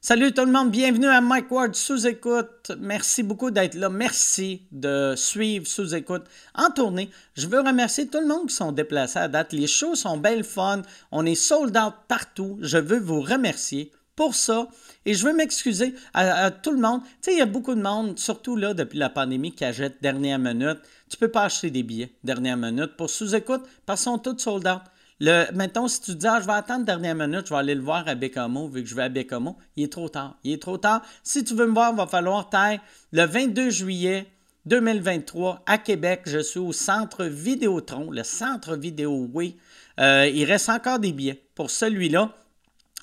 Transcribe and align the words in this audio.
Salut 0.00 0.32
tout 0.32 0.44
le 0.44 0.52
monde, 0.52 0.70
bienvenue 0.70 1.08
à 1.08 1.20
Mike 1.20 1.50
Ward 1.50 1.74
sous 1.74 2.06
écoute. 2.06 2.70
Merci 2.78 3.24
beaucoup 3.24 3.50
d'être 3.50 3.74
là. 3.74 3.88
Merci 3.88 4.62
de 4.70 5.14
suivre 5.16 5.66
sous 5.66 5.92
écoute 5.92 6.22
en 6.54 6.70
tournée. 6.70 7.10
Je 7.34 7.48
veux 7.48 7.58
remercier 7.58 8.06
tout 8.06 8.20
le 8.20 8.28
monde 8.28 8.46
qui 8.46 8.54
sont 8.54 8.70
déplacés 8.70 9.18
à 9.18 9.26
date. 9.26 9.52
Les 9.52 9.66
shows 9.66 9.96
sont 9.96 10.16
belles 10.16 10.44
fun. 10.44 10.82
On 11.10 11.26
est 11.26 11.34
sold 11.34 11.76
out 11.76 11.94
partout. 12.06 12.58
Je 12.60 12.78
veux 12.78 13.00
vous 13.00 13.20
remercier 13.20 13.90
pour 14.14 14.36
ça. 14.36 14.68
Et 15.04 15.14
je 15.14 15.26
veux 15.26 15.34
m'excuser 15.34 15.92
à, 16.14 16.52
tout 16.52 16.70
le 16.70 16.78
monde. 16.78 17.00
Tu 17.20 17.32
il 17.32 17.38
y 17.38 17.42
a 17.42 17.46
beaucoup 17.46 17.74
de 17.74 17.82
monde, 17.82 18.20
surtout 18.20 18.54
là, 18.54 18.74
depuis 18.74 19.00
la 19.00 19.10
pandémie, 19.10 19.52
qui 19.52 19.64
achète 19.64 20.00
dernière 20.00 20.38
minute. 20.38 20.78
Tu 21.10 21.16
peux 21.16 21.30
pas 21.30 21.42
acheter 21.42 21.72
des 21.72 21.82
billets 21.82 22.12
dernière 22.22 22.56
minute 22.56 22.96
pour 22.96 23.10
sous-écoute 23.10 23.62
parce 23.84 24.04
qu'ils 24.04 24.12
sont 24.12 24.18
tous 24.18 24.38
sold 24.38 24.68
out. 24.68 24.82
Le, 25.20 25.50
mettons, 25.52 25.88
si 25.88 26.00
tu 26.00 26.14
dis, 26.14 26.26
ah, 26.26 26.38
je 26.40 26.46
vais 26.46 26.52
attendre 26.52 26.84
dernière 26.84 27.14
minute, 27.14 27.46
je 27.46 27.50
vais 27.50 27.58
aller 27.58 27.74
le 27.74 27.82
voir 27.82 28.06
à 28.06 28.14
Bécamo, 28.14 28.68
vu 28.68 28.82
que 28.84 28.88
je 28.88 28.94
vais 28.94 29.02
à 29.02 29.08
Bécamo, 29.08 29.56
il 29.76 29.84
est 29.84 29.92
trop 29.92 30.08
tard. 30.08 30.38
Il 30.44 30.52
est 30.52 30.62
trop 30.62 30.78
tard. 30.78 31.02
Si 31.24 31.42
tu 31.42 31.54
veux 31.54 31.66
me 31.66 31.72
voir, 31.72 31.90
il 31.92 31.96
va 31.96 32.06
falloir 32.06 32.48
taire 32.48 32.80
le 33.12 33.24
22 33.24 33.70
juillet 33.70 34.26
2023 34.66 35.62
à 35.66 35.78
Québec. 35.78 36.22
Je 36.26 36.38
suis 36.38 36.60
au 36.60 36.72
centre 36.72 37.24
Vidéotron, 37.24 38.10
le 38.10 38.22
centre 38.22 38.76
Vidéo 38.76 39.28
Oui. 39.32 39.56
Euh, 39.98 40.30
il 40.32 40.44
reste 40.44 40.68
encore 40.68 41.00
des 41.00 41.12
billets 41.12 41.42
pour 41.56 41.70
celui-là. 41.70 42.32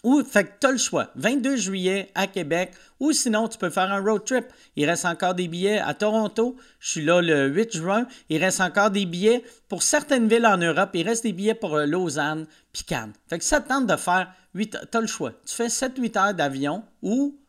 Ou, 0.06 0.24
fait 0.24 0.44
que 0.44 0.52
tu 0.62 0.68
as 0.68 0.72
le 0.72 0.78
choix. 0.78 1.10
22 1.16 1.56
juillet 1.56 2.12
à 2.14 2.28
Québec, 2.28 2.72
ou 3.00 3.12
sinon, 3.12 3.48
tu 3.48 3.58
peux 3.58 3.72
faire 3.72 3.92
un 3.92 4.00
road 4.00 4.24
trip. 4.24 4.46
Il 4.76 4.88
reste 4.88 5.04
encore 5.04 5.34
des 5.34 5.48
billets 5.48 5.80
à 5.80 5.96
Toronto. 5.96 6.56
Je 6.80 6.92
suis 6.92 7.04
là 7.04 7.22
le 7.22 7.48
8 7.48 7.76
juin. 7.76 8.06
Il 8.30 8.38
reste 8.38 8.62
encore 8.62 8.92
des 8.92 9.08
billets 9.08 9.44
pour 9.68 9.82
certaines 9.82 10.28
villes 10.28 10.46
en 10.46 10.58
Europe. 10.58 10.92
Il 10.94 11.08
reste 11.08 11.24
des 11.24 11.34
billets 11.34 11.56
pour 11.56 11.76
euh, 11.76 11.88
Lausanne 11.88 12.46
puis 12.72 12.84
Cannes. 12.84 13.14
Fait 13.28 13.40
que 13.40 13.44
ça 13.44 13.60
te 13.60 13.68
tente 13.68 13.88
de 13.88 13.96
faire 13.96 14.32
8 14.54 14.78
tu 14.92 14.96
as 14.96 15.02
le 15.02 15.08
choix. 15.08 15.32
Tu 15.44 15.56
fais 15.56 15.70
7-8 15.70 16.20
heures 16.20 16.34
d'avion 16.36 16.84
ou 17.02 17.40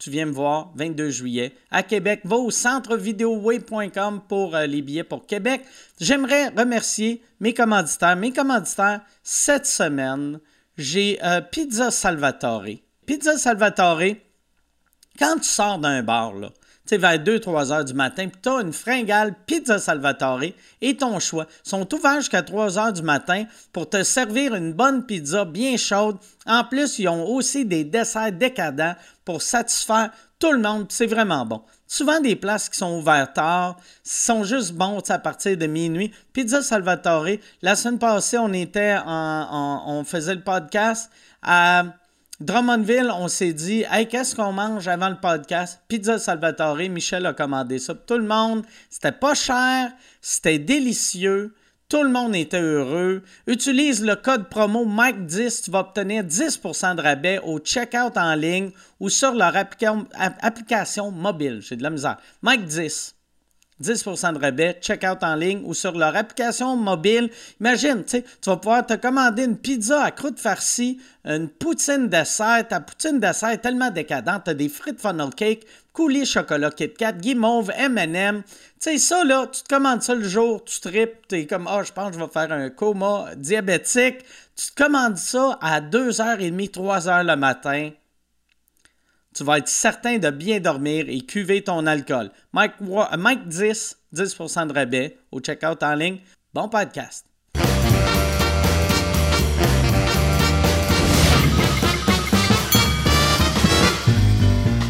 tu 0.00 0.10
viens 0.10 0.26
me 0.26 0.32
voir 0.32 0.72
22 0.74 1.10
juillet 1.10 1.54
à 1.70 1.84
Québec. 1.84 2.22
Va 2.24 2.38
au 2.38 2.50
centrevideoway.com 2.50 4.22
pour 4.28 4.56
euh, 4.56 4.66
les 4.66 4.82
billets 4.82 5.04
pour 5.04 5.24
Québec. 5.24 5.62
J'aimerais 6.00 6.48
remercier 6.48 7.22
mes 7.38 7.54
commanditaires. 7.54 8.16
Mes 8.16 8.32
commanditaires 8.32 9.02
cette 9.22 9.66
semaine 9.66 10.40
j'ai 10.76 11.18
euh, 11.24 11.40
Pizza 11.40 11.90
Salvatore. 11.90 12.66
Pizza 13.06 13.38
Salvatore, 13.38 14.16
quand 15.18 15.36
tu 15.38 15.48
sors 15.48 15.78
d'un 15.78 16.02
bar, 16.02 16.34
là, 16.34 16.50
tu 16.86 16.90
sais, 16.90 16.98
vers 16.98 17.18
2-3 17.18 17.72
heures 17.72 17.84
du 17.84 17.94
matin, 17.94 18.28
puis 18.28 18.40
tu 18.40 18.48
as 18.48 18.60
une 18.60 18.72
fringale 18.72 19.34
Pizza 19.46 19.78
Salvatore 19.78 20.42
et 20.80 20.96
ton 20.96 21.18
choix. 21.18 21.46
Sont 21.64 21.92
ouverts 21.94 22.20
jusqu'à 22.20 22.42
3 22.42 22.78
heures 22.78 22.92
du 22.92 23.02
matin 23.02 23.44
pour 23.72 23.88
te 23.88 24.02
servir 24.02 24.54
une 24.54 24.72
bonne 24.72 25.04
pizza 25.04 25.44
bien 25.44 25.76
chaude. 25.76 26.18
En 26.46 26.62
plus, 26.62 26.98
ils 26.98 27.08
ont 27.08 27.26
aussi 27.26 27.64
des 27.64 27.82
desserts 27.82 28.32
décadents 28.32 28.94
pour 29.24 29.42
satisfaire 29.42 30.12
tout 30.38 30.52
le 30.52 30.58
monde. 30.58 30.86
C'est 30.90 31.06
vraiment 31.06 31.46
bon. 31.46 31.62
Souvent, 31.86 32.20
des 32.20 32.36
places 32.36 32.68
qui 32.68 32.78
sont 32.78 32.98
ouvertes 32.98 33.34
tard 33.34 33.76
sont 34.02 34.44
juste 34.44 34.72
bons 34.72 35.02
à 35.10 35.18
partir 35.18 35.56
de 35.56 35.66
minuit. 35.66 36.12
Pizza 36.32 36.62
Salvatore, 36.62 37.38
la 37.62 37.76
semaine 37.76 37.98
passée, 37.98 38.38
on 38.38 38.50
en, 38.52 39.82
on 39.86 40.04
faisait 40.04 40.34
le 40.34 40.42
podcast 40.42 41.10
à 41.42 41.84
Drummondville. 42.40 43.10
On 43.14 43.28
s'est 43.28 43.52
dit, 43.52 43.84
hey, 43.90 44.08
qu'est-ce 44.08 44.34
qu'on 44.34 44.52
mange 44.52 44.88
avant 44.88 45.08
le 45.08 45.20
podcast? 45.20 45.80
Pizza 45.88 46.18
Salvatore. 46.18 46.76
Michel 46.90 47.24
a 47.26 47.32
commandé 47.32 47.78
ça. 47.78 47.94
Tout 47.94 48.18
le 48.18 48.26
monde, 48.26 48.64
c'était 48.90 49.12
pas 49.12 49.34
cher, 49.34 49.92
c'était 50.20 50.58
délicieux. 50.58 51.54
Tout 51.88 52.02
le 52.02 52.10
monde 52.10 52.34
était 52.34 52.60
heureux. 52.60 53.22
Utilise 53.46 54.04
le 54.04 54.16
code 54.16 54.48
promo 54.48 54.84
Mike10, 54.84 55.64
tu 55.64 55.70
vas 55.70 55.80
obtenir 55.80 56.24
10% 56.24 56.96
de 56.96 57.00
rabais 57.00 57.38
au 57.44 57.60
checkout 57.60 58.16
en 58.16 58.34
ligne 58.34 58.70
ou 58.98 59.08
sur 59.08 59.32
leur 59.32 59.54
application 59.54 61.12
mobile. 61.12 61.60
J'ai 61.62 61.76
de 61.76 61.84
la 61.84 61.90
misère. 61.90 62.16
Mike10. 62.42 63.15
10% 63.82 64.34
de 64.34 64.38
rabais, 64.38 64.78
checkout 64.80 65.22
en 65.22 65.34
ligne 65.34 65.62
ou 65.64 65.74
sur 65.74 65.92
leur 65.92 66.16
application 66.16 66.76
mobile. 66.76 67.30
Imagine, 67.60 68.04
tu 68.04 68.22
vas 68.46 68.56
pouvoir 68.56 68.86
te 68.86 68.94
commander 68.94 69.44
une 69.44 69.58
pizza 69.58 70.02
à 70.02 70.10
croûte 70.10 70.40
farcie, 70.40 70.98
une 71.24 71.48
poutine 71.48 72.08
dessert. 72.08 72.66
Ta 72.68 72.80
poutine 72.80 73.20
dessert 73.20 73.60
tellement 73.60 73.90
décadente. 73.90 74.44
Tu 74.44 74.50
as 74.50 74.54
des 74.54 74.68
frites 74.68 75.00
funnel 75.00 75.30
cake, 75.34 75.66
coulis 75.92 76.24
chocolat 76.24 76.70
Kit 76.70 76.94
Kat, 76.94 77.12
guimauve, 77.12 77.70
M&M. 77.76 78.42
Tu 78.46 78.52
sais, 78.78 78.98
ça, 78.98 79.24
là, 79.24 79.46
tu 79.46 79.62
te 79.62 79.68
commandes 79.68 80.02
ça 80.02 80.14
le 80.14 80.26
jour, 80.26 80.64
tu 80.64 80.80
tripes, 80.80 81.28
tu 81.28 81.36
es 81.36 81.46
comme, 81.46 81.66
ah, 81.68 81.78
oh, 81.80 81.84
je 81.84 81.92
pense 81.92 82.10
que 82.10 82.14
je 82.18 82.24
vais 82.24 82.30
faire 82.30 82.52
un 82.52 82.70
coma 82.70 83.26
diabétique. 83.36 84.18
Tu 84.56 84.72
te 84.72 84.82
commandes 84.82 85.18
ça 85.18 85.58
à 85.60 85.82
2h30, 85.82 86.70
3h 86.70 87.26
le 87.26 87.36
matin 87.36 87.90
tu 89.36 89.44
vas 89.44 89.58
être 89.58 89.68
certain 89.68 90.16
de 90.18 90.30
bien 90.30 90.60
dormir 90.60 91.04
et 91.08 91.20
cuver 91.20 91.62
ton 91.62 91.86
alcool. 91.86 92.30
Mike, 92.54 92.72
Mike 93.18 93.48
10, 93.48 93.98
10% 94.14 94.68
de 94.68 94.72
rabais 94.72 95.18
au 95.30 95.40
checkout 95.40 95.82
en 95.82 95.94
ligne. 95.94 96.18
Bon 96.54 96.68
podcast. 96.70 97.26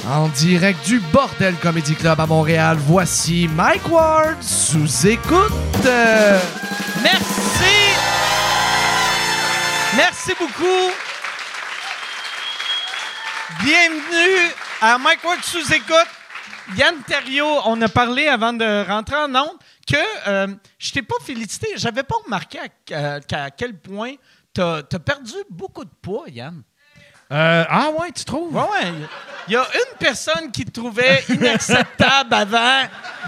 En 0.09 0.29
direct 0.29 0.87
du 0.87 1.01
Bordel 1.13 1.57
Comedy 1.57 1.95
Club 1.97 2.21
à 2.21 2.27
Montréal, 2.27 2.77
voici 2.79 3.49
Mike 3.49 3.91
Ward 3.91 4.41
sous 4.41 5.09
écoute. 5.09 5.53
Merci. 7.03 7.75
Merci 9.97 10.33
beaucoup. 10.39 11.06
Bienvenue 13.63 14.53
à 14.81 14.99
Mike 14.99 15.25
Ward 15.25 15.43
sous 15.43 15.73
écoute. 15.73 16.07
Yann 16.77 17.03
Terriot, 17.07 17.61
on 17.65 17.81
a 17.81 17.89
parlé 17.89 18.27
avant 18.27 18.53
de 18.53 18.87
rentrer 18.87 19.17
en 19.17 19.35
ondes 19.35 19.57
que 19.87 19.97
euh, 20.29 20.49
je 20.79 20.93
t'ai 20.93 21.03
pas 21.03 21.17
félicité. 21.23 21.69
J'avais 21.77 22.03
pas 22.03 22.17
remarqué 22.25 22.59
à, 22.93 23.51
quel 23.51 23.79
point 23.79 24.15
tu 24.55 24.61
as, 24.61 24.83
perdu 24.83 25.35
beaucoup 25.49 25.85
de 25.85 25.91
poids, 26.03 26.25
Yann. 26.29 26.63
Euh, 27.33 27.65
ah 27.69 27.91
ouais, 27.99 28.13
tu 28.13 28.25
trouves? 28.25 28.55
Ouais, 28.55 28.63
ouais. 28.63 28.93
Il 29.49 29.53
y 29.53 29.57
a 29.57 29.67
une 29.75 29.99
personne 29.99 30.51
qui 30.51 30.65
te 30.65 30.73
trouvait 30.73 31.25
inacceptable 31.29 32.35
avant. 32.35 32.83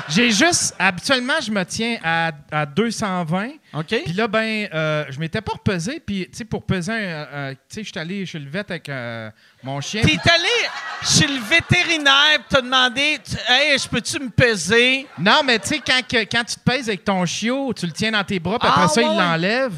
J'ai 0.08 0.30
juste. 0.30 0.74
Habituellement, 0.78 1.40
je 1.40 1.50
me 1.50 1.64
tiens 1.64 1.98
à, 2.02 2.32
à 2.50 2.66
220. 2.66 3.50
OK. 3.74 3.86
Puis 4.04 4.12
là, 4.14 4.26
ben, 4.26 4.68
euh, 4.72 5.04
je 5.10 5.18
m'étais 5.18 5.40
pas 5.40 5.52
repesé. 5.52 6.00
Puis, 6.04 6.28
tu 6.30 6.38
sais, 6.38 6.44
pour 6.44 6.64
peser, 6.64 6.92
tu 6.92 7.74
sais, 7.74 7.84
je 7.84 7.88
suis 7.88 7.98
allé 7.98 8.26
chez 8.26 8.38
le 8.38 8.48
vet 8.50 8.64
avec 8.68 8.88
euh, 8.88 9.30
mon 9.62 9.80
chien. 9.80 10.02
T'es 10.02 10.18
allé 10.30 10.68
chez 11.02 11.26
le 11.26 11.40
vétérinaire 11.40 12.38
pour 12.48 12.58
te 12.58 12.64
demander 12.64 13.20
Hey, 13.48 13.78
je 13.78 13.88
peux-tu 13.88 14.18
me 14.18 14.30
peser? 14.30 15.06
Non, 15.18 15.42
mais 15.44 15.58
tu 15.58 15.68
sais, 15.68 15.80
quand, 15.84 16.00
quand 16.10 16.44
tu 16.44 16.54
te 16.56 16.60
pèses 16.60 16.88
avec 16.88 17.04
ton 17.04 17.24
chiot, 17.26 17.72
tu 17.74 17.86
le 17.86 17.92
tiens 17.92 18.12
dans 18.12 18.24
tes 18.24 18.38
bras, 18.40 18.58
puis 18.58 18.68
après 18.68 18.84
ah, 18.84 18.88
ça, 18.88 19.02
il 19.02 19.16
l'enlève. 19.16 19.74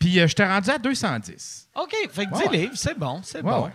Puis 0.00 0.18
euh, 0.18 0.26
je 0.26 0.34
t'ai 0.34 0.44
rendu 0.44 0.70
à 0.70 0.78
210. 0.78 1.68
OK, 1.76 1.94
fait 2.10 2.26
que 2.26 2.50
10 2.50 2.56
livres, 2.58 2.72
c'est 2.74 2.98
bon, 2.98 3.20
c'est 3.22 3.42
bon. 3.42 3.70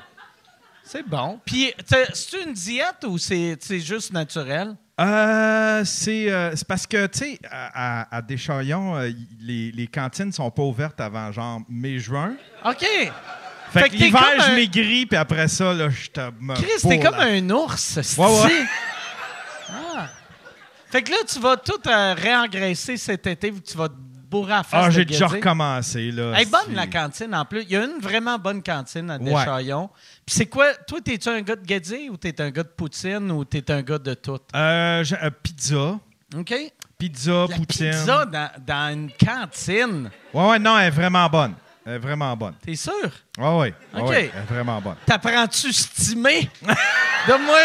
C'est 0.84 1.08
bon. 1.08 1.40
Puis, 1.44 1.74
c'est 2.14 2.44
une 2.46 2.54
diète 2.54 3.06
ou 3.08 3.18
c'est 3.18 3.58
juste 3.80 4.14
naturel? 4.14 4.76
Euh, 5.02 5.84
c'est 5.84 6.32
euh, 6.32 6.54
parce 6.68 6.88
que, 6.88 7.08
tu 7.08 7.20
sais, 7.20 7.40
à, 7.52 8.16
à, 8.16 8.22
Deschaillons, 8.22 8.96
euh, 8.96 9.10
les, 9.42 9.72
les 9.72 9.88
cantines 9.88 10.32
sont 10.32 10.50
pas 10.52 10.62
ouvertes 10.62 11.02
avant 11.02 11.32
genre 11.32 11.62
mai-juin. 11.68 12.36
OK. 12.64 12.86
Fait, 13.72 13.90
que 13.90 13.96
l'hiver, 13.96 14.22
je 14.48 14.56
maigris, 14.56 15.06
puis 15.06 15.18
après 15.18 15.50
ça, 15.50 15.74
là, 15.74 15.90
je 15.90 16.10
te 16.10 16.22
Chris, 16.54 16.88
t'es 16.88 17.00
comme 17.00 17.16
un 17.16 17.50
ours, 17.50 17.98
ouais, 18.18 18.26
ouais. 18.26 18.66
Ah. 19.70 20.08
Fait 20.90 21.02
que 21.02 21.12
là, 21.12 21.18
tu 21.28 21.40
vas 21.40 21.58
tout 21.58 21.82
réengraisser 21.84 22.96
cet 22.96 23.28
été, 23.28 23.52
ah, 24.72 24.90
j'ai 24.90 25.06
déjà 25.06 25.28
recommencé. 25.28 26.12
Là, 26.12 26.34
Elle 26.36 26.44
est 26.44 26.52
bonne, 26.52 26.74
la 26.74 26.88
cantine, 26.88 27.34
en 27.34 27.46
plus. 27.46 27.64
Il 27.64 27.72
y 27.72 27.76
a 27.76 27.84
une 27.84 28.00
vraiment 28.00 28.38
bonne 28.38 28.62
cantine 28.62 29.10
à 29.10 29.18
Deschaillons. 29.18 29.90
Puis 30.26 30.36
c'est 30.36 30.46
quoi? 30.48 30.74
Toi, 30.88 31.00
t'es-tu 31.04 31.30
un 31.30 31.42
gars 31.42 31.56
de 31.56 31.66
Gadier 31.66 32.10
ou 32.10 32.18
t'es 32.18 32.40
un 32.42 32.50
gars 32.50 32.64
de 32.64 32.70
poutine 32.70 33.32
ou 33.32 33.46
t'es 33.46 33.70
un 33.72 33.82
gars 33.82 34.00
de 34.00 34.14
tout? 34.14 34.40
Euh, 34.56 35.04
euh 35.24 35.30
pizza. 35.44 36.00
OK. 36.38 36.54
Pizza, 36.98 37.46
la 37.50 37.56
poutine. 37.56 37.92
Pizza 37.92 38.26
dans, 38.26 38.50
dans 38.66 38.94
une 38.94 39.12
cantine. 39.12 40.10
Ouais, 40.34 40.50
ouais, 40.50 40.60
non, 40.60 40.78
elle 40.78 40.88
est 40.88 40.92
vraiment 40.92 41.30
bonne. 41.30 41.56
Elle 41.88 41.94
est 41.94 42.00
vraiment 42.00 42.36
bonne. 42.36 42.56
T'es 42.66 42.76
sûr? 42.76 43.12
Ah 43.38 43.58
oui. 43.58 43.68
OK. 43.96 44.10
elle 44.10 44.26
est 44.26 44.30
vraiment 44.50 44.82
bonne. 44.82 44.96
T'apprends-tu 45.06 45.72
stimé? 45.72 46.50
Donne-moi 47.28 47.60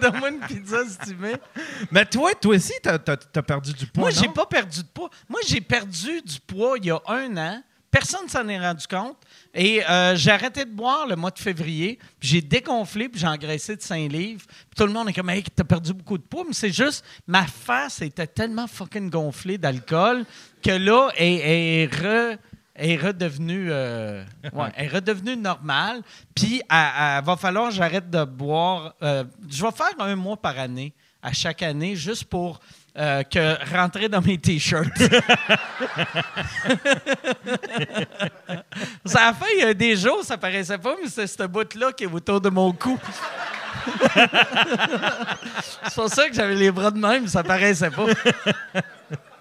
Donne 0.00 0.34
une 0.34 0.40
pizza 0.40 0.84
stimée. 0.88 1.36
Mais 1.92 2.04
toi, 2.06 2.32
toi 2.34 2.56
aussi, 2.56 2.72
t'as 2.82 2.98
as, 3.06 3.42
perdu 3.42 3.72
du 3.72 3.86
poids, 3.86 4.02
Moi, 4.02 4.10
j'ai 4.10 4.28
pas 4.28 4.46
perdu 4.46 4.82
de 4.82 4.88
poids. 4.88 5.10
Moi, 5.28 5.40
j'ai 5.46 5.60
perdu 5.60 6.22
du 6.22 6.40
poids 6.40 6.74
il 6.78 6.86
y 6.86 6.90
a 6.90 7.00
un 7.06 7.36
an. 7.36 7.62
Personne 7.88 8.24
ne 8.24 8.28
s'en 8.28 8.48
est 8.48 8.58
rendu 8.58 8.84
compte. 8.88 9.18
Et 9.54 9.88
euh, 9.88 10.16
j'ai 10.16 10.32
arrêté 10.32 10.64
de 10.64 10.70
boire 10.70 11.06
le 11.06 11.14
mois 11.14 11.30
de 11.30 11.38
février. 11.38 12.00
J'ai 12.20 12.40
dégonflé, 12.40 13.08
puis 13.08 13.20
j'ai 13.20 13.28
engraissé 13.28 13.76
de 13.76 13.82
5 13.82 14.10
livres. 14.10 14.44
Puis 14.48 14.76
tout 14.76 14.86
le 14.86 14.92
monde 14.92 15.08
est 15.08 15.12
comme, 15.12 15.30
hey, 15.30 15.44
t'as 15.54 15.62
perdu 15.62 15.92
beaucoup 15.92 16.18
de 16.18 16.24
poids. 16.24 16.42
Mais 16.44 16.54
c'est 16.54 16.72
juste, 16.72 17.04
ma 17.28 17.46
face 17.46 18.02
était 18.02 18.26
tellement 18.26 18.66
fucking 18.66 19.08
gonflée 19.08 19.58
d'alcool 19.58 20.24
que 20.64 20.72
là, 20.72 21.10
elle 21.16 21.40
est 21.44 21.86
re 21.86 22.38
est 22.82 22.96
redevenue, 22.96 23.68
euh, 23.70 24.24
ouais, 24.52 24.70
est 24.76 24.88
redevenue 24.88 25.36
normale. 25.36 26.02
Puis, 26.34 26.62
il 26.70 27.22
va 27.24 27.36
falloir 27.38 27.68
que 27.68 27.74
j'arrête 27.76 28.10
de 28.10 28.24
boire. 28.24 28.94
euh, 29.02 29.24
je 29.48 29.62
vais 29.62 29.70
faire 29.70 29.92
un 29.98 30.16
mois 30.16 30.36
par 30.36 30.58
année, 30.58 30.92
à 31.22 31.32
chaque 31.32 31.62
année, 31.62 31.94
juste 31.94 32.24
pour 32.24 32.60
euh, 32.98 33.22
que 33.22 33.74
rentrer 33.74 34.08
dans 34.08 34.20
mes 34.20 34.36
t-shirts. 34.38 34.98
ça 39.04 39.28
a 39.28 39.32
fait 39.32 39.56
il 39.56 39.60
y 39.60 39.62
a 39.62 39.72
des 39.72 39.96
jours, 39.96 40.24
ça 40.24 40.36
paraissait 40.36 40.78
pas, 40.78 40.96
mais 41.00 41.08
c'est 41.08 41.26
ce 41.26 41.44
bout-là 41.44 41.92
qui 41.92 42.04
est 42.04 42.12
autour 42.12 42.40
de 42.40 42.50
mon 42.50 42.72
cou. 42.72 42.98
c'est 45.84 45.94
pour 45.94 46.08
ça 46.08 46.28
que 46.28 46.34
j'avais 46.34 46.54
les 46.54 46.70
bras 46.70 46.90
de 46.90 46.98
même, 46.98 47.26
ça 47.28 47.42
paraissait 47.42 47.90
pas. 47.90 48.06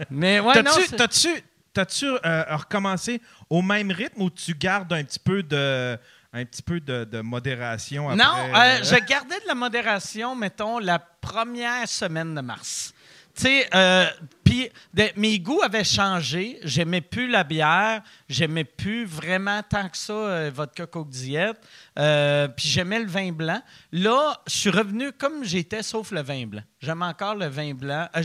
Mais 0.10 0.40
ouais, 0.40 0.64
non, 0.64 0.72
T'as-tu, 0.98 1.30
t'as-tu, 1.74 2.06
euh, 2.06 2.44
recommencé 2.56 3.22
au 3.50 3.62
même 3.62 3.92
rythme 3.92 4.22
ou 4.22 4.30
tu 4.30 4.54
gardes 4.54 4.92
un 4.94 5.04
petit 5.04 5.20
peu 5.20 5.44
de, 5.44 5.98
un 6.34 6.46
petit 6.46 6.62
peu 6.62 6.80
de, 6.80 7.04
de 7.04 7.22
modération 7.22 8.10
après? 8.10 8.24
Non, 8.24 8.56
euh, 8.56 8.84
je 8.84 8.96
gardais 9.06 9.40
de 9.40 9.48
la 9.48 9.56
modération, 9.56 10.36
mettons, 10.36 10.80
la 10.80 11.00
première 11.00 11.88
semaine 11.88 12.36
de 12.36 12.42
mars. 12.42 12.94
Tu 13.42 13.48
sais, 13.48 13.68
euh, 13.74 14.06
puis 14.44 14.70
mes 15.16 15.40
goûts 15.40 15.64
avaient 15.64 15.84
changé. 15.84 16.60
J'aimais 16.64 17.02
plus 17.02 17.28
la 17.28 17.44
bière. 17.44 18.04
J'aimais 18.30 18.66
plus 18.66 19.04
vraiment 19.04 19.64
tant 19.68 19.90
que 19.90 19.98
ça 19.98 20.14
euh, 20.14 20.52
vodka 20.54 20.86
Coke 20.86 21.10
Diet. 21.10 21.56
Euh, 21.98 22.48
puis 22.50 22.68
j'aimais 22.68 23.00
le 23.00 23.08
vin 23.08 23.32
blanc. 23.32 23.60
Là, 23.92 24.40
je 24.46 24.56
suis 24.56 24.70
revenu 24.70 25.12
comme 25.12 25.44
j'étais, 25.44 25.82
sauf 25.82 26.12
le 26.12 26.22
vin 26.22 26.46
blanc. 26.46 26.62
J'aime 26.82 27.02
encore 27.02 27.34
le 27.34 27.48
vin 27.48 27.74
blanc. 27.74 28.08
Euh, 28.16 28.22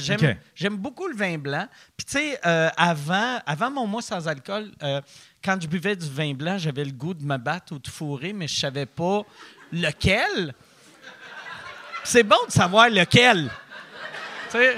j'aime, 0.55 0.77
beaucoup 0.77 1.09
le 1.09 1.17
vin 1.17 1.39
blanc. 1.39 1.67
Puis 1.97 2.05
tu 2.05 2.19
sais, 2.19 2.39
euh, 2.45 2.69
avant, 2.77 3.41
avant 3.47 3.71
mon 3.71 3.87
mois 3.87 4.03
sans 4.03 4.29
alcool, 4.29 4.71
quand 5.43 5.59
je 5.59 5.67
buvais 5.67 5.97
du 5.97 6.11
vin 6.11 6.35
blanc, 6.35 6.59
j'avais 6.59 6.85
le 6.85 6.93
goût 6.93 7.15
de 7.15 7.25
me 7.25 7.39
battre 7.39 7.73
ou 7.73 7.79
de 7.79 7.89
fourrer, 7.89 8.35
mais 8.35 8.49
je 8.49 8.57
savais 8.61 8.85
pas 8.85 9.23
lequel. 9.73 10.55
C'est 12.05 12.23
bon 12.23 12.37
de 12.47 12.53
savoir 12.53 12.91
lequel. 12.91 13.51
Tu 14.51 14.59
sais, 14.59 14.77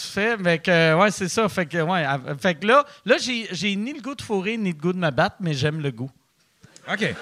tu 0.00 0.06
fais, 0.06 0.36
mais 0.36 0.58
que, 0.58 0.94
ouais, 0.94 1.10
c'est 1.10 1.28
ça. 1.28 1.48
Fait 1.48 1.66
que, 1.66 1.78
ouais, 1.78 2.04
fait 2.40 2.54
que 2.56 2.66
là, 2.66 2.84
là 3.04 3.16
j'ai, 3.18 3.76
ni 3.76 3.92
le 3.92 4.00
goût 4.00 4.14
de 4.14 4.22
fourrer, 4.22 4.56
ni 4.56 4.72
le 4.72 4.78
goût 4.78 4.92
de 4.92 4.98
me 4.98 5.10
battre, 5.10 5.36
mais 5.40 5.54
j'aime 5.54 5.80
le 5.80 5.90
goût. 5.90 6.10
OK. 6.90 7.00
Ouais. 7.00 7.14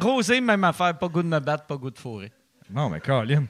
Rosé, 0.00 0.40
même 0.40 0.64
affaire, 0.64 0.96
pas 0.98 1.08
goût 1.08 1.22
de 1.22 1.28
me 1.28 1.38
battre, 1.40 1.64
pas 1.64 1.76
goût 1.76 1.90
de 1.90 1.98
fourrer. 1.98 2.32
Non, 2.70 2.88
mais 2.88 3.00
Colin. 3.00 3.44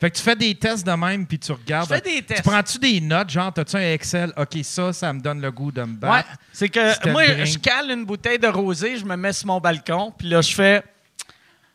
Fait 0.00 0.10
que 0.10 0.16
tu 0.16 0.22
fais 0.22 0.36
des 0.36 0.54
tests 0.54 0.86
de 0.86 0.92
même, 0.92 1.26
puis 1.26 1.38
tu 1.40 1.50
regardes. 1.50 1.88
Je 1.88 1.94
fais 1.94 2.00
des 2.00 2.22
tests. 2.22 2.42
Tu 2.42 2.48
prends-tu 2.48 2.78
des 2.78 3.00
notes, 3.00 3.30
genre, 3.30 3.52
t'as-tu 3.52 3.76
un 3.76 3.92
Excel? 3.92 4.32
OK, 4.36 4.56
ça, 4.62 4.92
ça 4.92 5.12
me 5.12 5.20
donne 5.20 5.40
le 5.40 5.50
goût 5.50 5.72
de 5.72 5.82
me 5.82 5.94
Ouais, 5.94 5.98
battre. 5.98 6.28
c'est 6.52 6.68
que 6.68 7.10
moi, 7.10 7.26
drink. 7.26 7.46
je 7.46 7.58
cale 7.58 7.90
une 7.90 8.04
bouteille 8.04 8.38
de 8.38 8.46
rosé, 8.46 8.96
je 8.96 9.04
me 9.04 9.16
mets 9.16 9.32
sur 9.32 9.48
mon 9.48 9.58
balcon, 9.58 10.12
puis 10.16 10.28
là, 10.28 10.40
je 10.40 10.54
fais. 10.54 10.84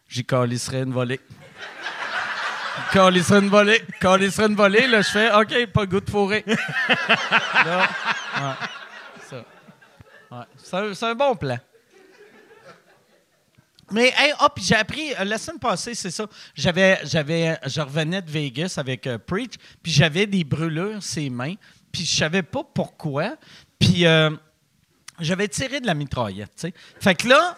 J'y 0.07 0.24
calisserai 0.24 0.84
une 0.84 0.94
volée. 0.94 1.19
Calisserai 2.94 3.40
une 3.40 3.50
volée. 3.50 3.81
Calisserai 4.00 4.45
une 4.45 4.56
volée, 4.56 4.86
là, 4.86 5.01
je 5.01 5.10
fais 5.10 5.34
OK, 5.34 5.66
pas 5.72 5.86
goût 5.88 6.00
de 6.00 6.12
là, 6.13 7.90
ouais, 8.38 8.54
ça. 9.28 9.45
Ouais, 10.31 10.45
c'est 10.57 10.78
un, 10.78 10.94
c'est 10.94 11.06
un 11.07 11.16
bon 11.16 11.36
plan. 11.36 11.57
Mais, 13.92 14.13
hey, 14.16 14.34
ah, 14.40 14.50
puis 14.54 14.63
j'ai 14.63 14.75
appris, 14.75 15.12
euh, 15.16 15.24
la 15.24 15.40
semaine 15.40 15.60
passée, 15.60 15.95
c'est 15.95 16.12
ça, 16.12 16.28
j'avais, 16.54 17.00
j'avais, 17.04 17.60
je 17.66 17.81
revenais 17.81 18.22
de 18.22 18.30
Vegas 18.30 18.75
avec 18.78 19.07
euh, 19.07 19.18
Preach, 19.18 19.54
puis 19.81 19.92
j'avais 19.92 20.28
des 20.28 20.44
brûlures 20.44 21.01
ses 21.01 21.31
mains, 21.31 21.56
puis 21.92 22.06
je 22.06 22.16
savais 22.16 22.44
pas 22.44 22.63
pourquoi, 22.63 23.38
puis 23.80 24.06
euh, 24.06 24.30
j'avais 25.19 25.48
tiré 25.48 25.80
de 25.80 25.88
la 25.88 25.96
mitraillette, 25.96 26.51
tu 26.56 26.68
sais. 26.68 26.74
Fait 27.00 27.16
que 27.16 27.28
là, 27.28 27.57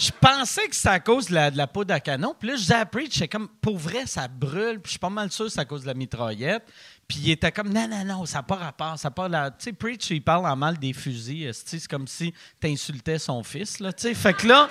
je 0.00 0.10
pensais 0.18 0.66
que 0.66 0.74
c'était 0.74 0.88
à 0.88 1.00
cause 1.00 1.26
de 1.26 1.34
la, 1.34 1.50
de 1.50 1.58
la 1.58 1.66
poudre 1.66 1.92
à 1.92 2.00
canon, 2.00 2.34
puis 2.38 2.48
là, 2.48 2.56
je 2.56 2.62
disais 2.62 2.74
à 2.74 2.86
Preach, 2.86 3.12
j'étais 3.12 3.28
comme, 3.28 3.48
pour 3.60 3.76
vrai, 3.76 4.06
ça 4.06 4.28
brûle, 4.28 4.80
puis 4.80 4.86
je 4.86 4.90
suis 4.90 4.98
pas 4.98 5.10
mal 5.10 5.30
sûr 5.30 5.44
que 5.44 5.52
c'est 5.52 5.60
à 5.60 5.66
cause 5.66 5.82
de 5.82 5.88
la 5.88 5.94
mitraillette. 5.94 6.64
Puis 7.06 7.18
il 7.24 7.30
était 7.32 7.52
comme, 7.52 7.68
non, 7.70 7.86
non, 7.86 8.04
non, 8.04 8.24
ça 8.24 8.38
n'a 8.38 8.42
pas 8.44 8.54
rapport, 8.54 8.98
ça 8.98 9.12
la... 9.28 9.50
Tu 9.50 9.56
sais, 9.58 9.72
Preach, 9.74 10.10
il 10.10 10.22
parle 10.22 10.46
en 10.46 10.56
mal 10.56 10.78
des 10.78 10.94
fusils, 10.94 11.52
c'est 11.52 11.86
comme 11.86 12.06
si 12.06 12.32
tu 12.60 12.68
insultais 12.68 13.18
son 13.18 13.42
fils, 13.42 13.78
là. 13.78 13.90
Fait 13.92 14.32
que 14.32 14.46
là... 14.46 14.68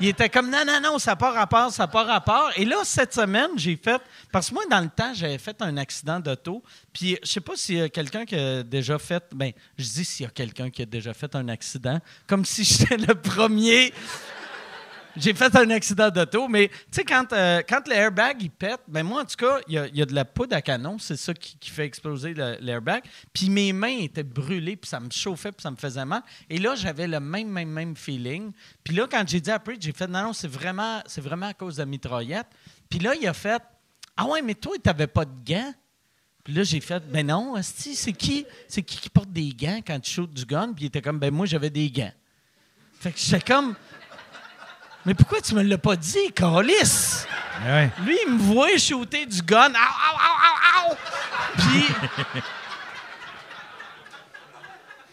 Il 0.00 0.06
était 0.06 0.28
comme 0.28 0.48
non, 0.48 0.64
non, 0.64 0.80
non, 0.80 0.98
ça 1.00 1.12
n'a 1.12 1.16
pas 1.16 1.32
rapport, 1.32 1.72
ça 1.72 1.82
n'a 1.82 1.88
pas 1.88 2.04
rapport. 2.04 2.52
Et 2.54 2.64
là, 2.64 2.76
cette 2.84 3.12
semaine, 3.12 3.50
j'ai 3.56 3.76
fait. 3.76 4.00
Parce 4.30 4.48
que 4.48 4.54
moi, 4.54 4.62
dans 4.70 4.80
le 4.80 4.88
temps, 4.88 5.12
j'avais 5.12 5.38
fait 5.38 5.60
un 5.60 5.76
accident 5.76 6.20
d'auto. 6.20 6.62
Puis, 6.92 7.18
je 7.20 7.28
sais 7.28 7.40
pas 7.40 7.56
s'il 7.56 7.78
y 7.78 7.82
a 7.82 7.88
quelqu'un 7.88 8.24
qui 8.24 8.36
a 8.36 8.62
déjà 8.62 8.96
fait. 9.00 9.24
Ben, 9.34 9.50
je 9.76 9.82
dis 9.82 10.04
s'il 10.04 10.24
y 10.24 10.28
a 10.28 10.30
quelqu'un 10.30 10.70
qui 10.70 10.82
a 10.82 10.86
déjà 10.86 11.12
fait 11.14 11.34
un 11.34 11.48
accident, 11.48 11.98
comme 12.28 12.44
si 12.44 12.62
j'étais 12.64 12.96
le 12.96 13.12
premier. 13.16 13.92
J'ai 15.20 15.34
fait 15.34 15.54
un 15.56 15.68
accident 15.70 16.10
d'auto, 16.10 16.46
mais 16.46 16.68
tu 16.68 16.74
sais, 16.92 17.04
quand, 17.04 17.32
euh, 17.32 17.60
quand 17.68 17.88
l'airbag 17.88 18.36
il 18.40 18.50
pète, 18.50 18.80
ben 18.86 19.02
moi, 19.02 19.22
en 19.22 19.24
tout 19.24 19.36
cas, 19.36 19.58
il 19.66 19.74
y 19.74 20.02
a, 20.02 20.06
de 20.06 20.14
la 20.14 20.24
poudre 20.24 20.54
à 20.54 20.62
canon, 20.62 20.98
c'est 20.98 21.16
ça 21.16 21.34
qui, 21.34 21.70
fait 21.70 21.84
exploser 21.84 22.34
l'airbag. 22.34 23.02
Puis 23.32 23.50
mes 23.50 23.72
mains 23.72 23.98
étaient 23.98 24.22
brûlées, 24.22 24.76
puis 24.76 24.88
ça 24.88 25.00
me 25.00 25.10
chauffait, 25.10 25.50
puis 25.50 25.62
ça 25.62 25.70
me 25.70 25.76
faisait 25.76 26.04
mal. 26.04 26.22
Et 26.48 26.58
là, 26.58 26.74
j'avais 26.76 27.08
le 27.08 27.18
même, 27.18 27.48
même, 27.48 27.68
même 27.68 27.96
feeling. 27.96 28.52
Puis 28.84 28.94
là, 28.94 29.06
quand 29.10 29.24
j'ai 29.26 29.40
dit 29.40 29.50
à 29.50 29.60
j'ai 29.80 29.92
fait 29.92 30.06
non, 30.06 30.22
non, 30.22 30.32
c'est 30.32 30.48
vraiment, 30.48 31.02
vraiment 31.16 31.46
à 31.46 31.54
cause 31.54 31.76
de 31.76 31.82
la 31.82 31.86
mitraillette. 31.86 32.46
Puis 32.88 33.00
là, 33.00 33.14
il 33.20 33.26
a 33.26 33.34
fait 33.34 33.62
Ah 34.16 34.26
ouais, 34.26 34.40
mais 34.40 34.54
toi, 34.54 34.74
tu 34.76 34.82
n'avais 34.86 35.08
pas 35.08 35.24
de 35.24 35.34
gants. 35.44 35.74
Puis 36.44 36.54
là, 36.54 36.62
j'ai 36.62 36.80
fait 36.80 37.02
Ben 37.10 37.26
non, 37.26 37.54
c'est 37.60 38.12
qui, 38.12 38.46
c'est 38.68 38.82
qui 38.82 38.98
qui 38.98 39.10
porte 39.10 39.32
des 39.32 39.48
gants 39.50 39.80
quand 39.84 39.98
tu 39.98 40.12
shootes 40.12 40.32
du 40.32 40.44
gun? 40.44 40.72
Puis 40.72 40.84
il 40.84 40.86
était 40.86 41.02
comme 41.02 41.18
Ben 41.18 41.34
moi, 41.34 41.44
j'avais 41.44 41.70
des 41.70 41.90
gants. 41.90 42.12
Fait 43.00 43.12
que 43.12 43.18
j'étais 43.18 43.40
comme. 43.40 43.74
Mais 45.06 45.14
pourquoi 45.14 45.40
tu 45.40 45.54
me 45.54 45.62
l'as 45.62 45.78
pas 45.78 45.96
dit, 45.96 46.32
Carlis? 46.34 47.24
Ouais. 47.66 47.90
Lui, 48.04 48.16
il 48.26 48.34
me 48.34 48.38
voit 48.38 48.76
shooter 48.76 49.24
du 49.26 49.40
gun. 49.42 49.70
Au, 49.70 49.72
au, 49.72 50.90
au, 50.90 50.90
au, 50.90 50.92
au! 50.92 50.96
Puis, 51.56 51.84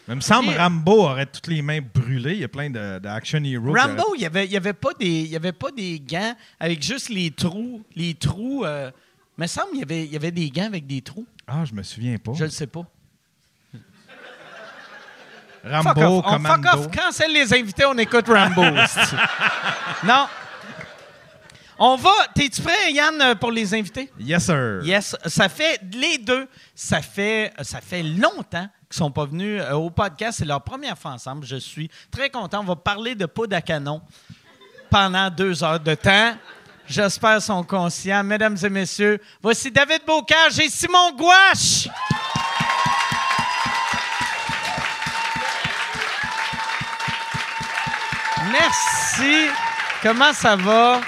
Mais 0.08 0.14
il 0.14 0.16
me 0.16 0.20
semble 0.20 0.50
Rambo 0.56 1.02
aurait 1.04 1.26
toutes 1.26 1.48
les 1.48 1.62
mains 1.62 1.80
brûlées. 1.82 2.34
Il 2.34 2.40
y 2.40 2.44
a 2.44 2.48
plein 2.48 2.70
de- 2.70 2.98
d'action 3.00 3.42
heroes. 3.42 3.74
qui 3.74 3.80
Rambo, 3.80 4.14
il 4.14 4.20
n'y 4.20 4.26
avait, 4.26 4.46
il 4.46 4.56
avait, 4.56 4.72
pas 4.72 4.92
des- 4.98 5.06
il 5.06 5.28
y 5.28 5.36
avait 5.36 5.52
pas 5.52 5.70
des 5.72 5.98
gants 5.98 6.36
avec 6.60 6.82
juste 6.82 7.08
les 7.08 7.30
trous. 7.32 7.82
Les 7.96 8.14
trous. 8.14 8.64
Euh, 8.64 8.90
il 9.38 9.42
me 9.42 9.46
semble 9.48 9.70
qu'il 9.70 9.80
y 9.80 9.82
avait, 9.82 10.04
il 10.04 10.12
y 10.12 10.16
avait 10.16 10.30
des 10.30 10.50
gants 10.50 10.66
avec 10.66 10.86
des 10.86 11.00
trous. 11.02 11.26
Ah, 11.48 11.64
je 11.64 11.74
me 11.74 11.82
souviens 11.82 12.16
pas. 12.18 12.32
Je 12.34 12.44
ne 12.44 12.50
sais 12.50 12.66
pas. 12.68 12.82
Fuck 15.66 15.96
Rambo, 15.96 16.18
off. 16.18 16.24
On 16.28 16.38
fuck 16.40 16.74
off. 16.74 16.90
Cancelle 16.90 17.32
les 17.32 17.52
invités, 17.52 17.84
on 17.84 17.98
écoute 17.98 18.26
Rambo. 18.28 18.62
non. 20.04 20.26
On 21.78 21.96
va. 21.96 22.10
T'es-tu 22.34 22.62
prêt, 22.62 22.92
Yann, 22.92 23.20
euh, 23.20 23.34
pour 23.34 23.50
les 23.50 23.74
invités? 23.74 24.10
Yes, 24.18 24.46
sir. 24.46 24.80
Yes, 24.82 25.14
ça 25.26 25.48
fait 25.48 25.80
les 25.92 26.18
deux, 26.18 26.48
ça 26.74 27.02
fait 27.02 27.52
ça 27.60 27.80
fait 27.80 28.02
longtemps 28.02 28.68
qu'ils 28.88 28.96
sont 28.96 29.10
pas 29.10 29.26
venus 29.26 29.60
euh, 29.60 29.72
au 29.74 29.90
podcast, 29.90 30.38
c'est 30.38 30.44
leur 30.44 30.62
première 30.62 30.96
fois 30.96 31.10
ensemble. 31.10 31.44
Je 31.44 31.56
suis 31.56 31.90
très 32.10 32.30
content. 32.30 32.60
On 32.60 32.64
va 32.64 32.76
parler 32.76 33.14
de 33.14 33.26
poudre 33.26 33.56
à 33.56 33.60
canon 33.60 34.00
pendant 34.90 35.28
deux 35.28 35.62
heures 35.62 35.80
de 35.80 35.94
temps. 35.94 36.34
J'espère 36.86 37.32
qu'ils 37.32 37.42
sont 37.42 37.64
conscients, 37.64 38.22
mesdames 38.22 38.56
et 38.62 38.68
messieurs. 38.68 39.20
Voici 39.42 39.70
David 39.70 40.02
Bocage 40.06 40.58
et 40.60 40.68
Simon 40.68 41.12
Gouache. 41.16 41.88
Merci. 48.52 49.48
Comment 50.02 50.32
ça 50.32 50.56
va? 50.56 51.00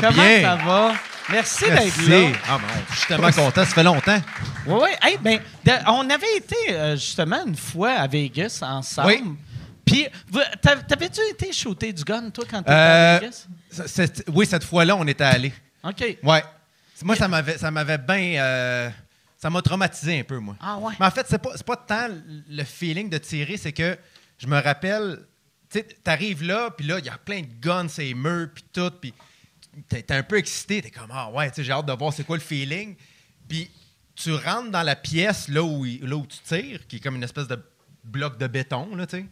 Comment 0.00 0.10
bien. 0.12 0.42
ça 0.42 0.56
va? 0.56 0.94
Merci 1.30 1.64
d'être 1.64 2.08
là. 2.08 2.38
Ah, 2.48 2.58
ben, 2.58 2.64
je 2.90 2.96
suis 2.98 3.06
tellement 3.06 3.30
content, 3.30 3.64
ça 3.64 3.66
fait 3.74 3.82
longtemps. 3.82 4.20
Oui, 4.66 4.78
oui. 4.82 4.88
Hey, 5.02 5.18
ben, 5.18 5.40
de- 5.64 5.72
on 5.90 6.08
avait 6.10 6.36
été 6.36 6.56
euh, 6.70 6.94
justement 6.96 7.44
une 7.46 7.56
fois 7.56 7.92
à 7.92 8.06
Vegas 8.06 8.58
ensemble. 8.62 9.08
Oui. 9.08 9.22
Puis, 9.86 10.06
t'avais-tu 10.88 11.20
été 11.30 11.52
shooter 11.52 11.92
du 11.92 12.02
gun, 12.04 12.30
toi, 12.30 12.44
quand 12.50 12.58
t'étais 12.58 12.70
Euh, 12.72 13.16
à 13.16 13.20
Vegas? 13.20 13.46
Ça- 13.70 13.86
c'est- 13.86 14.24
oui, 14.28 14.46
cette 14.46 14.64
fois-là, 14.64 14.96
on 14.96 15.06
était 15.06 15.24
allés. 15.24 15.52
OK. 15.82 16.18
Ouais. 16.22 16.44
Moi, 17.02 17.16
ça 17.16 17.28
m'avait, 17.28 17.58
ça 17.58 17.70
m'avait 17.70 17.98
bien. 17.98 18.40
euh, 18.42 18.90
ça 19.38 19.50
m'a 19.50 19.60
traumatisé 19.60 20.20
un 20.20 20.22
peu, 20.24 20.38
moi. 20.38 20.56
Ah 20.60 20.78
ouais. 20.78 20.94
Mais 20.98 21.04
en 21.06 21.10
fait, 21.10 21.26
c'est 21.28 21.38
pas, 21.38 21.50
c'est 21.54 21.66
pas 21.66 21.76
tant 21.76 22.08
le 22.48 22.64
feeling 22.64 23.10
de 23.10 23.18
tirer, 23.18 23.58
c'est 23.58 23.72
que 23.72 23.98
je 24.38 24.46
me 24.46 24.58
rappelle, 24.58 25.18
tu 25.82 25.88
sais, 25.88 25.96
t'arrives 26.02 26.42
là, 26.44 26.70
puis 26.70 26.86
là, 26.86 26.98
il 26.98 27.04
y 27.04 27.08
a 27.08 27.18
plein 27.18 27.40
de 27.42 27.48
guns, 27.60 27.88
c'est 27.88 28.12
murs, 28.14 28.48
puis 28.54 28.64
tout, 28.72 28.90
puis 29.00 29.12
t'es, 29.88 30.04
un 30.12 30.22
peu 30.22 30.38
excité, 30.38 30.80
t'es 30.82 30.90
comme, 30.90 31.10
ah 31.12 31.30
ouais, 31.30 31.50
j'ai 31.56 31.72
hâte 31.72 31.86
de 31.86 31.92
voir 31.92 32.12
c'est 32.12 32.24
quoi 32.24 32.36
le 32.36 32.42
feeling. 32.42 32.94
Puis 33.48 33.70
tu 34.14 34.32
rentres 34.32 34.70
dans 34.70 34.82
la 34.82 34.96
pièce 34.96 35.48
là 35.48 35.62
où, 35.62 35.84
là 35.84 36.16
où 36.16 36.26
tu 36.26 36.38
tires, 36.38 36.86
qui 36.86 36.96
est 36.96 37.00
comme 37.00 37.16
une 37.16 37.24
espèce 37.24 37.48
de 37.48 37.58
bloc 38.04 38.38
de 38.38 38.46
béton, 38.46 38.94
là, 38.94 39.06
tu 39.06 39.16
sais. 39.18 39.26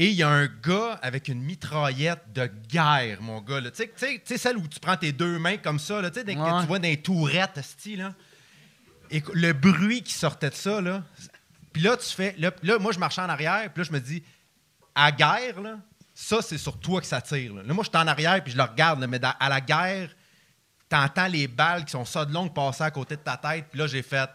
Et 0.00 0.06
il 0.10 0.14
y 0.14 0.22
a 0.22 0.28
un 0.28 0.46
gars 0.46 0.98
avec 1.02 1.26
une 1.26 1.42
mitraillette 1.42 2.32
de 2.32 2.48
guerre, 2.68 3.20
mon 3.20 3.40
gars. 3.40 3.60
Tu 3.72 3.84
sais- 3.96 4.38
celle 4.38 4.56
où 4.56 4.68
tu 4.68 4.78
prends 4.78 4.96
tes 4.96 5.10
deux 5.10 5.38
mains 5.40 5.56
comme 5.56 5.80
ça, 5.80 6.00
là, 6.00 6.08
tu 6.10 6.20
sais, 6.20 6.24
des- 6.24 6.36
que 6.36 6.40
Ouais. 6.40 6.60
tu 6.60 6.66
vois 6.68 6.78
dans 6.78 6.86
les 6.88 7.02
tourettes, 7.02 7.58
esti, 7.58 7.96
là. 7.96 8.14
Et 9.10 9.22
le 9.34 9.52
bruit 9.52 10.02
qui 10.02 10.12
sortait 10.12 10.50
de 10.50 10.54
ça, 10.54 10.80
là. 10.80 11.02
Puis 11.16 11.28
Puis 11.72 11.82
là, 11.82 11.96
tu 11.96 12.06
fais. 12.08 12.34
Là, 12.38 12.52
là, 12.62 12.78
moi, 12.78 12.92
je 12.92 12.98
marchais 12.98 13.20
en 13.20 13.28
arrière, 13.28 13.70
puis 13.72 13.82
là, 13.82 13.88
je 13.88 13.92
me 13.92 14.00
dis, 14.00 14.22
à 15.06 15.12
guerre, 15.12 15.60
là, 15.60 15.78
ça, 16.14 16.42
c'est 16.42 16.58
sur 16.58 16.78
toi 16.78 17.00
que 17.00 17.06
ça 17.06 17.20
tire. 17.20 17.54
Là, 17.54 17.62
Là, 17.62 17.72
moi, 17.74 17.84
je 17.84 17.90
suis 17.90 17.98
en 17.98 18.06
arrière, 18.08 18.42
puis 18.42 18.52
je 18.52 18.56
le 18.56 18.64
regarde, 18.64 19.00
là, 19.00 19.06
mais 19.06 19.18
dans- 19.18 19.34
à 19.38 19.48
la 19.48 19.60
guerre, 19.60 20.10
t'entends 20.88 21.28
les 21.28 21.46
balles 21.46 21.84
qui 21.84 21.92
sont 21.92 22.04
ça 22.04 22.24
de 22.24 22.32
longues 22.32 22.52
passer 22.52 22.82
à 22.82 22.90
côté 22.90 23.14
de 23.16 23.20
ta 23.20 23.36
tête, 23.36 23.66
puis 23.70 23.78
là, 23.78 23.86
j'ai 23.86 24.02
fait, 24.02 24.28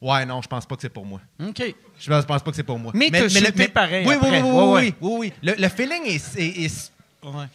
ouais, 0.00 0.26
non, 0.26 0.42
je 0.42 0.48
pense 0.48 0.66
pas 0.66 0.74
que 0.76 0.82
c'est 0.82 0.88
pour 0.88 1.06
moi. 1.06 1.20
OK. 1.40 1.62
Je 2.00 2.10
pense, 2.10 2.24
pense 2.24 2.42
pas 2.42 2.50
que 2.50 2.56
c'est 2.56 2.62
pour 2.64 2.78
moi. 2.78 2.92
Mais 2.94 3.10
t'as 3.10 3.20
le- 3.22 3.28
shooté 3.28 3.68
pareil 3.68 4.06
Oui, 4.06 4.14
oui, 4.20 4.26
après. 4.26 4.42
oui, 4.42 4.48
oui, 4.50 4.56
Ouais, 4.72 4.80
oui, 4.82 4.94
oui, 5.00 5.16
oui. 5.20 5.32
Le, 5.42 5.54
le 5.62 5.68
feeling 5.68 6.02
est. 6.06 6.36
est- 6.36 6.64
est- 6.64 6.92
Ouais. 7.22 7.46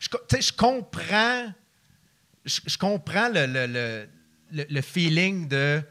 je, 0.00 0.52
comprends. 0.56 1.52
Je, 2.44 2.60
je 2.66 2.78
comprends 2.78 3.28
le 3.32 4.80
feeling 4.80 5.46
de. 5.48 5.82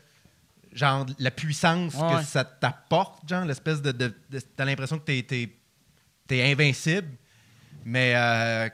Genre, 0.79 1.05
la 1.19 1.29
puissance 1.31 1.93
Ouais. 1.95 2.19
que 2.19 2.23
ça 2.23 2.45
t'apporte, 2.45 3.27
genre, 3.27 3.43
l'espèce 3.43 3.81
de. 3.81 3.91
de, 3.91 4.13
de- 4.29 4.39
T'as 4.55 4.63
l'impression 4.63 4.97
que 4.97 5.03
t'es, 5.11 5.51
t'es 6.25 6.51
invincible. 6.51 7.09
Mais 7.85 8.13
euh, 8.13 8.67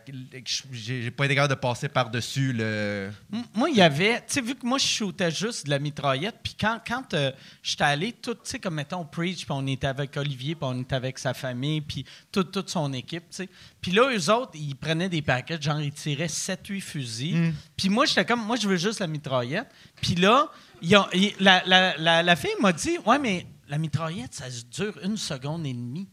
j'ai, 0.72 1.12
pas 1.12 1.26
été 1.26 1.36
capable 1.36 1.54
de 1.54 1.60
passer 1.60 1.88
par-dessus 1.88 2.54
le. 2.54 3.12
M- 3.32 3.44
Moi, 3.54 3.70
il 3.70 3.78
y 3.78 3.82
avait, 3.82 4.18
tu 4.18 4.24
sais, 4.34 4.42
vu 4.42 4.56
que 4.56 4.66
moi, 4.66 4.78
je 4.80 4.86
shootais 4.86 5.30
juste 5.30 5.66
de 5.66 5.70
la 5.70 5.78
mitraillette, 5.80 6.36
puis 6.44 6.56
quand, 6.60 6.80
quand 6.86 7.14
euh, 7.14 7.32
j'étais 7.62 7.84
allé, 7.84 8.14
tout, 8.14 8.34
tu 8.34 8.40
sais, 8.44 8.60
comme 8.60 8.74
mettons 8.76 9.06
Preach, 9.06 9.46
puis 9.46 9.52
on 9.52 9.66
était 9.68 9.86
avec 9.88 10.18
Olivier, 10.18 10.56
puis 10.56 10.66
on 10.68 10.82
était 10.82 10.96
avec 10.96 11.20
sa 11.20 11.34
famille, 11.36 11.82
puis 11.82 12.04
toute, 12.32 12.52
toute 12.52 12.70
son 12.72 12.92
équipe, 12.94 13.30
tu 13.30 13.36
sais. 13.38 13.50
Puis 13.80 13.92
là, 13.92 14.10
eux 14.12 14.32
autres, 14.32 14.52
ils 14.56 14.76
prenaient 14.76 15.10
des 15.10 15.22
paquets, 15.22 15.62
genre, 15.62 15.80
ils 15.80 15.94
tiraient 15.94 16.26
7-8 16.26 16.82
fusils. 16.82 17.54
Puis 17.78 17.90
moi, 17.90 18.06
j'étais 18.08 18.26
comme, 18.26 18.44
moi, 18.44 18.56
je 18.56 18.68
veux 18.68 18.78
juste 18.78 19.00
la 19.00 19.08
mitraillette. 19.08 19.68
Puis 20.02 20.16
là, 20.16 20.50
ils 20.86 20.96
ont- 20.98 21.08
ils- 21.14 21.34
la, 21.40 21.62
la, 21.66 21.98
la, 21.98 22.24
la 22.24 22.36
fille 22.36 22.56
m'a 22.62 22.72
dit, 22.72 22.98
ouais, 23.06 23.20
mais 23.20 23.46
la 23.68 23.78
mitraillette, 23.78 24.34
ça 24.34 24.46
dure 24.72 24.94
une 25.04 25.18
seconde 25.18 25.66
et 25.66 25.74
demie. 25.74 26.08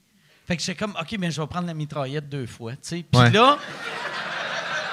Fait 0.47 0.57
que 0.57 0.63
j'étais 0.63 0.75
comme, 0.79 0.97
OK, 1.01 1.17
mais 1.19 1.31
je 1.31 1.41
vais 1.41 1.47
prendre 1.47 1.67
la 1.67 1.75
mitraillette 1.75 2.29
deux 2.29 2.47
fois. 2.47 2.73
Puis 2.83 3.05
Ouais. 3.15 3.31
là, 3.31 3.59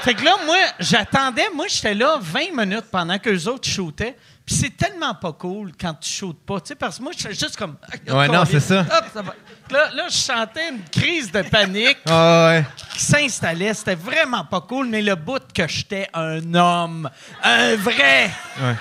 fait 0.01 0.13
que 0.13 0.23
là, 0.23 0.35
moi, 0.45 0.57
j'attendais. 0.79 1.47
Moi, 1.53 1.65
j'étais 1.67 1.93
là 1.93 2.17
20 2.21 2.55
minutes 2.55 2.85
pendant 2.91 3.17
que 3.19 3.29
les 3.29 3.47
autres 3.47 3.67
shootaient. 3.67 4.15
Puis 4.45 4.55
c'est 4.55 4.75
tellement 4.77 5.13
pas 5.13 5.33
cool 5.33 5.73
quand 5.79 5.93
tu 5.95 6.09
shootes 6.09 6.39
pas. 6.45 6.59
Tu 6.61 6.69
sais, 6.69 6.75
parce 6.75 6.97
que 6.97 7.03
moi, 7.03 7.11
j'étais 7.15 7.33
juste 7.35 7.55
comme. 7.57 7.75
Ouais, 8.07 8.27
non, 8.29 8.43
c'est 8.45 8.59
ça. 8.61 8.79
Hop, 8.81 9.05
ça 9.13 9.21
va. 9.21 9.35
Là, 9.69 9.91
là, 9.93 10.05
je 10.09 10.15
sentais 10.15 10.69
une 10.69 10.83
crise 10.85 11.31
de 11.31 11.41
panique 11.43 11.97
Ah 12.07 12.47
ouais. 12.49 12.65
qui 12.93 12.99
s'installait. 13.03 13.73
C'était 13.73 13.93
vraiment 13.95 14.45
pas 14.45 14.61
cool, 14.61 14.87
mais 14.87 15.01
le 15.03 15.15
bout 15.15 15.41
que 15.53 15.67
j'étais 15.67 16.07
un 16.13 16.53
homme, 16.55 17.09
un 17.43 17.75
vrai, 17.75 18.31
Ouais. 18.61 18.75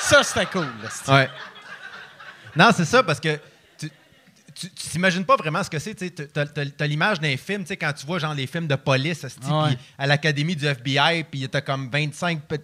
Ça, 0.00 0.22
c'était 0.22 0.46
cool. 0.46 0.66
là, 0.82 1.14
Ouais. 1.14 1.28
Non, 2.56 2.70
c'est 2.76 2.84
ça, 2.84 3.02
parce 3.02 3.20
que 3.20 3.38
tu 3.78 4.68
t'imagines 4.70 5.24
pas 5.24 5.36
vraiment 5.36 5.62
ce 5.62 5.70
que 5.70 5.78
c'est. 5.78 5.94
Tu 5.94 6.28
as, 6.36 6.86
l'image 6.86 7.20
d'un 7.20 7.36
film, 7.36 7.62
tu 7.62 7.68
sais, 7.68 7.76
quand 7.76 7.92
tu 7.92 8.04
vois 8.04 8.18
genre 8.18 8.34
les 8.34 8.46
films 8.46 8.66
de 8.66 8.74
police 8.74 9.22
Ouais. 9.24 9.68
puis 9.68 9.78
à 9.98 10.06
l'académie 10.06 10.54
du 10.56 10.66
FBI, 10.66 11.24
puis 11.24 11.48
t'as 11.48 11.60
comme 11.62 11.88
25... 11.90 12.42
pe- 12.42 12.58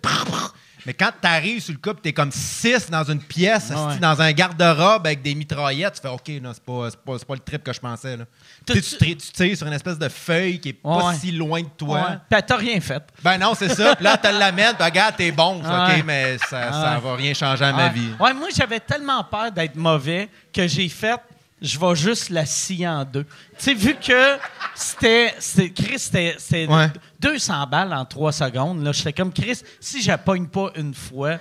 Mais 0.87 0.95
quand 0.95 1.11
tu 1.21 1.27
arrives 1.27 1.61
sur 1.61 1.75
le 1.75 1.81
coup, 1.81 1.99
tu 2.01 2.09
es 2.09 2.13
comme 2.13 2.31
6 2.31 2.89
dans 2.91 3.03
une 3.05 3.21
pièce, 3.21 3.71
Ouais. 3.71 3.99
dans 3.99 4.21
un 4.23 4.31
garde-robe 4.33 5.07
avec 5.07 5.21
des 5.21 5.35
mitraillettes, 5.35 5.95
tu 5.95 6.01
fais 6.01 6.09
OK, 6.09 6.29
non, 6.41 6.53
c'est 6.55 6.63
pas, 6.63 6.89
pas, 7.05 7.19
pas 7.27 7.35
le 7.35 7.41
trip 7.41 7.65
que 7.65 7.73
je 7.73 7.81
pensais. 7.81 8.17
Là. 8.17 8.25
Tu, 8.67 8.81
sais, 8.81 8.97
tu, 8.99 9.17
tires 9.17 9.57
sur 9.57 9.67
une 9.67 9.73
espèce 9.73 9.99
de 9.99 10.09
feuille 10.09 10.61
qui 10.61 10.69
est 10.71 10.73
pas 10.75 11.09
Ouais. 11.09 11.15
si 11.21 11.33
loin 11.33 11.61
de 11.61 11.69
toi? 11.77 12.19
Ouais. 12.31 12.41
T'as 12.43 12.57
rien 12.57 12.81
fait. 12.81 13.03
Ben 13.25 13.37
non, 13.39 13.55
c'est 13.55 13.69
ça. 13.71 13.97
Puis 13.97 14.05
là, 14.05 14.17
tu 14.17 14.31
l'amènes, 14.31 14.75
puis 14.77 14.85
regarde, 14.85 15.17
t'es 15.17 15.33
bon. 15.33 15.59
OK, 15.59 16.05
mais 16.05 16.39
ça, 16.39 16.71
ça 16.73 16.95
Ouais. 16.95 17.01
va 17.01 17.17
rien 17.17 17.35
changer 17.35 17.65
à 17.65 17.73
ma 17.73 17.89
vie. 17.89 18.11
Ouais, 18.21 18.33
moi, 18.33 18.49
j'avais 18.57 18.81
tellement 18.81 19.25
peur 19.25 19.51
d'être 19.51 19.75
mauvais 19.77 20.29
que 20.53 20.69
j'ai 20.69 20.89
fait, 20.89 21.21
je 21.61 21.79
vais 21.79 21.97
juste 21.97 22.31
la 22.31 22.47
scier 22.47 22.87
en 22.87 23.05
deux. 23.05 23.25
Tu 23.25 23.65
sais, 23.65 23.75
vu 23.75 23.95
que 23.97 24.37
c'était, 24.75 25.35
Chris, 25.75 25.99
c'était, 25.99 26.37
c'était 26.39 26.67
Ouais. 26.67 26.89
200 27.21 27.67
balles 27.67 27.93
en 27.93 28.05
trois 28.05 28.33
secondes, 28.33 28.83
là, 28.83 28.93
j'étais 28.93 29.13
comme, 29.13 29.33
Chris, 29.33 29.61
si 29.81 30.03
je 30.03 30.13
pogne 30.17 30.47
pas 30.47 30.71
une 30.77 30.95
fois, 30.95 31.39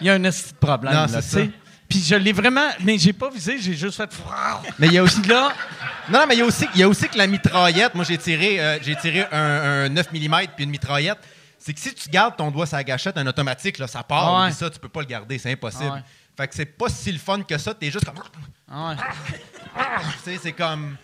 il 0.00 0.06
y 0.06 0.10
a 0.10 0.14
un 0.14 0.20
petit 0.22 0.52
problème, 0.60 0.94
Non, 0.94 1.06
là. 1.06 1.20
Puis 1.88 2.00
je 2.02 2.14
l'ai 2.14 2.32
vraiment, 2.32 2.68
mais 2.80 2.98
j'ai 2.98 3.12
pas 3.12 3.30
visé, 3.30 3.58
j'ai 3.58 3.74
juste 3.74 3.96
fait. 3.96 4.10
Mais 4.78 4.86
il 4.88 4.94
y 4.94 4.98
a 4.98 5.02
aussi 5.02 5.22
là, 5.22 5.52
Non, 6.10 6.18
non, 6.20 6.26
mais 6.26 6.34
il 6.34 6.38
y, 6.38 6.42
a 6.42 6.46
aussi- 6.46 6.66
il 6.74 6.80
y 6.80 6.82
a 6.82 6.88
aussi 6.88 7.08
que 7.08 7.16
la 7.18 7.26
mitraillette. 7.26 7.94
Moi, 7.94 8.04
j'ai 8.04 8.18
tiré, 8.18 8.58
euh, 8.58 8.78
j'ai 8.82 8.96
tiré 8.96 9.26
un, 9.30 9.84
un 9.84 9.88
9 9.90 10.10
mm 10.12 10.46
puis 10.56 10.64
une 10.64 10.70
mitraillette. 10.70 11.18
C'est 11.58 11.72
que 11.72 11.80
si 11.80 11.94
tu 11.94 12.08
gardes 12.10 12.36
ton 12.36 12.50
doigt 12.50 12.66
sur 12.66 12.76
la 12.76 12.84
gâchette, 12.84 13.16
un 13.18 13.26
automatique, 13.26 13.78
là, 13.78 13.86
ça 13.86 14.02
part. 14.02 14.40
Ouais. 14.42 14.46
Puis 14.48 14.56
ça, 14.56 14.68
tu 14.70 14.78
peux 14.78 14.88
pas 14.88 15.00
le 15.00 15.06
garder, 15.06 15.38
c'est 15.38 15.52
impossible. 15.52 15.90
Ouais. 15.90 16.02
Fait 16.36 16.48
que 16.48 16.54
c'est 16.54 16.66
pas 16.66 16.88
si 16.88 17.12
le 17.12 17.18
fun 17.18 17.42
que 17.42 17.56
ça. 17.58 17.72
T'es 17.74 17.90
juste 17.90 18.04
comme. 18.04 18.14
ah 18.70 18.88
ouais. 18.90 18.96
Tu 20.24 20.30
sais, 20.32 20.38
c'est 20.42 20.52
comme. 20.52 20.96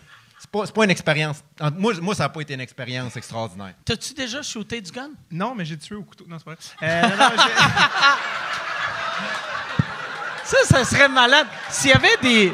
C'est 0.53 0.59
pas, 0.59 0.67
pas 0.73 0.83
une 0.83 0.89
expérience. 0.91 1.43
En- 1.59 1.71
Moi, 1.71 1.93
moi 2.01 2.13
ça 2.15 2.23
n'a 2.23 2.29
pas 2.29 2.41
été 2.41 2.53
une 2.53 2.59
expérience 2.61 3.15
extraordinaire. 3.15 3.73
t'as-tu 3.85 4.13
déjà 4.13 4.41
shooté 4.41 4.81
du 4.81 4.91
gun? 4.91 5.09
Non, 5.31 5.53
mais 5.55 5.63
j'ai 5.65 5.77
tué 5.77 5.95
au 5.95 6.03
couteau. 6.03 6.25
Non, 6.27 6.37
c'est 6.37 6.45
pas 6.45 6.51
vrai. 6.51 6.59
Euh, 6.83 7.07
non, 7.17 7.29
Ça, 10.43 10.57
ça 10.65 10.83
serait 10.83 11.07
malade. 11.07 11.47
S'il 11.69 11.91
y 11.91 11.93
avait 11.93 12.17
des. 12.21 12.51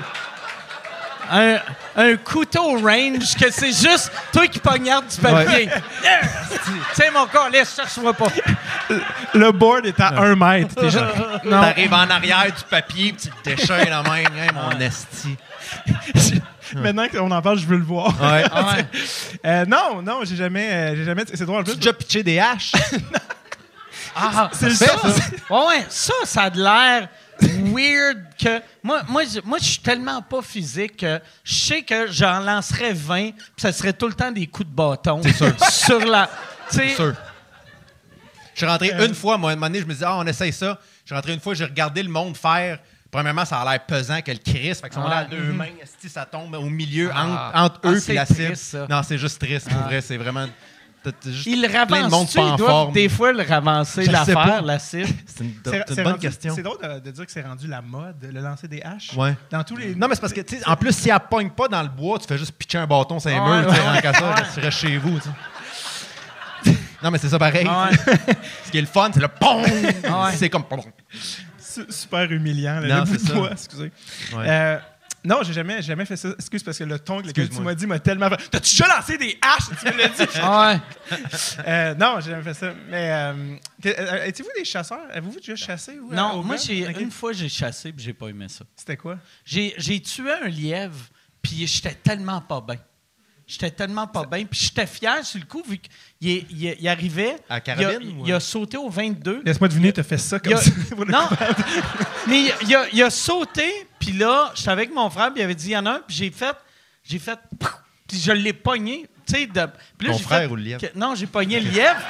Un, 1.29 1.57
un 1.97 2.15
couteau 2.17 2.77
range, 2.79 3.35
que 3.37 3.51
c'est 3.51 3.73
juste 3.73 4.11
toi 4.31 4.47
qui 4.47 4.59
poignardes 4.59 5.07
du 5.07 5.17
papier. 5.17 5.65
Yeah! 6.03 6.21
Tiens, 6.93 7.11
mon 7.13 7.25
corps, 7.27 7.49
laisse, 7.49 7.75
cherche-moi 7.75 8.13
pas. 8.13 8.27
le 9.33 9.51
board 9.51 9.85
est 9.87 9.99
à 9.99 10.09
un 10.21 10.35
mètre. 10.35 10.75
T'arrives 10.75 11.93
en 11.93 12.09
arrière 12.09 12.45
du 12.45 12.63
papier, 12.69 13.11
puis 13.13 13.23
tu 13.23 13.29
le 13.29 13.55
déchires 13.55 13.89
la 13.89 14.03
main. 14.03 14.17
Hey, 14.19 14.51
mon 14.53 14.79
esti. 14.79 15.35
Maintenant 16.75 17.07
qu'on 17.09 17.31
en 17.31 17.41
parle, 17.41 17.59
je 17.59 17.65
veux 17.65 17.77
le 17.77 17.83
voir. 17.83 18.07
Ouais. 18.21 18.43
Ah 18.51 18.75
ouais. 18.75 18.85
Euh, 19.45 19.65
non, 19.65 20.01
non, 20.01 20.21
j'ai 20.23 20.35
jamais, 20.35 20.69
euh, 20.71 20.95
j'ai 20.95 21.05
jamais. 21.05 21.23
C'est 21.33 21.45
drôle. 21.45 21.63
Tu 21.63 21.71
as 21.71 21.75
déjà 21.75 21.93
pitché 21.93 22.23
des 22.23 22.39
haches? 22.39 22.71
Ah, 24.19 24.49
C'est 24.51 24.69
le 24.69 24.73
ça, 24.75 24.85
ça. 24.97 25.09
Ouais, 25.49 25.67
ouais, 25.67 25.85
ça, 25.89 26.13
ça 26.23 26.41
a 26.43 26.49
de 26.49 26.59
l'air 26.59 27.07
weird 27.39 28.17
que. 28.41 28.61
Moi, 28.81 29.01
moi, 29.07 29.23
je, 29.25 29.39
moi, 29.45 29.59
je 29.59 29.65
suis 29.65 29.79
tellement 29.79 30.23
pas 30.23 30.41
physique 30.41 30.97
que 30.97 31.19
je 31.43 31.53
sais 31.53 31.81
que 31.83 32.11
j'en 32.11 32.39
lancerais 32.39 32.93
20, 32.93 33.31
puis 33.31 33.43
ça 33.57 33.71
serait 33.71 33.93
tout 33.93 34.07
le 34.07 34.13
temps 34.13 34.31
des 34.31 34.47
coups 34.47 34.69
de 34.69 34.73
bâton. 34.73 35.21
Sur 35.69 35.99
la. 35.99 36.29
Sais. 36.69 36.95
sûr. 36.95 37.13
Je 38.53 38.57
suis 38.57 38.65
rentré 38.65 38.91
une 39.05 39.13
fois, 39.13 39.37
moi, 39.37 39.51
à 39.51 39.53
un 39.53 39.55
moment 39.55 39.67
donné, 39.67 39.81
je 39.81 39.85
me 39.85 39.93
disais, 39.93 40.05
ah, 40.07 40.17
on 40.17 40.25
essaye 40.25 40.51
ça. 40.51 40.79
Je 41.03 41.09
suis 41.09 41.15
rentré 41.15 41.33
une 41.33 41.39
fois, 41.39 41.53
j'ai 41.53 41.65
regardé 41.65 42.01
le 42.01 42.09
monde 42.09 42.35
faire. 42.35 42.79
Premièrement, 43.11 43.45
ça 43.45 43.61
a 43.61 43.71
l'air 43.71 43.85
pesant 43.85 44.21
que 44.21 44.31
le 44.31 44.37
Chris. 44.37 44.73
Fait 44.75 44.89
qu'ils 44.89 44.93
sont 44.93 45.07
là 45.07 45.17
à 45.17 45.23
Ouais. 45.23 45.29
deux 45.31 45.51
mains, 45.53 45.65
esti, 45.81 46.09
ça 46.09 46.25
tombe 46.25 46.53
au 46.55 46.69
milieu, 46.69 47.09
Ah. 47.13 47.23
entre, 47.53 47.57
entre 47.75 47.79
Ah, 47.83 47.87
eux 47.91 48.09
et 48.09 48.13
la 48.13 48.25
cible. 48.25 48.53
Non, 48.89 49.01
c'est 49.03 49.17
juste 49.17 49.39
triste, 49.39 49.69
pour 49.69 49.81
vrai. 49.81 50.01
C'est 50.01 50.17
vraiment. 50.17 50.45
Ils 51.05 51.13
Ils 51.45 51.61
doivent 52.11 52.57
forme. 52.57 52.91
des 52.91 53.07
fois 53.07 53.31
le 53.31 53.41
ravancer, 53.43 54.05
l'affaire, 54.07 54.61
la 54.61 54.77
cible. 54.77 55.07
C'est 55.25 55.43
une, 55.45 55.53
bonne 56.03 56.05
rendu- 56.13 56.19
question. 56.19 56.53
C'est 56.53 56.63
drôle 56.63 56.79
de, 56.83 56.99
de 56.99 57.11
dire 57.11 57.25
que 57.25 57.31
c'est 57.31 57.43
rendu 57.43 57.65
la 57.67 57.81
mode, 57.81 58.15
le 58.29 58.41
lancer 58.41 58.67
des 58.67 58.81
haches. 58.81 59.13
Ouais. 59.15 59.37
Dans 59.49 59.63
tous 59.63 59.77
les. 59.77 59.95
Non, 59.95 60.09
mais 60.09 60.15
c'est 60.15 60.21
parce 60.21 60.33
que, 60.33 60.41
tu 60.41 60.57
sais, 60.57 60.67
en 60.67 60.75
plus, 60.75 60.91
si 60.93 61.09
elle 61.09 61.17
pogne 61.29 61.49
pas 61.51 61.69
dans 61.69 61.81
le 61.83 61.87
bois, 61.87 62.19
tu 62.19 62.27
fais 62.27 62.37
juste 62.37 62.51
pitcher 62.51 62.79
un 62.79 62.87
bâton 62.87 63.19
sur 63.19 63.29
un 63.31 63.61
mur, 63.61 63.69
tu 63.69 63.75
sais, 63.75 63.81
ouais, 63.87 64.01
ça, 64.01 64.35
tu 64.53 64.59
restes 64.59 64.77
chez 64.79 64.97
vous, 64.97 65.17
tu 65.19 65.29
sais. 66.65 66.75
Non, 67.03 67.11
mais 67.11 67.19
c'est 67.19 67.29
ça 67.29 67.37
pareil. 67.39 67.65
Ah 67.69 67.89
ouais. 67.89 67.97
Ce 68.65 68.71
qui 68.71 68.77
est 68.79 68.81
le 68.81 68.87
fun, 68.87 69.09
c'est 69.13 69.19
le 69.21 69.27
POM! 69.29 69.61
Ah 70.09 70.25
ouais. 70.25 70.31
C'est 70.35 70.49
comme. 70.49 70.63
pom. 70.63 70.81
Su- 71.85 71.91
super 71.91 72.31
humiliant, 72.31 72.79
là, 72.79 72.87
Non, 72.87 72.95
le 72.99 73.01
bout 73.05 73.17
c'est 73.17 73.23
de 73.23 73.27
ça. 73.29 73.33
bois, 73.33 73.51
excusez. 73.51 73.91
Ouais. 74.33 74.45
Euh, 74.47 74.77
non, 75.25 75.39
j'ai 75.43 75.51
jamais, 75.51 75.81
jamais 75.81 76.05
fait 76.05 76.15
ça. 76.15 76.29
Excuse, 76.37 76.63
parce 76.63 76.77
que 76.77 76.83
le 76.85 76.99
ton 76.99 77.21
que 77.21 77.31
tu 77.31 77.59
m'as 77.61 77.75
dit 77.75 77.85
m'a 77.87 77.99
tellement 77.99 78.29
fait. 78.29 78.37
T'as-tu 78.49 78.71
déjà 78.75 78.95
lancé 78.95 79.17
des 79.17 79.37
haches? 79.41 79.69
Tu 79.79 79.85
me 79.93 79.97
l'as 79.97 80.07
dit. 80.09 80.23
Ah 80.41 80.79
ouais. 81.11 81.17
Euh, 81.67 81.95
non, 81.95 82.19
j'ai 82.21 82.31
jamais 82.31 82.43
fait 82.43 82.53
ça. 82.53 82.73
Mais, 82.89 83.11
euh, 83.11 83.33
euh, 83.87 84.25
étiez-vous 84.25 84.51
des 84.57 84.63
chasseurs? 84.63 85.01
Avez-vous 85.11 85.39
déjà 85.39 85.55
chassé? 85.55 85.97
Vous, 85.97 86.13
Non, 86.13 86.33
au 86.33 86.43
moi, 86.43 86.55
j'ai, 86.55 86.79
une 87.01 87.11
fois, 87.11 87.33
j'ai 87.33 87.49
chassé 87.49 87.91
puis 87.91 88.05
j'ai 88.05 88.13
pas 88.13 88.27
aimé 88.27 88.45
ça. 88.47 88.63
C'était 88.75 88.95
quoi? 88.97 89.17
J'ai, 89.43 89.73
j'ai 89.77 89.99
tué 90.01 90.31
un 90.31 90.47
lièvre, 90.47 90.99
puis 91.41 91.67
j'étais 91.67 91.95
tellement 91.95 92.39
pas 92.41 92.61
bien. 92.61 92.77
J'étais 93.47 93.71
tellement 93.71 94.07
pas 94.07 94.25
bien. 94.25 94.43
Puis 94.45 94.59
j'étais 94.59 94.85
fier 94.85 95.25
sur 95.25 95.39
le 95.39 95.45
coup, 95.45 95.63
vu 95.65 95.77
qu'il 95.77 95.89
il, 96.19 96.45
il- 96.51 96.75
il 96.81 96.87
arrivait. 96.89 97.37
À 97.49 97.55
la 97.55 97.55
il 97.55 97.55
a- 97.55 97.59
carabine, 97.61 98.19
Il, 98.21 98.27
il 98.27 98.33
a 98.33 98.39
sauté 98.41 98.75
au 98.75 98.89
22. 98.89 99.41
Laisse-moi 99.45 99.69
deviner, 99.69 99.93
t'as 99.93 100.03
fait 100.03 100.17
ça 100.17 100.35
Il 100.37 100.41
comme 100.41 100.53
a- 100.53 100.61
ça. 100.61 100.71
non, 101.07 101.29
mais 102.27 102.41
il, 102.41 102.53
il 102.67 102.75
a, 102.75 102.85
il 102.91 103.01
a 103.03 103.09
sauté, 103.09 103.87
puis 103.99 104.11
là, 104.11 104.51
j'étais 104.53 104.69
avec 104.71 104.93
mon 104.93 105.09
frère, 105.09 105.31
puis 105.31 105.41
il 105.41 105.45
avait 105.45 105.55
dit 105.55 105.67
il 105.67 105.71
y 105.71 105.77
en 105.77 105.85
a 105.85 105.91
un, 105.91 106.01
puis 106.05 106.15
j'ai 106.17 106.29
fait, 106.31 106.55
j'ai 107.03 107.19
fait, 107.19 107.39
pouf, 107.57 107.73
puis 108.07 108.19
je 108.19 108.31
l'ai 108.33 108.51
pogné, 108.53 109.07
tu 109.25 109.33
sais, 109.35 109.45
de. 109.47 109.61
puis 109.97 110.07
là, 110.07 110.13
Ton 110.13 110.17
j'ai 110.19 110.23
frère 110.25 110.39
fait 110.41 110.47
ou 110.47 110.55
le 110.57 110.63
lièvre? 110.63 110.81
que- 110.81 110.97
non, 110.99 111.15
j'ai 111.15 111.27
pogné 111.27 111.59
le 111.61 111.69
lièvre. 111.69 112.01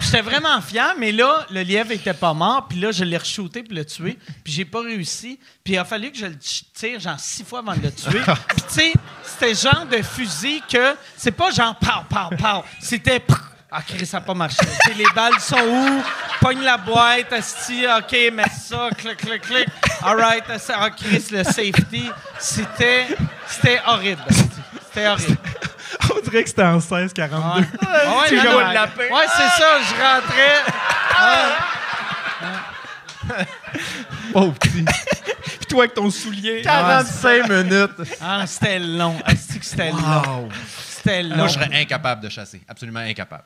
J'étais 0.00 0.22
vraiment 0.22 0.60
fier, 0.60 0.94
mais 0.98 1.12
là, 1.12 1.46
le 1.50 1.62
lièvre 1.62 1.92
était 1.92 2.14
pas 2.14 2.32
mort, 2.32 2.66
puis 2.68 2.80
là, 2.80 2.90
je 2.90 3.04
l'ai 3.04 3.16
re-shooté 3.18 3.62
puis 3.62 3.76
le 3.76 3.84
tué, 3.84 4.18
puis 4.42 4.52
j'ai 4.52 4.64
pas 4.64 4.80
réussi. 4.80 5.38
Puis 5.62 5.74
il 5.74 5.78
a 5.78 5.84
fallu 5.84 6.10
que 6.10 6.18
je 6.18 6.26
le 6.26 6.36
tire 6.74 6.98
genre 6.98 7.20
six 7.20 7.44
fois 7.44 7.60
avant 7.60 7.76
de 7.76 7.82
le 7.82 7.92
tuer. 7.92 8.20
Puis 8.48 8.62
tu 8.62 8.74
sais, 8.74 8.92
c'était 9.22 9.54
genre 9.54 9.86
de 9.86 10.02
fusil 10.02 10.62
que 10.70 10.96
c'est 11.16 11.30
pas 11.30 11.50
genre 11.50 11.76
pow, 11.76 12.02
pow, 12.08 12.36
pow. 12.36 12.64
C'était 12.80 13.22
Ah, 13.70 13.82
Chris, 13.86 14.06
ça 14.06 14.18
n'a 14.18 14.24
pas 14.24 14.34
marché. 14.34 14.56
Les 14.96 15.04
balles 15.14 15.38
sont 15.38 15.60
où? 15.60 16.02
Pogne 16.40 16.62
la 16.62 16.76
boîte, 16.76 17.32
asti, 17.32 17.84
OK, 17.86 18.32
mets 18.32 18.42
ça, 18.60 18.88
clic, 18.96 19.18
clic, 19.18 19.42
clic. 19.42 19.68
All 20.02 20.16
right, 20.16 20.44
ah, 20.48 20.90
Chris, 20.90 21.26
le 21.30 21.44
safety. 21.44 22.10
C'était, 22.38 23.06
c'était 23.46 23.80
horrible. 23.86 24.24
C'était 24.88 25.06
horrible. 25.08 25.38
On 26.16 26.20
dirait 26.20 26.42
que 26.42 26.48
c'était 26.48 26.62
en 26.62 26.78
16-42. 26.78 26.86
Ouais, 26.88 27.60
ouais, 27.60 27.64
Tu 28.28 28.36
non, 28.36 28.42
joues 28.42 28.48
non. 28.48 28.56
au 28.56 28.60
lapin. 28.60 29.02
Ouais, 29.02 29.26
c'est 29.28 29.48
ça, 29.60 29.78
je 29.88 29.94
rentrais. 30.02 30.62
Pauvre 34.32 34.54
petit. 34.54 34.84
Puis 34.84 35.66
toi 35.68 35.80
avec 35.84 35.94
ton 35.94 36.10
soulier. 36.10 36.62
45 36.62 37.48
minutes. 37.48 38.16
Ah, 38.20 38.46
c'était 38.46 38.78
long. 38.78 39.16
Asti 39.24 39.58
que 39.58 39.64
c'était 39.64 39.90
long. 39.90 40.48
C'était 40.76 41.22
long. 41.22 41.36
Moi, 41.36 41.46
je 41.48 41.52
serais 41.54 41.70
incapable 41.80 42.22
de 42.22 42.28
chasser. 42.28 42.62
Absolument 42.68 43.00
incapable. 43.00 43.44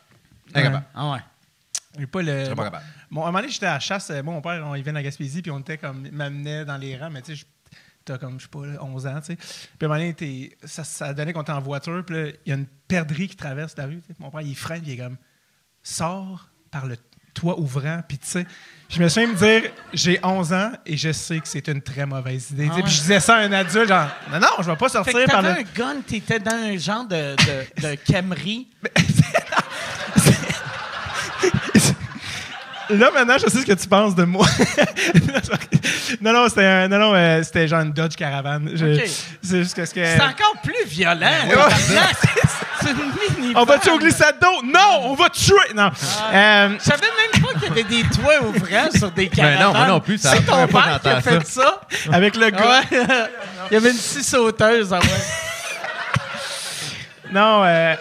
Incapable. 0.55 0.85
Ah 0.95 1.11
ouais. 1.13 1.19
J'ai 1.99 2.07
pas 2.07 2.23
le. 2.23 2.41
Je 2.41 2.45
serais 2.47 2.55
pas 2.57 2.65
capable. 2.65 2.85
Bon, 3.11 3.21
à 3.21 3.25
un 3.25 3.27
moment 3.29 3.39
donné, 3.41 3.53
j'étais 3.53 3.67
à 3.67 3.75
la 3.75 3.81
chasse. 3.81 4.11
Moi, 4.11 4.35
mon 4.35 4.41
père, 4.41 4.63
on, 4.67 4.75
il 4.75 4.83
vient 4.83 4.93
de 4.93 4.99
la 4.99 5.03
Gaspésie, 5.03 5.43
puis 5.43 5.51
on 5.51 5.61
était 5.61 5.79
comme. 5.79 6.09
M'amenait 6.11 6.65
dans 6.65 6.77
les 6.77 6.97
rangs, 6.97 7.11
mais 7.11 7.23
tu 7.23 7.35
sais, 7.37 7.41
je- 7.41 7.45
t'as 8.05 8.19
comme, 8.19 8.39
je 8.39 8.45
sais 8.45 8.51
pas, 8.51 8.67
là, 8.67 8.83
11 8.83 9.07
ans, 9.07 9.21
tu 9.21 9.27
sais. 9.27 9.37
Puis 9.37 9.47
à 9.83 9.85
un 9.85 9.89
moment 9.89 10.01
donné, 10.01 10.15
t'es- 10.15 10.57
ça, 10.65 10.85
ça 10.85 11.13
donnait 11.15 11.33
qu'on 11.33 11.43
était 11.43 11.53
en 11.53 11.61
voiture, 11.61 12.05
puis 12.07 12.15
là, 12.17 12.29
il 12.45 12.51
y 12.51 12.53
a 12.53 12.57
une 12.57 12.67
perdrix 12.89 13.29
qui 13.29 13.37
traverse 13.37 13.75
la 13.77 13.87
rue. 13.87 14.01
Mon 14.19 14.31
père, 14.31 14.41
il 14.43 14.55
freine, 14.57 14.83
puis 14.83 14.93
il 14.93 15.01
est 15.01 15.03
comme. 15.03 15.17
Sors 15.83 16.49
par 16.71 16.87
le 16.87 16.97
toit 17.35 17.59
ouvrant, 17.59 18.01
puis 18.07 18.19
tu 18.19 18.27
sais. 18.29 18.47
Je 18.89 19.03
me 19.03 19.09
souviens 19.09 19.29
me 19.29 19.35
dire, 19.35 19.71
j'ai 19.93 20.21
11 20.23 20.53
ans 20.53 20.71
et 20.87 20.97
je 20.97 21.11
sais 21.11 21.41
que 21.41 21.49
c'est 21.49 21.67
une 21.69 21.83
très 21.83 22.07
mauvaise 22.07 22.51
idée. 22.53 22.69
Ah 22.71 22.75
Puis 22.83 22.93
je 22.93 23.01
disais 23.01 23.19
ça 23.21 23.37
à 23.37 23.41
un 23.41 23.53
adulte, 23.53 23.89
genre, 23.89 24.09
non, 24.31 24.39
non, 24.39 24.47
je 24.61 24.71
vais 24.71 24.77
pas 24.77 24.87
Fait 24.89 24.93
sortir 24.93 25.25
que 25.25 25.31
par 25.31 25.43
le. 25.43 25.49
un 25.49 25.63
gun, 25.63 25.97
t'étais 26.07 26.39
dans 26.39 26.53
un 26.53 26.77
genre 26.77 27.05
de, 27.07 27.35
de, 27.35 27.83
de 27.89 27.95
Camry. 28.13 28.69
Là, 32.91 33.11
maintenant, 33.15 33.37
je 33.39 33.49
sais 33.51 33.59
ce 33.61 33.67
que 33.67 33.73
tu 33.73 33.89
penses 33.89 34.15
de 34.15 34.25
moi. 34.25 34.47
non, 36.21 36.33
non, 36.33 36.49
c'était 36.49 36.65
un- 36.67 36.89
non, 36.89 36.99
non, 36.99 37.15
euh, 37.15 37.43
c'était 37.43 37.67
genre 37.67 37.81
une 37.81 37.93
Dodge. 37.93 38.15
Je- 38.19 38.95
Ok. 39.01 39.11
C'est 39.43 39.59
juste 39.63 39.75
que 39.75 39.85
ce 39.87 39.95
que. 39.95 40.05
C'est 40.05 40.21
encore 40.21 40.55
plus 40.63 40.85
violent. 40.87 41.21
Ouais. 41.21 41.55
tabarnak. 41.55 42.17
C'est 42.83 42.91
une 42.91 43.39
mini 43.41 43.53
On 43.57 43.65
va-tu 43.65 43.89
au 43.91 43.99
glissade 43.99 44.37
d'eau? 44.41 44.63
Non, 44.65 45.01
on 45.05 45.15
va 45.15 45.31
tuer! 45.31 45.55
Non. 45.75 45.91
Euh, 46.33 46.69
Je 46.79 46.85
savais 46.85 47.07
même 47.33 47.43
pas 47.43 47.53
qu'il 47.59 47.69
y 47.69 47.71
avait 47.73 47.85
des 47.85 48.03
toits 48.03 48.43
ouvrants 48.43 48.91
sur 48.95 49.11
des 49.13 49.29
caravanes. 49.29 49.61
non, 49.63 49.73
moi 49.73 49.87
non 49.87 50.01
plus, 50.01 50.19
ça 50.19 50.31
C'est 50.33 50.41
la 50.47 50.53
ton 50.53 50.67
première 50.69 51.01
père 51.01 51.23
qui 51.23 51.29
a 51.29 51.33
fait 51.41 51.47
ça? 51.47 51.81
avec 52.13 52.37
le 52.37 52.51
gars. 52.51 52.83
Ouais. 52.91 52.99
Il 53.71 53.75
y 53.75 53.77
avait 53.77 53.91
une 53.91 53.97
scie 53.97 54.23
sauteuse. 54.23 54.93
Ah 54.93 54.99
ouais. 54.99 55.07
Non, 57.33 57.63
euh, 57.65 57.95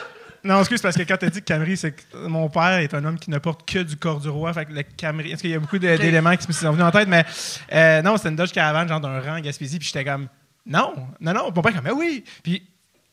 non, 0.43 0.59
excuse, 0.59 0.81
parce 0.81 0.95
que 0.97 1.03
quand 1.03 1.17
tu 1.17 1.25
as 1.25 1.29
dit 1.29 1.39
que 1.41 1.45
Camry, 1.45 1.77
c'est 1.77 1.91
que 1.93 2.27
mon 2.27 2.49
père 2.49 2.79
est 2.79 2.93
un 2.93 3.03
homme 3.05 3.17
qui 3.17 3.29
ne 3.29 3.37
porte 3.37 3.67
que 3.69 3.79
du 3.79 3.95
corps 3.95 4.19
du 4.19 4.29
roi. 4.29 4.53
Fait 4.53 4.65
que 4.65 4.73
le 4.73 4.83
Camry. 4.97 5.31
Est-ce 5.31 5.41
qu'il 5.41 5.51
y 5.51 5.55
a 5.55 5.59
beaucoup 5.59 5.79
de- 5.79 5.95
d'éléments 5.97 6.35
qui 6.35 6.47
me 6.47 6.53
sont 6.53 6.71
venus 6.71 6.83
en 6.85 6.91
tête? 6.91 7.07
Mais 7.07 7.23
euh, 7.71 8.01
non, 8.01 8.17
c'était 8.17 8.29
une 8.29 8.35
Dodge 8.35 8.51
Caravane, 8.51 8.87
genre 8.87 8.99
d'un 8.99 9.19
rang 9.21 9.37
en 9.37 9.39
Gaspésie. 9.39 9.79
Puis 9.79 9.87
j'étais 9.87 10.03
comme, 10.05 10.27
non, 10.65 10.93
non, 11.21 11.33
non. 11.33 11.51
Mon 11.55 11.61
père, 11.61 11.73
comme, 11.73 11.83
mais 11.83 11.91
oui. 11.91 12.23
Puis 12.43 12.67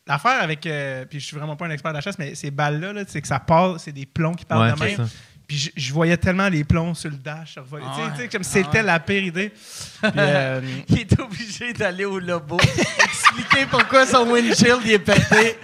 l'affaire 0.06 0.42
avec. 0.42 0.66
euh, 0.66 1.04
puis 1.04 1.20
je 1.20 1.26
suis 1.26 1.37
vraiment 1.37 1.56
pas 1.56 1.66
un 1.66 1.70
expert 1.70 1.92
de 1.92 1.96
la 1.99 2.00
chasse, 2.02 2.18
mais 2.18 2.34
ces 2.34 2.50
balles-là, 2.50 2.92
là, 2.92 3.02
c'est 3.06 3.20
que 3.22 3.28
ça 3.28 3.38
part, 3.38 3.78
c'est 3.78 3.92
des 3.92 4.06
plombs 4.06 4.34
qui 4.34 4.44
partent 4.44 4.62
Ouais, 4.62 4.72
de 4.72 4.90
c'est 4.92 4.99
même. 4.99 5.08
ça. 5.08 5.14
Puis 5.46 5.58
je, 5.58 5.70
je 5.76 5.92
voyais 5.92 6.16
tellement 6.16 6.49
les 6.49 6.62
plombs 6.62 6.94
sur 6.94 7.10
le 7.10 7.16
dash. 7.16 7.54
se 7.54 7.60
revoler. 7.60 7.82
Ah 7.87 7.92
Tu 7.96 8.00
sais, 8.00 8.06
ouais. 8.06 8.12
tu 8.16 8.22
sais, 8.22 8.28
comme 8.28 8.42
Ah 8.44 8.49
c'était 8.49 8.78
ouais. 8.78 8.84
la 8.84 9.00
pire 9.00 9.22
idée. 9.25 9.49
Puis, 9.50 10.10
euh, 10.16 10.60
Il 10.88 10.99
est 11.00 11.20
obligé 11.20 11.72
d'aller 11.72 12.04
au 12.04 12.20
lobo, 12.20 12.56
expliquer 12.58 13.66
pourquoi 13.68 14.06
son 14.06 14.30
windshield 14.30 14.80
il 14.84 14.92
est 14.92 14.99
pété. 15.00 15.56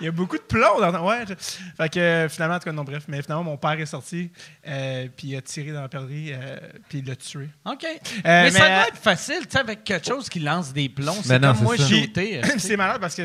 Il 0.00 0.04
y 0.06 0.08
a 0.08 0.12
beaucoup 0.12 0.36
de 0.36 0.42
plomb 0.42 0.80
dans 0.80 1.06
Ouais. 1.06 1.24
je- 1.28 1.34
Fait 1.76 1.88
que 1.88 1.98
euh, 2.00 2.28
finalement, 2.28 2.56
en 2.56 2.58
tout 2.58 2.64
cas, 2.64 2.72
non, 2.72 2.84
bref. 2.84 3.04
Mais 3.08 3.22
finalement, 3.22 3.44
mon 3.44 3.56
père 3.56 3.72
est 3.78 3.86
sorti, 3.86 4.30
euh, 4.66 5.08
puis 5.16 5.28
il 5.28 5.36
a 5.36 5.42
tiré 5.42 5.72
dans 5.72 5.82
la 5.82 5.88
perdrix, 5.88 6.32
euh, 6.32 6.58
puis 6.88 6.98
il 6.98 7.06
l'a 7.06 7.16
tué. 7.16 7.48
OK. 7.66 7.84
Euh, 7.84 7.98
mais, 8.24 8.50
ça 8.50 8.58
doit 8.58 8.88
être 8.88 8.96
facile, 8.96 9.40
tu 9.46 9.50
sais, 9.50 9.58
avec 9.58 9.84
quelque 9.84 10.06
chose 10.06 10.28
qui 10.28 10.40
lance 10.40 10.72
des 10.72 10.88
plombs. 10.88 11.14
C'est 11.22 11.28
Mais 11.30 11.38
non, 11.38 11.48
comme 11.48 11.58
c'est 11.58 11.64
moi 11.64 11.76
shooter. 11.76 12.40
Puis, 12.42 12.50
c'est 12.60 12.76
malade 12.76 13.00
parce 13.00 13.14
que, 13.14 13.22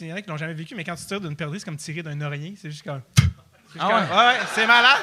il 0.00 0.06
y 0.08 0.12
en 0.12 0.16
a 0.16 0.22
qui 0.22 0.28
l'ont 0.28 0.36
jamais 0.36 0.54
vécu, 0.54 0.74
mais 0.74 0.84
quand 0.84 0.96
tu 0.96 1.04
tires 1.04 1.20
d'une 1.20 1.36
perdrix, 1.36 1.60
c'est 1.60 1.64
comme 1.66 1.76
tirer 1.76 2.02
d'un 2.02 2.20
oreiller. 2.20 2.54
C'est 2.60 2.70
juste 2.70 2.84
comme. 2.84 3.02
c'est 3.16 3.78
Ah 3.80 3.88
ouais? 3.88 3.94
ouais, 3.94 4.40
c'est 4.54 4.66
malade. 4.66 4.98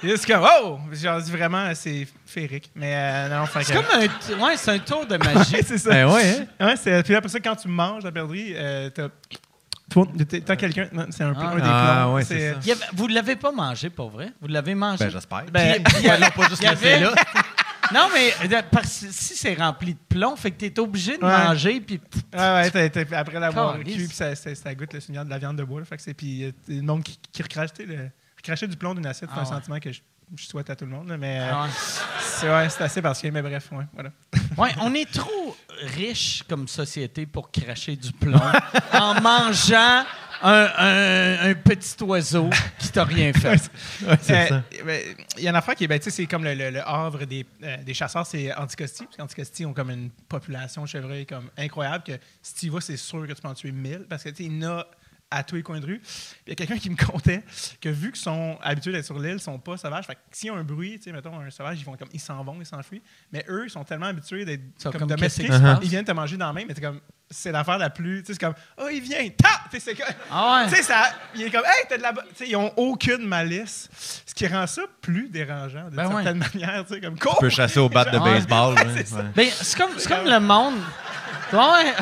C'est 0.00 0.08
juste 0.08 0.26
comme, 0.26 0.46
oh! 0.62 0.78
Genre, 0.92 1.20
dis 1.22 1.30
vraiment, 1.30 1.74
c'est 1.74 2.06
féerique. 2.26 2.70
Mais 2.74 2.94
euh, 2.94 3.28
non, 3.38 3.46
fait 3.46 3.64
C'est 3.64 3.72
comme 3.74 3.84
un, 3.94 4.06
t- 4.06 4.34
ouais, 4.34 4.56
c'est 4.56 4.70
un 4.72 4.78
tour 4.78 5.06
de 5.06 5.16
magie. 5.34 5.56
c'est 5.64 5.78
ça. 5.78 5.90
Ben 5.90 6.08
ouais, 6.12 6.46
hein? 6.60 6.66
Ouais, 6.66 6.74
c'est, 6.76 7.02
puis 7.02 7.14
après 7.14 7.28
ça, 7.30 7.40
quand 7.40 7.56
tu 7.56 7.68
manges 7.68 8.04
la 8.04 8.12
perdrix, 8.12 8.52
euh, 8.54 8.90
t'as. 8.90 9.08
t'as- 9.88 10.40
T'as 10.40 10.56
quelqu'un. 10.56 10.88
non, 10.92 11.06
C'est 11.10 11.24
un 11.24 11.32
peu 11.32 11.40
Ah. 11.42 11.50
un 11.50 11.56
des 11.56 11.62
Ah, 11.64 12.00
plombs. 12.02 12.14
ouais, 12.14 12.24
c'est 12.24 12.52
ça. 12.52 12.58
Il 12.64 12.72
avait- 12.72 12.84
vous 12.92 13.08
ne 13.08 13.14
l'avez 13.14 13.36
pas 13.36 13.52
mangé, 13.52 13.88
pour 13.90 14.10
vrai? 14.10 14.32
Vous 14.40 14.48
l'avez 14.48 14.74
mangé? 14.74 15.04
Ben 15.04 15.10
j'espère. 15.10 15.44
Ben, 15.52 15.82
ils 16.02 16.06
l'ont 16.08 16.30
pas 16.30 16.48
juste 16.48 16.62
il 16.62 16.64
y 16.64 16.68
avait- 16.68 17.00
là. 17.00 17.14
Non, 17.94 18.08
mais 18.12 18.34
euh, 18.52 18.62
parce 18.68 18.98
que 18.98 19.06
si 19.12 19.36
c'est 19.36 19.54
rempli 19.54 19.94
de 19.94 19.98
plomb, 20.08 20.34
fait 20.34 20.50
que 20.50 20.56
t'es 20.58 20.76
obligé 20.80 21.18
de 21.18 21.24
Ouais. 21.24 21.44
manger, 21.44 21.80
puis 21.80 22.00
Ah 22.32 22.56
ouais, 22.56 22.70
t'as- 22.72 22.88
t'as- 22.90 23.16
après 23.16 23.38
l'avoir 23.38 23.78
cuit, 23.78 23.94
puis 23.94 24.08
ça, 24.08 24.34
ça, 24.34 24.52
ça 24.56 24.74
goûte 24.74 24.92
le 24.92 24.98
souvenir 24.98 25.24
de 25.24 25.30
la 25.30 25.38
viande 25.38 25.56
de 25.56 25.62
bois. 25.62 25.78
là. 25.78 25.86
fait 25.86 25.96
que 25.96 26.02
c'est 26.02 26.12
puis 26.12 26.46
euh, 26.46 26.50
le 26.66 26.82
monde 26.82 27.04
qui, 27.04 27.16
qui 27.30 27.42
recrache, 27.44 27.72
tu 27.72 27.86
sais, 27.86 27.88
le 27.88 28.10
recracher 28.46 28.66
du 28.68 28.76
plomb 28.76 28.94
d'une 28.94 29.06
assiette, 29.06 29.30
c'est 29.32 29.36
Ah 29.38 29.40
un 29.40 29.44
ouais. 29.44 29.48
sentiment 29.50 29.78
que 29.80 29.92
je, 29.92 30.00
je 30.36 30.44
souhaite 30.46 30.70
à 30.70 30.76
tout 30.76 30.84
le 30.84 30.90
monde. 30.92 31.14
mais 31.18 31.40
euh, 31.40 31.50
Ah 31.52 31.62
ouais. 31.64 31.70
c'est 32.20 32.48
ouais, 32.50 32.68
c'est 32.68 32.82
assez 32.84 33.02
particulier, 33.02 33.30
mais 33.32 33.42
bref, 33.42 33.68
ouais, 33.72 33.84
voilà. 33.92 34.10
Ouais, 34.56 34.70
on 34.80 34.94
est 34.94 35.10
trop 35.12 35.56
riche 35.94 36.42
comme 36.48 36.66
société 36.68 37.26
pour 37.26 37.50
cracher 37.50 37.94
du 37.96 38.10
plomb 38.12 38.40
en 38.92 39.20
mangeant 39.20 40.04
un, 40.42 40.68
un- 40.78 41.50
un 41.50 41.54
petit 41.54 42.02
oiseau 42.02 42.48
qui 42.78 42.88
t'a 42.90 43.04
rien 43.04 43.32
fait. 43.32 43.70
Ouais, 44.06 44.16
c'est 44.20 44.52
Euh, 44.52 44.60
ben, 44.84 45.02
Il 45.38 45.44
y 45.44 45.46
a 45.46 45.50
une 45.50 45.56
affaire 45.56 45.74
qui 45.74 45.84
est, 45.84 45.88
ben, 45.88 45.98
tu 45.98 46.04
sais, 46.04 46.10
c'est 46.10 46.26
comme 46.26 46.44
le, 46.44 46.54
le- 46.54 46.70
le 46.70 46.86
havre 46.88 47.24
des, 47.24 47.44
euh, 47.62 47.76
des 47.82 47.94
chasseurs, 47.94 48.26
c'est 48.26 48.54
Anticosti. 48.54 49.04
Parce 49.04 49.16
qu'Anticosti 49.16 49.64
ont 49.66 49.72
comme 49.74 49.90
une 49.90 50.10
population 50.28 50.82
de 50.82 50.88
chevreuils 50.88 51.26
comme 51.26 51.50
incroyable 51.58 52.04
que 52.04 52.12
si 52.42 52.54
tu 52.54 52.66
y 52.66 52.68
vas, 52.68 52.80
c'est 52.80 52.96
sûr 52.98 53.26
que 53.26 53.32
tu 53.32 53.42
peux 53.42 53.48
en 53.48 53.54
tuer 53.54 53.72
1000 53.72 54.06
parce 54.08 54.22
que 54.24 54.28
tu 54.30 54.36
sais, 54.36 54.44
il 54.44 54.62
y 54.62 54.66
en 54.66 54.70
a 54.78 54.86
à 55.30 55.42
tous 55.42 55.56
les 55.56 55.62
coins 55.62 55.80
de 55.80 55.86
rue. 55.86 56.00
Il 56.46 56.50
y 56.50 56.52
a 56.52 56.54
quelqu'un 56.54 56.78
qui 56.78 56.88
me 56.88 56.96
contait 57.06 57.42
que 57.80 57.88
vu 57.88 58.12
qu'ils 58.12 58.20
sont 58.22 58.58
habitués 58.62 58.92
d'être 58.92 59.04
sur 59.04 59.18
l'île, 59.18 59.34
ils 59.34 59.40
sont 59.40 59.58
pas 59.58 59.76
sauvages. 59.76 60.06
Fait 60.06 60.14
que 60.14 60.20
s'il 60.30 60.48
y 60.48 60.50
a 60.50 60.54
un 60.54 60.62
bruit, 60.62 60.98
tu 60.98 61.04
sais, 61.04 61.12
mettons 61.12 61.38
un 61.40 61.50
sauvage, 61.50 61.78
ils 61.80 61.84
vont 61.84 61.96
comme 61.96 62.08
ils 62.12 62.20
s'en 62.20 62.42
vont, 62.44 62.56
ils 62.60 62.66
s'enfuient. 62.66 63.02
Mais 63.32 63.44
eux, 63.48 63.64
ils 63.66 63.70
sont 63.70 63.82
tellement 63.84 64.06
habitués 64.06 64.44
d'être 64.44 64.62
comme, 64.82 64.92
comme, 65.08 65.16
passe? 65.16 65.38
ils 65.38 65.88
viennent 65.88 66.04
te 66.04 66.12
manger 66.12 66.36
dans 66.36 66.46
la 66.46 66.52
main, 66.52 66.62
mais 66.66 66.74
c'est 66.74 66.80
comme 66.80 67.00
c'est 67.28 67.50
l'affaire 67.50 67.76
la 67.78 67.90
plus, 67.90 68.20
tu 68.20 68.26
sais, 68.28 68.32
c'est 68.34 68.38
comme 68.46 68.54
oh 68.78 68.86
il 68.88 69.00
vient, 69.00 69.28
ta, 69.30 69.48
Tu 69.68 69.80
sais, 69.80 69.80
c'est 69.80 69.94
comme 69.96 70.14
Ah 70.30 70.62
ouais. 70.62 70.68
tu 70.70 70.76
sais, 70.76 70.82
ça, 70.84 71.12
il 71.34 71.42
est 71.42 71.50
comme, 71.50 71.64
hey, 71.64 71.86
t'as 71.88 71.96
de 71.96 72.02
la. 72.02 72.12
bo- 72.12 72.20
Tu 72.28 72.36
sais, 72.44 72.48
ils 72.48 72.54
ont 72.56 72.72
aucune 72.76 73.26
malice. 73.26 73.88
Ce 74.24 74.32
qui 74.32 74.46
rend 74.46 74.64
ça 74.68 74.82
plus 75.00 75.28
dérangeant, 75.28 75.86
de 75.90 75.96
Ben 75.96 76.08
certaine 76.08 76.38
manière. 76.54 76.84
Tu 76.86 76.94
sais, 76.94 77.00
comme, 77.00 77.18
Tu 77.18 77.26
peux 77.40 77.48
chasser 77.50 77.80
au 77.80 77.88
bat 77.88 78.04
de 78.04 78.16
Ouais. 78.18 78.34
baseball. 78.34 78.76
hein, 78.78 78.84
c'est 78.94 79.12
ouais. 79.12 79.22
Ben, 79.34 79.48
c'est 79.50 79.76
comme, 79.76 79.90
c'est 79.98 80.08
comme 80.08 80.24
le 80.28 80.38
monde. 80.38 80.76
Ouais. 81.52 81.92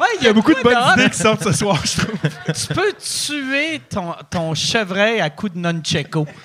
Ouais, 0.00 0.06
Il 0.20 0.24
y 0.24 0.28
a 0.28 0.32
beaucoup 0.32 0.54
de 0.54 0.62
bonnes 0.62 0.78
idées 0.94 1.10
qui 1.10 1.18
sortent 1.18 1.42
ce 1.44 1.52
soir, 1.52 1.80
je 1.84 2.00
trouve. 2.00 2.18
Tu 2.54 2.74
peux 2.74 2.92
tuer 2.94 3.80
ton, 3.88 4.14
ton 4.30 4.54
chevreuil 4.54 5.20
à 5.20 5.30
coup 5.30 5.48
de 5.48 5.58
nunchako. 5.58 6.26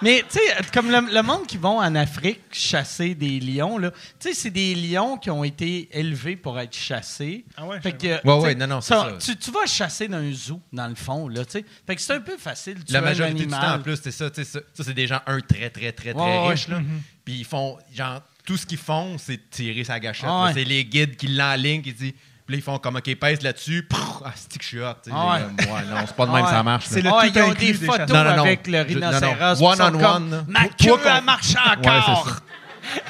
Mais, 0.00 0.22
tu 0.30 0.38
sais, 0.38 0.70
comme 0.72 0.92
le, 0.92 1.12
le 1.12 1.22
monde 1.22 1.44
qui 1.48 1.56
vont 1.56 1.78
en 1.80 1.94
Afrique 1.96 2.40
chasser 2.52 3.16
des 3.16 3.40
lions, 3.40 3.78
là, 3.78 3.90
tu 3.90 4.28
sais, 4.28 4.32
c'est 4.34 4.50
des 4.50 4.76
lions 4.76 5.16
qui 5.16 5.28
ont 5.28 5.42
été 5.42 5.88
élevés 5.90 6.36
pour 6.36 6.56
être 6.60 6.72
chassés. 6.76 7.44
Ah 7.56 7.66
ouais, 7.66 7.80
Fait 7.80 7.94
que, 7.98 8.06
Ouais, 8.06 8.20
tu 8.22 8.28
ouais, 8.28 8.54
non, 8.54 8.68
non, 8.68 8.80
c'est 8.80 8.94
ça. 8.94 9.08
Tu, 9.18 9.36
tu 9.36 9.50
vas 9.50 9.66
chasser 9.66 10.06
dans 10.06 10.18
un 10.18 10.32
zoo, 10.32 10.60
dans 10.72 10.86
le 10.86 10.94
fond, 10.94 11.26
là, 11.26 11.44
tu 11.44 11.50
sais. 11.58 11.64
Fait 11.84 11.96
que 11.96 12.00
c'est 12.00 12.12
un 12.12 12.20
peu 12.20 12.36
facile 12.38 12.76
tuer 12.84 12.92
La 12.92 13.00
un 13.00 13.02
majorité 13.02 13.40
du 13.40 13.46
temps, 13.48 13.56
en 13.56 13.60
animal. 13.60 13.82
plus, 13.82 14.00
c'est 14.00 14.12
ça. 14.12 14.30
tu 14.30 14.44
sais, 14.44 14.48
Ça, 14.48 14.60
ça, 14.72 14.84
c'est 14.84 14.94
des 14.94 15.08
gens, 15.08 15.20
un, 15.26 15.40
très, 15.40 15.68
très, 15.70 15.90
très, 15.90 16.12
très 16.12 16.12
Ouais, 16.14 16.38
ouais. 16.42 16.48
riches. 16.50 16.68
là. 16.68 16.78
Puis 17.24 17.34
ils 17.40 17.44
font, 17.44 17.76
genre, 17.92 18.20
tout 18.48 18.56
ce 18.56 18.64
qu'ils 18.64 18.78
font, 18.78 19.16
c'est 19.18 19.50
tirer 19.50 19.84
sa 19.84 20.00
gâchette. 20.00 20.24
Ah 20.26 20.44
ouais. 20.44 20.52
C'est 20.54 20.64
les 20.64 20.82
guides 20.82 21.16
qui 21.16 21.26
l'enlignent, 21.28 21.82
qui 21.82 21.92
disent. 21.92 22.12
Puis 22.46 22.54
là, 22.54 22.56
ils 22.56 22.62
font 22.62 22.78
comme, 22.78 22.96
OK, 22.96 23.14
pèse 23.16 23.42
là-dessus. 23.42 23.86
Ah, 24.24 24.32
c'est 24.34 24.56
que 24.56 24.62
je 24.62 24.68
suis 24.68 24.80
hot. 24.80 24.94
Ah 25.12 25.26
ouais. 25.34 25.42
Ouais, 25.66 25.82
non, 25.90 25.96
c'est 26.06 26.16
pas 26.16 26.24
de 26.24 26.32
même, 26.32 26.44
Ah 26.46 26.50
ça 26.50 26.62
marche. 26.62 26.86
C'est 26.86 27.02
le 27.02 27.10
Ouais, 27.10 27.28
tout 27.30 27.32
ils 27.38 27.42
ont 27.42 27.50
inclus 27.50 27.66
des 27.66 27.86
photos 27.86 28.08
Non, 28.08 28.24
non, 28.24 28.36
non. 28.36 28.42
avec 28.44 28.66
le 28.66 28.72
Je- 28.88 28.94
non, 28.98 29.00
non. 29.00 29.18
rhinocéros. 29.18 29.56
puis 29.58 29.66
One 29.66 29.82
on 29.82 29.98
comme, 29.98 30.32
one. 30.32 30.44
Ma 30.48 30.60
Toi, 30.60 30.98
queue, 30.98 31.10
elle 31.18 31.24
marche 31.24 31.54
encore. 31.56 32.40
c'est 32.84 33.00
ça. 33.00 33.02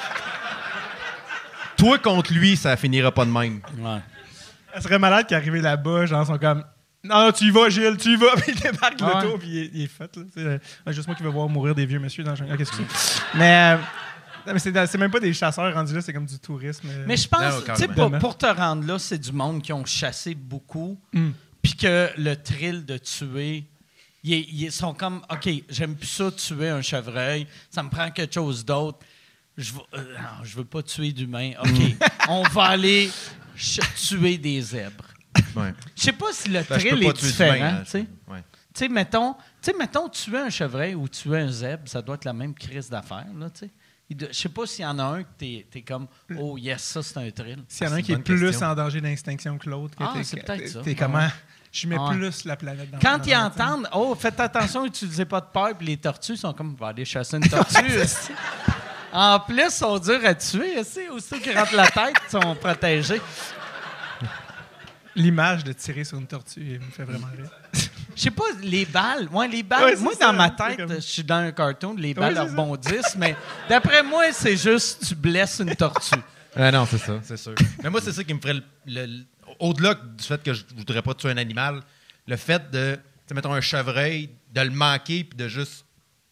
Toi 1.77 1.98
contre 2.01 2.33
lui, 2.33 2.57
ça 2.57 2.77
finira 2.77 3.12
pas 3.12 3.24
de 3.24 3.31
même. 3.31 3.61
Ouais. 3.79 3.98
Elle 4.74 4.83
serait 4.83 4.98
malade 4.98 5.27
qui 5.27 5.35
arrivait 5.37 5.61
là-bas, 5.61 6.07
genre, 6.07 6.24
ils 6.24 6.27
sont 6.27 6.38
comme. 6.38 6.64
Non, 7.05 7.27
non, 7.27 7.31
tu 7.33 7.44
y 7.44 7.51
vas, 7.51 7.68
Gilles, 7.68 7.96
tu 7.96 8.11
y 8.14 8.16
vas. 8.16 8.33
Puis 8.38 8.53
il 8.55 8.61
débarque 8.61 8.98
de 8.98 9.05
Ah 9.05 9.20
l'auto, 9.22 9.38
puis 9.38 9.48
il 9.48 9.59
est, 9.59 9.70
il 9.72 9.83
est 9.85 9.87
fait. 9.87 10.14
Là, 10.16 10.22
sais, 10.35 10.40
euh, 10.40 10.59
juste 10.88 11.07
moi 11.07 11.14
qui 11.14 11.22
veux 11.22 11.29
voir 11.31 11.48
mourir 11.48 11.74
des 11.77 11.87
vieux 11.87 12.01
monsieur 12.01 12.24
dans 12.24 12.33
le 12.33 12.37
jungle. 12.37 12.51
Ah, 12.53 12.57
Qu'est-ce 12.57 12.72
que 12.72 12.77
c'est? 12.92 13.22
Mais, 13.38 13.77
euh, 13.77 13.77
mais 14.52 14.58
c'est, 14.58 14.87
c'est 14.87 14.98
même 14.98 15.11
pas 15.11 15.20
des 15.20 15.32
chasseurs 15.32 15.72
rendus 15.74 15.94
là, 15.94 16.00
c'est 16.00 16.12
comme 16.12 16.26
du 16.26 16.38
tourisme. 16.38 16.88
euh. 16.90 17.04
Mais 17.06 17.16
je 17.16 17.28
pense, 17.28 17.64
tu 17.64 17.74
sais, 17.76 17.88
pour, 17.88 18.11
pour 18.18 18.37
te 18.38 18.46
rendre 18.46 18.87
là, 18.87 18.98
c'est 18.98 19.18
du 19.18 19.32
monde 19.32 19.62
qui 19.62 19.72
ont 19.72 19.84
chassé 19.84 20.34
beaucoup, 20.34 20.98
Mm. 21.12 21.30
puis 21.62 21.74
que 21.74 22.11
le 22.16 22.34
thrill 22.37 22.84
de 22.84 22.98
tuer, 22.98 23.64
ils, 24.24 24.62
ils 24.64 24.72
sont 24.72 24.94
comme, 24.94 25.22
OK, 25.30 25.48
j'aime 25.68 25.94
plus 25.96 26.06
ça 26.08 26.30
tuer 26.32 26.68
un 26.68 26.82
chevreuil, 26.82 27.46
ça 27.70 27.82
me 27.82 27.88
prend 27.88 28.11
quelque 28.11 28.34
chose 28.34 28.64
d'autre. 28.64 28.98
Je 29.56 29.72
veux, 29.72 29.80
euh, 29.94 30.14
non, 30.18 30.44
je 30.44 30.56
veux 30.56 30.64
pas 30.64 30.82
tuer 30.82 31.12
d'humains. 31.12 31.52
OK, 31.62 31.96
on 32.28 32.42
va 32.44 32.64
aller 32.64 33.11
ch- 33.56 33.80
tuer 33.96 34.38
des 34.38 34.61
zèbres. 34.61 35.04
Ouais. 35.56 35.72
Je 35.96 36.02
sais 36.04 36.12
pas 36.12 36.32
si 36.32 36.48
le 36.48 36.61
Ben, 36.62 36.78
thrill 36.78 37.02
est 37.02 37.12
différent, 37.20 37.64
hein, 37.64 37.82
tu 37.84 37.90
sais. 37.90 38.06
ouais. 38.28 38.42
Tu 38.74 38.84
sais, 38.84 38.88
mettons, 38.88 39.32
tu 39.34 39.38
sais, 39.62 39.72
mettons, 39.76 40.08
tuer 40.08 40.38
un 40.38 40.50
chevreuil 40.50 40.94
ou 40.94 41.08
tuer 41.08 41.38
un 41.40 41.50
zèbre, 41.50 41.88
ça 41.88 42.00
doit 42.00 42.14
être 42.14 42.24
la 42.24 42.32
même 42.32 42.54
crise 42.54 42.88
d'affaires, 42.88 43.26
là, 43.37 43.50
tu 43.50 43.61
sais. 43.61 43.70
Je 44.10 44.32
sais 44.32 44.48
pas 44.48 44.66
s'il 44.66 44.84
y 44.84 44.86
en 44.86 44.98
a 44.98 45.02
un 45.02 45.22
que 45.22 45.28
t'es 45.36 45.66
es 45.74 45.82
comme 45.82 46.06
«Oh 46.38 46.56
yes, 46.56 46.82
ça, 46.82 47.02
c'est 47.02 47.18
un 47.18 47.30
thrill 47.30 47.62
S'il 47.68 47.86
y 47.86 47.90
en 47.90 47.92
a 47.92 47.96
Ah, 47.96 47.98
un 47.98 48.02
qui 48.02 48.12
est 48.12 48.18
plus 48.18 48.40
question. 48.40 48.66
en 48.68 48.74
danger 48.74 49.00
d'extinction 49.02 49.58
que 49.58 49.68
l'autre, 49.68 49.96
que 49.96 50.02
Ah, 50.04 50.12
t'es- 50.14 50.24
c'est 50.24 50.42
peut-être 50.42 50.68
ça. 50.68 50.80
T'es 50.80 50.96
Ah 50.98 51.04
comment? 51.04 51.18
ouais. 51.18 51.28
Je 51.70 51.86
mets 51.86 51.96
Ah 51.98 52.08
ouais. 52.08 52.16
plus 52.16 52.44
la 52.46 52.56
planète 52.56 52.90
dans 52.90 52.98
Quand 52.98 53.26
ils 53.26 53.36
entendent 53.36 53.86
«Oh, 53.94 54.14
faites 54.18 54.40
attention, 54.40 54.86
utilisez 54.86 55.26
pas 55.26 55.40
de 55.42 55.46
peur», 55.52 55.76
puis 55.78 55.86
les 55.88 55.96
tortues 55.98 56.36
sont 56.38 56.54
comme 56.54 56.74
«Va 56.80 56.88
aller 56.88 57.04
chasser 57.04 57.36
une 57.36 57.48
tortue. 57.48 57.84
esti.» 57.86 58.32
En 59.12 59.40
plus, 59.40 59.62
ils 59.64 59.70
sont 59.70 59.98
durs 59.98 60.24
à 60.24 60.34
tuer. 60.34 60.78
esti. 60.78 61.00
Aussitôt 61.10 61.38
qu'ils 61.40 61.56
rentrent 61.58 61.74
la 61.76 61.88
tête, 61.90 62.14
ils 62.26 62.30
sont 62.30 62.54
protégés. 62.56 63.20
L'image 65.14 65.64
de 65.64 65.72
tirer 65.72 66.04
sur 66.04 66.18
une 66.18 66.26
tortue 66.26 66.78
me 66.78 66.90
fait 66.90 67.04
vraiment 67.04 67.26
rire. 67.36 67.50
Je 68.16 68.22
sais 68.22 68.30
pas, 68.30 68.44
les 68.62 68.84
balles. 68.84 69.28
Ouais, 69.30 69.46
les 69.48 69.62
balles. 69.62 69.84
Ouais, 69.84 69.96
moi, 69.96 70.12
ça, 70.18 70.26
dans 70.26 70.32
ma 70.32 70.50
tête, 70.50 70.76
comme- 70.76 70.92
je 70.94 71.00
suis 71.00 71.22
dans 71.22 71.36
un 71.36 71.52
cartoon, 71.52 71.94
les 71.96 72.14
balles 72.14 72.36
rebondissent, 72.38 73.14
mais 73.16 73.36
d'après 73.68 74.02
moi, 74.02 74.32
c'est 74.32 74.56
juste 74.56 75.06
tu 75.06 75.14
blesses 75.14 75.60
une 75.60 75.74
tortue. 75.76 76.14
Ah 76.60 76.72
non, 76.72 76.86
c'est 76.86 76.98
ça, 76.98 77.20
c'est 77.22 77.36
sûr. 77.36 77.54
Mais 77.84 77.90
moi, 77.90 78.00
c'est 78.00 78.10
ça 78.10 78.24
qui 78.24 78.34
me 78.34 78.40
ferait 78.40 78.60
le. 78.86 79.22
Au-delà 79.60 79.94
du 79.94 80.24
fait 80.24 80.42
que 80.42 80.52
je 80.52 80.64
voudrais 80.76 81.02
pas 81.02 81.14
tuer 81.14 81.30
un 81.30 81.36
animal, 81.36 81.82
le 82.26 82.36
fait 82.36 82.70
de, 82.72 82.94
tu 82.96 83.00
sais, 83.28 83.34
mettons 83.34 83.52
un 83.52 83.60
chevreuil, 83.60 84.30
de 84.52 84.60
le 84.62 84.70
manquer 84.70 85.22
puis 85.24 85.36
de 85.36 85.46
juste. 85.46 85.84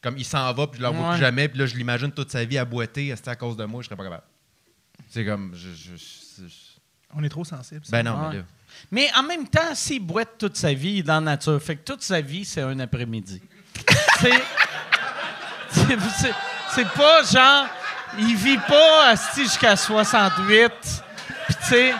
Comme 0.02 0.16
il 0.18 0.24
s'en 0.24 0.52
va, 0.52 0.66
puis 0.66 0.78
je 0.78 0.82
le 0.82 0.88
revois 0.88 1.08
Ouais. 1.10 1.14
plus 1.14 1.20
jamais, 1.20 1.48
puis 1.48 1.58
là, 1.58 1.66
je 1.66 1.76
l'imagine 1.76 2.10
toute 2.10 2.30
sa 2.30 2.44
vie 2.44 2.58
à 2.58 2.64
boiter, 2.64 3.14
c'était 3.14 3.30
à 3.30 3.36
cause 3.36 3.56
de 3.56 3.64
moi, 3.66 3.82
je 3.82 3.86
serais 3.86 3.96
pas 3.96 4.04
capable. 4.04 4.24
C'est 5.10 5.24
comme. 5.24 5.52
Je, 5.54 5.68
je- 5.70 5.96
je- 5.96 6.48
je- 6.48 6.80
On 7.14 7.22
est 7.22 7.28
trop 7.28 7.44
sensible. 7.44 7.82
ben 7.90 8.02
non, 8.02 8.12
Ouais. 8.22 8.28
mais 8.30 8.36
là. 8.38 8.44
Mais 8.90 9.08
en 9.16 9.22
même 9.22 9.48
temps, 9.48 9.74
s'il 9.74 10.00
boite 10.04 10.38
toute 10.38 10.56
sa 10.56 10.72
vie, 10.72 10.90
il 10.94 10.98
est 11.00 11.02
dans 11.02 11.14
la 11.14 11.20
nature. 11.20 11.60
Fait 11.62 11.76
que 11.76 11.84
toute 11.84 12.02
sa 12.02 12.20
vie, 12.20 12.44
c'est 12.44 12.62
un 12.62 12.78
après-midi. 12.80 13.40
c'est. 16.70 16.88
pas 16.94 17.22
genre. 17.22 17.66
Il 18.18 18.34
vit 18.36 18.58
pas 18.58 19.14
jusqu'à 19.36 19.76
68. 19.76 20.70
Puis 21.46 21.54
tu 21.54 21.64
sais. 21.68 21.94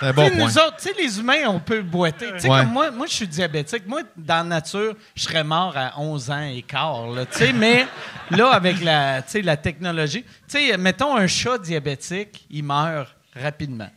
C'est 0.00 0.12
bon 0.12 0.28
point. 0.30 0.38
nous 0.38 0.58
autres, 0.58 0.76
tu 0.76 0.88
sais, 0.88 0.94
les 0.98 1.18
humains, 1.18 1.46
on 1.48 1.60
peut 1.60 1.80
boiter. 1.82 2.32
Tu 2.32 2.40
sais, 2.40 2.48
Ouais. 2.48 2.60
comme 2.60 2.72
moi, 2.72 2.90
moi, 2.90 3.06
je 3.06 3.14
suis 3.14 3.28
diabétique. 3.28 3.86
Moi, 3.86 4.02
dans 4.16 4.36
la 4.38 4.44
nature, 4.44 4.94
je 5.14 5.22
serais 5.22 5.44
mort 5.44 5.74
à 5.76 5.98
11 5.98 6.30
ans 6.30 6.42
et 6.42 6.62
quart, 6.62 7.06
là, 7.08 7.24
mais 7.54 7.86
là, 8.30 8.50
avec 8.50 8.82
la, 8.82 9.22
la 9.42 9.56
technologie, 9.56 10.24
tu 10.48 10.58
sais, 10.68 10.76
mettons 10.76 11.16
un 11.16 11.26
chat 11.26 11.58
diabétique, 11.58 12.46
il 12.50 12.64
meurt 12.64 13.14
rapidement. 13.34 13.90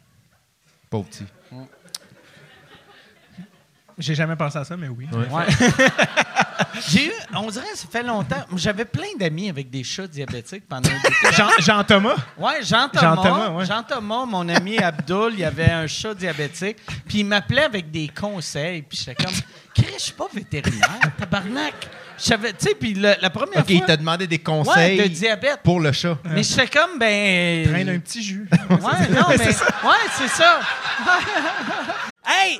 Pauvre 0.90 1.08
petit. 1.10 1.26
J'ai 3.98 4.14
jamais 4.16 4.36
pensé 4.36 4.58
à 4.60 4.64
ça, 4.64 4.78
mais 4.78 4.88
oui. 4.90 5.08
Ouais. 5.12 5.46
J'ai 6.90 7.08
eu, 7.08 7.12
on 7.36 7.50
dirait, 7.50 7.66
ça 7.76 7.88
fait 7.92 8.04
longtemps. 8.04 8.44
J'avais 8.56 8.86
plein 8.86 9.08
d'amis 9.20 9.50
avec 9.50 9.70
des 9.70 9.84
chats 9.84 10.08
diabétiques 10.08 10.64
pendant 10.68 10.90
un 10.90 10.94
bout 10.94 11.10
de 11.10 11.30
temps. 11.30 11.36
Jean, 11.36 11.50
Jean-Thomas? 11.60 12.16
Ouais, 12.38 12.62
Jean-Thomas. 12.64 13.16
Jean-Thomas, 13.16 13.50
ouais. 13.50 13.66
Jean-Thomas, 13.66 14.26
mon 14.26 14.48
ami 14.50 14.78
Abdul, 14.78 15.34
il 15.38 15.44
avait 15.44 15.70
un 15.72 15.88
chat 15.88 16.14
diabétique. 16.14 16.78
Puis 17.08 17.20
il 17.20 17.26
m'appelait 17.26 17.64
avec 17.64 17.90
des 17.92 18.08
conseils. 18.10 18.84
Puis 18.84 19.00
j'étais 19.04 19.24
comme, 19.24 19.34
Chris, 19.74 19.94
je 19.98 20.04
suis 20.04 20.14
pas 20.14 20.28
vétérinaire, 20.34 21.00
tabarnak. 21.18 21.74
Je 22.20 22.24
savais, 22.24 22.54
tu 22.54 22.66
sais, 22.68 22.76
puis 22.76 22.94
la 22.96 23.30
première 23.30 23.60
Ok, 23.62 23.70
il 23.70 23.78
fois. 23.80 23.88
t'a 23.88 23.98
demandé 23.98 24.26
des 24.28 24.40
conseils 24.40 25.00
Ouais, 25.00 25.08
de 25.08 25.14
diabète. 25.14 25.60
pour 25.64 25.80
le 25.80 25.92
chat. 25.92 26.18
Mais 26.26 26.42
j'étais 26.44 26.68
comme, 26.68 26.98
ben. 27.00 27.68
Traîne 27.68 27.90
un 27.90 28.00
petit 28.00 28.24
jus. 28.24 28.48
Ouais, 28.70 28.78
non, 29.12 29.26
mais. 29.30 29.38
Ouais, 29.48 30.06
c'est 30.18 30.28
ça. 30.30 30.60
hey! 32.28 32.60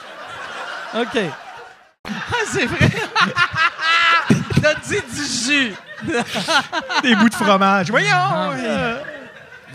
OK. 0.95 1.17
Ah, 2.05 2.11
c'est 2.47 2.65
vrai. 2.65 2.89
T'as 4.61 4.75
dit 4.75 5.01
du 5.13 5.25
jus. 5.25 5.75
Des 7.03 7.15
bouts 7.15 7.29
de 7.29 7.35
fromage. 7.35 7.89
Voyons! 7.89 8.49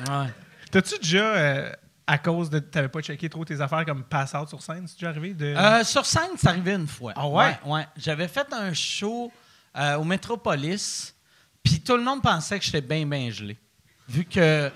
Ouais. 0.09 0.29
T'as-tu 0.70 0.98
déjà, 0.98 1.24
euh, 1.24 1.72
à 2.07 2.18
cause 2.18 2.50
de. 2.50 2.59
T'avais 2.59 2.88
pas 2.88 3.00
checké 3.00 3.29
trop 3.29 3.44
tes 3.44 3.61
affaires 3.61 3.85
comme 3.85 4.05
pass-out 4.05 4.48
sur 4.48 4.62
scène, 4.62 4.87
c'est 4.87 4.96
déjà 4.96 5.09
arrivé? 5.09 5.35
De... 5.35 5.46
Euh, 5.46 5.85
sur 5.85 6.05
scène, 6.05 6.31
c'est 6.37 6.48
arrivé 6.48 6.74
une 6.74 6.87
fois. 6.87 7.12
Ah 7.16 7.26
ouais? 7.26 7.59
ouais. 7.64 7.87
J'avais 7.96 8.29
fait 8.29 8.46
un 8.52 8.72
show 8.74 9.33
euh, 9.76 9.96
au 9.96 10.05
Métropolis, 10.05 11.14
puis 11.62 11.81
tout 11.81 11.96
le 11.96 12.02
monde 12.02 12.22
pensait 12.22 12.59
que 12.59 12.64
j'étais 12.64 12.81
bien, 12.81 13.07
bien 13.07 13.31
gelé. 13.31 13.57
Vu 14.09 14.25
que, 14.25 14.71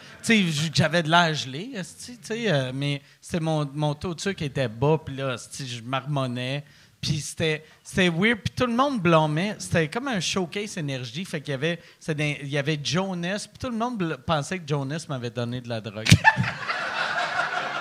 j'avais 0.75 1.03
de 1.03 1.11
l'air 1.11 1.33
gelé, 1.35 1.73
euh, 1.77 2.73
mais 2.75 3.01
c'était 3.21 3.40
mon, 3.40 3.69
mon 3.73 3.95
taux 3.95 4.14
de 4.14 4.21
sucre 4.21 4.43
était 4.43 4.69
bas, 4.69 5.01
puis 5.05 5.16
là, 5.16 5.37
je 5.37 5.81
marmonnais. 5.83 6.64
Puis 7.01 7.21
c'était, 7.21 7.62
weird, 8.09 8.40
puis 8.40 8.53
tout 8.55 8.66
le 8.66 8.75
monde 8.75 9.01
blâmait. 9.01 9.57
C'était 9.59 9.88
comme 9.88 10.09
un 10.09 10.21
showcase 10.21 10.77
énergie, 10.77 11.25
fait 11.25 11.40
qu'il 11.40 11.53
y 11.53 11.55
avait, 11.55 11.79
il 12.09 12.49
y 12.49 12.59
avait 12.59 12.79
Jonas, 12.83 13.47
puis 13.49 13.59
tout 13.59 13.71
le 13.71 13.79
monde 13.79 14.19
pensait 14.27 14.59
que 14.59 14.69
Jonas 14.69 15.07
m'avait 15.09 15.31
donné 15.31 15.61
de 15.61 15.69
la 15.69 15.81
drogue. 15.81 16.09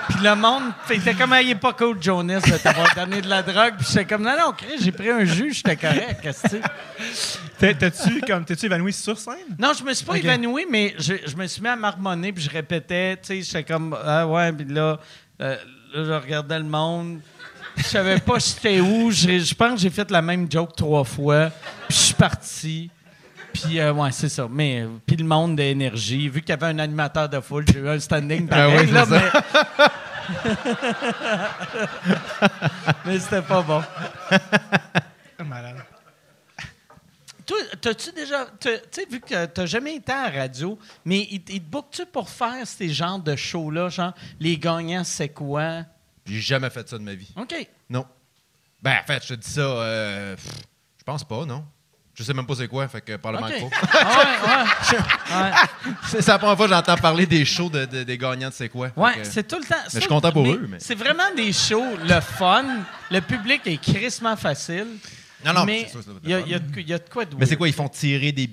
Puis 0.09 0.17
le 0.23 0.35
monde, 0.35 0.73
était 0.89 1.13
comme, 1.13 1.35
il 1.41 1.51
est 1.51 1.55
pas 1.55 1.73
cool, 1.73 2.01
Jonas, 2.01 2.41
de 2.41 2.57
t'avoir 2.57 2.93
donné 2.95 3.21
de 3.21 3.29
la 3.29 3.43
drogue. 3.43 3.75
Puis 3.77 3.87
j'étais 3.87 4.05
comme, 4.05 4.23
non, 4.23 4.35
non, 4.37 4.51
Chris, 4.57 4.77
j'ai 4.81 4.91
pris 4.91 5.09
un 5.09 5.23
jus, 5.23 5.53
j'étais 5.53 5.75
correct, 5.75 6.27
T'as-tu 7.59 8.21
comme, 8.21 8.43
t'es-tu 8.43 8.65
évanoui 8.65 8.91
sur 8.91 9.17
scène? 9.17 9.55
Non, 9.57 9.73
je 9.77 9.83
me 9.83 9.93
suis 9.93 10.05
pas 10.05 10.17
évanoui, 10.17 10.65
mais 10.69 10.95
je, 10.97 11.13
je 11.25 11.35
me 11.35 11.45
suis 11.45 11.61
mis 11.61 11.67
à 11.67 11.75
marmonner, 11.75 12.33
puis 12.33 12.43
je 12.43 12.49
répétais, 12.49 13.17
tu 13.17 13.27
sais, 13.27 13.41
j'étais 13.41 13.63
comme, 13.63 13.95
ah 14.03 14.25
ouais, 14.27 14.51
puis 14.51 14.65
là, 14.65 14.99
euh, 15.41 15.55
là, 15.93 16.03
je 16.05 16.11
regardais 16.11 16.57
le 16.57 16.65
monde. 16.65 17.19
Je 17.77 17.83
savais 17.83 18.19
pas 18.19 18.39
j'étais 18.39 18.79
où. 18.79 19.11
Je 19.11 19.39
je 19.39 19.53
pense 19.53 19.73
que 19.73 19.79
j'ai 19.79 19.89
fait 19.89 20.09
la 20.11 20.21
même 20.21 20.51
joke 20.51 20.75
trois 20.75 21.03
fois, 21.03 21.51
puis 21.87 21.97
je 21.97 22.03
suis 22.03 22.13
parti. 22.13 22.91
Puis, 23.63 23.79
euh, 23.79 23.93
ouais, 23.93 24.11
c'est 24.11 24.29
ça. 24.29 24.47
Mais, 24.49 24.81
euh, 24.81 24.89
puis 25.05 25.15
le 25.15 25.25
monde 25.25 25.55
d'énergie, 25.55 26.27
vu 26.29 26.41
qu'il 26.41 26.49
y 26.49 26.53
avait 26.53 26.67
un 26.67 26.79
animateur 26.79 27.29
de 27.29 27.39
foule, 27.39 27.65
j'ai 27.67 27.79
eu 27.79 27.89
un 27.89 27.99
standing 27.99 28.47
pareil, 28.47 28.77
ouais, 28.77 28.85
c'est 28.85 28.93
là, 28.93 29.05
mais... 29.05 29.21
mais 33.05 33.19
c'était 33.19 33.41
pas 33.41 33.61
bon. 33.61 33.81
Ah, 34.29 35.43
Malade. 35.43 35.83
Toi, 37.45 37.57
t'as-tu 37.81 38.11
déjà. 38.11 38.45
Tu 38.59 38.69
sais, 38.91 39.05
vu 39.09 39.19
que 39.19 39.45
t'as 39.47 39.65
jamais 39.65 39.95
été 39.95 40.11
à 40.11 40.29
la 40.29 40.41
radio, 40.41 40.77
mais 41.03 41.21
ils 41.31 41.41
il 41.49 41.63
te 41.63 41.69
bookent-tu 41.69 42.05
pour 42.05 42.29
faire 42.29 42.67
ces 42.67 42.89
genres 42.89 43.17
de 43.17 43.35
shows-là, 43.35 43.89
genre 43.89 44.13
les 44.39 44.55
gagnants, 44.57 45.03
c'est 45.03 45.29
quoi? 45.29 45.83
J'ai 46.25 46.41
jamais 46.41 46.69
fait 46.69 46.87
ça 46.87 46.99
de 46.99 47.03
ma 47.03 47.15
vie. 47.15 47.33
OK. 47.35 47.55
Non. 47.89 48.05
Ben, 48.83 48.97
en 49.01 49.03
fait, 49.03 49.23
je 49.23 49.29
te 49.33 49.39
dis 49.39 49.49
ça, 49.49 49.61
euh, 49.61 50.35
pff, 50.35 50.45
je 50.99 51.03
pense 51.03 51.23
pas, 51.23 51.43
non. 51.45 51.65
Je 52.19 52.23
sais 52.25 52.33
même 52.33 52.45
pas 52.45 52.53
c'est 52.55 52.67
quoi, 52.67 52.85
fait 52.89 52.99
que 52.99 53.15
parle 53.15 53.35
OK. 53.37 53.41
manque 53.41 53.71
Ah 53.93 54.17
ouais, 54.19 54.97
ouais. 54.97 54.99
Ouais, 56.11 56.19
C'est 56.21 56.27
la 56.27 56.37
première 56.37 56.57
fois 56.57 56.67
que 56.67 56.73
j'entends 56.73 56.97
parler 56.97 57.25
des 57.25 57.45
shows 57.45 57.69
de- 57.69 57.85
de- 57.85 58.03
des 58.03 58.17
gagnants 58.17 58.49
de 58.49 58.53
c'est 58.53 58.67
quoi. 58.67 58.89
Ouais, 58.97 59.13
que- 59.13 59.23
c'est 59.23 59.47
tout 59.47 59.55
le 59.57 59.63
temps. 59.65 59.75
je 59.85 59.91
ça, 59.91 59.99
suis 60.01 60.09
content 60.09 60.29
pour 60.33 60.45
eux, 60.45 60.67
mais- 60.69 60.79
C'est 60.81 60.95
vraiment 60.95 61.33
des 61.33 61.53
shows, 61.53 61.95
le 62.03 62.19
fun. 62.19 62.65
Le 63.09 63.21
public 63.21 63.61
est 63.67 63.77
crissement 63.77 64.35
facile. 64.35 64.87
Non, 65.45 65.53
non, 65.53 65.63
mais 65.63 65.87
il 66.25 66.29
y, 66.29 66.33
y 66.49 66.53
a 66.55 66.59
de- 66.59 66.79
il 66.81 66.89
y 66.89 66.93
a 66.93 66.97
de 66.99 67.07
quoi 67.09 67.23
de 67.23 67.37
Mais 67.37 67.45
c'est 67.45 67.55
quoi, 67.55 67.69
ils 67.69 67.73
font 67.73 67.87
tirer 67.87 68.33
des 68.33 68.49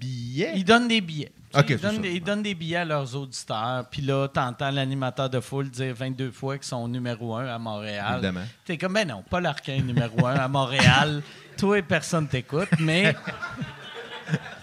billets? 0.00 0.52
Ils 0.56 0.64
donnent 0.64 0.88
des 0.88 1.00
billets. 1.00 1.30
Ils, 1.68 1.76
donnent 1.78 1.98
des, 2.00 2.12
ils 2.12 2.22
donnent 2.22 2.42
des 2.42 2.54
billets 2.54 2.76
à 2.76 2.84
leurs 2.84 3.16
auditeurs. 3.16 3.84
Puis 3.90 4.02
là, 4.02 4.28
t'entends 4.28 4.70
l'animateur 4.70 5.28
de 5.28 5.40
foule 5.40 5.68
dire 5.68 5.94
22 5.94 6.30
fois 6.30 6.56
qu'ils 6.58 6.66
sont 6.68 6.86
numéro 6.86 7.34
un 7.36 7.46
à 7.46 7.58
Montréal. 7.58 8.14
Évidemment. 8.14 8.44
T'es 8.64 8.78
comme, 8.78 8.92
ben 8.94 9.08
non, 9.08 9.22
pas 9.28 9.40
l'Arquin 9.40 9.78
numéro 9.80 10.26
un 10.26 10.34
à 10.36 10.48
Montréal. 10.48 11.22
Toi 11.58 11.78
et 11.78 11.82
personne 11.82 12.26
t'écoute, 12.28 12.68
mais 12.78 13.14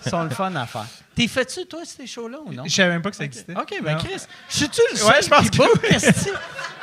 ils 0.06 0.10
sont 0.10 0.24
le 0.24 0.30
fun 0.30 0.56
à 0.56 0.66
faire. 0.66 0.86
T'es 1.14 1.28
fait-tu, 1.28 1.66
toi, 1.66 1.80
ces 1.84 2.06
shows-là 2.08 2.38
ou 2.46 2.54
non? 2.54 2.64
Je 2.66 2.70
savais 2.72 2.90
même 2.90 3.02
pas 3.02 3.10
que 3.10 3.16
ça 3.16 3.24
existait. 3.26 3.54
OK, 3.58 3.74
ben 3.84 3.94
Non. 3.94 3.98
Chris, 4.00 4.22
je 4.50 4.56
suis-tu 4.56 4.82
le 4.92 4.98
seul 4.98 5.08
Ouais, 5.10 5.22
je 5.22 5.28
pense 5.28 5.50
qui 5.50 5.58
que? 5.58 6.22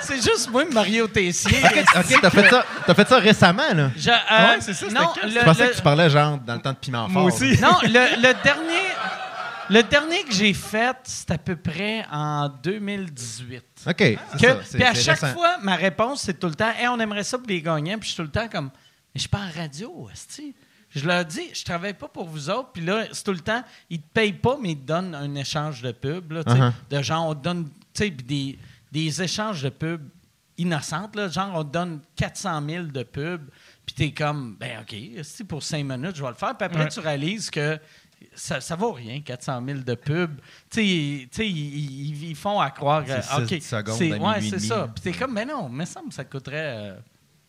C'est 0.01 0.17
juste 0.23 0.51
moi, 0.51 0.65
Mario 0.73 1.07
Tessier. 1.07 1.59
Ok, 1.97 2.19
t'as 2.21 2.31
fait, 2.31 2.51
ça, 2.51 2.65
t'as 2.87 2.95
fait 2.95 3.09
ça 3.09 3.19
récemment, 3.19 3.73
là. 3.75 3.91
Je- 3.97 4.11
euh, 4.11 4.13
Ouais, 4.13 4.57
c'est 4.61 4.75
ça, 4.75 4.87
non, 4.89 5.09
le- 5.23 5.31
Je 5.31 5.39
pensais 5.45 5.65
le- 5.67 5.71
que 5.71 5.77
tu 5.77 5.83
parlais 5.83 6.11
genre 6.11 6.37
dans 6.39 6.55
le 6.57 6.61
temps 6.61 6.73
de 6.73 6.77
piment 6.77 7.05
fort. 7.09 7.23
Moi 7.23 7.33
aussi. 7.33 7.57
là. 7.57 7.71
Non, 7.71 7.79
le, 7.85 8.17
le 8.17 8.43
dernier. 8.43 8.83
Le 9.71 9.83
dernier 9.83 10.23
que 10.25 10.33
j'ai 10.33 10.53
fait, 10.53 10.97
c'est 11.05 11.31
à 11.31 11.39
peu 11.39 11.57
près 11.57 12.05
en 12.11 12.49
2018. 12.49 13.63
OK. 13.87 14.19
Puis 14.37 14.83
à 14.83 14.95
chaque 14.95 15.21
récent. 15.21 15.33
fois, 15.35 15.59
ma 15.63 15.77
réponse, 15.77 16.23
c'est 16.23 16.39
tout 16.39 16.49
le 16.49 16.55
temps 16.55 16.71
Hey, 16.77 16.89
on 16.89 16.99
aimerait 17.01 17.25
ça 17.25 17.39
pour 17.39 17.47
les 17.49 17.63
gagnants. 17.63 17.99
Puis 17.99 18.09
je 18.11 18.15
suis 18.15 18.17
tout 18.17 18.23
le 18.23 18.31
temps 18.31 18.49
comme 18.49 18.67
Mais 18.67 19.17
je 19.17 19.21
suis 19.21 19.29
pas 19.29 19.41
en 19.41 19.51
radio. 19.61 20.09
Je 20.91 21.07
leur 21.07 21.25
dis 21.25 21.49
Je 21.55 21.65
travaille 21.65 21.95
pas 21.95 22.09
pour 22.09 22.27
vous 22.29 22.51
autres. 22.51 22.71
Puis 22.73 22.85
là, 22.85 23.05
c'est 23.13 23.25
tout 23.25 23.33
le 23.33 23.41
temps 23.41 23.63
Ils 23.91 24.01
te 24.01 24.09
payent 24.13 24.33
pas, 24.35 24.57
mais 24.61 24.73
ils 24.73 24.79
te 24.81 24.87
donnent 24.87 25.15
un 25.15 25.35
échange 25.35 25.83
de 25.83 25.93
pub. 25.93 26.33
Là, 26.33 26.43
Uh-huh. 26.43 26.73
De 26.91 27.03
genre, 27.03 27.29
on 27.29 27.35
te 27.35 27.43
donne 27.43 27.65
tu 27.95 28.05
sais, 28.05 28.11
puis 28.11 28.25
des, 28.27 28.59
des 28.93 29.23
échanges 29.23 29.63
de 29.63 29.69
pub 29.71 30.03
innocentes. 30.59 31.15
Là, 31.17 31.29
genre, 31.29 31.51
on 31.55 31.65
te 31.65 31.73
donne 31.73 32.01
400 32.17 32.63
000 32.69 32.85
de 32.87 33.03
pub. 33.03 33.49
Puis 33.87 33.95
t'es 33.95 34.11
comme 34.13 34.57
Ben, 34.59 34.81
OK, 34.83 35.45
pour 35.47 35.63
5 35.63 35.85
minutes, 35.85 36.17
je 36.17 36.23
vais 36.23 36.29
le 36.29 36.35
faire. 36.35 36.57
Puis 36.57 36.67
après, 36.67 36.83
Ouais. 36.85 36.89
tu 36.89 37.01
réalises 37.01 37.51
que. 37.51 37.79
Ça, 38.35 38.61
ça 38.61 38.77
vaut 38.77 38.93
rien, 38.93 39.21
400 39.21 39.63
000 39.67 39.79
de 39.81 39.95
pub. 39.95 40.41
Tu 40.71 41.29
sais, 41.31 41.49
ils- 41.49 42.31
ils, 42.31 42.35
font 42.37 42.61
à 42.61 42.71
croire. 42.71 43.03
C'est 43.07 43.33
c'est- 43.97 44.09
à 44.13 44.17
ouais, 44.19 44.39
et 44.47 44.51
ça. 44.61 44.89
Puis 44.95 45.03
t'es 45.03 45.13
comme, 45.19 45.33
mais 45.35 45.45
non, 45.45 45.69
mais 45.69 45.87
ça 45.87 46.01
me 46.03 46.11
ça 46.11 46.25
coûterait 46.25 46.77
euh, 46.93 46.97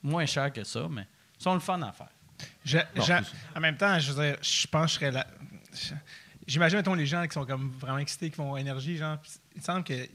moins 0.04 0.26
cher 0.26 0.52
que 0.52 0.64
ça, 0.64 0.88
mais 0.90 1.08
ils 1.40 1.44
sont 1.44 1.54
le 1.54 1.60
fun 1.60 1.82
à 1.82 1.92
faire. 1.92 2.10
Je- 2.64 2.78
je- 2.96 3.58
en 3.58 3.60
même 3.60 3.78
temps, 3.78 3.98
je 4.00 4.12
veux 4.12 4.24
dire, 4.24 4.38
je 4.42 4.68
pense 4.68 4.86
que 4.86 4.90
je 4.92 4.96
serais 4.96 5.12
là. 5.12 5.28
J'imagine, 6.48 6.78
mettons, 6.78 6.94
les 6.94 7.06
gens 7.08 7.26
qui 7.26 7.34
sont 7.34 7.46
comme 7.46 7.72
vraiment 7.80 7.98
excités, 7.98 8.30
qui 8.30 8.36
font 8.36 8.56
énergie, 8.56 8.98
genre, 8.98 9.18
il 9.56 9.60
me 9.60 9.64
semble 9.64 9.84
que. 9.84 10.08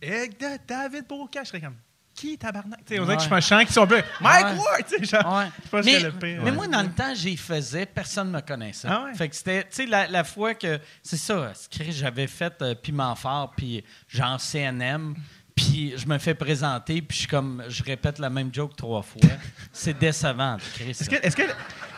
Eh, 0.00 0.28
Da- 0.38 0.58
David 0.58 1.06
Bourca, 1.08 1.42
je 1.42 1.48
serais 1.48 1.60
comme. 1.60 1.76
Qui 2.22 2.38
tabarnak? 2.38 2.84
Tu 2.86 2.94
sais, 2.94 3.00
on 3.00 3.04
dirait 3.04 3.16
que 3.16 3.22
je 3.24 3.28
Ouais. 3.28 3.40
suis 3.40 3.54
un 3.54 3.58
chant 3.58 3.64
qui 3.66 3.72
sont 3.72 3.82
un 3.82 3.86
peu. 3.88 4.00
Mike 4.20 4.44
Ouais. 4.46 4.52
Ward! 4.58 4.84
Tu 4.88 4.96
sais, 4.98 5.04
genre. 5.04 5.36
Ouais. 5.38 5.46
Je 5.64 5.68
pense 5.68 5.80
que 5.80 5.86
mais, 5.86 5.92
c'est 5.98 6.00
le 6.04 6.12
pire. 6.12 6.40
mais 6.44 6.50
Ouais. 6.50 6.52
moi, 6.52 6.66
dans 6.68 6.82
le 6.82 6.90
temps, 6.90 7.12
j'y 7.16 7.36
faisais, 7.36 7.84
personne 7.84 8.28
ne 8.30 8.36
me 8.36 8.40
connaissait. 8.40 8.86
Ah 8.88 9.04
ouais? 9.06 9.14
Fait 9.14 9.28
que 9.28 9.34
c'était, 9.34 9.62
tu 9.64 9.68
sais, 9.72 9.86
la, 9.86 10.06
la 10.06 10.22
fois 10.22 10.54
que, 10.54 10.78
c'est 11.02 11.16
ça, 11.16 11.50
c'est 11.54 11.84
que 11.84 11.90
j'avais 11.90 12.28
fait 12.28 12.54
euh, 12.62 12.74
Piment 12.76 13.16
Fort, 13.16 13.52
puis 13.56 13.82
genre 14.08 14.40
CNM, 14.40 15.14
puis 15.56 15.94
je 15.96 16.06
me 16.06 16.16
fais 16.18 16.34
présenter, 16.34 17.02
puis 17.02 17.14
je 17.16 17.18
suis 17.22 17.28
comme, 17.28 17.62
je 17.68 17.82
répète 17.82 18.18
la 18.20 18.30
même 18.30 18.54
joke 18.54 18.76
trois 18.76 19.02
fois. 19.02 19.20
c'est 19.72 19.98
décevant, 19.98 20.56
Chris. 20.74 20.90
Est-ce 20.90 21.10
que. 21.10 21.16
Est-ce 21.16 21.34
que 21.36 21.42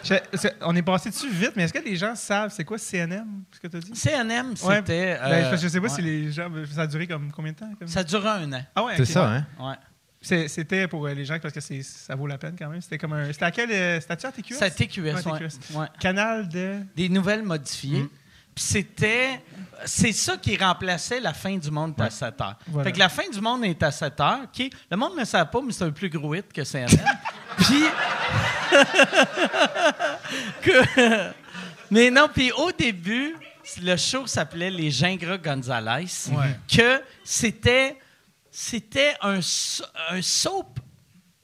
je- 0.04 0.14
c'est- 0.38 0.56
on 0.62 0.74
est 0.74 0.82
passé 0.82 1.10
dessus 1.10 1.30
vite, 1.30 1.52
mais 1.54 1.64
est-ce 1.64 1.72
que 1.74 1.84
les 1.84 1.96
gens 1.96 2.14
savent 2.14 2.50
c'est 2.50 2.64
quoi 2.64 2.78
CNM, 2.78 3.44
ce 3.52 3.60
que 3.60 3.68
tu 3.68 3.76
as 3.76 3.80
dit? 3.80 3.92
CNM, 3.94 4.54
Ouais. 4.62 4.76
c'était... 4.76 5.18
Ben, 5.18 5.30
euh, 5.44 5.56
je 5.58 5.68
sais 5.68 5.80
pas 5.80 5.87
ouais. 5.88 5.94
si 5.94 6.00
les 6.02 6.32
gens. 6.32 6.48
Ça 6.74 6.82
a 6.82 6.87
duré 6.87 7.06
comme 7.06 7.30
combien 7.30 7.52
de 7.52 7.58
temps? 7.58 7.70
comme- 7.78 7.88
Ça 7.88 8.00
a 8.00 8.04
duré 8.04 8.26
un 8.28 8.52
an. 8.54 8.62
Ah 8.74 8.84
ouais, 8.84 8.94
C'est 8.96 9.02
ok, 9.02 9.08
ça, 9.08 9.28
ouais. 9.30 9.37
hein? 9.37 9.46
Ouais. 9.60 9.74
C'était 10.24 10.88
pour 10.88 11.06
euh, 11.06 11.12
les 11.14 11.24
gens 11.24 11.38
parce 11.38 11.52
que 11.54 11.60
c'est- 11.60 11.82
ça 11.82 12.14
vaut 12.14 12.26
la 12.26 12.38
peine 12.38 12.56
quand 12.58 12.68
même. 12.68 12.80
C'était 12.80 12.98
comme 12.98 13.12
un. 13.12 13.30
C'était 13.32 13.44
à 13.44 13.50
quel. 13.50 13.70
euh, 13.70 14.00
C'était 14.00 14.26
à 14.26 14.32
TQS? 14.32 14.54
Ça 14.54 14.64
a 14.66 14.70
TQS, 14.70 15.00
Ouais, 15.00 15.12
ouais. 15.14 15.22
TQS. 15.38 15.76
Ouais. 15.76 15.87
Canal 16.00 16.48
de? 16.48 16.80
des 16.96 17.08
nouvelles 17.08 17.42
modifiées. 17.42 18.08
Puis 18.54 18.64
c'était. 18.64 19.40
C'est 19.84 20.12
ça 20.12 20.37
qui 20.37 20.56
remplaçait 20.56 21.18
la 21.20 21.34
fin 21.34 21.56
du 21.58 21.70
monde 21.70 21.94
à 22.00 22.08
7 22.08 22.40
heures. 22.40 22.56
Voilà. 22.68 22.84
Fait 22.84 22.92
que 22.92 22.98
la 23.00 23.08
fin 23.08 23.28
du 23.30 23.40
monde 23.40 23.64
est 23.64 23.82
à 23.82 23.90
7 23.90 24.18
heures. 24.20 24.40
OK? 24.44 24.70
Le 24.90 24.96
monde 24.96 25.14
ne 25.14 25.18
le 25.20 25.24
savait 25.26 25.50
pas, 25.50 25.60
mais 25.60 25.72
c'est 25.72 25.84
un 25.84 25.90
plus 25.90 26.08
gros 26.08 26.34
hit 26.34 26.50
que 26.52 26.62
CNN. 26.64 26.87
puis. 27.58 27.84
que- 30.62 31.32
mais 31.90 32.10
non, 32.10 32.28
puis 32.32 32.50
au 32.52 32.70
début, 32.72 33.37
le 33.82 33.96
show 33.96 34.26
s'appelait 34.26 34.70
Les 34.70 34.90
Gingras 34.90 35.38
Gonzalez. 35.38 36.06
Ouais. 36.32 36.56
Que 36.68 37.02
c'était. 37.24 37.96
C'était 38.56 39.16
un, 39.20 39.40
so- 39.42 39.84
un 40.10 40.22
soap 40.22 40.78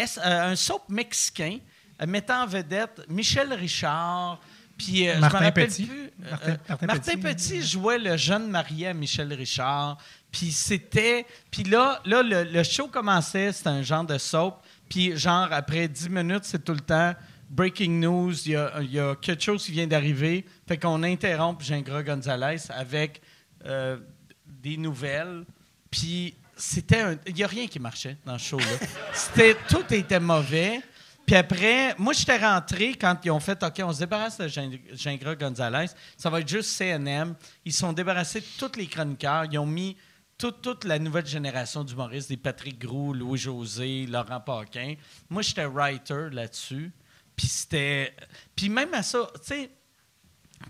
euh, 0.00 0.06
un 0.52 0.54
soap 0.54 0.88
mexicain 0.88 1.58
euh, 2.00 2.06
mettant 2.06 2.44
en 2.44 2.46
vedette 2.46 3.02
Michel 3.08 3.52
Richard. 3.52 4.38
Puis, 4.78 5.08
euh, 5.08 5.18
Martin 5.18 5.38
rappelle 5.40 5.66
Petit. 5.66 5.86
plus, 5.86 6.04
euh, 6.04 6.30
Martin- 6.30 6.56
Martin 6.68 6.86
Martin, 6.86 7.12
Petit. 7.16 7.48
Petit. 7.58 7.62
jouait 7.62 7.98
le 7.98 8.16
jeune 8.16 8.48
marié 8.48 8.86
à 8.86 8.94
Michel 8.94 9.32
Richard. 9.34 9.98
Puis 10.30 10.52
c'était. 10.52 11.26
Puis 11.50 11.64
là, 11.64 12.00
là 12.04 12.22
le, 12.22 12.44
le 12.44 12.62
show 12.62 12.86
commençait, 12.86 13.50
c'était 13.52 13.70
un 13.70 13.82
genre 13.82 14.04
de 14.04 14.16
soap. 14.16 14.62
Puis 14.88 15.16
genre, 15.18 15.48
après 15.50 15.88
10 15.88 16.08
minutes, 16.10 16.44
c'est 16.44 16.64
tout 16.64 16.74
le 16.74 16.80
temps 16.80 17.12
breaking 17.50 17.98
news, 17.98 18.32
il 18.46 18.52
y 18.52 18.92
y 18.94 19.00
a 19.00 19.16
quelque 19.16 19.42
chose 19.42 19.64
qui 19.64 19.72
vient 19.72 19.88
d'arriver. 19.88 20.46
Fait 20.68 20.78
qu'on 20.78 21.02
interrompt 21.02 21.60
Gingras 21.64 22.04
Gonzalez 22.04 22.62
avec 22.70 23.20
euh, 23.66 23.98
des 24.46 24.76
nouvelles. 24.76 25.44
Puis 25.90 26.36
c'était 26.60 27.00
un. 27.00 27.16
Il 27.26 27.34
n'y 27.34 27.42
a 27.42 27.46
rien 27.46 27.66
qui 27.66 27.78
marchait 27.78 28.16
dans 28.24 28.38
ce 28.38 28.44
show-là. 28.48 28.86
C'était, 29.12 29.56
tout 29.68 29.84
était 29.92 30.20
mauvais. 30.20 30.80
Puis 31.26 31.36
après, 31.36 31.94
moi, 31.98 32.12
j'étais 32.12 32.38
rentré 32.38 32.94
quand 32.94 33.16
ils 33.24 33.30
ont 33.30 33.38
fait 33.40 33.62
OK, 33.62 33.80
on 33.84 33.92
se 33.92 34.00
débarrasse 34.00 34.38
de 34.38 34.48
Gin- 34.48 34.80
Gingras 34.94 35.36
Gonzalez. 35.36 35.86
Ça 36.16 36.28
va 36.28 36.40
être 36.40 36.48
juste 36.48 36.70
CNM. 36.70 37.34
Ils 37.64 37.72
sont 37.72 37.92
débarrassés 37.92 38.40
de 38.40 38.46
tous 38.58 38.76
les 38.78 38.86
chroniqueurs. 38.86 39.44
Ils 39.50 39.58
ont 39.58 39.66
mis 39.66 39.96
toute, 40.36 40.60
toute 40.62 40.84
la 40.84 40.98
nouvelle 40.98 41.26
génération 41.26 41.84
d'humoristes, 41.84 42.30
des 42.30 42.36
Patrick 42.36 42.78
Groux, 42.80 43.12
Louis-José, 43.12 44.06
Laurent 44.06 44.40
Paquin. 44.40 44.94
Moi, 45.28 45.42
j'étais 45.42 45.66
writer 45.66 46.30
là-dessus. 46.32 46.90
Puis 47.36 47.46
c'était. 47.46 48.14
Puis 48.56 48.68
même 48.68 48.92
à 48.94 49.02
ça, 49.02 49.28
tu 49.34 49.40
sais, 49.44 49.70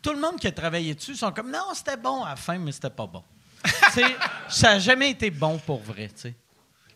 tout 0.03 0.13
le 0.13 0.21
monde 0.21 0.39
qui 0.39 0.47
a 0.47 0.53
travaillé 0.53 0.95
dessus 0.95 1.17
sont 1.17 1.33
comme 1.33 1.51
non, 1.51 1.73
c'était 1.75 1.97
bon 1.97 2.23
à 2.25 2.31
la 2.31 2.37
fin, 2.37 2.59
mais 2.59 2.73
c'était 2.73 2.91
pas 2.91 3.07
bon. 3.07 3.25
Ça 4.49 4.73
n'a 4.73 4.79
jamais 4.79 5.11
été 5.11 5.31
bon 5.31 5.59
pour 5.59 5.81
vrai, 5.83 6.07
tu 6.09 6.13
sais. 6.23 6.35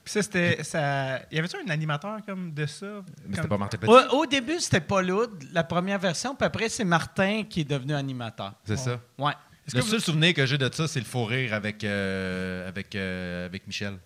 Puis 0.03 0.13
ça, 0.13 0.23
c'était. 0.23 0.63
Ça... 0.63 1.21
Y 1.33 1.39
avait-tu 1.39 1.57
un 1.67 1.71
animateur 1.71 2.19
comme 2.27 2.53
de 2.53 2.67
ça? 2.67 2.87
Mais 2.87 3.37
c'était 3.37 3.41
Comme- 3.41 3.49
pas 3.49 3.59
Martin 3.59 3.79
Petit? 3.79 3.91
Au, 3.91 4.19
au 4.21 4.27
début, 4.27 4.61
c'était 4.61 4.81
Paul 4.81 5.11
Hood, 5.11 5.45
la 5.53 5.65
première 5.65 5.99
version, 5.99 6.35
puis 6.35 6.45
après, 6.47 6.69
c'est 6.69 6.85
Martin 6.85 7.45
qui 7.49 7.61
est 7.63 7.65
devenu 7.65 7.95
animateur. 7.95 8.53
C'est 8.65 8.77
ça. 8.77 9.01
Ouais. 9.19 9.33
Le 9.73 9.81
que 9.81 9.87
seul 9.87 10.01
souvenir 10.03 10.35
que 10.35 10.45
j'ai 10.45 10.59
de 10.59 10.71
ça, 10.73 10.87
c'est 10.87 10.99
le 11.01 11.07
faux 11.07 11.25
rire 11.25 11.55
avec, 11.55 11.83
euh, 11.85 12.69
avec, 12.69 12.95
euh, 12.95 13.47
avec 13.47 13.67
Michel. 13.67 13.97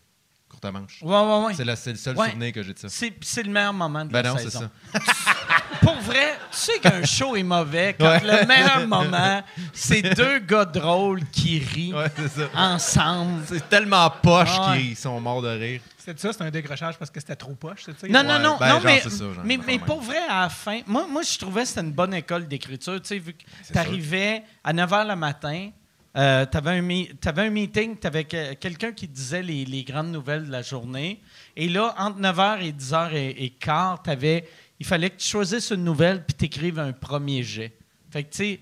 Courte 0.48 0.64
manche. 0.72 1.02
Ouais, 1.02 1.10
ouais, 1.20 1.46
ouais. 1.46 1.54
C'est, 1.54 1.64
la- 1.64 1.74
c'est 1.74 1.90
le 1.90 1.96
seul 1.96 2.16
Ouais. 2.16 2.30
souvenir 2.30 2.52
que 2.52 2.62
j'ai 2.62 2.74
de 2.74 2.78
ça. 2.78 2.88
C'est, 2.88 3.12
c'est 3.20 3.42
le 3.42 3.50
meilleur 3.50 3.72
moment 3.72 4.04
de 4.04 4.12
Ben 4.12 4.22
la 4.22 4.30
non, 4.30 4.36
c'est 4.38 4.44
saison. 4.44 4.70
ça. 4.92 5.00
Pour 5.80 5.94
vrai, 6.00 6.34
tu 6.50 6.56
sais 6.58 6.78
qu'un 6.80 7.04
show 7.04 7.36
est 7.36 7.42
mauvais 7.42 7.94
quand 7.98 8.08
Ouais. 8.08 8.20
le 8.22 8.46
meilleur 8.46 8.86
moment, 8.86 9.42
c'est 9.72 10.02
deux 10.16 10.38
gars 10.40 10.64
drôles 10.64 11.24
qui 11.30 11.58
rient 11.58 11.94
Ouais, 11.94 12.06
c'est 12.16 12.28
ça. 12.28 12.48
ensemble. 12.54 13.42
C'est 13.46 13.68
tellement 13.68 14.10
poche 14.22 14.48
Ah 14.52 14.70
ouais. 14.72 14.78
qu'ils 14.78 14.96
sont 14.96 15.20
morts 15.20 15.42
de 15.42 15.48
rire. 15.48 15.80
C'était 15.96 16.20
ça, 16.20 16.32
c'était 16.32 16.44
un 16.44 16.50
décrochage 16.50 16.96
parce 16.98 17.10
que 17.10 17.20
c'était 17.20 17.36
trop 17.36 17.54
poche, 17.54 17.82
c'est 17.84 17.98
ça? 17.98 18.08
Non, 18.08 18.22
non, 18.22 18.30
Ouais, 18.36 18.38
non, 18.42 18.56
ben, 18.58 18.66
non, 18.68 18.72
genre, 18.74 18.82
mais, 18.84 19.00
c'est 19.02 19.10
ça, 19.10 19.24
genre, 19.24 19.44
mais, 19.44 19.58
pour 19.78 20.00
vrai, 20.00 20.16
à 20.28 20.42
la 20.42 20.48
fin, 20.48 20.80
moi, 20.86 21.06
moi 21.10 21.22
je 21.22 21.38
trouvais 21.38 21.62
que 21.62 21.68
c'était 21.68 21.82
une 21.82 21.92
bonne 21.92 22.14
école 22.14 22.48
d'écriture. 22.48 23.00
Tu 23.02 23.08
sais, 23.08 23.18
vu 23.18 23.34
que 23.34 23.42
C'est 23.62 23.74
tu 23.74 23.78
arrivais 23.78 24.42
à 24.64 24.72
9 24.72 24.90
h 24.90 25.06
le 25.08 25.16
matin, 25.16 25.68
tu 26.14 26.20
avais, 26.56 26.70
un 26.70 26.80
mi- 26.80 27.10
t'avais 27.20 27.42
un 27.42 27.50
meeting, 27.50 27.98
tu 28.00 28.06
avais 28.06 28.24
quelqu'un 28.24 28.92
qui 28.92 29.06
disait 29.06 29.42
les, 29.42 29.64
les 29.66 29.84
grandes 29.84 30.10
nouvelles 30.10 30.46
de 30.46 30.50
la 30.50 30.62
journée. 30.62 31.20
Et 31.54 31.68
là, 31.68 31.94
entre 31.98 32.18
9 32.18 32.36
h 32.36 32.62
et 32.62 32.72
10 32.72 32.92
h 32.92 33.12
et, 33.14 33.44
et 33.44 33.50
quart, 33.50 34.02
t'avais- 34.02 34.48
il 34.80 34.86
fallait 34.86 35.10
que 35.10 35.16
tu 35.16 35.28
choisisses 35.28 35.70
une 35.70 35.84
nouvelle 35.84 36.24
puis 36.24 36.36
tu 36.36 36.44
écrives 36.44 36.78
un 36.78 36.92
premier 36.92 37.42
jet. 37.42 37.76
Fait 38.10 38.24
que, 38.24 38.30
tu 38.30 38.36
sais, 38.36 38.60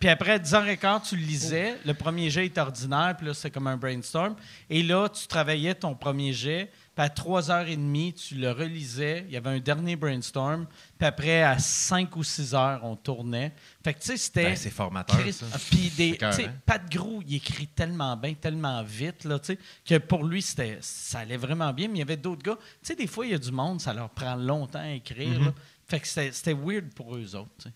puis 0.00 0.08
après, 0.08 0.32
à 0.32 0.38
10h15, 0.38 1.08
tu 1.08 1.16
le 1.16 1.22
lisais. 1.22 1.76
Le 1.84 1.94
premier 1.94 2.30
jet 2.30 2.46
est 2.46 2.58
ordinaire, 2.58 3.14
puis 3.16 3.28
là, 3.28 3.34
c'est 3.34 3.50
comme 3.50 3.68
un 3.68 3.76
brainstorm. 3.76 4.34
Et 4.68 4.82
là, 4.82 5.08
tu 5.08 5.26
travaillais 5.28 5.74
ton 5.74 5.94
premier 5.94 6.32
jet. 6.32 6.70
Puis 6.96 7.04
à 7.04 7.08
3h30, 7.08 8.14
tu 8.14 8.36
le 8.36 8.50
relisais. 8.52 9.26
Il 9.28 9.34
y 9.34 9.36
avait 9.36 9.50
un 9.50 9.58
dernier 9.58 9.96
brainstorm. 9.96 10.66
Puis 10.98 11.06
après, 11.06 11.42
à 11.42 11.58
5 11.58 12.16
ou 12.16 12.24
6 12.24 12.54
heures, 12.54 12.80
on 12.84 12.96
tournait. 12.96 13.52
Fait 13.84 13.92
que, 13.92 13.98
tu 14.00 14.06
sais, 14.06 14.16
c'était. 14.16 14.44
Ben, 14.44 14.56
c'est 14.56 14.70
formateur, 14.70 15.18
Chris- 15.18 15.34
ça. 15.34 15.46
Puis 15.70 15.90
des. 15.90 16.16
Tu 16.16 16.32
sais, 16.32 16.46
hein? 16.46 16.54
Pat 16.64 16.90
Gros, 16.90 17.22
il 17.26 17.34
écrit 17.34 17.66
tellement 17.66 18.16
bien, 18.16 18.32
tellement 18.32 18.82
vite, 18.82 19.24
là, 19.24 19.38
tu 19.38 19.48
sais, 19.48 19.58
que 19.84 19.98
pour 19.98 20.24
lui, 20.24 20.40
c'était, 20.40 20.78
ça 20.80 21.18
allait 21.18 21.36
vraiment 21.36 21.70
bien. 21.74 21.88
Mais 21.88 21.96
il 21.96 21.98
y 21.98 22.02
avait 22.02 22.16
d'autres 22.16 22.42
gars. 22.42 22.56
Tu 22.56 22.78
sais, 22.82 22.94
des 22.96 23.06
fois, 23.06 23.26
il 23.26 23.32
y 23.32 23.34
a 23.34 23.38
du 23.38 23.52
monde, 23.52 23.78
ça 23.78 23.92
leur 23.92 24.08
prend 24.08 24.34
longtemps 24.34 24.78
à 24.78 24.88
écrire. 24.88 25.38
Mm-hmm. 25.38 25.44
là. 25.44 25.54
Fait 25.86 26.00
que 26.00 26.08
c'était, 26.08 26.32
c'était 26.32 26.54
weird 26.54 26.94
pour 26.94 27.14
eux 27.14 27.36
autres, 27.36 27.50
tu 27.58 27.68
sais. 27.68 27.74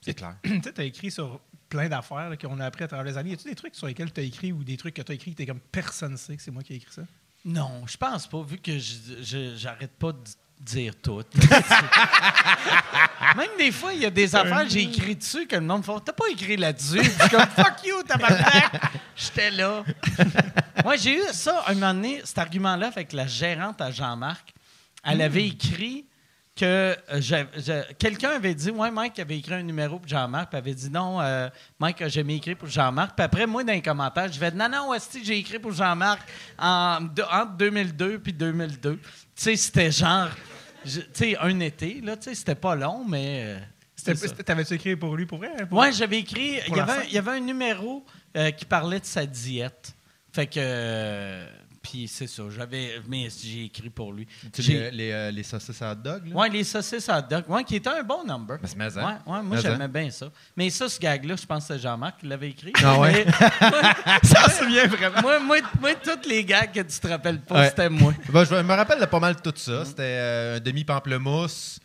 C'est 0.00 0.14
clair. 0.14 0.36
tu 0.42 0.62
sais, 0.62 0.72
t'as 0.72 0.84
écrit 0.84 1.10
sur 1.10 1.38
plein 1.68 1.90
d'affaires 1.90 2.30
là, 2.30 2.36
qu'on 2.38 2.58
a 2.60 2.64
appris 2.64 2.84
à 2.84 2.88
travers 2.88 3.04
les 3.04 3.18
années. 3.18 3.30
Y 3.30 3.34
a-tu 3.34 3.48
des 3.48 3.54
trucs 3.54 3.74
sur 3.74 3.86
lesquels 3.86 4.10
tu 4.10 4.20
as 4.20 4.24
écrit 4.24 4.52
ou 4.52 4.64
des 4.64 4.78
trucs 4.78 4.94
que 4.94 5.02
tu 5.02 5.12
as 5.12 5.14
écrit 5.14 5.32
que 5.32 5.36
t'es 5.36 5.46
comme 5.46 5.60
personne 5.60 6.16
sait 6.16 6.36
que 6.36 6.42
c'est 6.42 6.50
moi 6.50 6.62
qui 6.62 6.72
ai 6.72 6.76
écrit 6.76 6.92
ça? 6.92 7.02
Non, 7.44 7.82
je 7.86 7.96
pense 7.96 8.26
pas, 8.26 8.42
vu 8.42 8.58
que 8.58 8.72
j'arrête 8.78 9.92
pas 9.98 10.12
de 10.12 10.18
dire 10.60 10.94
tout. 10.96 11.22
Même 13.36 13.50
des 13.58 13.70
fois, 13.70 13.92
il 13.92 14.00
y 14.00 14.06
a 14.06 14.10
des 14.10 14.34
affaires 14.34 14.64
que 14.64 14.70
j'ai 14.70 14.82
écrit 14.82 15.14
dessus 15.14 15.46
que 15.46 15.56
le 15.56 15.62
monde 15.62 15.84
fait 15.84 15.92
T'as 16.04 16.12
pas 16.12 16.28
écrit 16.30 16.56
là-dessus? 16.56 17.04
Je 17.04 17.10
suis 17.10 17.30
comme 17.30 17.46
Fuck 17.54 17.84
you, 17.84 18.02
tabarnak! 18.02 18.80
J'étais 19.16 19.50
là. 19.50 19.84
Moi, 20.84 20.96
j'ai 20.96 21.18
eu 21.18 21.22
ça 21.32 21.64
un 21.66 21.74
moment 21.74 21.94
donné, 21.94 22.22
cet 22.24 22.38
argument-là 22.38 22.88
avec 22.88 23.12
la 23.12 23.26
gérante 23.26 23.80
à 23.80 23.90
Jean-Marc. 23.90 24.54
Elle 25.04 25.20
avait 25.20 25.46
écrit 25.46 26.06
que 26.56 26.96
euh, 27.12 27.82
quelqu'un 27.98 28.30
avait 28.30 28.54
dit 28.54 28.70
Ouais, 28.70 28.90
Mike 28.90 29.18
avait 29.18 29.38
écrit 29.38 29.54
un 29.54 29.62
numéro 29.62 29.98
pour 29.98 30.08
Jean-Marc, 30.08 30.50
puis 30.50 30.58
avait 30.58 30.74
dit 30.74 30.88
non, 30.90 31.20
euh, 31.20 31.48
Mike 31.80 32.02
a 32.02 32.08
jamais 32.08 32.36
écrit 32.36 32.54
pour 32.54 32.68
Jean-Marc. 32.68 33.16
Puis 33.16 33.24
après, 33.24 33.46
moi, 33.46 33.64
dans 33.64 33.72
les 33.72 33.82
commentaires, 33.82 34.30
je 34.32 34.38
vais 34.38 34.50
Non, 34.52 34.68
non, 34.68 34.94
Esti, 34.94 35.24
j'ai 35.24 35.38
écrit 35.38 35.58
pour 35.58 35.72
Jean-Marc 35.72 36.20
en, 36.58 36.98
entre 37.32 37.56
2002 37.56 38.18
puis 38.20 38.32
2002. 38.32 38.96
Tu 38.96 39.00
sais, 39.34 39.56
c'était 39.56 39.90
genre, 39.90 40.28
tu 40.84 41.00
sais, 41.12 41.36
un 41.40 41.58
été, 41.60 42.00
là, 42.02 42.16
tu 42.16 42.24
sais, 42.24 42.34
c'était 42.34 42.54
pas 42.54 42.74
long, 42.76 43.04
mais. 43.08 43.42
euh, 43.44 43.58
T'avais-tu 44.44 44.74
écrit 44.74 44.96
pour 44.96 45.16
lui 45.16 45.24
pour 45.26 45.38
vrai? 45.38 45.50
Pour- 45.68 45.78
Ouais, 45.78 45.90
j'avais 45.92 46.18
écrit. 46.18 46.58
Y 46.68 46.80
avait, 46.80 47.06
il 47.08 47.14
y 47.14 47.18
avait 47.18 47.30
un 47.32 47.40
numéro 47.40 48.04
euh, 48.36 48.50
qui 48.52 48.64
parlait 48.64 49.00
de 49.00 49.04
sa 49.06 49.24
diète. 49.26 49.92
Fait 50.32 50.46
que. 50.46 51.46
Puis 51.84 52.08
c'est 52.08 52.26
ça, 52.26 52.42
j'avais. 52.50 53.00
Mais 53.08 53.28
j'ai 53.30 53.66
écrit 53.66 53.90
pour 53.90 54.12
lui. 54.12 54.26
Tu 54.52 54.62
les, 54.62 54.90
les, 54.90 55.10
euh, 55.12 55.30
les 55.30 55.42
saucisses 55.42 55.80
à 55.82 55.92
hot 55.92 55.96
dog? 55.96 56.22
Ouais, 56.34 56.48
les 56.48 56.64
saucisses 56.64 57.08
à 57.08 57.18
hot 57.20 57.26
dog. 57.30 57.44
Ouais, 57.48 57.62
qui 57.62 57.76
était 57.76 57.90
un 57.90 58.02
bon 58.02 58.24
number. 58.24 58.58
Mais 58.62 58.68
c'est 58.68 58.76
Ouais, 58.96 59.02
ouais, 59.04 59.14
moi 59.26 59.42
Mais, 59.44 59.60
j'aimais 59.60 59.86
bien 59.88 60.10
ça. 60.10 60.26
Mais 60.56 60.70
ça, 60.70 60.88
ce 60.88 60.98
gag-là, 60.98 61.36
je 61.36 61.46
pense 61.46 61.68
que 61.68 61.74
c'est 61.74 61.80
Jean-Marc 61.80 62.20
qui 62.20 62.26
l'avait 62.26 62.48
écrit. 62.50 62.72
Ah 62.82 62.98
ouais? 62.98 63.26
Ça 64.24 64.48
se 64.48 64.64
souvient 64.64 64.86
vraiment. 64.86 65.20
moi, 65.22 65.38
moi, 65.40 65.56
moi, 65.80 65.90
tous 65.94 66.28
les 66.28 66.44
gags 66.44 66.72
que 66.72 66.80
tu 66.80 66.98
te 66.98 67.06
rappelles 67.06 67.40
pas, 67.42 67.60
Ouais. 67.60 67.68
c'était 67.68 67.90
moi. 67.90 68.12
Ben, 68.32 68.44
je 68.44 68.54
me 68.54 68.74
rappelle 68.74 69.00
de 69.00 69.06
pas 69.06 69.20
mal 69.20 69.40
tout 69.40 69.52
ça. 69.54 69.82
Mm. 69.82 69.84
C'était 69.84 70.02
euh, 70.02 70.56
un 70.56 70.60
demi-pamplemousse. 70.60 71.80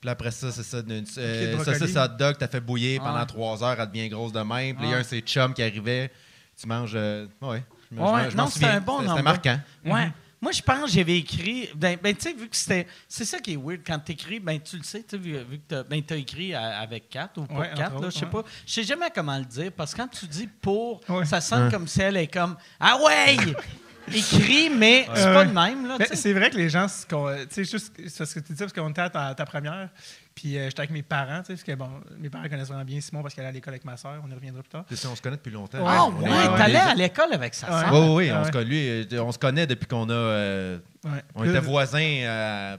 Puis 0.00 0.10
après 0.10 0.30
ça, 0.30 0.52
c'est 0.52 0.62
ça. 0.62 0.78
Une, 0.78 1.02
de 1.02 1.04
euh, 1.18 1.64
saucisse 1.64 1.96
hot 1.96 2.16
dog, 2.18 2.36
t'as 2.38 2.46
fait 2.46 2.60
bouillir 2.60 3.00
pendant 3.02 3.18
Ouais. 3.18 3.26
trois 3.26 3.64
heures, 3.64 3.76
elle 3.80 3.88
devient 3.88 4.08
grosse 4.08 4.32
de 4.32 4.40
même. 4.40 4.76
Puis 4.76 4.84
il 4.86 4.90
y 4.90 4.92
a 4.92 4.96
Ouais. 4.96 5.00
un 5.00 5.02
de 5.02 5.06
ses 5.06 5.20
chums 5.22 5.52
qui 5.54 5.62
arrivait. 5.62 6.12
Tu 6.60 6.66
manges. 6.68 6.92
euh, 6.94 7.26
ouais. 7.42 7.64
Je 7.90 8.00
Ouais, 8.00 8.30
je 8.30 8.36
non, 8.36 8.46
c'était 8.48 8.66
un 8.66 8.80
bon 8.80 9.00
C'était- 9.08 9.22
marquant. 9.22 9.58
Ouais. 9.84 10.12
Moi, 10.40 10.52
je 10.52 10.62
pense 10.62 10.82
que 10.82 10.90
j'avais 10.90 11.18
écrit. 11.18 11.68
Ben, 11.74 11.98
ben, 12.00 12.14
tu 12.14 12.22
sais, 12.22 12.32
vu 12.32 12.48
que 12.48 12.56
c'était. 12.56 12.86
C'est 13.08 13.24
ça 13.24 13.40
qui 13.40 13.54
est 13.54 13.56
weird. 13.56 13.80
Quand 13.84 13.98
tu 13.98 14.12
écris, 14.12 14.38
ben, 14.38 14.60
tu 14.60 14.76
le 14.76 14.84
sais, 14.84 15.02
tu 15.02 15.18
vu, 15.18 15.32
vu 15.38 15.58
que 15.58 15.62
t'as- 15.66 15.82
ben, 15.82 16.00
tu 16.00 16.14
as 16.14 16.16
écrit 16.16 16.54
à- 16.54 16.78
avec 16.78 17.08
4 17.10 17.38
ou 17.40 17.44
pour 17.46 17.58
Ouais, 17.58 17.72
4, 17.74 17.94
entre 17.94 18.02
là, 18.04 18.10
je 18.10 18.18
sais 18.18 18.26
pas. 18.26 18.44
Je 18.64 18.72
sais 18.72 18.84
jamais 18.84 19.06
comment 19.12 19.36
le 19.36 19.44
dire 19.44 19.72
parce 19.76 19.92
que 19.92 19.96
quand 20.00 20.06
tu 20.06 20.26
dis 20.26 20.46
pour, 20.46 21.00
Ouais. 21.08 21.24
ça 21.24 21.40
sonne 21.40 21.68
comme 21.72 21.88
si 21.88 22.00
elle 22.02 22.18
est 22.18 22.28
comme 22.28 22.56
Ah 22.78 22.98
ouais! 23.04 23.36
Écrit, 24.14 24.70
mais 24.70 25.06
c'est 25.14 25.24
pas 25.24 25.44
le 25.44 25.52
même, 25.52 25.86
là. 25.86 25.96
C'est 26.12 26.32
vrai 26.32 26.50
que 26.50 26.56
les 26.56 26.68
gens, 26.68 26.86
con- 27.08 27.34
tu 27.40 27.46
sais, 27.50 27.64
juste 27.64 27.92
c'est 28.08 28.24
ce 28.26 28.34
que 28.34 28.40
tu 28.40 28.52
dis, 28.52 28.58
parce 28.58 28.72
qu'on 28.72 28.90
était 28.90 29.00
à 29.02 29.10
ta, 29.10 29.34
ta 29.34 29.44
première, 29.44 29.88
puis 30.34 30.56
euh, 30.56 30.66
j'étais 30.66 30.80
avec 30.80 30.90
mes 30.90 31.02
parents, 31.02 31.40
tu 31.40 31.46
sais, 31.46 31.52
parce 31.54 31.62
que 31.64 31.74
bon, 31.74 31.88
mes 32.18 32.30
parents 32.30 32.48
connaissent 32.48 32.68
vraiment 32.68 32.84
bien 32.84 33.00
Simon 33.00 33.22
parce 33.22 33.34
qu'elle 33.34 33.44
est 33.44 33.48
à 33.48 33.52
l'école 33.52 33.74
avec 33.74 33.84
ma 33.84 33.96
soeur, 33.96 34.22
on 34.24 34.30
y 34.30 34.34
reviendra 34.34 34.62
plus 34.62 34.68
tard. 34.70 34.84
C'est 34.88 34.96
ça, 34.96 35.08
on 35.10 35.16
se 35.16 35.22
connaît 35.22 35.36
depuis 35.36 35.50
longtemps. 35.52 35.78
Ah 35.86 36.06
ouais, 36.08 36.58
t'allais 36.58 36.76
à 36.76 36.94
l'école 36.94 37.32
avec 37.32 37.54
sa 37.54 37.66
Ouais. 37.72 37.80
sœur. 37.82 37.92
Oui, 37.92 37.98
oui, 38.00 38.14
oui. 38.28 38.32
On, 38.32 38.38
ouais. 38.40 38.46
se 38.46 38.50
connaît, 38.52 38.64
lui, 38.64 38.88
euh, 39.16 39.22
on 39.22 39.32
se 39.32 39.38
connaît 39.38 39.66
depuis 39.66 39.86
qu'on 39.86 40.08
a. 40.08 40.12
euh, 40.12 40.78
Ouais. 41.04 41.10
on 41.34 41.40
Plus- 41.42 41.50
était 41.50 41.60
voisins. 41.60 41.98
euh, 42.00 42.76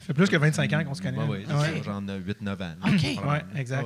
Ça 0.00 0.06
fait 0.06 0.14
plus 0.14 0.28
que 0.28 0.36
25 0.36 0.72
ans 0.74 0.84
qu'on 0.84 0.94
se 0.94 1.00
connaît. 1.02 1.18
ouais, 1.18 1.44
ouais, 1.46 1.54
Ouais. 1.54 1.82
genre 1.82 2.00
8-9 2.02 2.62
ans. 2.62 2.74
OK. 2.86 3.28
Ouais, 3.30 3.44
exact. 3.56 3.84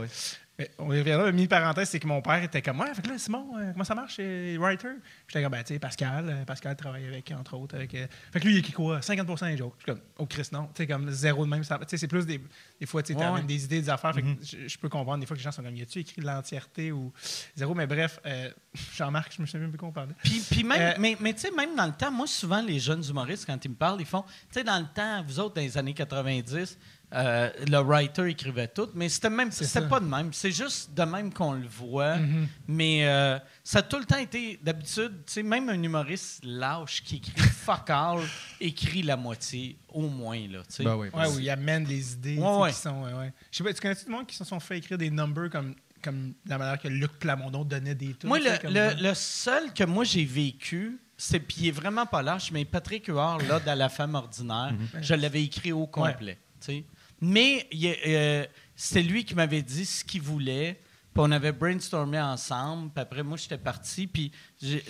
Mais 0.59 0.71
on 0.79 0.93
y 0.93 0.99
reviendra. 0.99 1.29
Une 1.29 1.37
mini-parenthèse, 1.37 1.89
c'est 1.91 2.01
que 2.01 2.07
mon 2.09 2.21
père 2.21 2.43
était 2.43 2.61
comme 2.63 2.81
Ouais, 2.81 2.93
fait 2.93 3.01
que 3.03 3.09
là, 3.09 3.19
Simon, 3.19 3.47
euh, 3.59 3.71
comment 3.73 3.85
ça 3.85 3.95
marche 3.95 4.17
chez 4.17 4.57
Writer 4.59 4.89
J'étais 5.29 5.43
comme 5.43 5.53
Ben, 5.53 5.63
tu 5.63 5.75
sais, 5.75 5.79
Pascal. 5.79 6.29
euh, 6.29 6.45
Pascal 6.45 6.75
travaille 6.75 7.07
avec, 7.07 7.31
entre 7.31 7.57
autres. 7.57 7.77
Avec, 7.77 7.95
euh, 7.95 8.07
Fait 8.33 8.41
que 8.41 8.47
lui, 8.47 8.55
il 8.55 8.59
écrit 8.59 8.73
quoi? 8.73 9.01
50 9.01 9.27
des 9.45 9.57
jokes. 9.57 9.75
Je 9.79 9.83
suis 9.85 9.93
comme 9.93 10.01
Oh, 10.19 10.27
Chris, 10.27 10.49
non. 10.51 10.67
Tu 10.75 10.83
sais, 10.83 10.87
comme 10.89 11.11
zéro 11.11 11.45
de 11.45 11.51
même. 11.51 11.61
Tu 11.63 11.69
sais, 11.87 11.97
c'est 11.97 12.09
plus 12.09 12.27
des, 12.27 12.41
des 12.81 12.87
fois, 12.87 13.03
tu 13.05 13.15
sais, 13.15 13.19
Ouais, 13.19 13.43
des 13.43 13.65
idées, 13.65 13.81
des 13.83 13.89
affaires. 13.91 14.13
Fait 14.15 14.23
que 14.23 14.29
je, 14.43 14.67
je 14.67 14.79
peux 14.79 14.89
comprendre 14.89 15.21
des 15.21 15.27
fois 15.27 15.37
que 15.37 15.41
les 15.41 15.45
gens 15.45 15.53
sont 15.53 15.63
comme 15.63 15.77
Y 15.77 15.83
a-tu 15.83 16.01
écrit 16.01 16.23
l'entièreté 16.23 16.91
ou 16.91 17.13
zéro 17.55 17.75
Mais 17.75 17.87
bref, 17.87 18.19
euh, 18.27 18.51
Jean-Marc, 18.97 19.35
je 19.37 19.43
me 19.43 19.47
souviens 19.47 19.61
même 19.61 19.71
plus 19.71 19.79
qu'on 19.79 19.93
parlait. 19.93 20.15
Puis, 20.25 20.43
puis 20.51 20.65
même, 20.65 20.81
Euh, 20.81 20.95
mais, 20.99 21.17
mais 21.21 21.35
tu 21.35 21.41
sais, 21.41 21.51
même 21.53 21.77
dans 21.77 21.87
le 21.87 21.93
temps, 21.93 22.11
moi, 22.11 22.27
souvent, 22.27 22.61
les 22.63 22.81
jeunes 22.81 23.05
humoristes, 23.09 23.47
quand 23.47 23.65
ils 23.65 23.69
me 23.71 23.77
parlent, 23.77 24.01
ils 24.01 24.07
font, 24.07 24.23
tu 24.23 24.29
sais, 24.53 24.65
dans 24.65 24.79
le 24.81 24.87
temps, 24.93 25.23
vous 25.25 25.39
autres, 25.39 25.55
dans 25.55 25.61
les 25.61 25.79
années 25.79 25.95
90, 25.95 26.77
euh, 27.15 27.51
le 27.67 27.79
writer 27.79 28.27
écrivait 28.29 28.69
tout, 28.69 28.89
mais 28.95 29.09
c'était 29.09 29.31
même, 29.31 29.51
c'était 29.51 29.87
pas 29.89 29.99
de 29.99 30.05
même. 30.05 30.33
C'est 30.33 30.51
juste 30.53 30.93
de 30.95 31.03
même 31.05 31.33
qu'on 31.33 31.53
le 31.53 31.67
voit. 31.67 32.17
Mhm. 32.17 32.47
Mais 32.67 33.07
euh, 33.09 33.39
ça 33.65 33.79
a 33.79 33.83
tout 33.83 33.99
le 33.99 34.05
temps 34.05 34.19
été, 34.19 34.59
d'habitude, 34.63 35.13
tu 35.27 35.33
sais, 35.33 35.43
même 35.43 35.69
un 35.71 35.83
humoriste 35.83 36.41
lâche 36.45 37.03
qui 37.03 37.17
écrit 37.17 37.33
fuck 37.41 37.89
all, 37.89 38.21
écrit 38.61 39.03
la 39.03 39.17
moitié, 39.17 39.79
au 39.89 40.09
moins, 40.09 40.39
là, 40.49 40.59
tu 40.69 40.75
sais. 40.75 40.85
Ben 40.85 40.97
oui. 40.97 41.09
Ouais, 41.15 41.27
où 41.29 41.39
il 41.39 41.49
amène 41.49 41.85
les 41.85 42.13
idées 42.13 42.37
Ouais, 42.37 42.57
ouais. 42.59 42.71
qui 42.71 42.77
sont. 42.77 43.03
ouais, 43.03 43.13
ouais. 43.15 43.33
Je 43.51 43.57
sais 43.59 43.65
pas, 43.65 43.73
tu 43.73 43.81
connais-tu 43.81 44.05
du 44.05 44.11
monde 44.11 44.27
qui 44.27 44.37
se 44.37 44.45
sont 44.45 44.61
fait 44.61 44.77
écrire 44.79 44.99
des 44.99 45.11
numbers 45.11 45.49
comme, 45.51 45.75
comme 46.03 46.35
la 46.47 46.59
manière 46.59 46.79
que 46.79 46.89
Luc 46.89 47.13
Plamondon 47.19 47.65
donnait 47.65 47.95
des 47.95 48.09
trucs? 48.15 48.25
Moi, 48.25 48.39
le, 48.39 48.51
le- 48.69 49.03
le 49.03 49.15
seul 49.15 49.73
que 49.73 49.85
moi 49.85 50.05
j'ai 50.05 50.25
vécu, 50.27 50.99
c'est 51.17 51.41
puis 51.41 51.57
il 51.61 51.69
est 51.69 51.73
vraiment 51.73 52.05
pas 52.07 52.21
lâche, 52.23 52.53
mais 52.53 52.65
Patrick 52.67 53.07
Huard, 53.07 53.39
là, 53.49 53.59
dans 53.61 53.77
La 53.77 53.89
femme 53.89 54.15
ordinaire, 54.15 54.75
je 55.01 55.15
l'avais 55.15 55.43
écrit 55.43 55.73
au 55.73 55.87
complet. 55.87 56.39
tu 56.61 56.67
sais. 56.67 56.85
Mais 57.21 57.69
euh, 58.07 58.47
c'était 58.77 59.03
lui 59.03 59.25
qui 59.25 59.35
m'avait 59.35 59.63
dit 59.63 59.85
ce 59.85 60.05
qu'il 60.05 60.23
voulait. 60.23 60.81
Puis 61.15 61.25
on 61.27 61.31
avait 61.33 61.53
brainstormé 61.53 62.21
ensemble. 62.21 62.91
Puis 62.93 63.03
après, 63.03 63.23
moi, 63.23 63.37
j'étais 63.37 63.59
parti. 63.59 64.07
Puis 64.07 64.31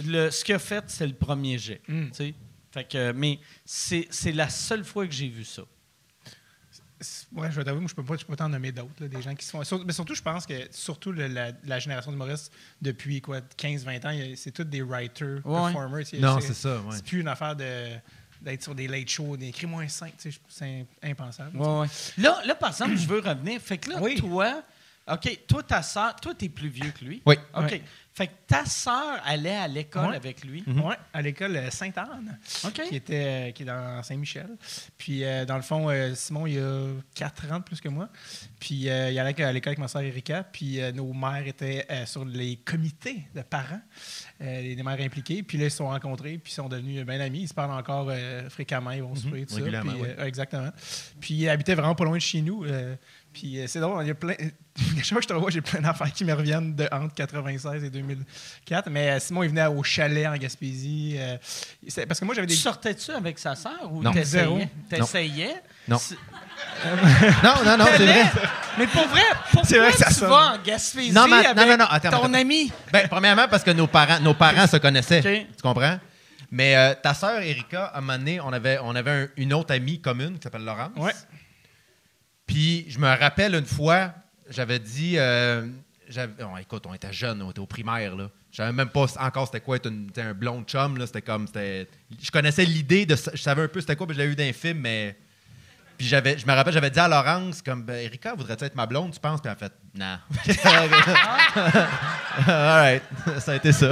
le, 0.05 0.31
ce 0.31 0.45
qu'il 0.45 0.55
a 0.55 0.59
fait, 0.59 0.85
c'est 0.89 1.07
le 1.07 1.15
premier 1.15 1.57
jet. 1.59 1.81
Mm. 1.89 2.07
tu 2.09 2.15
sais. 2.15 2.35
Fait 2.71 2.85
que, 2.87 3.13
mais 3.13 3.39
c'est, 3.65 4.07
c'est 4.11 4.33
la 4.33 4.49
seule 4.51 4.85
fois 4.85 5.07
que 5.07 5.13
j'ai 5.15 5.29
vu 5.29 5.45
ça. 5.45 5.63
Ouais, 7.33 7.49
je 7.51 7.57
vais 7.57 7.63
t'avouer, 7.65 7.87
je 7.87 7.95
peux 7.95 8.05
pas, 8.05 8.17
je 8.17 8.25
peux 8.25 8.33
pas 8.33 8.37
t'en 8.37 8.49
nommer 8.49 8.73
d'autres, 8.73 9.07
des 9.07 9.23
gens 9.23 9.33
qui 9.35 9.45
se 9.47 9.51
font. 9.53 9.63
sur- 9.63 9.85
Mais 9.87 9.93
surtout, 9.93 10.17
je 10.17 10.23
pense 10.23 10.45
que, 10.45 10.55
surtout 10.73 11.13
le- 11.13 11.29
la, 11.29 11.53
la 11.65 11.79
génération 11.79 12.11
d'humoristes, 12.11 12.53
depuis 12.83 13.21
quoi, 13.21 13.41
15-20 13.57 14.05
ans, 14.05 14.33
c'est 14.35 14.51
tous 14.51 14.65
des 14.65 14.83
writers, 14.83 15.41
Ouais. 15.47 15.73
performers. 15.73 16.05
C'est- 16.05 16.19
Non, 16.19 16.41
c'est 16.41 16.55
ça. 16.55 16.81
Ouais. 16.81 16.97
C'est 16.97 17.05
plus 17.05 17.21
une 17.21 17.29
affaire 17.29 17.55
de 17.55 17.91
d'être 18.41 18.63
sur 18.63 18.75
des 18.75 18.87
late 18.89 19.09
shows, 19.09 19.37
d'écrire-moi 19.37 19.83
un 19.83 19.89
5, 19.89 20.15
tu 20.17 20.31
sais, 20.33 20.39
c'est 20.49 20.87
impensable. 21.03 21.57
Ouais, 21.59 21.81
ouais. 21.81 21.87
Là, 22.19 22.41
là, 22.45 22.55
par 22.55 22.71
exemple, 22.71 22.97
je 22.97 23.07
veux 23.07 23.21
revenir. 23.21 23.61
Fait 23.61 23.79
que 23.79 23.91
là, 23.91 23.99
Oui. 24.01 24.17
toi, 24.17 24.63
OK, 25.11 25.39
toi, 25.47 25.63
ta 25.63 25.83
soeur, 25.83 26.17
toi, 26.17 26.35
t'es 26.35 26.49
plus 26.49 26.69
vieux 26.69 26.91
que 26.91 27.05
lui. 27.05 27.23
Oui. 27.25 27.37
OK. 27.55 27.63
Ouais. 27.71 27.83
Fait 28.19 28.27
que 28.27 28.33
ta 28.49 28.65
soeur 28.65 29.21
allait 29.25 29.55
à 29.55 29.69
l'école 29.69 30.11
Ouais. 30.11 30.17
avec 30.17 30.45
lui. 30.45 30.65
Ouais, 30.67 30.97
à 31.13 31.23
l'école 31.23 31.55
euh, 31.55 31.71
Sainte-Anne, 31.71 32.37
qui, 32.89 32.97
était, 32.97 33.25
euh, 33.25 33.51
qui 33.53 33.63
est 33.63 33.67
dans 33.67 34.03
Saint-Michel. 34.03 34.49
Puis, 34.97 35.23
euh, 35.23 35.45
dans 35.45 35.55
le 35.55 35.63
fond, 35.63 35.89
euh, 35.89 36.17
Simon, 36.17 36.45
il 36.49 36.59
a 36.59 36.87
4 37.15 37.53
ans 37.53 37.59
de 37.61 37.63
plus 37.63 37.81
que 37.81 37.89
moi. 37.89 38.09
Puis, 38.59 38.91
euh, 38.91 39.13
il 39.13 39.19
allait 39.21 39.41
à 39.45 39.53
l'école 39.53 39.69
avec 39.69 39.79
ma 39.79 39.87
soeur 39.87 40.03
Erika. 40.03 40.43
Puis, 40.43 40.81
euh, 40.81 40.91
nos 40.91 41.13
mères 41.13 41.47
étaient 41.47 41.87
euh, 41.93 42.07
sur 42.07 42.25
les 42.25 42.57
comités 42.57 43.23
de 43.37 43.43
parents, 43.43 43.81
euh, 44.41 44.63
les, 44.63 44.83
mères 44.83 45.01
impliquées. 45.01 45.45
Puis 45.45 45.57
là, 45.57 45.67
ils 45.67 45.71
se 45.71 45.77
sont 45.77 45.87
rencontrés, 45.89 46.39
puis 46.39 46.51
ils 46.51 46.57
sont 46.57 46.69
devenus 46.69 47.07
bien 47.07 47.21
amis. 47.21 47.43
Ils 47.43 47.49
se 47.49 47.55
parlent 47.55 47.71
encore 47.71 48.09
euh, 48.11 48.51
fréquemment, 48.51 48.91
ils 48.91 49.03
vont 49.05 49.15
se 49.15 49.23
souper, 49.23 49.47
tout 49.47 49.55
ça. 49.55 49.61
Puis, 49.61 49.91
oui. 50.01 50.09
euh, 50.19 50.25
exactement. 50.27 50.71
Puis, 51.21 51.35
ils 51.35 51.49
habitaient 51.49 51.77
vraiment 51.77 51.95
pas 51.95 52.05
loin 52.05 52.17
de 52.17 52.23
chez 52.23 52.41
nous. 52.43 52.65
Puis, 53.39 53.59
euh, 53.61 53.65
c'est 53.67 53.81
drôle, 53.81 54.03
il 54.05 54.09
y 54.09 54.11
a 54.11 54.15
plein. 54.15 54.35
Chaque 54.97 55.07
fois 55.09 55.17
que 55.19 55.23
je 55.23 55.29
te 55.29 55.33
revois, 55.33 55.51
j'ai 55.51 55.61
plein 55.61 55.81
d'affaires 55.81 56.13
qui 56.13 56.25
me 56.25 56.33
reviennent 56.33 56.75
de 56.75 56.89
entre 56.93 57.15
96 57.15 57.83
et 57.85 57.91
2004. 57.91 58.89
Mais 58.91 59.11
euh, 59.11 59.19
Simon, 59.21 59.43
il 59.43 59.49
venait 59.51 59.67
au 59.67 59.83
chalet 59.83 60.27
en 60.27 60.37
Gaspésie. 60.37 61.17
euh, 61.19 61.37
c'est- 61.87 62.07
parce 62.07 62.21
que 62.21 62.25
moi, 62.25 62.35
j'avais 62.35 62.47
Tu 62.47 62.55
des. 62.55 62.59
sortais-tu 62.61 63.11
avec 63.13 63.39
sa 63.39 63.55
sœur 63.55 63.91
ou 63.91 64.03
Non. 64.03 64.13
Zéro. 64.23 64.59
t'essayais? 64.59 64.71
T'essayais? 64.89 65.63
Non. 65.89 65.99
C'est- 65.99 66.17
Non, 67.45 67.55
non, 67.65 67.77
non, 67.79 67.85
c'est 67.97 68.05
vrai. 68.07 68.25
Mais 68.79 68.87
pour 68.89 69.07
vrai, 69.09 69.23
pourquoi 69.53 69.69
C'est 69.69 69.79
vrai 69.79 69.91
que 69.93 69.99
ça 69.99 70.09
tu 70.09 70.15
sonne. 70.15 70.29
vas 70.31 70.55
en 70.55 70.63
Gaspésie 70.65 71.13
Non, 71.13 71.27
mais- 71.29 71.43
non, 71.43 71.49
avec 71.51 71.57
non, 71.69 71.77
non, 71.79 71.85
attends, 71.91 72.11
ton 72.11 72.25
attends. 72.25 72.35
ami? 72.35 72.73
Ben, 72.93 73.07
premièrement, 73.09 73.47
parce 73.49 73.63
que 73.63 73.71
nos 73.71 73.87
parents, 73.87 74.21
nos 74.21 74.35
parents 74.35 74.67
se 74.67 74.77
connaissaient. 74.77 75.21
OK. 75.21 75.47
Tu 75.57 75.63
comprends? 75.63 75.99
Mais 76.51 76.77
euh, 76.77 76.95
ta 77.01 77.15
sœur, 77.15 77.41
Erika, 77.43 77.87
à 77.87 77.99
un 77.99 78.01
moment 78.01 78.19
donné, 78.19 78.41
on 78.41 78.53
avait, 78.53 78.79
on 78.83 78.95
avait 78.97 79.11
un- 79.11 79.29
une 79.37 79.53
autre 79.53 79.75
amie 79.75 80.01
commune 80.01 80.37
qui 80.39 80.43
s'appelle 80.45 80.65
Laurence. 80.65 80.91
Ouais. 80.97 81.13
Puis 82.49 82.87
je 82.89 82.99
me 82.99 83.07
rappelle 83.07 83.55
une 83.55 83.65
fois, 83.67 84.13
j'avais 84.51 84.81
dit. 84.81 85.15
euh, 85.19 85.69
oh, 86.43 86.57
écoute, 86.61 86.85
on 86.89 86.95
était 86.95 87.13
jeunes, 87.13 87.41
on 87.43 87.51
était 87.53 87.61
au 87.61 87.67
primaire. 87.67 88.17
Là. 88.17 88.29
Je 88.51 88.57
savais 88.57 88.73
même 88.73 88.89
pas 88.89 89.05
encore 89.21 89.47
c'était 89.47 89.61
quoi 89.61 89.77
être 89.77 89.87
une- 89.89 90.11
un 90.17 90.33
blond 90.35 90.63
chum. 90.65 90.97
Là. 90.99 91.07
C'était 91.07 91.23
comme. 91.23 91.47
Je 91.55 92.31
connaissais 92.33 92.65
l'idée 92.65 93.07
de. 93.07 93.15
Je 93.15 93.41
savais 93.41 93.63
un 93.63 93.69
peu 93.69 93.81
c'était 93.81 93.95
quoi, 93.95 94.07
puis 94.09 94.15
je 94.15 94.19
l'avais 94.19 94.31
vu 94.31 94.37
dans 94.37 94.43
un 94.45 94.53
film, 94.53 94.79
mais. 94.81 95.17
Puis 95.99 96.07
j'avais, 96.07 96.39
je 96.39 96.47
me 96.47 96.53
rappelle, 96.53 96.73
j'avais 96.73 96.91
dit 96.91 97.01
à 97.01 97.09
Laurence, 97.09 97.61
comme, 97.61 97.83
ben, 97.83 97.97
Erika, 97.97 98.33
voudrais-tu 98.35 98.65
être 98.65 98.77
ma 98.77 98.87
blonde, 98.87 99.13
tu 99.13 99.19
penses? 99.19 99.41
Puis 99.41 99.51
elle 99.51 99.57
a 99.57 99.57
fait, 99.57 99.73
non. 99.95 100.19
All 102.47 102.81
right, 102.81 103.03
ça 103.41 103.53
a 103.53 103.57
été 103.57 103.73
ça. 103.73 103.91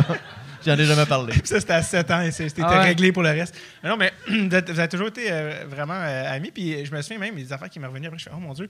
J'en 0.67 0.77
ai 0.79 0.85
jamais 0.85 1.07
parlé. 1.07 1.33
Ça, 1.45 1.61
c'était 1.61 1.73
à 1.73 1.83
7 1.83 2.11
ans 2.11 2.21
et 2.23 2.31
c'était 2.33 2.63
Ah 2.65 2.79
ouais. 2.81 2.85
réglé 2.89 3.13
pour 3.13 3.23
le 3.23 3.31
reste. 3.31 3.55
Mais 3.83 3.89
non, 3.89 3.97
mais 3.97 4.13
vous 4.29 4.79
avez 4.79 4.89
toujours 4.89 5.09
été 5.09 5.31
euh, 5.31 5.65
vraiment 5.69 5.95
euh, 5.95 6.33
amis. 6.33 6.51
Puis 6.51 6.85
je 6.85 6.93
me 6.95 7.01
souviens 7.03 7.19
même 7.19 7.37
des 7.37 7.53
affaires 7.53 7.71
qui 7.71 7.79
m'ont 7.81 7.89
revenu 7.89 8.07
après. 8.09 8.19
Je 8.19 8.25
fais, 8.25 8.31
oh 8.35 8.41
mon 8.41 8.53
Dieu, 8.53 8.69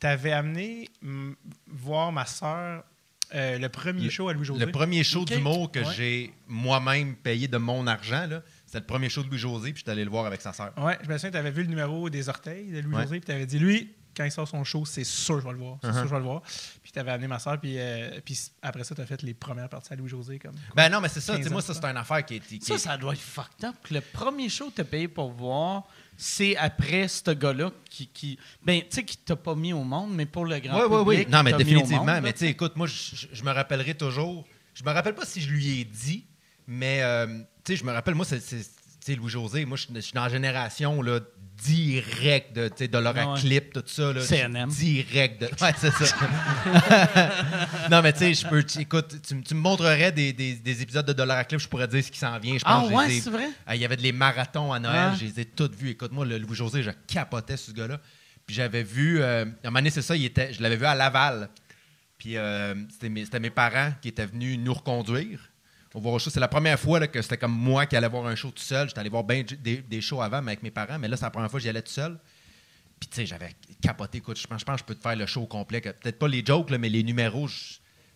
t'avais 0.00 0.32
amené 0.32 0.88
voir 1.68 2.12
ma 2.12 2.26
soeur 2.26 2.84
euh, 3.34 3.58
le 3.58 3.68
premier 3.68 4.04
Le- 4.04 4.10
show 4.10 4.28
à 4.28 4.32
Louis-José. 4.34 4.64
Le 4.64 4.70
premier 4.70 5.02
show 5.02 5.22
Ok. 5.22 5.28
d'humour 5.32 5.72
que 5.72 5.80
Ouais. 5.80 5.94
j'ai 5.96 6.32
moi-même 6.46 7.14
payé 7.16 7.48
de 7.48 7.56
mon 7.56 7.86
argent, 7.86 8.26
là, 8.28 8.42
c'était 8.66 8.80
le 8.80 8.84
premier 8.86 9.08
show 9.08 9.22
de 9.22 9.28
Louis-José, 9.28 9.72
puis 9.72 9.78
j'étais 9.80 9.90
allé 9.92 10.04
le 10.04 10.10
voir 10.10 10.26
avec 10.26 10.40
sa 10.40 10.52
sœur. 10.52 10.72
Ouais, 10.76 10.98
je 11.02 11.08
me 11.08 11.16
souviens, 11.16 11.30
tu 11.32 11.36
avais 11.38 11.50
vu 11.50 11.62
le 11.62 11.68
numéro 11.68 12.08
des 12.10 12.28
orteils 12.28 12.70
de 12.70 12.80
Louis-José. 12.80 13.14
Ouais. 13.14 13.20
Puis 13.20 13.26
tu 13.26 13.32
avais 13.32 13.46
dit, 13.46 13.58
lui, 13.58 13.92
quand 14.16 14.24
il 14.24 14.30
sort 14.30 14.46
son 14.48 14.62
show, 14.64 14.84
c'est 14.84 15.04
sûr 15.04 15.36
que 15.36 15.40
je 15.42 15.46
vais 15.46 15.52
le 15.52 15.58
voir. 15.58 15.78
C'est 15.82 15.88
Uh-huh. 15.88 15.92
sûr 15.92 16.02
que 16.02 16.08
je 16.08 16.12
vais 16.14 16.18
le 16.20 16.24
voir. 16.24 16.42
Puis 16.82 16.92
tu 16.92 16.98
avais 16.98 17.10
amené 17.12 17.26
ma 17.26 17.38
soeur. 17.38 17.58
Puis, 17.60 17.74
euh, 17.78 18.20
puis 18.24 18.38
après 18.62 18.84
ça, 18.84 18.94
tu 18.94 19.00
as 19.00 19.06
fait 19.06 19.22
les 19.22 19.34
premières 19.34 19.68
parties 19.68 19.92
à 19.92 19.96
Louis-José. 19.96 20.38
Comme... 20.38 20.54
Ben 20.74 20.88
non, 20.88 21.00
mais 21.00 21.08
c'est 21.08 21.20
ça. 21.20 21.32
tu 21.34 21.38
15 21.40 21.46
sais, 21.48 21.52
Moi, 21.52 21.62
ça, 21.62 21.74
c'est 21.74 21.84
une 21.84 21.96
affaire 21.96 22.24
qui 22.24 22.36
est. 22.36 22.40
qui 22.40 22.60
Ça, 22.60 22.74
est- 22.74 22.78
ça 22.78 22.96
doit 22.96 23.12
être 23.14 23.20
fucked 23.20 23.64
up. 23.64 23.74
que 23.82 23.94
Le 23.94 24.00
premier 24.00 24.48
show 24.48 24.70
que 24.70 24.76
t'as 24.76 24.84
payé 24.84 25.08
pour 25.08 25.30
voir, 25.32 25.84
c'est 26.16 26.56
après 26.56 27.08
ce 27.08 27.30
gars-là 27.32 27.70
qui, 27.90 28.06
qui 28.06 28.38
ben, 28.62 28.80
tu 28.82 28.86
sais, 28.90 29.04
qui 29.04 29.16
t'a 29.16 29.36
pas 29.36 29.54
mis 29.54 29.72
au 29.72 29.82
monde, 29.84 30.14
mais 30.14 30.26
pour 30.26 30.44
le 30.46 30.58
grand 30.60 30.78
Oui, 30.80 30.86
oui, 30.88 31.02
oui. 31.06 31.14
public. 31.16 31.28
Non, 31.30 31.42
mais 31.42 31.52
définitivement. 31.54 32.04
monde, 32.04 32.20
mais 32.22 32.32
tu 32.32 32.40
sais, 32.40 32.48
écoute, 32.48 32.76
moi, 32.76 32.86
je, 32.86 33.42
me 33.42 33.50
rappellerai 33.50 33.94
toujours. 33.96 34.44
Je 34.74 34.84
me 34.84 34.90
rappelle 34.92 35.14
pas 35.14 35.24
si 35.26 35.40
je 35.40 35.50
lui 35.50 35.80
ai 35.80 35.84
dit, 35.84 36.24
mais 36.66 37.02
euh, 37.02 37.26
tu 37.64 37.72
sais, 37.72 37.76
je 37.76 37.84
me 37.84 37.92
rappelle, 37.92 38.14
moi, 38.14 38.24
c'est 38.24 38.40
c'est- 38.40 38.62
tu 39.04 39.12
sais, 39.12 39.16
Louis-José. 39.16 39.64
Moi, 39.66 39.76
je 39.76 39.86
je 39.94 40.00
suis 40.00 40.12
dans 40.14 40.22
la 40.22 40.28
génération 40.30 41.02
là, 41.02 41.20
direct 41.62 42.54
de, 42.54 42.68
de 42.86 42.98
leur 42.98 43.14
Ah 43.16 43.32
ouais. 43.32 43.40
clip, 43.40 43.72
tout 43.72 43.82
ça. 43.86 44.12
Là, 44.12 44.20
CNM. 44.20 44.68
Direct 44.70 45.40
de. 45.40 45.46
Ouais, 45.46 45.72
c'est 45.78 45.90
ça. 45.92 46.16
non, 47.90 48.02
mais 48.02 48.12
tu 48.12 48.18
sais, 48.20 48.34
je 48.34 48.46
peux. 48.46 48.62
tu- 48.62 48.80
Écoute, 48.80 49.14
tu, 49.26 49.54
me 49.54 49.60
montrerais 49.60 50.12
des, 50.12 50.32
des- 50.32 50.54
des 50.56 50.82
épisodes 50.82 51.06
de 51.06 51.12
Dollar 51.12 51.38
à 51.38 51.44
Clip, 51.44 51.60
je 51.60 51.68
pourrais 51.68 51.88
dire 51.88 52.02
ce 52.04 52.10
qui 52.10 52.18
s'en 52.18 52.38
vient. 52.38 52.56
Je 52.58 52.62
Ah 52.64 52.80
pense 52.80 52.90
je 52.90 52.94
ouais, 52.94 53.08
les 53.08 53.16
ai- 53.16 53.20
c'est 53.20 53.30
vrai? 53.30 53.48
Ah, 53.66 53.76
Il 53.76 53.82
y 53.82 53.84
avait 53.84 53.96
des 53.96 54.12
marathons 54.12 54.72
à 54.72 54.78
Noël, 54.78 55.10
Ah. 55.12 55.14
je 55.18 55.24
les 55.24 55.40
ai 55.40 55.44
toutes 55.44 55.74
vus. 55.74 55.90
Écoute, 55.90 56.12
moi, 56.12 56.24
le 56.26 56.38
Louis-José, 56.38 56.82
je 56.82 56.90
capotais 57.06 57.56
sur 57.56 57.70
ce 57.72 57.76
gars-là. 57.76 58.00
Puis 58.46 58.54
j'avais 58.56 58.82
vu, 58.82 59.20
euh, 59.20 59.44
à 59.44 59.46
un 59.46 59.70
moment 59.70 59.78
donné, 59.78 59.90
c'est 59.90 60.02
ça, 60.02 60.14
il 60.16 60.24
était, 60.24 60.52
je 60.52 60.62
l'avais 60.62 60.76
vu 60.76 60.84
à 60.84 60.94
Laval. 60.94 61.48
Puis 62.18 62.36
euh, 62.36 62.74
c'était 62.90 63.08
mes, 63.08 63.24
c'était 63.24 63.40
mes 63.40 63.50
parents 63.50 63.92
qui 64.02 64.08
étaient 64.08 64.26
venus 64.26 64.58
nous 64.58 64.74
reconduire. 64.74 65.40
On 65.94 66.00
voir 66.00 66.16
un 66.16 66.18
show. 66.18 66.28
C'est 66.28 66.40
la 66.40 66.48
première 66.48 66.78
fois 66.78 66.98
là, 66.98 67.06
que 67.06 67.22
c'était 67.22 67.38
comme 67.38 67.52
moi 67.52 67.86
qui 67.86 67.94
allais 67.94 68.08
voir 68.08 68.26
un 68.26 68.34
show 68.34 68.50
tout 68.50 68.62
seul. 68.62 68.88
J'étais 68.88 68.98
allé 68.98 69.10
voir 69.10 69.22
ben 69.22 69.44
des, 69.44 69.76
des 69.78 70.00
shows 70.00 70.20
avant, 70.20 70.42
mais 70.42 70.52
avec 70.52 70.62
mes 70.64 70.72
parents. 70.72 70.98
Mais 70.98 71.06
là, 71.06 71.16
c'est 71.16 71.24
la 71.24 71.30
première 71.30 71.48
fois 71.48 71.60
que 71.60 71.62
j'y 71.62 71.68
allais 71.68 71.82
tout 71.82 71.92
seul. 71.92 72.18
Puis, 72.98 73.08
tu 73.08 73.16
sais, 73.16 73.26
j'avais 73.26 73.54
capoté. 73.80 74.18
Écoute, 74.18 74.38
je 74.38 74.46
pense, 74.46 74.64
que 74.64 74.76
je 74.76 74.84
peux 74.84 74.94
te 74.96 75.02
faire 75.02 75.14
le 75.14 75.26
show 75.26 75.42
au 75.42 75.46
complet. 75.46 75.80
Peut-être 75.80 76.18
pas 76.18 76.26
les 76.26 76.44
jokes, 76.44 76.70
mais 76.70 76.88
les 76.88 77.04
numéros, 77.04 77.48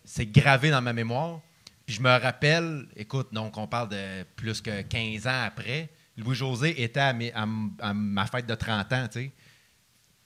c'est 0.03 0.25
gravé 0.25 0.71
dans 0.71 0.81
ma 0.81 0.91
mémoire. 0.91 1.39
Puis, 1.85 1.95
je 1.95 2.01
me 2.01 2.09
rappelle, 2.09 2.87
écoute, 2.97 3.29
donc, 3.31 3.57
on 3.57 3.67
parle 3.67 3.89
de 3.89 4.23
plus 4.35 4.61
que 4.61 4.81
15 4.81 5.27
ans 5.27 5.43
après. 5.45 5.89
Louis-José 6.17 6.81
était 6.83 6.99
à, 6.99 7.45
ma 7.93 8.25
fête 8.27 8.45
de 8.45 8.55
30 8.55 8.93
ans, 8.93 9.07
tu 9.07 9.19
sais. 9.19 9.31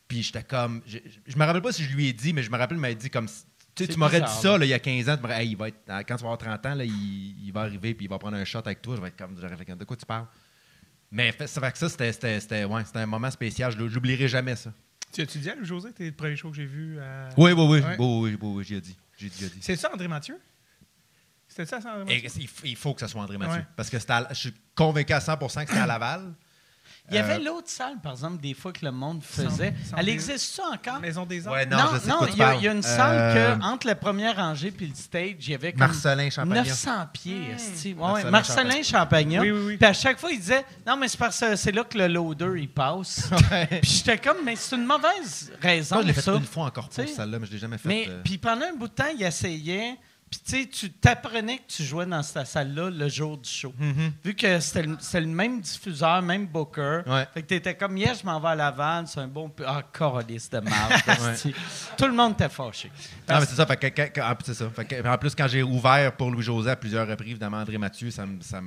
Puis, 0.08 0.24
j'étais 0.24 0.44
comme. 0.44 0.82
Je, 0.88 0.98
je 1.26 1.38
me 1.38 1.46
rappelle 1.46 1.62
pas 1.62 1.72
si 1.72 1.84
je 1.84 1.96
lui 1.96 2.08
ai 2.08 2.14
dit, 2.14 2.34
mais 2.34 2.42
je 2.42 2.50
me 2.50 2.58
rappelle, 2.58 2.78
il 2.78 2.82
m'a 2.82 2.94
dit 2.94 3.10
comme. 3.10 3.28
Tu 3.76 3.86
sais, 3.86 3.94
tu 3.94 3.98
m'aurais 4.00 4.22
dit 4.22 4.28
ça 4.42 4.58
là, 4.58 4.66
il 4.66 4.70
y 4.70 4.74
a 4.74 4.80
15 4.80 5.10
ans, 5.10 5.18
tu 5.18 5.32
Hey, 5.32 5.50
il 5.50 5.58
va 5.58 5.68
être, 5.70 5.80
quand 5.88 6.16
tu 6.16 6.24
vas 6.24 6.32
avoir 6.32 6.38
30 6.38 6.66
ans, 6.68 6.76
là, 6.76 6.84
il, 6.86 7.46
il 7.46 7.52
va 7.52 7.62
arriver 7.62 7.94
puis 7.96 8.06
il 8.06 8.10
va 8.10 8.20
prendre 8.20 8.38
un 8.38 8.46
shot 8.46 8.60
avec 8.60 8.82
toi. 8.82 8.96
Je 8.96 9.02
vais 9.02 9.08
être 9.08 9.18
comme, 9.18 9.36
j'aurais 9.40 9.58
fait 9.58 9.76
de 9.76 9.84
quoi 9.86 9.98
tu 9.98 10.06
parles? 10.06 10.28
Mais 11.12 11.32
fait- 11.32 11.48
c'est 11.48 11.60
vrai 11.60 11.72
que 11.72 11.78
ça, 11.78 11.90
c'était, 11.90 12.12
c'était, 12.12 12.40
c'était- 12.40 12.64
ouais, 12.66 12.84
c'était 12.86 13.00
un 13.00 13.06
moment 13.06 13.30
spécial. 13.32 13.72
Je 13.72 13.78
l'oublierai 13.78 14.28
jamais, 14.28 14.56
ça. 14.56 14.72
Tu 15.12 15.22
as-tu 15.22 15.38
dit 15.38 15.50
à 15.50 15.56
José, 15.64 15.92
t'es 15.94 16.06
le 16.06 16.12
premier 16.12 16.36
show 16.36 16.50
que 16.50 16.56
j'ai 16.56 16.66
vu 16.66 17.00
à... 17.00 17.30
Oui, 17.38 17.52
oui, 17.52 17.66
oui. 17.68 17.80
Ouais? 17.82 17.96
Oui, 18.00 18.06
oui, 18.32 18.38
oui, 18.42 18.50
oui, 18.58 18.64
j'ai 18.64 18.82
dit. 18.82 18.98
Dit. 19.20 19.52
C'est 19.62 19.76
ça, 19.76 19.92
André 19.94 20.08
Mathieu? 20.08 20.40
C'était 21.48 21.66
ça, 21.68 21.80
ça, 21.80 21.94
André 21.94 22.20
Mathieu? 22.24 22.42
il, 22.64 22.76
faut 22.76 22.94
que 22.96 23.02
ce 23.02 23.08
soit 23.08 23.22
André 23.22 23.38
Mathieu. 23.38 23.60
Ouais. 23.60 23.66
Parce 23.76 23.90
que 23.92 24.00
c'était 24.00 24.14
à- 24.14 24.28
je 24.32 24.36
suis 24.40 24.54
convaincu 24.76 25.14
à 25.14 25.20
100% 25.20 25.64
que 25.66 25.70
c'était 25.70 25.82
à 25.82 25.86
Laval. 25.88 26.34
Il 27.10 27.16
y 27.16 27.18
avait 27.20 27.36
Euh, 27.36 27.44
l'autre 27.44 27.68
salle, 27.70 28.00
par 28.02 28.14
exemple, 28.14 28.42
des 28.42 28.54
fois 28.54 28.72
que 28.72 28.84
le 28.86 28.92
monde 28.92 29.22
faisait. 29.24 29.74
Sans- 29.84 29.90
sans 29.92 29.98
Elle 29.98 30.08
existe 30.10 30.56
ça 30.56 30.64
encore? 30.74 31.02
Maison 31.02 31.26
des 31.26 31.46
Arts? 31.46 31.54
Ouais, 31.54 31.66
non, 31.66 31.78
non, 31.78 31.84
je 31.94 32.00
sais 32.00 32.06
il 32.32 32.38
y, 32.38 32.42
a- 32.42 32.46
parles. 32.46 32.58
il 32.60 32.64
y 32.64 32.68
a 32.68 32.72
une 32.72 32.78
Euh, 32.80 32.82
salle 32.82 33.60
que, 33.60 33.66
entre 33.66 33.88
la 33.88 33.96
première 33.96 34.36
rangée 34.38 34.72
puis 34.72 34.88
le 34.88 34.96
stage, 34.96 35.36
il 35.40 35.50
y 35.50 35.54
avait 35.54 35.74
comme 35.74 35.80
Marcelin 35.82 36.30
Champagnon. 36.30 36.64
900 36.64 36.92
pieds. 37.12 37.34
Ouais, 37.42 37.94
Marcelin 37.96 38.32
Marcelin 38.32 38.84
Champagnon. 38.84 39.42
Oui, 39.42 39.52
oui, 39.52 39.64
oui. 39.68 39.78
Puis 39.78 39.86
à 39.86 39.94
chaque 39.94 40.18
fois, 40.18 40.32
il 40.32 40.40
disait 40.40 40.66
Non, 40.88 40.96
mais 40.96 41.10
c'est 41.10 41.18
parce 41.20 41.40
que 41.42 41.56
c'est 41.58 41.74
là 41.74 41.84
que 41.84 41.98
le 41.98 42.08
loader 42.08 42.54
il 42.58 42.70
passe. 42.70 43.30
puis 43.82 43.92
j'étais 43.92 44.18
comme 44.18 44.38
Mais 44.46 44.56
c'est 44.56 44.76
une 44.78 44.86
mauvaise 44.86 45.52
raison. 45.62 45.98
Ça, 45.98 46.02
je 46.04 46.08
l'ai 46.08 46.14
fait 46.14 46.22
ça. 46.22 46.34
une 46.36 46.46
fois 46.46 46.66
encore 46.68 46.88
pour 46.88 46.94
celle-là, 47.08 47.38
mais 47.38 47.46
je 47.48 47.52
l'ai 47.52 47.58
jamais 47.60 47.78
fait. 47.78 47.88
Mais 47.90 48.06
euh, 48.08 48.22
puis 48.24 48.38
pendant 48.38 48.66
un 48.66 48.74
bout 48.78 48.88
de 48.88 48.94
temps, 48.94 49.12
il 49.14 49.22
essayait. 49.24 49.98
Puis 50.34 50.42
tu 50.44 50.62
sais, 50.64 50.68
tu 50.68 50.92
t'apprenais 50.92 51.58
que 51.60 51.68
tu 51.68 51.84
jouais 51.84 52.08
dans 52.08 52.24
cette 52.24 52.48
salle-là 52.48 52.90
le 52.90 53.08
jour 53.08 53.38
du 53.38 53.48
show. 53.48 53.72
Vu 54.26 54.34
que 54.34 54.60
c'était 54.60 54.82
le, 55.20 55.28
même 55.28 55.62
diffuseur, 55.62 56.24
même 56.24 56.48
booker. 56.48 57.02
Ouais. 57.06 57.28
Fait 57.36 57.44
que 57.44 57.48
t'étais 57.48 57.76
comme, 57.76 57.96
hier, 57.98 58.16
je 58.16 58.26
m'en 58.26 58.40
vais 58.40 58.48
à 58.48 58.56
Laval, 58.56 59.06
c'est 59.08 59.20
un 59.20 59.28
bon... 59.28 59.52
Ah, 59.64 59.84
corolis 59.94 60.50
de 60.52 60.58
esti. 61.34 61.54
Tout 61.96 62.06
le 62.08 62.14
monde 62.14 62.34
était 62.34 62.50
fâché. 62.50 62.92
Non, 63.30 63.42
mais 63.42 63.46
c'est 63.46 63.56
ça. 63.56 63.66
Fait 63.68 63.78
que, 63.78 63.88
que- 63.88 64.10
que- 64.10 64.22
en 64.22 64.34
plus, 64.36 64.46
c'est 64.46 64.54
ça. 64.56 64.70
Fait 64.72 64.86
que, 64.86 65.08
en 65.08 65.18
plus, 65.20 65.36
quand 65.36 65.48
j'ai 65.48 65.62
ouvert 65.62 66.16
pour 66.16 66.32
Louis-José 66.32 66.72
à 66.72 66.76
plusieurs 66.76 67.08
reprises, 67.08 67.32
évidemment, 67.32 67.58
André 67.58 67.78
Mathieu, 67.78 68.10
ça 68.10 68.26
me, 68.26 68.42
ça 68.42 68.60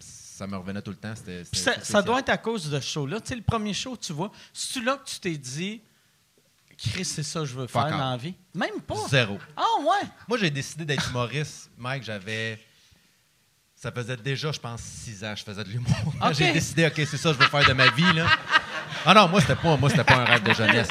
ça 0.00 0.46
me 0.46 0.56
revenait 0.56 0.82
tout 0.82 0.90
le 0.90 0.96
temps. 0.96 1.14
C'était, 1.14 1.44
ça, 1.82 2.02
doit 2.02 2.18
être 2.18 2.28
à 2.28 2.36
cause 2.36 2.68
de 2.68 2.80
ce 2.80 2.86
show-là. 2.86 3.20
Tu 3.20 3.28
sais, 3.28 3.36
le 3.36 3.42
premier 3.42 3.72
show, 3.72 3.96
tu 3.96 4.12
vois, 4.12 4.30
c'est-tu 4.52 4.84
là 4.84 4.96
que 4.98 5.08
tu 5.08 5.20
t'es 5.20 5.38
dit, 5.38 5.80
Chris, 6.92 7.04
c'est 7.04 7.22
ça 7.22 7.40
que 7.40 7.46
je 7.46 7.54
veux 7.54 7.66
faire 7.66 7.88
dans 7.90 8.10
la 8.10 8.16
vie? 8.16 8.34
Même 8.54 8.80
pas. 8.86 8.96
Zéro. 9.08 9.38
Ah, 9.56 9.62
ouais. 9.80 10.08
Moi, 10.28 10.38
j'ai 10.38 10.50
décidé 10.50 10.84
d'être 10.84 11.08
humoriste, 11.10 11.70
Mike. 11.78 12.04
J'avais. 12.04 12.58
Ça 13.74 13.92
faisait 13.92 14.16
déjà, 14.16 14.50
je 14.50 14.58
pense, 14.58 14.80
six 14.80 15.22
ans 15.24 15.34
que 15.34 15.40
je 15.40 15.44
faisais 15.44 15.62
de 15.62 15.68
l'humour. 15.68 15.94
J'ai 16.32 16.52
décidé, 16.52 16.86
OK, 16.86 16.94
c'est 16.96 17.18
ça 17.18 17.30
que 17.30 17.34
je 17.34 17.40
veux 17.40 17.48
faire 17.50 17.66
de 17.68 17.72
ma 17.74 17.88
vie. 17.90 18.12
Là. 18.14 18.26
Ah 19.04 19.12
non, 19.12 19.28
moi, 19.28 19.42
c'était 19.42 19.56
pas, 19.56 19.76
moi, 19.76 19.90
c'était 19.90 20.04
pas 20.04 20.16
un 20.16 20.24
rêve 20.24 20.42
de 20.42 20.54
jeunesse. 20.54 20.88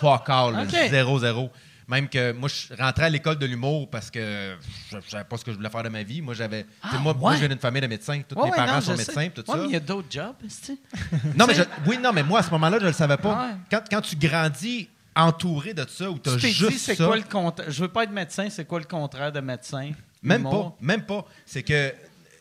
Fuck 0.00 0.28
all, 0.30 0.66
zéro, 0.88 1.18
zéro. 1.18 1.50
Même 1.86 2.08
que 2.08 2.32
moi, 2.32 2.48
je 2.48 2.74
rentrais 2.82 3.06
à 3.06 3.08
l'école 3.10 3.36
de 3.38 3.46
l'humour 3.46 3.88
parce 3.90 4.10
que 4.10 4.56
je 4.90 4.96
ne 4.96 5.00
savais 5.02 5.24
pas 5.24 5.36
ce 5.38 5.44
que 5.44 5.50
je 5.52 5.56
voulais 5.56 5.68
faire 5.70 5.82
de 5.82 5.88
ma 5.90 6.02
vie. 6.02 6.20
Moi, 6.22 6.32
j'avais. 6.34 6.62
tu 6.64 6.68
Ah, 6.82 6.98
moi, 6.98 7.12
moi, 7.14 7.30
ouais. 7.30 7.36
je 7.36 7.40
viens 7.40 7.48
d'une 7.48 7.58
famille 7.58 7.80
de 7.82 7.86
médecins. 7.86 8.20
Tous 8.26 8.34
Ouais, 8.36 8.44
mes 8.44 8.50
ouais, 8.50 8.56
parents 8.56 8.74
non, 8.74 8.80
sont 8.82 8.96
médecins, 8.96 9.28
tout 9.34 9.42
ça. 9.46 9.56
mais 9.56 9.64
il 9.64 9.70
y 9.72 9.76
a 9.76 9.80
d'autres 9.80 10.08
jobs, 10.10 10.36
esti. 10.46 10.78
Non, 11.36 11.46
mais 11.46 11.54
Tu 11.54 11.60
je- 11.60 11.64
oui, 11.90 11.98
non, 11.98 12.12
mais 12.12 12.22
moi, 12.22 12.40
à 12.40 12.42
ce 12.42 12.50
moment-là, 12.50 12.76
je 12.78 12.84
ne 12.84 12.88
le 12.88 12.94
savais 12.94 13.16
pas. 13.18 13.50
Quand, 13.70 13.82
quand 13.90 14.00
tu 14.02 14.16
grandis 14.16 14.88
entouré 15.18 15.74
de 15.74 15.84
ça, 15.88 16.10
ou 16.10 16.18
tu 16.18 16.30
as 16.30 16.36
Tu 16.36 16.48
juste 16.48 16.70
dit, 16.72 16.78
c'est 16.78 16.94
ça, 16.94 17.06
quoi 17.06 17.16
le 17.16 17.22
contraire? 17.24 17.70
Je 17.70 17.80
veux 17.82 17.88
pas 17.88 18.04
être 18.04 18.12
médecin, 18.12 18.48
c'est 18.50 18.64
quoi 18.64 18.78
le 18.78 18.84
contraire 18.86 19.32
de 19.32 19.40
médecin? 19.40 19.92
Même 20.22 20.40
Humour? 20.42 20.76
pas, 20.76 20.84
même 20.84 21.02
pas. 21.04 21.24
C'est 21.44 21.62
que 21.62 21.92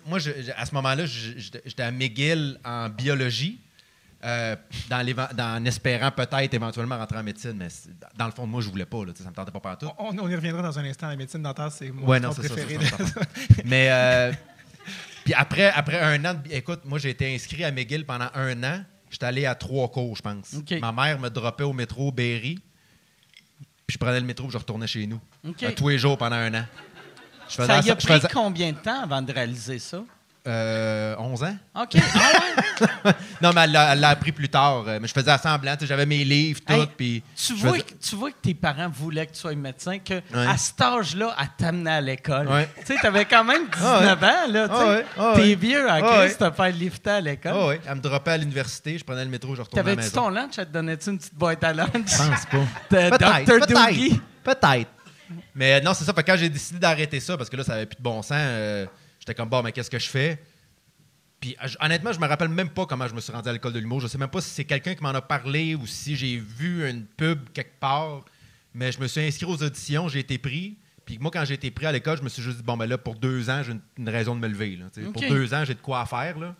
moi, 0.05 0.19
je- 0.19 0.31
je- 0.41 0.51
à 0.55 0.65
ce 0.65 0.73
moment-là, 0.75 1.05
j'étais 1.05 1.83
à 1.83 1.91
McGill 1.91 2.59
en 2.63 2.89
biologie, 2.89 3.59
euh, 4.25 4.55
dans, 4.89 5.05
en 5.39 5.65
espérant 5.65 6.09
peut-être 6.11 6.53
éventuellement 6.53 6.97
rentrer 6.97 7.17
en 7.19 7.23
médecine, 7.23 7.53
mais 7.55 7.67
dans 8.17 8.25
le 8.25 8.31
fond, 8.31 8.47
moi, 8.47 8.61
je 8.61 8.69
voulais 8.69 8.85
pas, 8.85 9.05
là, 9.05 9.11
ça 9.15 9.29
me 9.29 9.35
tentait 9.35 9.51
pas 9.51 9.59
partout. 9.59 9.87
On, 9.99 10.17
on 10.17 10.29
y 10.29 10.35
reviendra 10.35 10.61
dans 10.63 10.79
un 10.79 10.85
instant. 10.85 11.07
La 11.07 11.15
médecine 11.15 11.41
dentaire, 11.43 11.71
c'est 11.71 11.89
mon 11.91 12.05
Ouais, 12.07 12.19
non, 12.19 12.31
c'est 12.31 12.47
préféré. 12.51 12.83
ça, 12.85 12.97
ça. 13.05 13.21
mais 13.65 13.89
euh, 13.91 14.31
puis 15.23 15.33
après, 15.35 15.69
après 15.69 15.99
un 15.99 16.23
an, 16.25 16.33
de- 16.33 16.51
écoute, 16.51 16.81
moi, 16.85 16.97
j'ai 16.99 17.09
été 17.11 17.33
inscrit 17.35 17.63
à 17.63 17.71
McGill 17.71 18.05
pendant 18.05 18.29
un 18.33 18.63
an. 18.63 18.83
J'étais 19.09 19.25
allé 19.25 19.45
à 19.45 19.55
trois 19.55 19.89
cours, 19.89 20.15
je 20.17 20.21
pense. 20.21 20.53
Ma 20.81 20.91
mère 20.91 21.19
me 21.19 21.29
droppait 21.29 21.63
au 21.63 21.71
métro 21.73 22.11
Berry, 22.11 22.59
puis 23.87 23.93
je 23.95 23.97
prenais 23.97 24.19
le 24.19 24.25
métro, 24.25 24.45
puis 24.45 24.53
je 24.53 24.57
retournais 24.57 24.85
chez 24.87 25.07
nous. 25.07 25.19
Euh, 25.63 25.71
tous 25.75 25.87
les 25.89 25.97
jours 25.97 26.17
pendant 26.17 26.35
un 26.35 26.53
an. 26.53 26.65
Je 27.49 27.55
Ça 27.55 27.79
y 27.79 27.89
a 27.89 27.95
pris 27.95 28.07
faisais- 28.07 28.27
combien 28.33 28.73
de 28.73 28.77
temps 28.77 29.01
avant 29.03 29.21
de 29.21 29.31
réaliser 29.31 29.79
ça? 29.79 30.03
Euh, 30.47 31.15
11 31.19 31.43
ans. 31.43 31.57
OK. 31.81 31.97
Ah? 32.15 33.13
Non, 33.41 33.51
mais 33.53 33.61
elle 33.61 33.71
l'a 33.71 33.93
elle 33.93 34.03
appris 34.03 34.31
plus 34.31 34.49
tard. 34.49 34.83
Euh, 34.87 34.97
Mais 35.01 35.07
je 35.07 35.13
faisais 35.13 35.29
assemblant. 35.31 35.73
tu 35.75 35.81
sais, 35.81 35.85
J'avais 35.87 36.05
mes 36.05 36.23
livres, 36.23 36.59
tout. 36.65 36.73
Hey, 36.73 36.87
puis 36.97 37.23
tu, 37.35 37.53
vois, 37.53 37.73
faisais- 37.73 37.83
que- 37.83 37.93
tu 38.09 38.15
vois 38.15 38.31
que 38.31 38.37
tes 38.41 38.53
parents 38.55 38.89
voulaient 38.89 39.27
que 39.27 39.33
tu 39.33 39.39
sois 39.39 39.53
médecin, 39.55 39.99
que 39.99 40.15
Ouais. 40.15 40.47
à 40.47 40.57
cet 40.57 40.81
âge-là, 40.81 41.33
à 41.37 41.45
t'amener 41.47 41.91
à 41.91 42.01
l'école. 42.01 42.47
Ouais. 42.47 42.67
Tu 42.79 42.85
sais, 42.87 42.95
t'avais 43.01 43.25
quand 43.25 43.43
même 43.43 43.67
19 43.69 43.83
Ah 43.83 43.99
ouais. 44.01 44.27
ans, 44.27 44.51
là. 44.51 44.67
tu. 44.67 45.05
Ah 45.17 45.23
ah 45.31 45.33
T'es 45.35 45.55
vieux 45.55 45.85
Christ, 45.87 46.03
ouais. 46.11 46.35
t'as 46.39 46.51
fait 46.51 46.71
lifter 46.71 47.09
à 47.11 47.21
l'école. 47.21 47.53
Ah 47.55 47.67
ouais, 47.67 47.81
elle 47.87 47.95
me 47.95 48.01
droppait 48.01 48.31
à 48.31 48.37
l'université, 48.37 48.97
je 48.97 49.03
prenais 49.03 49.23
le 49.23 49.29
métro, 49.31 49.55
je 49.55 49.61
retournais 49.61 49.81
à 49.81 49.83
la 49.83 49.95
T'avais-tu 49.95 50.15
maison. 50.15 50.21
ton 50.23 50.29
lunch? 50.29 50.51
Elle 50.57 50.65
te 50.67 50.71
donnait-tu 50.73 51.09
une 51.11 51.17
petite 51.19 51.35
boîte 51.35 51.63
à 51.63 51.73
lunch? 51.73 51.89
Je 51.93 52.17
pense 52.17 52.45
pas. 52.45 52.57
De 52.89 53.09
Peut-être, 53.17 53.45
Dr. 53.45 53.67
Doogie? 53.67 54.21
peut-être. 54.43 54.59
Peut-être. 54.61 54.89
Mais 55.53 55.81
non, 55.81 55.93
c'est 55.93 56.05
ça. 56.05 56.13
Fait 56.13 56.23
quand 56.23 56.37
j'ai 56.37 56.49
décidé 56.49 56.79
d'arrêter 56.79 57.19
ça, 57.19 57.37
parce 57.37 57.49
que 57.49 57.57
là, 57.57 57.63
ça 57.63 57.73
avait 57.73 57.85
plus 57.85 57.97
de 57.97 58.01
bon 58.03 58.21
sens, 58.21 58.31
euh, 58.39 58.85
j'étais 59.27 59.35
comme, 59.35 59.49
bon, 59.49 59.61
mais 59.61 59.71
qu'est-ce 59.73 59.89
que 59.89 59.99
je 59.99 60.07
fais? 60.09 60.41
Puis 61.41 61.55
honnêtement, 61.81 62.13
je 62.13 62.19
me 62.19 62.25
rappelle 62.27 62.49
même 62.49 62.69
pas 62.69 62.85
comment 62.85 63.07
je 63.07 63.13
me 63.13 63.19
suis 63.21 63.31
rendu 63.31 63.47
à 63.49 63.53
l'école 63.53 63.73
de 63.73 63.79
l'humour. 63.79 63.99
Je 63.99 64.07
sais 64.07 64.17
même 64.17 64.29
pas 64.29 64.41
si 64.41 64.49
c'est 64.49 64.63
quelqu'un 64.65 64.95
qui 64.95 65.03
m'en 65.03 65.09
a 65.09 65.21
parlé 65.21 65.75
ou 65.75 65.85
si 65.85 66.15
j'ai 66.15 66.37
vu 66.37 66.89
une 66.89 67.05
pub 67.05 67.49
quelque 67.53 67.79
part. 67.79 68.21
Mais 68.73 68.91
je 68.91 68.99
me 68.99 69.07
suis 69.07 69.21
inscrit 69.21 69.45
aux 69.45 69.61
auditions, 69.61 70.07
j'ai 70.07 70.19
été 70.19 70.37
pris. 70.37 70.77
Puis 71.05 71.19
moi, 71.19 71.29
quand 71.31 71.45
j'ai 71.45 71.53
été 71.53 71.69
pris 71.71 71.85
à 71.85 71.91
l'école, 71.91 72.17
je 72.17 72.23
me 72.23 72.29
suis 72.29 72.41
juste 72.41 72.57
dit, 72.57 72.63
bon, 72.63 72.75
ben 72.77 72.85
là, 72.87 72.97
pour 72.97 73.15
deux 73.15 73.49
ans, 73.49 73.61
j'ai 73.63 73.73
une, 73.73 73.81
une 73.97 74.09
raison 74.09 74.35
de 74.35 74.39
me 74.39 74.47
lever. 74.47 74.77
là. 74.77 74.85
Pour 75.11 75.21
deux 75.21 75.53
ans, 75.53 75.63
j'ai 75.65 75.73
de 75.75 75.79
quoi 75.79 76.05
faire. 76.05 76.39
Là. 76.39 76.55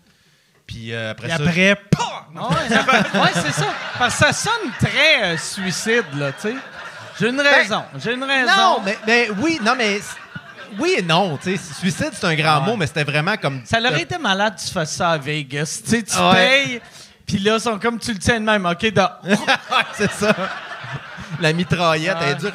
Puis 0.68 0.93
euh, 0.93 1.11
après 1.11 1.28
Et 1.28 1.32
ça. 1.32 1.36
après! 1.43 1.76
Ah 2.36 2.49
ouais, 2.49 3.20
ouais, 3.22 3.30
c'est 3.34 3.53
ça. 3.53 3.74
Parce 3.97 4.20
que 4.20 4.26
ça 4.26 4.34
sonne 4.34 4.72
très 4.80 5.24
euh, 5.34 5.38
suicide, 5.38 6.05
là, 6.15 6.34
tu 6.34 6.41
sais. 6.49 6.55
J'ai 7.20 7.30
une 7.30 7.41
raison. 7.41 7.84
J'ai 7.97 8.13
une 8.13 8.24
raison. 8.24 8.45
Ben, 8.45 8.57
Non, 8.57 8.82
mais, 8.86 8.97
mais 9.07 9.30
oui, 9.41 9.59
non, 9.63 9.74
mais. 9.76 9.99
Oui 10.80 10.95
et 10.97 11.01
non, 11.01 11.38
tu 11.38 11.55
sais. 11.57 11.74
Suicide, 11.80 12.11
c'est 12.13 12.26
un 12.26 12.36
grand 12.36 12.59
Ouais. 12.61 12.65
mot, 12.68 12.76
mais 12.76 12.88
c'était 12.88 13.03
vraiment 13.03 13.36
comme. 13.38 13.61
Ça 13.65 13.80
leur 13.80 13.95
été 13.97 14.18
malade, 14.18 14.55
tu 14.63 14.72
fasses 14.72 14.93
ça 14.95 15.11
à 15.11 15.18
Vegas. 15.18 15.82
Tu 15.84 15.89
sais, 15.91 16.03
tu 16.03 16.18
Ouais. 16.18 16.34
payes, 16.65 16.82
puis 17.26 17.38
là, 17.39 17.55
ils 17.55 17.61
sont 17.61 17.78
comme 17.80 17.99
tu 17.99 18.13
le 18.13 18.20
tiens 18.20 18.39
de 18.39 18.45
même. 18.45 18.65
OK, 18.65 18.82
c'est 19.93 20.11
ça. 20.11 20.36
La 21.39 21.53
mitraillette, 21.53 22.18
elle 22.22 22.30
est 22.32 22.36
dure. 22.36 22.53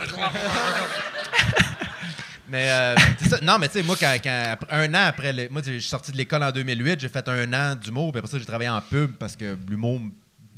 mais 2.48 2.70
euh, 2.70 2.94
ça. 3.28 3.38
Non, 3.42 3.58
mais 3.58 3.68
tu 3.68 3.74
sais, 3.78 3.82
moi, 3.82 3.96
quand, 3.98 4.14
quand- 4.22 4.56
un 4.70 4.92
an 4.94 5.06
après, 5.06 5.32
le- 5.32 5.48
moi, 5.48 5.62
je 5.64 5.72
suis 5.72 5.82
sorti 5.82 6.12
de 6.12 6.16
l'école 6.16 6.42
en 6.42 6.50
2008, 6.50 7.00
j'ai 7.00 7.08
fait 7.08 7.26
un 7.28 7.52
an 7.52 7.74
d'humour, 7.76 8.12
puis 8.12 8.18
après 8.18 8.30
ça, 8.30 8.38
j'ai 8.38 8.44
travaillé 8.44 8.68
en 8.70 8.80
pub 8.80 9.12
parce 9.12 9.36
que 9.36 9.56
l'humour, 9.68 10.00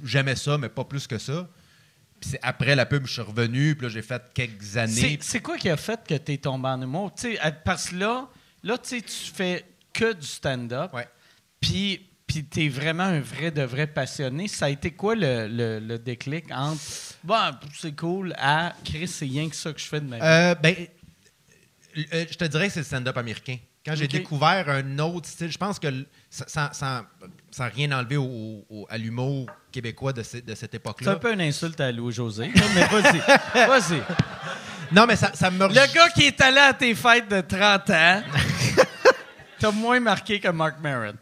j'aimais 0.03 0.37
ça, 0.37 0.59
mais 0.59 0.69
pas 0.69 0.85
plus 0.85 1.07
que 1.07 1.19
ça. 1.19 1.47
Puis 2.29 2.39
après 2.43 2.75
la 2.75 2.87
pub, 2.87 3.07
je 3.07 3.13
suis 3.13 3.23
revenu, 3.23 3.75
puis 3.77 3.87
là, 3.87 3.93
j'ai 3.93 4.03
fait 4.03 4.23
quelques 4.35 4.77
années. 4.77 5.19
c'est 5.21 5.41
quoi 5.41 5.57
qui 5.59 5.69
a 5.71 5.77
fait 5.77 6.01
que 6.07 6.15
tu 6.15 6.33
es 6.33 6.39
tombé 6.39 6.69
en 6.69 6.81
humour? 6.83 7.13
Euh, 7.25 7.51
parce 7.65 7.91
que 7.91 7.97
là, 7.97 8.29
là 8.63 8.79
tu 8.79 8.89
sais, 8.91 9.03
tu 9.03 9.33
fais 9.35 9.65
que 9.93 10.13
du 10.13 10.27
stand-up. 10.27 10.93
Ouais. 10.95 11.07
Puis, 11.61 12.09
puis 12.27 12.45
tu 12.45 12.65
es 12.65 12.69
vraiment 12.69 13.05
un 13.05 13.21
vrai 13.21 13.51
de 13.51 13.63
vrai 13.63 13.87
passionné. 13.87 14.49
Ça 14.49 14.67
a 14.67 14.71
été 14.71 14.91
quoi 14.93 15.15
le, 15.15 15.47
le- 15.49 15.79
le 15.81 15.99
déclic 15.99 16.51
entre 16.51 16.81
bon, 17.23 17.51
c'est 17.79 17.95
cool 17.95 18.35
à 18.39 18.75
Chris, 18.85 19.09
c'est 19.09 19.25
rien 19.27 19.49
que 19.49 19.57
ça 19.57 19.73
que 19.73 19.81
je 19.81 19.87
fais 19.87 20.01
de 20.01 20.07
ma 20.07 20.17
vie? 20.17 20.23
Euh, 20.25 20.55
ben, 20.57 20.75
euh, 22.13 22.25
je 22.31 22.37
te 22.37 22.45
dirais 22.45 22.67
que 22.69 22.73
c'est 22.73 22.81
le 22.81 22.85
stand-up 22.87 23.17
américain. 23.17 23.57
Quand 23.87 23.95
j'ai 23.95 24.09
découvert 24.09 24.69
un 24.71 24.99
autre 24.99 25.29
style, 25.29 25.53
je 25.53 25.59
pense 25.59 25.79
que 25.79 26.07
sans- 26.31 26.73
sans- 26.73 27.03
sans 27.51 27.69
rien 27.69 27.93
enlever 27.93 28.17
au- 28.17 28.65
au- 28.69 28.87
à 28.89 28.97
l'humour 28.97 29.47
québécois 29.75 30.13
de, 30.13 30.23
ce- 30.23 30.37
de 30.39 30.55
cette 30.55 30.71
C'est 30.71 30.77
un 30.77 30.79
époque-là. 30.79 31.17
peu 31.17 31.33
une 31.33 31.41
insulte 31.41 31.81
à 31.81 31.91
Louis-José, 31.91 32.51
mais 32.75 32.85
vas-y. 32.87 33.19
Vas-y. 33.69 34.03
Non, 34.93 35.05
mais 35.07 35.17
ça, 35.17 35.33
ça 35.35 35.51
me 35.51 35.67
Le 35.67 35.75
gars 35.75 36.09
qui 36.11 36.23
est 36.27 36.41
allé 36.41 36.59
à 36.59 36.73
tes 36.73 36.95
fêtes 36.95 37.29
de 37.29 37.41
30 37.41 37.91
ans, 37.91 38.23
t'as 39.59 39.71
moins 39.73 39.99
marqué 39.99 40.39
que 40.39 40.49
Mark 40.49 40.77
Maron. 40.81 41.15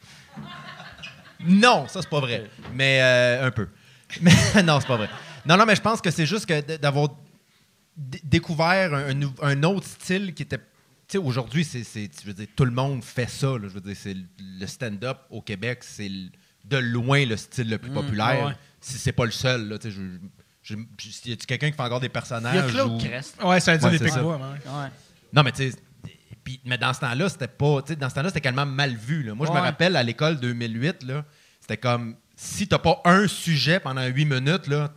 Non, 1.41 1.87
ça, 1.89 2.03
c'est 2.03 2.11
pas 2.11 2.21
vrai. 2.21 2.51
Mais 2.75 3.01
euh, 3.03 3.47
un 3.47 3.51
peu. 3.51 3.69
Mais 4.21 4.33
non, 4.65 4.79
c'est 4.81 4.87
pas 4.87 4.97
vrai. 4.99 5.09
Non, 5.47 5.57
non, 5.57 5.65
mais 5.65 5.75
je 5.77 5.81
pense 5.81 6.01
que 6.01 6.11
c'est 6.11 6.27
juste 6.27 6.47
que 6.47 6.77
d'avoir 6.77 7.09
découvert 7.97 8.93
un, 9.43 9.63
autre 9.65 9.87
style 9.87 10.35
qui 10.35 10.43
était. 10.43 10.59
Tu 10.59 10.65
sais, 11.09 11.19
aujourd'hui, 11.19 11.65
c'est, 11.65 11.83
je 11.85 12.27
veux 12.27 12.33
dire, 12.33 12.47
tout 12.55 12.65
le 12.65 12.71
monde 12.71 13.03
fait 13.03 13.29
ça. 13.29 13.47
là. 13.49 13.63
Je 13.63 13.69
veux 13.69 13.81
dire, 13.81 13.97
c'est 13.99 14.15
le- 14.15 14.25
le 14.61 14.67
stand-up 14.67 15.19
au 15.31 15.43
Québec, 15.43 15.81
c'est 15.83 16.09
le- 16.09 16.29
de 16.65 16.77
loin 16.79 17.25
le 17.27 17.37
style 17.37 17.69
le 17.71 17.79
plus 17.79 17.91
populaire. 17.91 18.47
ouais. 18.47 18.53
Si 18.81 18.99
c'est 18.99 19.13
pas 19.13 19.25
le 19.25 19.31
seul, 19.31 19.69
là. 19.69 19.79
Tu 19.79 19.91
sais, 19.91 19.97
je, 19.97 20.03
je, 20.63 20.77
je- 20.99 21.31
y 21.31 21.33
a 21.33 21.37
quelqu'un 21.37 21.71
qui 21.71 21.77
fait 21.77 21.83
encore 21.83 22.01
des 22.01 22.09
personnages? 22.09 22.55
Il 22.55 22.57
y 22.57 22.81
a 22.81 22.85
Claude 22.85 22.93
ou- 22.93 22.99
Crest. 22.99 23.37
Ouais, 23.43 23.61
des 23.99 24.11
ça. 24.11 24.23
Bois, 24.23 24.37
ouais. 24.37 24.43
Ouais. 24.43 24.89
Non, 25.33 25.43
mais 25.43 25.53
tu 25.53 25.71
sais. 25.71 25.77
puis- 26.45 26.61
Mais 26.65 26.79
dans 26.79 26.93
ce 26.93 27.01
temps-là, 27.01 27.29
c'était 27.29 27.47
pas. 27.49 27.83
tu 27.83 27.89
sais, 27.93 27.97
Dans 27.97 28.09
ce 28.09 28.15
temps-là, 28.17 28.29
c'était 28.29 28.41
tellement 28.41 28.67
mal 28.67 28.95
vu. 28.97 29.23
là. 29.23 29.35
Moi, 29.35 29.47
je 29.47 29.53
me 29.53 29.57
rappelle 29.65 29.95
à 29.97 30.03
l'école 30.03 30.41
2008, 30.41 31.05
là, 31.05 31.25
c'était 31.61 31.77
comme. 31.77 32.17
Si 32.45 32.67
t'as 32.67 32.79
pas 32.81 33.01
un 33.05 33.29
sujet 33.29 33.79
pendant 33.79 34.05
huit 34.05 34.25
minutes, 34.25 34.67
là, 34.67 34.91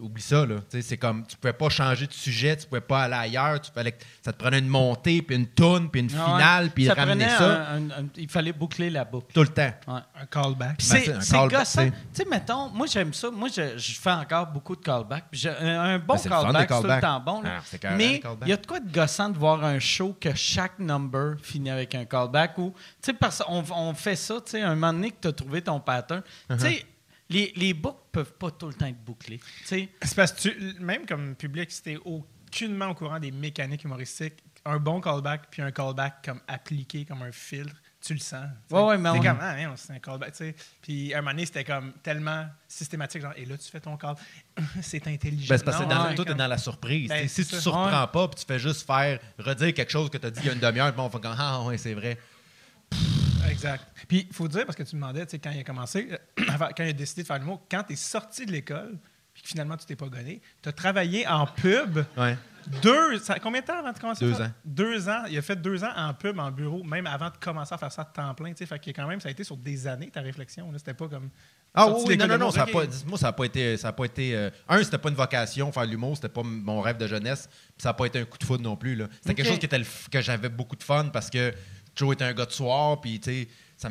oublie 0.00 0.22
ça. 0.22 0.46
Là. 0.46 0.56
C'est 0.80 0.96
comme. 0.96 1.26
Tu 1.26 1.36
pouvais 1.36 1.52
pas 1.52 1.68
changer 1.68 2.06
de 2.06 2.12
sujet, 2.14 2.56
tu 2.56 2.66
pouvais 2.66 2.80
pas 2.80 3.02
aller 3.02 3.14
ailleurs. 3.14 3.60
Tu 3.60 3.70
fallait 3.70 3.92
que- 3.92 4.02
ça 4.24 4.32
te 4.32 4.38
prenait 4.38 4.58
une 4.58 4.68
montée, 4.68 5.20
puis 5.20 5.36
une 5.36 5.48
toune, 5.48 5.90
puis 5.90 6.00
une 6.00 6.06
ouais. 6.06 6.12
finale, 6.12 6.70
puis 6.70 6.86
ça 6.86 6.94
ramener 6.94 7.26
prenait 7.26 7.38
ça 7.38 7.68
un- 7.72 7.90
un- 7.90 7.90
un- 7.90 8.08
il 8.16 8.30
fallait 8.30 8.54
boucler 8.54 8.88
la 8.88 9.04
boucle. 9.04 9.26
tout 9.34 9.42
le 9.42 9.48
temps. 9.48 9.70
Ouais. 9.86 10.00
Un 10.18 10.24
callback. 10.30 10.78
Ben, 10.78 11.20
c'est 11.20 11.36
gossant. 11.48 11.84
tu 11.88 11.92
sais. 12.14 12.24
mettons, 12.24 12.70
moi, 12.70 12.86
j'aime 12.86 13.12
ça. 13.12 13.30
Moi, 13.30 13.50
je, 13.54 13.76
je 13.76 13.92
fais 14.00 14.10
encore 14.12 14.46
beaucoup 14.46 14.74
de 14.74 14.80
callbacks. 14.82 15.26
Puis 15.30 15.40
j'ai- 15.40 15.50
Un, 15.50 15.98
bon 15.98 16.14
Ben, 16.14 16.30
callback, 16.30 16.68
c'est 16.70 16.80
tout 16.80 16.86
le 16.88 17.00
temps 17.02 17.20
bon. 17.20 17.42
là. 17.42 17.60
Ah, 17.84 17.88
Mais 17.98 18.22
il 18.42 18.48
y 18.48 18.52
a 18.52 18.56
de 18.56 18.66
quoi 18.66 18.80
de 18.80 18.90
gossant 18.90 19.28
de 19.28 19.36
voir 19.36 19.62
un 19.62 19.78
show 19.78 20.16
que 20.18 20.34
chaque 20.34 20.78
number 20.78 21.34
finit 21.42 21.68
avec 21.70 21.94
un 21.94 22.06
callback 22.06 22.56
ou, 22.56 22.72
tu 22.74 22.78
sais, 23.02 23.12
parce 23.12 23.42
qu'on 23.42 23.62
on 23.74 23.92
fait 23.92 24.16
ça, 24.16 24.36
tu 24.36 24.52
sais, 24.52 24.62
un 24.62 24.74
moment 24.74 24.94
donné 24.94 25.10
que 25.10 25.16
tu 25.20 25.28
as 25.28 25.32
trouvé 25.32 25.60
ton 25.60 25.80
pattern. 25.80 26.22
Uh-huh. 26.48 26.56
Tu 26.56 26.60
sais, 26.62 26.77
les, 27.30 27.52
les 27.56 27.74
books 27.74 27.98
peuvent 28.12 28.32
pas 28.34 28.50
tout 28.50 28.68
le 28.68 28.74
temps 28.74 28.86
être 28.86 28.96
sais, 29.64 29.88
C'est 30.02 30.14
parce 30.14 30.32
que 30.32 30.40
tu- 30.48 30.74
même 30.80 31.04
comme 31.06 31.34
public, 31.36 31.70
si 31.70 31.82
t'es 31.82 31.96
aucunement 32.04 32.88
au 32.88 32.94
courant 32.94 33.18
des 33.20 33.30
mécaniques 33.30 33.84
humoristiques, 33.84 34.42
un 34.64 34.78
bon 34.78 35.00
callback 35.00 35.48
puis 35.50 35.62
un 35.62 35.70
callback 35.70 36.24
comme 36.24 36.40
appliqué 36.48 37.04
comme 37.04 37.22
un 37.22 37.32
filtre, 37.32 37.74
tu 38.00 38.14
le 38.14 38.20
sens. 38.20 38.46
Ouais, 38.70 38.80
ouais, 38.82 38.98
mais 38.98 39.10
C'est 39.12 39.18
on- 39.18 39.22
comme, 39.22 39.38
ah, 39.40 39.62
non, 39.64 39.74
c'est 39.76 39.92
un 39.92 39.98
callback, 39.98 40.30
tu 40.32 40.36
sais. 40.38 40.54
Puis 40.80 41.12
à 41.12 41.18
un 41.18 41.20
moment 41.20 41.32
donné, 41.32 41.46
c'était 41.46 41.64
comme 41.64 41.92
tellement 42.02 42.46
systématique, 42.68 43.22
genre, 43.22 43.32
et 43.36 43.44
là, 43.44 43.58
tu 43.58 43.68
fais 43.70 43.80
ton 43.80 43.96
call. 43.96 44.14
c'est 44.82 45.06
intelligent. 45.08 45.48
Ben, 45.52 45.58
c'est 45.58 45.64
parce 45.64 45.78
que 45.78 45.84
dans- 45.84 46.04
ouais, 46.06 46.14
tout 46.14 46.22
est 46.22 46.26
comme- 46.26 46.36
dans 46.36 46.46
la 46.46 46.58
surprise. 46.58 47.08
Ben, 47.08 47.26
si 47.28 47.44
tu 47.46 47.54
ne 47.56 47.60
surprends 47.60 48.06
pas, 48.06 48.28
puis 48.28 48.40
tu 48.40 48.46
fais 48.46 48.58
juste 48.58 48.86
faire 48.86 49.18
redire 49.38 49.74
quelque 49.74 49.90
chose 49.90 50.08
que 50.10 50.18
tu 50.18 50.26
as 50.26 50.30
dit 50.30 50.40
il 50.42 50.46
y 50.46 50.50
a 50.50 50.52
une 50.52 50.60
demi-heure, 50.60 50.92
puis 50.92 51.00
on 51.00 51.10
fait 51.10 51.20
comme 51.20 51.34
Ah, 51.36 51.62
ouais, 51.64 51.76
c'est 51.78 51.94
vrai. 51.94 52.18
Exact. 53.50 53.84
Puis 54.06 54.26
il 54.28 54.34
faut 54.34 54.48
dire, 54.48 54.64
parce 54.66 54.76
que 54.76 54.82
tu 54.82 54.96
me 54.96 55.00
demandais, 55.00 55.24
tu 55.26 55.32
sais, 55.32 55.38
quand 55.38 55.50
il 55.50 55.60
a 55.60 55.64
commencé, 55.64 56.08
euh, 56.12 56.42
quand 56.76 56.84
il 56.84 56.88
a 56.88 56.92
décidé 56.92 57.22
de 57.22 57.26
faire 57.26 57.38
l'humour, 57.38 57.62
quand 57.70 57.82
tu 57.84 57.92
es 57.92 57.96
sorti 57.96 58.46
de 58.46 58.52
l'école, 58.52 58.98
puis 59.34 59.42
que 59.42 59.48
finalement 59.48 59.76
tu 59.76 59.86
t'es 59.86 59.96
pas 59.96 60.06
gonné, 60.08 60.40
tu 60.62 60.68
as 60.68 60.72
travaillé 60.72 61.26
en 61.26 61.46
pub 61.46 61.98
Ouais. 62.16 62.36
deux. 62.82 63.18
ça- 63.20 63.38
combien 63.38 63.60
de 63.60 63.66
temps 63.66 63.78
avant 63.78 63.92
de 63.92 63.98
commencer 63.98 64.24
Deux 64.24 64.32
à 64.32 64.36
faire- 64.36 64.46
ans. 64.46 64.52
Deux 64.64 65.08
ans. 65.08 65.22
Il 65.30 65.38
a 65.38 65.42
fait 65.42 65.56
deux 65.56 65.84
ans 65.84 65.92
en 65.96 66.12
pub, 66.14 66.38
en 66.38 66.50
bureau, 66.50 66.82
même 66.82 67.06
avant 67.06 67.30
de 67.30 67.36
commencer 67.40 67.72
à 67.74 67.78
faire 67.78 67.92
ça 67.92 68.02
de 68.04 68.12
temps 68.12 68.34
plein. 68.34 68.50
tu 68.50 68.56
sais. 68.58 68.66
Fait 68.66 68.78
que 68.80 68.90
quand 68.90 69.06
même, 69.06 69.20
ça 69.20 69.28
a 69.28 69.30
été 69.32 69.44
sur 69.44 69.56
des 69.56 69.86
années 69.86 70.10
ta 70.10 70.20
réflexion. 70.22 70.70
C'était 70.76 70.94
pas 70.94 71.06
comme. 71.08 71.30
Ah 71.74 71.86
oui, 71.86 72.16
non, 72.16 72.26
non, 72.26 72.38
non, 72.38 72.50
ça 72.50 72.62
a 72.62 72.66
pas, 72.66 72.84
moi, 73.06 73.18
ça 73.18 73.26
n'a 73.26 73.32
pas 73.32 73.44
été. 73.44 73.76
Ça 73.76 73.88
a 73.88 73.92
pas 73.92 74.06
été 74.06 74.34
euh, 74.34 74.50
un, 74.68 74.82
c'était 74.82 74.98
pas 74.98 75.10
une 75.10 75.14
vocation, 75.14 75.70
faire 75.70 75.84
l'humour, 75.84 76.16
c'était 76.16 76.30
pas 76.30 76.42
mon 76.42 76.80
rêve 76.80 76.96
de 76.96 77.06
jeunesse, 77.06 77.46
puis 77.48 77.82
ça 77.82 77.90
n'a 77.90 77.94
pas 77.94 78.06
été 78.06 78.18
un 78.18 78.24
coup 78.24 78.38
de 78.38 78.44
foudre 78.44 78.64
non 78.64 78.74
plus. 78.74 78.98
C'était 79.20 79.34
quelque 79.34 79.46
chose 79.48 79.58
qui 79.58 79.66
était 79.66 79.78
le 79.78 79.84
que 80.10 80.20
j'avais 80.22 80.48
beaucoup 80.48 80.74
de 80.76 80.82
fun 80.82 81.10
parce 81.12 81.28
que 81.30 81.52
Joe 81.98 82.14
était 82.14 82.24
un 82.24 82.32
gars 82.32 82.46
de 82.46 82.52
soir, 82.52 83.00
puis 83.00 83.18
tu 83.20 83.30
sais, 83.30 83.48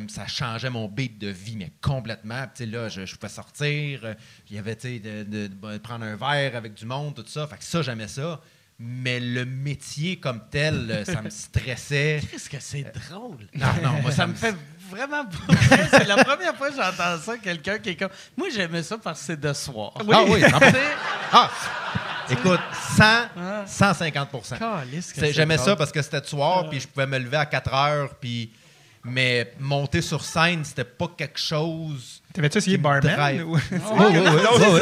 ça, 0.08 0.26
changeait 0.26 0.70
mon 0.70 0.88
beat 0.88 1.18
de 1.18 1.28
vie, 1.28 1.56
mais 1.56 1.72
complètement. 1.82 2.44
Puis, 2.54 2.66
là, 2.66 2.88
je, 2.88 3.04
je 3.06 3.16
pouvais 3.16 3.32
sortir, 3.32 4.00
euh, 4.04 4.14
il 4.50 4.56
y 4.56 4.58
avait, 4.58 4.76
tu 4.76 4.88
sais, 4.88 4.98
de, 4.98 5.22
de- 5.24 5.46
de 5.48 5.78
prendre 5.78 6.04
un 6.04 6.16
verre 6.16 6.56
avec 6.56 6.74
du 6.74 6.86
monde, 6.86 7.14
tout 7.14 7.24
ça. 7.26 7.46
Fait 7.46 7.58
que 7.58 7.64
ça, 7.64 7.82
j'aimais 7.82 8.08
ça. 8.08 8.40
Mais 8.80 9.18
le 9.18 9.44
métier 9.44 10.20
comme 10.20 10.40
tel, 10.50 10.88
euh, 10.90 11.04
ça 11.04 11.20
me 11.20 11.30
stressait. 11.30 12.20
qu'est-ce 12.30 12.48
que 12.48 12.60
c'est 12.60 12.84
drôle? 13.10 13.48
Non, 13.54 13.66
non, 13.82 14.02
moi, 14.02 14.12
ça 14.12 14.26
me 14.26 14.34
fait 14.34 14.54
vraiment 14.88 15.24
pas. 15.48 15.54
C'est 15.90 16.06
la 16.06 16.22
première 16.22 16.54
fois 16.54 16.70
que 16.70 16.76
j'entends 16.76 17.18
ça, 17.18 17.36
quelqu'un 17.38 17.78
qui 17.80 17.90
est 17.90 17.96
comme. 17.96 18.10
Moi, 18.36 18.48
j'aimais 18.54 18.84
ça 18.84 18.96
parce 18.96 19.18
que 19.20 19.26
c'est 19.26 19.40
de 19.40 19.52
soir. 19.52 19.94
Ah 19.98 20.22
oui, 20.28 20.40
Tu 20.42 20.48
sais, 20.70 20.82
Ah! 21.32 21.50
Écoute, 22.38 22.60
100, 22.96 23.04
Ah. 23.04 23.64
150 23.66 24.30
calisse 24.58 25.12
que 25.12 25.14
C'est- 25.20 25.26
c'est 25.26 25.32
J'aimais 25.32 25.58
ça 25.58 25.76
parce 25.76 25.90
que 25.92 26.02
c'était 26.02 26.20
de 26.20 26.26
soir, 26.26 26.68
puis 26.68 26.80
je 26.80 26.88
pouvais 26.88 27.06
me 27.06 27.18
lever 27.18 27.36
à 27.36 27.46
4 27.46 27.72
heures, 27.74 28.10
puis... 28.20 28.50
Mais 29.04 29.52
monter 29.60 30.02
sur 30.02 30.22
scène, 30.22 30.64
c'était 30.64 30.84
pas 30.84 31.08
quelque 31.16 31.38
chose... 31.38 32.20
T'avais-tu 32.34 32.58
essayé 32.58 32.76
barman? 32.76 33.40
ou- 33.42 33.54
Oui, 33.54 33.60
oui, 33.72 34.18
oui. 34.18 34.80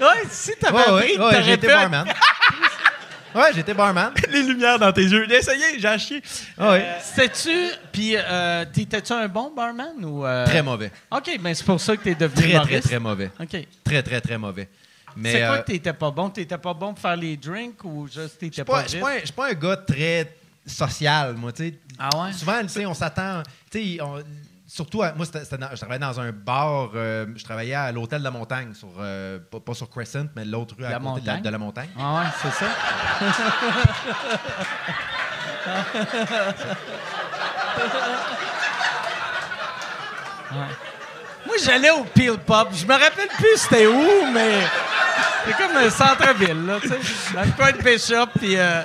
Ouais, 0.00 0.22
si 0.30 0.52
t'avais 0.60 0.78
appris, 0.78 1.16
été 1.54 1.66
pu- 1.66 1.72
barman. 1.72 2.06
Ouais, 3.34 3.50
j'étais 3.54 3.74
barman. 3.74 4.12
Les 4.30 4.42
lumières 4.42 4.78
dans 4.78 4.92
tes 4.92 5.02
yeux. 5.04 5.30
Essayez, 5.32 5.78
j'ai 5.78 5.98
chier. 5.98 6.22
Oui. 6.58 6.78
C'était-tu. 7.02 7.50
Puis, 7.92 8.14
euh, 8.16 8.64
t'étais-tu 8.72 9.12
un 9.12 9.28
bon 9.28 9.52
barman 9.54 10.02
ou. 10.04 10.24
euh, 10.24 10.46
Très 10.46 10.62
mauvais. 10.62 10.90
OK, 11.10 11.38
ben 11.40 11.54
c'est 11.54 11.64
pour 11.66 11.80
ça 11.80 11.96
que 11.96 12.02
t'es 12.04 12.14
devenu 12.14 12.50
Très, 12.52 12.60
très, 12.60 12.80
très 12.80 12.98
mauvais. 12.98 13.30
OK. 13.40 13.56
Très, 13.84 14.02
très, 14.02 14.20
très 14.20 14.38
mauvais. 14.38 14.68
Mais 15.16 15.32
C'est 15.32 15.38
quoi 15.40 15.56
euh, 15.56 15.62
que 15.62 15.66
t'étais 15.66 15.92
pas 15.92 16.10
bon? 16.10 16.30
T'étais 16.30 16.58
pas 16.58 16.74
bon 16.74 16.92
pour 16.92 16.98
faire 17.00 17.16
les 17.16 17.36
drinks 17.36 17.82
ou 17.84 18.06
juste 18.06 18.38
t'étais 18.38 18.64
pas, 18.64 18.82
je 18.84 18.88
suis 18.88 19.00
pas, 19.00 19.10
un- 19.12 19.18
je 19.20 19.24
suis 19.24 19.32
pas 19.34 19.48
un 19.50 19.54
gars 19.54 19.76
très 19.78 20.36
social, 20.66 21.34
moi, 21.34 21.52
tu 21.52 21.68
sais. 21.68 21.78
Ah 21.98 22.08
ouais? 22.22 22.32
Souvent, 22.32 22.60
tu 22.62 22.68
sais, 22.68 22.86
on 22.86 22.94
s'attend. 22.94 23.42
Tu 23.70 23.96
sais, 23.96 24.02
on- 24.02 24.22
surtout, 24.66 25.02
à- 25.02 25.12
moi, 25.12 25.24
dans- 25.26 25.70
je 25.70 25.76
travaillais 25.76 25.98
dans 26.00 26.20
un 26.20 26.32
bar. 26.32 26.90
euh, 26.94 27.26
je 27.36 27.44
travaillais 27.44 27.74
à 27.74 27.92
l'hôtel 27.92 28.18
de 28.18 28.24
la 28.24 28.30
Montagne, 28.30 28.74
sur, 28.74 28.88
euh, 28.98 29.38
pas, 29.50 29.60
pas 29.60 29.74
sur 29.74 29.88
Crescent, 29.88 30.26
mais 30.34 30.44
l'autre 30.44 30.74
rue 30.76 30.84
à 30.84 30.90
La 30.90 30.98
côté 30.98 31.20
de 31.22 31.26
la, 31.26 31.32
Montagne? 31.32 31.42
de 31.42 31.50
la 31.50 31.58
Montagne. 31.58 31.88
Ah 31.98 32.14
ouais, 32.16 32.26
c'est 32.42 32.52
ça? 32.52 32.66
Ouais. 40.52 40.85
Moi, 41.46 41.56
j'allais 41.64 41.90
au 41.90 42.04
Peel 42.04 42.36
Pop. 42.38 42.68
Je 42.74 42.84
me 42.84 42.92
rappelle 42.92 43.28
plus 43.36 43.56
c'était 43.56 43.86
où, 43.86 44.30
mais 44.32 44.60
c'est 45.46 45.56
comme 45.56 45.76
un 45.76 45.90
centre-ville, 45.90 46.66
là, 46.66 46.78
tu 46.82 46.88
sais. 46.88 46.98
Dans 47.34 47.42
le 47.42 47.52
coin 47.52 47.72
de 47.72 47.78
Bishop, 47.82 48.26
puis... 48.38 48.56
euh, 48.56 48.82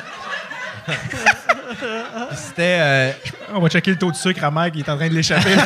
C'était. 2.36 2.78
euh, 2.82 3.12
On 3.54 3.60
va 3.60 3.70
checker 3.70 3.92
le 3.92 3.98
taux 3.98 4.12
de 4.12 4.16
sucre 4.16 4.44
à 4.44 4.52
Mike, 4.52 4.74
il 4.76 4.82
est 4.82 4.90
en 4.90 4.98
train 4.98 5.10
de 5.10 5.14
l'échapper. 5.14 5.56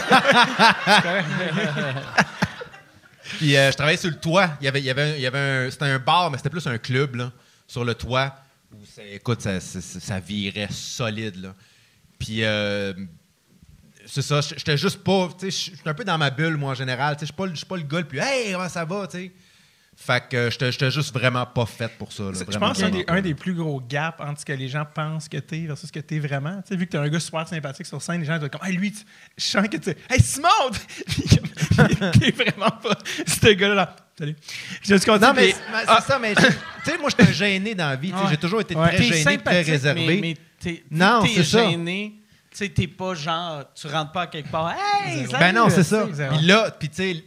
Puis 3.38 3.58
euh, 3.58 3.72
je 3.72 3.76
travaillais 3.76 3.98
sur 3.98 4.10
le 4.10 4.16
toit. 4.18 4.52
Il 4.62 4.66
y 4.66 4.68
avait, 4.68 4.80
il 4.80 4.86
y 4.86 4.90
avait, 4.90 5.02
un- 5.02 5.16
il 5.16 5.22
y 5.22 5.26
avait 5.26 5.40
un, 5.40 5.72
c'était 5.72 5.86
un 5.86 6.00
bar, 6.00 6.30
mais 6.32 6.38
c'était 6.38 6.50
plus 6.50 6.66
un 6.68 6.78
club 6.78 7.16
là, 7.16 7.32
sur 7.68 7.84
le 7.84 7.94
toit. 7.96 8.36
Où 8.74 8.86
ça- 8.86 9.02
écoute, 9.04 9.42
ça, 9.42 9.60
ça- 9.60 9.82
ça- 9.82 10.00
ça 10.00 10.20
virait 10.20 10.68
solide. 10.72 11.42
Là. 11.42 11.50
Puis 12.20 12.44
euh, 12.44 12.94
c'est 14.06 14.22
ça, 14.22 14.42
j'étais 14.42 14.78
juste 14.78 15.04
pas. 15.04 15.30
tu 15.40 15.50
sais, 15.52 15.72
J'étais 15.76 15.90
un 15.90 15.94
peu 15.94 16.04
dans 16.04 16.18
ma 16.18 16.30
bulle, 16.30 16.58
moi, 16.58 16.72
en 16.72 16.76
général. 16.76 17.16
Tu 17.16 17.22
sais, 17.22 17.26
Je 17.26 17.32
suis 17.32 17.36
pas, 17.36 17.46
le- 17.46 17.52
je 17.52 17.58
suis 17.58 17.66
pas 17.66 17.78
le 17.78 17.84
gars 17.84 18.00
le 18.00 18.08
plus. 18.08 18.20
Hey, 18.20 18.52
comment 18.54 18.70
ça 18.70 18.86
va? 18.86 19.08
tu 19.08 19.18
sais? 19.18 19.32
Fait 19.98 20.22
que 20.30 20.36
euh, 20.36 20.52
j'étais 20.52 20.74
j'étais 20.74 20.92
juste 20.92 21.14
vraiment 21.14 21.46
pas 21.46 21.66
fait 21.66 21.90
pour 21.98 22.12
ça. 22.12 22.24
Je 22.34 22.44
pense 22.44 22.44
que 22.44 22.52
c'est 22.52 22.58
un, 22.58 22.60
vraiment 22.90 22.90
des- 22.98 23.06
un 23.08 23.22
des 23.22 23.34
plus 23.34 23.54
gros 23.54 23.80
gaps 23.80 24.20
entre 24.20 24.42
ce 24.42 24.46
que 24.46 24.52
les 24.52 24.68
gens 24.68 24.84
pensent 24.94 25.30
que 25.30 25.38
t'es 25.38 25.60
versus 25.60 25.88
ce 25.88 25.94
que 25.94 26.02
t'es 26.02 26.20
vraiment. 26.20 26.58
Tu 26.64 26.68
sais, 26.68 26.76
vu 26.76 26.86
que 26.86 26.92
t'es 26.92 26.98
un 26.98 27.08
gars 27.08 27.20
super 27.22 27.48
sympathique 27.48 27.86
sur 27.86 28.02
scène, 28.02 28.20
les 28.20 28.26
gens 28.26 28.34
doivent 28.34 28.48
être 28.48 28.60
comme 28.60 28.68
Hey, 28.68 28.76
lui, 28.76 28.92
tu- 28.92 29.06
je 29.38 29.44
sens 29.46 29.66
que 29.70 29.78
tu. 29.78 29.92
Hey, 30.10 30.20
Simon! 30.22 30.50
T'es 32.20 32.32
vraiment 32.32 32.72
pas 32.72 32.98
ce 33.26 33.48
gars-là. 33.54 33.76
là. 33.76 33.96
Salut. 34.18 34.36
Je 34.82 34.96
suis 34.96 35.06
content. 35.06 35.28
Non, 35.28 35.34
mais 35.34 35.52
c'est 35.52 35.62
Ah, 35.88 36.02
ça, 36.06 36.20
mais 36.20 36.34
je- 36.36 36.46
tu 36.46 36.52
sais, 36.92 36.98
moi, 36.98 37.10
j'étais 37.10 37.34
gêné 37.34 37.74
dans 37.76 37.88
la 37.90 37.96
vie. 37.96 38.12
tu 38.12 38.18
sais, 38.18 38.24
Ouais. 38.24 38.30
J'ai 38.32 38.38
toujours 38.38 38.62
été 38.62 38.76
Ouais. 38.76 38.96
très 38.96 39.04
gêné, 39.04 39.38
très 39.38 39.62
réservé. 39.62 40.06
mais, 40.08 40.18
mais 40.22 40.38
t'es, 40.60 40.72
vu 40.72 40.84
Non, 40.92 41.24
c'est 41.26 41.44
ça. 41.44 41.70
gêné. 41.70 42.16
Tu 42.58 42.64
sais, 42.64 42.70
t'es 42.70 42.88
pas 42.88 43.14
genre, 43.16 43.64
tu 43.76 43.88
rentres 43.88 44.14
pas 44.14 44.22
à 44.22 44.28
quelque 44.28 44.50
part. 44.50 44.74
Hey, 45.06 45.26
salut! 45.26 45.38
Ben 45.40 45.52
non, 45.54 45.70
c'est 45.70 45.84
ça. 45.84 46.06
Puis 46.08 46.46
là, 46.46 46.72
puis 46.72 46.88
tu 46.88 46.96
sais, 46.96 47.24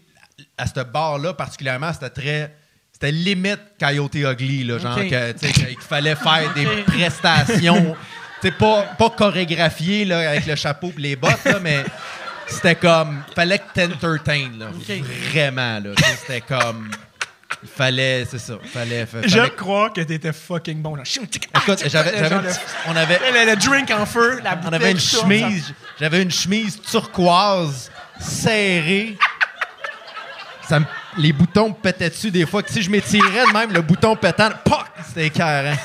à 0.57 0.67
ce 0.67 0.81
bar-là 0.81 1.35
particulièrement, 1.35 1.93
c'était 1.93 2.09
très. 2.09 2.57
C'était 2.93 3.13
limite 3.13 3.61
Coyote 3.79 4.15
Ugly, 4.15 4.65
là, 4.65 4.79
genre 4.79 4.97
Ok. 4.97 5.09
que, 5.11 5.33
tu 5.33 5.47
sais, 5.47 5.53
qu'il 5.53 5.81
fallait 5.81 6.17
faire 6.17 6.53
des 6.55 6.65
prestations. 6.87 7.95
Tu 8.41 8.49
sais, 8.49 8.53
pas, 8.53 8.83
pas 8.99 9.11
chorégraphiées 9.11 10.05
là, 10.07 10.31
avec 10.31 10.47
le 10.47 10.57
chapeau 10.57 10.93
et 10.97 11.01
les 11.01 11.17
bottes, 11.17 11.45
là, 11.45 11.59
mais 11.61 11.85
c'était 12.47 12.75
comme. 12.77 13.23
Fallait 13.35 13.59
que 13.59 13.65
t'entertaines, 13.75 14.59
là. 14.59 14.69
Vraiment, 15.31 15.79
là. 15.81 15.91
Tu 15.95 16.03
sais, 16.05 16.17
C'était 16.17 16.41
comme. 16.41 16.91
Il 17.63 17.69
fallait, 17.69 18.25
c'est 18.31 18.39
ça. 18.39 18.55
Fallait, 18.73 19.07
fa- 19.07 19.19
fallait- 19.19 19.29
J'aime 19.29 19.51
croire 19.51 19.93
que 19.93 20.01
t'étais 20.03 20.33
fucking 20.33 20.81
bon. 20.83 20.95
Là. 20.95 21.03
Écoute, 21.05 21.83
j'avais, 21.87 22.29
Genre 22.29 22.43
on 22.87 22.95
avait, 22.95 23.19
Le, 23.19 23.51
le 23.51 23.57
drink 23.57 23.91
en 23.91 24.05
feu, 24.07 24.41
la 24.45 24.59
on 24.65 24.73
avait 24.73 24.93
une 24.93 25.01
chemise, 25.01 25.73
j'avais 25.99 26.23
une 26.23 26.31
chemise 26.31 26.81
turquoise 26.83 27.91
serrée. 28.21 29.17
Ça 30.69 30.81
me- 30.81 30.87
les 31.17 31.33
boutons 31.33 31.71
me 31.71 31.75
pétaient 31.75 32.11
dessus 32.11 32.31
des 32.31 32.47
fois. 32.47 32.63
Que 32.63 32.71
si 32.71 32.83
je 32.83 32.91
m'étirais 32.91 33.47
de 33.49 33.53
même, 33.53 33.73
le 33.73 33.81
bouton 33.81 34.15
pétant, 34.15 34.51
poc, 34.65 34.85
c'était 35.09 35.27
écœurant. 35.27 35.77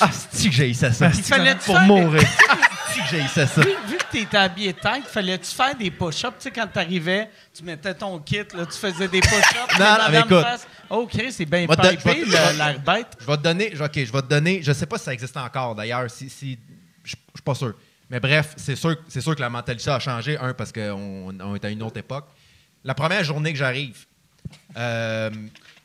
Ah, 0.00 0.08
c'est 0.32 0.48
que 0.48 0.54
j'ai 0.54 0.72
ça. 0.72 0.88
Il 1.14 1.22
fallait 1.22 1.54
pour 1.56 1.78
mourir. 1.80 2.22
Que 2.90 3.06
j'ai 3.16 3.26
ça. 3.28 3.44
Vu, 3.60 3.68
vu 3.86 3.96
que 3.98 4.10
tu 4.10 4.18
étais 4.18 4.36
habillé 4.36 4.74
tight, 4.74 5.06
fallait-tu 5.06 5.50
faire 5.54 5.74
des 5.76 5.90
push-ups? 5.90 6.34
Tu 6.38 6.42
sais, 6.44 6.50
quand 6.50 6.66
t'arrivais, 6.66 7.30
tu 7.54 7.62
mettais 7.62 7.94
ton 7.94 8.18
kit, 8.18 8.38
là, 8.54 8.66
tu 8.66 8.78
faisais 8.78 9.08
des 9.08 9.20
push-ups. 9.20 9.78
Non, 9.78 9.84
non, 9.86 10.10
mais 10.10 10.18
écoute. 10.20 10.42
fasse, 10.42 10.66
Oh, 10.90 11.06
Chris, 11.06 11.32
c'est 11.32 11.46
bien 11.46 11.66
pipé, 11.68 12.24
l'air 12.24 12.80
bête. 12.80 13.16
Je 13.20 13.26
vais 13.26 13.36
te 13.36 13.42
donner, 13.42 13.72
ok, 13.80 13.94
je 13.94 14.12
vais 14.12 14.22
te 14.22 14.26
donner, 14.26 14.60
je 14.62 14.72
sais 14.72 14.86
pas 14.86 14.98
si 14.98 15.04
ça 15.04 15.12
existe 15.12 15.36
encore 15.36 15.76
d'ailleurs, 15.76 16.10
si, 16.10 16.28
si, 16.28 16.58
je 17.04 17.10
suis 17.10 17.42
pas 17.44 17.54
sûr. 17.54 17.74
Mais 18.10 18.18
bref, 18.18 18.54
c'est 18.56 18.74
sûr, 18.74 18.96
c'est 19.08 19.20
sûr 19.20 19.36
que 19.36 19.40
la 19.40 19.50
mentalité 19.50 19.88
a 19.88 20.00
changé, 20.00 20.36
un, 20.36 20.52
parce 20.52 20.72
qu'on 20.72 21.32
on 21.40 21.54
est 21.54 21.64
à 21.64 21.70
une 21.70 21.82
autre 21.84 21.98
époque. 21.98 22.26
La 22.82 22.94
première 22.94 23.22
journée 23.22 23.52
que 23.52 23.58
j'arrive, 23.58 24.04
euh, 24.76 25.30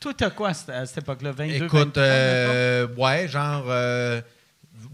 Toi, 0.00 0.12
t'as 0.16 0.30
quoi 0.30 0.48
à 0.48 0.54
cette, 0.54 0.70
à 0.70 0.86
cette 0.86 0.98
époque-là? 0.98 1.30
22, 1.30 1.54
écoute, 1.66 1.96
23, 1.96 2.02
euh, 2.02 2.86
ouais, 2.96 3.28
genre, 3.28 3.64
euh, 3.68 4.20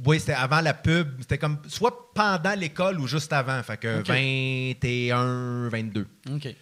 oui, 0.05 0.21
c'était 0.21 0.33
avant 0.35 0.61
la 0.61 0.75
pub, 0.75 1.21
c'était 1.21 1.39
comme 1.39 1.59
soit 1.69 2.13
pendant 2.15 2.55
l'école 2.55 2.99
ou 3.01 3.07
juste 3.07 3.33
avant, 3.33 3.63
fait 3.63 3.77
que 3.77 4.01
Ok. 4.01 4.09
21, 4.09 5.69
22. 5.69 6.07
mettons? 6.27 6.37
OK. 6.37 6.55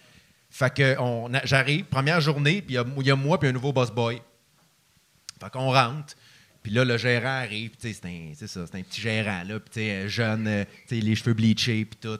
Fait 0.53 0.74
que 0.74 0.97
j'arrive, 1.45 1.84
première 1.84 2.20
journée, 2.20 2.61
puis 2.61 2.74
il 2.76 3.03
y 3.03 3.07
y, 3.07 3.11
a 3.11 3.16
moi 3.16 3.38
puis 3.38 3.49
un 3.49 3.53
nouveau 3.53 3.72
boss 3.72 3.91
boy. 3.91 4.20
Fait 5.41 5.51
qu'on 5.51 5.72
rentre. 5.72 6.14
Puis 6.62 6.72
là, 6.72 6.84
le 6.84 6.99
gérant 6.99 7.38
arrive, 7.41 7.70
tu 7.80 7.88
sais, 7.88 7.93
c'est 7.95 8.07
un, 8.07 8.32
c'est 8.36 8.47
ça, 8.49 8.61
c'est 8.70 8.78
un 8.78 8.82
petit 8.82 9.01
gérant, 9.01 9.43
là, 9.47 9.59
puis 9.61 9.70
tu 9.72 9.80
sais, 9.80 10.09
jeune, 10.09 10.47
euh, 10.47 10.64
tu 10.88 10.97
sais, 10.97 11.01
les 11.01 11.14
cheveux 11.14 11.32
bleachés, 11.34 11.86
puis 11.86 11.99
tout. 12.03 12.18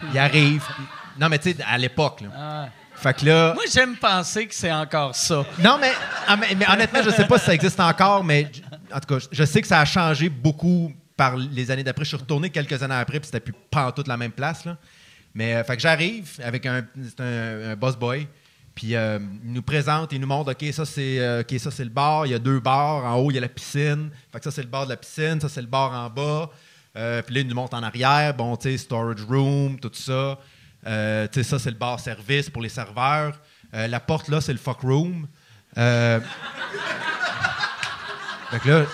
Puis 0.00 0.08
il 0.12 0.18
arrive. 0.18 0.62
puis- 0.76 0.84
non, 1.18 1.28
mais 1.30 1.38
tu 1.38 1.52
sais, 1.52 1.62
à 1.66 1.78
l'époque, 1.78 2.20
là. 2.22 2.28
Ah. 2.36 2.68
Fait 2.96 3.14
que 3.16 3.24
là... 3.24 3.54
Moi, 3.54 3.64
j'aime 3.72 3.96
penser 3.96 4.46
que 4.46 4.54
c'est 4.54 4.70
encore 4.72 5.14
ça. 5.16 5.44
Non, 5.60 5.78
mais, 5.80 5.92
ah, 6.28 6.36
mais- 6.36 6.54
mais 6.54 6.68
honnêtement, 6.70 7.02
je 7.02 7.10
sais 7.10 7.26
pas 7.26 7.38
si 7.38 7.46
ça 7.46 7.54
existe 7.54 7.80
encore, 7.80 8.22
mais 8.22 8.50
en 8.94 9.00
tout 9.00 9.14
cas, 9.14 9.26
je 9.30 9.44
sais 9.44 9.60
que 9.60 9.66
ça 9.66 9.80
a 9.80 9.84
changé 9.84 10.28
beaucoup 10.28 10.92
par 11.16 11.36
les 11.36 11.70
années 11.70 11.82
d'après. 11.82 12.04
Je 12.04 12.10
suis 12.10 12.16
retourné 12.16 12.50
quelques 12.50 12.82
années 12.82 12.94
après, 12.94 13.18
puis 13.18 13.26
c'était 13.26 13.40
plus 13.40 13.54
pas 13.70 13.88
en 13.88 13.92
toute 13.92 14.06
la 14.06 14.16
même 14.16 14.30
place. 14.30 14.64
Là. 14.64 14.78
Mais 15.34 15.54
euh, 15.54 15.64
fait 15.64 15.76
que 15.76 15.82
j'arrive 15.82 16.40
avec 16.42 16.64
un, 16.66 16.86
boss 17.76 17.96
boy, 17.96 18.28
puis 18.74 18.94
euh, 18.94 19.18
il 19.44 19.52
nous 19.52 19.62
présente, 19.62 20.12
il 20.12 20.20
nous 20.20 20.28
montre, 20.28 20.52
OK, 20.52 20.72
ça 20.72 20.84
c'est 20.84 21.18
euh, 21.18 21.40
ok, 21.40 21.58
ça 21.58 21.72
c'est 21.72 21.84
le 21.84 21.90
bar, 21.90 22.26
il 22.26 22.30
y 22.30 22.34
a 22.34 22.38
deux 22.38 22.60
bars, 22.60 23.04
en 23.04 23.16
haut 23.16 23.30
il 23.30 23.34
y 23.34 23.38
a 23.38 23.40
la 23.40 23.48
piscine, 23.48 24.10
fait 24.32 24.38
que 24.38 24.44
ça 24.44 24.52
c'est 24.52 24.62
le 24.62 24.68
bar 24.68 24.84
de 24.84 24.90
la 24.90 24.96
piscine, 24.96 25.40
ça 25.40 25.48
c'est 25.48 25.60
le 25.60 25.66
bar 25.66 25.92
en 25.92 26.08
bas, 26.08 26.50
puis 26.94 27.34
là 27.34 27.40
il 27.40 27.48
nous 27.48 27.54
montre 27.54 27.76
en 27.76 27.82
arrière, 27.82 28.34
bon, 28.34 28.56
tu 28.56 28.70
sais, 28.70 28.78
storage 28.78 29.24
room, 29.28 29.78
tout 29.80 29.90
ça. 29.92 30.38
Tu 30.84 30.90
sais, 30.90 31.42
ça 31.42 31.58
c'est 31.58 31.70
le 31.70 31.76
bar 31.76 31.98
service 31.98 32.48
pour 32.48 32.62
les 32.62 32.68
serveurs. 32.68 33.40
La 33.72 33.98
porte 33.98 34.28
là, 34.28 34.40
c'est 34.40 34.52
le 34.52 34.58
fuck 34.58 34.82
room. 34.82 35.26
Fait 38.50 38.58
que 38.60 38.68
là. 38.68 38.84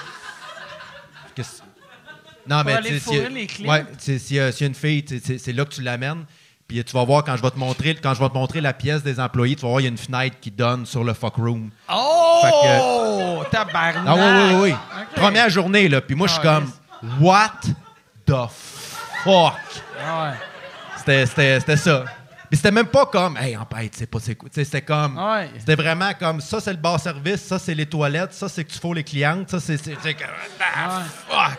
Non, 2.49 2.63
mais 2.65 2.81
tu 2.83 3.01
clients. 3.47 3.71
ouais, 3.71 3.85
s'il 3.99 4.37
y, 4.37 4.41
a 4.41 4.51
une 4.61 4.75
fille, 4.75 5.05
c'est 5.39 5.53
là 5.53 5.65
que 5.65 5.71
tu 5.71 5.83
l'amènes. 5.83 6.25
Puis 6.67 6.83
tu 6.85 6.93
vas 6.93 7.05
voir 7.05 7.25
quand 7.25 7.37
je 7.37 7.43
vais 7.43 7.51
te 7.51 7.59
montrer 7.59 7.97
quand 7.97 8.15
je 8.15 8.21
vais 8.21 8.29
te 8.29 8.35
montrer 8.35 8.61
la 8.61 8.73
pièce 8.73 9.03
des 9.03 9.19
employés, 9.19 9.57
tu 9.57 9.63
vas 9.63 9.69
voir 9.69 9.81
il 9.81 9.85
y 9.85 9.87
a 9.87 9.91
une 9.91 9.99
fenêtre 9.99 10.37
qui 10.41 10.53
donne 10.53 10.87
sur 10.87 11.03
le 11.03 11.15
fuck 11.15 11.35
room. 11.37 11.71
Oh! 11.93 13.43
Tabarnak! 13.51 14.05
Ah 14.07 14.15
oui, 14.15 14.21
oui, 14.23 14.55
oui. 14.55 14.71
oui. 14.71 15.05
Première 15.17 15.51
journée 15.51 15.89
là, 15.89 16.01
puis 16.01 16.15
moi 16.15 16.29
je 16.29 16.35
suis 16.35 16.43
Ah, 16.45 16.61
comme 16.61 16.73
what 17.21 17.51
the 18.25 18.49
fuck? 19.25 19.55
Ah 20.01 20.31
ouais. 20.31 21.27
C'était 21.27 21.77
ça. 21.77 22.05
Puis 22.51 22.57
c'était 22.57 22.73
même 22.73 22.87
pas 22.87 23.07
comme, 23.07 23.37
hey, 23.37 23.57
en 23.57 23.65
fait, 23.65 23.91
c'est 23.95 24.07
pas 24.11 24.19
c'est 24.21 24.35
quoi? 24.35 24.49
C'était 24.53 24.83
comme, 24.83 25.17
Ouais. 25.17 25.51
c'était 25.59 25.77
vraiment 25.77 26.11
comme, 26.19 26.41
ça 26.41 26.61
c'est 26.61 26.73
le 26.73 26.79
bar 26.79 26.99
service, 26.99 27.43
ça 27.43 27.59
c'est 27.61 27.75
les 27.75 27.87
toilettes, 27.87 28.33
ça 28.33 28.49
c'est 28.49 28.65
que 28.65 28.73
tu 28.73 28.79
fous 28.81 28.93
les 28.93 29.05
clientes, 29.05 29.49
ça 29.51 29.61
c'est. 29.61 29.77
c'est, 29.77 29.97
c'est 30.03 30.15
que- 30.15 30.25
ah, 30.77 31.03
fuck! 31.29 31.59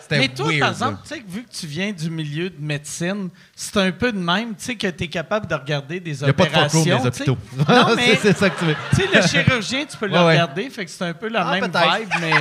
C'était 0.00 0.18
Mais 0.18 0.28
toi, 0.28 0.46
weird, 0.48 0.60
par 0.60 0.70
exemple, 0.70 0.98
tu 1.02 1.08
sais 1.08 1.20
que 1.20 1.30
vu 1.30 1.42
que 1.44 1.50
tu 1.52 1.66
viens 1.66 1.92
du 1.92 2.10
milieu 2.10 2.50
de 2.50 2.56
médecine, 2.60 3.28
c'est 3.54 3.76
un 3.76 3.92
peu 3.92 4.10
de 4.12 4.18
même, 4.18 4.54
tu 4.56 4.64
sais, 4.64 4.74
que 4.74 4.86
tu 4.88 5.04
es 5.04 5.08
capable 5.08 5.46
de 5.46 5.54
regarder 5.54 6.00
des 6.00 6.18
Il 6.20 6.24
n'y 6.24 6.30
a 6.30 6.32
pas 6.32 6.44
de 6.44 6.48
fuck 6.50 6.56
opérations. 6.64 6.80
room 6.80 6.98
dans 6.98 7.04
les 7.04 7.10
tu 7.10 7.24
sais. 7.24 7.30
hôpitaux. 7.30 7.38
Non, 7.72 7.94
mais 7.96 8.08
c'est, 8.16 8.16
c'est 8.32 8.38
ça 8.38 8.50
que 8.50 8.58
tu 8.58 8.64
veux. 8.64 8.76
tu 8.90 8.96
sais, 8.96 9.08
le 9.14 9.22
chirurgien, 9.26 9.84
tu 9.84 9.96
peux 9.96 10.06
le 10.06 10.12
Ouais, 10.12 10.18
ouais. 10.18 10.32
regarder, 10.32 10.70
fait 10.70 10.84
que 10.86 10.90
c'est 10.90 11.04
un 11.04 11.14
peu 11.14 11.28
la 11.28 11.46
Ah, 11.46 11.52
même 11.60 11.70
peut-être. 11.70 11.96
vibe, 11.98 12.08
mais 12.20 12.32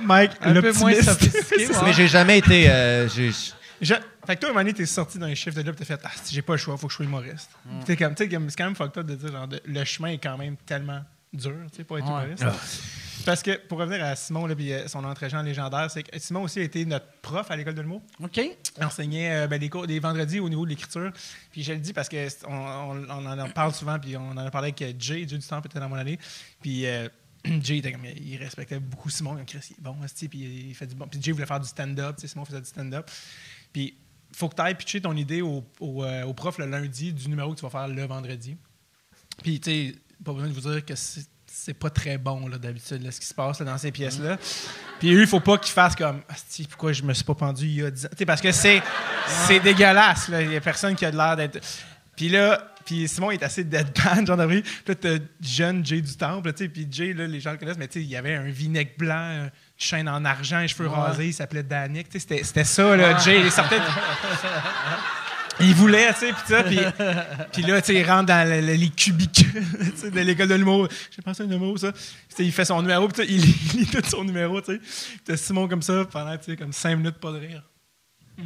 Mike, 0.00 0.32
un 0.42 0.60
peu 0.60 0.72
moins 0.74 0.94
sophistiqué. 0.94 1.66
ouais. 1.68 1.74
Mais 1.84 1.92
j'ai 1.92 2.08
jamais 2.08 2.38
été. 2.38 2.68
euh, 2.68 3.08
j'ai- 3.08 3.30
Je- 3.82 3.94
Fait 4.26 4.36
que 4.36 4.40
toi, 4.40 4.48
à 4.48 4.52
un 4.52 4.54
moment 4.54 4.60
donné, 4.64 4.72
t'es 4.72 4.86
sorti 4.86 5.18
d'un 5.18 5.34
chiffre 5.34 5.56
de 5.60 5.62
là, 5.62 5.72
pis 5.72 5.78
t'as 5.80 5.84
fait 5.84 6.00
Ah, 6.04 6.10
si 6.22 6.34
j'ai 6.34 6.42
pas 6.42 6.52
le 6.54 6.58
choix, 6.58 6.76
faut 6.78 6.86
que 6.86 6.92
je 6.92 6.96
sois 6.96 7.04
humoriste. 7.04 7.50
Mm. 7.66 7.82
T'es 7.84 7.96
comme, 7.96 8.14
comme- 8.14 8.48
c'est 8.50 8.56
quand 8.56 8.64
même 8.64 8.76
fucked 8.76 8.96
up 8.98 9.06
de 9.06 9.14
dire, 9.16 9.32
genre, 9.32 9.48
de- 9.48 9.60
le 9.64 9.84
chemin 9.84 10.08
est 10.10 10.18
quand 10.18 10.38
même 10.38 10.56
tellement 10.64 11.02
dur, 11.32 11.56
tu 11.70 11.78
sais, 11.78 11.84
pour 11.84 11.98
être 11.98 12.04
Ouais. 12.06 12.24
humoriste. 12.32 12.44
Parce 13.24 13.42
que, 13.42 13.56
pour 13.68 13.78
revenir 13.78 14.02
à 14.04 14.16
Simon, 14.16 14.46
là, 14.46 14.54
puis 14.56 14.72
euh, 14.72 14.88
son 14.88 15.04
entrée-jean 15.04 15.42
légendaire, 15.42 15.88
c'est 15.90 16.02
que 16.02 16.18
Simon 16.18 16.42
aussi 16.42 16.58
a 16.58 16.62
été 16.62 16.84
notre 16.84 17.06
prof 17.22 17.48
à 17.50 17.56
l'école 17.56 17.74
de 17.74 17.82
l'humour. 17.82 18.02
OK. 18.20 18.36
Il 18.38 18.84
enseignait 18.84 19.32
euh, 19.44 19.46
ben, 19.46 19.60
les 19.60 19.68
cours 19.68 19.86
des 19.86 19.98
vendredis 20.00 20.40
au 20.40 20.48
niveau 20.48 20.64
de 20.64 20.70
l'écriture. 20.70 21.12
Puis 21.52 21.62
je 21.62 21.72
le 21.72 21.78
dis 21.78 21.92
parce 21.92 22.08
qu'on 22.08 22.26
on, 22.48 23.08
on 23.08 23.26
en 23.38 23.48
parle 23.50 23.72
souvent, 23.74 23.98
puis 23.98 24.16
on 24.16 24.30
en 24.30 24.36
a 24.38 24.50
parlé 24.50 24.74
avec 24.76 25.00
Jay, 25.00 25.24
Jay 25.26 25.26
du 25.26 25.38
temps 25.38 25.60
était 25.60 25.78
dans 25.78 25.88
mon 25.88 25.96
année. 25.96 26.18
Puis 26.60 26.84
euh, 26.86 27.08
Jay, 27.44 27.78
était 27.78 27.92
comme, 27.92 28.04
il 28.04 28.36
respectait 28.38 28.80
beaucoup 28.80 29.08
Simon. 29.08 29.36
Il 29.38 29.44
Chris, 29.44 29.60
il 29.70 29.74
est 29.74 29.80
bon, 29.82 29.96
puis 30.28 30.38
il 30.70 30.74
fait 30.74 30.86
du 30.86 30.94
bon. 30.96 31.06
Puis 31.06 31.20
Jay 31.22 31.30
voulait 31.32 31.46
faire 31.46 31.60
du 31.60 31.68
stand-up, 31.68 32.16
Simon 32.24 32.44
faisait 32.44 32.60
du 32.60 32.66
stand-up. 32.68 33.08
Puis 33.72 33.96
faut 34.34 34.48
que 34.48 34.54
tu 34.54 34.62
ailles 34.62 34.74
pitcher 34.74 35.00
ton 35.00 35.16
idée 35.16 35.42
au, 35.42 35.64
au, 35.80 36.04
euh, 36.04 36.24
au 36.24 36.34
prof 36.34 36.58
le 36.58 36.66
lundi 36.66 37.12
du 37.12 37.28
numéro 37.28 37.52
que 37.52 37.58
tu 37.58 37.64
vas 37.64 37.70
faire 37.70 37.88
le 37.88 38.04
vendredi. 38.04 38.56
Puis, 39.42 39.60
tu 39.60 39.70
sais, 39.70 39.94
pas 40.24 40.32
besoin 40.32 40.48
de 40.48 40.54
vous 40.54 40.70
dire 40.70 40.84
que 40.84 40.94
c'est 40.94 41.26
c'est 41.54 41.74
pas 41.74 41.90
très 41.90 42.16
bon, 42.16 42.48
là, 42.48 42.56
d'habitude, 42.56 43.02
là, 43.02 43.10
ce 43.10 43.20
qui 43.20 43.26
se 43.26 43.34
passe 43.34 43.60
là, 43.60 43.66
dans 43.66 43.78
ces 43.78 43.92
pièces-là. 43.92 44.38
Puis 44.98 45.12
eux, 45.12 45.20
il 45.20 45.26
faut 45.26 45.40
pas 45.40 45.58
qu'ils 45.58 45.72
fassent 45.72 45.94
comme 45.94 46.22
Asti, 46.28 46.66
pourquoi 46.66 46.92
je 46.92 47.02
me 47.02 47.12
suis 47.12 47.24
pas 47.24 47.34
pendu 47.34 47.66
il 47.66 47.74
y 47.74 47.82
a 47.82 47.90
10 47.90 48.06
ans? 48.06 48.08
Tu 48.10 48.18
sais, 48.18 48.26
parce 48.26 48.40
que 48.40 48.52
c'est 48.52 48.82
c'est 49.46 49.60
dégueulasse, 49.60 50.28
là. 50.28 50.40
Il 50.40 50.52
y 50.52 50.56
a 50.56 50.60
personne 50.60 50.96
qui 50.96 51.04
a 51.04 51.10
de 51.10 51.16
l'air 51.16 51.36
d'être. 51.36 51.60
Puis 52.16 52.30
là, 52.30 52.72
puis 52.86 53.06
Simon 53.06 53.30
est 53.30 53.42
assez 53.42 53.64
deadpan, 53.64 54.24
genre 54.26 54.36
d'avril. 54.36 54.62
Puis 54.84 54.96
jeune 55.40 55.84
Jay 55.84 56.00
du 56.00 56.16
Temple, 56.16 56.52
tu 56.52 56.64
sais. 56.64 56.68
Puis 56.68 56.88
Jay, 56.90 57.12
là, 57.12 57.26
les 57.26 57.40
gens 57.40 57.52
le 57.52 57.58
connaissent, 57.58 57.78
mais 57.78 57.88
tu 57.88 58.00
sais, 58.00 58.04
il 58.04 58.10
y 58.10 58.16
avait 58.16 58.34
un 58.34 58.48
vinaigre 58.48 58.92
blanc, 58.96 59.48
chaîne 59.82 60.08
en 60.08 60.24
argent, 60.24 60.60
les 60.60 60.68
cheveux 60.68 60.88
rasés, 60.88 61.26
il 61.28 61.34
s'appelait 61.34 61.62
Danick. 61.62 62.08
Tu 62.08 62.12
sais, 62.14 62.18
c'était- 62.20 62.44
c'était 62.44 62.64
ça, 62.64 62.96
là. 62.96 63.18
Jay, 63.18 63.40
il 63.40 63.50
sortait. 63.52 63.78
de- 63.78 63.84
il 65.60 65.74
voulait, 65.74 66.12
tu 66.14 66.20
sais, 66.20 66.32
puis 66.32 66.42
ça, 66.46 66.62
puis, 66.64 66.78
puis 67.52 67.62
là, 67.62 67.80
tu 67.82 67.88
sais, 67.88 68.00
il 68.00 68.10
rentre 68.10 68.26
dans 68.26 68.48
le- 68.48 68.60
le- 68.62 68.72
les 68.74 68.88
cubicules, 68.88 69.62
de 70.12 70.20
l'école 70.20 70.48
de 70.48 70.54
l'humour. 70.54 70.88
J'ai 71.14 71.20
pensé 71.22 71.42
à 71.42 71.46
un 71.46 71.48
numéro, 71.48 71.76
ça. 71.76 71.92
Puis, 71.92 72.02
tu 72.30 72.36
sais, 72.36 72.44
il 72.46 72.52
fait 72.52 72.64
son 72.64 72.80
numéro, 72.80 73.06
puis 73.08 73.24
il, 73.28 73.40
lit- 73.42 73.70
il 73.74 73.80
lit 73.80 73.86
tout 73.86 74.02
son 74.08 74.24
numéro, 74.24 74.60
tu 74.62 74.74
sais. 74.74 74.80
T'as 75.24 75.36
Simon 75.36 75.68
comme 75.68 75.82
ça, 75.82 76.04
pendant, 76.10 76.36
tu 76.38 76.44
sais, 76.44 76.56
comme 76.56 76.72
cinq 76.72 76.96
minutes, 76.96 77.18
pas 77.18 77.32
de 77.32 77.38
rire. 77.38 77.62
Mm. 78.38 78.42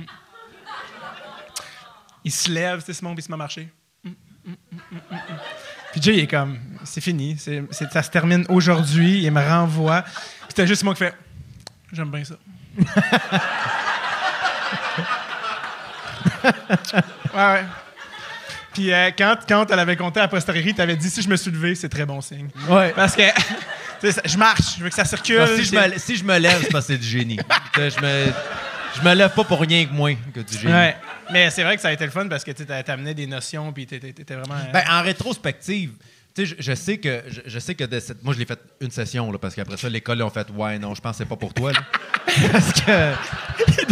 Il 2.25 2.33
se 2.33 2.51
lève, 2.51 2.81
tu 2.81 2.87
sais, 2.87 2.93
Simon, 2.95 3.15
puis 3.15 3.23
il 3.23 3.25
se 3.25 3.29
met 3.31 3.35
à 3.35 3.39
marcher. 3.39 3.69
Mm, 4.03 4.11
mm. 4.47 4.55
Puis 5.93 6.03
Jay, 6.03 6.15
il 6.15 6.21
est 6.21 6.27
comme, 6.27 6.59
c'est 6.85 7.01
fini, 7.01 7.39
ça 7.39 8.03
se 8.03 8.11
termine 8.11 8.45
aujourd'hui, 8.49 9.23
il 9.23 9.31
me 9.31 9.41
renvoie. 9.41 10.03
Puis 10.03 10.55
t'as 10.55 10.67
juste 10.67 10.81
Simon 10.81 10.93
qui 10.93 10.99
fait, 10.99 11.15
j'aime 11.93 12.11
bien 12.11 12.25
ça. 12.25 12.35
Ouais, 17.35 17.43
ouais. 17.53 17.65
Puis 18.73 18.93
euh, 18.93 19.11
quand, 19.17 19.37
quand 19.49 19.71
elle 19.71 19.79
avait 19.79 19.97
compté 19.97 20.21
à 20.21 20.29
postériori, 20.29 20.75
tu 20.75 20.81
avais 20.81 20.97
dit 20.97 21.09
si 21.11 21.23
je 21.23 21.29
me 21.29 21.37
suis 21.37 21.51
levé, 21.51 21.75
c'est 21.75 21.89
très 21.89 22.05
bon 22.07 22.21
signe. 22.21 22.49
Ouais. 22.69 22.93
Parce 22.95 23.15
que 23.17 23.23
je 24.25 24.37
marche, 24.37 24.77
je 24.79 24.83
veux 24.85 24.89
que 24.91 24.95
ça 24.95 25.05
circule. 25.05 25.47
Si, 25.57 25.65
je 25.65 25.71
c'est- 25.71 25.89
me, 25.89 25.99
si 25.99 26.17
je 26.17 26.25
me 26.25 26.39
lève, 26.39 26.59
c'est 26.63 26.71
parce 26.73 26.87
que 26.87 26.93
c'est 26.95 26.99
du 26.99 27.07
génie. 27.07 27.39
Je, 27.77 28.01
me, 28.01 28.27
je 28.97 29.03
me 29.07 29.15
lève 29.15 29.35
pas 29.35 29.45
pour 29.45 29.61
rien 29.61 29.85
que 29.85 29.93
moins 29.93 30.15
que 30.35 30.41
du 30.41 30.57
génie. 30.59 30.73
Ouais. 30.73 30.97
Mais 31.31 31.51
c'est 31.51 31.63
vrai 31.63 31.77
que 31.77 31.83
ça 31.83 31.89
a 31.89 31.93
été 31.93 32.05
le 32.07 32.11
fun 32.11 32.27
parce 32.29 32.43
que 32.45 32.53
tu 32.53 32.65
amené 32.91 33.13
des 33.13 33.27
notions 33.27 33.71
puis 33.73 33.87
t'étais 33.87 34.35
vraiment. 34.35 34.55
euh, 34.55 34.73
Ben, 34.73 34.83
en 34.91 35.03
rétrospective, 35.03 35.93
tu 36.37 36.47
sais, 36.47 36.55
je, 36.59 36.63
je 36.63 36.75
sais 36.75 36.99
que 36.99 37.23
je, 37.29 37.41
je 37.47 37.59
sais 37.59 37.75
que 37.75 37.85
de 37.85 37.99
cette, 37.99 38.23
moi 38.23 38.35
je 38.35 38.39
l'ai 38.39 38.45
fait 38.45 38.61
une 38.81 38.91
session 38.91 39.33
là, 39.33 39.39
parce 39.39 39.55
qu'après 39.55 39.77
ça 39.79 39.89
l'école 39.89 40.19
ils 40.19 40.23
ont 40.23 40.31
fait 40.31 40.47
ouais 40.51 40.79
non 40.79 40.95
je 40.95 41.01
pense 41.01 41.13
que 41.13 41.19
c'est 41.25 41.29
pas 41.29 41.37
pour 41.37 41.55
toi 41.55 41.73
là. 41.73 41.81
parce 42.53 42.73
que 42.73 43.15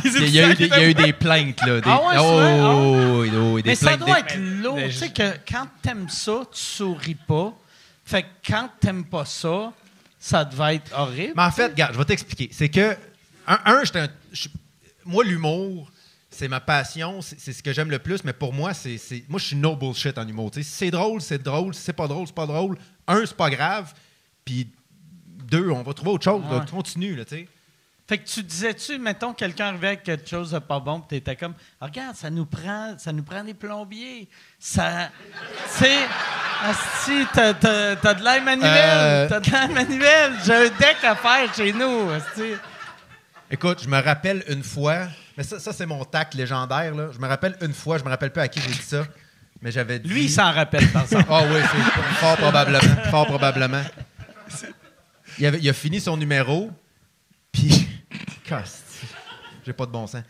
il 0.05 0.29
y, 0.31 0.41
a 0.41 0.51
eu 0.51 0.55
des, 0.55 0.65
il 0.67 0.71
y 0.71 0.73
a 0.75 0.89
eu 0.91 0.95
des 0.95 1.13
plaintes 1.15 1.61
là. 1.67 1.81
Des, 1.81 1.89
Ah 1.91 2.01
ouais, 2.07 2.15
oh, 2.19 2.37
vrai? 2.37 2.61
Ah 2.61 2.77
oui, 2.77 3.31
oui, 3.55 3.63
des 3.63 3.71
Mais 3.71 3.75
ça 3.75 3.87
plaintes, 3.97 4.01
doit 4.01 4.21
des- 4.21 4.35
être 4.35 4.37
lourd. 4.63 4.77
mais 4.77 4.87
Tu 4.89 4.93
je- 4.93 4.99
sais 4.99 5.09
que 5.11 5.33
quand 5.51 5.67
t'aimes 5.83 6.09
ça, 6.11 6.43
tu 6.53 6.61
souris 6.61 7.15
pas. 7.15 7.53
Fait 8.05 8.23
que 8.23 8.29
quand 8.47 8.69
t'aimes 8.81 9.05
pas 9.07 9.25
ça, 9.25 9.73
ça 10.21 10.45
devait 10.45 10.77
être 10.77 10.93
horrible. 10.97 11.33
Mais 11.37 11.43
en 11.43 11.51
fait, 11.51 11.69
regarde, 11.69 11.95
je 11.95 11.99
vais 11.99 12.05
t'expliquer. 12.05 12.51
C'est 12.53 12.69
que 12.69 12.95
un, 13.47 13.59
un, 13.65 13.85
j'étais 13.85 14.01
un- 14.01 14.09
je- 14.33 14.49
moi 15.07 15.25
l'humour 15.25 15.91
c'est 16.37 16.49
ma 16.49 16.61
passion, 16.61 17.21
c'est 17.23 17.53
ce 17.53 17.63
que 17.63 17.73
j'aime 17.73 17.91
le 17.91 17.99
plus, 17.99 18.25
mais 18.25 18.33
pour 18.33 18.53
moi, 18.53 18.75
c'est. 18.75 18.99
Moi, 19.29 19.39
je 19.39 19.45
suis 19.47 19.57
no 19.57 19.77
bullshit 19.77 20.19
en 20.19 20.27
humour. 20.27 20.51
tu. 20.51 20.63
Si 20.63 20.71
c'est 20.71 20.91
drôle, 20.91 21.21
c'est 21.21 21.43
drôle. 21.43 21.75
Si 21.75 21.81
c'est 21.83 21.93
pas 21.93 22.09
drôle, 22.09 22.27
c'est 22.27 22.35
pas 22.35 22.47
drôle. 22.47 22.77
Un, 23.07 23.25
c'est 23.25 23.37
pas 23.37 23.51
grave. 23.51 23.93
Puis 24.45 24.69
deux, 25.45 25.71
on 25.71 25.83
va 25.83 25.95
trouver 25.95 26.11
autre 26.13 26.25
chose. 26.25 26.43
là. 26.51 26.59
Ouais. 26.59 26.65
Continue, 26.71 27.15
là, 27.17 27.25
tu 27.25 27.37
sais. 27.37 27.49
Fait 28.07 28.19
que 28.19 28.27
tu 28.29 28.43
disais-tu, 28.43 28.99
mettons, 28.99 29.33
quelqu'un 29.33 29.69
arrivait 29.69 29.87
avec 29.87 30.03
quelque 30.03 30.29
chose 30.29 30.51
de 30.51 30.59
pas 30.59 30.79
bon, 30.79 31.01
puis 31.01 31.09
t'étais 31.21 31.37
comme, 31.37 31.55
Ah, 31.81 31.87
regarde, 31.87 32.15
ça 32.17 32.29
nous 32.29 32.45
prend, 32.45 32.95
ça 32.99 33.13
nous 33.13 33.23
prend 33.23 33.43
des 33.43 33.55
plombiers. 33.55 34.29
Ça, 34.59 35.09
tu 35.79 35.85
sais, 35.85 35.97
asti, 36.63 37.27
t'as, 37.33 37.55
de 37.55 38.23
l'air 38.23 38.43
manuel, 38.43 38.69
Euh. 38.69 39.29
t'as 39.29 39.41
de 39.41 39.51
l'air 39.51 39.69
manuel. 39.71 40.33
J'ai 40.45 40.53
un 40.55 40.65
deck 40.69 40.97
à 41.03 41.17
faire 41.17 41.55
chez 41.55 41.73
nous, 41.73 42.11
asti. 42.11 42.53
Écoute, 43.51 43.83
je 43.83 43.89
me 43.89 43.99
rappelle 44.03 44.45
une 44.49 44.63
fois, 44.65 45.07
mais 45.37 45.43
ça, 45.45 45.59
ça 45.59 45.73
c'est 45.73 45.87
mon 45.87 46.05
tact 46.05 46.35
légendaire. 46.35 46.95
Là. 46.95 47.09
Je 47.13 47.19
me 47.19 47.27
rappelle 47.29 47.57
une 47.61 47.75
fois, 47.75 47.99
je 47.99 48.05
me 48.05 48.09
rappelle 48.09 48.33
pas 48.33 48.43
à 48.43 48.49
qui 48.49 48.61
j'ai 48.61 48.71
dit 48.71 48.83
ça, 48.83 49.07
mais 49.61 49.71
j'avais 49.73 49.99
dit. 49.99 50.09
Lui, 50.09 50.25
il 50.25 50.31
s'en 50.31 50.53
rappelle, 50.53 50.89
par 50.91 51.03
exemple. 51.03 51.27
Ah 51.31 51.43
oui, 51.51 51.61
c'est 51.61 52.15
fort 52.21 52.37
probablement. 52.37 52.81
Fort 53.11 53.27
probablement. 53.27 53.85
Il, 55.39 55.47
avait- 55.47 55.59
il 55.59 55.69
a 55.69 55.73
fini 55.73 56.01
son 56.01 56.17
numéro, 56.17 56.71
puis. 57.53 57.89
J'ai 59.67 59.73
pas 59.73 59.87
de 59.87 59.91
bon 59.91 60.07
sens. 60.07 60.23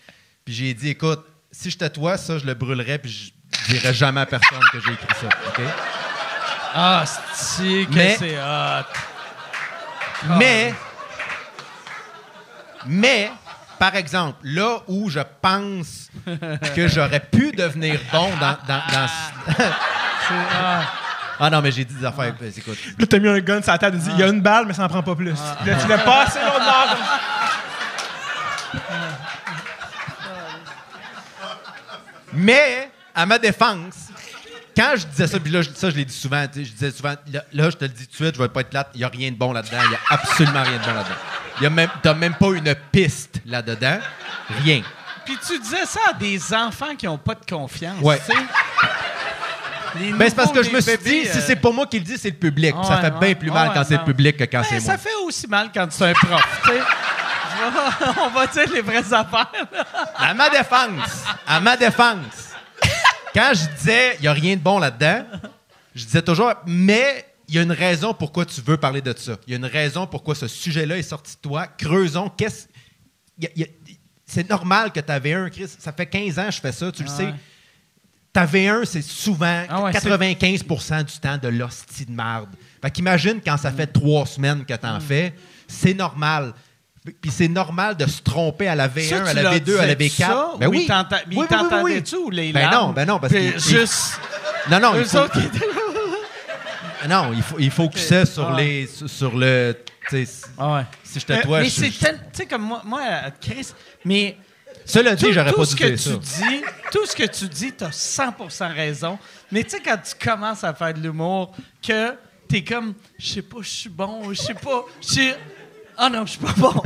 Puis 0.45 0.55
j'ai 0.55 0.75
dit, 0.75 0.91
écoute, 0.91 1.27
si 1.51 1.71
je 1.71 1.77
toi, 1.89 2.17
ça, 2.17 2.39
je 2.39 2.47
le 2.47 2.55
brûlerais, 2.55 2.99
puis 2.99 3.11
je 3.11 3.73
dirais 3.73 3.93
jamais 3.93 4.21
à 4.21 4.27
personne 4.27 4.61
que 4.73 4.79
j'ai 4.81 4.93
écrit 4.93 5.15
ça. 5.21 5.27
OK? 5.49 5.61
Ah, 6.73 7.01
asti, 7.01 7.87
que 7.87 8.17
c'est 8.19 8.39
hot. 8.39 8.85
Mais, 10.39 10.75
mais, 12.87 13.31
par 13.85 13.97
exemple, 13.97 14.39
là 14.45 14.79
où 14.89 15.11
je 15.11 15.21
pense 15.43 16.09
que 16.75 16.89
j'aurais 16.89 17.21
pu 17.21 17.53
devenir 17.53 18.01
bon 18.11 18.31
dans. 18.41 18.57
ah 21.39 21.51
non, 21.51 21.61
mais 21.61 21.71
j'ai 21.71 21.85
dit 21.85 21.93
des 21.93 22.07
affaires. 22.07 22.35
ben, 22.41 22.51
Écoute. 22.57 22.79
Là, 22.99 23.07
t'as 23.07 23.19
mis 23.19 23.29
un 23.29 23.41
gun 23.41 23.61
sur 23.61 23.73
la 23.73 23.77
table, 23.77 23.99
tu 23.99 24.05
dis, 24.05 24.11
il 24.15 24.21
y 24.21 24.23
a 24.23 24.29
une 24.29 24.41
balle, 24.41 24.65
mais 24.67 24.73
ça 24.73 24.87
en 24.87 24.89
prend 24.89 25.03
pas 25.03 25.15
plus. 25.15 25.35
Là, 25.67 25.75
tu 25.83 25.87
l'as 25.87 25.99
passé 25.99 26.39
l'autre 26.41 26.65
bord. 26.65 26.97
Mais, 32.33 32.91
à 33.15 33.27
ma 33.27 33.39
défense, 33.39 34.09
quand 34.77 34.93
je 34.97 35.07
disais 35.07 35.27
ça, 35.27 35.39
puis 35.41 35.51
là, 35.53 35.63
je- 35.63 35.71
ça, 35.75 35.91
je 35.91 35.97
l'ai 35.97 36.05
dit 36.05 36.15
souvent, 36.15 36.47
tu 36.47 36.61
sais, 36.61 36.65
je 36.65 36.73
disais 36.73 36.91
souvent, 36.91 37.15
là, 37.33 37.45
là, 37.53 37.71
je 37.71 37.77
te 37.77 37.85
le 37.85 37.91
dis 37.91 38.07
tout 38.07 38.11
de 38.11 38.17
suite, 38.25 38.35
je 38.37 38.43
vais 38.43 38.49
pas 38.49 38.61
être 38.61 38.71
plate, 38.71 38.89
il 38.95 38.99
n'y 38.99 39.05
a 39.05 39.09
rien 39.09 39.31
de 39.31 39.37
bon 39.37 39.53
là-dedans, 39.53 39.79
il 39.85 39.89
n'y 39.91 39.95
a 39.97 39.99
absolument 40.11 40.63
rien 40.63 40.79
de 40.79 40.85
bon 40.85 40.95
là-dedans. 40.95 41.15
Il 41.59 41.63
y 41.63 41.67
a 41.67 41.71
même, 41.71 41.89
t'as 42.03 42.15
même 42.15 42.35
pas 42.35 42.49
une 42.53 42.75
piste 42.91 43.41
là-dedans, 43.47 43.99
rien. 44.65 44.83
Puis 45.25 45.39
tu 45.47 45.59
disais 45.59 45.87
ça 45.87 46.01
à 46.11 46.13
des 46.15 46.53
enfants 46.53 46.95
qui 46.97 47.07
n'ont 47.07 47.19
pas 47.19 47.35
de 47.35 47.45
confiance, 47.49 47.99
Ouais. 48.03 48.21
tu 48.29 48.33
sais. 48.37 48.43
Les 49.97 50.13
Ben, 50.13 50.29
c'est 50.29 50.35
parce 50.35 50.51
que 50.51 50.63
je 50.63 50.71
me 50.71 50.81
suis 50.81 50.97
bébés, 50.97 51.23
dit, 51.23 51.29
si 51.31 51.39
euh, 51.39 51.43
c'est 51.47 51.55
pas 51.57 51.71
moi 51.71 51.87
qui 51.87 52.01
le 52.01 52.05
dis, 52.05 52.19
c'est 52.19 52.31
le 52.31 52.35
public. 52.37 52.75
Ça 52.83 52.97
fait 52.99 53.13
ouais. 53.13 53.21
bien 53.21 53.35
plus 53.37 53.51
mal 53.53 53.71
quand 53.73 53.85
c'est 53.85 53.97
le 53.97 54.03
public 54.05 54.37
que 54.37 54.43
quand 54.45 54.59
Ben, 54.63 54.67
c'est 54.69 54.81
moi. 54.81 54.93
ça 54.93 54.99
fait 54.99 55.15
aussi 55.25 55.47
mal 55.47 55.71
quand 55.73 55.87
c'est 55.91 56.11
un 56.11 56.13
prof, 56.15 56.43
tu 56.65 56.71
sais. 56.71 56.81
On 58.25 58.29
va 58.31 58.47
dire 58.49 58.65
les 58.75 58.81
vraies 58.83 59.13
affaires. 59.13 59.53
À 60.19 60.35
ma 60.35 60.51
défense, 60.51 61.25
à 61.47 61.61
ma 61.61 61.77
défense, 61.77 62.54
quand 63.35 63.53
je 63.55 63.67
disais, 63.77 64.15
il 64.19 64.23
n'y 64.23 64.29
a 64.29 64.33
rien 64.33 64.57
de 64.57 64.61
bon 64.61 64.79
là-dedans, 64.79 65.25
je 65.95 66.05
disais 66.05 66.23
toujours, 66.23 66.53
mais 66.67 67.27
il 67.49 67.55
y 67.55 67.59
a 67.59 67.63
une 67.63 67.73
raison 67.73 68.15
pourquoi 68.15 68.47
tu 68.47 68.61
veux 68.63 68.77
parler 68.77 69.03
de 69.03 69.15
ça. 69.17 69.37
Il 69.47 69.51
y 69.51 69.55
a 69.55 69.59
une 69.59 69.65
raison 69.67 70.07
pourquoi 70.07 70.35
ce 70.35 70.49
sujet-là 70.49 70.97
est 70.97 71.03
sorti 71.03 71.35
de 71.37 71.41
toi. 71.41 71.67
Creusons, 71.67 72.31
qu'est-ce. 72.31 72.67
C'est 74.27 74.49
normal 74.49 74.93
que 74.93 75.01
tu 75.01 75.13
avais 75.13 75.35
un, 75.35 75.51
Chris. 75.51 75.69
Ça 75.79 75.93
fait 75.93 76.07
15 76.07 76.39
ans 76.39 76.47
que 76.47 76.53
je 76.53 76.61
fais 76.61 76.73
ça, 76.73 76.91
tu 76.91 77.03
le 77.03 77.11
Ouais. 77.11 77.17
sais. 77.17 77.35
T'avais 78.33 78.67
un, 78.67 78.85
c'est 78.85 79.03
souvent 79.03 79.65
Ah 79.69 79.83
ouais, 79.83 79.93
c'est- 79.93 80.09
95% 80.09 81.03
du 81.05 81.19
temps 81.21 81.39
de 81.39 81.49
l'hostie 81.49 82.05
de 82.07 82.11
marde. 82.13 82.49
Fait 82.83 82.91
qu'imagine 82.91 83.41
quand 83.45 83.57
ça 83.57 83.71
fait 83.71 83.87
trois 83.87 84.27
semaines 84.27 84.65
que 84.65 84.75
t'en 84.75 84.99
fais, 84.99 85.35
c'est 85.69 85.95
normal. 85.95 86.53
Puis 87.21 87.31
c'est 87.31 87.49
normal 87.49 87.97
de 87.99 88.07
se 88.07 88.23
tromper 88.23 88.67
à 88.67 88.75
la 88.75 88.89
V1, 88.89 89.09
Ça, 89.11 89.21
tu 89.21 89.29
à 89.29 89.35
la 89.35 89.43
leur 89.43 89.55
V2, 89.55 89.79
à 89.79 89.87
la 89.87 89.95
disais-tu 89.95 90.23
V4. 90.23 90.27
ça? 90.27 90.53
Ben 90.59 90.67
Ou 90.69 90.71
oui. 90.71 90.87
t'enta- 90.87 91.17
mais 91.29 91.37
Oui, 91.37 91.37
ils 91.37 91.39
oui, 91.41 91.47
t'entendaient-tu 91.49 92.17
ou 92.17 92.31
les 92.31 92.53
Ben 92.53 92.71
non, 92.71 92.93
ben 92.93 93.05
non, 93.07 93.19
parce 93.19 93.33
que- 93.33 93.59
Juste... 93.59 94.19
Non, 94.71 94.81
non, 94.81 94.93
il 94.97 95.05
faut, 95.05 95.19
non, 97.09 97.33
il 97.35 97.43
faut, 97.43 97.57
il 97.59 97.71
faut 97.71 97.89
que 97.91 97.99
c'est 97.99 98.25
sur, 98.25 98.49
Ah. 98.49 98.57
les, 98.57 98.87
sur, 98.87 99.37
le... 99.37 99.77
tu 100.09 100.25
sais, 100.25 100.47
Ah 100.57 100.75
ouais. 100.77 100.83
Si 101.03 101.21
je 101.21 101.27
te 101.27 101.43
toi, 101.43 101.61
mais 101.61 101.67
je- 101.67 101.71
c'est 101.71 101.91
je- 101.91 101.99
tel- 102.01 102.19
Tu 102.33 102.39
sais, 102.39 102.47
comme 102.47 102.63
moi, 102.63 102.81
moi, 102.85 103.01
euh, 103.03 103.31
Chris, 103.41 103.69
mais... 104.05 104.39
Cela 104.87 105.15
dit, 105.15 105.25
Tout, 105.27 105.33
j'aurais 105.33 105.53
pas 105.53 105.65
ce 105.65 105.75
dû 105.77 105.83
que 105.83 105.89
dire 105.89 105.99
ça. 105.99 106.11
dis, 106.47 106.63
tout 106.91 107.07
ce 107.07 107.15
que 107.17 107.25
tu 107.27 107.49
dis, 107.49 107.73
t'as 107.73 107.89
100% 107.91 108.75
raison. 108.75 109.19
Mais 109.53 109.63
tu 109.65 109.71
sais, 109.71 109.81
quand 109.83 109.97
tu 109.99 110.15
commences 110.29 110.63
à 110.65 110.73
faire 110.75 110.93
de 110.95 111.01
l'humour, 111.01 111.55
que 111.87 112.15
t'es 112.49 112.63
comme, 112.65 112.95
je 113.19 113.27
sais 113.35 113.43
pas, 113.43 113.59
je 113.63 113.69
suis 113.69 113.89
bon, 113.91 114.33
je 114.33 114.41
sais 114.43 114.55
pas, 114.55 114.85
je. 115.03 115.33
Ah 115.97 116.09
non, 116.11 116.25
je 116.27 116.31
suis 116.33 116.41
pas 116.41 116.53
bon. 116.57 116.73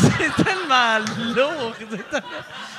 c'est 0.00 0.44
tellement 0.44 0.98
lourd. 1.34 1.74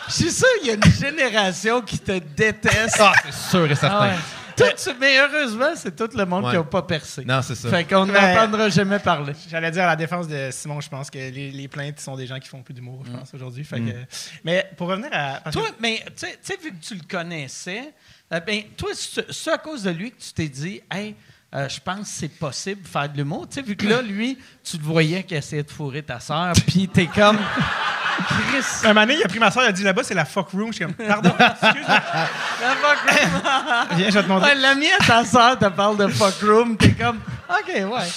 Je 0.08 0.14
suis 0.14 0.32
sûr 0.32 0.48
qu'il 0.60 0.68
y 0.68 0.72
a 0.72 0.74
une 0.76 0.84
génération 0.84 1.82
qui 1.82 2.00
te 2.00 2.18
déteste. 2.20 2.98
Ah, 3.00 3.14
c'est 3.26 3.50
sûr 3.52 3.70
et 3.72 3.76
certain. 3.76 3.98
Ah 4.02 4.08
ouais. 4.08 4.16
Tout 4.56 4.66
ce- 4.78 4.92
mais 5.00 5.18
heureusement, 5.18 5.72
c'est 5.76 5.96
tout 5.96 6.16
le 6.16 6.26
monde 6.26 6.46
Ouais. 6.46 6.52
qui 6.52 6.58
n'a 6.58 6.64
pas 6.64 6.84
percé. 6.84 7.26
Non, 7.26 7.42
c'est 7.42 7.56
ça. 7.56 7.70
Fait 7.70 7.86
qu'on 7.86 8.06
n'entendra 8.06 8.70
jamais 8.70 9.00
parler. 9.00 9.34
J'allais 9.50 9.72
dire 9.72 9.84
à 9.84 9.88
la 9.88 9.96
défense 9.96 10.28
de 10.28 10.50
Simon, 10.52 10.80
je 10.80 10.90
pense 10.90 11.10
que 11.10 11.18
les, 11.18 11.50
les 11.52 11.68
plaintes 11.68 12.00
sont 12.00 12.16
des 12.16 12.28
gens 12.28 12.38
qui 12.40 12.48
font 12.50 12.62
plus 12.62 12.74
d'humour, 12.76 13.04
je 13.06 13.12
pense, 13.12 13.34
aujourd'hui. 13.34 13.64
Fait 13.64 13.80
que- 13.80 13.96
Mais 14.44 14.70
pour 14.78 14.90
revenir 14.90 15.10
à. 15.12 15.40
que- 15.46 15.50
Toi, 15.52 15.68
mais 15.80 16.04
tu 16.16 16.28
sais- 16.42 16.58
vu 16.62 16.70
que 16.72 16.86
tu 16.86 16.94
le 16.94 17.02
connaissais, 17.10 17.94
euh, 18.32 18.40
ben, 18.42 18.62
toi, 18.78 18.90
c'est 18.94 19.32
c'est 19.32 19.52
à 19.52 19.58
cause 19.58 19.84
de 19.84 19.90
lui 19.90 20.12
que 20.12 20.22
tu 20.22 20.34
t'es 20.34 20.48
dit, 20.48 20.82
hey, 20.92 21.16
euh, 21.56 21.70
je 21.70 21.80
pense 21.80 22.00
que 22.00 22.06
c'est 22.08 22.28
possible 22.30 22.82
de 22.82 22.88
faire 22.88 23.08
de 23.10 23.18
l'humour. 23.18 23.48
Tu 23.50 23.56
sais, 23.56 23.62
vu 23.62 23.76
que 23.76 23.88
là, 23.88 24.02
lui, 24.02 24.38
tu 24.64 24.78
le 24.78 24.84
voyais 24.84 25.24
qu'il 25.24 25.38
essayait 25.38 25.64
de 25.64 25.70
fourrer 25.72 26.02
ta 26.04 26.20
sœur, 26.20 26.54
puis 26.68 26.88
t'es 26.88 27.06
comme, 27.08 27.38
Chris, 28.18 28.64
Un 28.84 28.90
moment 28.90 29.02
donné, 29.02 29.16
il 29.20 29.24
a 29.24 29.28
pris 29.28 29.40
ma 29.40 29.50
soeur, 29.52 29.64
il 29.64 29.68
a 29.68 29.72
dit 29.72 29.84
là-bas, 29.84 30.04
c'est 30.04 30.14
la 30.14 30.26
fuck 30.26 30.50
room. 30.52 30.68
Je 30.72 30.78
suis 30.78 30.86
comme, 30.86 30.94
pardon, 30.94 31.32
excuse-moi. 31.40 31.88
la 32.62 32.76
fuck 32.76 33.10
room. 33.10 33.88
Viens, 33.98 34.10
je 34.10 34.14
vais 34.14 34.24
te 34.24 34.28
montrer. 34.28 34.50
Ouais, 34.50 34.56
la 34.56 34.76
mienne, 34.76 34.90
ta 35.06 35.26
sœur 35.26 35.58
te 35.60 35.66
parle 35.70 35.98
de 35.98 36.08
fuck 36.08 36.36
room, 36.42 36.78
t'es 36.78 36.92
comme, 36.92 37.20
OK, 37.50 37.68
ouais. 37.76 38.08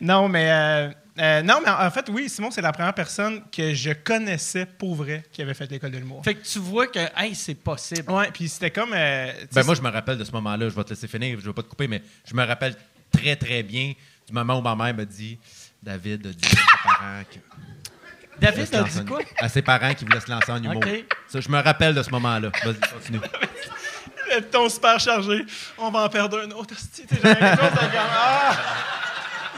Non, 0.00 0.28
mais. 0.28 0.48
euh, 0.50 0.90
euh, 1.20 1.42
non, 1.42 1.60
mais 1.64 1.70
en 1.70 1.90
fait, 1.90 2.08
oui, 2.08 2.28
Simon, 2.28 2.50
c'est 2.50 2.62
la 2.62 2.72
première 2.72 2.94
personne 2.94 3.42
que 3.50 3.74
je 3.74 3.90
connaissais 3.92 4.66
pour 4.66 4.94
vrai 4.94 5.24
qui 5.32 5.42
avait 5.42 5.54
fait 5.54 5.70
l'école 5.70 5.90
de 5.90 5.98
l'humour. 5.98 6.22
Fait 6.24 6.34
que 6.34 6.44
tu 6.44 6.58
vois 6.58 6.86
que, 6.86 7.00
hey, 7.16 7.34
c'est 7.34 7.54
possible. 7.54 8.10
Ouais, 8.10 8.30
puis 8.32 8.48
c'était 8.48 8.70
comme. 8.70 8.92
euh, 8.94 9.32
Ben 9.52 9.64
moi, 9.64 9.74
je 9.74 9.82
me 9.82 9.90
rappelle 9.90 10.18
de 10.18 10.24
ce 10.24 10.32
moment-là. 10.32 10.68
Je 10.68 10.74
vais 10.74 10.84
te 10.84 10.90
laisser 10.90 11.08
finir, 11.08 11.38
je 11.38 11.42
ne 11.44 11.48
vais 11.48 11.54
pas 11.54 11.62
te 11.62 11.68
couper, 11.68 11.88
mais 11.88 12.02
je 12.24 12.34
me 12.34 12.44
rappelle 12.44 12.74
très, 13.12 13.36
très 13.36 13.62
bien 13.62 13.92
du 14.26 14.32
moment 14.32 14.58
où 14.58 14.62
ma 14.62 14.74
mère 14.74 14.94
m'a 14.94 15.04
dit 15.04 15.38
David 15.82 16.26
a 16.26 16.30
dit 16.30 16.46
à 16.46 16.48
ses 16.48 16.56
parents 16.84 17.22
que. 17.30 17.38
David 18.40 18.74
a 18.74 18.82
dit 18.84 19.04
quoi? 19.04 19.20
À 19.36 19.48
ses 19.50 19.60
parents 19.60 19.92
qui 19.92 20.04
voulaient 20.06 20.20
se 20.20 20.30
lancer 20.30 20.50
en 20.50 20.62
humour. 20.62 20.76
OK. 20.76 21.04
Ça, 21.28 21.40
je 21.40 21.48
me 21.50 21.60
rappelle 21.60 21.94
de 21.94 22.02
ce 22.02 22.10
moment-là. 22.10 22.50
Vas-y, 22.64 22.80
continue. 22.94 23.20
le 24.34 24.40
ton 24.42 24.68
super 24.68 24.98
chargé. 24.98 25.44
On 25.76 25.90
va 25.90 26.04
en 26.04 26.08
perdre 26.08 26.40
un 26.40 26.50
autre. 26.52 26.74
chose 26.74 27.06
de 27.08 27.18
ah! 27.98 28.56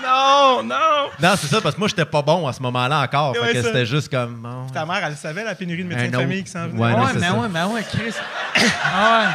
Non, 0.03 0.63
non! 0.65 1.11
Non, 1.21 1.35
c'est 1.37 1.47
ça, 1.47 1.61
parce 1.61 1.75
que 1.75 1.81
moi, 1.81 1.89
j'étais 1.89 2.05
pas 2.05 2.23
bon 2.23 2.47
à 2.47 2.53
ce 2.53 2.61
moment-là 2.63 3.01
encore. 3.03 3.33
Ouais, 3.33 3.49
fait 3.49 3.53
que 3.55 3.63
c'était 3.63 3.87
juste 3.87 4.09
comme. 4.11 4.47
Ta 4.73 4.85
mère, 4.87 5.05
elle 5.05 5.17
savait 5.17 5.45
la 5.45 5.55
pénurie 5.55 5.85
de 5.85 5.89
médecins 5.89 6.07
Un 6.07 6.11
de 6.11 6.17
famille 6.17 6.45
qui 6.45 6.51
s'en 6.51 6.69
venait. 6.69 6.81
Ouais, 6.81 6.91
non, 6.93 7.07
c'est 7.13 7.19
mais 7.21 7.27
ça. 7.29 7.35
ouais, 7.35 7.49
mais 7.49 7.63
ouais, 7.65 7.83
Chris. 7.83 8.15
Ah 8.95 9.21
ouais. 9.29 9.33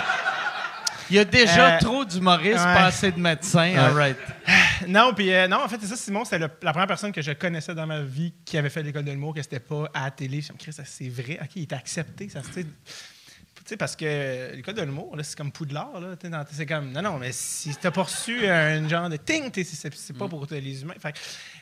Il 1.10 1.16
y 1.16 1.20
a 1.20 1.24
déjà 1.26 1.76
Euh, 1.76 1.80
trop 1.80 2.04
d'humoristes, 2.04 2.58
ouais. 2.58 2.74
pas 2.74 2.86
assez 2.88 3.12
de 3.14 3.20
médecins. 3.20 3.74
All 3.78 3.94
right. 3.94 4.18
Non, 4.90 5.14
puis 5.16 5.34
euh, 5.34 5.48
non, 5.48 5.64
en 5.64 5.68
fait, 5.70 5.78
c'est 5.80 5.88
ça, 5.88 5.96
Simon, 5.96 6.24
c'était 6.26 6.38
le- 6.40 6.50
la 6.62 6.72
première 6.72 6.88
personne 6.88 7.12
que 7.14 7.22
je 7.22 7.32
connaissais 7.32 7.74
dans 7.74 7.88
ma 7.88 8.02
vie 8.02 8.34
qui 8.46 8.58
avait 8.58 8.70
fait 8.70 8.84
l'école 8.84 9.06
de 9.06 9.12
l'humour, 9.12 9.34
que 9.34 9.42
c'était 9.42 9.60
pas 9.62 9.86
à 9.94 10.04
la 10.06 10.12
télé. 10.12 10.42
Je 10.42 10.52
me 10.52 10.58
Chris, 10.58 10.74
ça, 10.74 10.84
c'est 10.86 11.08
vrai? 11.10 11.40
OK, 11.42 11.50
il 11.56 11.64
était 11.64 11.76
accepté. 11.76 12.28
Ça, 12.30 12.42
sais. 13.68 13.74
Tu 13.74 13.74
sais, 13.74 13.78
parce 13.78 13.96
que 13.96 14.56
l'école 14.56 14.76
de 14.76 14.82
l'humour, 14.82 15.16
là, 15.16 15.24
c'est 15.24 15.38
comme 15.38 15.52
Poudlard. 15.52 16.00
Là, 16.00 16.16
dans- 16.16 16.46
c'est 16.50 16.66
comme, 16.66 16.92
non, 16.92 17.02
non, 17.02 17.18
mais 17.18 17.32
si 17.34 17.76
t'as 17.76 17.92
pas 17.92 18.04
reçu 18.04 18.48
un 18.48 18.88
genre 18.88 19.10
de 19.10 19.18
ting, 19.18 19.50
c'est, 19.54 19.64
c'est 19.64 20.14
Mm. 20.14 20.18
pas 20.18 20.28
pour 20.30 20.48
les 20.50 20.82
humains. 20.82 20.94
Fait 21.00 21.14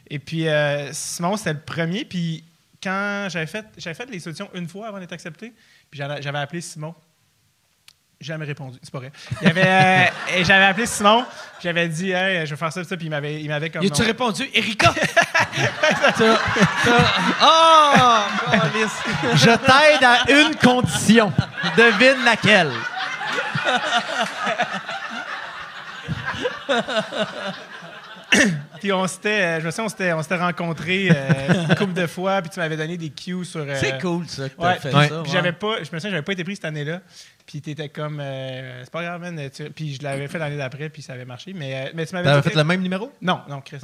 et 0.10 0.20
puis, 0.20 0.48
euh, 0.48 0.94
Simon, 0.94 1.36
c'était 1.38 1.54
le 1.54 1.60
premier. 1.62 2.06
Puis, 2.06 2.44
quand 2.84 3.28
j'avais 3.30 3.48
fait, 3.48 3.66
j'avais 3.78 3.96
fait 3.96 4.10
les 4.10 4.20
solutions 4.20 4.50
une 4.54 4.68
fois 4.68 4.88
avant 4.90 5.00
d'être 5.00 5.14
accepté, 5.14 5.52
puis 5.90 6.00
j'avais 6.00 6.38
appelé 6.38 6.62
Simon. 6.62 6.94
Jamais 8.26 8.46
répondu, 8.46 8.80
c'est 8.82 8.92
pas 8.92 8.98
vrai. 8.98 9.12
Il 9.40 9.48
avait, 9.48 9.68
euh, 9.68 10.36
et 10.36 10.44
j'avais 10.44 10.66
appelé 10.66 10.88
Simon, 10.88 11.24
j'avais 11.62 11.88
dit, 11.88 12.10
hey, 12.10 12.44
je 12.48 12.56
vais 12.56 12.58
faire 12.58 12.74
ça, 12.74 12.84
ça, 12.84 12.98
puis 12.98 13.06
il 13.06 13.10
m'avait, 13.12 13.40
il 13.40 13.48
m'avait 13.48 13.70
comme. 13.70 13.84
Y 13.84 13.86
a-tu 13.86 14.02
répondu, 14.02 14.50
Erika? 14.52 14.92
Oh! 17.42 17.94
Je 19.36 19.46
t'aide 19.46 20.04
à 20.04 20.24
une 20.32 20.56
condition. 20.56 21.32
Devine 21.78 22.26
laquelle. 22.26 22.72
Puis 28.80 28.92
on 28.92 29.08
s'était, 29.08 29.30
euh, 29.42 29.60
je 29.62 29.66
me 29.66 29.72
souviens, 29.72 29.86
on 29.86 29.90
s'était, 29.90 30.14
on 30.14 30.22
s'était 30.22 30.38
rencontrés 30.38 31.10
euh, 31.12 31.64
une 31.70 31.76
couple 31.76 31.94
de 31.94 32.06
fois, 32.08 32.42
puis 32.42 32.50
tu 32.52 32.60
m'avais 32.60 32.76
donné 32.78 32.98
des 32.98 33.10
cues 33.10 33.46
sur. 33.46 33.62
euh, 33.62 33.76
C'est 33.80 34.00
cool, 34.02 34.28
ça, 34.28 34.50
que 34.50 34.56
t'as 34.56 34.68
Ouais, 34.74 34.80
fait 34.80 34.94
Ouais. 34.94 35.08
ça. 35.08 35.22
Puis 35.24 35.32
j'avais 35.32 35.54
pas, 35.54 35.78
je 35.78 35.82
me 35.94 36.00
souviens, 36.00 36.10
j'avais 36.12 36.22
pas 36.22 36.34
été 36.34 36.44
pris 36.44 36.56
cette 36.56 36.66
année-là. 36.66 37.02
Puis 37.46 37.62
t'étais 37.62 37.90
comme, 37.90 38.20
euh, 38.20 38.82
c'est 38.84 38.92
pas 38.92 39.04
grave, 39.04 39.22
man. 39.22 39.40
tu- 39.56 39.70
Puis 39.70 39.96
je 39.96 40.04
l'avais 40.04 40.28
fait 40.28 40.40
l'année 40.40 40.58
d'après, 40.58 40.90
puis 40.90 41.02
ça 41.04 41.14
avait 41.14 41.26
marché. 41.26 41.54
Mais, 41.56 41.76
euh, 41.88 41.90
mais 41.94 42.06
tu 42.06 42.14
m'avais 42.16 42.28
T'avais 42.28 42.50
fait 42.50 42.56
le 42.56 42.64
même 42.64 42.82
numéro? 42.82 43.12
Non, 43.22 43.42
non, 43.48 43.62
Chris. 43.62 43.78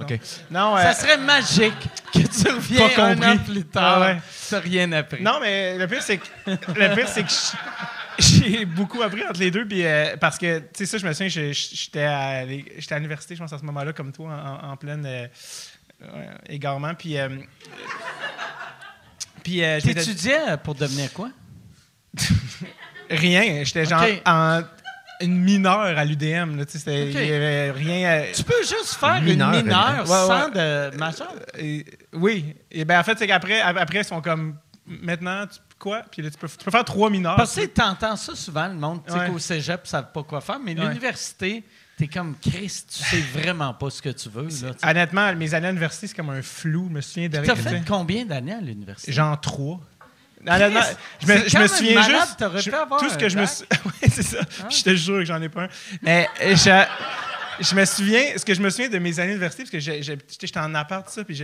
non. 0.50 0.76
Euh, 0.78 0.82
Ça 0.82 0.94
serait 0.94 1.18
magique 1.18 1.74
que 2.14 2.20
tu 2.20 2.52
reviens 2.52 2.90
Pas 2.90 3.06
un 3.10 3.22
an 3.22 3.38
plus 3.38 3.64
tard. 3.66 3.98
Ah 3.98 4.02
ouais. 4.02 4.18
T'as 4.50 4.60
rien 4.60 4.92
appris. 4.94 5.22
Non, 5.22 5.38
mais 5.40 5.78
le 5.78 5.88
pire, 5.88 6.02
c'est 6.02 6.18
que, 6.18 6.26
le 6.48 6.96
pire, 6.96 7.08
c'est 7.08 7.24
que 7.24 7.30
je- 7.30 7.56
j'ai 8.22 8.66
beaucoup 8.66 9.02
appris 9.02 9.24
entre 9.28 9.40
les 9.40 9.52
deux. 9.52 9.68
Puis, 9.68 9.86
euh, 9.86 10.16
parce 10.18 10.38
que, 10.38 10.60
tu 10.60 10.66
sais, 10.76 10.86
ça, 10.86 10.98
je 10.98 11.06
me 11.08 11.14
souviens, 11.14 11.52
j'étais 11.54 12.04
à, 12.04 12.40
à 12.40 12.46
l'université, 12.46 13.36
je 13.36 13.42
pense, 13.42 13.54
à 13.54 13.58
ce 13.58 13.66
moment-là, 13.66 13.94
comme 13.94 14.12
toi, 14.12 14.32
en, 14.62 14.68
en- 14.68 14.72
en 14.72 14.78
plein 14.78 15.04
euh, 15.06 15.28
égarement. 16.48 16.94
Puis, 16.96 17.18
euh, 17.18 17.30
puis 19.44 19.64
euh, 19.64 19.80
T'étudiais 19.82 20.58
pour 20.64 20.76
devenir 20.76 21.12
quoi? 21.14 21.30
rien. 23.10 23.64
J'étais 23.64 23.86
genre 23.86 24.04
en 24.26 24.62
une 25.22 25.38
mineure 25.40 25.98
à 25.98 26.04
l'UDM. 26.06 26.58
là. 26.58 26.66
Il 26.88 27.12
y 27.14 27.34
avait 27.34 27.72
rien. 27.72 28.10
à- 28.10 28.32
Tu 28.34 28.44
peux 28.44 28.62
juste 28.62 28.96
faire 28.96 29.18
une 29.18 29.26
mineure 29.52 30.00
ouais, 30.00 30.06
sans 30.06 30.46
ouais. 30.50 30.90
de. 30.92 31.60
Et- 31.60 31.86
oui. 32.14 32.56
Et 32.72 32.86
ben 32.86 33.00
en 33.00 33.04
fait, 33.04 33.18
c'est 33.20 33.28
qu'après, 33.28 33.62
après, 33.62 34.00
ils 34.00 34.06
sont 34.06 34.22
comme 34.22 34.56
maintenant, 34.86 35.46
tu, 35.48 35.60
quoi? 35.82 36.04
Puis 36.12 36.22
là, 36.22 36.30
tu 36.30 36.38
peux, 36.38 36.48
tu 36.48 36.64
peux 36.64 36.72
faire 36.72 36.86
trois 36.86 37.10
mineurs. 37.10 37.36
Parce 37.36 37.56
que 37.56 37.66
tu 37.66 37.82
entends 37.82 38.16
ça 38.16 38.36
souvent, 38.36 38.68
le 38.68 38.76
monde, 38.76 39.02
tu 39.06 39.12
sais 39.12 39.20
Ouais. 39.20 39.28
qu'au 39.30 39.40
cégep, 39.40 39.82
ils 39.84 39.90
savent 39.90 40.12
pas 40.14 40.24
quoi 40.24 40.40
faire, 40.42 40.60
mais 40.60 40.78
Ouais. 40.80 40.86
l'université, 40.88 41.64
t'es 41.98 42.08
comme 42.08 42.36
Chris, 42.42 42.84
tu 42.88 43.04
sais 43.04 43.22
vraiment 43.34 43.74
pas 43.74 43.90
ce 43.90 44.02
que 44.02 44.10
tu 44.10 44.30
veux. 44.30 44.48
Là. 44.66 44.74
Honnêtement, 44.90 45.36
mes 45.36 45.54
années 45.54 45.68
à 45.68 45.72
l'université, 45.72 46.08
c'est 46.08 46.16
comme 46.16 46.30
un 46.30 46.42
flou. 46.42 46.86
Je 46.90 46.94
me 46.94 47.02
souviens 47.02 47.30
de 47.30 47.40
T'as 47.40 47.56
fait 47.56 47.82
combien 47.88 48.26
d'années 48.26 48.54
à 48.54 48.62
l'université? 48.62 49.12
Genre 49.12 49.40
trois. 49.42 49.80
Honnêtement, 50.48 50.82
je 51.22 51.28
me, 51.28 51.48
je 51.50 51.58
me 51.58 51.68
souviens 51.68 51.96
malade, 52.02 52.22
juste. 52.22 52.40
t'aurais 52.40 52.62
je- 52.62 52.70
pu 52.72 52.76
avoir 52.76 53.00
tout 53.00 53.10
ce 53.10 53.18
que 53.18 53.30
je 53.30 53.38
me 53.38 53.46
suis. 53.46 53.66
ouais, 53.86 54.10
c'est 54.10 54.24
ça. 54.24 54.40
Je 54.70 54.82
te 54.84 54.96
jure 54.96 55.20
que 55.20 55.26
j'en 55.26 55.40
ai 55.42 55.50
pas 55.50 55.64
un. 55.66 55.70
Mais 56.02 56.28
euh, 56.42 56.56
je, 56.56 56.84
je 57.64 57.76
me 57.76 57.86
souviens, 57.86 58.24
ce 58.38 58.44
que 58.44 58.54
je 58.56 58.62
me 58.62 58.70
souviens 58.72 58.90
de 58.90 58.98
mes 58.98 59.20
années 59.20 59.34
d'université, 59.34 59.64
parce 59.64 59.72
que 59.72 59.80
j'étais 59.80 60.60
en 60.60 60.74
appart, 60.74 61.08
ça, 61.10 61.24
puis 61.24 61.36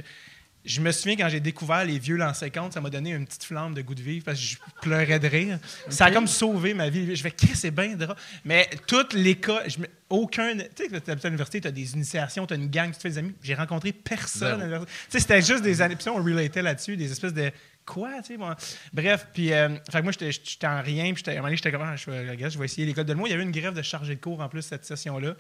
je, 0.66 0.82
me 0.82 0.92
souviens 0.92 1.16
quand 1.16 1.30
j'ai 1.30 1.40
découvert 1.40 1.86
les 1.86 1.98
vieux 2.00 2.18
l'an 2.18 2.34
50, 2.34 2.74
ça 2.74 2.82
m'a 2.82 2.90
donné 2.90 3.12
une 3.12 3.26
petite 3.26 3.44
flamme 3.46 3.74
de 3.74 3.82
goût 3.82 3.96
de 3.96 4.02
vivre 4.02 4.26
parce 4.26 4.40
que 4.40 4.46
je 4.46 4.58
pleurais 4.82 5.20
de 5.20 5.28
rire. 5.28 5.60
Ça 5.90 6.06
a 6.06 6.12
comme 6.12 6.28
sauvé 6.28 6.74
ma 6.74 6.90
vie. 6.90 7.16
Je 7.16 7.28
Chris, 7.30 7.56
c'est 7.56 7.72
bien 7.72 7.96
drôle. 7.96 8.16
Mais 8.46 8.70
toute 8.88 9.14
l'école, 9.14 9.70
je 9.70 9.80
me- 9.80 9.88
aucun. 10.10 10.58
Tu 10.58 10.90
sais, 10.90 11.02
tu 11.02 11.12
à 11.12 11.16
l'université, 11.26 11.62
tu 11.62 11.68
as 11.68 11.72
des 11.72 11.94
initiations, 11.94 12.46
tu 12.48 12.54
as 12.54 12.58
une 12.58 12.70
gang, 12.70 12.92
tu 12.92 13.00
fais 13.00 13.10
des 13.10 13.18
amis. 13.18 13.34
J'ai 13.42 13.56
rencontré 13.56 13.92
personne. 13.92 14.60
Zéro. 14.60 14.62
à 14.62 14.66
l'université. 14.66 14.92
Tu 15.06 15.12
sais, 15.12 15.20
c'était 15.20 15.42
juste 15.42 15.64
des 15.64 15.82
années. 15.82 15.96
Puis 15.96 16.10
on 16.10 16.16
relatait 16.24 16.62
là-dessus, 16.62 16.98
des 16.98 17.12
espèces 17.12 17.34
de. 17.34 17.52
Quoi, 17.86 18.22
tu 18.22 18.34
sais, 18.34 18.38
bon. 18.38 18.54
Bref, 18.92 19.28
puis, 19.34 19.54
euh, 19.54 19.70
fait 19.90 20.00
que 20.00 20.04
moi, 20.04 20.12
j'étais 20.12 20.68
en 20.68 20.82
rien, 20.82 21.06
puis 21.14 21.18
j'étais- 21.18 21.32
à 21.32 21.34
un 21.34 21.38
moment 21.38 21.48
donné, 21.48 21.56
j'étais 21.56 21.72
comme, 21.72 21.84
ah, 21.84 21.96
je, 21.96 22.12
vais- 22.12 22.30
regarde, 22.32 22.52
je 22.52 22.60
vais 22.60 22.66
essayer 22.66 22.86
l'école 22.86 23.06
de 23.06 23.14
moi. 23.14 23.30
Il 23.30 23.32
y 23.32 23.34
avait 23.34 23.44
une 23.44 23.52
grève 23.52 23.74
de 23.74 23.82
chargé 23.82 24.16
de 24.16 24.20
cours 24.20 24.42
en 24.42 24.50
plus 24.50 24.62
cette 24.62 24.84
session-là. 24.86 25.36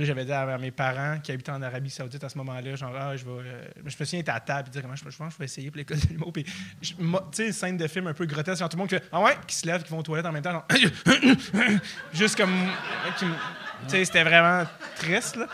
Puis 0.00 0.06
j'avais 0.06 0.24
dit 0.24 0.32
à, 0.32 0.56
mes 0.56 0.70
parents 0.70 1.18
qui 1.22 1.30
habitaient 1.30 1.52
en 1.52 1.60
Arabie 1.60 1.90
Saoudite 1.90 2.24
à 2.24 2.30
ce 2.30 2.38
moment-là, 2.38 2.74
genre, 2.74 2.96
ah, 2.98 3.14
je 3.14 3.22
vais. 3.22 3.30
euh, 3.32 3.68
je 3.76 3.82
me 3.84 3.90
souviens 3.90 4.20
être 4.20 4.30
à 4.30 4.40
table 4.40 4.68
et 4.68 4.70
dire 4.70 4.80
comment 4.80 4.96
je, 4.96 5.04
je 5.10 5.14
pense 5.14 5.28
que 5.28 5.34
je 5.34 5.38
vais 5.40 5.44
essayer 5.44 5.70
pour 5.70 5.76
l'école 5.76 5.98
de 6.00 6.06
l'humour. 6.08 6.32
Puis, 6.32 6.44
tu 6.80 6.94
sais, 7.32 7.46
une 7.48 7.52
scène 7.52 7.76
de 7.76 7.86
film 7.86 8.06
un 8.06 8.14
peu 8.14 8.24
grotesque, 8.24 8.60
genre 8.60 8.70
tout 8.70 8.78
le 8.78 8.80
monde 8.80 8.88
qui 8.88 8.94
fait, 8.94 9.04
ah 9.12 9.20
ouais, 9.20 9.36
qui 9.46 9.54
se 9.54 9.66
lève, 9.66 9.82
qui 9.82 9.90
vont 9.90 9.98
aux 9.98 10.02
toilettes 10.02 10.24
en 10.24 10.32
même 10.32 10.42
temps, 10.42 10.52
genre, 10.52 10.66
juste 12.14 12.38
comme. 12.38 12.54
Tu 13.18 13.26
sais, 13.88 14.04
c'était 14.06 14.24
vraiment 14.24 14.64
triste, 14.96 15.36
là. 15.36 15.48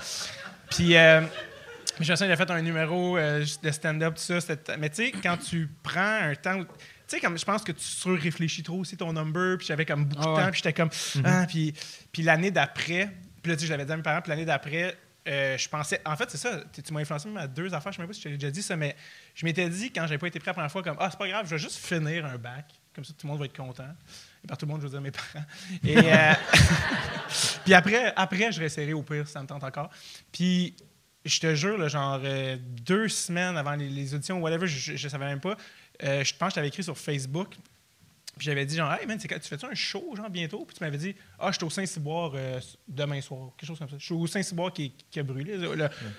Puis. 0.70 0.96
euh, 0.96 1.22
je 1.98 2.12
me 2.12 2.16
souviens, 2.16 2.30
j'ai 2.32 2.36
fait 2.36 2.50
un 2.52 2.62
numéro 2.62 3.16
euh, 3.16 3.44
de 3.62 3.70
stand-up, 3.72 4.14
tout 4.14 4.22
ça. 4.40 4.54
Mais 4.78 4.90
tu 4.90 5.06
sais, 5.06 5.10
quand 5.10 5.38
tu 5.38 5.68
prends 5.82 6.20
un 6.22 6.36
temps. 6.36 6.62
Tu 6.62 6.68
sais, 7.08 7.20
comme 7.20 7.36
je 7.36 7.44
pense 7.44 7.62
que 7.64 7.72
tu 7.72 7.82
surréfléchis 7.84 8.62
trop 8.62 8.78
aussi 8.78 8.96
ton 8.96 9.12
number, 9.12 9.58
puis 9.58 9.66
j'avais 9.66 9.86
comme 9.86 10.04
beaucoup 10.04 10.22
Ah 10.24 10.26
de 10.28 10.36
ouais. 10.36 10.42
temps, 10.44 10.50
puis 10.52 10.60
j'étais 10.62 10.72
comme. 10.72 10.90
Ah, 11.24 11.46
puis, 11.48 11.74
puis 12.12 12.22
l'année 12.22 12.50
d'après, 12.52 13.10
puis 13.46 13.52
là, 13.52 13.56
tu 13.56 13.60
sais, 13.60 13.66
je 13.68 13.70
l'avais 13.70 13.84
dit 13.84 13.92
à 13.92 13.96
mes 13.96 14.02
parents, 14.02 14.20
puis 14.20 14.30
l'année 14.30 14.44
d'après, 14.44 14.96
euh, 15.28 15.56
je 15.56 15.68
pensais. 15.68 16.00
En 16.04 16.16
fait, 16.16 16.28
c'est 16.28 16.36
ça, 16.36 16.64
tu, 16.72 16.92
m'as 16.92 17.02
influencé 17.02 17.28
même 17.28 17.36
à 17.36 17.46
deux 17.46 17.72
affaires, 17.72 17.92
je 17.92 17.96
sais 17.96 18.02
même 18.02 18.08
pas 18.08 18.12
si 18.12 18.22
je 18.22 18.28
t'ai 18.28 18.34
déjà 18.34 18.50
dit 18.50 18.62
ça, 18.62 18.74
mais 18.74 18.96
je 19.36 19.46
m'étais 19.46 19.68
dit, 19.68 19.92
quand 19.92 20.02
j'avais 20.02 20.18
pas 20.18 20.26
été 20.26 20.40
prêt 20.40 20.48
la 20.48 20.54
première 20.54 20.72
fois, 20.72 20.82
comme, 20.82 20.96
ah, 20.98 21.08
c'est 21.08 21.16
pas 21.16 21.28
grave, 21.28 21.46
je 21.46 21.52
vais 21.52 21.58
juste 21.58 21.76
finir 21.76 22.26
un 22.26 22.38
bac, 22.38 22.74
comme 22.92 23.04
ça, 23.04 23.12
tout 23.12 23.24
le 23.24 23.30
monde 23.30 23.38
va 23.38 23.44
être 23.44 23.56
content. 23.56 23.86
Et 24.42 24.48
par 24.48 24.58
tout 24.58 24.66
le 24.66 24.72
monde, 24.72 24.80
je 24.80 24.86
veux 24.86 24.90
dire 24.90 25.00
mes 25.00 25.12
parents. 25.12 25.46
Et. 25.84 25.96
euh, 25.96 26.32
puis 27.64 27.72
après, 27.72 28.12
après, 28.16 28.50
je 28.50 28.58
réessayerai 28.58 28.94
au 28.94 29.04
pire 29.04 29.28
si 29.28 29.32
ça 29.32 29.42
me 29.42 29.46
tente 29.46 29.62
encore. 29.62 29.90
Puis 30.32 30.74
je 31.24 31.38
te 31.38 31.54
jure, 31.54 31.78
là, 31.78 31.86
genre 31.86 32.20
euh, 32.24 32.56
deux 32.60 33.06
semaines 33.06 33.56
avant 33.56 33.76
les, 33.76 33.88
les 33.88 34.12
auditions, 34.12 34.40
whatever, 34.40 34.66
je, 34.66 34.96
je 34.96 35.08
savais 35.08 35.26
même 35.26 35.40
pas. 35.40 35.56
Je 36.00 36.32
pense 36.36 36.48
que 36.48 36.50
je 36.50 36.54
t'avais 36.56 36.68
écrit 36.68 36.82
sur 36.82 36.98
Facebook. 36.98 37.54
Puis 38.38 38.44
j'avais 38.46 38.66
dit 38.66 38.76
genre, 38.76 38.92
hey 38.92 39.06
man, 39.06 39.18
quand- 39.18 39.38
tu 39.38 39.48
fais-tu 39.48 39.64
un 39.64 39.74
show 39.74 40.14
genre 40.14 40.28
bientôt? 40.28 40.64
Puis 40.66 40.76
tu 40.76 40.84
m'avais 40.84 40.98
dit, 40.98 41.14
ah, 41.38 41.50
je 41.50 41.56
suis 41.56 41.64
au 41.64 41.70
Saint-Cyboire 41.70 42.32
euh, 42.34 42.60
demain 42.86 43.20
soir, 43.22 43.50
quelque 43.56 43.66
chose 43.68 43.78
comme 43.78 43.88
ça. 43.88 43.96
Je 43.98 44.04
suis 44.04 44.14
au 44.14 44.26
Saint-Cyboire 44.26 44.72
qui, 44.72 44.92
qui 45.10 45.20
a 45.20 45.22
brûlé. 45.22 45.56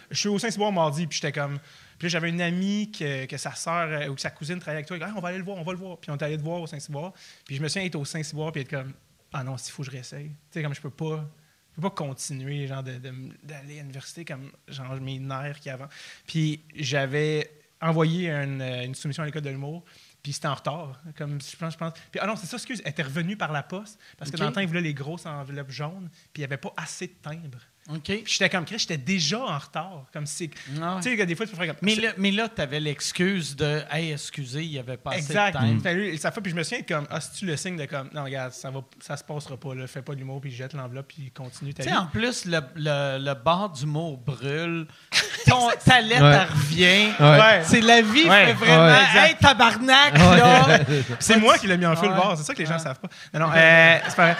Je 0.09 0.17
suis 0.17 0.29
au 0.29 0.39
Saint-Cyboire 0.39 0.71
mardi, 0.71 1.05
puis 1.05 1.19
j'étais 1.21 1.31
comme. 1.31 1.59
Puis 1.99 2.07
là, 2.07 2.09
j'avais 2.09 2.29
une 2.29 2.41
amie 2.41 2.91
que, 2.91 3.25
que 3.25 3.37
sa 3.37 3.53
sœur 3.53 3.87
euh, 3.89 4.07
ou 4.07 4.15
que 4.15 4.21
sa 4.21 4.31
cousine 4.31 4.57
travaillait 4.59 4.77
avec 4.79 4.87
toi. 4.87 4.97
Dit, 4.97 5.03
Ah, 5.05 5.13
on 5.15 5.21
va 5.21 5.29
aller 5.29 5.37
le 5.37 5.43
voir, 5.43 5.57
on 5.57 5.63
va 5.63 5.71
le 5.73 5.77
voir. 5.77 5.97
Puis 5.99 6.09
on 6.09 6.15
est 6.17 6.23
allé 6.23 6.37
le 6.37 6.43
voir 6.43 6.59
au 6.61 6.65
Saint-Cyboire. 6.67 7.13
Puis 7.45 7.55
je 7.55 7.61
me 7.61 7.67
souviens 7.67 7.85
être 7.87 7.95
au 7.95 8.05
Saint-Cyboire, 8.05 8.51
puis 8.51 8.61
être 8.61 8.69
comme, 8.71 8.93
ah 9.33 9.43
non, 9.43 9.55
s'il 9.57 9.71
faut 9.73 9.83
que 9.83 9.87
je 9.87 9.91
réessaye. 9.91 10.27
Tu 10.29 10.33
sais, 10.51 10.63
comme 10.63 10.73
je 10.73 10.81
peux 10.81 10.89
pas. 10.89 11.29
Je 11.71 11.81
peux 11.81 11.89
pas 11.89 11.95
continuer 11.95 12.65
genre 12.65 12.81
de- 12.81 12.97
de- 12.97 13.13
d'aller 13.43 13.77
à 13.77 13.81
l'université 13.83 14.25
comme 14.25 14.51
genre 14.67 14.95
mes 14.99 15.19
nerfs 15.19 15.59
qui 15.59 15.69
avant. 15.69 15.85
Puis 16.25 16.63
j'avais 16.73 17.51
envoyé 17.79 18.31
une, 18.31 18.61
euh, 18.61 18.83
une 18.85 18.95
soumission 18.95 19.21
à 19.21 19.27
l'école 19.27 19.43
de 19.43 19.51
l'humour. 19.51 19.83
Puis 20.27 20.33
c'était 20.33 20.49
en 20.49 20.55
retard. 20.55 20.99
Comme 21.17 21.39
je 21.39 21.55
pense, 21.55 21.71
je 21.71 21.77
pense. 21.77 21.93
Puis, 22.11 22.19
ah 22.19 22.27
non, 22.27 22.35
c'est 22.35 22.47
ça, 22.47 22.57
excuse. 22.57 22.81
Elle 22.83 22.91
était 22.91 23.03
revenue 23.03 23.37
par 23.37 23.53
la 23.53 23.63
poste. 23.63 23.97
Parce 24.17 24.29
que 24.29 24.35
dans 24.35 24.47
le 24.47 24.51
temps, 24.51 24.59
ils 24.59 24.67
voulaient 24.67 24.81
les 24.81 24.93
grosses 24.93 25.25
enveloppes 25.25 25.71
jaunes. 25.71 26.09
Puis 26.11 26.27
il 26.35 26.39
n'y 26.41 26.43
avait 26.43 26.57
pas 26.57 26.73
assez 26.75 27.07
de 27.07 27.13
timbres. 27.13 27.61
OK. 27.89 28.01
Puis 28.03 28.23
j'étais 28.25 28.49
comme, 28.49 28.65
Chris, 28.65 28.79
j'étais 28.79 28.97
déjà 28.97 29.39
en 29.39 29.57
retard. 29.57 30.03
Comme 30.11 30.25
si. 30.25 30.49
Ah 30.81 30.95
ouais. 30.95 31.01
Tu 31.01 31.09
sais, 31.11 31.17
que 31.17 31.23
des 31.23 31.35
fois, 31.35 31.45
tu 31.45 31.51
peux 31.53 31.57
faire 31.57 31.67
comme. 31.67 31.77
Mais 31.81 31.95
là, 31.95 32.09
mais 32.17 32.31
là 32.31 32.49
tu 32.53 32.61
avais 32.61 32.79
l'excuse 32.81 33.55
de 33.55 33.81
Hey, 33.89 34.11
excusez, 34.11 34.63
il 34.63 34.71
n'y 34.71 34.79
avait 34.79 34.97
pas 34.97 35.11
Exact. 35.11 35.55
assez 35.55 35.65
de 35.65 35.71
time. 35.71 35.81
Fait, 35.81 35.93
lui, 35.93 36.17
ça 36.17 36.31
fait, 36.31 36.41
puis 36.41 36.51
je 36.51 36.55
me 36.57 36.63
souviens 36.63 36.83
comme, 36.83 37.07
ah, 37.09 37.21
si 37.21 37.31
tu 37.39 37.45
le 37.45 37.55
signe 37.55 37.77
de 37.77 37.85
comme, 37.85 38.09
non, 38.13 38.25
regarde, 38.25 38.51
ça, 38.51 38.69
va, 38.71 38.81
ça 38.99 39.15
se 39.15 39.23
passera 39.23 39.55
pas, 39.55 39.73
là, 39.73 39.87
fais 39.87 40.01
pas 40.01 40.13
de 40.13 40.19
l'humour, 40.19 40.41
puis 40.41 40.51
jette 40.51 40.73
l'enveloppe, 40.73 41.07
puis 41.07 41.31
continue 41.31 41.73
ta 41.73 41.83
Tu 41.83 41.89
vie. 41.89 41.95
sais, 41.95 42.01
en 42.01 42.07
plus, 42.07 42.45
le, 42.45 42.59
le, 42.75 43.19
le 43.23 43.33
bar 43.35 43.69
d'humour 43.69 44.17
brûle. 44.17 44.85
Ton, 45.47 45.69
ta 45.85 46.01
lettre, 46.01 46.23
Ouais. 46.23 46.43
revient. 46.43 47.07
Ouais. 47.19 47.61
C'est 47.63 47.79
la 47.79 48.01
vie 48.01 48.25
Ouais. 48.27 48.47
fait 48.47 48.53
vraiment. 48.53 48.85
Ouais, 48.85 48.99
exact. 49.07 49.27
hey, 49.29 49.35
tabarnak, 49.39 50.17
là! 50.17 50.79
C'est 51.19 51.37
moi 51.37 51.57
qui 51.57 51.67
l'ai 51.67 51.77
mis 51.77 51.85
en 51.85 51.95
feu 51.95 52.01
Ouais. 52.07 52.09
le 52.09 52.15
bar, 52.15 52.37
c'est 52.37 52.43
ça 52.43 52.53
que 52.53 52.59
les 52.59 52.65
gens 52.65 52.77
savent 52.79 52.99
pas. 52.99 53.07
Non, 53.33 53.47
non, 53.47 53.53
euh, 53.55 53.97
c'est 54.07 54.15
pas 54.15 54.33
vrai. 54.33 54.37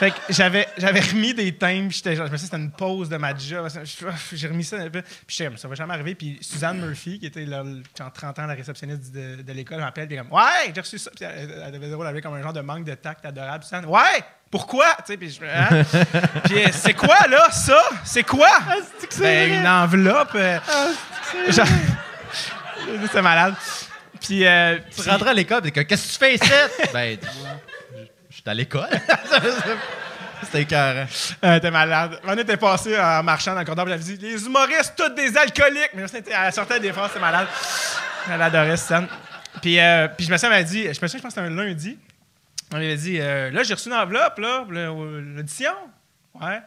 Fait 0.00 0.12
que 0.12 0.16
j'avais, 0.30 0.66
j'avais 0.78 1.00
remis 1.00 1.34
des 1.34 1.52
thèmes, 1.54 1.88
puis 1.88 1.98
j'étais 1.98 2.16
genre, 2.16 2.26
je 2.26 2.32
me 2.32 2.36
suis 2.38 2.46
dit, 2.46 2.50
c'était 2.50 2.62
une 2.62 2.70
pause 2.70 3.10
de 3.10 3.18
ma 3.18 3.36
job. 3.36 3.68
J'ai 4.32 4.48
remis 4.48 4.64
ça 4.64 4.76
un 4.78 4.88
peu, 4.88 5.02
puis 5.02 5.36
j'étais 5.36 5.54
ça 5.58 5.68
va 5.68 5.74
jamais 5.74 5.92
arriver. 5.92 6.14
Puis 6.14 6.38
Suzanne 6.40 6.80
Murphy, 6.80 7.18
qui 7.18 7.26
était 7.26 7.44
là, 7.44 7.62
genre 7.98 8.10
30 8.10 8.38
ans 8.38 8.46
la 8.46 8.54
réceptionniste 8.54 9.12
de, 9.12 9.42
de 9.42 9.52
l'école, 9.52 9.80
m'appelle, 9.80 10.08
puis 10.08 10.16
comme, 10.16 10.32
ouais, 10.32 10.72
j'ai 10.74 10.80
reçu 10.80 10.96
ça. 10.98 11.10
Puis 11.14 11.22
elle, 11.26 11.62
elle 11.66 11.72
devait 11.72 11.86
elle 11.86 12.06
avait 12.06 12.22
comme 12.22 12.32
un 12.32 12.40
genre 12.42 12.54
de 12.54 12.62
manque 12.62 12.84
de 12.84 12.94
tact 12.94 13.26
adorable. 13.26 13.62
Suzanne, 13.62 13.84
ouais, 13.84 14.24
pourquoi? 14.50 14.86
Tu 15.04 15.12
sais, 15.12 15.16
puis 15.18 15.30
je, 15.30 15.44
hein? 15.44 15.84
Puis, 16.44 16.64
euh, 16.64 16.68
c'est 16.72 16.94
quoi, 16.94 17.26
là, 17.28 17.50
ça? 17.52 17.78
C'est 18.02 18.24
quoi? 18.24 18.48
Ben, 19.18 19.60
une 19.60 19.66
enveloppe. 19.68 20.34
euh, 20.34 20.58
genre- 21.50 21.66
c'est 23.12 23.22
malade. 23.22 23.54
Puis, 24.20 24.44
euh, 24.46 24.78
Tu 24.94 25.02
puis- 25.02 25.10
rentres 25.10 25.28
à 25.28 25.34
l'école, 25.34 25.62
t'es 25.62 25.70
comme, 25.70 25.84
qu'est-ce 25.84 26.08
que 26.08 26.12
tu 26.12 26.18
fais 26.18 26.34
ici? 26.34 26.52
ben, 26.92 27.18
suis 28.42 28.50
à 28.50 28.54
l'école. 28.54 28.88
C'était 30.42 30.62
écœurant. 30.62 31.06
Euh, 31.44 31.60
t'es 31.60 31.70
malade. 31.70 32.18
On 32.24 32.36
était 32.38 32.56
passé 32.56 32.98
en 32.98 33.22
marchant 33.22 33.52
dans 33.52 33.60
le 33.60 33.64
corridor, 33.66 33.86
elle 33.88 33.92
avait 33.94 34.02
dit 34.02 34.16
Les 34.16 34.42
humoristes, 34.46 34.94
tous 34.96 35.10
des 35.10 35.36
alcooliques. 35.36 35.90
Mais 35.94 36.08
c'était- 36.08 36.32
elle 36.32 36.52
sortait 36.52 36.80
des 36.80 36.92
phrases, 36.92 37.08
c'était 37.08 37.20
malade. 37.20 37.46
Elle 38.30 38.40
adorait 38.40 38.76
scène. 38.78 39.06
Puis, 39.60 39.78
euh, 39.78 40.08
puis 40.08 40.26
je 40.26 40.32
me 40.32 40.38
souviens, 40.38 40.56
elle 40.56 40.64
dit 40.64 40.82
Je 40.84 40.88
me 40.88 40.94
je 40.94 40.98
pense 41.00 41.12
que 41.12 41.28
c'était 41.28 41.40
un 41.40 41.50
lundi. 41.50 41.98
On 42.72 42.78
lui 42.78 42.86
avait 42.86 42.96
dit 42.96 43.18
euh, 43.20 43.50
Là, 43.50 43.62
j'ai 43.64 43.74
reçu 43.74 43.88
une 43.90 43.94
enveloppe, 43.94 44.38
là, 44.38 44.64
l'audition. 44.70 45.72
Ouais. 46.40 46.60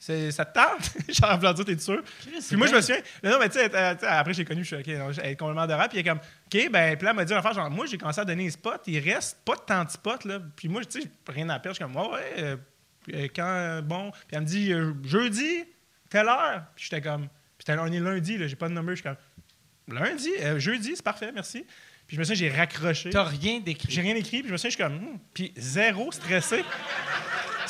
Ça 0.00 0.44
te 0.46 0.54
tente? 0.54 0.96
Genre, 1.14 1.30
en 1.30 1.36
voulant 1.36 1.52
dire, 1.52 1.64
t'es 1.64 1.78
sûr? 1.78 2.02
Puis 2.22 2.56
moi, 2.56 2.66
je 2.66 2.74
me 2.74 2.80
souviens, 2.80 3.02
non, 3.22 3.38
mais 3.38 3.50
tu 3.50 3.58
sais, 3.58 3.70
euh, 3.72 3.94
tu 3.94 4.00
sais, 4.00 4.06
après, 4.06 4.32
j'ai 4.32 4.44
connu, 4.46 4.64
je 4.64 4.74
suis 4.74 4.76
OK, 4.76 4.98
non, 4.98 5.10
elle 5.12 5.30
est 5.30 5.36
complètement 5.36 5.62
adorable. 5.62 5.90
Puis 5.90 5.98
elle 5.98 6.06
est 6.06 6.08
comme, 6.08 6.18
OK, 6.18 6.70
ben, 6.72 6.96
puis 6.96 7.04
là, 7.04 7.10
elle 7.10 7.16
m'a 7.16 7.24
dit, 7.24 7.34
enfin, 7.34 7.52
genre, 7.52 7.70
moi, 7.70 7.84
j'ai 7.86 7.98
commencé 7.98 8.20
à 8.20 8.24
donner 8.24 8.44
les 8.44 8.50
spots, 8.50 8.70
il 8.86 8.98
reste 8.98 9.38
pas 9.44 9.56
tant 9.56 9.84
de 9.84 9.90
spots, 9.90 10.26
là. 10.26 10.40
Puis 10.56 10.68
moi, 10.68 10.82
tu 10.84 11.02
sais, 11.02 11.08
rien 11.28 11.48
à 11.50 11.58
perdre. 11.58 11.78
Je 11.78 11.84
suis 11.84 11.94
comme, 11.94 12.02
ouais, 12.02 12.12
ouais, 12.12 12.34
euh, 12.38 12.56
puis, 13.02 13.14
euh, 13.14 13.28
quand, 13.34 13.82
bon. 13.82 14.10
Puis 14.10 14.20
elle 14.32 14.40
me 14.40 14.46
dit, 14.46 14.72
euh, 14.72 14.94
jeudi, 15.04 15.64
telle 16.08 16.28
heure. 16.28 16.64
Puis 16.74 16.88
j'étais 16.90 17.02
comme, 17.02 17.28
puis 17.58 17.74
on 17.78 17.86
est 17.86 18.00
lundi, 18.00 18.38
là, 18.38 18.46
j'ai 18.46 18.56
pas 18.56 18.68
de 18.68 18.74
number. 18.74 18.94
Je 18.94 19.02
suis 19.02 19.08
comme, 19.08 19.96
lundi, 19.96 20.30
euh, 20.40 20.58
jeudi, 20.58 20.92
c'est 20.96 21.04
parfait, 21.04 21.32
merci. 21.32 21.64
Puis 22.06 22.16
je 22.16 22.18
me 22.18 22.24
souviens, 22.24 22.48
j'ai 22.48 22.56
raccroché. 22.56 23.10
T'as 23.10 23.24
rien 23.24 23.60
d'écrit. 23.60 23.88
J'ai 23.90 24.00
rien 24.00 24.16
écrit, 24.16 24.40
puis 24.40 24.48
je 24.48 24.52
me 24.52 24.56
souviens, 24.56 24.70
je 24.70 24.74
suis 24.74 24.82
comme, 24.82 24.96
hmm. 24.96 25.18
puis 25.32 25.52
zéro 25.56 26.10
stressé. 26.10 26.64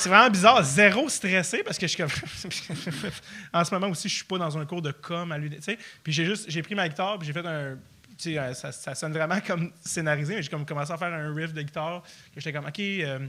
C'est 0.00 0.08
vraiment 0.08 0.30
bizarre. 0.30 0.62
Zéro 0.62 1.08
stressé 1.08 1.62
parce 1.62 1.78
que 1.78 1.86
je 1.86 1.92
suis 1.92 2.02
comme. 2.02 2.10
en 3.52 3.64
ce 3.64 3.74
moment 3.74 3.88
aussi, 3.88 4.08
je 4.08 4.14
suis 4.16 4.24
pas 4.24 4.38
dans 4.38 4.56
un 4.58 4.66
cours 4.66 4.82
de 4.82 4.92
com 4.92 5.30
à 5.32 5.38
l'université. 5.38 5.78
Puis 6.02 6.12
j'ai 6.12 6.24
juste 6.24 6.46
j'ai 6.48 6.62
pris 6.62 6.74
ma 6.74 6.88
guitare 6.88 7.18
puis 7.18 7.26
j'ai 7.26 7.32
fait 7.32 7.46
un. 7.46 7.76
tu 8.18 8.32
sais, 8.32 8.38
euh, 8.38 8.54
Ça, 8.54 8.72
ça 8.72 8.94
sonne 8.94 9.12
vraiment 9.12 9.40
comme 9.46 9.72
scénarisé, 9.84 10.34
mais 10.36 10.42
j'ai 10.42 10.50
comme 10.50 10.66
commencé 10.66 10.92
à 10.92 10.96
faire 10.98 11.12
un 11.12 11.34
riff 11.34 11.52
de 11.52 11.62
guitare. 11.62 12.02
que 12.34 12.40
J'étais 12.40 12.52
comme, 12.52 12.66
OK, 12.66 12.78
euh, 12.80 13.18
je 13.18 13.24
sais 13.24 13.28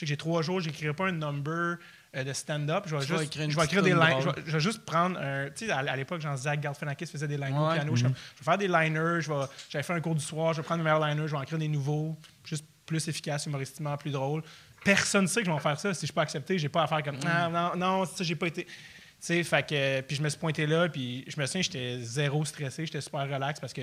que 0.00 0.06
j'ai 0.06 0.16
trois 0.16 0.42
jours, 0.42 0.60
j'écrirai 0.60 0.94
pas 0.94 1.06
un 1.08 1.12
number 1.12 1.76
euh, 2.14 2.24
de 2.24 2.32
stand-up. 2.32 2.84
Je 2.86 2.96
vais 2.96 3.06
juste 3.06 3.22
écrire 3.22 3.50
je 3.50 3.56
vais 3.56 3.64
écrire 3.64 3.82
des 3.82 3.94
lines. 3.94 4.16
Je 4.20 4.24
drôle. 4.24 4.34
vais, 4.36 4.42
je 4.46 4.52
vais 4.52 4.60
juste 4.60 4.84
prendre 4.84 5.18
un. 5.18 5.46
Tu 5.50 5.66
sais, 5.66 5.70
à, 5.72 5.78
à 5.78 5.96
l'époque, 5.96 6.20
genre 6.20 6.36
Zach 6.36 6.60
Galifianakis 6.60 7.06
faisait 7.06 7.28
des 7.28 7.36
liners 7.36 7.58
au 7.58 7.68
Ouais. 7.68 7.74
piano. 7.74 7.92
Comme, 7.92 7.96
je 7.98 8.06
vais 8.06 8.44
faire 8.44 8.58
des 8.58 8.68
liners. 8.68 9.20
Je 9.20 9.32
vais, 9.32 9.44
j'avais 9.68 9.82
fait 9.82 9.92
un 9.94 10.00
cours 10.00 10.14
du 10.14 10.24
soir. 10.24 10.52
Je 10.52 10.60
vais 10.60 10.64
prendre 10.64 10.78
mes 10.82 10.90
meilleurs 10.90 11.04
liners. 11.06 11.26
Je 11.26 11.32
vais 11.32 11.38
en 11.38 11.42
écrire 11.42 11.58
des 11.58 11.68
nouveaux. 11.68 12.16
Juste 12.44 12.64
plus 12.86 13.06
efficaces, 13.08 13.46
humoristiquement, 13.46 13.96
plus 13.96 14.10
drôles. 14.10 14.42
Personne 14.84 15.22
ne 15.22 15.26
sait 15.28 15.40
que 15.40 15.46
je 15.46 15.50
vais 15.50 15.56
en 15.56 15.60
faire 15.60 15.78
ça. 15.78 15.94
Si 15.94 16.00
je 16.02 16.06
suis 16.06 16.12
pas 16.14 16.22
accepté, 16.22 16.58
j'ai 16.58 16.68
pas 16.68 16.82
à 16.82 16.86
faire 16.86 17.02
comme. 17.02 17.18
Non, 17.18 17.50
non, 17.50 17.76
non, 17.76 18.04
ça, 18.04 18.24
j'ai 18.24 18.36
pas 18.36 18.46
été. 18.48 18.64
Tu 18.64 18.72
sais, 19.20 19.42
fait 19.44 19.66
que. 19.68 20.00
Puis 20.02 20.16
je 20.16 20.22
me 20.22 20.28
suis 20.28 20.38
pointé 20.38 20.66
là. 20.66 20.88
Puis 20.88 21.24
je 21.28 21.40
me 21.40 21.46
souviens, 21.46 21.62
j'étais 21.62 21.98
zéro 22.00 22.44
stressé. 22.44 22.86
J'étais 22.86 23.00
super 23.00 23.22
relax 23.22 23.60
parce 23.60 23.72
que 23.72 23.82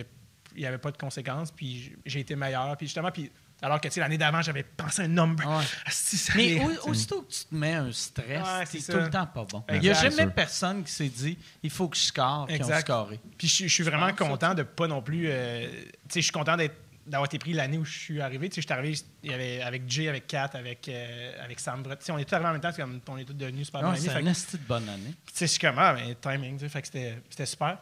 il 0.55 0.61
n'y 0.61 0.65
avait 0.65 0.77
pas 0.79 0.91
de 0.91 0.97
conséquences. 0.97 1.51
Puis 1.51 1.95
j'ai 2.05 2.19
été 2.21 2.35
meilleur. 2.35 2.75
Puis 2.77 2.87
justement, 2.87 3.11
puis. 3.11 3.31
Alors 3.61 3.81
que, 3.81 3.89
tu 3.89 3.95
sais, 3.95 3.99
l'année 3.99 4.17
d'avant, 4.17 4.41
j'avais 4.41 4.63
pensé 4.63 5.01
un 5.01 5.09
number. 5.09 5.45
Ouais. 5.45 5.63
Ça 5.91 6.31
Mais 6.37 6.63
au- 6.63 6.89
aussitôt 6.91 7.23
que 7.23 7.29
tu 7.33 7.43
te 7.43 7.53
mets 7.53 7.73
un 7.73 7.91
stress, 7.91 8.41
Ouais, 8.47 8.65
c'est 8.65 8.89
tout 8.89 8.97
le 8.97 9.09
temps 9.09 9.25
pas 9.25 9.43
bon. 9.43 9.65
Exact. 9.67 9.75
Il 9.75 9.81
n'y 9.81 9.89
a 9.89 9.93
jamais 10.09 10.31
personne 10.31 10.81
qui 10.81 10.91
s'est 10.93 11.09
dit 11.09 11.37
il 11.61 11.69
faut 11.69 11.89
que 11.89 11.97
je 11.97 12.03
score, 12.03 12.45
puis 12.45 12.55
on 12.55 12.57
Exact. 12.59 12.79
scoré. 12.87 13.19
Puis 13.37 13.49
je, 13.49 13.67
je 13.67 13.73
suis 13.73 13.83
vraiment 13.83 14.13
content 14.13 14.53
de 14.53 14.63
pas 14.63 14.87
non 14.87 15.01
plus. 15.01 15.25
euh, 15.27 15.67
tu 15.69 15.75
sais, 16.07 16.19
je 16.19 16.21
suis 16.21 16.31
content 16.31 16.55
d'être 16.55 16.73
d'avoir 17.09 17.25
été 17.25 17.39
pris 17.39 17.53
l'année 17.53 17.77
où 17.77 17.85
je 17.85 17.97
suis 17.97 18.21
arrivé. 18.21 18.49
Tu 18.49 18.55
sais, 18.55 18.61
je 18.61 18.67
suis 18.67 18.73
arrivé 18.73 18.97
il 19.23 19.31
y 19.31 19.33
avait, 19.33 19.61
avec 19.61 19.83
Jay, 19.87 20.07
avec 20.07 20.27
Kat, 20.27 20.51
avec, 20.53 20.87
euh, 20.87 21.43
avec 21.43 21.59
Sam 21.59 21.81
Brett. 21.83 21.99
Tu 21.99 22.05
sais, 22.05 22.11
on 22.11 22.17
est 22.17 22.25
tous 22.25 22.35
arrivés 22.35 22.49
en 22.49 22.53
même 22.53 22.61
temps, 22.61 22.71
c'est 22.73 22.81
comme 22.81 23.01
on 23.09 23.17
est 23.17 23.25
tous 23.25 23.33
devenus 23.33 23.65
super 23.65 23.81
bons 23.81 23.89
amis. 23.89 23.99
c'est 23.99 24.09
Fait 24.09 24.19
un 24.19 24.23
que, 24.23 24.29
esti 24.29 24.57
de 24.57 24.63
bonne 24.63 24.87
année. 24.87 25.13
tu 25.25 25.33
sais, 25.33 25.47
je 25.47 25.51
suis 25.51 25.59
comme, 25.59 25.77
ah, 25.77 25.93
ben, 25.93 26.15
timing, 26.21 26.57
tu 26.57 26.65
sais, 26.65 26.69
fait 26.69 26.81
que 26.81 26.87
c'était 26.87 27.17
c'était 27.29 27.45
super. 27.45 27.77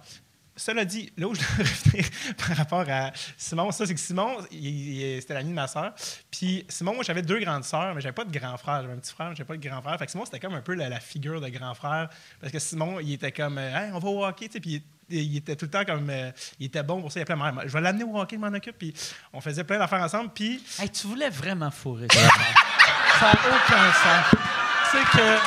Cela 0.59 0.85
dit, 0.85 1.11
là 1.17 1.27
où 1.27 1.35
je 1.35 1.39
dois 1.39 1.49
revenir 1.59 2.05
par 2.35 2.57
rapport 2.57 2.85
à 2.89 3.11
Simon, 3.37 3.71
ça, 3.71 3.85
c'est 3.85 3.93
que 3.93 3.99
Simon, 3.99 4.37
c'était 4.49 5.35
l'ami 5.35 5.49
de 5.49 5.53
ma 5.55 5.67
sœur. 5.67 5.93
Puis 6.31 6.65
Simon, 6.67 6.95
moi, 6.95 7.03
j'avais 7.03 7.21
deux 7.21 7.39
grandes 7.39 7.63
sœurs, 7.63 7.93
mais 7.93 8.01
j'avais 8.01 8.13
pas 8.13 8.25
de 8.25 8.35
grand 8.35 8.57
frère. 8.57 8.81
J'avais 8.81 8.93
un 8.93 8.97
petit 8.97 9.13
frère, 9.13 9.29
mais 9.29 9.35
j'avais 9.35 9.47
pas 9.47 9.55
de 9.55 9.67
grand 9.67 9.83
frère. 9.83 9.99
Fait 9.99 10.05
que 10.05 10.11
Simon, 10.11 10.25
c'était 10.25 10.39
comme 10.39 10.55
un 10.55 10.61
peu 10.61 10.73
la, 10.73 10.89
la 10.89 10.99
figure 10.99 11.39
de 11.41 11.49
grand 11.49 11.75
frère. 11.75 12.09
Parce 12.39 12.51
que 12.51 12.57
Simon, 12.57 12.99
il 12.99 13.13
était 13.13 13.31
comme, 13.31 13.59
euh, 13.59 13.77
Hey, 13.77 13.91
on 13.93 13.99
va 13.99 14.29
hockey, 14.29 14.47
tu 14.47 14.53
sais, 14.53 14.59
puis 14.59 14.81
il, 15.09 15.37
était 15.37 15.55
tout 15.55 15.65
le 15.65 15.71
temps 15.71 15.85
comme, 15.85 16.09
euh, 16.09 16.31
il 16.59 16.67
était 16.67 16.83
bon 16.83 17.01
pour 17.01 17.11
ça. 17.11 17.19
Il 17.19 17.23
appelait 17.23 17.35
ma 17.35 17.51
mère, 17.51 17.63
je 17.67 17.73
vais 17.73 17.81
l'amener 17.81 18.03
au 18.03 18.17
hockey, 18.17 18.35
je 18.35 18.41
m'en 18.41 18.55
occupe. 18.55 18.77
Puis 18.77 18.93
on 19.33 19.41
faisait 19.41 19.63
plein 19.63 19.79
d'affaires 19.79 20.01
ensemble. 20.01 20.29
Puis 20.33 20.61
Hey, 20.79 20.89
tu 20.89 21.07
voulais 21.07 21.29
vraiment 21.29 21.71
fourrer 21.71 22.07
ça. 22.13 22.19
ça 23.19 23.25
n'a 23.25 23.39
aucun 23.55 23.91
sens. 23.93 24.25
Tu 24.91 24.97
sais 24.97 25.03
que 25.17 25.37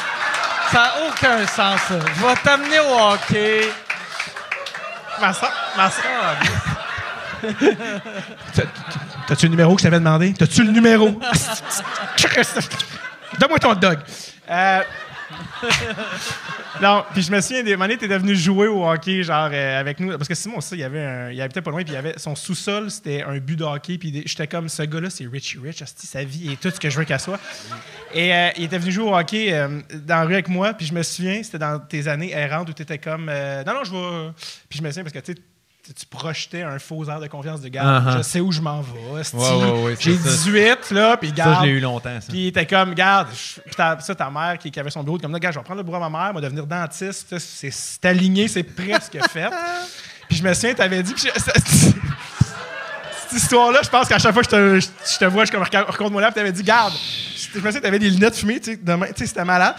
ça 0.73 0.79
n'a 0.79 0.93
aucun 1.09 1.47
sens, 1.47 1.81
ça. 1.89 1.99
Je 1.99 2.27
vais 2.27 2.37
t'amener 2.43 2.81
au 2.81 2.99
hockey. 2.99 3.69
ma 5.21 5.33
sœur, 5.33 5.53
ma 5.77 5.91
T'as-tu 9.27 9.47
le 9.47 9.51
numéro 9.51 9.75
que 9.75 9.81
je 9.81 9.85
t'avais 9.85 9.99
demandé? 9.99 10.35
T'as-tu 10.35 10.63
le 10.63 10.73
numéro? 10.73 11.09
Donne-moi 13.39 13.59
ton 13.59 13.75
dog. 13.75 13.99
Euh, 14.51 14.83
non, 16.83 17.05
puis 17.13 17.23
je 17.23 17.31
me 17.31 17.41
souviens, 17.41 17.63
des 17.63 17.77
moments, 17.77 17.89
t'étais 17.89 18.19
venu 18.19 18.35
jouer 18.35 18.67
au 18.67 18.89
hockey, 18.89 19.23
genre, 19.23 19.51
euh, 19.53 19.81
avec 19.81 20.01
nous. 20.01 20.17
Parce 20.17 20.29
que 20.29 20.35
Simon, 20.35 20.61
ça, 20.61 20.77
il 20.77 20.83
avait 20.83 21.05
un, 21.05 21.31
il 21.31 21.41
habitait 21.41 21.63
pas 21.63 21.71
loin, 21.71 21.83
puis 21.83 21.93
il 21.93 21.95
y 21.95 21.99
avait 21.99 22.19
son 22.19 22.35
sous-sol, 22.35 22.91
c'était 22.91 23.23
un 23.23 23.39
but 23.39 23.57
de 23.57 23.65
hockey, 23.65 23.99
puis 23.99 24.23
j'étais 24.27 24.47
comme, 24.47 24.69
ce 24.69 24.83
gars-là, 24.83 25.11
c'est 25.11 25.27
Richie 25.27 25.59
Rich, 25.59 25.83
sa 25.85 26.25
vie 26.25 26.53
et 26.53 26.57
tout 26.57 26.71
ce 26.71 26.81
que 26.81 26.91
je 26.91 26.99
veux 26.99 27.05
qu'elle 27.05 27.21
soit. 27.21 27.39
Et 28.13 28.35
euh, 28.35 28.51
il 28.57 28.65
était 28.65 28.79
venu 28.79 28.93
jouer 28.93 29.05
au 29.05 29.17
hockey 29.17 29.53
euh, 29.53 29.81
dans 29.95 30.17
la 30.17 30.25
rue 30.25 30.35
avec 30.35 30.49
moi, 30.49 30.75
puis 30.75 30.87
je 30.87 30.95
me 30.95 31.03
souviens, 31.03 31.43
c'était 31.43 31.59
dans 31.59 31.79
tes 31.79 32.09
années 32.09 32.33
errantes 32.33 32.69
où 32.69 32.73
t'étais 32.73 32.99
comme, 32.99 33.27
non, 33.27 33.75
non, 33.75 33.85
je 33.85 33.93
vais. 33.93 34.33
Puis 34.69 34.79
je 34.79 34.83
me 34.83 34.91
souviens, 34.91 35.05
parce 35.05 35.15
que, 35.15 35.21
tu 35.21 35.33
sais, 35.33 35.39
tu- 35.83 36.07
projetais 36.07 36.63
un 36.63 36.79
faux 36.79 37.05
air 37.09 37.21
de 37.21 37.27
confiance 37.27 37.61
de 37.61 37.69
gars. 37.69 38.01
Uh-huh. 38.01 38.19
Je 38.19 38.23
sais 38.23 38.41
où 38.41 38.53
je 38.53 38.61
m'en 38.61 38.81
vais. 38.81 39.21
asti. 39.21 39.37
Ouais, 39.37 39.43
ouais, 39.43 39.83
ouais, 39.83 39.95
c'est 39.97 40.03
J'ai 40.13 40.17
ça. 40.19 40.29
18, 40.31 40.91
là, 40.93 41.17
puis 41.17 41.29
Ça, 41.29 41.35
garde. 41.35 41.57
je 41.61 41.67
l'ai 41.67 41.73
eu 41.77 41.81
longtemps, 41.81 42.21
ça. 42.21 42.27
Puis 42.29 42.47
était 42.49 42.67
comme, 42.67 42.95
garde, 42.95 43.29
puis 43.31 43.75
ta- 43.75 43.99
ça, 44.01 44.15
ta 44.15 44.31
mère 44.31 44.59
qui, 44.59 44.71
qui 44.71 44.79
avait 44.81 44.91
son 44.91 45.03
bureau, 45.03 45.19
comme, 45.19 45.33
là, 45.33 45.39
gars, 45.39 45.51
je 45.51 45.59
vais 45.59 45.65
prendre 45.65 45.79
le 45.79 45.85
bureau 45.85 45.97
à 46.03 46.09
ma 46.09 46.19
mère, 46.25 46.33
moi, 46.33 46.41
devenir 46.41 46.67
dentiste. 46.67 47.39
Ça, 47.39 47.71
C'est 47.71 48.05
aligné, 48.05 48.49
c'est 48.49 48.63
presque 48.63 49.19
fait. 49.31 49.51
Puis 50.29 50.39
je 50.39 50.43
me 50.45 50.53
souviens, 50.55 50.75
t'avais 50.75 51.03
dit, 51.03 51.15
ça- 51.17 51.53
cette 53.29 53.43
histoire-là, 53.43 53.81
je 53.85 53.89
pense 53.89 54.09
qu'à 54.09 54.19
chaque 54.19 54.33
fois 54.33 54.43
que 54.43 54.51
je 54.51 54.57
te, 54.57 54.81
je, 54.81 55.13
je 55.15 55.19
te 55.19 55.25
vois, 55.25 55.45
je 55.45 55.53
comme, 55.53 55.63
raconte 55.63 56.11
moi 56.13 56.21
là, 56.21 56.29
puis 56.29 56.35
t'avais 56.37 56.53
dit, 56.53 56.63
garde, 56.63 56.93
je 56.95 57.59
me 57.59 57.65
souviens, 57.67 57.81
t'avais 57.81 57.99
des 57.99 58.11
lunettes 58.11 58.37
fumées, 58.37 58.59
tu 58.61 58.73
sais, 58.73 58.79
demain, 58.83 59.07
tu 59.09 59.13
sais, 59.19 59.27
c'était 59.27 59.45
malade. 59.45 59.75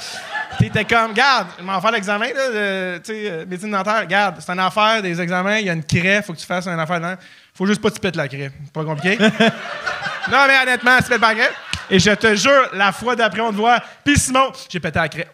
T'étais 0.60 0.86
comme, 0.86 1.14
garde, 1.14 1.48
je 1.58 1.64
m'en 1.64 1.80
faire 1.82 1.92
l'examen, 1.92 2.28
là, 2.28 2.50
de, 2.50 2.98
tu 3.00 3.14
sais, 3.14 3.30
euh, 3.32 3.46
médecine 3.48 3.72
dentaire, 3.72 4.06
garde, 4.06 4.36
c'est 4.40 4.52
une 4.52 4.60
affaire, 4.60 5.02
des 5.02 5.20
examens, 5.20 5.58
il 5.58 5.66
y 5.66 5.70
a 5.70 5.74
une 5.74 5.84
craie, 5.84 6.22
faut 6.22 6.34
que 6.34 6.38
tu 6.40 6.46
fasses 6.46 6.68
une 6.68 6.80
affaire 6.80 6.98
dedans. 7.00 7.16
Faut 7.56 7.66
juste 7.66 7.82
pas 7.82 7.90
que 7.90 7.96
tu 7.96 8.00
pètes 8.00 8.16
la 8.16 8.28
craie. 8.28 8.52
Pas 8.74 8.84
compliqué. 8.84 9.18
non, 10.32 10.38
mais 10.48 10.60
honnêtement, 10.64 10.98
tu 10.98 11.04
pètes 11.10 11.22
pas 11.22 11.34
la 11.34 11.40
craie. 11.40 11.54
Et 11.90 12.00
je 12.00 12.12
te 12.12 12.36
jure, 12.36 12.70
la 12.74 12.92
fois 12.92 13.16
d'après, 13.16 13.42
on 13.42 13.52
te 13.52 13.56
voit, 13.58 13.80
puis 14.06 14.18
Simon, 14.18 14.52
j'ai 14.70 14.80
pété 14.80 15.00
la 15.00 15.10
craie. 15.10 15.28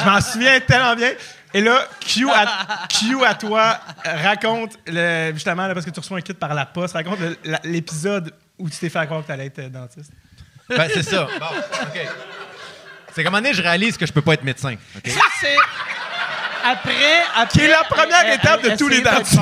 je 0.00 0.04
m'en 0.04 0.20
souviens 0.20 0.60
tellement 0.60 0.94
bien. 0.94 1.10
Et 1.52 1.60
là, 1.60 1.86
Q 2.00 2.28
à, 2.30 2.86
Q 2.88 3.24
à 3.24 3.34
toi, 3.34 3.78
raconte, 4.04 4.76
le, 4.86 5.30
justement, 5.34 5.66
là, 5.66 5.74
parce 5.74 5.86
que 5.86 5.90
tu 5.90 6.00
reçois 6.00 6.18
un 6.18 6.20
kit 6.20 6.34
par 6.34 6.52
la 6.52 6.66
poste, 6.66 6.94
raconte 6.94 7.20
le- 7.20 7.36
la- 7.44 7.60
l'épisode 7.64 8.32
où 8.58 8.68
tu 8.68 8.76
t'es 8.76 8.88
fait 8.88 9.04
croire 9.06 9.22
que 9.22 9.26
tu 9.26 9.32
allais 9.32 9.46
être 9.46 9.58
euh, 9.60 9.68
dentiste. 9.68 10.10
Ben, 10.68 10.88
c'est 10.92 11.02
ça. 11.02 11.28
Bon, 11.38 11.46
OK. 11.82 12.08
C'est 13.14 13.22
qu'à 13.22 13.28
un 13.28 13.32
donné, 13.32 13.54
je 13.54 13.62
réalise 13.62 13.96
que 13.96 14.06
je 14.06 14.12
peux 14.12 14.22
pas 14.22 14.34
être 14.34 14.42
médecin. 14.42 14.74
OK? 14.74 15.08
Ça, 15.08 15.20
c'est. 15.40 15.56
Après, 16.64 16.92
après. 17.36 17.58
Qui 17.58 17.64
est 17.64 17.68
la 17.68 17.84
première 17.84 18.32
étape 18.32 18.62
de 18.62 18.76
tous 18.76 18.88
les 18.88 19.02
dentistes. 19.02 19.38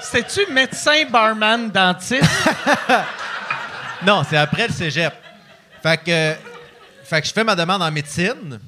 C'était-tu 0.00 0.52
médecin, 0.52 1.04
barman, 1.10 1.70
dentiste? 1.70 2.24
Non, 4.00 4.22
c'est 4.28 4.36
après 4.36 4.68
le 4.68 4.72
cégep. 4.72 5.12
Fait 5.82 5.96
que, 5.96 6.36
fait 7.02 7.20
que 7.20 7.26
je 7.26 7.32
fais 7.32 7.42
ma 7.42 7.56
demande 7.56 7.82
en 7.82 7.90
médecine. 7.90 8.60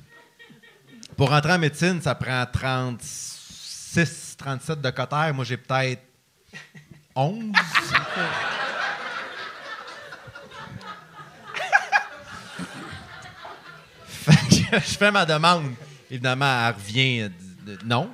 Pour 1.16 1.30
rentrer 1.30 1.52
en 1.52 1.58
médecine, 1.58 2.02
ça 2.02 2.16
prend 2.16 2.44
36, 2.46 4.36
37 4.36 4.80
de 4.80 4.90
cotère. 4.90 5.32
Moi, 5.32 5.44
j'ai 5.44 5.56
peut-être 5.56 6.02
11. 7.14 7.52
fait 7.54 7.94
que 7.94 8.20
je 14.72 14.78
fais 14.98 15.10
ma 15.10 15.24
demande. 15.24 15.72
Évidemment, 16.10 16.66
elle 16.68 16.74
revient 16.74 17.30
de- 17.64 17.76
de- 17.76 17.78
non. 17.84 18.10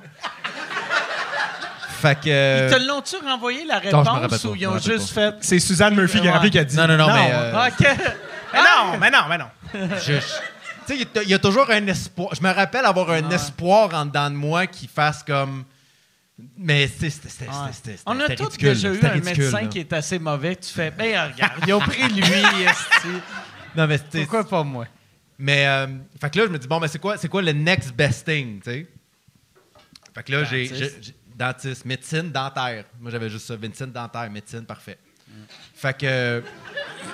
Fait 2.01 2.19
que. 2.19 2.67
Ils 2.67 2.71
te 2.71 2.87
l'ont-tu 2.87 3.15
renvoyé 3.25 3.65
la 3.65 3.77
Euh, 3.77 3.91
Non, 3.91 4.03
réponse 4.19 4.41
pas, 4.41 4.47
ou 4.49 4.55
ils 4.55 4.67
ont 4.67 4.77
juste 4.77 5.09
fait. 5.09 5.35
C'est 5.41 5.59
Suzanne 5.59 5.95
Murphy 5.95 6.21
qui 6.21 6.27
a 6.27 6.33
rappelé 6.33 6.51
qui 6.51 6.59
a 6.59 6.63
dit. 6.63 6.75
Non, 6.75 6.87
non, 6.87 6.97
non, 6.97 7.07
mais, 7.13 7.31
euh, 7.33 7.67
OK. 7.67 7.87
Mais 8.53 8.59
non, 8.59 8.97
mais 8.99 9.09
non, 9.11 9.19
mais 9.29 9.37
non. 9.39 9.47
Je- 9.73 10.13
je- 10.13 10.19
tu 10.19 10.97
sais, 10.97 11.07
il 11.23 11.29
y 11.29 11.33
a- 11.33 11.39
toujours 11.39 11.69
un 11.71 11.85
espoir. 11.87 12.29
Je 12.35 12.41
me 12.41 12.51
rappelle 12.53 12.85
avoir 12.85 13.09
un 13.09 13.29
espoir 13.31 13.93
en 13.93 14.05
dedans 14.05 14.29
de 14.29 14.35
moi 14.35 14.67
qui 14.67 14.87
fasse 14.87 15.23
comme. 15.23 15.65
Mais 16.55 16.87
c'est- 16.87 17.09
c'était 17.09 17.29
c'était- 17.29 17.45
Ouais. 17.45 17.53
c'était- 17.73 17.91
c'était- 17.97 18.03
On 18.05 18.19
a 18.19 18.29
tous 18.35 18.57
déjà 18.57 18.89
eu 18.89 18.99
un 19.03 19.09
ridicule, 19.09 19.43
médecin 19.45 19.61
là. 19.61 19.67
qui 19.67 19.79
est 19.79 19.91
assez 19.91 20.19
mauvais. 20.19 20.55
Tu 20.55 20.71
fais, 20.71 20.91
ben 20.91 21.31
regarde, 21.33 21.53
ils 21.65 21.73
ont 21.73 21.79
pris 21.79 22.07
lui, 22.09 22.21
esti. 22.63 23.07
Non, 23.75 23.87
mais 23.87 23.97
Pourquoi 23.97 24.47
pas 24.47 24.63
moi? 24.63 24.85
Mais, 25.39 25.67
euh, 25.67 25.87
fait 26.19 26.29
que 26.31 26.39
là, 26.39 26.45
je 26.47 26.51
me 26.51 26.57
dis, 26.57 26.67
bon, 26.67 26.79
mais 26.79 26.87
c'est 26.87 26.99
quoi, 26.99 27.17
c'est 27.17 27.27
quoi 27.29 27.41
le 27.41 27.51
next 27.51 27.93
best 27.93 28.25
thing, 28.27 28.59
tu 28.61 28.71
sais? 28.71 28.87
Fait 30.15 30.23
que 30.23 30.31
là, 30.31 30.43
j'ai. 30.43 30.71
Dentiste. 31.35 31.85
médecine, 31.85 32.31
dentaire. 32.31 32.85
Moi, 32.99 33.11
j'avais 33.11 33.29
juste 33.29 33.45
ça. 33.45 33.55
Médecine, 33.57 33.91
dentaire, 33.91 34.27
médecine, 34.31 34.65
parfait. 34.65 34.97
Fait 35.75 35.95
que. 35.95 36.43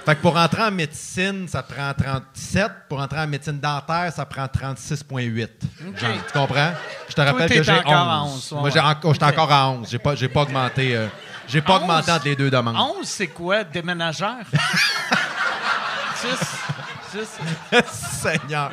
Fait 0.05 0.15
que 0.15 0.21
pour 0.21 0.33
rentrer 0.35 0.61
en 0.63 0.71
médecine, 0.71 1.45
ça 1.49 1.61
prend 1.61 1.93
37. 1.93 2.71
Pour 2.87 2.99
rentrer 2.99 3.19
en 3.19 3.27
médecine 3.27 3.59
dentaire, 3.59 4.13
ça 4.13 4.25
prend 4.25 4.45
36,8. 4.45 5.49
Genre, 5.97 6.25
tu 6.25 6.31
comprends? 6.31 6.71
Je 7.09 7.13
te 7.13 7.19
rappelle 7.21 7.49
que 7.49 7.61
j'ai 7.63 7.71
encore 7.73 7.91
11. 7.91 8.09
à 8.09 8.23
11, 8.23 8.51
ouais, 8.53 8.59
Moi, 8.61 8.69
j'ai 8.69 8.79
encore- 8.79 9.13
j'étais 9.13 9.25
Ok. 9.25 9.33
encore 9.33 9.51
à 9.51 9.69
11. 9.71 9.89
J'ai 9.91 9.99
pas, 9.99 10.15
j'ai 10.15 10.29
pas 10.29 10.41
augmenté. 10.43 10.95
euh, 10.95 11.07
j'ai 11.49 11.61
pas 11.61 11.73
11? 11.75 11.81
augmenté 11.81 12.11
entre 12.11 12.25
les 12.25 12.35
deux 12.37 12.49
demandes. 12.49 12.77
11, 12.77 13.05
c'est 13.05 13.27
quoi? 13.27 13.65
Déménageur? 13.65 14.37
Juste. 17.13 17.39
Seigneur. 17.91 18.71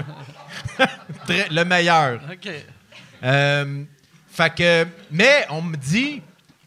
Très- 1.26 1.49
le 1.51 1.64
meilleur. 1.64 2.20
OK. 2.30 2.49
Euh, 3.22 3.84
fait 4.28 4.55
que, 4.55 4.86
mais 5.11 5.47
on 5.51 5.61
me 5.61 5.76
dit 5.76 6.22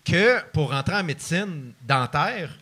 que 0.06 0.44
pour 0.52 0.72
rentrer 0.72 0.96
en 0.96 1.04
médecine 1.04 1.74
dentaire, 1.82 2.56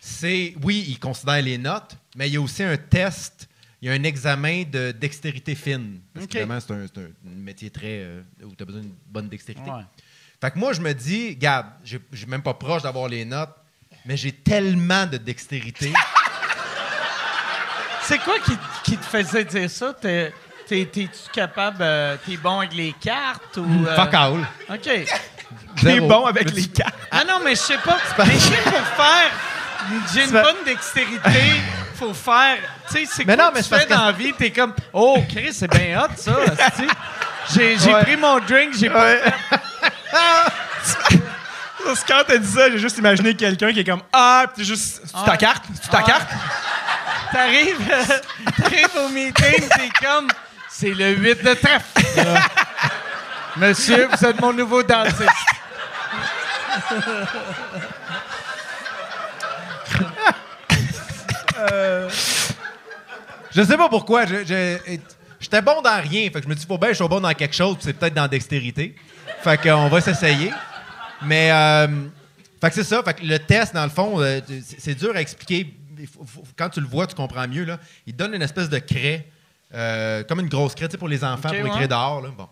c'est 0.00 0.54
oui, 0.62 0.84
ils 0.88 0.98
considèrent 0.98 1.42
les 1.42 1.58
notes, 1.58 1.96
mais 2.16 2.28
il 2.28 2.34
y 2.34 2.36
a 2.36 2.40
aussi 2.40 2.62
un 2.62 2.76
test, 2.76 3.48
il 3.82 3.88
y 3.88 3.90
a 3.90 3.94
un 3.94 4.02
examen 4.04 4.62
de 4.62 4.92
dextérité 4.92 5.54
fine. 5.54 6.00
Parce 6.14 6.24
OK. 6.24 6.30
qu'évidemment, 6.32 6.60
c'est 6.60 6.72
un, 6.72 7.10
métier 7.24 7.70
très 7.70 8.00
euh, 8.00 8.22
où 8.44 8.54
tu 8.54 8.62
as 8.62 8.66
besoin 8.66 8.82
d'une 8.82 8.94
bonne 9.06 9.28
dextérité. 9.28 9.68
Ouais. 9.68 9.82
Fait 10.40 10.50
que 10.50 10.58
moi, 10.58 10.72
je 10.72 10.80
me 10.80 10.92
dis, 10.92 11.30
regarde, 11.30 11.66
j'ai 11.84 12.00
j'ai 12.12 12.26
même 12.26 12.42
pas 12.42 12.54
proche 12.54 12.82
d'avoir 12.82 13.08
les 13.08 13.24
notes, 13.24 13.54
mais 14.06 14.16
j'ai 14.16 14.32
tellement 14.32 15.06
de 15.06 15.18
dextérité. 15.18 15.92
C'est 18.06 18.18
quoi 18.18 18.34
qui, 18.44 18.56
qui 18.84 18.96
te 18.98 19.04
faisait 19.06 19.44
dire 19.44 19.70
ça? 19.70 19.92
T'es, 20.00 20.32
t'es, 20.68 20.88
tu 20.92 21.08
capable, 21.32 21.78
euh, 21.80 22.16
t'es 22.26 22.36
bon 22.36 22.58
avec 22.58 22.74
les 22.74 22.94
cartes 23.00 23.56
ou... 23.56 23.66
euh, 23.86 23.96
Fuck 23.96 24.14
all. 24.14 24.46
OK. 24.70 25.06
T'es 25.82 26.00
bon 26.00 26.26
avec 26.26 26.50
les 26.52 26.66
cartes. 26.66 26.94
Ah 27.10 27.22
non, 27.26 27.40
mais 27.44 27.54
je 27.54 27.60
sais 27.60 27.78
pas. 27.78 27.98
Mais 28.18 28.34
je 28.34 28.38
sais 28.38 28.62
pour 28.62 28.72
faire... 28.72 29.30
J'ai 30.14 30.24
une 30.24 30.30
bonne 30.30 30.64
dextérité. 30.64 31.60
Faut 31.96 32.14
faire... 32.14 32.56
Tu 32.88 32.94
sais, 32.94 33.04
c'est 33.10 33.24
quoi 33.24 33.36
non, 33.36 33.50
que 33.50 33.54
mais 33.56 33.62
tu 33.62 33.68
fais 33.68 33.86
dans 33.86 34.06
la 34.06 34.12
vie? 34.12 34.32
T'es 34.32 34.50
comme... 34.50 34.72
Oh, 34.92 35.22
Chris, 35.28 35.52
c'est 35.52 35.70
bien 35.70 36.00
hot, 36.02 36.08
ça. 36.16 36.36
J'ai, 37.54 37.78
j'ai 37.78 37.92
Ouais. 37.94 38.02
pris 38.02 38.16
mon 38.16 38.38
drink, 38.40 38.74
j'ai 38.78 38.88
pas... 38.88 39.04
Ouais. 39.04 39.22
Quand 42.08 42.22
t'as 42.26 42.38
dit 42.38 42.50
ça, 42.50 42.70
j'ai 42.70 42.78
juste 42.78 42.98
imaginé 42.98 43.34
quelqu'un 43.34 43.72
qui 43.72 43.80
est 43.80 43.84
comme 43.84 44.02
Ah, 44.12 44.44
pis 44.48 44.60
t'es 44.60 44.64
juste. 44.64 45.02
C'est 45.04 45.24
ta 45.24 45.36
carte? 45.36 45.64
C'est 45.82 45.90
ta 45.90 46.02
carte? 46.02 46.28
T'arrives, 47.34 47.90
euh, 47.90 48.04
t'arrives 48.62 48.96
au 48.96 49.08
meeting, 49.08 49.68
t'es 49.68 49.88
comme, 50.00 50.28
c'est 50.70 50.94
le 50.94 51.16
8 51.16 51.42
de 51.42 51.54
trèfle. 51.54 51.84
Monsieur, 53.56 54.06
vous 54.06 54.24
êtes 54.24 54.40
mon 54.40 54.52
nouveau 54.52 54.84
dentiste. 54.84 55.28
Je 63.50 63.62
sais 63.64 63.76
pas 63.76 63.88
pourquoi. 63.88 64.26
J'étais 64.26 65.60
bon 65.60 65.82
dans 65.82 66.00
rien. 66.00 66.30
Fait 66.30 66.34
que 66.34 66.42
je 66.44 66.48
me 66.48 66.54
dis, 66.54 66.64
faut 66.64 66.78
bien 66.78 66.90
je 66.90 66.94
sois 66.94 67.08
bon 67.08 67.20
dans 67.20 67.34
quelque 67.34 67.56
chose, 67.56 67.78
c'est 67.80 67.94
peut-être 67.94 68.14
dans 68.14 68.28
dextérité. 68.28 68.94
Fait 69.42 69.60
qu'on 69.60 69.88
va 69.88 70.00
s'essayer. 70.00 70.52
Mais, 71.22 71.50
euh, 71.50 71.88
fait 72.60 72.68
que 72.68 72.74
c'est 72.76 72.84
ça. 72.84 73.02
Fait 73.02 73.14
que 73.14 73.24
le 73.24 73.40
test, 73.40 73.74
dans 73.74 73.82
le 73.82 73.90
fond, 73.90 74.20
euh, 74.20 74.40
c'est 74.78 74.94
dur 74.94 75.16
à 75.16 75.20
expliquer. 75.20 75.74
Il 75.98 76.06
faut- 76.06 76.24
faut- 76.24 76.44
quand 76.56 76.68
tu 76.68 76.80
le 76.80 76.86
vois, 76.86 77.06
tu 77.06 77.14
comprends 77.14 77.46
mieux. 77.48 77.64
Là. 77.64 77.78
Il 78.06 78.14
donne 78.16 78.34
une 78.34 78.42
espèce 78.42 78.68
de 78.68 78.78
craie, 78.78 79.26
euh, 79.74 80.22
comme 80.24 80.40
une 80.40 80.48
grosse 80.48 80.74
craie 80.74 80.88
pour 80.88 81.08
les 81.08 81.24
enfants, 81.24 81.48
pour 81.50 81.58
ouais. 81.58 81.66
écrire 81.68 81.88
dehors. 81.88 82.20
Là. 82.22 82.30
Bon. 82.36 82.48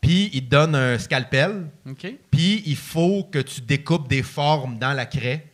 Puis, 0.00 0.30
il 0.34 0.44
te 0.44 0.50
donne 0.50 0.74
un 0.74 0.98
scalpel. 0.98 1.66
OK. 1.88 2.06
Puis, 2.30 2.62
il 2.66 2.76
faut 2.76 3.24
que 3.32 3.38
tu 3.38 3.60
découpes 3.62 4.06
des 4.08 4.22
formes 4.22 4.78
dans 4.78 4.92
la 4.92 5.06
craie 5.06 5.46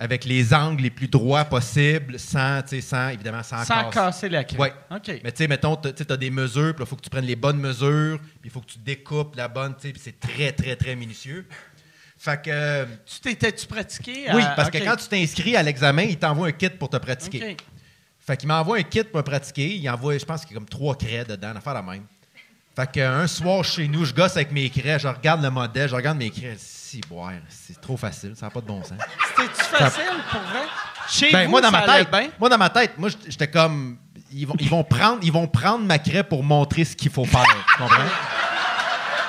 avec 0.00 0.24
les 0.24 0.54
angles 0.54 0.82
les 0.82 0.90
plus 0.90 1.08
droits 1.08 1.44
possibles, 1.44 2.18
sans, 2.20 2.62
sans 2.80 3.08
évidemment, 3.08 3.42
sans, 3.42 3.64
Sans 3.64 3.74
casser. 3.84 3.90
casser 3.90 4.28
la 4.28 4.44
craie. 4.44 4.56
Ouais. 4.56 4.72
Mais 5.24 5.32
tu 5.32 5.38
sais, 5.38 5.48
mettons, 5.48 5.74
tu 5.76 5.88
as 6.08 6.16
des 6.16 6.30
mesures, 6.30 6.72
puis 6.74 6.84
il 6.84 6.86
faut 6.88 6.94
que 6.96 7.02
tu 7.02 7.10
prennes 7.10 7.24
les 7.24 7.34
bonnes 7.34 7.58
mesures, 7.58 8.18
puis 8.40 8.44
il 8.44 8.50
faut 8.50 8.60
que 8.60 8.70
tu 8.70 8.78
découpes 8.78 9.34
la 9.34 9.48
bonne, 9.48 9.74
tu 9.74 9.88
sais, 9.88 9.94
c'est 9.98 10.20
très, 10.20 10.52
très, 10.52 10.76
très 10.76 10.94
minutieux. 10.94 11.46
Fait 12.18 12.42
que. 12.42 12.50
euh, 12.50 12.84
Tu 13.06 13.20
t'étais-tu 13.20 13.66
pratiqué? 13.66 14.28
à- 14.28 14.34
oui, 14.36 14.42
parce 14.56 14.70
que 14.70 14.78
quand 14.78 14.96
tu 14.96 15.06
t'inscris 15.08 15.56
à 15.56 15.62
l'examen, 15.62 16.02
il 16.02 16.18
t'envoie 16.18 16.48
un 16.48 16.52
kit 16.52 16.68
pour 16.70 16.90
te 16.90 16.96
pratiquer. 16.96 17.52
OK. 17.52 17.56
Fait 18.26 18.36
qu'il 18.36 18.48
m'envoie 18.48 18.78
un 18.78 18.82
kit 18.82 19.04
pour 19.04 19.18
me 19.18 19.22
pratiquer. 19.22 19.76
Il 19.76 19.88
envoie, 19.88 20.18
je 20.18 20.24
pense 20.24 20.42
qu'il 20.44 20.52
y 20.52 20.54
a 20.54 20.58
comme 20.58 20.68
trois 20.68 20.94
craies 20.96 21.24
dedans, 21.26 21.52
affaire 21.56 21.74
la 21.74 21.82
même. 21.82 22.04
Fait 22.76 22.90
qu'un 22.90 23.26
soir 23.26 23.64
chez 23.64 23.88
nous, 23.88 24.04
je 24.04 24.12
gosse 24.14 24.36
avec 24.36 24.52
mes 24.52 24.68
craies, 24.70 24.98
je 24.98 25.08
regarde 25.08 25.42
le 25.42 25.50
modèle, 25.50 25.88
je 25.88 25.94
regarde 25.94 26.18
mes 26.18 26.30
craies. 26.30 26.56
Si, 26.58 27.00
boire, 27.08 27.32
c'est 27.48 27.80
trop 27.80 27.96
facile, 27.96 28.34
ça 28.36 28.46
n'a 28.46 28.50
pas 28.50 28.60
de 28.60 28.66
bon 28.66 28.82
sens. 28.82 28.98
C'était-tu 29.36 29.64
facile 29.64 30.02
pour 30.30 30.40
vrai? 30.40 30.62
Chez 31.08 31.32
Ben, 31.32 31.44
vous, 31.44 31.50
moi, 31.50 31.60
dans 31.60 31.70
ça 31.70 31.86
ma 31.86 31.98
tête, 31.98 32.10
bien? 32.10 32.28
moi, 32.38 32.48
dans 32.48 32.58
ma 32.58 32.70
tête, 32.70 32.92
moi, 32.98 33.08
j'étais- 33.08 33.30
j'étais 33.30 33.48
comme. 33.50 33.98
Ils 34.32 34.46
vont, 34.46 34.54
ils, 34.60 34.68
vont 34.68 34.84
prendre, 34.84 35.18
ils 35.22 35.32
vont 35.32 35.46
prendre 35.48 35.84
ma 35.84 35.98
craie 35.98 36.22
pour 36.22 36.42
montrer 36.44 36.84
ce 36.84 36.94
qu'il 36.94 37.10
faut 37.10 37.24
faire. 37.24 37.44
Tu 37.44 37.78
comprends? 37.82 37.96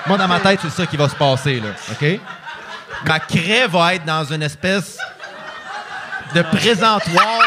Moi, 0.07 0.17
dans 0.17 0.27
ma 0.27 0.39
tête, 0.39 0.59
c'est 0.61 0.69
ça 0.69 0.85
qui 0.85 0.97
va 0.97 1.07
se 1.09 1.15
passer, 1.15 1.59
là. 1.59 1.69
OK? 1.91 2.19
Ma 3.05 3.19
craie 3.19 3.67
va 3.67 3.95
être 3.95 4.05
dans 4.05 4.23
une 4.25 4.43
espèce 4.43 4.97
de 6.35 6.41
présentoir 6.43 7.41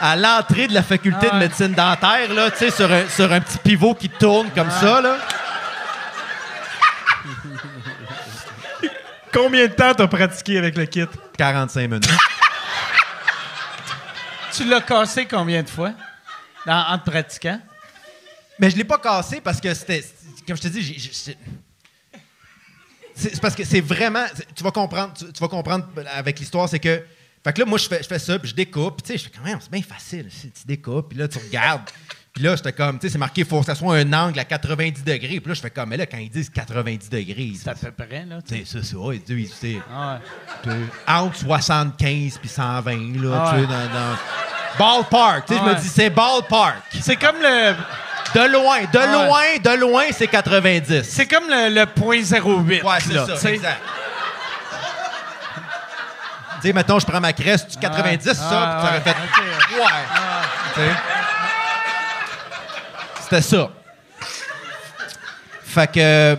à 0.00 0.16
l'entrée 0.16 0.68
de 0.68 0.74
la 0.74 0.82
faculté 0.82 1.26
Ah 1.26 1.30
de 1.30 1.32
ouais. 1.34 1.38
médecine 1.40 1.72
dentaire, 1.74 2.32
là, 2.32 2.50
tu 2.50 2.58
sais, 2.58 2.70
sur 2.70 2.90
un, 2.90 3.08
sur 3.08 3.30
un 3.32 3.40
petit 3.40 3.58
pivot 3.58 3.94
qui 3.94 4.08
tourne 4.08 4.50
comme 4.50 4.70
ça, 4.70 5.00
là. 5.00 5.16
Combien 9.32 9.66
de 9.66 9.72
temps 9.72 9.94
t'as 9.94 10.06
pratiqué 10.06 10.58
avec 10.58 10.76
le 10.76 10.86
kit? 10.86 11.04
45 11.36 11.80
minutes. 11.82 12.08
Tu 14.52 14.64
l'as 14.64 14.80
cassé 14.80 15.26
combien 15.26 15.62
de 15.62 15.68
fois? 15.68 15.92
Dans- 16.66 16.86
en 16.88 16.98
te 16.98 17.10
pratiquant? 17.10 17.60
Mais 18.58 18.70
je 18.70 18.76
l'ai 18.76 18.84
pas 18.84 18.98
cassé 18.98 19.40
parce 19.40 19.60
que 19.60 19.72
c'était. 19.74 20.04
Comme 20.46 20.56
je 20.56 20.62
te 20.62 20.68
dis, 20.68 20.82
j'ai- 20.82 21.36
c'est 23.18 23.40
parce 23.40 23.54
que 23.54 23.64
c'est 23.64 23.80
vraiment. 23.80 24.24
Tu 24.54 24.62
vas 24.64 24.70
comprendre, 24.70 25.12
tu, 25.14 25.24
tu 25.32 25.40
vas 25.40 25.48
comprendre 25.48 25.86
avec 26.14 26.38
l'histoire, 26.38 26.68
c'est 26.68 26.78
que. 26.78 27.02
Fait 27.44 27.52
que 27.52 27.60
là, 27.60 27.66
moi, 27.66 27.78
je 27.78 27.86
fais, 27.88 28.02
je 28.02 28.08
fais 28.08 28.18
ça, 28.18 28.38
puis 28.38 28.48
je 28.50 28.54
découpe. 28.54 29.02
Tu 29.02 29.12
sais, 29.12 29.18
je 29.18 29.24
fais 29.24 29.30
quand 29.36 29.44
même, 29.44 29.58
c'est 29.60 29.70
bien 29.70 29.82
facile. 29.82 30.26
Tu 30.28 30.50
tu 30.50 30.66
découpes, 30.66 31.10
puis 31.10 31.18
là, 31.18 31.28
tu 31.28 31.38
regardes. 31.38 31.82
Puis 32.34 32.42
là, 32.44 32.54
j'étais 32.54 32.72
comme, 32.72 32.98
tu 32.98 33.06
sais, 33.06 33.12
c'est 33.12 33.18
marqué, 33.18 33.40
il 33.40 33.46
faut 33.46 33.58
que 33.60 33.66
ça 33.66 33.74
soit 33.74 33.96
un 33.96 34.12
angle 34.12 34.38
à 34.38 34.44
90 34.44 35.02
degrés. 35.02 35.40
Puis 35.40 35.48
là, 35.48 35.54
je 35.54 35.60
fais 35.60 35.70
comme, 35.70 35.88
mais 35.88 35.96
là, 35.96 36.06
quand 36.06 36.18
ils 36.18 36.30
disent 36.30 36.50
90 36.50 37.08
degrés, 37.10 37.52
C'est 37.56 37.68
à 37.70 37.74
peu 37.74 37.90
près, 37.90 38.24
là. 38.26 38.40
tu 38.42 38.54
sais. 38.56 38.62
c'est 38.64 38.78
ça, 38.78 38.84
c'est 38.84 38.96
ouais, 38.96 39.16
ils 39.16 39.22
disent, 39.36 39.54
c'est 39.58 39.76
Ah 39.92 40.20
entre 41.06 41.36
75 41.36 42.38
puis 42.38 42.48
120, 42.48 43.22
là, 43.22 43.44
Ah 43.46 43.54
tu 43.54 43.60
sais, 43.60 43.66
dans, 43.66 43.86
dans- 43.92 44.18
Ballpark, 44.78 45.46
tu 45.46 45.54
sais, 45.54 45.60
Ah 45.60 45.66
je 45.70 45.74
me 45.74 45.80
dis, 45.80 45.88
c'est 45.88 46.10
ballpark. 46.10 46.76
C'est 47.00 47.16
comme 47.16 47.36
le, 47.40 47.74
De 48.34 48.40
loin, 48.52 48.80
de 48.92 48.98
Ah 48.98 49.06
loin, 49.06 49.42
de 49.62 49.70
loin, 49.80 50.04
c'est 50.12 50.26
90. 50.28 51.02
c'est 51.02 51.26
comme 51.26 51.48
le, 51.48 51.68
le 51.70 51.86
point 51.86 52.18
08. 52.20 52.82
Ouais, 52.82 52.98
c'est 53.00 53.12
là, 53.14 53.26
ça, 53.26 53.32
tu 53.34 53.38
sais. 53.40 53.54
exact. 53.54 53.80
Tu 56.60 56.66
sais, 56.66 56.72
mettons, 56.72 56.98
je 56.98 57.06
prends 57.06 57.20
ma 57.20 57.32
creste, 57.32 57.70
tu 57.70 57.78
90, 57.78 58.32
ça, 58.32 58.42
Ah, 58.50 58.78
puis 58.80 58.82
ça 58.82 58.88
aurait 58.88 58.98
ouais, 58.98 59.00
fait. 59.04 59.80
Ouais. 59.80 60.88
Sais. 60.88 60.94
C'était 63.22 63.42
ça. 63.42 63.70
Fait 65.64 65.86
que. 65.92 66.36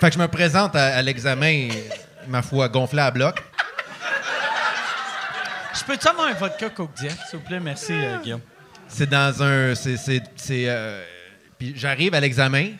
Fait 0.00 0.08
que 0.08 0.14
je 0.14 0.18
me 0.18 0.28
présente 0.28 0.74
à, 0.74 0.96
à 0.96 1.02
l'examen, 1.02 1.68
ma 2.26 2.42
foi, 2.42 2.68
gonflé 2.68 3.00
à 3.02 3.10
bloc. 3.10 3.42
Je 5.74 5.84
peux-tu 5.84 6.08
avoir 6.08 6.28
un 6.28 6.32
vodka 6.32 6.68
Coke 6.70 6.94
Diet, 6.94 7.10
s'il 7.28 7.38
vous 7.38 7.44
plaît? 7.44 7.60
Merci, 7.60 7.92
euh, 7.92 8.18
Guillaume. 8.22 8.40
C'est 8.92 9.08
dans 9.08 9.42
un. 9.42 9.74
C'est. 9.74 10.22
euh, 10.50 11.04
puis 11.58 11.72
j'arrive 11.76 12.14
à 12.14 12.20
l'examen. 12.20 12.72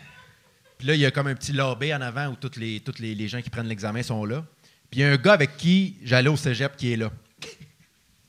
Puis 0.79 0.89
là, 0.89 0.95
il 0.95 1.01
y 1.01 1.07
a 1.07 1.11
comme 1.11 1.29
un 1.29 1.35
petit 1.35 1.53
lobby 1.53 1.95
en 1.95 2.01
avant 2.01 2.27
où 2.29 2.35
tous 2.37 2.59
les, 2.59 2.81
tous 2.81 2.99
les, 3.01 3.15
les 3.15 3.29
gens 3.29 3.41
qui 3.41 3.51
prennent 3.51 3.69
l'examen 3.69 4.03
sont 4.03 4.25
là. 4.25 4.45
Puis 4.91 5.01
il 5.01 5.03
y 5.03 5.07
a 5.07 5.11
un 5.13 5.17
gars 5.17 5.33
avec 5.33 5.57
qui 5.57 5.97
j'allais 6.05 6.29
au 6.29 6.37
cégep 6.37 6.77
qui 6.77 6.93
est 6.93 6.97
là. 6.97 7.11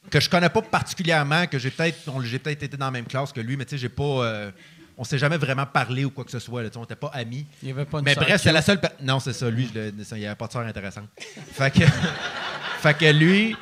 Que 0.10 0.20
je 0.20 0.30
connais 0.30 0.50
pas 0.50 0.62
particulièrement, 0.62 1.48
que 1.48 1.58
j'ai 1.58 1.72
peut-être 1.72 1.98
j'ai 2.24 2.38
peut-être 2.40 2.62
été 2.64 2.78
dans 2.78 2.86
la 2.86 2.92
même 2.92 3.06
classe 3.06 3.34
que 3.34 3.42
lui, 3.42 3.58
mais 3.58 3.66
tu 3.66 3.72
sais, 3.72 3.78
j'ai 3.80 3.90
pas. 3.90 4.04
euh, 4.04 4.52
on 4.96 5.04
s'est 5.04 5.18
jamais 5.18 5.38
vraiment 5.38 5.66
parlé 5.66 6.06
ou 6.06 6.12
quoi 6.12 6.24
que 6.24 6.30
ce 6.30 6.38
soit. 6.40 6.62
là, 6.62 6.70
on 6.76 6.82
n'était 6.82 6.96
pas 6.96 7.08
amis. 7.16 7.48
Il 7.64 7.72
avait 7.72 7.86
pas 7.86 7.98
une 7.98 8.06
Mais 8.06 8.14
bref, 8.14 8.40
c'est 8.42 8.52
la 8.52 8.62
seule. 8.62 8.80
Non, 9.02 9.20
c'est 9.20 9.34
ça. 9.34 9.50
Lui, 9.50 9.68
je 9.74 9.80
le- 9.80 9.94
il 10.12 10.18
n'y 10.20 10.26
avait 10.28 10.36
pas 10.36 10.46
de 10.48 10.52
soeur 10.52 10.62
intéressante. 10.68 11.10
Fait 11.54 11.72
que, 11.74 11.84
fait 12.80 12.94
que 12.98 13.06
lui. 13.12 13.56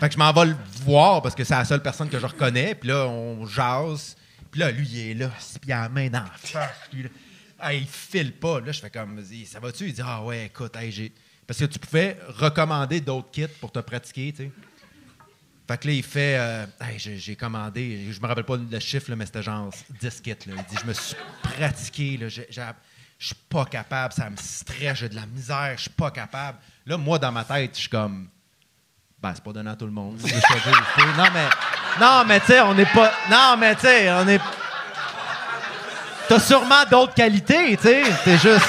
Fait 0.00 0.08
que 0.08 0.14
je 0.14 0.18
m'en 0.18 0.32
vais 0.32 0.46
le 0.46 0.56
voir 0.84 1.22
parce 1.22 1.34
que 1.34 1.42
c'est 1.44 1.54
la 1.54 1.64
seule 1.64 1.82
personne 1.82 2.08
que 2.08 2.18
je 2.18 2.26
reconnais. 2.26 2.74
Puis 2.74 2.88
là, 2.88 3.06
on 3.08 3.46
jase. 3.46 4.16
Puis 4.50 4.60
là, 4.60 4.70
lui, 4.70 4.86
il 4.86 5.10
est 5.10 5.14
là. 5.14 5.28
Puis 5.28 5.68
il 5.68 5.72
a 5.72 5.82
la 5.82 5.88
main 5.88 6.08
dans 6.08 6.20
la 6.22 6.30
face. 6.36 6.70
Puis 6.90 7.02
là, 7.02 7.72
il 7.72 7.86
file 7.86 8.32
pas. 8.32 8.60
Là, 8.60 8.70
je 8.72 8.80
fais 8.80 8.90
comme. 8.90 9.22
Ça 9.46 9.58
va-tu? 9.60 9.86
Il 9.88 9.92
dit 9.92 10.02
Ah 10.04 10.22
ouais, 10.22 10.46
écoute, 10.46 10.76
hey, 10.76 10.92
j'ai. 10.92 11.12
Parce 11.46 11.58
que 11.60 11.64
tu 11.64 11.78
pouvais 11.78 12.16
recommander 12.28 13.00
d'autres 13.00 13.30
kits 13.30 13.46
pour 13.60 13.72
te 13.72 13.78
pratiquer, 13.80 14.32
tu 14.32 14.44
sais. 14.44 14.52
Fait 15.66 15.78
que 15.78 15.86
là, 15.88 15.92
il 15.94 16.02
fait 16.02 16.36
euh, 16.38 16.66
Hey, 16.80 16.98
j'ai, 16.98 17.36
commandé, 17.36 18.08
je 18.10 18.20
me 18.20 18.26
rappelle 18.26 18.44
pas 18.44 18.56
le 18.56 18.80
chiffre, 18.80 19.10
là, 19.10 19.16
mais 19.16 19.26
c'était 19.26 19.42
genre 19.42 19.70
10 20.00 20.20
kits. 20.20 20.30
Il 20.46 20.52
dit 20.54 20.76
Je 20.82 20.86
me 20.86 20.92
suis 20.92 21.16
pratiqué, 21.42 22.16
là, 22.18 22.28
j'ai- 22.28 22.48
je 23.18 23.26
suis 23.26 23.34
pas 23.48 23.64
capable, 23.64 24.12
ça 24.14 24.30
me 24.30 24.36
stresse, 24.36 24.98
j'ai 24.98 25.08
de 25.08 25.16
la 25.16 25.26
misère, 25.26 25.72
je 25.76 25.82
suis 25.82 25.90
pas 25.90 26.10
capable. 26.10 26.58
Là, 26.86 26.96
moi, 26.96 27.18
dans 27.18 27.32
ma 27.32 27.44
tête, 27.44 27.72
je 27.74 27.80
suis 27.80 27.88
comme 27.88 28.28
Ben, 29.20 29.32
c'est 29.34 29.42
pas 29.42 29.52
donné 29.52 29.70
à 29.70 29.74
tout 29.74 29.86
le 29.86 29.90
monde. 29.90 30.16
Non, 31.16 31.24
mais, 31.34 31.48
non, 32.00 32.24
mais 32.26 32.38
tu 32.40 32.46
sais, 32.46 32.60
on 32.60 32.72
n'est 32.74 32.86
pas. 32.86 33.12
Non, 33.28 33.56
mais 33.58 33.74
tu 33.74 33.80
sais, 33.80 34.10
on 34.12 34.28
est. 34.28 34.40
T'as 36.28 36.38
sûrement 36.38 36.84
d'autres 36.88 37.14
qualités, 37.14 37.76
tu 37.76 37.82
sais. 37.82 38.02
C'est 38.24 38.38
juste. 38.38 38.66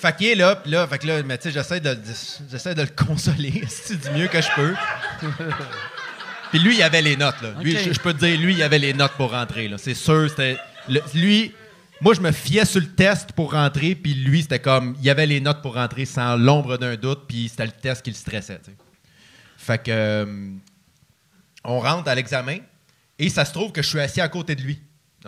Fait 0.00 0.34
là, 0.36 0.54
puis 0.56 0.70
là, 0.70 0.86
fait 0.86 0.98
que 0.98 1.06
là, 1.08 1.22
mais 1.24 1.38
tu 1.38 1.44
sais, 1.44 1.50
j'essaie 1.50 1.80
de, 1.80 1.98
j'essaie 2.48 2.74
de 2.74 2.82
le 2.82 2.88
consoler, 2.88 3.64
c'est 3.68 4.00
du 4.00 4.10
mieux 4.10 4.28
que 4.28 4.40
je 4.40 4.48
peux. 4.54 4.74
Puis 6.50 6.58
lui, 6.58 6.76
il 6.76 6.82
avait 6.82 7.02
les 7.02 7.16
notes, 7.16 7.40
là. 7.42 7.54
Lui, 7.60 7.76
je, 7.76 7.92
je 7.92 8.00
peux 8.00 8.12
te 8.14 8.24
dire, 8.24 8.38
lui, 8.40 8.54
il 8.54 8.62
avait 8.62 8.78
les 8.78 8.92
notes 8.92 9.12
pour 9.12 9.32
rentrer. 9.32 9.70
C'est 9.78 9.94
sûr, 9.94 10.28
le- 10.88 11.00
lui, 11.14 11.52
moi, 12.00 12.14
je 12.14 12.20
me 12.20 12.30
fiais 12.32 12.64
sur 12.64 12.80
le 12.80 12.86
test 12.88 13.32
pour 13.32 13.52
rentrer, 13.52 13.94
puis 13.94 14.14
lui, 14.14 14.42
c'était 14.42 14.60
comme... 14.60 14.96
Il 15.02 15.10
avait 15.10 15.26
les 15.26 15.40
notes 15.40 15.62
pour 15.62 15.74
rentrer 15.74 16.04
sans 16.04 16.36
l'ombre 16.36 16.76
d'un 16.78 16.96
doute, 16.96 17.24
puis 17.28 17.48
c'était 17.48 17.66
le 17.66 17.72
test 17.72 18.02
qui 18.02 18.10
le 18.10 18.16
stressait. 18.16 18.60
Fait 19.56 19.82
que... 19.82 19.90
euh, 19.90 20.50
on 21.64 21.80
rentre 21.80 22.08
à 22.08 22.14
l'examen, 22.14 22.58
et 23.18 23.28
ça 23.28 23.44
se 23.44 23.52
trouve 23.52 23.72
que 23.72 23.82
je 23.82 23.88
suis 23.88 24.00
assis 24.00 24.20
à 24.20 24.28
côté 24.28 24.54
de 24.54 24.62
lui. 24.62 24.80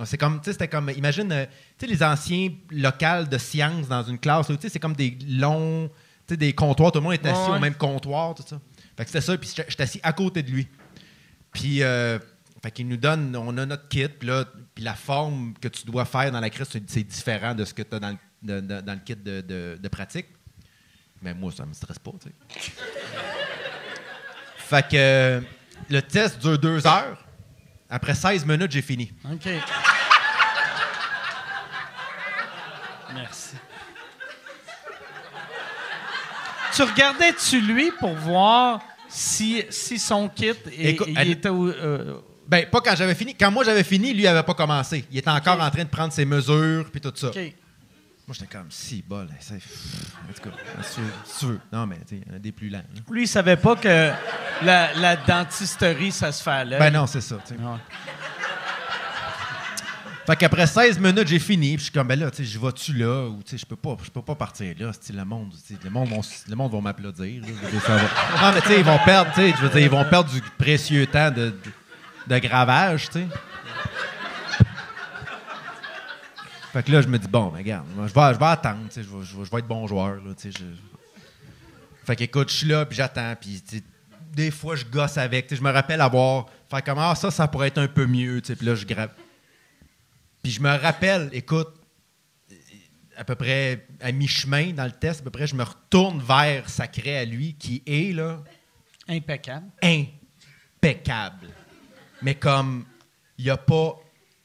C'est 0.04 0.16
comme, 0.16 0.38
tu 0.38 0.44
sais, 0.44 0.52
c'était 0.52 0.68
comme, 0.68 0.88
imagine, 0.96 1.30
euh, 1.32 1.44
tu 1.76 1.86
sais, 1.86 1.92
les 1.92 2.02
anciens 2.02 2.48
locales 2.70 3.28
de 3.28 3.36
sciences 3.36 3.88
dans 3.88 4.04
une 4.04 4.18
classe, 4.18 4.46
tu 4.46 4.54
sais, 4.60 4.68
c'est 4.68 4.78
comme 4.78 4.94
des 4.94 5.18
longs, 5.28 5.88
tu 6.26 6.34
sais, 6.34 6.36
des 6.36 6.52
comptoirs, 6.52 6.92
tout 6.92 7.00
le 7.00 7.02
monde 7.02 7.14
est 7.14 7.26
assis 7.26 7.50
Ouais. 7.50 7.56
au 7.56 7.60
même 7.60 7.74
comptoir, 7.74 8.34
tout 8.34 8.44
ça. 8.46 8.60
Fait 8.96 9.04
que 9.04 9.10
c'était 9.10 9.20
ça, 9.20 9.36
puis 9.36 9.50
j'étais 9.68 9.82
assis 9.82 10.00
à 10.04 10.12
côté 10.12 10.42
de 10.44 10.50
lui. 10.52 10.68
Puis, 11.52 11.82
euh, 11.82 12.18
fait 12.62 12.70
qu'il 12.70 12.88
nous 12.88 12.96
donne, 12.96 13.34
on 13.36 13.56
a 13.58 13.66
notre 13.66 13.88
kit, 13.88 14.08
puis 14.08 14.28
là, 14.28 14.44
puis 14.74 14.84
la 14.84 14.94
forme 14.94 15.54
que 15.60 15.68
tu 15.68 15.84
dois 15.86 16.04
faire 16.04 16.30
dans 16.30 16.40
la 16.40 16.50
crise, 16.50 16.68
c'est- 16.70 17.02
différent 17.04 17.54
de 17.54 17.64
ce 17.64 17.74
que 17.74 17.82
tu 17.82 17.94
as 17.96 17.98
dans 18.00 18.16
le, 18.44 18.60
dans 18.60 18.92
le 18.94 19.00
kit 19.00 19.16
de, 19.16 19.40
de- 19.40 19.78
de 19.80 19.88
pratique. 19.88 20.26
Mais 21.22 21.34
moi, 21.34 21.52
ça 21.52 21.66
me 21.66 21.72
stresse 21.74 21.98
pas, 21.98 22.12
tu 22.22 22.28
sais. 22.28 22.70
fait 24.56 24.88
que 24.88 24.96
euh, 24.96 25.40
le 25.90 26.00
test 26.02 26.38
dure 26.38 26.58
deux 26.58 26.86
heures. 26.86 27.18
Après 27.90 28.14
16 28.14 28.46
minutes, 28.46 28.70
j'ai 28.70 28.82
fini. 28.82 29.12
OK. 29.24 29.48
Merci. 33.14 33.56
Tu 36.74 36.82
regardais-tu 36.82 37.60
lui 37.60 37.90
pour 37.98 38.14
voir 38.14 38.80
si, 39.10 39.62
si 39.70 39.98
son 39.98 40.28
kit 40.28 40.46
est- 40.48 40.90
Écoute, 40.90 41.08
il 41.10 41.18
elle- 41.18 41.30
était 41.30 41.48
euh, 41.50 42.18
Ben, 42.48 42.66
pas 42.70 42.80
quand 42.80 42.96
j'avais 42.96 43.14
fini. 43.14 43.34
Quand 43.34 43.50
moi 43.50 43.64
j'avais 43.64 43.84
fini, 43.84 44.12
lui, 44.12 44.22
il 44.22 44.26
avait 44.26 44.42
pas 44.42 44.54
commencé. 44.54 45.04
Il 45.10 45.18
était 45.18 45.30
encore 45.30 45.60
en 45.60 45.70
train 45.70 45.84
de 45.84 45.88
prendre 45.88 46.12
ses 46.12 46.24
mesures, 46.24 46.88
puis 46.90 47.00
tout 47.00 47.12
ça. 47.14 47.28
OK. 47.28 47.36
Moi, 47.36 48.36
j'étais 48.38 48.56
comme, 48.58 48.66
si, 48.70 49.02
bol, 49.06 49.28
c'est. 49.40 49.54
En 49.54 50.32
tout 50.32 50.50
cas, 50.50 50.56
si 50.82 50.94
tu 50.94 51.00
veux- 51.00 51.06
si 51.24 51.38
tu 51.40 51.46
veux. 51.46 51.60
Non, 51.72 51.86
mais, 51.86 51.96
tu 52.08 52.16
sais, 52.18 52.22
un 52.32 52.38
des 52.38 52.52
plus 52.52 52.68
lents. 52.70 52.78
là. 52.94 53.00
Lui, 53.10 53.22
il 53.24 53.28
savait 53.28 53.56
pas 53.56 53.74
que 53.74 54.10
la, 54.62 54.94
la 54.94 55.16
dentisterie, 55.16 56.12
ça 56.12 56.30
se 56.30 56.40
fait 56.42 56.50
à 56.50 56.64
l'œil. 56.64 56.78
Ben 56.78 56.92
non, 56.92 57.06
c'est 57.08 57.20
ça, 57.20 57.38
tu 57.44 57.54
sais. 57.54 57.60
Ouais. 57.60 57.76
Fait 60.30 60.36
qu'après 60.36 60.66
16 60.68 61.00
minutes, 61.00 61.26
j'ai 61.26 61.40
fini. 61.40 61.70
Puis 61.70 61.78
je 61.78 61.82
suis 61.84 61.92
comme, 61.92 62.06
ben 62.06 62.16
là, 62.16 62.30
tu 62.30 62.36
sais, 62.36 62.44
je 62.44 62.56
vais-tu 62.56 62.92
là? 62.92 63.26
Ou, 63.28 63.42
tu 63.42 63.50
sais, 63.50 63.58
je 63.58 63.66
peux 63.66 63.74
pas, 63.74 63.96
je 64.04 64.10
peux 64.10 64.22
pas 64.22 64.36
partir 64.36 64.72
là. 64.78 64.92
C'est 65.00 65.12
le 65.12 65.24
monde, 65.24 65.52
le 65.82 65.90
monde, 65.90 66.08
vont, 66.08 66.20
le 66.48 66.54
monde 66.54 66.70
va 66.72 66.80
m'applaudir. 66.80 67.42
Non, 67.42 68.52
mais 68.54 68.60
tu 68.60 68.68
sais, 68.68 68.78
ils 68.78 68.84
vont 68.84 68.98
perdre, 69.04 69.32
tu 69.34 69.40
sais, 69.40 69.50
je 69.56 69.62
veux 69.62 69.68
dire, 69.70 69.78
ils 69.80 69.90
vont 69.90 70.04
perdre 70.04 70.30
du 70.30 70.40
précieux 70.56 71.04
temps 71.08 71.32
de, 71.32 71.46
de, 71.46 71.54
de 72.28 72.38
gravage, 72.38 73.06
tu 73.10 73.18
sais. 73.20 73.26
Fait 76.72 76.84
que 76.84 76.92
là, 76.92 77.02
je 77.02 77.08
me 77.08 77.18
dis, 77.18 77.26
bon, 77.26 77.48
ben, 77.48 77.58
regarde, 77.58 77.86
je 77.96 78.00
vais, 78.14 78.34
je 78.34 78.38
vais 78.38 78.46
attendre, 78.46 78.82
tu 78.88 78.94
sais, 78.94 79.02
je 79.02 79.08
vais, 79.08 79.24
je 79.24 79.36
vais- 79.36 79.44
je 79.44 79.50
vais 79.50 79.58
être 79.58 79.66
bon 79.66 79.88
joueur, 79.88 80.14
là, 80.14 80.32
tu 80.40 80.52
sais. 80.52 80.56
je- 80.56 80.64
Fait 82.06 82.14
qu'écoute, 82.14 82.50
je 82.50 82.54
suis 82.54 82.68
là, 82.68 82.86
puis 82.86 82.96
j'attends, 82.96 83.34
puis 83.40 83.60
des 84.32 84.52
fois, 84.52 84.76
je 84.76 84.84
gosse 84.84 85.18
avec. 85.18 85.52
Je 85.52 85.60
me 85.60 85.72
rappelle 85.72 86.00
avoir, 86.00 86.46
faire 86.70 86.84
comme, 86.84 86.98
ah, 87.00 87.16
ça, 87.16 87.32
ça 87.32 87.48
pourrait 87.48 87.66
être 87.68 87.78
un 87.78 87.88
peu 87.88 88.06
mieux, 88.06 88.40
puis 88.40 88.64
là, 88.64 88.76
je 88.76 88.86
grave. 88.86 89.10
Puis 90.42 90.52
je 90.52 90.60
me 90.60 90.70
rappelle, 90.76 91.28
écoute, 91.32 91.68
à 93.16 93.24
peu 93.24 93.34
près 93.34 93.86
à 94.00 94.12
mi-chemin 94.12 94.72
dans 94.72 94.84
le 94.86 94.92
test, 94.92 95.20
à 95.20 95.24
peu 95.24 95.30
près, 95.30 95.46
je 95.46 95.54
me 95.54 95.62
retourne 95.62 96.20
vers 96.22 96.68
Sacré 96.70 97.18
à 97.18 97.24
lui, 97.24 97.54
qui 97.54 97.82
est, 97.86 98.14
là, 98.14 98.42
Impeccable. 99.08 99.66
impeccable. 99.82 101.48
Mais 102.22 102.34
comme, 102.34 102.84
il 103.38 103.44
n'y 103.44 103.50
a 103.50 103.56
pas 103.56 103.98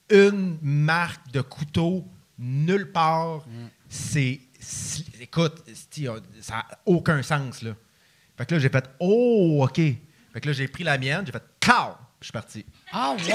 une 0.09 0.57
marque 0.61 1.31
de 1.31 1.41
couteau 1.41 2.05
nulle 2.37 2.91
part. 2.91 3.45
C'est. 3.89 4.41
c'est- 4.59 5.03
Écoute, 5.21 5.63
c'est- 5.73 6.07
ça 6.41 6.55
n'a 6.55 6.67
aucun 6.85 7.21
sens, 7.23 7.61
là. 7.61 7.75
Fait 8.37 8.45
que 8.45 8.55
là, 8.55 8.59
j'ai 8.59 8.69
fait 8.69 8.89
Oh, 8.99 9.61
OK. 9.63 9.75
Fait 9.77 10.41
que 10.41 10.47
là, 10.47 10.53
j'ai 10.53 10.67
pris 10.67 10.83
la 10.83 10.97
mienne, 10.97 11.23
j'ai 11.25 11.31
fait 11.31 11.43
Cow! 11.61 11.93
Puis 12.19 12.21
je 12.21 12.25
suis 12.25 12.31
parti. 12.33 12.65
Ah, 12.91 13.15
ouais! 13.17 13.33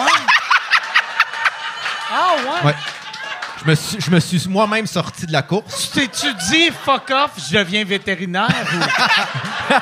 Ah, 2.10 2.36
ouais! 2.64 2.68
Ouais. 2.68 2.74
Je 3.62 3.68
me 3.70 3.74
suis, 3.74 4.00
je 4.00 4.10
me 4.10 4.20
suis 4.20 4.48
moi-même 4.48 4.86
sorti 4.86 5.26
de 5.26 5.32
la 5.32 5.42
course. 5.42 5.90
Tu 5.92 6.00
t'es-tu 6.00 6.32
dit, 6.50 6.70
fuck 6.70 7.10
off, 7.10 7.32
je 7.50 7.58
deviens 7.58 7.84
vétérinaire? 7.84 8.48
ou- 8.48 9.70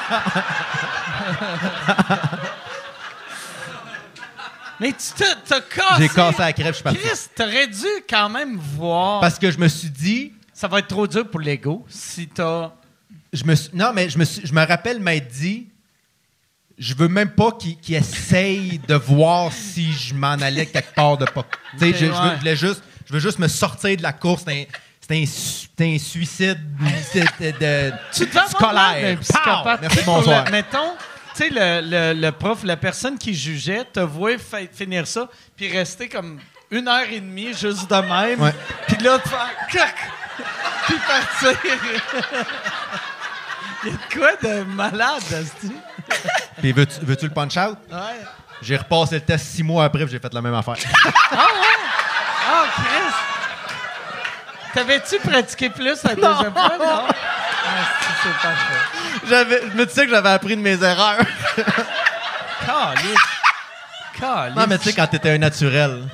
Mais 4.80 4.92
tu 4.92 5.24
t'as, 5.44 5.60
cassé. 5.60 6.02
J'ai 6.02 6.08
cassé 6.08 6.38
la 6.38 6.52
crêpe, 6.52 6.66
je 6.68 6.72
suis 6.74 6.82
parti. 6.84 6.98
Chris, 7.00 7.18
t'aurais 7.34 7.66
dû 7.66 7.86
quand 8.08 8.28
même 8.28 8.56
voir. 8.58 9.20
Parce 9.20 9.38
que 9.38 9.50
je 9.50 9.58
me 9.58 9.66
suis 9.68 9.90
dit, 9.90 10.32
Ça 10.52 10.68
va 10.68 10.78
être 10.80 10.88
trop 10.88 11.06
dur 11.06 11.28
pour 11.28 11.40
l'ego 11.40 11.84
si 11.88 12.28
t'as. 12.28 12.70
je 13.32 13.44
me 13.44 13.54
suis- 13.54 13.70
non, 13.74 13.92
mais 13.94 14.08
je 14.10 14.18
me, 14.18 14.24
suis- 14.24 14.44
je 14.46 14.52
me 14.52 14.64
rappelle 14.66 15.00
m'être 15.00 15.28
dit, 15.28 15.67
je 16.78 16.94
veux 16.94 17.08
même 17.08 17.30
pas 17.30 17.50
qu'il 17.52 17.94
essaye 17.94 18.78
de 18.86 18.94
voir 18.94 19.52
si 19.52 19.92
je 19.92 20.14
m'en 20.14 20.32
allais 20.32 20.66
quelque 20.66 20.94
part 20.94 21.16
de 21.18 21.24
pas. 21.24 21.44
Tu 21.72 21.78
sais, 21.78 21.92
je, 21.92 21.98
je 21.98 22.04
veux, 22.06 22.12
Ouais. 22.12 22.30
je 22.34 22.38
voulais 22.38 22.56
juste, 22.56 22.82
je 23.06 23.12
veux 23.12 23.20
juste 23.20 23.38
me 23.38 23.48
sortir 23.48 23.96
de 23.96 24.02
la 24.02 24.12
course. 24.12 24.44
C'était 25.00 25.22
un, 25.84 25.98
suicide 25.98 26.58
de, 27.40 27.92
Tu 28.12 28.26
te 28.26 28.38
fais 28.38 28.48
scolaire. 28.50 29.18
psychopathe. 29.20 29.80
Tu 29.80 29.86
Merci, 29.88 30.02
bonsoir. 30.04 30.44
le- 30.44 30.50
mettons, 30.50 30.92
tu 31.34 31.44
sais, 31.44 31.50
le, 31.50 31.80
le- 32.14 32.20
le 32.20 32.32
prof, 32.32 32.60
la 32.64 32.76
personne 32.76 33.16
qui 33.18 33.34
jugeait, 33.34 33.84
te 33.84 34.00
voit 34.00 34.32
finir 34.72 35.06
ça, 35.06 35.28
puis 35.56 35.68
rester 35.70 36.08
comme 36.08 36.38
une 36.70 36.86
heure 36.88 37.08
et 37.10 37.20
demie 37.20 37.54
juste 37.54 37.88
de 37.88 37.94
même. 37.96 38.52
Puis 38.86 38.98
là, 39.02 39.18
te 39.18 39.28
faire 39.28 39.48
clac, 39.70 39.94
puis 40.86 40.96
partir. 41.06 41.58
Il 43.88 43.92
y 43.92 43.94
a 43.94 43.96
de 43.96 44.14
quoi 44.18 44.36
de 44.50 44.62
malade, 44.64 45.22
Asti? 45.32 45.72
Puis 46.58 46.72
veux-tu 46.72 47.00
veux-tu 47.02 47.26
le 47.26 47.32
punch-out? 47.32 47.78
Ouais. 47.90 48.20
J'ai 48.60 48.76
repassé 48.76 49.14
le 49.16 49.20
test 49.22 49.46
six 49.46 49.62
mois 49.62 49.84
après, 49.84 50.06
j'ai 50.08 50.18
fait 50.18 50.32
la 50.34 50.42
même 50.42 50.54
affaire. 50.54 50.74
Ah, 52.50 52.64
Chris! 52.74 53.14
T'avais-tu 54.72 55.18
pratiqué 55.18 55.68
plus 55.70 56.02
la 56.02 56.14
deuxième 56.14 56.52
fois? 56.52 56.78
Non? 56.78 57.04
Ah, 57.08 57.14
c'est 58.22 58.32
parfait. 58.32 59.26
J'avais- 59.28 59.60
je 59.70 59.76
me 59.76 59.84
disais 59.84 60.04
que 60.06 60.10
j'avais 60.10 60.30
appris 60.30 60.56
de 60.56 60.62
mes 60.62 60.82
erreurs. 60.82 61.18
Calice. 62.66 63.18
Calice. 64.18 64.56
non, 64.56 64.66
mais 64.66 64.78
tu 64.78 64.84
sais, 64.84 64.92
quand 64.94 65.06
t'étais 65.08 65.30
un 65.32 65.38
naturel. 65.38 66.04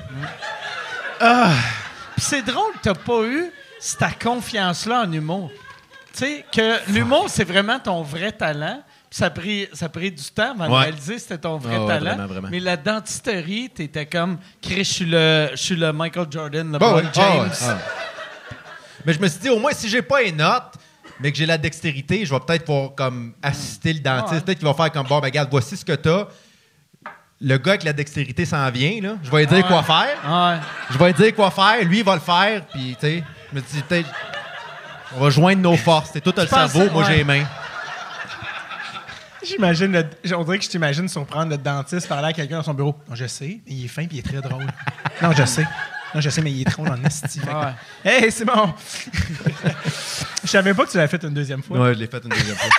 Puis 1.19 2.25
c'est 2.25 2.41
drôle 2.41 2.73
t'as 2.81 2.93
pas 2.93 3.21
eu 3.23 3.49
cette 3.79 4.21
confiance-là 4.21 5.03
en 5.05 5.11
humour. 5.11 5.51
Tu 6.15 6.25
sais, 6.25 6.45
que 6.51 6.91
l'humour, 6.91 7.25
c'est 7.27 7.43
vraiment 7.43 7.79
ton 7.79 8.01
vrai 8.03 8.31
talent. 8.31 8.81
Puis 9.09 9.19
ça 9.19 9.25
a 9.25 9.29
pris, 9.29 9.67
ça 9.73 9.85
a 9.85 9.89
pris 9.89 10.11
du 10.11 10.23
temps 10.23 10.51
avant 10.51 10.67
de 10.67 10.71
Ouais. 10.73 10.79
réaliser 10.83 11.15
que 11.15 11.21
c'était 11.21 11.37
ton 11.37 11.57
vrai 11.57 11.75
Ah 11.77 11.81
ouais, 11.81 11.87
talent. 11.87 12.05
vraiment, 12.15 12.27
vraiment. 12.27 12.47
Mais 12.51 12.59
la 12.59 12.77
dentisterie, 12.77 13.69
t'étais 13.69 14.05
comme, 14.05 14.37
Chris, 14.61 14.77
je 14.77 14.83
suis 14.83 15.05
le, 15.05 15.49
je 15.51 15.57
suis 15.57 15.75
le 15.75 15.91
Michael 15.93 16.27
Jordan, 16.29 16.71
le 16.71 16.77
Bah 16.79 16.87
LeBron 16.87 17.01
ouais. 17.01 17.03
Ah 17.07 17.11
James. 17.13 17.39
ouais, 17.49 17.55
ah 17.61 17.67
ouais. 17.73 18.57
Mais 19.05 19.13
je 19.13 19.19
me 19.19 19.27
suis 19.27 19.39
dit, 19.39 19.49
au 19.49 19.59
moins, 19.59 19.71
si 19.73 19.87
j'ai 19.89 20.01
pas 20.01 20.21
les 20.21 20.31
notes, 20.31 20.73
mais 21.19 21.31
que 21.31 21.37
j'ai 21.37 21.45
la 21.45 21.57
dextérité, 21.57 22.25
je 22.25 22.33
vais 22.33 22.39
peut-être 22.39 22.65
pouvoir 22.65 22.95
comme 22.95 23.33
assister 23.43 23.93
le 23.93 23.99
dentiste. 23.99 24.27
Ah 24.31 24.33
ouais. 24.35 24.41
Peut-être 24.41 24.57
qu'il 24.59 24.67
va 24.67 24.73
faire 24.73 24.91
comme, 24.91 25.07
bon, 25.07 25.19
ben, 25.19 25.25
regarde, 25.27 25.49
voici 25.51 25.77
ce 25.77 25.85
que 25.85 25.93
t'as. 25.93 26.25
Le 27.41 27.57
gars 27.57 27.71
avec 27.73 27.83
la 27.83 27.93
dextérité 27.93 28.45
s'en 28.45 28.69
vient, 28.71 29.01
là. 29.01 29.15
Je 29.21 29.29
vais 29.29 29.39
lui 29.45 29.47
dire 29.47 29.67
quoi 29.67 29.83
faire. 29.83 30.17
Ouais. 30.25 30.57
Je 30.89 30.97
vais 30.97 31.05
lui 31.07 31.13
dire 31.13 31.35
quoi 31.35 31.51
faire. 31.51 31.83
Lui, 31.83 31.99
il 31.99 32.03
va 32.05 32.15
le 32.15 32.21
faire. 32.21 32.65
Puis, 32.67 32.95
tu 32.99 33.05
sais, 33.07 33.23
je 33.51 33.55
me 33.55 33.61
dis, 33.61 33.81
peut-être, 33.87 34.09
on 35.15 35.19
va 35.23 35.29
joindre 35.29 35.61
nos 35.61 35.75
forces. 35.77 36.11
C'est 36.13 36.21
tout 36.21 36.33
le 36.35 36.45
cerveau, 36.47 36.89
moi, 36.91 37.03
ouais. 37.03 37.11
j'ai 37.11 37.17
les 37.17 37.23
mains. 37.23 37.45
J'imagine, 39.43 39.91
le- 39.91 40.35
on 40.35 40.43
dirait 40.43 40.57
que 40.57 40.63
je 40.63 40.69
t'imagine 40.69 41.07
surprendre 41.07 41.51
le 41.51 41.57
dentiste 41.57 42.07
parler 42.07 42.29
à 42.29 42.33
quelqu'un 42.33 42.57
dans 42.57 42.63
son 42.63 42.73
bureau. 42.73 42.95
Non, 43.07 43.13
je 43.15 43.27
sais, 43.27 43.59
mais 43.67 43.73
il 43.73 43.85
est 43.85 43.87
fin 43.87 44.05
puis 44.07 44.17
il 44.17 44.19
est 44.19 44.23
très 44.23 44.41
drôle. 44.41 44.65
non, 45.21 45.31
je 45.33 45.45
sais. 45.45 45.67
Non, 46.15 46.21
je 46.21 46.29
sais, 46.29 46.41
mais 46.41 46.51
il 46.51 46.61
est 46.61 46.65
drôle 46.71 46.89
en 46.89 47.03
esti. 47.03 47.39
Fait 47.39 47.45
que- 47.47 47.53
Ouais. 47.53 47.73
Hey, 48.03 48.31
c'est 48.31 48.45
bon. 48.45 48.73
je 50.43 50.47
savais 50.49 50.73
pas 50.73 50.85
que 50.85 50.91
tu 50.91 50.97
l'avais 50.97 51.09
fait 51.09 51.23
une 51.23 51.33
deuxième 51.33 51.61
fois. 51.61 51.79
Ouais, 51.79 51.93
je 51.93 51.99
l'ai 51.99 52.07
fait 52.07 52.23
une 52.23 52.29
deuxième 52.29 52.55
fois. 52.55 52.69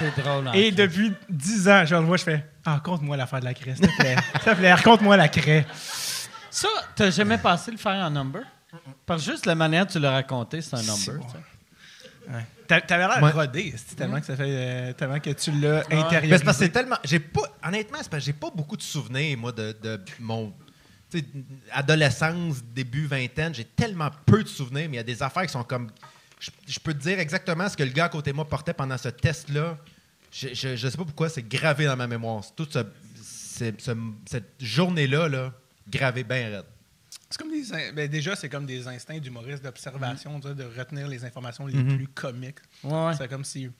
C'est 0.00 0.20
drôle. 0.22 0.48
hein. 0.48 0.52
Et 0.54 0.72
depuis 0.72 1.12
10 1.28 1.68
ans, 1.68 1.84
je 1.84 1.94
le 1.94 2.00
vois, 2.00 2.16
je 2.16 2.24
fais 2.24 2.44
Ah, 2.64 2.72
raconte-moi 2.72 3.16
l'affaire 3.16 3.40
de 3.40 3.44
la 3.44 3.54
craie, 3.54 3.74
s'il 3.76 3.86
te 3.86 3.96
plaît. 3.96 4.16
S'il 4.42 4.52
te 4.52 4.56
plaît, 4.56 4.72
raconte-moi 4.74 5.16
la 5.16 5.28
craie. 5.28 5.66
Ça, 6.50 6.68
t'as 6.96 7.10
jamais 7.10 7.38
passé 7.38 7.70
le 7.70 7.76
faire 7.76 7.92
en 8.04 8.10
number? 8.10 8.42
Parce 9.06 9.24
que 9.24 9.30
juste 9.32 9.46
la 9.46 9.54
manière 9.54 9.84
dont 9.86 9.92
tu 9.92 10.00
l'as 10.00 10.10
raconté, 10.12 10.60
c'est 10.62 10.74
un 10.74 10.82
number. 10.82 11.14
bon. 11.20 11.26
tu 11.26 11.32
sais. 11.32 11.38
Ouais. 12.30 12.44
T'a- 12.68 12.80
T'avais 12.80 13.08
l'air 13.08 13.22
Ouais. 13.22 13.30
rodé, 13.32 13.74
c'est 13.76 13.96
tellement 13.96 14.20
que 14.20 14.26
ça 14.26 14.36
fait 14.36 14.44
euh, 14.46 14.92
tellement 14.92 15.18
que 15.18 15.30
tu 15.30 15.50
l'as 15.52 15.80
intériorisé. 15.90 16.38
c'est 16.38 16.44
parce 16.44 16.58
que 16.58 16.64
c'est 16.64 16.70
tellement. 16.70 16.96
J'ai 17.04 17.18
pas. 17.20 17.42
Honnêtement, 17.66 17.98
c'est 18.00 18.08
parce 18.10 18.22
que 18.22 18.26
j'ai 18.26 18.32
pas 18.32 18.50
beaucoup 18.54 18.76
de 18.76 18.82
souvenirs, 18.82 19.36
moi, 19.38 19.50
de, 19.52 19.76
de 19.82 20.00
mon. 20.20 20.52
adolescence, 21.72 22.62
début 22.74 23.06
vingtaine, 23.06 23.54
j'ai 23.54 23.64
tellement 23.64 24.10
peu 24.26 24.42
de 24.42 24.48
souvenirs, 24.48 24.88
mais 24.88 24.94
il 24.94 24.98
y 24.98 25.00
a 25.00 25.04
des 25.04 25.22
affaires 25.22 25.42
qui 25.44 25.52
sont 25.52 25.64
comme. 25.64 25.90
Je, 26.38 26.50
je 26.66 26.78
peux 26.78 26.94
te 26.94 26.98
dire 27.02 27.18
exactement 27.18 27.68
ce 27.68 27.76
que 27.76 27.82
le 27.82 27.90
gars 27.90 28.04
à 28.06 28.08
côté 28.08 28.30
de 28.30 28.36
moi 28.36 28.48
portait 28.48 28.72
pendant 28.72 28.96
ce 28.96 29.08
test-là. 29.08 29.76
Je, 30.32 30.48
je, 30.54 30.76
je 30.76 30.88
sais 30.88 30.96
pas 30.96 31.04
pourquoi, 31.04 31.28
c'est 31.28 31.46
gravé 31.46 31.84
dans 31.86 31.96
ma 31.96 32.06
mémoire. 32.06 32.42
C'est 32.44 32.54
Toute 32.56 32.72
ce- 32.72 32.78
c'est- 33.22 33.80
ce- 33.80 33.90
cette 34.26 34.52
journée-là, 34.60 35.28
là, 35.28 35.52
gravé 35.88 36.22
bien 36.24 36.48
raide. 36.50 36.64
C'est 37.30 37.38
comme 37.38 37.50
des 37.52 37.92
ben, 37.92 38.08
déjà, 38.10 38.34
c'est 38.34 38.48
comme 38.48 38.66
des 38.66 38.86
instincts 38.88 39.18
d'humoriste 39.18 39.62
d'observation, 39.62 40.42
sais, 40.42 40.54
de 40.54 40.64
retenir 40.64 41.06
les 41.06 41.24
informations 41.24 41.66
les 41.66 41.74
Mhm. 41.74 41.96
plus 41.96 42.08
comiques. 42.08 42.58
Ouais. 42.82 43.12
C'est 43.16 43.28
comme 43.28 43.44
si 43.44 43.70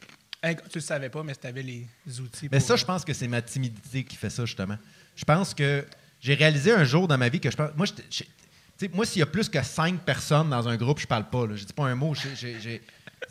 hey, 0.42 0.54
tu 0.56 0.76
le 0.76 0.80
savais 0.80 1.08
pas, 1.10 1.22
mais 1.24 1.34
tu 1.34 1.46
avais 1.46 1.62
les 1.62 1.86
outils. 2.20 2.48
Mais 2.50 2.58
pour- 2.58 2.66
ça, 2.66 2.76
je 2.76 2.84
pense 2.84 3.04
que 3.04 3.12
c'est 3.12 3.26
ma 3.28 3.42
timidité 3.42 4.04
qui 4.04 4.14
fait 4.16 4.30
ça, 4.30 4.44
justement. 4.44 4.78
Je 5.16 5.24
pense 5.24 5.52
que 5.52 5.84
j'ai 6.20 6.34
réalisé 6.34 6.70
un 6.72 6.84
jour 6.84 7.08
dans 7.08 7.18
ma 7.18 7.28
vie 7.28 7.40
que 7.40 7.50
je 7.50 7.56
pense. 7.56 7.70
Moi, 7.76 7.86
sais, 8.08 8.88
moi, 8.94 9.04
s'il 9.04 9.18
y 9.18 9.22
a 9.22 9.26
plus 9.26 9.48
que 9.48 9.60
cinq 9.64 9.98
personnes 10.04 10.48
dans 10.50 10.68
un 10.68 10.76
groupe, 10.76 11.00
je 11.00 11.06
parle 11.08 11.28
pas. 11.28 11.44
Là. 11.46 11.56
Je 11.56 11.64
dis 11.64 11.72
pas 11.72 11.86
un 11.86 11.96
mot. 11.96 12.14
Je 12.14 12.28
je- 12.36 12.78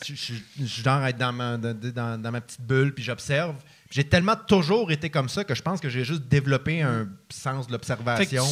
je 0.06 0.14
suis 0.16 0.44
genre 0.84 1.04
être 1.06 1.18
dans 1.18 1.32
ma, 1.34 1.58
dans, 1.58 1.74
dans- 1.74 2.22
dans 2.22 2.32
ma 2.32 2.42
petite 2.42 2.62
bulle, 2.62 2.94
puis 2.94 3.04
j'observe. 3.06 3.56
J'ai 3.92 4.04
tellement 4.04 4.36
toujours 4.36 4.92
été 4.92 5.10
comme 5.10 5.30
ça 5.30 5.44
que 5.44 5.56
je 5.56 5.64
pense 5.64 5.80
que 5.80 5.90
j'ai 5.90 6.04
juste 6.04 6.22
développé 6.28 6.84
un 6.84 7.08
sens 7.30 7.66
de 7.66 7.72
l'observation 7.72 8.44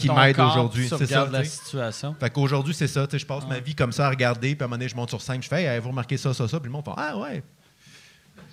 qui 0.00 0.08
m'aide 0.10 0.40
aujourd'hui. 0.40 0.88
C'est 0.88 1.06
ça. 1.06 1.28
la 1.30 1.44
situation. 1.44 2.16
Fait 2.18 2.30
qu'aujourd'hui, 2.30 2.72
c'est 2.72 2.88
ça. 2.88 3.06
tu 3.06 3.12
sais, 3.12 3.18
Je 3.18 3.26
passe 3.26 3.46
ma 3.46 3.60
vie 3.60 3.74
comme 3.74 3.92
ça 3.92 4.06
à 4.06 4.10
regarder, 4.10 4.54
puis 4.54 4.62
à 4.62 4.64
un 4.64 4.68
moment 4.68 4.78
donné, 4.78 4.88
je 4.88 4.96
monte 4.96 5.10
sur 5.10 5.20
scène, 5.20 5.42
je 5.42 5.48
fais 5.48 5.64
Hey, 5.64 5.78
vous 5.80 5.90
remarquez 5.90 6.16
ça, 6.16 6.32
ça, 6.32 6.48
ça, 6.48 6.58
puis 6.60 6.68
le 6.68 6.72
monde 6.72 6.84
fait 6.86 6.92
Ah 6.96 7.16
ouais. 7.18 7.42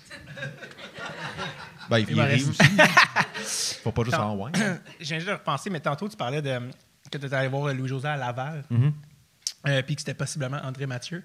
ben, 1.88 1.98
il, 1.98 2.10
Il 2.10 2.20
rit 2.20 2.44
aussi. 2.44 2.58
Faut 3.82 3.92
pas 3.92 4.04
juste 4.04 4.16
en 4.16 4.36
ouais. 4.36 4.50
J'ai 5.00 5.16
juste 5.16 5.28
de 5.28 5.32
repenser, 5.32 5.70
mais 5.70 5.80
tantôt, 5.80 6.08
tu 6.08 6.16
parlais 6.16 6.42
de 6.42 6.58
que 7.10 7.18
tu 7.18 7.26
étais 7.26 7.36
allé 7.36 7.48
voir 7.48 7.72
Louis-José 7.72 8.08
à 8.08 8.16
Laval, 8.16 8.64
Mhm. 8.70 8.92
euh, 9.68 9.82
puis 9.82 9.94
que 9.94 10.00
c'était 10.00 10.14
possiblement 10.14 10.58
André 10.62 10.86
Mathieu. 10.86 11.22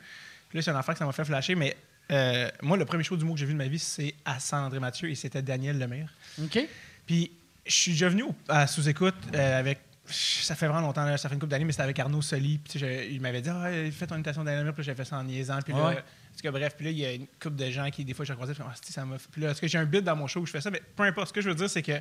Puis 0.50 0.58
là, 0.58 0.62
c'est 0.64 0.72
un 0.72 0.80
enfant 0.80 0.94
que 0.94 1.00
ça 1.00 1.06
m'a 1.06 1.12
fait 1.12 1.26
flasher, 1.26 1.56
mais 1.56 1.76
euh, 2.12 2.50
moi, 2.62 2.78
le 2.78 2.86
premier 2.86 3.04
show 3.04 3.16
du 3.18 3.26
mot 3.26 3.34
que 3.34 3.40
j'ai 3.40 3.46
vu 3.46 3.54
de 3.54 3.58
ma 3.58 3.68
vie, 3.68 3.80
c'est 3.80 4.14
à 4.26 4.40
San 4.40 4.64
André 4.64 4.80
Mathieu, 4.80 5.10
et 5.10 5.16
c'était 5.16 5.42
Daniel 5.42 5.78
Lemire. 5.78 6.12
OK? 6.44 6.60
Puis 7.06 7.32
je 7.66 7.74
suis 7.74 7.92
déjà 7.92 8.10
venu 8.10 8.24
à 8.48 8.68
sous-écoute 8.68 9.16
euh, 9.36 9.60
avec. 9.60 9.80
Ça 10.12 10.56
fait 10.56 10.66
vraiment 10.68 10.82
longtemps, 10.82 11.06
ça 11.18 11.30
fait 11.30 11.36
une 11.36 11.40
couple 11.40 11.52
d'années, 11.52 11.66
mais 11.66 11.72
c'était 11.72 11.84
avec 11.84 12.00
Arnaud 12.00 12.24
Soli. 12.24 12.58
Puis 12.58 12.80
je- 12.80 13.08
il 13.12 13.22
m'avait 13.22 13.42
dit 13.42 13.50
Ah, 13.50 13.70
fais 13.92 14.08
ton 14.08 14.16
imitation 14.16 14.44
d'Alain 14.44 14.60
Lemire. 14.60 14.74
Puis 14.74 14.84
j'ai 14.84 14.96
fait 14.96 15.06
ça 15.06 15.18
en 15.18 15.24
niaisant. 15.24 15.60
Puis 15.64 15.72
là, 15.74 15.88
Ouais. 15.90 15.96
tout 15.96 16.42
cas, 16.42 16.50
bref, 16.52 16.74
puis 16.76 16.86
là, 16.86 16.92
il 16.92 16.98
y 16.98 17.06
a 17.06 17.14
une 17.14 17.28
couple 17.40 17.58
de 17.58 17.70
gens 17.70 17.88
qui, 17.92 18.04
des 18.04 18.16
fois, 18.16 18.26
je 18.26 18.34
croisais. 18.34 18.54
Puis, 18.56 18.64
ah, 18.66 18.74
si, 18.84 18.92
ça 18.92 19.06
m'a. 19.06 19.18
Puis 19.32 19.40
là, 19.42 19.52
est-ce 19.52 19.62
que 19.62 19.68
j'ai 19.68 19.78
un 19.78 19.86
bit 19.86 20.02
dans 20.04 20.16
mon 20.16 20.26
show 20.26 20.40
où 20.40 20.46
je 20.48 20.52
fais 20.52 20.62
ça? 20.62 20.72
Mais 20.72 20.82
peu 20.96 21.04
importe. 21.04 21.28
Ce 21.28 21.34
que 21.34 21.42
je 21.42 21.50
veux 21.50 21.56
dire, 21.56 21.70
c'est 21.70 21.84
que. 21.84 21.92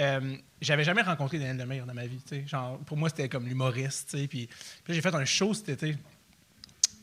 euh, 0.00 0.36
j'avais 0.60 0.84
jamais 0.84 1.00
rencontré 1.02 1.38
Daniel 1.38 1.56
Lemire 1.56 1.86
dans 1.86 1.94
ma 1.94 2.06
vie. 2.06 2.20
Genre, 2.46 2.78
pour 2.80 2.98
moi, 2.98 3.08
c'était 3.08 3.28
comme 3.30 3.46
l'humoriste. 3.48 4.10
Puis, 4.12 4.26
puis 4.28 4.48
là, 4.88 4.94
j'ai 4.94 5.00
fait 5.00 5.14
un 5.14 5.24
show 5.24 5.54
cet 5.54 5.70
été 5.70 5.96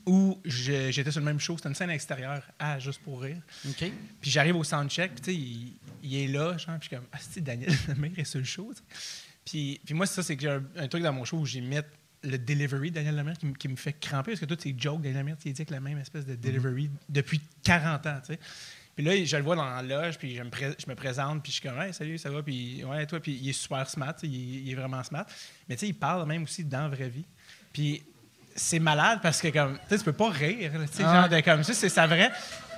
où 0.06 0.40
j'étais 0.46 1.12
sur 1.12 1.20
le 1.22 1.26
même 1.26 1.40
show. 1.40 1.56
C'était 1.58 1.70
une 1.70 1.76
scène 1.76 1.90
extérieure 1.90 2.44
à 2.60 2.80
Juste 2.80 3.02
pour 3.02 3.22
rire. 3.22 3.42
Puis 4.22 4.30
j'arrive 4.32 4.56
au 4.56 4.64
soundcheck, 4.64 5.14
puis 5.14 5.22
tu 5.22 5.32
sais, 5.32 5.36
il, 5.36 5.74
il 6.04 6.16
est 6.16 6.28
là, 6.28 6.58
genre, 6.58 6.78
puis 6.80 6.84
je 6.84 6.88
suis 6.88 6.96
comme, 6.96 7.06
ah, 7.12 7.18
c'est 7.20 7.42
Daniel 7.42 7.72
Lemire 7.88 8.18
est 8.20 8.24
sur 8.26 8.40
le 8.40 8.46
show. 8.46 8.72
Puis, 9.44 9.80
puis 9.86 9.94
moi, 9.94 10.06
c'est 10.06 10.16
ça, 10.16 10.24
c'est 10.24 10.36
que 10.36 10.42
j'ai 10.42 10.50
un, 10.50 10.64
un 10.78 10.88
truc 10.88 11.04
dans 11.04 11.14
mon 11.14 11.26
show 11.26 11.38
où 11.38 11.46
j'imite 11.46 11.86
le 12.24 12.38
delivery 12.38 12.90
de 12.90 12.96
Daniel 12.96 13.16
Lemire 13.16 13.38
qui, 13.38 13.46
me- 13.46 13.54
qui 13.54 13.68
me 13.68 13.76
fait 13.76 13.94
cramper, 13.94 14.32
parce 14.32 14.40
que 14.40 14.46
tous 14.46 14.60
ces 14.60 14.76
jokes, 14.78 15.02
Daniel 15.02 15.20
Lemire, 15.22 15.38
il 15.46 15.54
dit 15.54 15.62
avec 15.62 15.70
la 15.70 15.80
même 15.80 15.98
espèce 16.00 16.26
de 16.26 16.36
delivery 16.36 16.90
depuis 17.10 17.40
40 17.64 18.06
ans, 18.08 18.20
tu 18.22 18.34
sais. 18.34 18.40
Puis 18.96 19.04
là, 19.04 19.26
je 19.26 19.36
le 19.38 19.44
vois 19.44 19.56
dans 19.58 19.66
la 19.70 19.82
loge, 19.84 20.18
puis 20.18 20.36
je 20.36 20.42
me, 20.42 20.50
pré- 20.50 20.74
je 20.80 20.90
me 20.90 20.96
présente, 20.96 21.44
puis 21.44 21.52
je 21.52 21.60
suis 21.60 21.68
comme, 21.70 21.80
hey, 21.82 21.94
salut, 21.94 22.18
ça 22.18 22.30
va, 22.32 22.42
puis 22.42 22.84
ouais, 22.86 23.06
toi, 23.06 23.20
puis 23.20 23.34
il 23.42 23.50
est 23.50 23.54
super 23.54 23.88
smart, 23.90 24.16
il 24.24 24.72
est 24.72 24.76
vraiment 24.76 25.04
smart. 25.04 25.26
Mais 25.68 25.76
tu 25.76 25.82
sais, 25.82 25.88
il 25.90 25.94
parle 25.96 26.26
même 26.28 26.44
aussi 26.44 26.64
dans 26.64 26.84
la 26.84 26.90
vraie 26.90 27.10
vie. 27.10 27.26
Puis 27.74 28.02
c'est 28.56 28.80
malade 28.80 29.20
parce 29.22 29.42
que, 29.42 29.50
comme, 29.50 29.78
tu 29.90 29.98
peux 30.00 30.14
pas 30.14 30.30
rire, 30.30 30.72
là, 30.80 30.88
tu 30.88 30.98
sais, 30.98 31.04
Ah. 31.06 31.22
genre 31.22 31.30
de 31.30 31.42
comme 31.42 31.64
ça, 31.64 31.74
c'est 31.74 31.90
sa 31.90 32.08
vraie. 32.08 32.32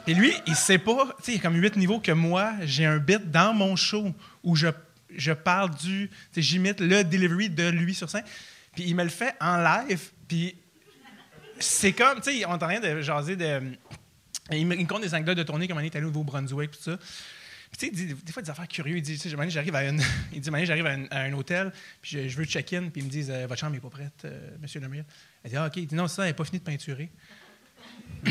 Et 0.08 0.14
lui, 0.14 0.34
il 0.48 0.56
sait 0.56 0.78
pas, 0.78 1.06
tu 1.18 1.24
sais, 1.26 1.32
il 1.34 1.36
y 1.36 1.40
a 1.40 1.42
comme 1.42 1.56
huit 1.62 1.76
niveaux 1.76 2.00
que 2.00 2.12
moi, 2.14 2.54
j'ai 2.64 2.86
un 2.86 2.98
bit 2.98 3.30
dans 3.30 3.54
mon 3.54 3.76
show 3.76 4.14
où 4.44 4.56
je, 4.56 4.68
je 5.16 5.32
parle 5.34 5.76
du, 5.76 6.10
j'imite 6.36 6.80
le 6.80 7.04
delivery 7.04 7.50
de 7.50 7.68
lui 7.70 7.94
sur 7.94 8.10
scène. 8.10 8.24
Puis 8.74 8.86
il 8.88 8.96
me 8.96 9.04
le 9.04 9.10
fait 9.10 9.36
en 9.42 9.58
live, 9.58 10.12
puis 10.28 10.56
c'est 11.60 11.94
comme, 11.94 12.22
tu 12.22 12.32
sais, 12.32 12.46
on 12.46 12.52
est 12.52 12.54
en 12.54 12.58
train 12.58 12.80
de 12.80 13.02
jaser 13.02 13.36
de. 13.36 13.62
Il 14.52 14.66
me, 14.66 14.76
il 14.76 14.84
me 14.84 14.88
compte 14.88 15.02
des 15.02 15.14
anecdotes 15.14 15.38
de 15.38 15.44
tournée, 15.44 15.68
comme 15.68 15.78
on 15.78 15.82
est 15.82 15.94
allé 15.96 16.06
au 16.06 16.10
Nouveau-Brunswick, 16.10 16.72
tout 16.72 16.82
ça. 16.82 16.98
Puis, 17.78 17.92
tu 17.92 17.98
sais, 17.98 18.14
des 18.24 18.32
fois 18.32 18.42
des 18.42 18.50
affaires 18.50 18.68
curieuses. 18.68 19.00
Il 19.00 19.02
dit, 19.02 19.20
tu 19.20 19.30
sais, 19.30 19.50
j'arrive 19.50 19.76
à, 19.76 19.84
une, 19.84 20.02
il 20.34 20.40
dit, 20.40 20.50
Mané, 20.52 20.66
j'arrive 20.66 20.86
à, 20.86 20.92
un- 20.92 21.08
à 21.12 21.20
un 21.24 21.34
hôtel, 21.34 21.74
puis 22.02 22.12
je, 22.24 22.28
je 22.30 22.38
veux 22.38 22.46
check-in, 22.46 22.84
puis 22.90 23.02
ils 23.02 23.06
me 23.06 23.10
disent, 23.10 23.30
Euh, 23.30 23.46
votre 23.48 23.60
chambre 23.60 23.74
n'est 23.74 23.82
pas 23.82 23.90
prête, 23.90 24.14
euh, 24.24 24.52
monsieur 24.62 24.80
Lemire. 24.80 25.04
Il 25.48 25.52
dit, 25.52 25.56
ah, 25.58 25.66
OK. 25.68 25.78
Il 25.78 25.88
dit, 25.88 25.96
non, 25.96 26.08
ça, 26.10 26.24
elle 26.24 26.30
n'est 26.30 26.34
pas 26.34 26.44
fini 26.44 26.60
de 26.60 26.64
peinturer. 26.66 27.10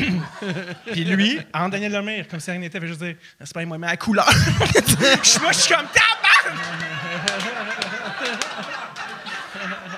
puis 0.91 1.03
lui, 1.03 1.39
en 1.51 1.67
Daniel 1.69 1.91
Lemire, 1.93 2.27
comme 2.27 2.39
si 2.39 2.51
rien 2.51 2.59
n'était, 2.59 2.77
il 2.77 2.81
fait 2.81 2.87
juste 2.87 3.01
dire, 3.01 3.15
c'est 3.39 3.53
pas 3.53 3.65
moi, 3.65 3.77
mais 3.79 3.87
à 3.87 3.91
la 3.91 3.97
couleur. 3.97 4.29
Je- 4.29 5.39
moi, 5.39 5.51
je 5.51 5.57
suis 5.57 5.73
comme, 5.73 5.85
tabarnak! 5.87 6.61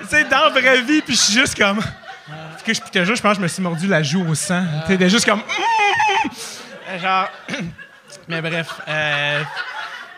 tu 0.00 0.06
sais, 0.08 0.24
dans 0.24 0.44
la 0.44 0.48
vraie 0.60 0.80
vie, 0.82 1.02
puis 1.02 1.14
je 1.14 1.20
suis 1.20 1.34
juste 1.34 1.56
comme. 1.58 1.80
Que 2.64 2.72
je, 2.72 2.80
puis 2.80 2.90
te 2.90 3.04
jure, 3.04 3.14
je 3.16 3.20
pense 3.22 3.32
que 3.32 3.36
je 3.38 3.42
me 3.42 3.48
suis 3.48 3.62
mordu 3.62 3.86
la 3.86 4.02
joue 4.02 4.26
au 4.26 4.34
sang. 4.34 4.64
Tu 4.82 4.92
sais, 4.92 4.96
de 4.96 5.08
juste 5.08 5.26
comme. 5.26 5.42
Genre. 7.00 7.28
Mais 8.28 8.40
bref. 8.40 8.68
Euh, 8.88 9.42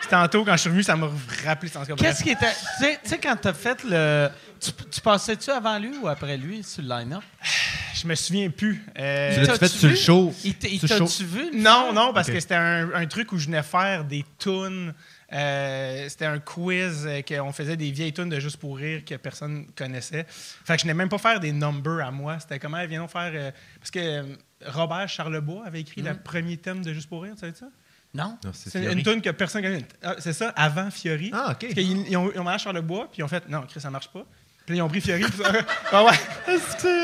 puis 0.01 0.09
tantôt, 0.09 0.45
quand 0.45 0.53
je 0.53 0.59
suis 0.59 0.69
revenu, 0.69 0.83
ça 0.83 0.95
m'a 0.97 1.09
rappelé. 1.45 1.71
Qu'est-ce 1.97 2.23
qui 2.23 2.31
était. 2.31 2.53
Tu 2.79 2.85
sais- 2.85 3.01
tu 3.03 3.09
sais, 3.11 3.19
quand 3.19 3.37
t'as 3.41 3.53
fait 3.55 3.83
le. 3.85 4.29
Tu, 4.63 4.71
tu 4.91 5.01
passais-tu 5.01 5.51
avant 5.51 5.79
lui 5.79 5.97
ou 5.99 6.09
après 6.09 6.37
lui 6.37 6.63
sur 6.63 6.83
le 6.83 6.89
line-up? 6.89 7.23
Je 7.95 8.07
me 8.09 8.15
souviens 8.15 8.49
plus. 8.51 8.83
Euh, 8.99 9.35
Tu 9.35 9.47
l'as-tu 9.47 9.59
fait 9.59 9.69
sur 9.69 9.89
le 9.89 9.95
show? 9.95 10.35
Il 10.45 10.55
t'a-tu 10.55 11.25
vu? 11.25 11.51
Non, 11.55 11.93
non, 11.93 12.13
parce 12.13 12.31
que 12.31 12.41
c'était 12.41 12.55
un, 12.55 12.93
un 12.95 13.07
truc 13.07 13.31
où 13.33 13.39
je 13.39 13.47
venais 13.47 13.63
faire 13.63 14.05
des 14.05 14.25
tunes. 14.39 14.93
euh, 15.33 16.09
c'était 16.09 16.25
un 16.25 16.39
quiz 16.41 17.05
euh, 17.07 17.21
qu'on 17.23 17.53
faisait 17.53 17.77
des 17.77 17.91
vieilles 17.93 18.13
tunes 18.13 18.29
de 18.31 18.41
Juste 18.41 18.57
pour 18.57 18.77
rire 18.79 19.05
que 19.05 19.15
personne 19.17 19.67
connaissait. 19.77 20.27
Fait 20.29 20.77
que 20.77 20.83
je 20.83 20.87
n'ai 20.87 20.95
même 20.95 21.09
pas 21.11 21.19
faire 21.19 21.39
des 21.39 21.53
numbers 21.53 22.05
à 22.05 22.11
moi. 22.11 22.39
C'était 22.41 22.59
comment, 22.59 22.85
viens 22.87 23.07
faire. 23.07 23.31
euh, 23.35 23.51
parce 23.79 23.91
que 23.91 24.25
Robert 24.67 25.09
Charlebois 25.09 25.65
avait 25.67 25.83
écrit 25.83 26.03
le 26.03 26.15
premier 26.15 26.57
thème 26.57 26.83
de 26.83 26.93
Juste 26.93 27.09
pour 27.09 27.23
rire, 27.23 27.35
tu 27.35 27.41
savais 27.41 27.55
ça? 27.55 27.67
Non? 28.15 28.37
Non, 28.45 28.51
c'est 28.53 28.83
une 28.93 29.03
tune 29.03 29.23
que 29.23 29.31
personne 29.31 29.63
connaît. 29.63 29.87
Ah, 30.03 30.17
c'est 30.19 30.33
ça, 30.33 30.49
avant 30.57 30.91
Fiori. 30.91 31.31
Ah, 31.33 31.51
OK. 31.53 31.61
Parce 31.61 31.75
qu'ils 31.75 32.09
ils 32.09 32.17
ont, 32.17 32.31
ils 32.35 32.41
ont 32.41 32.45
marché 32.45 32.63
sur 32.63 32.73
le 32.73 32.81
bois, 32.83 33.09
puis 33.13 33.21
ils 33.21 33.23
ont 33.23 33.29
fait 33.29 33.49
non, 33.49 33.63
Chris, 33.69 33.81
ça 33.81 33.91
marche 33.91 34.09
pas. 34.09 34.27
Puis 34.67 34.77
ils 34.77 34.83
ont 34.83 34.89
pris 34.89 35.01
Fiori. 35.01 35.25
ça- 35.25 35.53
ah 35.93 36.05
ouais. 36.05 36.13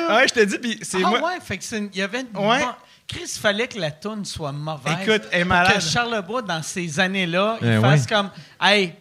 Ah 0.08 0.16
ouais, 0.16 0.28
je 0.28 0.34
te 0.34 0.44
dis, 0.44 0.58
puis 0.58 0.78
c'est 0.82 0.98
Ah 1.04 1.08
moi. 1.10 1.20
ouais, 1.22 1.40
fait 1.40 1.58
que 1.58 1.64
c'est 1.64 1.78
une- 1.78 1.90
il 1.92 1.98
y 1.98 2.02
avait 2.02 2.20
une 2.20 2.36
Ouais. 2.38 2.64
Chris, 3.06 3.22
il 3.24 3.40
fallait 3.40 3.66
que 3.68 3.78
la 3.78 3.90
toune 3.90 4.24
soit 4.24 4.52
mauvaise. 4.52 4.96
Écoute, 5.02 5.22
elle 5.32 5.40
est 5.40 5.44
pour 5.44 5.48
malade. 5.54 5.74
que 5.76 5.80
Charlebois, 5.80 6.42
dans 6.42 6.62
ces 6.62 7.00
années-là, 7.00 7.56
il 7.62 7.68
Eh 7.68 7.80
fasse 7.80 8.02
ouais. 8.02 8.06
comme 8.08 8.30
Hey, 8.60 8.94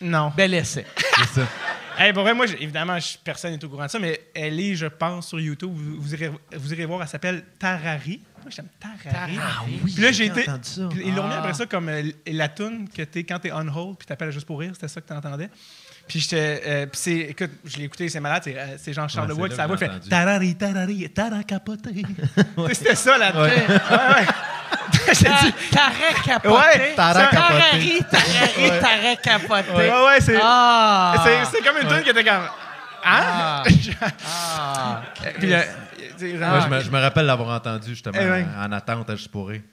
Non. 0.00 0.32
bel 0.36 0.54
essai. 0.54 0.86
C'est 1.18 1.40
ça. 1.40 1.46
Hey, 1.96 2.12
pour 2.12 2.24
vrai, 2.24 2.34
moi, 2.34 2.46
j'ai- 2.46 2.60
évidemment, 2.60 2.98
je- 2.98 3.16
personne 3.22 3.52
n'est 3.52 3.64
au 3.64 3.68
courant 3.68 3.86
de 3.86 3.90
ça, 3.90 4.00
mais 4.00 4.20
elle 4.34 4.58
est, 4.58 4.74
je 4.74 4.86
pense, 4.86 5.28
sur 5.28 5.38
YouTube. 5.38 5.70
Vous, 5.72 6.02
vous 6.02 6.12
irez, 6.14 6.28
vous 6.56 6.72
irez 6.72 6.86
voir, 6.86 7.02
elle 7.02 7.06
s'appelle 7.08 7.44
Tarari. 7.56 8.20
Moi, 8.42 8.50
j'aime 8.50 8.66
Tarari. 8.80 9.36
Tarari. 9.36 9.80
Puis 9.84 10.02
là, 10.02 10.10
j'ai 10.10 10.24
été. 10.26 10.40
entendu 10.42 10.68
ça. 10.68 10.88
puis 10.90 11.02
ils 11.06 11.14
l'ont 11.14 11.28
mis 11.28 11.34
Ah. 11.34 11.38
après 11.38 11.54
ça 11.54 11.66
comme 11.66 11.88
euh, 11.88 12.02
la 12.26 12.48
tune 12.48 12.88
que 12.88 13.02
t'es 13.02 13.22
quand 13.22 13.38
t'es 13.38 13.52
on 13.52 13.68
hold, 13.68 13.96
puis 13.96 14.06
t'appelles 14.08 14.32
juste 14.32 14.44
pour 14.44 14.58
rire, 14.58 14.72
c'était 14.74 14.88
ça 14.88 15.00
que 15.00 15.06
t'entendais. 15.06 15.48
Puis 16.06 16.20
j'étais. 16.20 16.62
euh, 16.66 16.86
puis 16.86 17.00
c'est. 17.02 17.16
Écoute, 17.30 17.50
je 17.64 17.76
l'ai 17.78 17.84
écouté, 17.84 18.08
c'est 18.08 18.20
malade, 18.20 18.42
c'est, 18.44 18.58
euh, 18.58 18.76
c'est 18.78 18.92
Jean 18.92 19.08
Charles 19.08 19.32
Ouais, 19.32 19.48
là 19.48 19.56
sa 19.56 19.66
voix 19.66 19.76
fait. 19.78 19.90
Tarari, 20.08 20.54
tarari, 20.54 21.08
tara 21.10 21.42
capoté. 21.42 21.90
Tu 22.04 22.04
sais, 22.68 22.74
C'était 22.74 22.94
ça, 22.94 23.16
la 23.18 23.30
ouais. 23.34 23.48
ouais. 23.48 24.26
J'ai 25.14 25.14
dit- 25.24 25.54
T'aurais 25.70 26.22
capoté. 26.24 26.54
Ouais, 26.54 26.94
t'aurais 26.94 27.28
capoté. 27.30 27.30
Tarari, 27.30 27.98
tarari, 28.10 28.80
t'aurais 28.80 29.16
capoté. 29.22 29.72
Ouais, 29.76 30.04
ouais, 30.06 30.20
c'est. 30.20 30.38
Ah! 30.42 31.14
C'est, 31.24 31.56
c'est 31.56 31.64
comme 31.64 31.76
une 31.80 31.88
tune 31.88 32.02
qui 32.02 32.10
était 32.10 32.24
comme. 32.24 32.42
Hein? 33.04 33.62
Ah! 34.26 35.02
Puis, 35.38 35.52
euh, 35.52 35.60
je, 36.18 36.68
me, 36.68 36.80
je 36.80 36.90
me 36.90 36.98
rappelle 37.00 37.26
l'avoir 37.26 37.54
entendu 37.56 37.88
justement 37.90 38.18
Eh 38.20 38.28
ouais. 38.30 38.46
en 38.58 38.72
attente 38.72 39.10
à 39.10 39.16
tu 39.16 39.28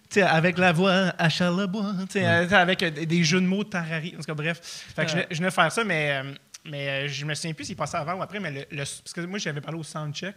sais, 0.09 0.21
avec 0.23 0.57
la 0.57 0.71
voix 0.73 1.13
à 1.17 1.29
Charlebois, 1.29 1.93
tu 2.09 2.19
sais, 2.19 2.25
euh, 2.27 2.47
avec 2.57 2.83
euh, 2.83 2.89
des- 2.91 3.05
des 3.05 3.23
jeux 3.23 3.39
de 3.39 3.45
mots 3.45 3.63
de 3.63 3.69
Tarari. 3.69 4.13
En 4.15 4.19
tout 4.19 4.25
cas, 4.25 4.33
bref. 4.33 4.59
Fait 4.95 5.03
que 5.05 5.11
je, 5.11 5.15
venais- 5.15 5.27
je 5.31 5.37
venais 5.37 5.51
faire 5.51 5.71
ça, 5.71 5.83
mais, 5.83 6.21
euh, 6.23 6.33
mais 6.65 6.89
euh, 6.89 7.07
je 7.07 7.25
me 7.25 7.33
souviens 7.33 7.53
plus 7.53 7.65
s'il 7.65 7.75
passait 7.75 7.97
avant 7.97 8.15
ou 8.15 8.21
après. 8.21 8.39
Mais 8.39 8.51
le, 8.51 8.59
le- 8.71 8.77
parce 8.83 9.13
que 9.13 9.21
moi, 9.21 9.39
j'avais 9.39 9.61
parlé 9.61 9.79
au 9.79 9.83
soundcheck. 9.83 10.35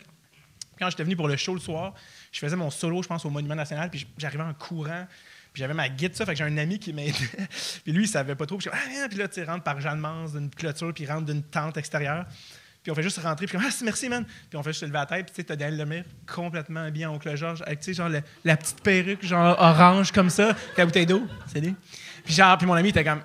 Quand 0.78 0.90
j'étais 0.90 1.04
venu 1.04 1.16
pour 1.16 1.28
le 1.28 1.36
show 1.36 1.54
le 1.54 1.60
soir, 1.60 1.94
je 2.32 2.38
faisais 2.38 2.56
mon 2.56 2.70
solo, 2.70 3.02
je 3.02 3.08
pense, 3.08 3.24
au 3.24 3.30
Monument 3.30 3.54
National, 3.54 3.90
puis 3.90 4.06
j'arrivais 4.18 4.42
en 4.44 4.54
courant. 4.54 5.06
Puis 5.52 5.60
j'avais 5.60 5.74
ma 5.74 5.88
guide, 5.88 6.14
ça, 6.16 6.26
fait 6.26 6.32
que 6.32 6.38
j'ai 6.38 6.44
un 6.44 6.56
ami 6.58 6.78
qui 6.80 6.92
m'aidait. 6.92 7.12
puis 7.84 7.92
lui, 7.92 8.04
il 8.04 8.08
savait 8.08 8.34
pas 8.34 8.44
trop. 8.46 8.58
Puis, 8.58 8.68
je 8.70 8.76
suis 8.76 8.84
comme, 8.88 9.02
ah, 9.04 9.08
puis 9.08 9.18
là, 9.18 9.28
tu 9.28 9.34
sais, 9.34 9.44
rentre 9.44 9.62
par 9.64 9.80
Jeanne 9.80 10.00
Mance 10.00 10.32
d'une 10.32 10.50
clôture, 10.50 10.92
puis 10.92 11.04
il 11.04 11.10
rentre 11.10 11.26
d'une 11.26 11.42
tente 11.44 11.76
extérieure. 11.76 12.26
Puis 12.84 12.92
on 12.92 12.94
fait 12.94 13.02
juste 13.02 13.18
rentrer, 13.18 13.46
puis 13.46 13.56
comme, 13.56 13.66
ah, 13.66 13.70
c'est- 13.72 13.84
merci, 13.84 14.08
man. 14.08 14.24
Puis 14.50 14.56
on 14.56 14.62
fait 14.62 14.72
juste 14.72 14.82
lever 14.82 14.92
la 14.92 15.06
tête, 15.06 15.24
puis 15.26 15.34
tu 15.34 15.40
sais, 15.40 15.44
t'as 15.44 15.56
Daniel 15.56 15.78
Lemire 15.80 16.04
complètement 16.32 16.80
habillé 16.84 17.06
en 17.06 17.14
oncle 17.14 17.34
Georges, 17.34 17.62
avec, 17.62 17.80
tu 17.80 17.86
sais, 17.86 17.94
genre, 17.94 18.10
le- 18.10 18.22
la 18.44 18.56
petite 18.58 18.80
perruque, 18.82 19.24
genre 19.24 19.56
orange 19.58 20.12
comme 20.12 20.28
ça, 20.30 20.54
la 20.76 20.84
bouteille 20.84 21.06
d'eau. 21.06 21.26
C'est 21.52 21.60
lui. 21.60 21.74
Puis 22.24 22.34
genre, 22.34 22.56
puis 22.58 22.66
mon 22.66 22.74
ami 22.74 22.90
était 22.90 23.02
comme, 23.02 23.20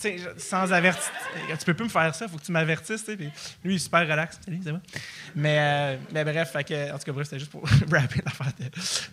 tu 0.00 0.16
sais, 0.16 0.16
sans 0.38 0.72
avertir. 0.72 1.10
Tu 1.48 1.64
peux 1.66 1.74
plus 1.74 1.84
me 1.84 1.90
faire 1.90 2.14
ça, 2.14 2.28
faut 2.28 2.38
que 2.38 2.42
tu 2.44 2.52
m'avertisses, 2.52 3.00
tu 3.04 3.10
sais. 3.10 3.16
Puis 3.16 3.26
lui, 3.64 3.72
il 3.72 3.76
est 3.76 3.78
super 3.80 4.00
relax. 4.08 4.38
Salut, 4.44 4.60
ça 4.64 4.72
va? 4.72 4.80
Mais, 5.34 5.56
euh, 5.58 5.96
mais 6.12 6.24
bref, 6.24 6.52
fait 6.52 6.64
que, 6.64 6.92
en 6.94 6.96
tout 6.98 7.04
cas, 7.04 7.12
bref, 7.12 7.26
c'était 7.26 7.40
juste 7.40 7.50
pour 7.50 7.62
rapper 7.90 8.22
l'affaire 8.24 8.52
de 8.60 8.64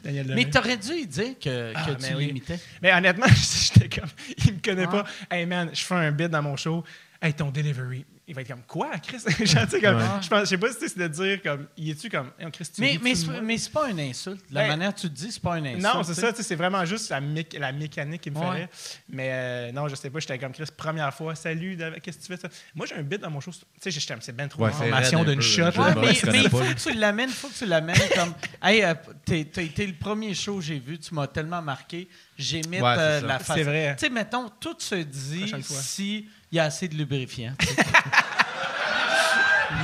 Daniel 0.03 0.27
Lemire. 0.27 0.45
Mais 0.45 0.51
t'aurais 0.51 0.77
dû 0.77 0.91
lui 0.93 1.07
dire 1.07 1.33
que, 1.43 1.73
Ah, 1.75 1.85
que 1.87 1.91
tu 2.07 2.13
oui. 2.15 2.27
l'imitais. 2.27 2.59
Mais 2.83 2.93
honnêtement, 2.93 3.25
j'étais 3.73 3.99
comme, 3.99 4.09
il 4.45 4.53
me 4.53 4.59
connaît 4.61 4.85
Ah. 4.87 4.91
pas. 4.91 5.05
Hey 5.31 5.47
man, 5.47 5.71
je 5.73 5.83
fais 5.83 5.95
un 5.95 6.11
bit 6.11 6.27
dans 6.29 6.43
mon 6.43 6.55
show. 6.55 6.83
Hey, 7.21 7.33
ton 7.33 7.49
delivery, 7.49 8.05
il 8.29 8.35
va 8.35 8.41
être 8.41 8.49
comme 8.49 8.63
quoi, 8.67 8.89
Chris? 9.01 9.19
Sais, 9.21 9.79
comme, 9.81 9.99
Je 10.21 10.27
pense- 10.27 10.41
je 10.41 10.45
sais 10.45 10.57
pas 10.57 10.71
si 10.71 10.77
c'est 10.89 10.97
de 10.97 11.07
dire 11.07 11.41
comme, 11.41 11.67
il 11.77 11.91
est-tu 11.91 12.09
comme, 12.09 12.31
Hey, 12.37 12.51
Chris, 12.51 12.65
tu 12.75 12.81
Mais, 12.81 12.99
mais, 13.01 13.15
c'est- 13.15 13.27
c'est 13.57 13.71
pas 13.71 13.89
une 13.89 13.99
insulte. 14.01 14.43
La 14.51 14.63
Ben, 14.63 14.67
manière 14.69 14.93
que 14.93 14.99
tu 14.99 15.09
te 15.09 15.13
dis, 15.15 15.31
c'est 15.31 15.41
pas 15.41 15.57
une 15.57 15.67
insulte. 15.67 15.83
Non, 15.83 16.03
c'est 16.03 16.13
ça, 16.13 16.31
c'est 16.35 16.55
vraiment 16.55 16.83
juste 16.83 17.09
la, 17.09 17.21
mé- 17.21 17.57
la 17.57 17.71
mécanique 17.71 18.21
qui 18.21 18.31
me 18.31 18.37
Ouais. 18.37 18.45
ferait. 18.45 18.69
Mais 19.07 19.29
euh, 19.31 19.71
non, 19.71 19.87
je 19.87 19.95
sais 19.95 20.09
pas, 20.09 20.19
j'étais 20.19 20.37
comme 20.37 20.51
Chris, 20.51 20.65
première 20.75 21.13
fois, 21.13 21.35
salut, 21.35 21.77
qu'est-ce 22.03 22.17
que 22.17 22.21
tu 22.23 22.27
fais 22.27 22.37
ça? 22.37 22.49
Moi, 22.75 22.85
j'ai 22.85 22.95
un 22.95 23.03
bit 23.03 23.21
dans 23.21 23.29
mon 23.29 23.39
show, 23.39 23.51
tu 23.51 23.59
sais, 23.79 23.91
j'étais- 23.91 24.15
c'est 24.19 24.35
bien 24.35 24.47
trop 24.49 24.63
Ouais, 24.63 24.71
c'est 24.73 24.79
d'informations 24.79 25.23
d'une 25.23 25.41
shot. 25.41 25.61
là. 25.77 25.95
mais, 25.95 26.13
je 26.13 26.27
il 26.27 26.49
faut 26.49 26.59
que 26.59 26.73
tu 26.73 26.93
l'amènes, 26.97 27.29
il 27.29 27.35
faut 27.35 27.47
que 27.47 27.53
tu 27.57 27.65
l'amènes 27.65 27.95
comme. 28.13 28.33
Hey, 28.61 28.83
euh, 28.83 28.93
t'es, 29.23 29.45
t'as 29.45 29.61
été 29.61 29.87
le 29.87 29.93
premier 29.93 30.33
show 30.33 30.55
que 30.57 30.61
j'ai 30.63 30.79
vu, 30.79 30.97
tu 30.99 31.13
m'as 31.13 31.27
tellement 31.27 31.61
marqué, 31.61 32.07
c'est 32.37 32.61
euh, 32.73 33.21
la 33.21 33.37
C'est 33.39 33.43
face. 33.45 33.59
vrai. 33.61 33.95
Tu 33.97 34.05
sais, 34.05 34.11
mettons, 34.11 34.49
tout 34.59 34.75
se 34.79 34.95
dit 34.95 35.53
si 35.63 36.27
il 36.51 36.55
y 36.55 36.59
a 36.59 36.63
assez 36.65 36.87
de 36.87 36.95
lubrifiant. 36.95 37.53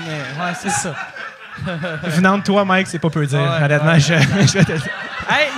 mais, 0.06 0.20
ouais, 0.44 0.54
c'est 0.60 0.70
ça. 0.70 0.96
Venant 2.04 2.38
de 2.40 2.44
toi, 2.44 2.66
Mike, 2.66 2.88
c'est 2.88 3.00
pas 3.00 3.10
peu 3.10 3.26
dire. 3.26 3.40
Ouais, 3.40 3.64
Honnêtement, 3.64 3.92
ouais. 3.94 4.00
je, 4.00 4.14
je 4.48 4.58
vais 4.58 4.66
te 4.66 4.72
dire. 4.72 4.90
Hey, 5.30 5.50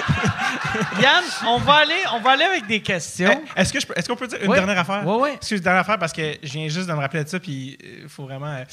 Yann, 1.02 1.24
on 1.48 1.58
va 1.58 1.76
aller, 1.76 1.94
on 2.14 2.20
va 2.20 2.32
aller 2.32 2.44
avec 2.44 2.68
des 2.68 2.82
questions. 2.82 3.42
Eh, 3.56 3.62
Est-ce 3.62 3.72
que 3.74 3.80
je 3.80 3.88
est-ce 3.96 4.08
qu'on 4.08 4.16
peut 4.16 4.28
dire 4.28 4.40
une 4.42 4.52
dernière 4.52 4.78
affaire? 4.80 5.08
Ouais, 5.08 5.16
ouais. 5.22 5.34
Excuse, 5.36 5.62
dernière 5.62 5.82
affaire 5.82 5.98
parce 5.98 6.12
que 6.14 6.36
je 6.44 6.52
viens 6.52 6.68
juste 6.68 6.88
de 6.88 6.94
me 6.94 7.00
rappeler 7.00 7.24
de 7.24 7.30
ça, 7.30 7.40
puis 7.40 7.78
il 8.04 8.10
faut 8.10 8.24
vraiment. 8.26 8.48
euh, 8.54 8.64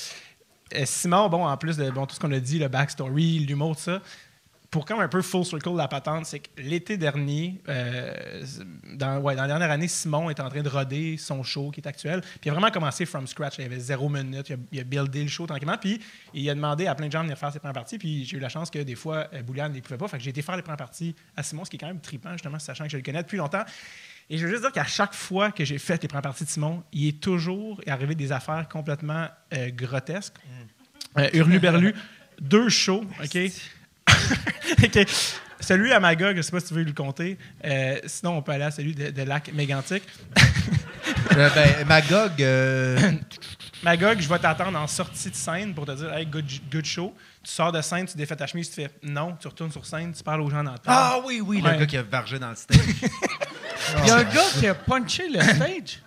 euh, 0.74 0.82
Simon, 0.84 1.28
bon, 1.28 1.46
en 1.46 1.56
plus 1.56 1.76
de 1.76 1.90
bon, 1.90 2.06
tout 2.06 2.14
ce 2.14 2.20
qu'on 2.20 2.32
a 2.32 2.40
dit, 2.40 2.58
le 2.58 2.68
backstory, 2.68 3.38
l'humour, 3.40 3.76
tout 3.76 3.82
ça, 3.82 4.00
pour 4.72 4.86
comme 4.86 5.00
un 5.00 5.08
peu 5.08 5.20
full 5.20 5.44
circle 5.44 5.76
la 5.76 5.86
patente, 5.86 6.24
c'est 6.24 6.38
que 6.40 6.48
l'été 6.56 6.96
dernier, 6.96 7.60
euh, 7.68 8.42
dans, 8.94 9.18
ouais, 9.18 9.36
dans 9.36 9.42
la 9.42 9.48
dernière 9.48 9.70
année, 9.70 9.86
Simon 9.86 10.30
est 10.30 10.40
en 10.40 10.48
train 10.48 10.62
de 10.62 10.68
roder 10.68 11.18
son 11.18 11.42
show 11.42 11.70
qui 11.70 11.80
est 11.80 11.86
actuel. 11.86 12.22
Puis 12.22 12.40
il 12.46 12.48
a 12.48 12.52
vraiment 12.54 12.70
commencé 12.70 13.04
from 13.04 13.26
scratch. 13.26 13.58
Il 13.58 13.64
y 13.64 13.64
avait 13.66 13.78
zéro 13.78 14.08
minute. 14.08 14.48
Il 14.48 14.54
a, 14.54 14.56
il 14.72 14.80
a 14.80 14.84
buildé 14.84 15.22
le 15.24 15.28
show 15.28 15.46
tranquillement. 15.46 15.76
Puis 15.76 16.00
il 16.32 16.48
a 16.48 16.54
demandé 16.54 16.86
à 16.86 16.94
plein 16.94 17.08
de 17.08 17.12
gens 17.12 17.18
de 17.18 17.24
venir 17.24 17.36
faire 17.36 17.52
ses 17.52 17.58
premières 17.58 17.74
parties. 17.74 17.98
Puis 17.98 18.24
j'ai 18.24 18.38
eu 18.38 18.40
la 18.40 18.48
chance 18.48 18.70
que 18.70 18.78
des 18.78 18.94
fois, 18.94 19.28
euh, 19.34 19.42
Bouliane 19.42 19.72
ne 19.72 19.76
les 19.76 19.82
pouvait 19.82 19.98
pas. 19.98 20.08
Fait 20.08 20.16
que 20.16 20.24
j'ai 20.24 20.30
été 20.30 20.40
faire 20.40 20.56
les 20.56 20.62
premières 20.62 20.78
parties 20.78 21.14
à 21.36 21.42
Simon, 21.42 21.66
ce 21.66 21.70
qui 21.70 21.76
est 21.76 21.78
quand 21.78 21.88
même 21.88 22.00
trippant, 22.00 22.32
justement, 22.32 22.58
sachant 22.58 22.84
que 22.84 22.90
je 22.90 22.96
le 22.96 23.02
connais 23.02 23.22
depuis 23.22 23.36
longtemps. 23.36 23.64
Et 24.30 24.38
je 24.38 24.46
veux 24.46 24.50
juste 24.50 24.62
dire 24.62 24.72
qu'à 24.72 24.86
chaque 24.86 25.12
fois 25.12 25.52
que 25.52 25.66
j'ai 25.66 25.76
fait 25.76 26.00
les 26.00 26.08
premières 26.08 26.22
parties 26.22 26.44
de 26.44 26.48
Simon, 26.48 26.82
il 26.94 27.08
est 27.08 27.20
toujours 27.20 27.82
arrivé 27.86 28.14
des 28.14 28.32
affaires 28.32 28.66
complètement 28.70 29.28
euh, 29.52 29.68
grotesques. 29.70 30.36
Euh, 31.18 31.28
Hurluberlu, 31.34 31.94
deux 32.40 32.70
shows, 32.70 33.04
OK? 33.22 33.38
OK. 34.84 35.06
Celui 35.60 35.92
à 35.92 36.00
Magog, 36.00 36.32
je 36.32 36.36
ne 36.38 36.42
sais 36.42 36.50
pas 36.50 36.58
si 36.58 36.66
tu 36.66 36.74
veux 36.74 36.82
le 36.82 36.92
compter. 36.92 37.38
Euh, 37.64 37.98
sinon, 38.06 38.38
on 38.38 38.42
peut 38.42 38.50
aller 38.52 38.64
à 38.64 38.70
celui 38.72 38.94
de, 38.96 39.10
de 39.10 39.22
Lac 39.22 39.52
Mégantic. 39.52 40.02
Euh, 41.36 41.48
ben, 41.54 41.86
Magog, 41.86 42.40
euh, 42.40 42.98
Magog, 43.82 44.20
je 44.20 44.28
vais 44.28 44.38
t'attendre 44.38 44.78
en 44.78 44.86
sortie 44.86 45.30
de 45.30 45.34
scène 45.34 45.74
pour 45.74 45.84
te 45.84 45.92
dire 45.92 46.12
Hey, 46.12 46.26
good, 46.26 46.44
good 46.70 46.84
show. 46.84 47.12
Tu 47.42 47.50
sors 47.50 47.72
de 47.72 47.80
scène, 47.80 48.06
tu 48.06 48.16
défais 48.16 48.36
ta 48.36 48.46
chemise, 48.46 48.68
tu 48.68 48.76
fais 48.76 48.90
non, 49.02 49.36
tu 49.40 49.48
retournes 49.48 49.72
sur 49.72 49.84
scène, 49.84 50.12
tu 50.12 50.22
parles 50.22 50.42
aux 50.42 50.50
gens 50.50 50.62
dans 50.62 50.72
le 50.72 50.78
Ah 50.86 51.18
oui, 51.24 51.40
oui, 51.44 51.60
Ouais. 51.60 51.72
le 51.72 51.78
gars 51.78 51.86
qui 51.86 51.96
a 51.96 52.02
vargé 52.02 52.38
dans 52.38 52.50
le 52.50 52.54
stage. 52.56 52.78
Il 54.02 54.06
y 54.06 54.10
a 54.10 54.16
un 54.16 54.22
gars 54.24 54.44
qui 54.58 54.66
a 54.66 54.74
punché 54.74 55.28
le 55.28 55.40
stage. 55.42 56.02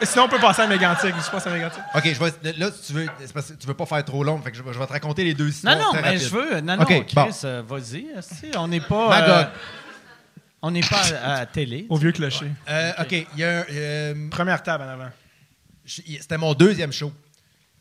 Sinon, 0.06 0.24
on 0.24 0.28
peut 0.28 0.38
passer 0.40 0.62
à 0.62 0.66
Mégantic. 0.66 1.14
Je 1.24 1.30
passe 1.30 1.46
à 1.46 1.50
Mégantic. 1.50 1.80
OK, 1.94 2.02
je 2.04 2.18
vais, 2.18 2.52
là, 2.58 2.70
si 2.72 2.86
tu 2.88 2.92
veux, 2.92 3.06
c'est 3.20 3.32
parce 3.32 3.48
que 3.52 3.54
tu 3.54 3.66
veux 3.66 3.74
pas 3.74 3.86
faire 3.86 4.04
trop 4.04 4.22
long, 4.24 4.40
fait 4.42 4.50
que 4.50 4.56
je, 4.56 4.62
vais- 4.62 4.72
je 4.72 4.78
vais 4.78 4.86
te 4.86 4.92
raconter 4.92 5.24
les 5.24 5.34
deux 5.34 5.44
Non, 5.44 5.50
histoires 5.50 5.78
non, 5.78 5.90
très 5.92 6.02
mais 6.02 6.18
je 6.18 6.28
veux. 6.28 6.60
Non, 6.60 6.76
non, 6.76 6.82
OK, 6.82 6.88
Chris, 7.06 7.14
bon. 7.14 7.28
euh, 7.44 7.62
vas-y. 7.66 8.06
esti, 8.16 8.50
On 8.56 8.68
n'est 8.68 8.80
pas. 8.80 9.08
Magog. 9.08 9.30
euh, 9.30 9.44
on 10.62 10.70
n'est 10.72 10.80
pas 10.80 11.00
à, 11.22 11.34
à 11.34 11.38
la 11.40 11.46
télé. 11.46 11.86
Au 11.88 11.96
vieux 11.96 12.12
clocher. 12.12 12.50
Euh, 12.68 12.92
OK, 13.00 13.12
il 13.12 13.26
y 13.38 13.44
a 13.44 13.60
un... 13.60 13.64
euh, 13.70 14.28
Première 14.30 14.62
table 14.62 14.84
en 14.84 14.88
avant. 14.88 15.10
je- 15.84 16.02
il- 16.06 16.20
C'était 16.20 16.38
mon 16.38 16.54
deuxième 16.54 16.92
show. 16.92 17.12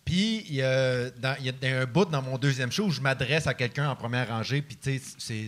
Puis, 0.06 0.46
il 0.48 0.56
y, 0.56 0.62
a, 0.62 1.10
dans- 1.10 1.36
il 1.40 1.48
y 1.48 1.50
a- 1.50 1.54
il 1.62 1.70
y 1.70 1.74
a 1.74 1.82
un 1.82 1.86
bout 1.86 2.06
dans 2.06 2.22
mon 2.22 2.38
deuxième 2.38 2.72
show 2.72 2.86
où 2.86 2.92
je 2.92 3.02
m'adresse 3.02 3.46
à 3.48 3.54
quelqu'un 3.54 3.90
en 3.90 3.96
première 3.96 4.30
rangée, 4.30 4.62
puis 4.62 4.78
tu 4.78 4.98
sais, 5.00 5.02
c'est... 5.18 5.48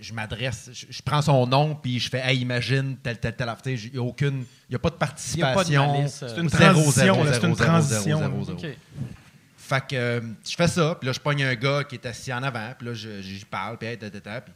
Je, 0.00 0.12
m'adresse, 0.12 0.70
je, 0.72 0.86
je 0.90 1.02
prends 1.02 1.22
son 1.22 1.46
nom, 1.46 1.74
puis 1.74 1.98
je 1.98 2.08
fais 2.08 2.18
«Hey, 2.24 2.40
imagine, 2.40 2.96
tel, 3.02 3.18
tel, 3.18 3.34
tel 3.36 3.48
affaire.» 3.48 3.76
Il 3.84 3.92
n'y 3.92 3.98
a 3.98 4.02
aucune... 4.02 4.44
Il 4.68 4.72
n'y 4.72 4.76
a 4.76 4.78
pas 4.78 4.90
de 4.90 4.94
Il 4.94 4.98
y 5.00 5.02
a 5.04 5.06
participation. 5.06 5.54
pas 5.54 5.64
de 5.64 5.76
malice. 5.98 6.22
euh, 6.22 6.28
C'est 6.34 6.40
une 6.40 6.48
Zéro, 6.48 6.60
transition, 6.72 6.92
c'est 7.24 7.32
zéro, 7.32 7.46
une 7.48 7.56
transition. 7.56 8.18
zéro, 8.18 8.44
zéro, 8.44 8.52
OK. 8.56 8.60
zéro. 8.60 8.74
Fait 9.56 9.86
que 9.86 9.96
euh, 9.96 10.20
je 10.48 10.54
fais 10.56 10.68
ça, 10.68 10.94
puis 10.98 11.06
là, 11.06 11.12
je 11.12 11.20
pogne 11.20 11.42
un 11.44 11.54
gars 11.54 11.84
qui 11.84 11.96
est 11.96 12.06
assis 12.06 12.32
en 12.32 12.42
avant, 12.42 12.72
puis 12.78 12.86
là, 12.88 12.94
je- 12.94 13.20
j'y 13.20 13.44
parle, 13.44 13.76
puis 13.78 13.88
hey, 13.88 13.98
tata, 13.98 14.40
puis... 14.40 14.52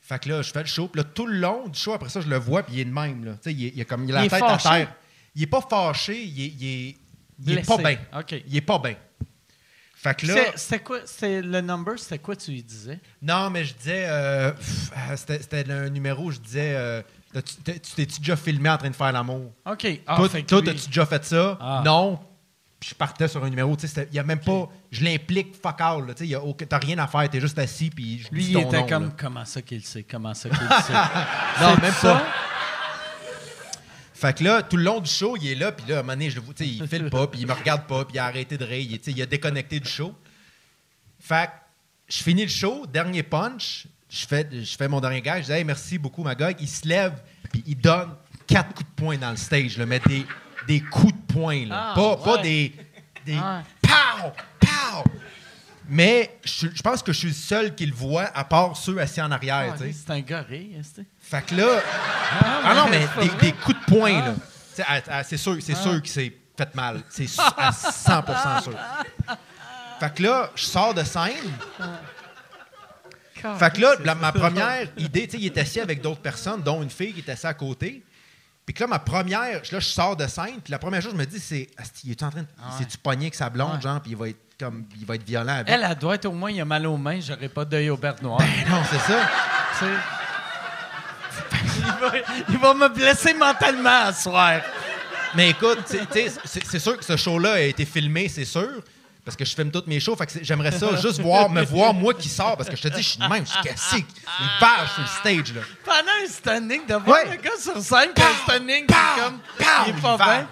Fait 0.00 0.18
que 0.18 0.28
là, 0.28 0.42
je 0.42 0.50
fais 0.50 0.60
le 0.60 0.66
show, 0.66 0.88
puis 0.88 1.00
là, 1.00 1.08
tout 1.14 1.26
le 1.26 1.38
long 1.38 1.68
du 1.68 1.78
show, 1.78 1.92
après 1.92 2.08
ça, 2.08 2.20
je 2.20 2.28
le 2.28 2.36
vois, 2.36 2.62
puis 2.64 2.74
il 2.74 2.80
est 2.80 2.84
de 2.84 2.90
même, 2.92 3.24
là. 3.24 3.32
Tu 3.34 3.38
sais, 3.50 3.52
il, 3.54 3.66
est- 3.66 3.72
il 3.76 3.80
a 3.80 3.84
comme, 3.84 4.04
il 4.04 4.14
a 4.16 4.22
la 4.24 4.28
tête 4.28 4.40
fâché? 4.40 4.68
à 4.68 4.72
terre. 4.78 4.94
Il 5.36 5.42
est 5.42 5.46
pas 5.46 5.60
fâché, 5.60 6.20
il 6.24 6.40
est, 6.42 6.46
il 6.48 6.66
est, 6.66 6.96
il 7.38 7.50
est 7.52 7.54
Blessé. 7.54 7.66
pas 7.68 7.76
bien. 7.78 7.98
Il 8.48 8.56
est 8.56 8.60
pas 8.60 8.78
bien. 8.80 8.96
Fait 10.02 10.14
que 10.18 10.26
là... 10.26 10.34
C'est- 10.34 10.52
C'était 10.56 10.78
quoi? 10.82 10.98
C'est 11.04 11.42
le 11.42 11.60
number, 11.60 11.98
c'était 11.98 12.18
quoi 12.18 12.34
tu 12.34 12.50
lui 12.52 12.62
disais? 12.62 12.98
Non, 13.20 13.50
mais 13.50 13.64
je 13.64 13.74
disais... 13.74 14.06
euh, 14.08 14.50
euh, 14.50 15.16
C'était 15.16 15.70
un 15.70 15.90
numéro 15.90 16.24
où 16.24 16.30
je 16.30 16.38
disais... 16.38 16.72
euh, 16.74 17.02
Tu 17.34 17.56
t'es-tu 17.80 18.20
déjà 18.20 18.36
filmé 18.36 18.70
en 18.70 18.78
train 18.78 18.88
de 18.90 18.96
faire 18.96 19.12
l'amour? 19.12 19.52
OK. 19.66 19.86
Ah, 20.06 20.16
toi, 20.16 20.28
lui- 20.32 20.44
t'as-tu 20.44 20.86
déjà 20.86 21.04
fait 21.04 21.24
ça? 21.24 21.58
Ah. 21.60 21.82
Non. 21.84 22.18
Puis 22.78 22.88
je 22.90 22.94
partais 22.94 23.28
sur 23.28 23.44
un 23.44 23.50
numéro. 23.50 23.76
Tu 23.76 23.86
sais, 23.86 24.08
il 24.10 24.16
y 24.16 24.18
a 24.18 24.22
même 24.22 24.40
pas. 24.40 24.66
Je 24.90 25.04
l'implique 25.04 25.54
fuck 25.62 25.78
all. 25.82 26.14
Tu 26.16 26.26
sais, 26.28 26.66
T'as 26.66 26.78
rien 26.78 26.96
à 26.96 27.06
faire. 27.06 27.28
T'es 27.28 27.38
juste 27.38 27.58
assis. 27.58 27.90
Puis 27.90 28.20
je 28.20 28.34
Lui, 28.34 28.42
dis 28.42 28.50
il 28.52 28.54
ton 28.54 28.68
était 28.68 28.80
nom, 28.80 28.86
comme 28.88 29.04
là. 29.04 29.12
comment 29.18 29.44
ça 29.44 29.60
qu'il 29.60 29.84
sait, 29.84 30.02
comment 30.04 30.32
ça 30.32 30.48
qu'il 30.48 30.58
sait? 30.58 30.92
Non, 31.60 31.76
même 31.82 31.92
ça? 31.92 32.14
pas. 32.14 32.26
Fait 34.20 34.36
que 34.36 34.44
là, 34.44 34.62
tout 34.62 34.76
le 34.76 34.82
long 34.82 35.00
du 35.00 35.10
show, 35.10 35.34
il 35.40 35.48
est 35.48 35.54
là. 35.54 35.72
Puis 35.72 35.86
là, 35.88 35.96
à 35.96 35.98
un 36.00 36.02
moment 36.02 36.12
donné, 36.12 36.28
je 36.28 36.36
le 36.36 36.42
vois, 36.42 36.52
il 36.60 36.86
file 36.86 37.08
pas. 37.08 37.26
Puis 37.26 37.40
il 37.40 37.46
me 37.46 37.54
regarde 37.54 37.86
pas. 37.86 38.04
Puis 38.04 38.16
il 38.16 38.18
a 38.18 38.26
arrêté 38.26 38.58
de 38.58 38.64
rire. 38.66 38.86
Il, 39.06 39.12
il 39.14 39.22
a 39.22 39.24
déconnecté 39.24 39.80
du 39.80 39.88
show. 39.88 40.14
Fait 41.18 41.46
que 41.46 41.52
je 42.06 42.22
finis 42.22 42.42
le 42.42 42.50
show. 42.50 42.84
Dernier 42.86 43.22
punch. 43.22 43.86
Je 44.10 44.26
fais, 44.26 44.46
je 44.52 44.76
fais 44.76 44.88
mon 44.88 45.00
dernier 45.00 45.22
gars. 45.22 45.40
Je 45.40 45.46
dis, 45.46 45.52
hey, 45.52 45.64
merci 45.64 45.96
beaucoup, 45.96 46.22
ma 46.22 46.34
gars. 46.34 46.50
Il 46.60 46.68
se 46.68 46.86
lève. 46.86 47.14
Puis 47.50 47.64
il 47.66 47.78
donne 47.78 48.10
quatre 48.46 48.74
coups 48.74 48.90
de 48.90 48.94
poing 48.94 49.16
dans 49.16 49.30
le 49.30 49.38
stage. 49.38 49.78
Là, 49.78 49.86
mais 49.86 50.00
des, 50.00 50.26
des 50.66 50.80
coups 50.80 51.14
de 51.14 51.32
poing. 51.32 51.66
Là. 51.66 51.92
Ah, 51.92 51.92
pas, 51.94 52.16
ouais. 52.16 52.24
pas 52.24 52.38
des. 52.42 52.74
des 53.24 53.36
Ouais. 53.36 53.62
Pow! 53.80 54.32
Pow! 54.60 55.04
Mais 55.92 56.38
je, 56.44 56.68
je 56.72 56.82
pense 56.82 57.02
que 57.02 57.12
je 57.12 57.18
suis 57.18 57.28
le 57.28 57.34
seul 57.34 57.74
qui 57.74 57.84
le 57.84 57.92
voit, 57.94 58.30
à 58.34 58.44
part 58.44 58.76
ceux 58.76 58.96
assis 58.98 59.20
en 59.20 59.30
arrière. 59.32 59.74
Ah, 59.76 59.84
c'est 59.92 60.10
un 60.12 60.20
gorille. 60.20 60.80
Fait 61.20 61.44
que 61.44 61.54
là. 61.56 61.80
Ah 62.64 62.74
non, 62.76 62.86
mais 62.88 63.00
c'est 63.00 63.28
pas 63.28 63.36
des, 63.40 63.46
des 63.50 63.52
coups 63.52 63.76
de 63.80 63.84
poing, 63.86 64.22
Ah. 64.86 65.00
là. 65.08 65.22
C'est 65.24 65.36
sûr, 65.36 65.56
c'est 65.60 65.74
sûr 65.74 66.00
qu'il 66.00 66.10
s'est 66.12 66.32
fait 66.56 66.74
mal. 66.76 67.02
C'est 67.10 67.26
à 67.56 67.70
100% 67.72 68.62
sûr. 68.62 68.72
Fait 69.98 70.14
que 70.14 70.22
là, 70.22 70.50
je 70.54 70.64
sors 70.64 70.94
de 70.94 71.02
scène. 71.02 71.52
Fait 73.58 73.72
que 73.74 73.80
là, 73.80 73.94
la- 74.04 74.14
ma 74.14 74.32
première 74.32 74.86
idée, 74.98 75.26
tu 75.26 75.32
sais, 75.32 75.38
il 75.38 75.46
est 75.46 75.58
assis 75.58 75.80
avec 75.80 76.00
d'autres 76.02 76.20
personnes, 76.20 76.62
dont 76.62 76.82
une 76.82 76.90
fille 76.90 77.12
qui 77.14 77.20
est 77.20 77.30
assise 77.32 77.46
à 77.46 77.54
côté. 77.54 78.02
Puis 78.66 78.74
que 78.74 78.80
là, 78.82 78.86
ma 78.86 78.98
première, 78.98 79.60
là, 79.72 79.80
je 79.80 79.80
sors 79.80 80.14
de 80.14 80.26
scène, 80.26 80.60
puis 80.62 80.70
la 80.70 80.78
première 80.78 81.00
chose, 81.02 81.12
je 81.12 81.16
me 81.16 81.24
dis, 81.26 81.40
c'est, 81.40 81.68
Asti, 81.76 82.02
il 82.08 82.10
est 82.12 82.22
en 82.22 82.30
train 82.30 82.42
de. 82.42 82.46
Ah. 82.62 82.70
C'est-tu 82.78 82.98
pogné 82.98 83.24
avec 83.24 83.34
sa 83.34 83.48
blonde, 83.50 83.80
genre, 83.82 84.00
puis 84.00 84.10
il 84.12 84.16
va 84.16 84.28
être 84.28 84.38
comme. 84.60 84.84
Il 85.00 85.06
va 85.06 85.14
être 85.16 85.26
violent 85.26 85.54
avec. 85.54 85.68
Elle, 85.70 85.86
elle 85.88 85.96
doit 85.98 86.14
être 86.14 86.26
au 86.26 86.32
moins, 86.32 86.50
il 86.50 86.60
a 86.60 86.64
mal 86.64 86.86
aux 86.86 86.96
mains, 86.96 87.18
j'aurais 87.20 87.48
pas 87.48 87.64
d'œil 87.64 87.90
au 87.90 87.96
beurre 87.96 88.16
noir. 88.22 88.38
Ben 88.38 88.70
non, 88.70 88.82
c'est 88.90 88.98
ça. 89.12 89.18
Il, 91.76 91.82
va, 92.00 92.12
il 92.48 92.58
va 92.58 92.74
me 92.74 92.88
blesser 92.88 93.34
mentalement 93.34 94.04
à 94.06 94.12
soir. 94.12 94.60
Mais 95.34 95.50
écoute, 95.50 95.78
c'est 95.86 96.78
sûr 96.78 96.96
que 96.98 97.04
ce 97.04 97.16
show-là 97.16 97.52
a 97.54 97.60
été 97.60 97.84
filmé, 97.84 98.28
c'est 98.28 98.44
sûr. 98.44 98.68
Parce 99.24 99.36
que 99.36 99.44
je 99.44 99.54
filme 99.54 99.70
tous 99.70 99.84
mes 99.86 100.00
shows. 100.00 100.16
Fait 100.16 100.26
que 100.26 100.32
c'est- 100.32 100.42
j'aimerais 100.44 100.72
ça 100.72 100.96
juste 100.96 101.20
voir, 101.20 101.48
me 101.50 101.62
voir 101.62 101.92
moi 101.94 102.14
qui 102.14 102.28
sors. 102.28 102.56
Parce 102.56 102.68
que 102.70 102.76
je 102.76 102.82
te 102.82 102.88
dis, 102.88 103.02
je 103.02 103.08
suis 103.10 103.18
de 103.18 103.26
même, 103.26 103.44
je 103.46 103.50
suis 103.52 103.60
cassé. 103.62 104.04
Il 104.40 104.48
page 104.58 104.88
sur 104.94 105.02
le 105.02 105.06
stage, 105.08 105.54
là. 105.54 105.60
Pendant 105.84 106.24
un 106.24 106.26
standing, 106.28 106.86
de 106.86 106.94
voir 106.94 107.18
Ouais. 107.24 107.30
le 107.30 107.36
gars 107.36 107.50
sur 107.60 107.78
scène, 107.80 108.10
puis 108.14 108.24
un 108.24 108.42
standing, 108.44 108.84
est 108.84 109.20
comme. 109.22 109.38
Pow! 109.58 109.64
il 109.86 109.90
est 109.90 110.00
pas 110.00 110.16
Il 110.18 110.24
bien. 110.24 110.48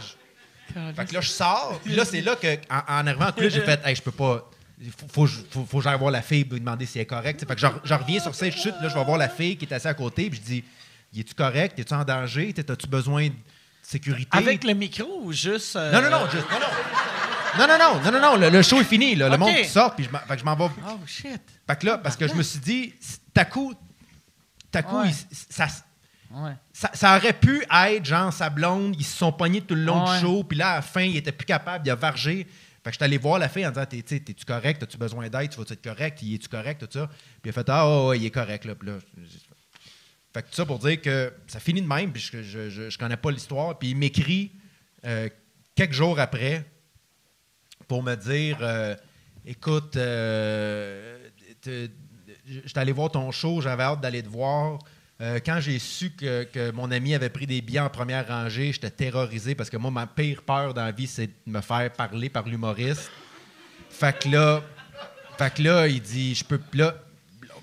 Fait 0.97 1.05
que 1.07 1.15
là, 1.15 1.20
je 1.20 1.28
sors. 1.28 1.81
Puis 1.85 1.95
là, 1.95 2.05
c'est 2.05 2.20
là 2.20 2.36
que, 2.36 2.57
en, 2.70 3.01
en 3.01 3.07
arrivant 3.07 3.27
en 3.28 3.32
coulisses, 3.32 3.55
j'ai 3.55 3.61
fait, 3.62 3.81
hey, 3.85 3.95
je 3.97 4.03
peux 4.03 4.11
pas. 4.12 4.49
Faut, 5.12 5.27
faut, 5.27 5.27
faut, 5.51 5.65
faut 5.69 5.78
que 5.78 5.85
j'aille 5.85 5.99
voir 5.99 6.11
la 6.12 6.23
fille 6.23 6.43
et 6.43 6.45
lui 6.45 6.61
demander 6.61 6.86
si 6.86 6.99
elle 6.99 7.03
est 7.03 7.07
correcte. 7.07 7.40
Fait 7.47 7.55
que 7.55 7.61
je, 7.61 7.66
je 7.82 7.95
reviens 7.95 8.20
sur 8.20 8.35
cette 8.35 8.55
chute. 8.55 8.74
Là, 8.81 8.89
je 8.89 8.95
vais 8.95 9.05
voir 9.05 9.19
la 9.19 9.28
fille 9.28 9.57
qui 9.57 9.65
est 9.65 9.73
assise 9.74 9.86
à 9.86 9.95
côté. 9.95 10.31
Puis 10.31 10.39
je 10.40 10.45
dis, 10.45 10.65
es-tu 11.20 11.35
correct? 11.35 11.78
Es-tu 11.78 11.95
en 11.95 12.05
danger? 12.05 12.55
As-tu 12.57 12.86
besoin 12.86 13.27
de 13.28 13.32
sécurité? 13.82 14.28
Avec 14.39 14.62
le 14.65 14.74
micro 14.74 15.20
ou 15.23 15.32
juste. 15.32 15.74
euh, 15.74 15.90
Non, 15.93 16.03
non, 16.03 16.11
non, 16.20 16.31
juste. 16.31 16.47
Non, 16.51 16.59
non. 16.61 16.66
Non, 17.59 17.66
non, 17.66 17.78
non, 17.78 18.01
non, 18.05 18.12
non, 18.12 18.20
non, 18.20 18.36
le, 18.36 18.51
le 18.51 18.62
show 18.62 18.81
est 18.81 18.85
fini. 18.85 19.16
Là. 19.16 19.28
Le 19.31 19.36
monde 19.39 19.65
sort, 19.65 19.95
puis 19.97 20.05
je 20.05 20.11
m'en- 20.11 20.19
fait 20.20 20.35
que 20.35 20.40
je 20.40 20.45
m'en 20.45 20.55
vais. 20.55 20.69
Oh 20.86 20.99
shit. 21.07 21.40
Fait 21.66 21.77
que 21.81 21.86
là, 21.86 21.99
parce 21.99 22.15
que 22.16 22.28
je 22.28 22.35
me 22.35 22.43
suis 22.45 22.61
dit, 22.61 22.95
t'as 23.35 23.47
coup, 23.47 23.74
t'as 24.70 24.82
coup, 24.82 25.01
Ouais. 25.01 25.09
il- 25.09 25.36
ça, 25.51 25.66
Ouais. 26.31 26.53
ça, 26.73 26.91
ça 26.93 27.17
aurait 27.17 27.33
pu 27.33 27.65
être 27.87 28.05
genre 28.05 28.33
sa 28.33 28.51
blonde, 28.51 28.95
ils 28.99 29.05
se 29.05 29.17
sont 29.17 29.33
pognés 29.33 29.63
tout 29.63 29.75
le 29.75 29.83
long 29.85 30.05
Ouais. 30.07 30.15
du 30.15 30.21
show, 30.21 30.45
puis 30.45 30.59
là, 30.59 30.73
à 30.73 30.75
la 30.77 30.83
fin, 30.83 31.03
il 31.03 31.17
était 31.17 31.33
plus 31.33 31.47
capable, 31.47 31.87
il 31.87 31.91
a 31.91 31.95
vargé. 31.95 32.47
Fait 32.85 32.91
que 32.91 32.93
je 32.93 32.97
suis 32.97 33.05
allé 33.05 33.19
voir 33.19 33.39
la 33.39 33.49
fille 33.49 33.67
en 33.67 33.71
disant 33.71 33.87
T'es-tu 33.87 34.45
correct? 34.47 34.83
As-tu 34.83 34.99
besoin 34.99 35.29
d'aide? 35.29 35.51
Tu 35.51 35.59
vas-tu 35.59 35.73
être 35.73 35.83
correct? 35.83 36.21
Il 36.23 36.35
est-tu 36.35 36.49
correct? 36.49 36.81
Tout 36.81 36.99
ça. 36.99 37.07
Puis 37.09 37.17
il 37.47 37.49
a 37.51 37.53
fait 37.53 37.69
Ah, 37.69 37.89
ouais, 38.03 38.07
ouais, 38.09 38.19
il 38.19 38.27
est 38.27 38.31
correct. 38.31 38.65
Là. 38.67 38.75
Puis 38.75 38.89
là, 38.89 38.99
je- 39.17 39.39
fait 40.35 40.43
que 40.43 40.49
tout 40.49 40.55
ça 40.55 40.67
pour 40.67 40.79
dire 40.79 41.01
que 41.01 41.33
ça 41.47 41.59
finit 41.61 41.81
de 41.83 41.87
même, 41.89 42.13
puis 42.13 42.23
je, 42.23 42.43
je, 42.43 42.69
je, 42.71 42.91
je 42.91 42.99
connais 42.99 43.17
pas 43.17 43.31
l'histoire. 43.31 43.79
Puis 43.79 43.91
il 43.91 43.97
m'écrit 43.97 44.53
euh, 45.07 45.29
quelques 45.75 45.93
jours 45.95 46.21
après 46.21 46.65
pour 47.89 48.03
me 48.03 48.15
dire 48.15 48.59
euh, 48.61 48.95
Écoute, 49.47 49.97
euh, 49.97 51.19
te- 51.63 51.89
j'étais 52.47 52.79
allé 52.79 52.93
voir 52.93 53.11
ton 53.11 53.31
show, 53.33 53.61
j'avais 53.61 53.83
hâte 53.83 54.01
d'aller 54.03 54.23
te 54.23 54.29
voir. 54.29 54.79
Euh, 55.20 55.40
quand 55.45 55.59
j'ai 55.59 55.81
su 55.81 56.11
que, 56.11 56.45
que 56.45 56.70
mon 56.70 56.90
ami 56.93 57.12
avait 57.15 57.28
pris 57.28 57.47
des 57.47 57.61
billets 57.61 57.81
en 57.81 57.90
première 57.90 58.28
rangée, 58.28 58.73
j'étais 58.73 58.90
terrorisé 58.90 59.57
parce 59.57 59.69
que 59.69 59.77
moi, 59.77 59.90
ma 59.90 60.07
pire 60.07 60.43
peur 60.43 60.74
dans 60.74 60.85
la 60.85 60.93
vie, 60.93 61.09
c'est 61.09 61.27
de 61.27 61.32
me 61.47 61.61
faire 61.61 61.90
parler 61.93 62.28
par 62.28 62.47
l'humoriste. 62.47 63.11
Fait 63.90 64.16
que 64.16 64.28
là, 64.28 64.62
fait 65.36 65.55
que 65.55 65.62
là, 65.62 65.89
il 65.89 66.01
dit 66.01 66.36
Je 66.36 66.45
peux. 66.45 66.61
Là, 66.74 66.95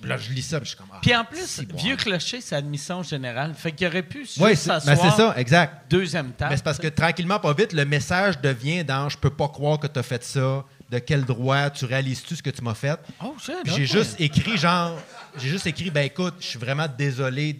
là, 0.03 0.17
je 0.17 0.31
lis 0.33 0.41
ça, 0.41 0.59
puis 0.59 0.65
je 0.65 0.69
suis 0.71 0.77
comme. 0.77 0.89
Ah, 0.93 0.99
Puis 1.01 1.15
en 1.15 1.23
plus, 1.23 1.45
si, 1.45 1.65
bon. 1.65 1.77
Vieux 1.77 1.95
Clocher, 1.95 2.41
c'est 2.41 2.55
admission 2.55 3.03
générale. 3.03 3.53
Fait 3.53 3.71
qu'il 3.71 3.87
aurait 3.87 4.03
pu 4.03 4.19
juste 4.25 4.37
Ouais, 4.37 4.55
c'est 4.55 4.67
s'asseoir 4.67 4.95
ben, 4.97 5.09
c'est 5.09 5.15
ça, 5.15 5.33
exact. 5.37 5.89
deuxième 5.89 6.31
table. 6.31 6.51
Mais 6.51 6.57
c'est 6.57 6.63
parce 6.63 6.77
que 6.77 6.87
tranquillement, 6.87 7.39
pas 7.39 7.53
vite, 7.53 7.71
le 7.71 7.85
message 7.85 8.39
devient 8.41 8.83
dans 8.83 9.07
Je 9.07 9.17
peux 9.17 9.29
pas 9.29 9.47
croire 9.47 9.79
que 9.79 9.87
tu 9.87 9.97
as 9.97 10.03
fait 10.03 10.23
ça. 10.25 10.65
De 10.89 10.99
quel 10.99 11.25
droit 11.25 11.69
Tu 11.71 11.85
réalises-tu 11.85 12.35
ce 12.35 12.43
que 12.43 12.49
tu 12.51 12.61
m'as 12.61 12.75
fait? 12.75 12.99
Oh, 13.23 13.35
J'ai 13.65 13.85
juste 13.87 14.19
écrit 14.21 14.57
genre. 14.57 14.97
J'ai 15.37 15.49
juste 15.49 15.65
écrit 15.67 15.89
Ben 15.89 16.05
écoute, 16.05 16.35
je 16.39 16.45
suis 16.45 16.59
vraiment 16.59 16.87
désolé 16.87 17.59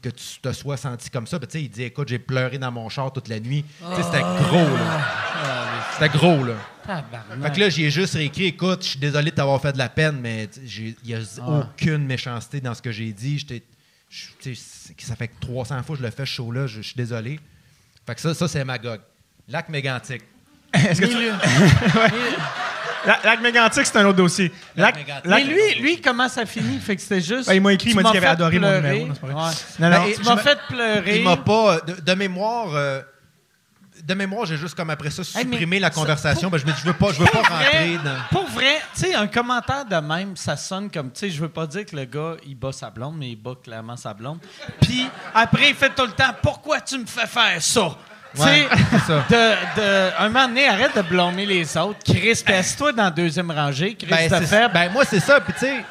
que 0.00 0.08
tu 0.08 0.38
te 0.40 0.52
sois 0.52 0.76
senti 0.76 1.10
comme 1.10 1.26
ça. 1.26 1.38
Sais, 1.48 1.62
il 1.62 1.68
dit 1.68 1.82
Écoute, 1.82 2.08
j'ai 2.08 2.20
pleuré 2.20 2.56
dans 2.58 2.70
mon 2.70 2.88
char 2.88 3.12
toute 3.12 3.26
la 3.28 3.40
nuit. 3.40 3.64
Tu 3.80 3.96
sais, 3.96 4.02
c'était 4.04 4.20
gros, 4.20 4.76
là. 4.76 5.00
C'était 5.94 6.08
gros, 6.16 6.44
là. 6.44 6.54
Tabarnak. 6.86 7.42
Fait 7.42 7.54
que 7.56 7.60
là, 7.60 7.68
j'ai 7.68 7.90
juste 7.90 8.14
réécrit 8.14 8.46
Écoute, 8.46 8.84
je 8.84 8.90
suis 8.90 8.98
désolé 9.00 9.30
de 9.32 9.36
t'avoir 9.36 9.60
fait 9.60 9.72
de 9.72 9.78
la 9.78 9.88
peine, 9.88 10.20
mais 10.20 10.48
il 10.64 10.94
n'y 11.04 11.14
a 11.14 11.18
aucune 11.46 12.06
méchanceté 12.06 12.60
dans 12.60 12.74
ce 12.74 12.80
que 12.82 12.92
j'ai 12.92 13.12
dit. 13.12 13.44
Je- 14.08 14.54
ça 14.98 15.16
fait 15.16 15.28
que 15.28 15.40
300 15.40 15.82
fois 15.82 15.96
que 15.96 16.00
je 16.02 16.06
le 16.06 16.10
fais, 16.12 16.24
ce 16.26 16.30
show-là. 16.32 16.66
Je 16.68 16.76
je 16.80 16.86
suis 16.86 16.96
désolé. 16.96 17.38
Fait 18.06 18.14
que 18.14 18.20
ça, 18.20 18.32
ça 18.34 18.46
c'est 18.48 18.64
Magog. 18.64 19.00
Lac 19.48 19.68
mégantique. 19.68 20.22
Est-ce 20.74 21.00
que 21.00 21.06
tu... 21.06 21.16
La- 23.06 23.18
Lac 23.24 23.40
Mégantic, 23.40 23.86
c'est 23.86 23.96
un 23.96 24.04
autre 24.04 24.18
dossier. 24.18 24.52
Lac, 24.76 24.94
Mégantic. 24.94 25.24
Mais 25.30 25.42
lui, 25.44 25.74
lui, 25.80 26.00
comment 26.02 26.28
ça 26.28 26.44
finit? 26.44 26.78
Fait 26.78 26.96
que 26.96 27.00
c'était 27.02 27.22
juste. 27.22 27.48
Ben, 27.48 27.54
il 27.54 27.62
m'a 27.62 27.72
écrit, 27.72 27.90
il 27.90 27.96
m'a 27.96 28.02
dit 28.02 28.08
qu'il 28.10 28.18
avait 28.18 28.26
fait 28.26 28.32
adoré 28.32 28.58
mon 28.58 28.68
pleurer. 28.68 28.80
numéro, 28.90 29.06
non, 29.06 29.14
c'est 29.14 29.20
pas 29.20 29.26
vrai. 29.28 29.42
Ouais. 29.42 29.50
Non, 29.78 29.90
non, 29.90 30.04
Ben, 30.04 30.24
m'as 30.24 30.34
me- 30.36 30.40
fait 30.40 30.58
pleurer. 30.68 31.16
Il 31.18 31.24
m'a 31.24 31.36
pas. 31.38 31.80
De, 31.80 31.94
de 32.00 32.14
mémoire. 32.14 32.74
euh, 32.74 33.00
de 34.04 34.14
mémoire, 34.14 34.46
j'ai 34.46 34.56
juste 34.56 34.74
comme 34.74 34.88
après 34.90 35.10
ça 35.10 35.22
Hey, 35.22 35.44
mais 35.46 35.52
supprimé 35.52 35.78
la 35.78 35.88
ça- 35.88 35.94
conversation. 35.94 36.48
Ben, 36.50 36.58
je 36.58 36.64
me 36.66 36.72
dis, 36.72 36.78
je 36.80 36.86
veux 36.86 36.92
pas, 36.94 37.12
je 37.12 37.20
veux 37.20 37.24
pas 37.26 37.32
Pour 37.38 37.42
vrai, 37.42 37.64
rentrer 37.64 37.98
dans. 38.04 38.16
pour 38.30 38.46
vrai, 38.50 38.80
tu 38.94 39.00
sais, 39.00 39.14
un 39.14 39.26
commentaire 39.26 39.84
de 39.84 39.96
même, 39.96 40.36
ça 40.36 40.56
sonne 40.56 40.90
comme, 40.90 41.10
tu 41.12 41.20
sais, 41.20 41.30
je 41.30 41.40
veux 41.40 41.48
pas 41.50 41.66
dire 41.66 41.84
que 41.86 41.94
le 41.96 42.04
gars, 42.06 42.36
il 42.46 42.54
bat 42.54 42.72
sa 42.72 42.88
blonde, 42.90 43.16
mais 43.18 43.28
il 43.30 43.36
bat 43.36 43.52
clairement 43.62 43.96
sa 43.98 44.14
blonde. 44.14 44.38
Puis 44.80 45.06
après, 45.34 45.70
il 45.70 45.74
fait 45.74 45.90
tout 45.94 46.04
le 46.06 46.12
temps, 46.12 46.34
pourquoi 46.42 46.80
tu 46.80 46.98
me 46.98 47.04
fais 47.06 47.26
faire 47.26 47.60
ça? 47.62 47.96
Tu 48.34 48.42
sais, 48.42 48.44
Ouais, 48.44 48.68
ça. 49.06 49.24
de, 49.28 49.80
de, 49.80 50.10
un 50.18 50.28
moment 50.28 50.46
donné, 50.48 50.68
arrête 50.68 50.94
de 50.96 51.02
blâmer 51.02 51.46
les 51.46 51.76
autres. 51.76 51.98
Chris, 52.04 52.42
passe-toi 52.46 52.92
dans 52.92 53.04
la 53.04 53.10
deuxième 53.10 53.50
rangée. 53.50 53.94
Chris, 53.94 54.06
Ben, 54.08 54.28
c'est- 54.28 54.46
faible. 54.46 54.72
ben, 54.72 54.90
moi, 54.92 55.04
c'est 55.04 55.20
ça. 55.20 55.40
Puis, 55.40 55.52
tu 55.54 55.60
sais, 55.60 55.84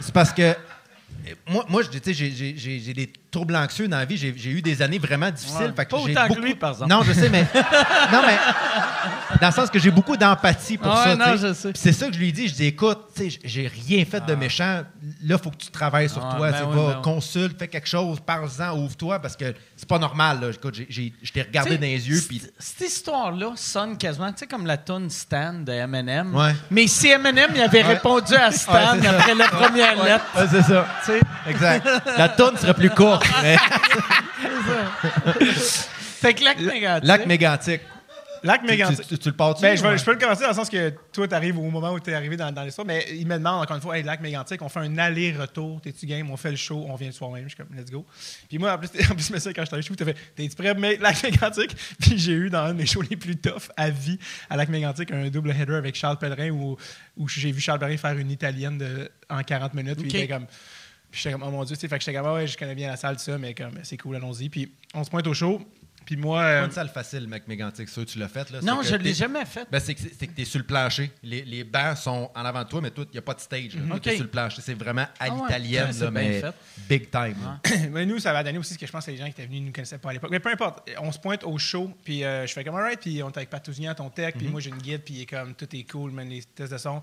c'est 0.00 0.14
parce 0.14 0.32
que. 0.32 0.54
Moi, 1.46 1.64
moi 1.68 1.82
j'ai 1.82 2.92
des 2.94 3.12
troubles 3.32 3.56
anxieux 3.56 3.88
dans 3.88 3.96
la 3.96 4.04
vie. 4.04 4.16
J'ai 4.16 4.50
eu 4.50 4.62
des 4.62 4.80
années 4.82 4.98
vraiment 5.00 5.30
difficiles. 5.30 5.56
Ouais. 5.66 5.72
Fait 5.74 5.84
que 5.86 5.90
Pas 5.90 5.96
autant 5.98 6.28
que 6.34 6.40
lui, 6.40 6.54
par 6.54 6.70
exemple. 6.72 6.90
Non, 6.90 7.02
je 7.02 7.12
sais, 7.12 7.28
mais. 7.28 7.42
non, 8.12 8.20
mais. 8.26 8.36
Dans 9.40 9.48
le 9.48 9.52
sens 9.52 9.70
que 9.70 9.78
j'ai 9.80 9.90
beaucoup 9.90 10.16
d'empathie 10.16 10.76
pour 10.78 10.92
Ouais, 10.92 11.04
ça. 11.04 11.16
non, 11.16 11.36
je 11.36 11.52
sais. 11.54 11.72
C'est 11.74 11.92
ça 11.92 12.06
que 12.06 12.12
je 12.14 12.18
lui 12.18 12.32
dis. 12.32 12.46
Je 12.48 12.54
dis, 12.54 12.66
écoute, 12.66 12.98
tu 13.16 13.30
sais, 13.30 13.38
j'ai 13.42 13.66
rien 13.66 14.04
fait 14.04 14.24
de 14.24 14.34
méchant. 14.34 14.82
Là, 15.24 15.36
il 15.36 15.38
faut 15.38 15.50
que 15.50 15.56
tu 15.56 15.70
travailles 15.70 16.08
sur 16.10 16.24
Ah, 16.24 16.36
toi. 16.36 16.50
ben 16.50 16.58
oui, 16.68 16.76
va, 16.76 16.82
ben 16.92 16.94
oui. 16.98 17.02
consulte, 17.02 17.58
fais 17.58 17.66
quelque 17.68 17.88
chose, 17.88 18.18
parle-en, 18.24 18.76
ouvre-toi, 18.78 19.18
parce 19.18 19.34
que 19.36 19.54
c'est 19.76 19.88
pas 19.88 19.98
normal. 19.98 20.38
Là. 20.40 20.50
Écoute, 20.50 20.76
je 20.88 21.32
t'ai 21.32 21.42
regardé 21.42 21.70
T'sais, 21.70 21.78
dans 21.78 21.86
les 21.86 22.08
yeux. 22.08 22.22
Cette 22.58 22.86
histoire-là 22.88 23.52
sonne 23.56 23.96
quasiment, 23.96 24.30
tu 24.32 24.40
sais, 24.40 24.46
comme 24.46 24.66
la 24.66 24.76
tune 24.76 25.08
Stan 25.10 25.54
de 25.54 25.72
Eminem. 25.72 26.34
Ouais. 26.34 26.54
Mais 26.70 26.86
si 26.86 27.08
Eminem 27.08 27.50
il 27.54 27.62
avait 27.62 27.82
répondu 27.82 28.34
à 28.34 28.52
Stan 28.52 28.72
Ouais, 28.72 28.80
c'est 29.00 29.06
ça. 29.06 29.10
après 29.10 29.34
la 29.34 29.48
première 29.48 30.04
lettre, 30.04 30.24
c'est 30.50 30.62
ça. 30.62 30.86
tu 31.04 31.12
sais. 31.12 31.20
Exact. 31.48 31.88
La 32.18 32.28
tonne 32.28 32.56
serait 32.58 32.74
plus 32.74 32.90
courte. 32.90 33.21
Mais- 33.42 33.56
Fait 36.22 36.34
que 36.34 36.44
Lac 36.44 36.60
Mégantic. 36.60 37.08
Lac 37.08 37.26
mégantique. 37.26 37.80
Lac 38.44 38.60
Tu, 38.62 38.66
Mégantic. 38.66 39.06
tu- 39.06 39.18
tu 39.18 39.28
le 39.28 39.36
portes 39.36 39.60
Ben, 39.62 39.76
je, 39.76 39.96
je 39.96 40.04
peux 40.04 40.12
le 40.14 40.18
commencer 40.18 40.42
dans 40.42 40.48
le 40.48 40.54
sens 40.54 40.68
que 40.68 40.90
toi, 41.12 41.28
tu 41.28 41.34
arrives 41.34 41.56
au 41.60 41.70
moment 41.70 41.92
où 41.92 42.00
tu 42.00 42.10
es 42.10 42.14
arrivé 42.14 42.36
dans, 42.36 42.50
dans 42.50 42.64
l'histoire, 42.64 42.84
mais 42.84 43.06
il 43.12 43.24
me 43.24 43.34
demande 43.38 43.62
encore 43.62 43.76
une 43.76 43.82
fois, 43.82 43.96
hey, 43.96 44.02
Lac 44.02 44.20
Mégantic, 44.20 44.60
on 44.62 44.68
fait 44.68 44.80
un 44.80 44.98
aller-retour, 44.98 45.80
t'es-tu 45.80 46.06
game, 46.06 46.28
on 46.28 46.36
fait 46.36 46.50
le 46.50 46.56
show, 46.56 46.84
on 46.88 46.96
vient 46.96 47.06
le 47.06 47.12
soir 47.12 47.30
même. 47.30 47.44
Je 47.44 47.50
suis 47.50 47.56
comme, 47.56 47.68
let's 47.76 47.88
go. 47.88 48.04
Puis 48.48 48.58
moi, 48.58 48.72
en 48.74 48.78
plus, 48.78 48.88
en 49.10 49.14
plus 49.14 49.30
mais 49.30 49.38
ça, 49.38 49.52
quand 49.52 49.62
je 49.62 49.66
suis 49.66 49.74
arrivé 49.74 49.82
chez 49.86 49.90
vous, 49.90 49.94
t'as 49.96 50.04
fait, 50.06 50.16
t'es-tu 50.34 50.56
prêt, 50.56 50.74
mais 50.74 50.96
Lac 50.96 51.22
Mégantic? 51.22 51.76
Puis 52.00 52.18
j'ai 52.18 52.32
eu 52.32 52.50
dans 52.50 52.64
un 52.64 52.72
de 52.74 52.78
mes 52.78 52.86
shows 52.86 53.02
les 53.02 53.16
plus 53.16 53.36
tough 53.36 53.70
à 53.76 53.90
vie 53.90 54.18
à 54.50 54.56
Lac 54.56 54.68
Mégantic 54.70 55.12
un 55.12 55.28
double 55.28 55.50
header 55.52 55.74
avec 55.76 55.94
Charles 55.94 56.18
Pellerin 56.18 56.50
où, 56.50 56.76
où 57.16 57.28
j'ai 57.28 57.52
vu 57.52 57.60
Charles 57.60 57.78
Pellerin 57.78 57.96
faire 57.96 58.18
une 58.18 58.30
italienne 58.32 58.76
de, 58.78 59.08
en 59.30 59.42
40 59.44 59.74
minutes. 59.74 59.98
Puis 60.00 60.10
il 60.10 60.16
était 60.16 60.28
comme. 60.34 60.46
Puis 61.12 61.20
j'étais 61.22 61.32
comme, 61.34 61.44
oh 61.46 61.50
mon 61.50 61.62
Dieu, 61.64 61.76
tu 61.76 61.80
sais, 61.82 61.88
fait 61.88 61.98
que 61.98 62.04
j'étais 62.04 62.16
comme, 62.16 62.26
ah 62.26 62.34
ouais, 62.34 62.46
je 62.48 62.56
connais 62.58 62.74
bien 62.74 62.88
la 62.88 62.96
salle, 62.96 63.16
tout 63.16 63.22
ça, 63.22 63.38
mais 63.38 63.54
comme, 63.54 63.74
c'est 63.84 63.98
cool, 63.98 64.16
allons-y. 64.16 64.48
Puis 64.48 64.72
on 64.94 65.04
se 65.04 65.10
pointe 65.10 65.26
au 65.28 65.34
show. 65.34 65.60
Puis 66.04 66.16
moi. 66.16 66.42
C'est 66.42 66.48
euh, 66.48 66.60
pas 66.62 66.66
une 66.66 66.72
salle 66.72 66.88
facile, 66.88 67.28
mec 67.28 67.46
mégantique. 67.46 67.88
Ça, 67.88 68.04
tu 68.04 68.18
l'as 68.18 68.26
fait. 68.26 68.50
Là. 68.50 68.60
Non, 68.60 68.82
je 68.82 68.96
que 68.96 69.02
l'ai 69.02 69.14
jamais 69.14 69.44
fait. 69.44 69.68
Ben, 69.70 69.78
c'est 69.78 69.94
que 69.94 70.00
tu 70.02 70.40
es 70.42 70.44
sur 70.44 70.58
le 70.58 70.64
plancher. 70.64 71.12
Les, 71.22 71.42
les 71.44 71.62
bancs 71.62 71.96
sont 71.96 72.28
en 72.34 72.44
avant 72.44 72.64
de 72.64 72.68
toi, 72.68 72.80
mais 72.80 72.90
toi, 72.90 73.04
il 73.08 73.12
n'y 73.12 73.18
a 73.18 73.22
pas 73.22 73.34
de 73.34 73.40
stage. 73.40 73.70
Toi, 73.72 73.96
Ok. 73.96 74.02
t'es 74.02 74.14
sur 74.16 74.24
le 74.24 74.30
plancher. 74.30 74.62
C'est 74.62 74.74
vraiment 74.74 75.02
à 75.02 75.08
Ah 75.20 75.30
ouais, 75.32 75.42
l'italienne, 75.42 75.90
bien 75.92 76.10
mais 76.10 76.40
fait. 76.40 76.54
big 76.88 77.08
time. 77.10 77.36
Mais 77.92 78.04
nous, 78.04 78.18
ça 78.18 78.32
va 78.32 78.42
donner 78.42 78.58
aussi 78.58 78.74
ce 78.74 78.78
que 78.80 78.86
je 78.86 78.90
pense 78.90 79.06
que 79.06 79.12
les 79.12 79.16
gens 79.16 79.26
qui 79.26 79.30
étaient 79.30 79.46
venus 79.46 79.60
ne 79.60 79.66
nous 79.66 79.72
connaissaient 79.72 79.98
pas 79.98 80.10
à 80.10 80.12
l'époque. 80.14 80.30
Mais 80.32 80.40
peu 80.40 80.50
importe, 80.50 80.90
on 81.00 81.12
se 81.12 81.20
pointe 81.20 81.44
au 81.44 81.56
show, 81.56 81.88
puis 82.02 82.24
euh, 82.24 82.48
je 82.48 82.52
fais 82.52 82.64
comme 82.64 82.74
alright, 82.74 82.98
puis 82.98 83.22
on 83.22 83.28
est 83.30 83.36
avec 83.36 83.50
Patouzignan, 83.50 83.94
ton 83.94 84.10
tech, 84.10 84.34
puis 84.36 84.48
moi 84.48 84.60
j'ai 84.60 84.70
une 84.70 84.78
guide, 84.78 85.02
puis 85.04 85.14
il 85.14 85.20
est 85.22 85.26
comme 85.26 85.54
tout 85.54 85.68
est 85.76 85.84
cool, 85.88 86.10
man, 86.10 86.28
les 86.28 86.42
tests 86.42 86.72
de 86.72 86.78
son. 86.78 87.00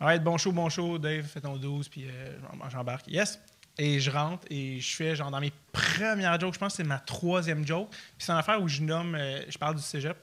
Alright, 0.00 0.22
bon 0.22 0.36
show, 0.38 0.52
bon 0.52 0.68
show, 0.68 0.96
Dave, 0.98 1.24
fais 1.26 1.40
ton 1.40 1.56
12, 1.56 1.88
puis 1.88 2.06
euh, 2.08 2.36
j'em- 2.40 2.70
j'embarque. 2.70 3.08
Yes! 3.08 3.40
Et 3.80 4.00
je 4.00 4.10
rentre 4.10 4.44
et 4.50 4.80
je 4.80 4.96
fais 4.96 5.14
genre 5.14 5.30
dans 5.30 5.40
mes 5.40 5.52
premières 5.72 6.38
jokes, 6.40 6.54
je 6.54 6.58
pense 6.58 6.72
que 6.72 6.76
c'est 6.78 6.84
ma 6.88 6.98
troisième 6.98 7.64
joke. 7.66 7.90
Puis 7.90 8.00
c'est 8.18 8.32
une 8.32 8.38
affaire 8.38 8.60
où 8.60 8.66
je 8.68 8.80
nomme, 8.82 9.14
euh, 9.14 9.40
je 9.48 9.56
parle 9.56 9.76
du 9.76 9.82
cégep. 9.82 10.16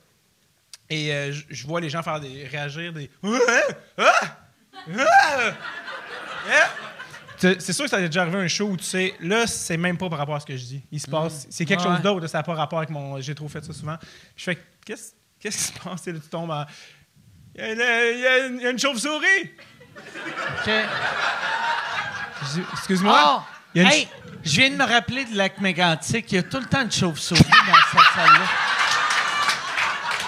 Et 0.89 1.13
euh, 1.13 1.31
je, 1.31 1.43
je 1.49 1.65
vois 1.67 1.79
les 1.81 1.89
gens 1.89 2.03
faire 2.03 2.19
des 2.19 2.45
réagir 2.47 2.91
des! 2.93 3.09
Ah! 3.97 5.53
Tu- 7.39 7.55
C'est 7.59 7.73
sûr 7.73 7.85
que 7.85 7.89
ça 7.91 7.97
t'est 7.97 8.07
déjà 8.07 8.21
arrivé 8.21 8.37
un 8.37 8.47
show 8.47 8.65
où 8.69 8.77
tu 8.77 8.83
sais, 8.85 9.13
là, 9.19 9.45
c'est 9.47 9.77
même 9.77 9.97
pas 9.97 10.09
par 10.09 10.19
rapport 10.19 10.35
à 10.35 10.39
ce 10.39 10.45
que 10.45 10.55
je 10.55 10.63
dis. 10.65 10.81
Il 10.91 10.99
se 11.01 11.09
passe, 11.09 11.47
c'est 11.49 11.65
quelque 11.65 11.81
Ouais. 11.81 11.87
chose 11.95 12.01
d'autre, 12.01 12.27
ça 12.27 12.37
n'a 12.39 12.43
pas 12.43 12.53
rapport 12.55 12.79
avec 12.79 12.89
mon. 12.89 13.19
J'ai 13.19 13.35
trop 13.35 13.47
fait 13.49 13.63
ça 13.63 13.73
souvent. 13.73 13.97
Je 14.37 14.43
fais, 14.43 14.57
qu'est-ce 14.85 15.13
qu'est-ce 15.39 15.57
qui 15.57 15.63
se 15.73 15.79
passe? 15.83 16.05
Là, 16.07 16.13
tu 16.13 16.19
tombes 16.29 16.51
en. 16.51 16.65
Il 17.57 17.61
y 17.61 17.63
a 17.63 17.71
une, 17.71 17.79
il 17.79 18.19
y 18.21 18.27
a 18.27 18.37
il 18.47 18.61
y 18.61 18.67
a 18.67 18.77
chauve-souris! 18.77 19.51
OK. 20.65 20.71
Excuse-moi? 22.73 23.17
Ah! 23.17 23.43
Il 23.73 23.81
y 23.81 23.85
a 23.85 23.87
une 23.87 23.93
Hey, 23.93 24.07
je 24.43 24.51
viens 24.61 24.69
de 24.69 24.75
me 24.75 24.83
rappeler 24.85 25.25
de 25.25 25.35
Lac 25.37 25.59
Mégantic. 25.59 26.31
Il 26.31 26.35
y 26.35 26.37
a 26.39 26.43
tout 26.43 26.59
le 26.59 26.65
temps 26.65 26.81
une 26.81 26.91
chauve-souris 26.91 27.39
dans 27.41 27.99
cette 27.99 28.13
salle-là. 28.15 28.45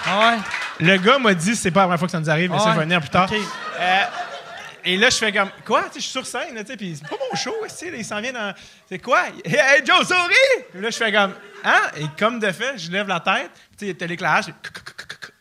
Ah 0.06 0.18
ouais? 0.30 0.38
Le 0.80 0.96
gars 0.96 1.18
m'a 1.18 1.34
dit, 1.34 1.54
c'est 1.56 1.70
pas 1.70 1.80
la 1.80 1.86
première 1.86 1.98
fois 1.98 2.08
que 2.08 2.12
ça 2.12 2.20
nous 2.20 2.30
arrive, 2.30 2.50
mais 2.50 2.58
ça, 2.58 2.66
Ouais. 2.66 2.70
je 2.72 2.78
vais 2.78 2.84
venir 2.84 3.00
plus 3.00 3.10
tard. 3.10 3.28
Euh, 3.30 4.00
et 4.84 4.96
là, 4.96 5.10
je 5.10 5.16
fais 5.16 5.32
comme, 5.32 5.50
quoi? 5.66 5.84
Je 5.94 6.00
suis 6.00 6.10
sur 6.10 6.24
scène, 6.26 6.54
là, 6.54 6.62
tu 6.62 6.70
sais, 6.70 6.76
puis 6.76 6.96
c'est 6.96 7.08
pas 7.08 7.16
mon 7.30 7.36
show, 7.36 7.54
il 7.94 8.04
s'en 8.04 8.20
vient 8.20 8.32
dans. 8.32 8.54
C'est 8.88 8.98
quoi? 9.00 9.24
Hey, 9.44 9.82
Joe 9.84 10.06
Souris! 10.06 10.64
Puis 10.72 10.80
là, 10.80 10.90
je 10.90 10.96
fais 10.96 11.12
comme, 11.12 11.34
hein? 11.64 11.80
Et 11.96 12.06
comme 12.18 12.38
de 12.38 12.50
fait, 12.52 12.78
je 12.78 12.90
lève 12.90 13.08
la 13.08 13.20
tête, 13.20 13.50
tu 13.78 13.86
sais, 13.86 13.94
t'as 13.94 14.06
l'éclairage, 14.06 14.46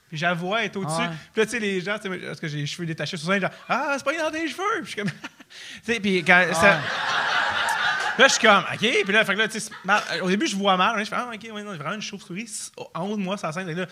puis 0.09 0.17
la 0.19 0.33
voix 0.33 0.63
est 0.63 0.75
au-dessus. 0.75 1.01
Ouais. 1.01 1.09
Puis 1.33 1.41
là, 1.41 1.45
tu 1.45 1.51
sais, 1.51 1.59
les 1.59 1.81
gens, 1.81 1.97
tu 1.99 2.09
sais, 2.09 2.17
parce 2.17 2.39
que 2.39 2.47
j'ai 2.47 2.57
les 2.59 2.65
cheveux 2.65 2.85
détachés 2.85 3.17
sur 3.17 3.27
scène, 3.27 3.41
genre, 3.41 3.49
ah, 3.69 3.93
c'est 3.97 4.03
pas 4.05 4.13
dans 4.17 4.31
tes 4.31 4.47
cheveux! 4.47 4.63
Puis 4.81 4.85
je 4.85 4.89
suis 4.91 4.95
comme, 5.01 5.09
tu 5.85 5.93
sais, 5.93 5.99
puis 5.99 6.23
quand. 6.23 6.45
ça- 6.53 6.79
Ouais. 6.79 8.23
Là, 8.23 8.27
je 8.27 8.33
suis 8.33 8.41
comme, 8.47 8.63
OK. 8.73 8.79
Puis 9.03 9.13
là, 9.13 9.23
fait 9.23 9.33
que 9.35 9.39
là, 9.39 9.47
tu 9.47 9.59
sais, 9.59 9.69
au 10.21 10.27
début, 10.29 10.47
je 10.47 10.55
vois 10.55 10.75
mal. 10.75 10.97
Je 10.99 11.05
fais, 11.09 11.15
ah, 11.15 11.29
OK, 11.31 11.49
ouais, 11.53 11.61
non, 11.63 11.75
vraiment 11.75 11.93
une 11.93 12.01
chauve-souris 12.01 12.71
en 12.95 13.01
haut 13.05 13.15
de 13.15 13.21
moi, 13.21 13.37
ça 13.37 13.51
scène. 13.51 13.69
Et 13.69 13.75
là, 13.75 13.85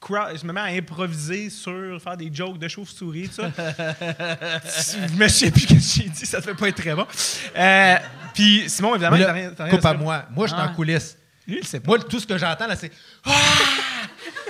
crowd- 0.00 0.38
je 0.40 0.46
me 0.46 0.52
mets 0.54 0.60
à 0.62 0.64
improviser 0.64 1.50
sur 1.50 2.00
faire 2.02 2.16
des 2.16 2.30
jokes 2.32 2.56
de 2.58 2.68
chauve-souris, 2.68 3.28
tout 3.28 3.34
ça. 3.42 3.50
je 3.58 5.14
me 5.18 5.28
souviens 5.28 5.50
plus 5.50 5.60
ce 5.60 5.66
que 5.66 6.02
j'ai 6.04 6.08
dit, 6.08 6.24
ça 6.24 6.40
devait 6.40 6.54
pas 6.54 6.68
être 6.68 6.80
très 6.82 6.94
bon. 6.94 7.06
Euh, 7.54 7.96
puis 8.32 8.64
Simon, 8.68 8.94
évidemment, 8.94 9.16
Mais 9.18 9.24
là, 9.24 9.32
rien. 9.32 9.50
t'as 9.54 9.64
rien 9.64 9.76
coupe 9.76 9.84
à 9.84 9.92
moi. 9.94 10.24
Moi, 10.30 10.46
je 10.46 10.54
suis 10.54 10.62
Ah. 10.62 10.70
en 10.70 10.74
coulisses. 10.74 11.18
Lui, 11.46 11.58
il 11.60 11.66
sait 11.66 11.80
pas. 11.80 11.88
Moi, 11.88 11.98
tout 11.98 12.18
ce 12.18 12.26
que 12.26 12.38
j'entends, 12.38 12.66
là, 12.66 12.76
c'est 12.76 12.90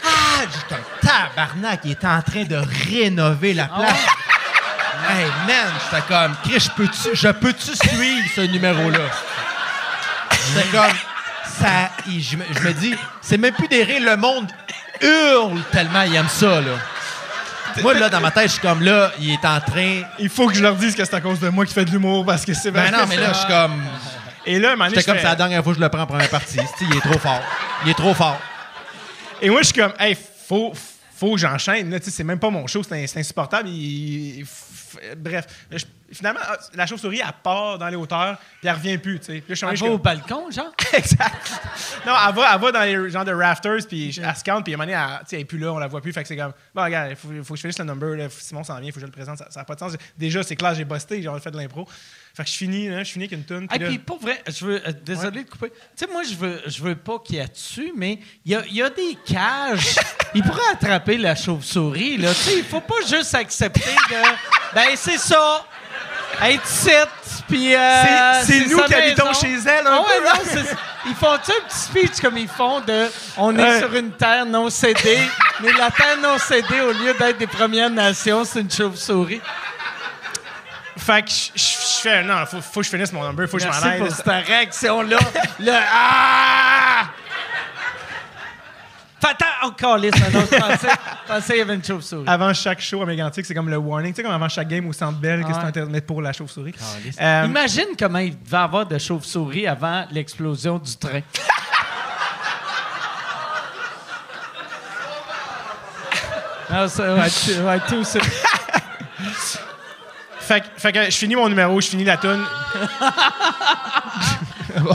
Ah! 0.04 0.42
J'étais 0.42 0.74
un 0.74 1.06
tabarnak, 1.34 1.80
il 1.84 1.90
est 1.92 2.04
en 2.04 2.20
train 2.22 2.44
de 2.44 2.56
rénover 2.90 3.54
la 3.54 3.68
Ah 3.74 3.78
place. 3.80 4.06
Hey, 5.08 5.26
man, 5.46 5.72
j'étais 5.84 6.02
comme, 6.08 6.34
Chris, 6.44 6.60
je 6.60 6.70
peux-tu, 6.70 7.08
je 7.16 7.28
peux-tu 7.28 7.76
suivre 7.76 8.28
ce 8.34 8.40
numéro-là? 8.42 8.98
J'étais 10.54 10.68
comme, 10.68 10.96
ça, 11.60 11.90
il- 12.06 12.22
je, 12.22 12.36
me, 12.36 12.44
je 12.50 12.60
me 12.60 12.72
dis, 12.72 12.94
c'est 13.20 13.38
même 13.38 13.54
plus 13.54 13.68
des 13.68 13.84
rires, 13.84 14.02
le 14.02 14.16
monde 14.16 14.50
hurle 15.00 15.60
tellement 15.70 16.02
il 16.02 16.14
aime 16.16 16.28
ça, 16.28 16.60
là. 16.60 16.72
Moi, 17.82 17.92
là, 17.94 18.08
dans 18.08 18.20
ma 18.20 18.30
tête, 18.30 18.44
je 18.48 18.52
suis 18.52 18.60
comme, 18.62 18.82
là, 18.82 19.12
il 19.20 19.32
est 19.34 19.44
en 19.44 19.60
train... 19.60 20.00
Il 20.18 20.30
faut 20.30 20.46
que 20.48 20.54
je 20.54 20.62
leur 20.62 20.74
dise 20.76 20.94
que 20.94 21.04
c'est 21.04 21.14
à 21.14 21.20
cause 21.20 21.40
de 21.40 21.50
moi 21.50 21.66
qui 21.66 21.74
fait 21.74 21.84
de 21.84 21.90
l'humour 21.90 22.24
parce 22.24 22.42
que 22.44 22.54
c'est 22.54 22.70
Ben 22.70 22.90
non, 22.90 23.04
mais 23.06 23.16
là, 23.18 23.28
je 23.34 23.38
suis 23.38 23.46
comme... 23.46 23.82
Et 24.46 24.58
là, 24.58 24.74
J'étais 24.88 25.02
comme, 25.02 25.18
c'est 25.18 25.24
la 25.24 25.34
dernière 25.34 25.62
fois 25.62 25.72
que 25.74 25.78
je 25.78 25.84
le 25.84 25.88
prends 25.90 26.02
en 26.02 26.06
première 26.06 26.30
partie. 26.30 26.58
Il 26.80 26.96
est 26.96 27.00
trop 27.00 27.18
fort. 27.18 27.42
Il 27.84 27.90
est 27.90 27.94
trop 27.94 28.14
fort. 28.14 28.40
Et 29.42 29.50
moi, 29.50 29.60
je 29.62 29.66
suis 29.66 29.74
comme, 29.80 29.92
hey, 29.98 30.16
faut, 30.48 30.72
faut 31.14 31.32
que 31.34 31.38
j'enchaîne. 31.40 31.98
C'est 32.02 32.24
même 32.24 32.38
pas 32.38 32.50
mon 32.50 32.66
show, 32.66 32.82
c'est 32.82 33.18
insupportable. 33.18 33.68
Il- 33.68 34.38
il- 34.40 34.44
f- 34.44 35.14
bref, 35.16 35.44
je- 35.70 35.84
finalement, 36.12 36.40
ah, 36.42 36.56
la 36.74 36.86
chauve-souris, 36.86 37.20
elle 37.20 37.32
part 37.42 37.78
dans 37.78 37.88
les 37.88 37.96
hauteurs, 37.96 38.38
puis 38.60 38.68
elle 38.68 38.74
revient 38.74 38.96
plus. 38.98 39.18
Puis 39.18 39.34
là, 39.38 39.42
Elle 39.48 39.56
va 39.68 39.76
suis 39.76 39.84
au 39.86 39.92
comme- 39.92 40.02
balcon, 40.02 40.50
genre? 40.50 40.72
exact. 40.94 41.60
Non, 42.06 42.12
elle 42.28 42.34
va, 42.34 42.54
elle 42.54 42.60
va 42.60 42.72
dans 42.72 42.82
les 42.82 43.10
genres 43.10 43.24
de 43.24 43.32
rafters, 43.32 43.86
puis 43.88 44.16
elle 44.22 44.36
se 44.36 44.44
calme, 44.44 44.62
puis 44.62 44.72
à 44.72 44.76
un 44.76 44.78
moment 44.78 44.90
donné, 44.92 45.12
elle, 45.20 45.26
elle 45.32 45.40
est 45.40 45.44
plus 45.44 45.58
là, 45.58 45.72
on 45.72 45.78
la 45.78 45.88
voit 45.88 46.00
plus. 46.00 46.12
Fait 46.12 46.22
que 46.22 46.28
c'est 46.28 46.36
comme, 46.36 46.52
bon, 46.74 46.82
regarde, 46.84 47.10
il 47.10 47.16
faut, 47.16 47.28
faut 47.44 47.54
que 47.54 47.56
je 47.56 47.62
finisse 47.62 47.78
le 47.78 47.84
number, 47.84 48.16
là, 48.16 48.28
Simon 48.30 48.62
s'en 48.64 48.76
vient, 48.78 48.86
il 48.88 48.92
faut 48.92 48.96
que 48.96 49.00
je 49.00 49.06
le 49.06 49.12
présente, 49.12 49.38
ça 49.38 49.48
n'a 49.60 49.64
pas 49.64 49.74
de 49.74 49.80
sens. 49.80 49.96
Déjà, 50.16 50.42
c'est 50.42 50.56
clair, 50.56 50.74
j'ai 50.74 50.84
busté, 50.84 51.20
j'ai 51.22 51.40
fait 51.40 51.50
de 51.50 51.56
l'impro. 51.56 51.86
Fait 52.36 52.44
que 52.44 52.50
je 52.50 52.54
finis, 52.56 52.88
là, 52.90 53.02
je 53.02 53.12
finis 53.12 53.24
avec 53.24 53.32
une 53.38 53.44
tune. 53.46 53.66
Et 53.74 53.78
là- 53.78 53.88
puis 53.88 53.98
pour 53.98 54.18
vrai, 54.20 54.42
je 54.46 54.64
veux, 54.66 54.82
euh, 54.86 54.92
désolé 55.04 55.42
de 55.44 55.48
couper. 55.48 55.70
Tu 55.70 56.04
sais, 56.04 56.06
moi, 56.12 56.22
je 56.22 56.34
veux, 56.34 56.60
je 56.66 56.82
veux 56.82 56.94
pas 56.94 57.18
qu'il 57.24 57.36
y 57.36 57.38
ait 57.38 57.46
dessus, 57.46 57.92
mais 57.96 58.18
il 58.44 58.52
y 58.52 58.54
a, 58.54 58.62
y 58.70 58.82
a 58.82 58.90
des 58.90 59.16
cages. 59.26 59.94
il 60.34 60.42
pourrait 60.42 60.60
attraper 60.72 61.16
la 61.16 61.34
chauve-souris, 61.34 62.18
là. 62.18 62.28
Tu 62.34 62.40
sais, 62.50 62.58
il 62.58 62.64
faut 62.64 62.82
pas 62.82 62.96
juste 63.08 63.34
accepter 63.34 63.80
de. 64.10 64.16
Ben, 64.74 64.88
c'est 64.96 65.16
ça. 65.16 65.64
Être 66.42 66.66
site, 66.66 67.44
puis. 67.48 67.74
euh, 67.74 68.42
C'est- 68.44 68.66
nous 68.66 68.82
qui 68.82 68.94
habitons 68.94 69.32
chez 69.32 69.54
elle, 69.54 69.86
un 69.86 69.90
Ah 69.92 70.00
ouais, 70.02 70.42
peu, 70.44 70.56
non, 70.58 70.62
Ils 71.06 71.14
font-tu 71.14 71.50
un 71.52 71.66
petit 71.66 71.78
speech 71.78 72.20
comme 72.20 72.36
ils 72.36 72.48
font 72.48 72.80
de. 72.80 73.06
On 73.38 73.56
est 73.58 73.78
sur 73.78 73.94
une 73.94 74.10
terre 74.12 74.44
non 74.44 74.68
cédée, 74.68 75.20
mais 75.62 75.72
la 75.72 75.90
terre 75.90 76.18
non 76.22 76.36
cédée, 76.36 76.80
au 76.82 76.92
lieu 76.92 77.14
d'être 77.18 77.38
des 77.38 77.46
Premières 77.46 77.88
Nations, 77.88 78.44
c'est 78.44 78.60
une 78.60 78.70
chauve-souris. 78.70 79.40
Fait 80.96 81.22
que 81.22 81.30
je, 81.30 82.00
fais, 82.02 82.22
non, 82.22 82.46
faut, 82.46 82.60
faut 82.60 82.80
que 82.80 82.86
je 82.86 82.90
finisse 82.90 83.12
mon 83.12 83.22
number, 83.22 83.48
faut 83.48 83.58
que 83.58 83.62
je 83.62 83.68
m'en 83.68 83.74
aille. 83.74 83.98
pour 83.98 84.08
là. 84.08 84.14
cette 84.14 84.46
réaction-là. 84.46 85.18
Le 85.60 85.72
Ah! 85.72 87.10
Attends, 89.28 89.46
encore 89.66 89.98
liste. 89.98 90.18
Non, 90.32 90.40
je 90.40 90.56
pensais, 90.56 90.88
je 90.88 91.32
pensais 91.32 91.46
qu'il 91.54 91.56
y 91.56 91.62
avait 91.62 91.74
une 91.74 91.82
chauve-souris. 91.84 92.28
Avant 92.28 92.54
chaque 92.54 92.80
show 92.80 93.02
à 93.02 93.06
Mégantic, 93.06 93.44
c'est 93.44 93.54
comme 93.54 93.68
le 93.68 93.76
warning. 93.76 94.12
Tu 94.12 94.18
sais, 94.18 94.22
comme 94.22 94.32
avant 94.32 94.48
chaque 94.48 94.68
game 94.68 94.86
au 94.86 94.92
Centre 94.92 95.18
Bell, 95.18 95.42
que 95.44 95.52
c'est 95.52 95.58
Internet 95.58 96.06
pour 96.06 96.22
la 96.22 96.32
chauve-souris. 96.32 96.74
Euh, 97.20 97.46
Imagine 97.46 97.88
comment 97.98 98.20
il 98.20 98.40
devait 98.40 98.56
avoir 98.56 98.86
de 98.86 98.98
chauve-souris 98.98 99.66
avant 99.66 100.06
l'explosion 100.12 100.78
du 100.78 100.96
train. 100.96 101.22
non, 106.70 106.86
ça 106.86 107.14
va 107.14 107.26
être, 107.26 107.50
va 107.62 107.76
être 107.76 107.86
tout 107.86 108.04
ça. 108.04 108.20
Fait, 110.46 110.60
que- 110.60 110.66
fait 110.80 110.92
que 110.92 111.04
je 111.06 111.16
finis 111.16 111.34
mon 111.36 111.48
numéro, 111.48 111.80
je 111.80 111.88
finis 111.88 112.04
la. 112.04 112.16
Bon. 114.80 114.94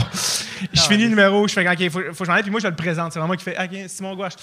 Je 0.72 0.80
finis 0.82 1.04
le 1.04 1.08
numéro, 1.10 1.48
je 1.48 1.52
fais 1.54 1.68
OK, 1.68 1.90
faut, 1.90 2.00
faut 2.12 2.24
que 2.24 2.24
j'en 2.24 2.34
aille, 2.34 2.42
puis 2.42 2.50
moi 2.50 2.60
je 2.60 2.68
le 2.68 2.74
présente. 2.74 3.12
C'est 3.12 3.18
vraiment 3.18 3.28
moi 3.28 3.36
qui 3.36 3.42
fait 3.44 3.56
OK, 3.58 3.88
Simon 3.88 4.14
Gouache. 4.14 4.34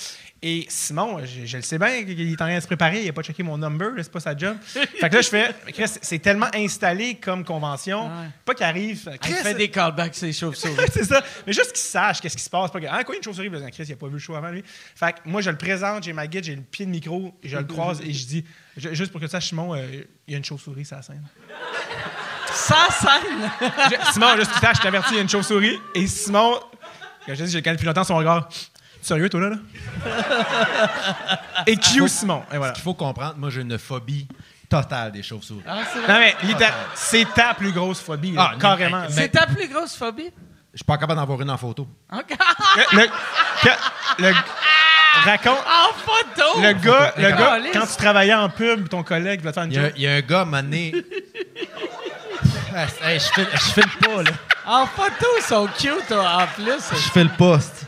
Et 0.42 0.66
Simon, 0.70 1.20
je, 1.26 1.46
je 1.46 1.58
le 1.58 1.64
sais 1.64 1.78
bien, 1.78 1.90
il 1.96 2.32
est 2.32 2.42
en 2.42 2.46
train 2.46 2.56
de 2.56 2.60
se 2.62 2.68
préparer, 2.68 3.02
il 3.02 3.06
n'a 3.08 3.14
pas 3.14 3.24
checké 3.24 3.42
mon 3.44 3.58
number, 3.58 3.92
c'est 3.98 4.12
pas 4.12 4.20
sa 4.20 4.36
job. 4.36 4.58
fait 4.66 5.10
que 5.10 5.16
là, 5.16 5.22
je 5.22 5.30
fais 5.30 5.56
Chris, 5.74 5.86
c'est 6.02 6.20
tellement 6.20 6.48
installé 6.54 7.16
comme 7.16 7.44
convention, 7.46 8.08
Ouais. 8.08 8.28
pas 8.46 8.54
qu'il 8.54 8.66
arrive. 8.66 9.10
Il 9.28 9.34
fait 9.36 9.54
des 9.54 9.70
callbacks, 9.70 10.16
ces 10.16 10.34
chauves-souris. 10.34 10.76
c'est 10.94 11.06
ça. 11.06 11.24
Mais 11.48 11.54
juste 11.54 11.72
qu'il 11.72 11.82
sache 11.82 12.20
qu'est-ce 12.22 12.38
qui 12.38 12.44
se 12.44 12.50
passe. 12.50 12.72
Pas 12.72 12.80
que, 12.82 12.86
ah, 12.90 13.04
quoi, 13.04 13.16
une 13.16 13.24
chauve-souris? 13.24 13.50
Chris, 13.72 13.84
il 13.88 13.94
a 13.94 13.96
pas 13.96 14.08
vu 14.08 14.14
le 14.14 14.20
show 14.20 14.36
avant 14.36 14.50
lui. 14.50 14.64
Fait 14.96 15.14
que 15.14 15.20
moi, 15.26 15.42
je 15.42 15.50
le 15.50 15.58
présente, 15.58 16.04
j'ai 16.04 16.14
ma 16.14 16.28
guide, 16.28 16.44
j'ai 16.44 16.56
le 16.56 16.62
pied 16.62 16.86
de 16.86 16.92
micro, 16.92 17.34
je 17.44 17.58
le 17.58 17.64
croise 17.64 18.02
et 18.02 18.12
je 18.14 18.26
dis, 18.26 18.46
je- 18.80 18.94
juste 18.94 19.12
pour 19.12 19.20
que 19.22 19.26
tu 19.26 19.32
saches, 19.32 19.50
Simon, 19.50 19.76
euh, 19.76 20.04
il 20.28 20.32
y 20.32 20.36
a 20.36 20.38
une 20.38 20.44
chauve-souris 20.46 20.86
sur 20.86 20.96
la 20.96 21.02
scène. 21.04 21.24
Sans 22.54 22.90
scène! 22.92 23.52
Je- 23.62 24.12
Simon, 24.14 24.36
juste 24.36 24.50
pour 24.52 24.56
que 24.56 24.60
tu 24.60 24.66
saches, 24.66 24.78
je 24.78 24.82
t'avertis, 24.82 25.14
il 25.14 25.16
y 25.18 25.20
a 25.20 25.22
une 25.24 25.30
chauve-souris. 25.30 25.80
Et 25.96 26.08
Simon, 26.08 26.60
quand 27.26 27.36
je 27.36 27.44
dis, 27.44 27.52
je 27.52 27.58
le 27.58 27.64
connais 27.64 27.76
depuis 27.76 27.86
longtemps, 27.86 28.04
son 28.04 28.18
regard, 28.18 28.50
sérieux, 29.02 29.30
toi, 29.30 29.40
là? 29.42 29.50
là? 29.50 29.58
et 31.68 31.78
Q, 31.78 32.08
Simon. 32.08 32.44
Et 32.52 32.58
voilà. 32.58 32.74
Il 32.76 32.82
faut 32.82 32.94
comprendre, 32.94 33.36
moi, 33.38 33.50
j'ai 33.50 33.62
une 33.62 33.78
phobie 33.78 34.28
totale 34.70 35.12
des 35.12 35.24
chauves-souris. 35.24 35.64
Ah, 35.68 35.80
c'est 35.92 36.00
Non, 36.02 36.20
mais 36.20 36.36
littér- 36.44 36.74
c'est 36.96 37.26
ta 37.34 37.54
plus 37.54 37.72
grosse 37.72 38.02
phobie, 38.02 38.32
là, 38.34 38.52
Ah, 38.54 38.58
carrément. 38.60 39.04
C'est 39.10 39.30
ta 39.30 39.46
plus 39.48 39.68
grosse 39.68 39.96
phobie? 39.96 40.32
Je 40.74 40.78
suis 40.78 40.86
pas 40.86 40.98
capable 40.98 41.20
d'en 41.20 41.26
voir 41.26 41.42
une 41.42 41.50
en 41.50 41.58
photo. 41.58 41.88
OK. 42.14 42.36
Le, 42.94 42.98
le- 43.02 43.08
que- 43.64 44.22
le- 44.22 44.34
raconte. 45.26 45.60
En 45.60 45.94
photo! 45.94 46.62
Le 46.62 46.74
gars, 46.74 47.14
le 47.18 47.30
gars 47.30 47.60
quand 47.74 47.86
tu 47.86 47.96
travaillais 47.98 48.34
en 48.34 48.50
pub, 48.50 48.88
ton 48.90 49.04
collègue 49.04 49.42
va 49.42 49.52
te 49.52 49.56
faire 49.56 49.64
une 49.64 49.72
Il 49.72 49.76
y, 49.76 49.80
a, 49.80 49.84
joke. 49.86 49.94
il 49.98 50.04
y 50.04 50.08
a 50.08 50.14
un 50.14 50.22
gars. 50.22 50.48
Ah, 52.76 52.86
hey, 53.10 53.20
je 53.20 53.26
file, 53.26 53.48
je 53.52 53.58
file 53.58 53.90
pas, 54.02 54.24
là. 54.24 54.32
En 54.66 54.86
photo, 54.86 55.26
ils 55.38 55.44
sont 55.44 55.68
cute 55.78 56.12
en 56.12 56.46
plus. 56.56 56.84
Je 56.92 57.12
fais 57.12 57.24
le 57.24 57.32
poste. 57.38 57.86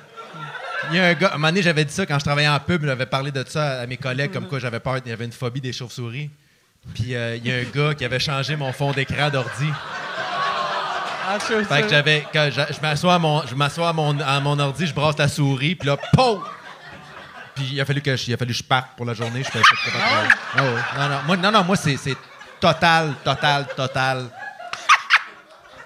Il 0.90 0.98
y 0.98 1.00
a 1.00 1.06
un 1.06 1.14
gars, 1.14 1.28
à 1.28 1.32
un 1.32 1.38
moment 1.38 1.48
donné, 1.50 1.62
j'avais 1.62 1.86
dit 1.86 1.94
ça 1.94 2.06
quand 2.06 2.18
je 2.18 2.24
travaillais 2.24 2.48
en 2.50 2.60
pub, 2.60 2.84
j'avais 2.86 3.06
parlé 3.06 3.32
de 3.32 3.46
ça 3.48 3.82
à 3.82 3.86
mes 3.86 3.98
collègues, 3.98 4.32
comme 4.34 4.48
quoi 4.48 4.60
j'avais 4.60 4.80
peur, 4.80 4.98
il 5.06 5.10
y 5.10 5.14
avait 5.14 5.26
une 5.26 5.32
phobie 5.32 5.62
des 5.62 5.72
chauves-souris. 5.74 6.30
Puis 6.96 7.16
euh, 7.16 7.36
il 7.36 7.48
y 7.48 7.52
a 7.52 7.58
un 7.58 7.64
gars 7.64 7.94
qui 7.94 8.04
avait 8.04 8.20
changé 8.20 8.56
mon 8.56 8.74
fond 8.74 8.92
d'écran 8.92 9.30
d'ordi. 9.30 9.70
Chauve-souris. 11.48 11.66
Fait 11.66 11.84
que 11.84 11.90
j'avais, 11.90 12.26
quand 12.34 12.50
je, 12.52 12.74
je 12.74 12.82
m'assois 12.82 13.14
à 13.14 13.20
mon, 13.20 13.46
je 13.46 13.56
m'assois 13.56 13.90
à 13.90 13.94
mon, 13.94 14.20
à 14.20 14.40
mon 14.40 14.58
ordi, 14.60 14.88
je 14.88 14.94
brasse 14.94 15.18
la 15.18 15.28
souris, 15.28 15.76
puis 15.76 15.88
là, 15.88 15.98
POU! 16.14 16.42
Puis 17.56 17.66
il 17.74 17.82
a 17.82 17.86
fallu 17.86 18.02
que 18.02 18.16
je, 18.16 18.30
il 18.30 18.34
a 18.34 18.38
fallu 18.38 18.52
que 18.52 18.58
je 18.58 18.64
parte 18.64 18.96
pour 18.96 19.06
la 19.06 19.14
journée. 19.14 19.44
Je 19.44 19.50
fais, 19.50 19.60
je 19.60 19.76
fais 19.76 19.98
pas. 19.98 20.06
Ah 20.56 20.64
ouais? 20.64 20.82
Non, 20.98 21.10
non, 21.10 21.22
moi, 21.26 21.38
non, 21.38 21.52
non, 21.52 21.64
moi 21.64 21.76
c'est, 21.76 21.98
c'est 21.98 22.16
total, 22.60 23.14
total, 23.24 23.68
total. 23.76 24.30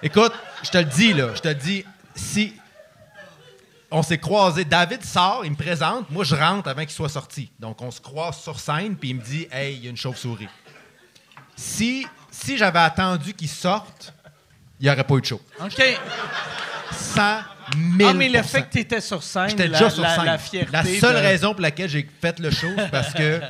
Écoute, 0.02 0.32
je 0.62 0.70
te 0.70 0.78
le 0.78 0.84
dis, 0.84 1.12
là, 1.12 1.34
je 1.34 1.40
te 1.40 1.48
le 1.48 1.54
dis, 1.54 1.84
si 2.14 2.54
on 3.90 4.02
s'est 4.02 4.18
croisés, 4.18 4.64
David 4.64 5.04
sort, 5.04 5.42
il 5.44 5.52
me 5.52 5.56
présente, 5.56 6.10
moi 6.10 6.24
je 6.24 6.34
rentre 6.34 6.68
avant 6.68 6.82
qu'il 6.82 6.90
soit 6.90 7.08
sorti. 7.08 7.50
Donc 7.58 7.80
on 7.80 7.90
se 7.90 8.00
croise 8.00 8.38
sur 8.38 8.58
scène, 8.60 8.96
puis 8.96 9.10
il 9.10 9.16
me 9.16 9.22
dit, 9.22 9.48
hey, 9.50 9.76
il 9.76 9.84
y 9.84 9.86
a 9.86 9.90
une 9.90 9.96
chauve-souris. 9.96 10.48
Si, 11.56 12.06
si 12.30 12.58
j'avais 12.58 12.80
attendu 12.80 13.32
qu'il 13.32 13.48
sorte, 13.48 14.12
il 14.78 14.84
n'y 14.84 14.90
aurait 14.92 15.04
pas 15.04 15.14
eu 15.14 15.20
de 15.20 15.26
show. 15.26 15.40
OK. 15.60 15.82
100 16.92 17.38
000 17.98 18.08
Ah, 18.10 18.14
mais 18.14 18.28
le 18.28 18.42
fait 18.42 18.62
que 18.62 18.70
tu 18.72 18.78
étais 18.80 19.00
sur 19.00 19.22
scène, 19.22 19.50
J'étais 19.50 19.66
la, 19.68 19.78
déjà 19.78 19.90
sur 19.90 20.02
la- 20.02 20.14
scène. 20.16 20.24
la 20.24 20.38
fierté. 20.38 20.70
La 20.72 20.84
seule 20.84 21.16
de- 21.16 21.20
raison 21.20 21.52
pour 21.52 21.60
laquelle 21.62 21.88
j'ai 21.88 22.08
fait 22.20 22.38
le 22.38 22.50
show, 22.50 22.68
c'est 22.76 22.90
parce 22.90 23.12
que 23.12 23.40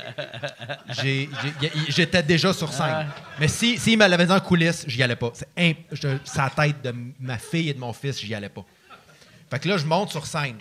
j'ai- 0.89 1.29
j'ai- 1.61 1.67
y- 1.77 1.91
j'étais 1.91 2.23
déjà 2.23 2.51
sur 2.53 2.73
scène. 2.73 2.87
Ouais. 2.97 3.05
Mais 3.39 3.47
si, 3.47 3.77
s'il 3.77 3.97
me 3.97 4.07
l'avait 4.07 4.25
dit 4.25 4.31
en 4.31 4.39
coulisses, 4.39 4.85
j'y 4.87 5.03
allais 5.03 5.15
pas. 5.15 5.31
C'est 5.33 5.47
imp- 5.57 5.77
je- 5.91 6.17
c'est 6.23 6.37
la 6.39 6.49
tête 6.49 6.81
de 6.81 6.93
ma 7.19 7.37
fille 7.37 7.69
et 7.69 7.73
de 7.73 7.79
mon 7.79 7.93
fils, 7.93 8.19
j'y 8.19 8.33
allais 8.33 8.49
pas. 8.49 8.65
Fait 9.49 9.59
que 9.59 9.69
là, 9.69 9.77
je 9.77 9.85
monte 9.85 10.09
sur 10.11 10.25
scène. 10.25 10.57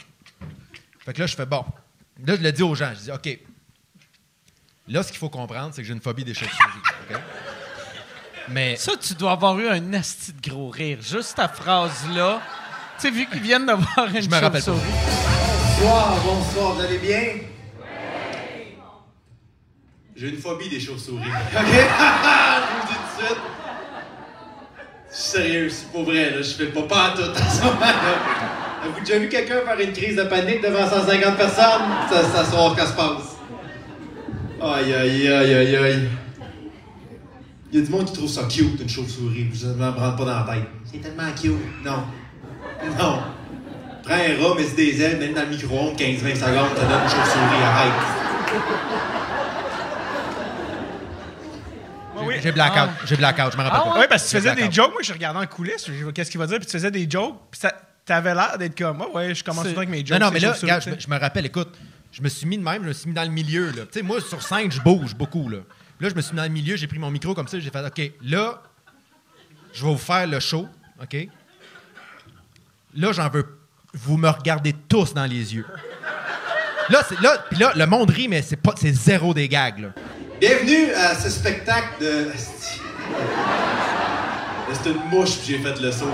Fait 1.04 1.12
que 1.12 1.20
là, 1.20 1.26
je 1.26 1.34
fais 1.34 1.46
bon. 1.46 1.64
Là, 2.24 2.36
je 2.36 2.42
le 2.42 2.52
dis 2.52 2.62
aux 2.62 2.74
gens. 2.74 2.90
Je 2.94 3.00
dis, 3.04 3.10
OK. 3.10 3.38
Là, 4.88 5.02
ce 5.02 5.08
qu'il 5.08 5.18
faut 5.18 5.28
comprendre, 5.30 5.70
c'est 5.74 5.82
que 5.82 5.88
j'ai 5.88 5.94
une 5.94 6.00
phobie 6.00 6.24
des 6.24 6.34
chauves-souris. 6.34 6.80
OK? 7.10 7.16
Mais 8.48 8.76
Ça, 8.76 8.92
tu 9.00 9.14
dois 9.14 9.32
avoir 9.32 9.58
eu 9.58 9.68
un 9.68 9.92
asti 9.94 10.32
de 10.32 10.48
gros 10.50 10.68
rire. 10.68 10.98
Juste 11.02 11.34
ta 11.36 11.48
phrase-là. 11.48 12.40
Tu 12.98 13.02
sais, 13.08 13.10
vu 13.10 13.26
qu'ils 13.26 13.42
viennent 13.42 13.66
d'avoir 13.66 14.08
une 14.08 14.22
Je 14.22 14.28
me 14.28 14.40
rappelle 14.40 14.62
chauve-souris. 14.62 14.90
Bonsoir, 15.78 16.16
bonsoir, 16.24 16.74
vous 16.74 16.80
allez 16.80 16.98
bien? 16.98 17.22
J'ai 20.16 20.30
une 20.30 20.38
phobie 20.38 20.70
des 20.70 20.80
chauves-souris. 20.80 21.20
OK? 21.20 21.26
je 21.52 21.66
vous 21.66 22.80
le 22.80 22.88
dis 22.88 22.94
tout 22.94 23.22
de 23.22 23.26
suite. 23.26 23.38
Je 25.10 25.14
suis 25.14 25.30
sérieux, 25.30 25.68
c'est 25.68 25.92
pas 25.92 26.02
vrai, 26.02 26.30
là. 26.30 26.36
Je 26.38 26.54
fais 26.54 26.66
pas 26.66 26.82
pas 26.84 27.14
tout 27.14 27.22
à 27.22 27.50
ce 27.50 27.64
moment-là. 27.64 28.82
Avez-vous 28.82 29.00
déjà 29.00 29.18
vu 29.18 29.28
quelqu'un 29.28 29.60
faire 29.60 29.80
une 29.80 29.92
crise 29.92 30.16
de 30.16 30.22
panique 30.22 30.62
devant 30.62 30.88
150 30.88 31.36
personnes? 31.36 31.82
Ça, 32.10 32.24
ça 32.24 32.44
soir 32.50 32.74
qu'elle 32.74 32.86
se 32.86 32.92
passe. 32.92 33.36
Aïe, 34.62 34.94
aïe, 34.94 35.28
aïe, 35.28 35.54
aïe, 35.54 35.76
aïe. 35.76 36.08
Il 37.70 37.78
y 37.78 37.82
a 37.82 37.84
du 37.84 37.90
monde 37.90 38.06
qui 38.06 38.14
trouve 38.14 38.30
ça 38.30 38.44
cute, 38.44 38.80
une 38.80 38.88
chauve-souris. 38.88 39.48
Vous 39.52 39.66
ne 39.66 39.74
me 39.74 39.84
rentre 39.84 40.16
pas 40.16 40.24
dans 40.24 40.46
la 40.46 40.54
tête. 40.54 40.68
C'est 40.90 41.02
tellement 41.02 41.30
cute. 41.38 41.84
Non. 41.84 42.04
Non. 42.98 43.22
Prends 44.04 44.14
un 44.14 44.42
rat, 44.48 44.54
mets 44.56 44.70
des 44.76 45.02
ailes, 45.02 45.18
mets 45.18 45.28
dans 45.34 45.42
le 45.42 45.48
micro-ondes 45.48 45.96
15-20 45.98 46.34
secondes, 46.36 46.68
t'as 46.76 46.82
donné 46.82 47.02
une 47.02 47.08
chauve-souris, 47.10 47.62
arrête. 47.64 47.92
oui. 52.18 52.34
j'ai 52.42 52.52
blackout. 52.52 52.90
J'ai 53.04 53.16
blackout, 53.16 53.52
je 53.52 53.56
me 53.58 53.62
rappelle 53.62 53.80
Ah 53.84 53.90
pas. 53.94 54.00
Oui, 54.00 54.06
parce 54.08 54.22
que 54.24 54.28
tu 54.28 54.32
J'ai 54.36 54.38
faisais 54.40 54.50
des 54.50 54.56
blackout. 54.62 54.74
jokes. 54.74 54.92
Moi, 54.92 55.02
je 55.02 55.12
regardais 55.12 55.38
en 55.40 55.46
coulisses. 55.46 55.86
je- 55.90 56.10
Qu'est-ce 56.10 56.30
qu'il 56.30 56.38
va 56.40 56.46
dire? 56.46 56.58
Puis 56.58 56.66
tu 56.66 56.72
faisais 56.72 56.90
des 56.90 57.06
jokes. 57.10 57.34
Puis 57.50 57.60
ça- 57.60 57.74
t'avais 58.04 58.34
l'air 58.34 58.56
d'être 58.58 58.78
comme, 58.78 59.02
ah 59.02 59.08
ouais, 59.14 59.34
je 59.34 59.42
commence 59.42 59.64
tout 59.64 59.68
le 59.68 59.74
temps 59.74 59.78
avec 59.80 59.90
mes 59.90 60.06
jokes. 60.06 60.18
Non, 60.20 60.26
non, 60.26 60.32
mais 60.32 60.38
là, 60.40 60.52
regarde, 60.52 60.82
je, 60.82 60.90
me- 60.90 61.00
je 61.00 61.08
me 61.08 61.18
rappelle, 61.18 61.46
écoute, 61.46 61.76
je 62.12 62.22
me 62.22 62.28
suis 62.28 62.46
mis 62.46 62.56
de 62.58 62.62
même, 62.62 62.82
je 62.84 62.88
me 62.88 62.92
suis 62.92 63.08
mis 63.08 63.14
dans 63.14 63.24
le 63.24 63.30
milieu. 63.30 63.66
là. 63.66 63.82
Tu 63.90 63.98
sais, 63.98 64.02
moi, 64.02 64.20
sur 64.20 64.40
scène, 64.42 64.70
je 64.70 64.80
bouge 64.80 65.14
beaucoup. 65.14 65.48
Là. 65.48 65.58
Là, 66.00 66.08
je 66.08 66.14
me 66.14 66.20
suis 66.20 66.32
mis 66.32 66.36
dans 66.38 66.44
le 66.44 66.48
milieu, 66.50 66.76
j'ai 66.76 66.86
pris 66.86 66.98
mon 66.98 67.10
micro 67.10 67.34
comme 67.34 67.48
ça, 67.48 67.58
j'ai 67.58 67.70
fait, 67.70 67.84
OK, 67.84 68.12
là, 68.22 68.62
je 69.72 69.84
vais 69.84 69.90
vous 69.90 69.98
faire 69.98 70.26
le 70.26 70.38
show, 70.40 70.68
OK? 71.02 71.28
Là, 72.96 73.12
j'en 73.12 73.28
veux. 73.28 73.44
Vous 73.94 74.16
me 74.16 74.28
regardez 74.28 74.74
tous 74.88 75.14
dans 75.14 75.24
les 75.24 75.54
yeux. 75.54 75.66
Là, 76.88 77.02
là, 77.22 77.44
puis 77.50 77.58
là, 77.58 77.72
le 77.74 77.86
monde 77.86 78.10
rit, 78.10 78.28
mais 78.28 78.42
c'est, 78.42 78.56
pas, 78.56 78.74
c'est 78.76 78.92
zéro 78.92 79.34
des 79.34 79.48
gags. 79.48 79.78
Là. 79.80 79.88
Bienvenue 80.40 80.92
à 80.92 81.14
ce 81.14 81.30
spectacle 81.30 81.88
de. 82.00 82.26
Là, 82.28 82.32
C'est 84.72 84.90
une 84.90 85.00
mouche, 85.10 85.36
puis 85.38 85.56
j'ai 85.56 85.58
fait 85.58 85.80
le 85.80 85.90
saut. 85.92 86.06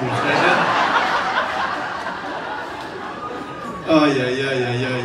Aïe, 3.88 4.20
aïe, 4.20 4.20
aïe, 4.20 4.64
aïe, 4.64 4.84
aïe. 4.84 5.04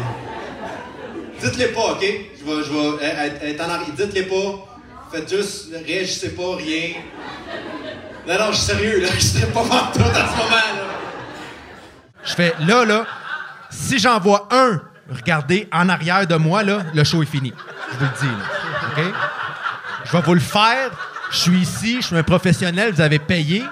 Dites-les 1.42 1.68
pas, 1.68 1.92
OK? 1.94 2.02
Je 2.02 2.46
vais, 2.46 2.64
je 2.64 3.04
être- 3.04 3.44
être 3.44 3.62
en 3.66 3.70
arrière. 3.70 3.94
Dites-les 3.96 4.24
pas. 4.24 4.66
Faites 5.12 5.30
juste, 5.30 5.68
réagissez 5.86 6.30
pas, 6.36 6.56
rien. 6.58 6.90
Non, 8.28 8.34
non, 8.40 8.52
je 8.52 8.58
suis 8.58 8.66
sérieux, 8.66 9.02
là. 9.02 9.08
Je 9.16 9.20
serais 9.24 9.48
pas 9.48 9.62
pantoute 9.62 10.02
à 10.02 10.28
ce 10.28 10.38
moment-là. 10.38 10.87
Je 12.28 12.34
fais 12.34 12.54
là, 12.60 12.86
là, 12.86 13.06
si 13.70 13.98
j'en 13.98 14.20
vois 14.20 14.48
un, 14.52 14.82
regardez 15.10 15.68
en 15.72 15.88
arrière 15.90 16.28
de 16.28 16.36
moi, 16.36 16.62
là, 16.62 16.84
le 16.94 17.04
show 17.04 17.24
est 17.24 17.28
fini. 17.28 17.54
Je 17.94 17.98
vous 17.98 18.06
le 18.06 18.20
dis, 18.20 18.28
là. 18.28 19.06
OK? 19.06 19.14
Je 20.06 20.12
vais 20.12 20.22
vous 20.22 20.34
le 20.34 20.40
faire. 20.40 20.92
Je 21.32 21.38
suis 21.38 21.60
ici, 21.60 21.98
je 22.02 22.08
suis 22.08 22.16
un 22.16 22.24
professionnel, 22.24 22.94
vous 22.94 23.02
avez 23.02 23.20
payé. 23.20 23.64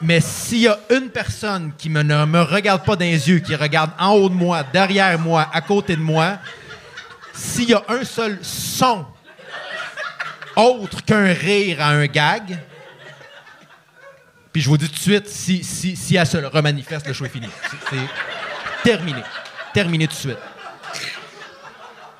Mais 0.00 0.20
s'il 0.20 0.60
y 0.60 0.68
a 0.68 0.78
une 0.90 1.08
personne 1.10 1.72
qui 1.76 1.90
me, 1.90 2.02
ne 2.02 2.24
me 2.24 2.42
regarde 2.42 2.84
pas 2.84 2.94
dans 2.94 3.04
les 3.04 3.28
yeux, 3.28 3.40
qui 3.40 3.54
regarde 3.56 3.90
en 3.98 4.12
haut 4.12 4.28
de 4.28 4.34
moi, 4.34 4.62
derrière 4.62 5.18
moi, 5.18 5.48
à 5.52 5.60
côté 5.60 5.96
de 5.96 6.00
moi, 6.00 6.38
s'il 7.32 7.70
y 7.70 7.74
a 7.74 7.82
un 7.88 8.04
seul 8.04 8.38
son 8.42 9.06
autre 10.56 11.04
qu'un 11.04 11.32
rire 11.32 11.80
à 11.80 11.88
un 11.88 12.06
gag, 12.06 12.58
puis 14.58 14.64
je 14.64 14.68
vous 14.70 14.76
dis 14.76 14.88
tout 14.88 14.94
de 14.96 14.98
suite, 14.98 15.28
si, 15.28 15.62
si, 15.62 15.94
si 15.94 16.16
elle 16.16 16.26
se 16.26 16.36
remanifeste, 16.38 17.06
le 17.06 17.12
show 17.12 17.24
est 17.26 17.28
fini. 17.28 17.48
C'est- 17.90 17.96
terminé. 18.82 19.22
Terminé 19.72 20.08
tout 20.08 20.14
de 20.14 20.18
suite. 20.18 20.38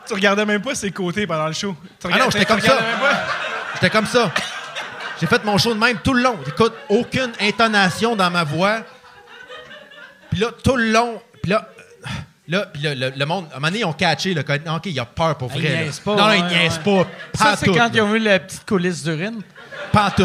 Tu 0.07 0.15
regardais 0.15 0.47
même 0.47 0.63
pas 0.63 0.77
ses 0.77 0.93
côtés 0.93 1.27
pendant 1.27 1.49
le 1.49 1.53
show. 1.53 1.75
Tu 2.01 2.07
Ah 2.13 2.17
non, 2.17 2.27
j'étais 2.31 2.45
tu 2.45 2.47
comme 2.47 2.61
ça. 2.61 2.79
J'étais 3.75 3.91
comme 3.91 4.07
ça. 4.07 4.33
J'ai 5.21 5.27
fait 5.27 5.43
mon 5.43 5.59
show 5.59 5.75
de 5.75 5.81
même 5.81 5.99
tout 5.99 6.15
le 6.15 6.23
long. 6.23 6.39
Écoute, 6.47 6.75
aucune 6.89 7.33
intonation 7.41 8.15
dans 8.15 8.31
ma 8.31 8.45
voix. 8.45 8.83
Puis 10.31 10.39
là, 10.39 10.51
tout 10.63 10.77
le 10.77 10.93
long, 10.93 11.21
puis 11.43 11.51
là, 11.51 11.69
là, 12.47 12.67
puis 12.73 12.83
là, 12.83 12.95
le, 12.95 13.11
le 13.17 13.27
monde, 13.27 13.47
à 13.51 13.57
un 13.57 13.59
moment 13.59 13.67
donné, 13.67 13.81
ils 13.81 13.85
ont 13.85 13.93
catché, 13.93 14.33
là, 14.33 14.45
que- 14.45 14.53
OK, 14.77 14.87
il 14.87 15.01
a 15.01 15.07
peur 15.07 15.37
pour 15.37 15.49
vrai. 15.49 15.61
Ils 15.65 15.71
niaisent 15.87 15.99
pas, 15.99 16.15
non, 16.15 16.27
non, 16.29 16.33
ils 16.35 16.45
niaisent 16.45 16.81
ouais. 16.87 17.03
pas. 17.03 17.11
Ça, 17.35 17.45
Pas 17.47 17.57
c'est 17.57 17.67
quand 17.67 17.75
là. 17.75 17.91
ils 17.93 18.01
ont 18.01 18.13
vu 18.13 18.21
la 18.21 18.39
petite 18.39 18.65
coulisse 18.65 19.03
d'urine. 19.03 19.41
Pas 19.91 20.13
tout. 20.13 20.23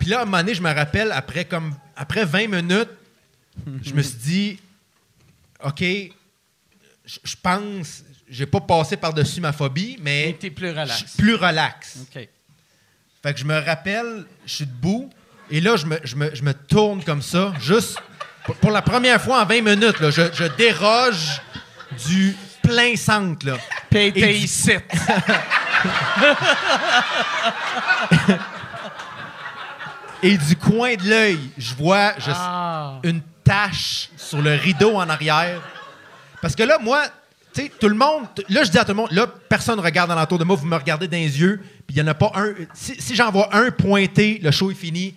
Puis 0.00 0.08
là, 0.08 0.18
à 0.18 0.22
un 0.22 0.24
moment 0.24 0.38
donné, 0.38 0.54
je 0.54 0.62
me 0.62 0.72
rappelle, 0.74 1.12
après, 1.12 1.44
comme, 1.44 1.74
après 1.94 2.24
20 2.24 2.48
minutes, 2.48 2.88
je 3.82 3.92
me 3.94 4.02
suis 4.02 4.16
dit, 4.18 4.58
OK, 5.62 5.80
je 5.82 6.10
je 7.22 7.36
pense, 7.42 8.02
j'ai 8.28 8.46
pas 8.46 8.60
passé 8.60 8.96
par-dessus 8.96 9.40
ma 9.40 9.52
phobie, 9.52 9.98
mais 10.00 10.34
t'es 10.40 10.50
plus 10.50 10.68
je 10.68 10.72
relax. 10.72 10.96
suis 10.96 11.06
plus 11.22 11.34
relax. 11.34 11.98
OK. 12.02 12.28
Fait 13.22 13.34
que 13.34 13.38
je 13.38 13.44
me 13.44 13.58
rappelle, 13.58 14.24
je 14.46 14.54
suis 14.54 14.66
debout, 14.66 15.10
et 15.50 15.60
là, 15.60 15.76
je 15.76 15.84
me, 15.84 15.98
je 16.02 16.16
me- 16.16 16.34
je 16.34 16.42
me 16.42 16.54
tourne 16.54 17.04
comme 17.04 17.20
ça, 17.20 17.52
juste 17.60 17.98
pour, 18.60 18.70
la 18.70 18.80
première 18.80 19.20
fois 19.20 19.42
en 19.42 19.44
20 19.46 19.60
minutes, 19.62 20.00
là, 20.00 20.10
je, 20.10 20.22
je 20.32 20.44
déroge 20.56 21.42
du 22.08 22.34
plein 22.62 22.96
centre. 22.96 23.44
Là. 23.46 23.58
Puis 23.90 24.08
ici. 24.16 24.72
Et 30.22 30.36
du 30.36 30.56
coin 30.56 30.94
de 30.96 31.08
l'œil, 31.08 31.38
je 31.56 31.74
vois 31.74 32.12
je- 32.18 32.30
Ah. 32.34 32.98
une 33.04 33.20
tache 33.44 34.10
sur 34.16 34.42
le 34.42 34.54
rideau 34.54 34.96
en 34.96 35.08
arrière. 35.08 35.60
Parce 36.42 36.54
que 36.54 36.62
là, 36.62 36.78
moi, 36.80 37.02
tu 37.54 37.62
sais, 37.62 37.72
tout 37.80 37.88
le 37.88 37.94
monde. 37.94 38.24
Là, 38.48 38.62
je 38.64 38.70
dis 38.70 38.78
à 38.78 38.84
tout 38.84 38.90
le 38.92 38.96
monde, 38.96 39.10
là, 39.12 39.26
personne 39.48 39.80
regarde 39.80 40.10
alentour 40.10 40.38
de 40.38 40.44
moi, 40.44 40.56
vous 40.56 40.66
me 40.66 40.76
regardez 40.76 41.08
dans 41.08 41.16
les 41.16 41.40
yeux, 41.40 41.58
puis 41.86 41.96
il 41.96 42.02
n'y 42.02 42.02
en 42.02 42.06
a 42.10 42.14
pas 42.14 42.32
un. 42.34 42.52
Si, 42.74 43.00
si 43.00 43.14
j'en 43.16 43.30
vois 43.30 43.48
un 43.54 43.70
pointer, 43.70 44.38
le 44.42 44.50
show 44.50 44.70
est 44.70 44.74
fini. 44.74 45.14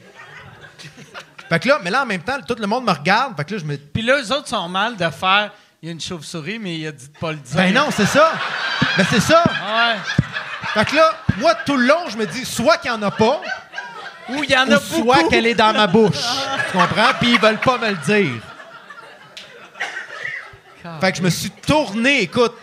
Fait 1.50 1.60
que 1.60 1.68
là, 1.68 1.80
mais 1.84 1.92
là, 1.92 2.04
en 2.04 2.06
même 2.06 2.22
temps, 2.24 2.40
tout 2.48 2.56
le 2.58 2.66
monde 2.66 2.86
me 2.86 2.92
regarde. 2.92 3.36
Fait 3.38 3.44
que 3.46 3.54
là, 3.54 3.60
je 3.60 3.66
me. 3.66 3.78
Puis 3.78 4.02
là, 4.02 4.20
eux 4.22 4.32
autres 4.32 4.48
sont 4.48 4.68
mal 4.70 4.96
de 4.96 5.10
faire. 5.10 5.52
Il 5.82 5.88
y 5.88 5.90
a 5.90 5.92
une 5.92 6.02
chauve-souris, 6.02 6.60
mais 6.60 6.78
il 6.78 6.88
a 6.88 6.92
dit 6.94 7.10
de 7.10 7.18
pas 7.20 7.32
le 7.34 7.38
dire. 7.38 7.56
Ben 7.58 7.74
non, 7.74 7.90
c'est 7.92 8.06
ça. 8.06 8.32
Ben 8.98 9.06
c'est 9.10 9.20
ça. 9.20 9.44
Ouais. 9.44 9.98
Fait 10.74 10.86
que 10.86 10.96
là, 10.96 11.12
moi, 11.38 11.54
tout 11.66 11.76
le 11.76 11.86
long, 11.86 12.08
je 12.10 12.16
me 12.18 12.26
dis, 12.26 12.46
soit 12.46 12.78
qu'il 12.78 12.90
n'y 12.90 12.98
en 12.98 13.02
a 13.04 13.12
pas, 13.12 13.42
Ou 14.30 14.44
il 14.44 14.50
y 14.52 14.56
en 14.58 14.68
ou 14.70 14.74
a 14.74 14.80
soit 14.80 15.18
beaucoup. 15.18 15.30
qu'elle 15.30 15.46
est 15.48 15.54
dans 15.56 15.74
ma 15.74 15.88
bouche. 15.88 16.18
tu 16.72 16.78
comprends? 16.78 17.12
Puis 17.20 17.34
ils 17.34 17.40
veulent 17.40 17.60
pas 17.60 17.78
me 17.78 17.90
le 17.90 17.98
dire. 17.98 18.42
Fait 21.00 21.12
que 21.12 21.18
je 21.18 21.24
me 21.24 21.30
suis 21.30 21.50
tourné, 21.50 22.22
écoute, 22.24 22.54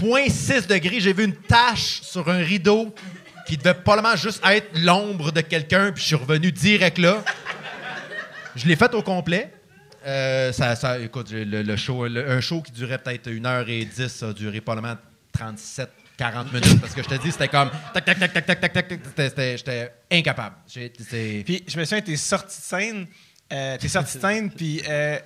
0.6 0.00 0.66
degrés, 0.68 1.00
j'ai 1.00 1.12
vu 1.12 1.24
une 1.24 1.34
tache 1.34 2.00
sur 2.02 2.28
un 2.28 2.38
rideau 2.38 2.94
qui 3.48 3.56
devait 3.56 3.74
probablement 3.74 4.14
juste 4.16 4.42
être 4.46 4.68
l'ombre 4.78 5.32
de 5.32 5.40
quelqu'un, 5.40 5.90
puis 5.92 6.02
je 6.02 6.06
suis 6.08 6.14
revenu 6.16 6.52
direct 6.52 6.98
là. 6.98 7.22
Je 8.54 8.66
l'ai 8.66 8.76
fait 8.76 8.92
au 8.94 9.02
complet. 9.02 9.52
Euh, 10.06 10.52
ça, 10.52 10.76
ça- 10.76 10.98
écoute, 11.00 11.30
le, 11.32 11.62
le 11.62 11.76
show, 11.76 12.06
le- 12.06 12.30
un 12.30 12.40
show 12.40 12.62
qui 12.62 12.70
durait 12.70 12.98
peut-être 12.98 13.28
1h10, 13.28 14.08
ça 14.08 14.28
a 14.28 14.32
duré 14.32 14.60
probablement 14.60 14.96
37, 15.32 15.90
40 16.16 16.52
minutes, 16.52 16.80
parce 16.80 16.94
que 16.94 17.02
je 17.02 17.08
te 17.08 17.14
dis, 17.16 17.30
c'était 17.30 17.48
comme 17.48 17.70
tac, 17.92 18.04
tac, 18.04 18.18
tac, 18.18 18.32
tac, 18.32 18.46
tac, 18.46 18.60
tac, 18.60 18.72
tac, 18.72 19.00
c'était- 19.16 19.56
j'étais 19.58 19.92
incapable. 20.10 20.56
Puis 20.72 21.64
je 21.68 21.78
me 21.78 21.84
souviens, 21.84 22.00
t'es 22.00 22.16
sorti 22.16 22.56
de 22.56 22.62
scène, 22.62 23.06
euh, 23.52 23.76
t'es 23.78 23.88
sorti 23.88 24.16
de 24.16 24.20
scène, 24.22 24.50
puis 24.50 24.82
euh, 24.88 25.18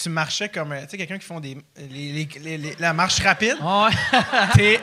tu 0.00 0.08
marchais 0.10 0.48
comme, 0.48 0.72
euh, 0.72 0.82
tu 0.82 0.90
sais, 0.90 0.96
quelqu'un 0.98 1.18
qui 1.18 1.26
font 1.26 1.40
des, 1.40 1.58
les- 1.76 2.12
les- 2.12 2.28
les- 2.40 2.58
les- 2.58 2.76
la 2.78 2.92
marche 2.92 3.18
rapide. 3.20 3.56
Ouais. 3.60 3.90
T'es 4.54 4.80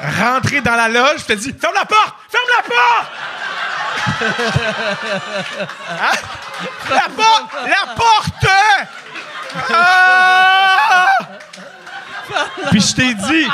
rentré 0.00 0.60
dans 0.60 0.76
la 0.76 0.88
loge, 0.88 1.16
puis 1.16 1.24
t'as 1.26 1.34
dit, 1.36 1.52
ferme 1.60 1.74
la 1.74 1.84
porte, 1.84 2.14
ferme 2.30 2.46
la 2.56 2.62
porte. 2.62 3.10
Hein? 5.90 6.16
La 6.90 7.08
porte, 7.14 7.52
la 7.66 7.94
porte. 7.94 8.46
Ah! 9.70 10.59
Puis 12.70 12.80
je 12.80 12.94
t'ai 12.94 13.14
dit, 13.14 13.46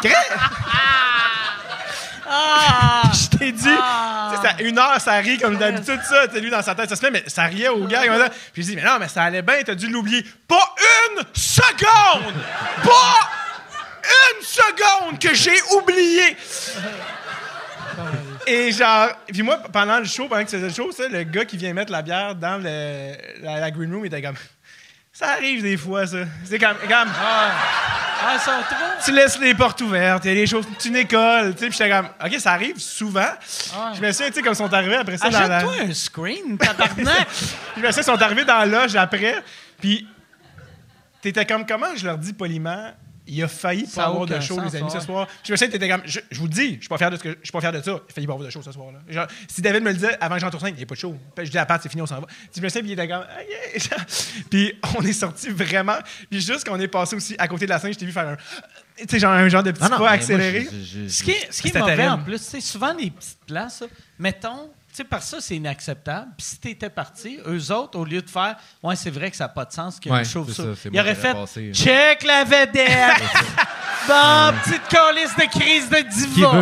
Ah! 2.28 3.03
je 3.12 3.36
t'ai 3.39 3.53
dit, 3.53 3.62
tu 3.62 3.69
sais, 3.69 4.43
ça- 4.43 4.57
une 4.62 4.78
heure, 4.78 5.01
ça 5.01 5.12
rit 5.16 5.39
comme 5.39 5.57
d'habitude, 5.57 6.01
ça. 6.09 6.27
Tu 6.28 6.40
lui, 6.40 6.51
dans 6.51 6.62
sa 6.62 6.74
tête, 6.74 6.89
ça 6.89 6.97
se 6.97 7.01
fait, 7.01 7.11
mais 7.11 7.23
ça 7.28 7.44
riait 7.44 7.69
au 7.69 7.86
gars. 7.86 8.05
comme 8.07 8.19
ça. 8.19 8.28
Puis 8.53 8.62
je 8.62 8.69
dis, 8.70 8.77
mais 8.77 8.82
non, 8.82 8.98
mais 8.98 9.09
ça 9.09 9.23
allait 9.24 9.43
bien, 9.43 9.57
t'as 9.65 9.74
dû 9.74 9.86
l'oublier. 9.89 10.24
Pas 10.48 10.74
une 11.16 11.23
seconde! 11.35 12.35
Pas 12.82 13.31
une 14.35 14.43
seconde 14.44 15.19
que 15.20 15.35
j'ai 15.35 15.61
oublié! 15.77 16.36
Et 18.48 18.70
genre, 18.73 19.09
puis 19.32 19.43
moi, 19.43 19.59
pendant 19.73 19.98
le 19.98 20.05
show, 20.05 20.28
pendant 20.28 20.44
que 20.44 20.51
tu 20.51 20.57
faisais 20.57 20.69
le 20.69 20.73
show, 20.74 20.93
ça, 20.93 21.09
le 21.09 21.23
gars 21.24 21.44
qui 21.44 21.57
vient 21.57 21.73
mettre 21.73 21.90
la 21.93 22.03
bière 22.03 22.35
dans 22.35 22.59
le- 22.62 23.12
la, 23.43 23.59
la 23.61 23.70
green 23.70 23.93
room, 23.93 24.05
il 24.05 24.09
était 24.09 24.23
comme, 24.23 24.36
ça 25.18 25.30
arrive 25.30 25.62
des 25.62 25.78
fois, 25.78 26.06
ça. 26.06 26.18
C'est 26.44 26.59
comme, 26.59 26.76
comme 26.76 27.09
Ah, 27.18 28.38
sont 28.38 28.51
trop. 28.51 29.02
tu 29.02 29.12
laisses 29.12 29.38
les 29.38 29.55
portes 29.55 29.80
ouvertes, 29.80 30.26
il 30.26 30.28
y 30.28 30.32
a 30.32 30.34
des 30.34 30.47
choses, 30.47 30.66
tu 30.78 30.90
n'écoles, 30.90 31.55
tu 31.55 31.60
sais, 31.60 31.68
puis 31.70 31.78
j'étais 31.78 31.88
comme, 31.90 32.09
OK, 32.22 32.38
ça 32.38 32.52
arrive 32.52 32.78
souvent. 32.78 33.30
Je 33.94 34.01
me 34.02 34.12
souviens, 34.12 34.28
tu 34.28 34.34
sais, 34.34 34.43
comme 34.43 34.52
ils 34.52 34.56
sont 34.56 34.74
arrivés 34.74 34.97
après 34.97 35.16
ça 35.16 35.30
dans 35.30 35.40
la... 35.40 35.56
Achète-toi 35.56 35.84
un 35.88 35.94
screen, 35.94 36.59
tabarnak! 36.59 37.28
Je 37.76 37.80
me 37.80 37.86
souviens, 37.86 38.02
ils 38.02 38.05
sont 38.05 38.20
arrivés 38.22 38.44
dans 38.44 38.59
la 38.59 38.66
loge 38.66 38.94
après, 38.94 39.43
puis 39.80 40.06
t'étais 41.22 41.47
comme, 41.47 41.64
comment 41.64 41.97
je 41.97 42.05
leur 42.05 42.18
dis 42.18 42.34
poliment, 42.34 42.93
il 43.27 43.43
a 43.43 43.48
failli 43.48 43.86
pas 43.86 44.05
avoir 44.07 44.27
de 44.27 44.39
show, 44.40 44.55
sens, 44.57 44.73
les 44.73 44.77
amis, 44.78 44.90
ouais. 44.93 45.01
ce 45.01 45.05
soir. 45.05 45.27
Je 45.44 45.53
me 45.53 45.57
souviens, 45.57 45.70
t'étais 45.73 45.89
comme, 45.89 46.03
je, 46.05 46.20
je 46.31 46.39
vous 46.39 46.44
le 46.47 46.53
dis, 46.53 46.74
je 46.77 46.81
suis 46.81 46.89
pas 46.89 46.98
fier 46.98 47.11
de 47.11 47.16
ce 47.16 47.23
que, 47.23 47.31
je 47.31 47.36
suis 47.44 47.53
pas 47.53 47.61
fier 47.61 47.73
de 47.73 47.82
ça, 47.82 47.90
il 47.90 47.94
a 47.94 48.12
failli 48.15 48.27
pas 48.27 48.32
avoir 48.35 48.47
de 48.47 48.51
show 48.53 48.62
ce 48.62 48.73
soir-là. 48.73 48.98
Genre, 49.09 49.27
si 49.48 49.61
David 49.62 49.82
me 49.82 49.89
le 49.89 49.94
disait 49.94 50.16
avant 50.20 50.35
que 50.36 50.40
j'entre 50.40 50.59
sur 50.59 50.69
il 50.69 50.74
n'y 50.74 50.82
a 50.82 50.86
pas 50.86 50.94
de 50.94 51.01
show. 51.01 51.16
Je 51.39 51.51
dis 51.51 51.59
à 51.59 51.66
Pat, 51.66 51.81
c'est 51.82 51.89
fini, 51.89 52.03
on 52.03 52.07
s'en 52.07 52.20
va. 52.20 52.27
Je 52.55 52.61
me 52.61 52.69
souviens, 52.69 52.82
puis 52.82 52.90
il 52.90 52.93
était 52.94 53.09
comme, 53.09 53.24
Ah, 53.28 53.43
yeah. 53.43 53.97
Puis 54.51 54.74
on 54.97 55.03
est 55.03 55.12
sorti 55.12 55.48
vraiment, 55.51 55.97
puis 56.31 56.40
juste 56.40 56.65
quand 56.66 56.77
on 56.77 56.81
est 56.81 56.89
passé 56.89 57.16
aussi 57.16 57.35
à 57.39 57.48
côté 57.48 57.65
de 57.66 57.70
la 57.70 57.78
scène, 57.78 57.93
je 57.93 57.98
t'ai 57.98 58.07
vu 58.07 58.12
faire 58.12 58.28
un, 58.28 58.36
tu 58.98 59.05
sais, 59.09 59.19
genre 59.19 59.32
un 59.32 59.48
genre 59.48 59.62
de 59.62 59.70
petit 59.73 59.82
Non, 59.82 59.89
non, 59.90 59.97
pas 59.97 60.03
moi, 60.03 60.11
accéléré. 60.11 60.66
je- 60.70 60.77
je- 60.78 61.03
je- 61.05 61.09
Ce 61.09 61.23
qui 61.23 61.31
est, 61.32 61.48
ce 61.51 61.61
qui 61.62 61.69
est 61.69 61.70
C'était 61.70 61.81
mauvais 61.81 61.97
terrible. 61.97 62.15
en 62.15 62.24
plus, 62.24 62.40
c'est 62.40 62.61
souvent 62.61 62.93
les 62.94 63.11
petites 63.11 63.39
places, 63.47 63.82
mettons, 64.19 64.69
tu 64.69 64.76
sais, 64.97 65.05
par 65.05 65.23
ça, 65.23 65.39
c'est 65.40 65.56
inacceptable. 65.56 66.28
Puis 66.36 66.47
si 66.47 66.59
t'étais 66.59 66.90
parti, 66.90 67.39
eux 67.47 67.73
autres, 67.73 67.98
au 67.98 68.05
lieu 68.05 68.23
de 68.23 68.31
faire, 68.31 68.56
ouais, 68.82 68.97
c'est 68.97 69.10
vrai 69.10 69.31
que 69.31 69.36
ça 69.36 69.44
n'a 69.44 69.48
pas 69.48 69.64
de 69.64 69.73
sens 69.73 69.98
qu'il 70.01 70.10
y 70.10 70.14
a 70.14 70.18
Ouais, 70.18 70.24
une 70.24 70.28
chauve 70.31 70.48
c'est 70.48 70.62
ça, 70.62 70.68
c'est 70.81 70.90
Ils 70.93 71.01
auraient 71.01 71.14
fait, 71.14 71.32
passé. 71.32 71.70
check 71.74 72.23
la 72.24 72.44
vedette! 72.44 73.23
bon, 74.09 74.52
petite 74.64 74.89
calice 74.89 75.36
de 75.36 75.59
crise 75.59 75.89
de 75.89 76.01
diva. 76.02 76.52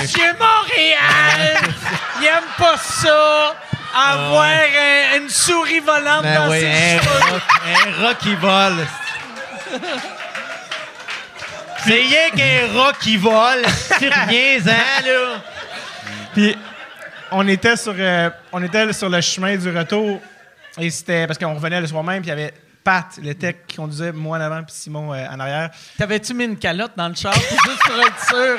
Monsieur 0.00 0.32
Montréal! 0.32 1.58
il 2.20 2.26
aime 2.26 2.44
pas 2.58 2.76
ça! 2.76 3.54
Avoir 3.94 4.44
un- 4.44 5.18
une 5.18 5.28
souris 5.28 5.80
volante 5.80 6.22
Ben 6.22 6.34
dans 6.46 6.50
oui, 6.50 6.60
ses 6.60 6.66
un 6.66 6.98
cheveux. 6.98 7.40
un 8.00 8.02
rat 8.06 8.14
qui 8.14 8.34
vole. 8.36 8.86
C'est 11.84 11.92
rien 11.94 12.30
qu'un 12.34 12.78
rat 12.80 12.92
qui 13.00 13.16
vole. 13.16 13.64
C'est 13.98 14.08
rien, 14.08 14.58
hein, 14.66 15.02
là? 15.04 15.42
Puis 16.32 16.56
on 17.32 17.46
était 17.48 17.76
sur 17.76 17.94
euh, 17.98 18.30
on 18.52 18.62
était 18.62 18.92
sur 18.92 19.08
le 19.08 19.20
chemin 19.20 19.56
du 19.56 19.76
retour 19.76 20.20
et 20.78 20.90
c'était 20.90 21.26
parce 21.26 21.38
qu'on 21.38 21.54
revenait 21.54 21.80
le 21.80 21.86
soir 21.86 22.02
même 22.04 22.20
puis 22.22 22.26
il 22.30 22.38
y 22.38 22.40
avait 22.40 22.54
Pat, 22.84 23.06
le 23.22 23.32
tech 23.34 23.54
qui 23.68 23.76
conduisait 23.76 24.10
moi 24.10 24.38
en 24.38 24.40
avant 24.40 24.62
puis 24.64 24.74
Simon 24.74 25.12
euh, 25.14 25.24
en 25.30 25.38
arrière. 25.38 25.70
T'avais-tu 25.96 26.34
mis 26.34 26.44
une 26.46 26.58
calotte 26.58 26.92
dans 26.96 27.08
le 27.08 27.14
char 27.14 27.32
juste 27.32 27.80
pour 27.86 28.00
être 28.00 28.26
sûr 28.28 28.58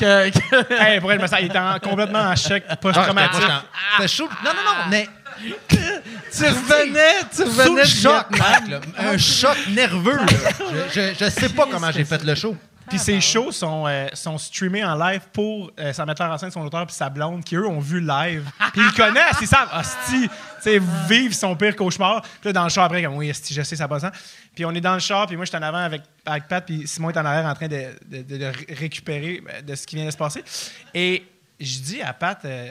que. 0.00 0.30
que- 0.30 0.72
hey, 0.82 1.00
pour 1.00 1.10
me 1.10 1.26
sens- 1.26 1.38
il 1.40 1.46
était 1.48 1.58
en- 1.58 1.78
complètement 1.78 2.20
en 2.20 2.34
choc 2.34 2.62
Ah, 2.66 2.76
post-traumatique. 2.76 3.42
C'était 3.96 4.08
chaud. 4.08 4.28
Non, 4.42 4.52
non, 4.54 4.62
non, 4.64 4.88
mais 4.88 5.06
tu 5.38 5.52
Tu 6.32 6.44
revenais, 6.44 7.20
tu 7.30 7.36
Sous 7.36 7.44
revenais 7.44 7.82
le 7.82 7.82
de 7.82 7.86
choc. 7.88 8.38
Mac, 8.38 8.68
là. 8.68 8.80
Un 8.96 9.18
choc 9.18 9.56
nerveux. 9.68 10.16
là. 10.16 10.26
Je, 10.94 11.00
je, 11.00 11.24
je 11.26 11.30
sais 11.30 11.48
pas 11.50 11.66
comment 11.70 11.90
j'ai 11.92 12.04
fait 12.04 12.22
le 12.24 12.34
show. 12.34 12.56
Puis 12.88 12.98
ces 12.98 13.20
shows 13.20 13.52
sont, 13.52 13.86
euh, 13.86 14.08
sont 14.14 14.38
streamés 14.38 14.84
en 14.84 14.94
live 14.96 15.20
pour 15.32 15.70
euh, 15.78 15.92
sa 15.92 16.06
metteur 16.06 16.30
en 16.30 16.38
scène, 16.38 16.50
son 16.50 16.62
auteur, 16.64 16.86
puis 16.86 16.94
sa 16.96 17.10
blonde, 17.10 17.44
qui 17.44 17.54
eux 17.56 17.66
ont 17.66 17.80
vu 17.80 18.00
live. 18.00 18.48
Puis 18.72 18.80
ils 18.82 18.92
connaissent, 18.96 19.36
ils 19.40 19.46
savent, 19.46 19.68
hostie, 19.78 20.28
tu 20.28 20.30
sais, 20.62 20.80
vivre 21.08 21.34
son 21.34 21.54
pire 21.54 21.76
cauchemar. 21.76 22.22
Puis 22.22 22.30
là, 22.44 22.52
dans 22.54 22.64
le 22.64 22.70
char 22.70 22.84
après, 22.84 23.02
comme, 23.02 23.16
oui, 23.16 23.30
hostie, 23.30 23.52
je 23.54 23.62
sais, 23.62 23.76
ça 23.76 23.86
passe. 23.88 24.04
Hein? 24.04 24.12
Puis 24.54 24.64
on 24.64 24.72
est 24.72 24.80
dans 24.80 24.94
le 24.94 25.00
char, 25.00 25.26
puis 25.26 25.36
moi, 25.36 25.44
je 25.44 25.50
suis 25.50 25.58
en 25.58 25.62
avant 25.62 25.78
avec, 25.78 26.02
avec 26.24 26.48
Pat, 26.48 26.64
puis 26.64 26.86
Simon 26.86 27.10
est 27.10 27.18
en 27.18 27.24
arrière 27.24 27.44
en 27.46 27.54
train 27.54 27.68
de, 27.68 27.86
de- 28.06 28.22
de- 28.22 28.36
de 28.38 28.44
ré- 28.46 28.66
récupérer 28.70 29.42
euh, 29.52 29.60
de 29.62 29.74
ce 29.74 29.86
qui 29.86 29.96
vient 29.96 30.06
de 30.06 30.10
se 30.10 30.16
passer. 30.16 30.42
Et 30.94 31.24
je 31.60 31.78
dis 31.80 32.00
à 32.00 32.12
Pat, 32.12 32.42
euh, 32.44 32.70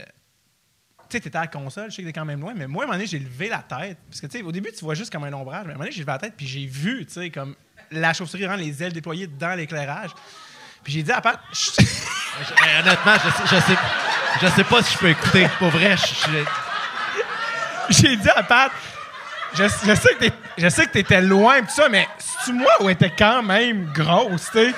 tu 1.09 1.15
sais, 1.15 1.19
t'étais 1.21 1.37
à 1.37 1.41
la 1.41 1.47
console, 1.47 1.89
je 1.91 1.95
sais 1.95 2.01
que 2.01 2.07
t'es 2.07 2.13
quand 2.13 2.25
même 2.25 2.41
loin, 2.41 2.53
mais 2.55 2.67
moi, 2.67 2.81
à 2.81 2.85
un 2.85 2.87
moment 2.87 2.97
donné, 2.97 3.07
j'ai 3.07 3.19
levé 3.19 3.47
la 3.49 3.59
tête. 3.59 3.97
Parce 4.09 4.19
que, 4.19 4.27
tu 4.27 4.39
sais, 4.39 4.43
au 4.43 4.51
début, 4.51 4.71
tu 4.77 4.83
vois 4.83 4.93
juste 4.95 5.11
comme 5.11 5.23
un 5.23 5.31
ombrage, 5.33 5.63
mais 5.65 5.71
à 5.71 5.75
un 5.75 5.77
moment 5.77 5.83
donné, 5.85 5.91
j'ai 5.91 6.01
levé 6.01 6.11
la 6.11 6.17
tête, 6.17 6.33
puis 6.35 6.47
j'ai 6.47 6.65
vu, 6.65 7.05
tu 7.05 7.13
sais, 7.13 7.29
comme 7.29 7.55
la 7.91 8.13
chauve-souris 8.13 8.47
rend 8.47 8.55
les 8.55 8.81
ailes 8.83 8.93
déployées 8.93 9.27
dans 9.27 9.55
l'éclairage. 9.55 10.09
Puis 10.83 10.93
j'ai 10.93 11.03
dit 11.03 11.11
à 11.11 11.21
Pat, 11.21 11.39
je- 11.53 12.79
honnêtement, 12.79 13.13
je 13.15 13.29
sais, 13.29 13.43
je, 13.55 13.61
sais, 13.61 13.77
je 14.41 14.47
sais 14.47 14.63
pas 14.63 14.81
si 14.83 14.93
je 14.93 14.97
peux 14.99 15.09
écouter. 15.09 15.49
Pour 15.59 15.69
vrai, 15.69 15.95
j'ai 17.89 18.15
dit 18.15 18.29
à 18.29 18.43
Pat, 18.43 18.71
je, 19.55 19.63
je 19.63 19.95
sais 19.95 20.13
que 20.15 20.19
t'es- 20.19 20.33
je 20.57 20.69
sais 20.69 20.85
que 20.85 20.91
t'étais 20.91 21.21
loin, 21.21 21.61
pis 21.63 21.73
ça, 21.73 21.89
mais 21.89 22.07
c'est-tu 22.19 22.53
moi 22.53 22.71
ou 22.81 22.89
était 22.89 23.11
quand 23.17 23.41
même 23.43 23.91
grosse, 23.93 24.49
tu 24.51 24.59
sais? 24.59 24.73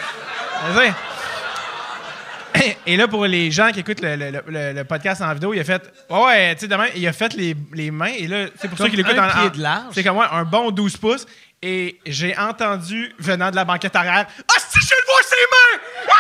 Et 2.86 2.98
là, 2.98 3.07
pour 3.07 3.26
les 3.26 3.52
gens 3.52 3.72
qui 3.72 3.80
écoutent 3.81 4.02
le, 4.02 4.15
le- 4.15 4.44
le- 4.48 4.73
le 4.73 4.84
podcast 4.84 5.22
en 5.22 5.31
vidéo, 5.34 5.53
il 5.53 5.60
a 5.60 5.64
fait. 5.64 5.81
Ouais, 6.10 6.23
ouais, 6.26 6.56
tu 6.56 6.61
sais, 6.61 6.68
demain, 6.68 6.88
il 6.95 7.07
a 7.07 7.14
fait 7.14 7.34
les, 7.36 7.56
les 7.73 7.91
mains. 7.91 8.11
Et 8.18 8.27
là, 8.27 8.48
c'est 8.60 8.68
pour 8.68 8.77
ça 8.77 8.90
qu'il 8.90 8.99
écoute 8.99 9.18
un 9.18 9.30
en- 9.30 9.41
pied 9.41 9.49
de 9.52 9.61
large. 9.61 9.94
C'est 9.94 10.03
comme 10.03 10.15
moi, 10.15 10.34
un 10.34 10.44
bon 10.44 10.72
12 10.72 10.98
pouces. 10.98 11.26
Et 11.61 11.99
j'ai 12.06 12.38
entendu, 12.38 13.14
venant 13.19 13.52
de 13.52 13.56
la 13.56 13.65
banquette 13.65 13.95
arrière, 13.95 14.26
Ah, 14.48 14.60
si, 14.69 14.80
je 14.80 14.88
viens 14.88 14.98
de 14.98 15.06
voir 15.06 15.19
ses 15.23 15.36
mains! 15.52 15.81
Ah, 16.07 16.14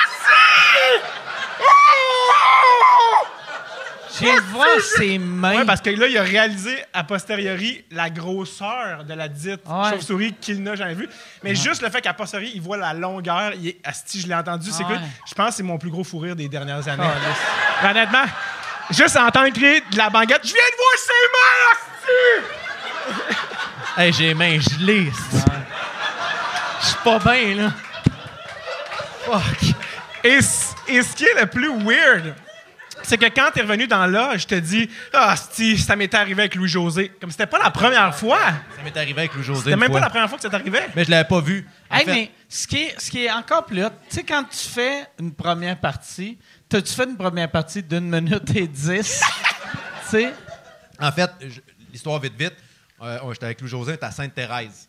si! 4.09 4.19
Je 4.19 4.25
viens 4.25 4.35
de 4.35 4.41
voir 4.47 4.67
ses 4.97 5.17
mains. 5.17 5.55
Ouais, 5.59 5.65
parce 5.65 5.79
que 5.79 5.91
là, 5.91 6.07
il 6.07 6.17
a 6.17 6.23
réalisé 6.23 6.77
a 6.91 7.05
posteriori 7.05 7.85
la 7.91 8.09
grosseur 8.09 9.05
de 9.05 9.13
la 9.13 9.29
dite 9.29 9.61
Ouais. 9.65 9.91
chauve-souris 9.91 10.33
qu'il 10.41 10.61
n'a 10.61 10.75
jamais 10.75 10.93
vue. 10.95 11.07
Mais 11.43 11.55
juste 11.55 11.81
le 11.81 11.89
fait 11.89 12.01
qu'à 12.01 12.13
posteriori, 12.13 12.51
il 12.55 12.61
voit 12.61 12.75
la 12.75 12.93
longueur, 12.93 13.53
il 13.55 13.69
est, 13.69 13.77
asti, 13.85 14.19
je 14.19 14.27
l'ai 14.27 14.35
entendu, 14.35 14.71
c'est 14.71 14.83
cool. 14.83 14.99
Je 15.25 15.33
pense 15.35 15.51
que 15.51 15.55
c'est 15.55 15.63
mon 15.63 15.77
plus 15.77 15.89
gros 15.89 16.03
fou 16.03 16.17
rire 16.19 16.35
des 16.35 16.49
dernières 16.49 16.85
années. 16.89 17.07
Honnêtement, 17.81 18.25
juste 18.89 19.15
entendre 19.15 19.53
crier 19.53 19.81
de 19.89 19.97
la 19.97 20.09
banquette, 20.09 20.41
je 20.45 20.53
viens 20.53 20.69
de 20.69 20.75
voir 20.75 20.97
ses 20.97 21.23
mains, 21.31 21.71
asti! 21.71 22.68
Hey, 23.99 24.13
j'ai 24.13 24.27
les 24.27 24.33
mains 24.33 24.57
gelées. 24.59 25.11
c'est- 25.29 25.37
Je 26.81 26.85
suis 26.87 26.97
pas 27.03 27.19
bien, 27.19 27.55
là. 27.55 27.73
Fuck. 29.25 29.75
Et, 30.23 30.41
ce 30.41 31.15
qui 31.15 31.25
est 31.25 31.39
le 31.41 31.45
plus 31.47 31.67
weird, 31.83 32.33
c'est 33.03 33.17
que 33.17 33.25
quand 33.25 33.51
t'es 33.53 33.61
revenu 33.61 33.87
dans 33.87 34.05
l'âge, 34.05 34.43
je 34.43 34.47
te 34.47 34.55
dis, 34.55 34.89
ah, 35.13 35.31
asti, 35.31 35.77
ça 35.77 35.97
m'était 35.97 36.15
arrivé 36.15 36.43
avec 36.43 36.55
Louis-José. 36.55 37.11
Comme 37.19 37.29
c'était 37.31 37.45
pas 37.45 37.59
la 37.59 37.71
première 37.71 38.15
fois. 38.15 38.39
Ça 38.77 38.83
m'est 38.85 38.95
arrivé 38.95 39.19
avec 39.19 39.33
Louis 39.33 39.43
José. 39.43 39.63
C'était 39.65 39.75
même 39.75 39.89
fois. 39.91 39.99
pas 39.99 40.05
la 40.05 40.09
première 40.09 40.29
fois 40.29 40.37
que 40.37 40.43
ça 40.43 40.49
t'arrivait. 40.49 40.87
Mais 40.95 41.03
je 41.03 41.11
l'avais 41.11 41.27
pas 41.27 41.41
vu. 41.41 41.67
En 41.89 41.97
Hey, 41.97 42.05
fait, 42.05 42.11
mais 42.13 42.31
ce 42.47 42.67
qui, 42.67 42.77
est, 42.83 42.95
ce 42.99 43.11
qui 43.11 43.25
est 43.25 43.31
encore 43.31 43.65
plus 43.65 43.83
hot, 43.83 43.89
tu 44.09 44.15
sais, 44.15 44.23
quand 44.23 44.45
tu 44.45 44.69
fais 44.69 45.05
une 45.19 45.33
première 45.33 45.77
partie, 45.77 46.37
t'as-tu 46.69 46.93
fait 46.93 47.03
une 47.03 47.17
première 47.17 47.51
partie 47.51 47.83
d'une 47.83 48.09
minute 48.09 48.55
et 48.55 48.65
dix? 48.67 49.19
tu 50.09 50.09
sais? 50.09 50.33
En 51.01 51.11
fait, 51.11 51.29
l'histoire 51.91 52.17
vite, 52.21 52.35
vite. 52.39 52.53
Euh, 53.01 53.17
J'étais 53.33 53.45
avec 53.45 53.61
Louis 53.61 53.69
José, 53.69 53.91
on 53.91 53.95
était 53.95 54.05
à 54.05 54.11
Sainte-Thérèse. 54.11 54.87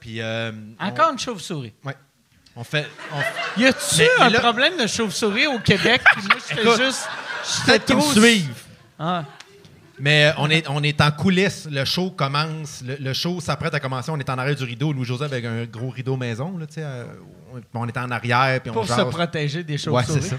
Puis. 0.00 0.20
euh, 0.20 0.52
on- 0.78 0.86
Encore 0.86 1.12
une 1.12 1.18
chauve-souris. 1.18 1.72
Ouais. 1.84 1.96
On 2.56 2.64
fait. 2.64 2.86
on- 3.14 3.60
Y 3.60 3.66
a-tu 3.66 4.02
un 4.20 4.28
là- 4.28 4.40
problème 4.40 4.76
de 4.76 4.86
chauve-souris 4.86 5.46
au 5.46 5.58
Québec? 5.60 6.02
Puis 6.16 6.26
moi, 6.26 6.36
je 6.38 6.54
fais 6.54 6.62
Écoute, 6.62 6.80
juste. 6.82 7.08
Qu'ils 7.86 7.96
me 7.96 8.00
trop. 8.02 8.12
suivent. 8.12 8.62
Ah. 8.98 9.24
Mais 9.98 10.26
euh, 10.26 10.32
on 10.38 10.48
est, 10.50 10.66
on 10.68 10.82
est 10.82 11.00
en 11.00 11.10
coulisses. 11.10 11.68
Le 11.70 11.84
show 11.84 12.10
commence. 12.10 12.82
Le, 12.86 12.96
le 12.96 13.12
show 13.12 13.38
s'apprête 13.40 13.74
à 13.74 13.80
commencer. 13.80 14.10
On 14.10 14.18
est 14.18 14.28
en 14.30 14.38
arrière 14.38 14.56
du 14.56 14.64
rideau. 14.64 14.92
Louis-José 14.92 15.24
avec 15.26 15.44
un 15.44 15.64
gros 15.64 15.90
rideau 15.90 16.16
maison. 16.16 16.56
Là, 16.58 16.66
euh, 16.78 17.04
on, 17.74 17.86
est 17.86 17.96
en 17.98 18.10
arrière. 18.10 18.60
Puis 18.62 18.70
on 18.70 18.74
Pour 18.74 18.88
se 18.88 19.00
protéger 19.02 19.62
des 19.62 19.76
chauves-souris. 19.78 20.22
c'est 20.22 20.28
ça. 20.30 20.36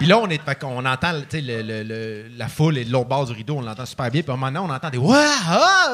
Puis 0.00 0.08
là, 0.08 0.18
on, 0.18 0.26
est, 0.28 0.42
fait 0.42 0.58
qu'on 0.58 0.84
entend 0.84 1.12
tu 1.20 1.26
sais, 1.30 1.40
le- 1.42 1.60
le- 1.62 1.82
le- 1.82 2.24
la 2.36 2.48
foule 2.48 2.78
et 2.78 2.84
de 2.86 2.90
l'autre 2.90 3.08
bord 3.08 3.26
du 3.26 3.32
rideau, 3.32 3.58
on 3.58 3.60
l'entend 3.60 3.84
super 3.84 4.10
bien. 4.10 4.22
Puis 4.22 4.34
maintenant, 4.34 4.66
on 4.66 4.70
entend 4.72 4.88
des 4.90 4.96
Ouah! 4.98 5.26
Ah! 5.46 5.88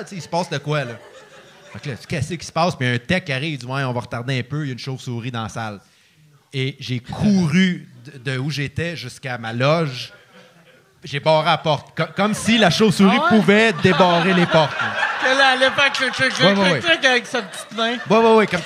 Tu 0.00 0.06
sais, 0.08 0.16
Il 0.16 0.22
se 0.22 0.28
passe 0.28 0.50
de 0.50 0.58
quoi, 0.58 0.84
là? 0.84 0.94
Fait 1.72 1.78
que 1.78 1.88
là, 1.90 1.96
qu'est-ce 2.08 2.34
qui 2.34 2.44
se 2.44 2.50
passe? 2.52 2.74
Puis 2.76 2.86
un 2.88 2.98
tech 2.98 3.22
arrive, 3.30 3.52
il 3.54 3.58
dit 3.58 3.66
Ouais, 3.66 3.84
on 3.84 3.92
va 3.92 4.00
retarder 4.00 4.38
un 4.38 4.42
peu, 4.42 4.64
il 4.64 4.66
y 4.66 4.70
a 4.70 4.72
une 4.72 4.78
chauve-souris 4.80 5.30
dans 5.30 5.44
la 5.44 5.48
salle. 5.48 5.80
Et 6.52 6.76
j'ai 6.80 6.98
couru 7.00 7.88
de, 8.04 8.32
de 8.32 8.38
où 8.38 8.50
j'étais 8.50 8.96
jusqu'à 8.96 9.38
ma 9.38 9.52
loge. 9.52 10.12
J'ai 11.04 11.20
barré 11.20 11.46
la 11.46 11.58
porte. 11.58 11.96
Co- 11.96 12.12
comme 12.16 12.32
si 12.34 12.58
la 12.58 12.70
chauve-souris 12.70 13.16
Ah 13.20 13.22
ouais? 13.32 13.38
pouvait 13.38 13.72
débarrer 13.74 14.34
les 14.34 14.46
portes. 14.46 14.72
là. 14.80 14.86
Qu'elle 15.22 15.40
allait 15.40 15.70
faire 15.70 15.92
clic, 15.92 16.12
clic, 16.12 16.30
clic, 16.32 16.40
Ouais, 16.40 16.54
ouais, 16.54 16.54
clic, 16.54 16.72
ouais. 16.72 16.80
clic 16.96 17.04
avec 17.04 17.26
sa 17.26 17.42
petite 17.42 17.72
main. 17.76 17.92
Ouais, 18.10 18.16
ouais, 18.24 18.34
ouais, 18.36 18.46
comme. 18.46 18.60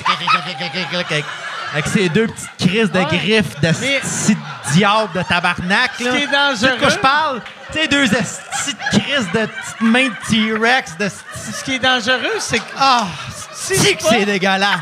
Avec 1.72 1.86
ses 1.86 2.08
deux 2.08 2.26
petites 2.26 2.56
crises 2.70 2.90
de 2.90 3.02
griffes 3.02 3.60
de 3.60 3.72
sti 3.72 4.36
diable 4.72 5.12
de 5.14 5.22
tabarnak, 5.22 5.98
là. 6.00 6.10
qui 6.10 6.16
est 6.16 6.20
sais 6.20 6.26
de 6.26 6.30
quoi 6.30 6.50
dangereux. 6.54 6.90
je 6.90 6.98
parle? 6.98 7.42
Tu 7.72 7.78
sais, 7.78 7.88
deux 7.88 8.08
de 8.08 8.16
crises 8.16 9.26
de 9.32 9.46
petites 9.46 9.80
mains 9.80 10.08
de 10.08 10.14
T-Rex, 10.28 10.96
de 10.98 11.06
sti- 11.06 11.52
Ce 11.58 11.64
qui 11.64 11.74
est 11.74 11.78
dangereux, 11.78 12.36
c'est 12.38 12.58
que. 12.58 12.64
Ah! 12.78 13.06
Si 13.54 13.76
c'est 13.76 13.94
que 13.96 14.02
c'est 14.04 14.24
dégueulasse! 14.24 14.80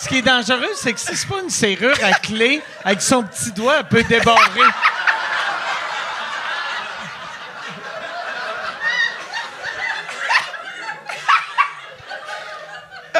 Ce 0.00 0.08
qui 0.08 0.18
est 0.18 0.22
dangereux, 0.22 0.70
c'est 0.76 0.92
que 0.92 1.00
si 1.00 1.14
c'est 1.16 1.28
pas 1.28 1.40
une 1.42 1.50
serrure 1.50 1.96
à 2.02 2.12
clé, 2.14 2.62
avec 2.84 3.02
son 3.02 3.22
petit 3.24 3.50
doigt, 3.52 3.78
elle 3.80 3.84
peut 3.84 4.02
débarrer. 4.04 4.38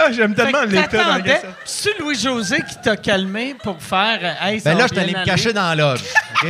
Ah, 0.07 0.13
j'aime 0.13 0.35
tellement 0.35 0.65
dans 0.65 0.71
t'attendais. 0.83 1.19
lequel 1.19 1.41
ça- 1.41 1.47
C'est 1.65 1.99
Louis-José 1.99 2.59
qui 2.69 2.77
t'a 2.83 2.97
calmé 2.97 3.55
pour 3.63 3.81
faire. 3.83 4.19
euh, 4.23 4.47
Hey, 4.47 4.61
ça 4.61 4.71
Ben 4.73 4.79
là, 4.79 4.87
je 4.87 4.93
suis 4.95 4.99
allé 5.03 5.13
bien 5.13 5.21
me 5.21 5.27
cacher 5.27 5.53
dans 5.53 5.63
la 5.69 5.75
loge. 5.75 6.01
OK? 6.43 6.49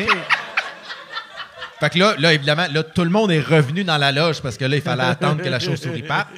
Fait 1.80 1.90
que 1.90 1.98
là, 1.98 2.14
là, 2.18 2.32
évidemment, 2.32 2.66
là, 2.72 2.82
tout 2.82 3.04
le 3.04 3.10
monde 3.10 3.30
est 3.30 3.40
revenu 3.40 3.84
dans 3.84 3.98
la 3.98 4.10
loge 4.10 4.42
parce 4.42 4.56
que 4.56 4.64
là, 4.64 4.74
il 4.76 4.82
fallait 4.82 5.04
attendre 5.04 5.42
que 5.42 5.48
la 5.48 5.60
chauve-souris 5.60 6.02
parte. 6.02 6.28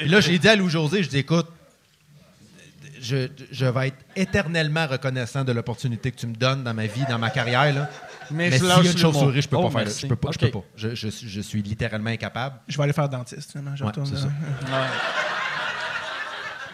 Puis 0.00 0.08
là, 0.08 0.20
j'ai 0.20 0.38
dit 0.38 0.48
à 0.48 0.56
Louis-José, 0.56 1.02
je 1.02 1.08
dis, 1.10 1.18
écoute, 1.18 1.46
je, 3.00 3.28
je 3.52 3.66
vais 3.66 3.88
être 3.88 3.96
éternellement 4.16 4.86
reconnaissant 4.86 5.44
de 5.44 5.52
l'opportunité 5.52 6.10
que 6.10 6.16
tu 6.18 6.26
me 6.26 6.34
donnes 6.34 6.64
dans 6.64 6.74
ma 6.74 6.86
vie, 6.86 7.04
dans 7.08 7.18
ma 7.18 7.30
carrière. 7.30 7.72
Là. 7.72 7.88
Mais, 8.30 8.50
Mais 8.50 8.58
s'il 8.58 8.66
y 8.66 8.70
a 8.72 8.80
une 8.80 8.98
chauve-souris, 8.98 9.42
je 9.42 9.48
peux 9.48 9.56
Oh, 9.56 9.64
pas 9.64 9.70
faire. 9.70 9.78
merci. 9.80 10.00
Je 10.02 10.06
peux 10.06 10.16
pas. 10.16 10.30
Je, 10.32 10.38
peux 10.38 10.50
pas. 10.50 10.64
Je, 10.76 10.94
je 10.94 11.08
suis- 11.08 11.28
je 11.28 11.40
suis 11.42 11.62
littéralement 11.62 12.10
incapable. 12.10 12.56
Je 12.66 12.76
vais 12.76 12.82
aller 12.84 12.92
faire 12.92 13.08
dentiste, 13.08 13.50
finalement. 13.52 13.76
Je 13.76 13.82
Ouais, 13.84 13.88
retourne. 13.90 14.10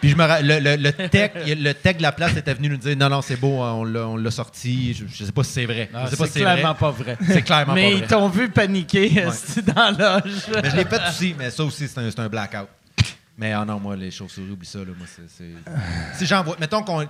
Puis 0.05 0.11
je 0.11 0.15
me 0.17 0.23
ra- 0.23 0.41
le, 0.41 0.59
le, 0.59 0.75
le 0.75 0.91
tech, 1.09 1.31
le 1.47 1.71
tech 1.73 1.97
de 1.97 2.01
la 2.03 2.11
place 2.11 2.37
était 2.37 2.53
venu 2.53 2.69
nous 2.69 2.77
dire 2.77 2.95
non 2.95 3.09
non 3.09 3.21
c'est 3.23 3.37
beau 3.37 3.61
on 3.63 3.83
l'a 3.83 4.07
on 4.07 4.17
l'a 4.17 4.29
sorti 4.29 4.93
je, 4.93 5.05
je 5.07 5.25
sais 5.25 5.31
pas 5.31 5.43
si 5.43 5.51
c'est 5.53 5.65
vrai. 5.65 5.89
C'est 6.09 6.15
vrai. 6.15 6.29
clairement 6.29 6.75
pas 6.75 6.91
vrai. 6.91 7.17
c'est 7.27 7.41
clairement 7.41 7.73
Mais 7.73 7.91
pas 7.91 7.97
ils 7.97 8.05
t'ont 8.07 8.29
vu 8.29 8.49
paniquer 8.49 9.17
esti, 9.17 9.63
dans 9.63 9.95
la 9.97 10.19
loge. 10.19 10.31
mais 10.61 10.69
je 10.69 10.75
l'ai 10.75 10.85
fait 10.85 11.01
aussi 11.09 11.35
mais 11.37 11.49
ça 11.49 11.63
aussi 11.63 11.87
c'est 11.87 12.19
un, 12.19 12.29
blackout. 12.29 12.67
Mais 13.37 13.51
ah 13.53 13.65
non 13.65 13.79
moi 13.79 13.95
les 13.95 14.11
chauves-souris 14.11 14.51
oublie 14.51 14.67
ça 14.67 14.79
là 14.79 14.85
moi 14.95 15.07
c'est 15.07 15.43
si 16.19 16.25
j'en 16.27 16.43
vois 16.43 16.55
mettons 16.59 16.83
qu'on 16.83 17.03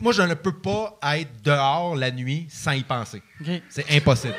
moi 0.00 0.12
je 0.12 0.22
ne 0.22 0.34
peux 0.34 0.52
pas 0.56 0.98
être 1.16 1.42
dehors 1.42 1.96
la 1.96 2.10
nuit 2.12 2.46
sans 2.50 2.72
y 2.72 2.82
penser. 2.84 3.20
C'est 3.68 3.90
impossible. 3.90 4.34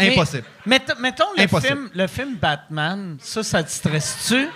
Mais- 0.00 0.12
impossible. 0.12 0.44
mettons- 0.66 0.98
mettons 1.00 1.24
le 1.36 1.42
Impossible. 1.44 1.72
film, 1.72 1.90
le 1.94 2.06
film 2.08 2.36
Batman, 2.36 3.16
ça, 3.20 3.44
ça 3.44 3.62
te 3.62 3.70
stresse-tu? 3.70 4.48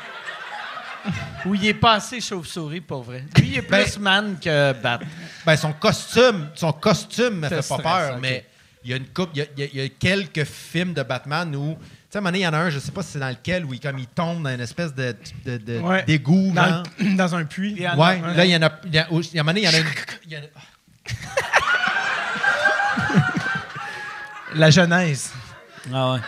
Ou 1.46 1.54
il 1.54 1.66
est 1.66 1.74
pas 1.74 1.94
assez 1.94 2.20
chauve-souris 2.20 2.80
pour 2.80 3.02
vrai? 3.02 3.24
Lui, 3.36 3.46
il 3.48 3.58
est 3.58 3.62
Ben- 3.62 3.82
plus 3.84 3.98
man 3.98 4.36
que 4.42 4.72
Bat. 4.74 5.00
Ben, 5.46 5.56
son 5.56 5.72
costume, 5.72 6.48
son 6.54 6.72
costume 6.72 7.40
me 7.40 7.48
fait 7.48 7.66
pas 7.68 7.78
peur, 7.78 8.18
mais 8.20 8.46
il 8.84 8.90
y 8.90 8.94
a 8.94 8.96
une 8.96 9.06
coupe, 9.08 9.30
il 9.34 9.38
y 9.56 9.62
a, 9.62 9.66
y 9.82 9.84
y 9.86 9.90
quelques 9.90 10.44
films 10.44 10.94
de 10.94 11.02
Batman 11.02 11.54
où, 11.54 11.74
tu 11.74 11.80
sais, 12.10 12.16
à 12.16 12.18
un 12.18 12.20
moment 12.22 12.30
donné, 12.30 12.38
il 12.40 12.42
y 12.42 12.48
en 12.48 12.52
a 12.54 12.58
un, 12.58 12.70
je 12.70 12.78
sais 12.78 12.90
pas 12.92 13.02
si 13.02 13.12
c'est 13.12 13.18
dans 13.18 13.28
lequel, 13.28 13.64
où 13.64 13.72
il, 13.74 13.80
comme 13.80 13.98
il 13.98 14.06
tombe 14.08 14.42
dans 14.42 14.50
une 14.50 14.60
espèce 14.60 14.94
de, 14.94 15.14
de, 15.44 15.56
de- 15.58 15.78
Ouais. 15.80 16.02
d'égout, 16.04 16.52
Dans, 17.16 17.34
un 17.34 17.44
puits. 17.44 17.74
Il 17.76 17.82
y 17.82 17.88
en 17.88 17.92
a 17.92 17.96
Ouais, 17.96 18.20
un. 18.24 18.34
là, 18.34 18.44
il 18.44 18.50
y 18.50 18.56
en 18.56 18.62
a, 18.62 18.70
il 18.84 18.94
y 18.94 18.98
a, 18.98 19.06
où- 19.12 19.20
a 19.20 19.22
un 19.22 19.42
moment 19.42 19.44
donné, 19.52 19.60
il 19.60 19.64
y 19.64 19.68
en 19.68 19.74
a 19.74 19.78
une. 19.78 19.86
il 20.26 20.32
y 20.32 20.36
en 20.36 20.40
a- 20.40 20.44
La 24.54 24.70
genèse. 24.70 25.32
Ah 25.92 26.14
ouais. 26.14 26.20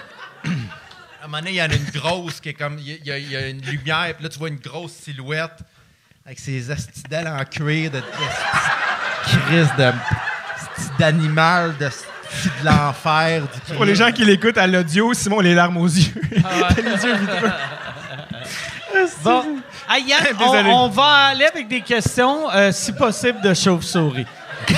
moment 1.30 1.42
donné, 1.42 1.50
il 1.52 1.56
y 1.56 1.62
en 1.62 1.70
a 1.70 1.74
une 1.74 1.90
grosse 1.90 2.40
qui 2.40 2.50
est 2.50 2.54
comme. 2.54 2.78
Il 2.78 3.06
y 3.06 3.12
a, 3.12 3.18
il 3.18 3.30
y 3.30 3.36
a 3.36 3.48
une 3.48 3.62
lumière, 3.62 4.14
puis 4.14 4.24
là, 4.24 4.28
tu 4.28 4.38
vois 4.38 4.48
une 4.48 4.58
grosse 4.58 4.92
silhouette 4.92 5.58
avec 6.26 6.38
ses 6.38 6.70
astidales 6.70 7.28
en 7.28 7.44
cuir 7.44 7.90
de. 7.90 7.98
de 7.98 8.04
crise 9.46 9.70
de. 9.78 9.92
d'animal, 10.98 11.76
de 11.78 11.88
de 11.88 12.64
l'enfer. 12.64 13.42
du 13.42 13.74
Pour 13.74 13.84
les 13.84 13.94
gens 13.94 14.12
qui 14.12 14.24
l'écoutent 14.24 14.58
à 14.58 14.66
l'audio, 14.66 15.12
Simon 15.14 15.40
les 15.40 15.54
larmes 15.54 15.76
aux 15.78 15.86
yeux. 15.86 16.14
Ah 16.44 16.68
Bon, 19.22 19.56
Ah, 19.88 19.98
Yann, 19.98 20.20
on, 20.34 20.52
Désolé. 20.52 20.70
on 20.72 20.88
va 20.88 21.28
aller 21.28 21.44
avec 21.44 21.68
des 21.68 21.80
questions, 21.80 22.50
euh, 22.50 22.72
si 22.72 22.92
possible, 22.92 23.40
de 23.40 23.54
chauve-souris. 23.54 24.26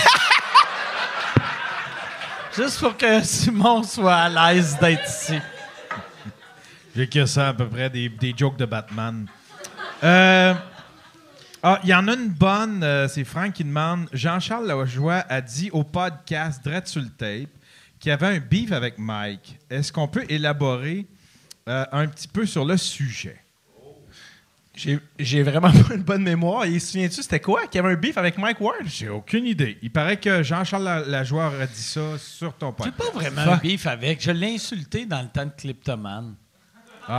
Juste 2.57 2.79
pour 2.81 2.97
que 2.97 3.23
Simon 3.23 3.83
soit 3.83 4.15
à 4.15 4.29
l'aise 4.29 4.77
d'être 4.81 5.09
ici. 5.09 5.41
J'ai 6.95 7.07
que 7.09 7.25
ça 7.27 7.49
à 7.49 7.55
peu 7.55 7.69
près, 7.69 7.89
des, 7.91 8.09
des 8.09 8.35
jokes 8.37 8.59
de 8.59 8.67
Batman. 8.67 9.27
Euh, 10.05 10.55
ah, 11.63 11.81
il 11.85 11.89
y 11.91 11.95
en 11.95 12.07
a 12.09 12.15
une 12.15 12.29
bonne, 12.29 12.83
euh, 12.83 13.09
c'est 13.09 13.25
Franck 13.25 13.55
qui 13.55 13.65
demande 13.65 14.09
Jean-Charles 14.13 14.67
Lajoie 14.67 15.25
a 15.29 15.41
dit 15.41 15.71
au 15.73 15.85
podcast 15.85 16.63
Dread 16.65 16.87
sur 16.87 17.01
le 17.01 17.09
tape 17.09 17.49
qu'il 17.99 18.09
y 18.11 18.13
avait 18.13 18.27
un 18.27 18.39
beef 18.41 18.73
avec 18.73 18.99
Mike. 18.99 19.59
Est-ce 19.71 19.93
qu'on 19.93 20.09
peut 20.09 20.25
élaborer 20.29 21.07
euh, 21.69 21.85
un 21.93 22.07
petit 22.09 22.29
peu 22.29 22.45
sur 22.45 22.65
le 22.65 22.77
sujet? 22.77 23.39
J'ai 25.19 25.43
vraiment 25.43 25.71
pas 25.89 25.95
une 25.95 26.03
bonne 26.03 26.23
mémoire. 26.25 26.65
Et 26.65 26.79
souviens-tu, 26.79 27.23
c'était 27.23 27.41
quoi? 27.41 27.67
Qu'il 27.67 27.81
y 27.81 27.85
avait 27.85 27.95
un 27.95 27.99
beef 27.99 28.19
avec 28.19 28.37
Mike 28.39 28.61
Ward? 28.61 28.87
J'ai 28.87 29.09
aucune 29.09 29.47
idée. 29.47 29.79
Il 29.83 29.93
paraît 29.93 30.17
que 30.19 30.43
Jean-Charles 30.43 30.83
La- 30.85 31.01
Lajoie 31.01 31.47
aurait 31.47 31.67
dit 31.69 31.83
ça 31.83 32.19
sur 32.19 32.55
ton 32.55 32.75
J'ai 32.83 32.91
podcast. 32.91 32.97
pas 33.13 33.19
vraiment 33.19 33.53
un 33.53 33.57
beef 33.59 33.87
avec. 33.87 34.21
Je 34.23 34.31
l'ai 34.33 34.55
insulté 34.55 35.07
dans 35.07 35.23
le 35.23 35.29
temps 35.29 35.45
de 35.47 35.53
Cliptoman. 35.57 36.35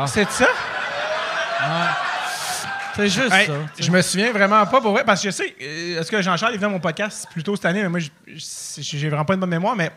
C'est 0.07 0.29
ça? 0.31 0.47
C'est 2.95 3.07
juste 3.09 3.31
Hey, 3.33 3.47
ça. 3.47 3.53
je 3.79 3.89
me 3.91 4.01
souviens 4.01 4.31
vraiment 4.31 4.63
pas 4.67 4.79
pour 4.79 4.91
vrai, 4.91 5.03
parce 5.03 5.21
que 5.21 5.29
je 5.31 5.35
sais, 5.35 5.55
euh, 5.61 5.99
est-ce 5.99 6.11
que 6.11 6.21
Jean-Charles 6.21 6.53
est 6.53 6.57
venu 6.57 6.67
à 6.67 6.69
mon 6.69 6.79
podcast 6.79 7.27
plus 7.31 7.41
tôt 7.41 7.55
cette 7.55 7.65
année, 7.65 7.81
mais 7.81 7.89
moi, 7.89 7.99
j'ai 8.27 9.09
vraiment 9.09 9.25
pas 9.25 9.33
une 9.33 9.39
bonne 9.39 9.49
mémoire, 9.49 9.75
mais 9.75 9.91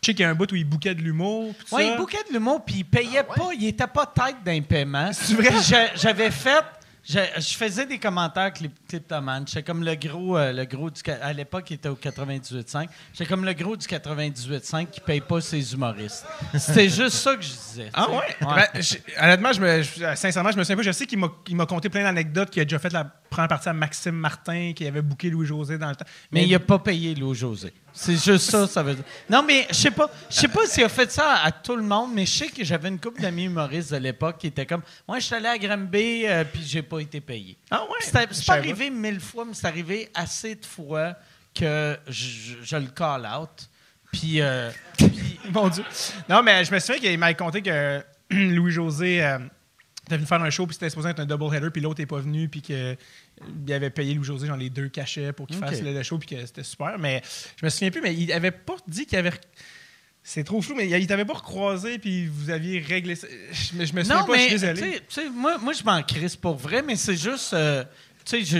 je 0.00 0.06
sais 0.06 0.14
qu'il 0.14 0.20
y 0.22 0.24
a 0.24 0.30
un 0.30 0.34
bout 0.34 0.50
où 0.52 0.54
il 0.54 0.64
bouquait 0.64 0.94
de 0.94 1.00
l'humour. 1.02 1.52
Oui, 1.72 1.88
il 1.90 1.96
bouquait 1.96 2.22
de 2.28 2.32
l'humour, 2.34 2.64
puis 2.64 2.76
il 2.78 2.84
payait 2.84 3.24
pas. 3.24 3.48
Il 3.54 3.66
était 3.66 3.88
pas 3.88 4.06
tête 4.06 4.36
d'un 4.44 4.60
paiement. 4.62 5.10
C'est 5.12 5.34
vrai? 5.34 5.50
J'avais 5.96 6.30
fait. 6.30 6.64
Je, 7.08 7.18
je 7.38 7.54
faisais 7.56 7.86
des 7.86 7.98
commentaires 7.98 8.52
clip, 8.52 8.72
Cliptoman. 8.86 9.44
J'étais 9.46 9.62
comme 9.62 9.82
le 9.82 9.94
gros, 9.94 10.36
euh, 10.36 10.52
le 10.52 10.64
gros 10.66 10.90
du, 10.90 11.00
à 11.22 11.32
l'époque, 11.32 11.70
il 11.70 11.74
était 11.74 11.88
au 11.88 11.94
98.5. 11.96 12.86
J'étais 13.14 13.24
comme 13.26 13.46
le 13.46 13.54
gros 13.54 13.76
du 13.78 13.86
98.5 13.86 14.88
qui 14.90 15.00
paye 15.00 15.22
pas 15.22 15.40
ses 15.40 15.72
humoristes. 15.72 16.26
C'était 16.58 16.88
juste 16.90 17.16
ça 17.16 17.34
que 17.36 17.42
je 17.42 17.48
disais. 17.48 17.88
Ah 17.94 18.10
ouais? 18.10 18.36
Ben, 18.42 18.66
je- 18.82 18.96
honnêtement, 19.22 19.52
je 19.54 19.60
me, 19.60 19.82
je- 19.82 20.14
sincèrement, 20.16 20.50
je 20.52 20.58
me 20.58 20.64
souviens 20.64 20.76
pas. 20.76 20.82
Je 20.82 20.92
sais 20.92 21.06
qu'il 21.06 21.18
m'a, 21.18 21.66
conté 21.66 21.88
plein 21.88 22.02
d'anecdotes, 22.02 22.50
qu'il 22.50 22.60
a 22.60 22.64
déjà 22.66 22.78
fait 22.78 22.92
la 22.92 23.04
première 23.04 23.48
partie 23.48 23.68
à 23.70 23.72
Maxime 23.72 24.14
Martin, 24.14 24.72
qu'il 24.76 24.86
avait 24.86 25.02
booké 25.02 25.30
Louis-José 25.30 25.78
dans 25.78 25.88
le 25.88 25.96
temps. 25.96 26.06
Mais 26.30 26.44
il 26.44 26.54
a 26.54 26.58
pas 26.60 26.78
payé 26.78 27.14
Louis 27.14 27.34
José. 27.34 27.72
C'est 28.00 28.14
juste 28.14 28.50
ça, 28.50 28.68
ça 28.68 28.80
veut 28.80 28.94
dire. 28.94 29.04
Non, 29.28 29.42
mais 29.42 29.66
je 29.70 29.74
sais 29.74 29.90
pas, 29.90 30.08
je 30.30 30.36
sais 30.36 30.46
pas 30.46 30.64
s'il 30.66 30.84
a 30.84 30.88
fait 30.88 31.10
ça 31.10 31.42
à 31.42 31.50
tout 31.50 31.74
le 31.74 31.82
monde, 31.82 32.12
mais 32.14 32.26
je 32.26 32.30
sais 32.30 32.46
que 32.46 32.62
j'avais 32.62 32.88
une 32.88 33.00
couple 33.00 33.20
d'amis 33.20 33.46
humoristes 33.46 33.92
de 33.92 33.96
l'époque 33.96 34.38
qui 34.38 34.46
étaient 34.46 34.66
comme, 34.66 34.82
moi, 35.08 35.18
je 35.18 35.24
suis 35.24 35.34
allé 35.34 35.48
à 35.48 35.58
Granby, 35.58 36.24
euh, 36.24 36.44
puis 36.44 36.62
j'ai 36.64 36.82
pas 36.82 37.00
été 37.00 37.20
payé. 37.20 37.58
Ah 37.72 37.82
ouais? 37.82 37.98
C'est 38.00 38.46
pas 38.46 38.52
arrivé 38.52 38.88
mille 38.90 39.18
fois, 39.18 39.44
mais 39.44 39.52
c'est 39.52 39.66
arrivé 39.66 40.08
assez 40.14 40.54
de 40.54 40.64
fois 40.64 41.16
que 41.52 41.98
je, 42.06 42.54
je 42.62 42.76
le 42.76 42.86
call 42.86 43.26
out. 43.26 43.68
Puis, 44.12 44.40
euh, 44.42 44.70
Mon 45.52 45.68
Dieu. 45.68 45.82
Non, 46.28 46.40
mais 46.44 46.64
je 46.64 46.72
me 46.72 46.78
souviens 46.78 47.00
qu'il 47.00 47.18
m'avait 47.18 47.34
conté 47.34 47.62
que 47.62 48.00
Louis-José 48.30 49.24
euh, 49.24 49.38
était 50.06 50.16
venu 50.16 50.26
faire 50.28 50.40
un 50.40 50.50
show, 50.50 50.68
puis 50.68 50.74
c'était 50.74 50.88
supposé 50.88 51.08
être 51.08 51.20
un 51.20 51.26
double-header, 51.26 51.70
puis 51.72 51.82
l'autre 51.82 51.98
n'est 52.00 52.06
pas 52.06 52.20
venu, 52.20 52.48
puis 52.48 52.62
qu'il 53.64 53.74
avait 53.74 53.90
payé 53.90 54.14
Louis-José 54.14 54.46
genre 54.46 54.56
les 54.56 54.70
deux 54.70 54.88
cachets 54.88 55.32
pour 55.32 55.46
qu'il 55.46 55.56
fasse 55.56 55.80
le, 55.82 55.92
le 55.92 56.02
show, 56.02 56.18
puis 56.18 56.28
que 56.36 56.44
c'était 56.46 56.62
super. 56.62 56.98
Mais 56.98 57.22
je 57.60 57.64
me 57.64 57.70
souviens 57.70 57.90
plus, 57.90 58.00
mais 58.00 58.14
il 58.14 58.32
avait 58.32 58.50
pas 58.50 58.76
dit 58.86 59.06
qu'il 59.06 59.18
avait. 59.18 59.32
C'est 60.22 60.44
trop 60.44 60.60
flou, 60.60 60.74
mais 60.74 60.88
il 60.88 61.06
t'avait 61.06 61.24
pas 61.24 61.34
recroisé, 61.34 61.98
puis 61.98 62.26
vous 62.26 62.50
aviez 62.50 62.80
réglé 62.80 63.14
ça. 63.14 63.26
Je 63.52 63.76
me, 63.78 63.84
je 63.86 63.92
me 63.94 64.02
souviens 64.02 64.20
non, 64.20 64.26
pas, 64.26 64.36
je 64.36 64.40
suis 64.42 64.50
désolé. 64.50 65.00
moi, 65.32 65.56
moi 65.58 65.72
je 65.72 65.82
m'en 65.84 66.02
crisse 66.02 66.36
pour 66.36 66.56
vrai, 66.56 66.82
mais 66.82 66.96
c'est 66.96 67.16
juste, 67.16 67.54
euh, 67.54 67.82
tu 68.26 68.44
sais, 68.44 68.44
je, 68.44 68.58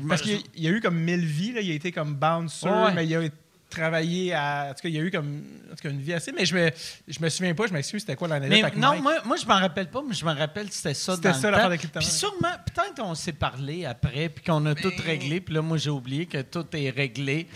je- 0.00 0.08
Parce 0.08 0.22
qu'il 0.22 0.40
il 0.56 0.64
y 0.64 0.68
a 0.68 0.70
eu 0.70 0.80
comme 0.80 0.98
mille 0.98 1.24
vies, 1.26 1.52
là. 1.52 1.60
il 1.60 1.70
a 1.70 1.74
été 1.74 1.92
comme 1.92 2.14
bouncer, 2.14 2.66
Ouais. 2.68 2.94
mais 2.94 3.06
il 3.06 3.14
a 3.16 3.22
travaillé 3.70 4.34
à. 4.34 4.66
En 4.70 4.74
tout 4.74 4.82
cas, 4.82 4.88
il 4.88 4.94
y 4.94 4.98
a 4.98 5.02
eu 5.02 5.10
comme 5.10 5.42
en 5.72 5.74
tout 5.76 5.82
cas, 5.82 5.88
une 5.90 6.00
vie 6.00 6.12
assez. 6.12 6.32
Mais 6.32 6.44
je 6.44 6.54
me, 6.54 6.70
je 7.08 7.18
me 7.20 7.28
souviens 7.28 7.54
pas, 7.54 7.66
je 7.66 7.72
m'excuse, 7.72 8.00
c'était 8.02 8.16
quoi 8.16 8.28
l'anecdote 8.28 8.72
Mais 8.74 8.80
non, 8.80 8.90
Mike? 8.90 9.02
moi, 9.02 9.14
moi 9.24 9.36
je 9.36 9.46
m'en 9.46 9.58
rappelle 9.58 9.88
pas, 9.88 10.02
mais 10.06 10.14
je 10.14 10.24
me 10.24 10.32
rappelle 10.32 10.68
que 10.68 10.74
c'était 10.74 10.94
ça 10.94 11.14
C'était 11.14 11.32
ça, 11.32 11.50
l'affaire 11.50 11.70
de. 11.70 11.76
Puis 11.76 12.04
sûrement, 12.04 12.52
peut-être 12.66 12.94
qu'on 13.00 13.14
s'est 13.14 13.32
parlé 13.32 13.86
après, 13.86 14.28
puis 14.28 14.44
qu'on 14.44 14.64
a 14.66 14.74
tout 14.74 14.92
réglé, 15.04 15.40
puis 15.40 15.54
là, 15.54 15.62
moi, 15.62 15.76
j'ai 15.78 15.90
oublié 15.90 16.26
que 16.26 16.42
tout 16.42 16.66
est 16.74 16.90
réglé, 16.90 17.46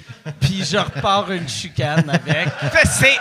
puis 0.40 0.64
je 0.64 0.76
repars 0.78 1.30
une 1.32 1.48
chicane 1.48 2.08
avec. 2.08 2.48
C'est. 2.86 3.16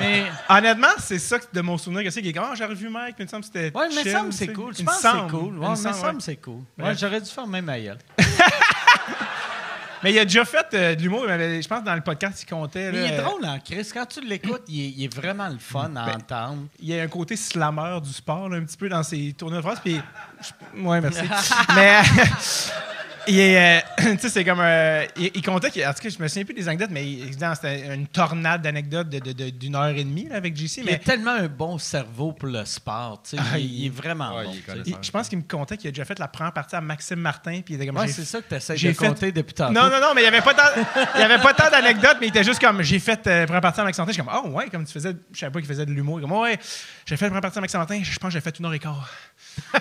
Mais, 0.00 0.24
Honnêtement, 0.48 0.88
c'est 0.98 1.18
ça 1.18 1.38
que- 1.38 1.44
de 1.52 1.60
mon 1.60 1.78
souvenir 1.78 2.02
que 2.02 2.10
c'est 2.10 2.22
qui 2.22 2.28
est 2.30 2.32
comme, 2.32 2.46
Ah, 2.50 2.54
j'ai 2.56 2.64
revu 2.64 2.88
Mike, 2.88 3.14
puis 3.16 3.22
il 3.24 3.26
me 3.26 3.30
semble 3.30 3.42
que 3.42 3.46
c'était. 3.46 3.76
ouais, 3.76 3.88
mais 3.94 4.02
chill, 4.02 4.10
ça 4.12 4.22
me 4.22 4.30
tu 4.30 4.36
c'est 4.36 4.52
cool. 4.52 4.74
Je 4.76 4.82
pense 4.82 4.96
que 4.96 5.00
c'est 5.02 5.08
semble. 5.08 5.30
cool. 5.30 5.58
Ouais, 5.58 5.64
me 5.66 5.70
mais 5.70 5.76
semble, 5.76 5.94
ça 5.94 6.06
me 6.08 6.14
ouais. 6.14 6.20
c'est 6.20 6.36
cool. 6.36 6.62
Ouais, 6.78 6.94
j'aurais 6.96 7.20
dû 7.20 7.30
fermer 7.30 7.60
ma 7.60 7.78
gueule. 7.80 7.98
Mais 10.02 10.12
il 10.12 10.18
a 10.18 10.24
déjà 10.24 10.44
fait 10.44 10.66
euh, 10.74 10.94
de 10.94 11.02
l'humour, 11.02 11.24
je 11.28 11.66
pense 11.68 11.82
dans 11.82 11.94
le 11.94 12.00
podcast, 12.02 12.42
il 12.42 12.46
comptait. 12.46 12.92
Mais 12.92 13.00
là, 13.00 13.06
il 13.06 13.12
est 13.14 13.22
drôle, 13.22 13.44
hein, 13.44 13.58
Chris. 13.64 13.88
Quand 13.92 14.06
tu 14.06 14.20
l'écoutes, 14.20 14.62
il, 14.68 14.80
est- 14.80 14.90
il 14.96 15.04
est 15.04 15.14
vraiment 15.14 15.48
le 15.48 15.58
fun 15.58 15.94
à 15.96 16.14
entendre. 16.16 16.64
Il 16.80 16.88
y 16.88 16.98
a 16.98 17.02
un 17.02 17.08
côté 17.08 17.36
slammer 17.36 17.98
du 18.02 18.12
sport, 18.12 18.48
là, 18.48 18.58
un 18.58 18.64
petit 18.64 18.76
peu 18.76 18.88
dans 18.88 19.02
ses 19.02 19.32
tournées 19.32 19.56
de 19.56 19.62
phrase. 19.62 19.80
Puis, 19.82 20.00
ouais, 20.78 21.00
merci. 21.00 21.22
mais, 21.76 22.02
il 23.26 23.38
est, 23.38 23.78
euh, 23.78 23.80
tu 24.14 24.18
sais, 24.20 24.28
c'est 24.28 24.44
comme, 24.44 24.60
euh, 24.60 25.04
il, 25.16 25.30
il 25.34 25.42
comptait, 25.42 25.70
qu'il- 25.70 25.86
en 25.86 25.92
tout 25.92 26.00
cas, 26.02 26.08
je 26.08 26.22
me 26.22 26.28
souviens 26.28 26.44
plus 26.44 26.54
des 26.54 26.68
anecdotes, 26.68 26.90
mais 26.90 27.04
c'était 27.54 27.94
une 27.94 28.06
tornade 28.06 28.62
d'anecdotes 28.62 29.08
de- 29.08 29.18
de- 29.18 29.32
de- 29.32 29.50
d'une 29.50 29.74
heure 29.74 29.86
et 29.88 30.04
demie 30.04 30.28
là, 30.28 30.36
avec 30.36 30.56
JC. 30.56 30.78
Il 30.82 30.88
a 30.88 30.92
Mais 30.92 30.98
tellement 30.98 31.32
un 31.32 31.48
bon 31.48 31.78
cerveau 31.78 32.32
pour 32.32 32.48
le 32.48 32.64
sport. 32.64 33.22
tu 33.22 33.36
sais. 33.36 33.42
Ah, 33.52 33.58
il, 33.58 33.86
est 33.86 33.88
vraiment 33.88 34.36
Ouais, 34.36 34.44
bon. 34.44 34.96
je 35.02 35.10
pense 35.10 35.28
qu'il 35.28 35.38
me 35.38 35.44
comptait 35.44 35.76
qu'il 35.76 35.88
a 35.88 35.90
déjà 35.90 36.04
fait 36.04 36.18
la 36.18 36.28
première 36.28 36.52
partie 36.52 36.76
à 36.76 36.80
Maxime 36.80 37.20
Martin. 37.20 37.60
Puis 37.64 37.74
il 37.74 37.76
était 37.76 37.86
comme, 37.86 37.96
Ouais, 37.96 38.08
c'est 38.08 38.24
ça 38.24 38.40
que 38.40 38.48
tu 38.48 38.54
essaies 38.54 38.76
j'ai 38.76 38.88
de 38.88 38.92
fait- 38.96 39.06
compter 39.08 39.32
depuis 39.32 39.54
tantôt. 39.54 39.72
Non, 39.72 39.84
non, 39.90 40.00
non, 40.00 40.12
mais 40.14 40.20
il 40.22 40.24
n'y 40.24 40.28
avait 40.36 40.42
pas 40.42 40.54
tant, 40.54 40.82
il 41.16 41.20
y 41.20 41.24
avait 41.24 41.38
pas 41.42 41.54
tant 41.54 41.70
d'anecdotes, 41.70 42.16
mais 42.20 42.26
il 42.26 42.30
était 42.30 42.44
juste 42.44 42.60
comme 42.60 42.82
j'ai 42.82 42.98
fait 42.98 43.26
euh, 43.26 43.44
première 43.46 43.60
partie 43.60 43.80
à 43.80 43.84
Max 43.84 43.98
Martin. 43.98 44.12
Je 44.12 44.16
suis 44.16 44.24
comme, 44.24 44.40
oh 44.44 44.48
ouais, 44.50 44.68
comme 44.68 44.84
tu 44.84 44.92
faisais, 44.92 45.14
je 45.32 45.38
savais 45.38 45.52
pas 45.52 45.58
qu'il 45.60 45.68
faisait 45.68 45.86
de 45.86 45.92
l'humour. 45.92 46.20
Comme, 46.20 46.32
ouais, 46.32 46.58
j'ai 47.06 47.16
fait 47.16 47.24
la 47.26 47.30
première 47.30 47.42
partie 47.42 47.58
à 47.58 47.60
Max 47.60 47.74
Martin, 47.74 48.00
je 48.02 48.18
pense 48.18 48.28
que 48.28 48.34
j'ai 48.34 48.40
fait 48.40 48.58
une 48.58 48.66
heure 48.66 48.74
et 48.74 48.78
quart. 48.78 49.08
Euh, 49.74 49.78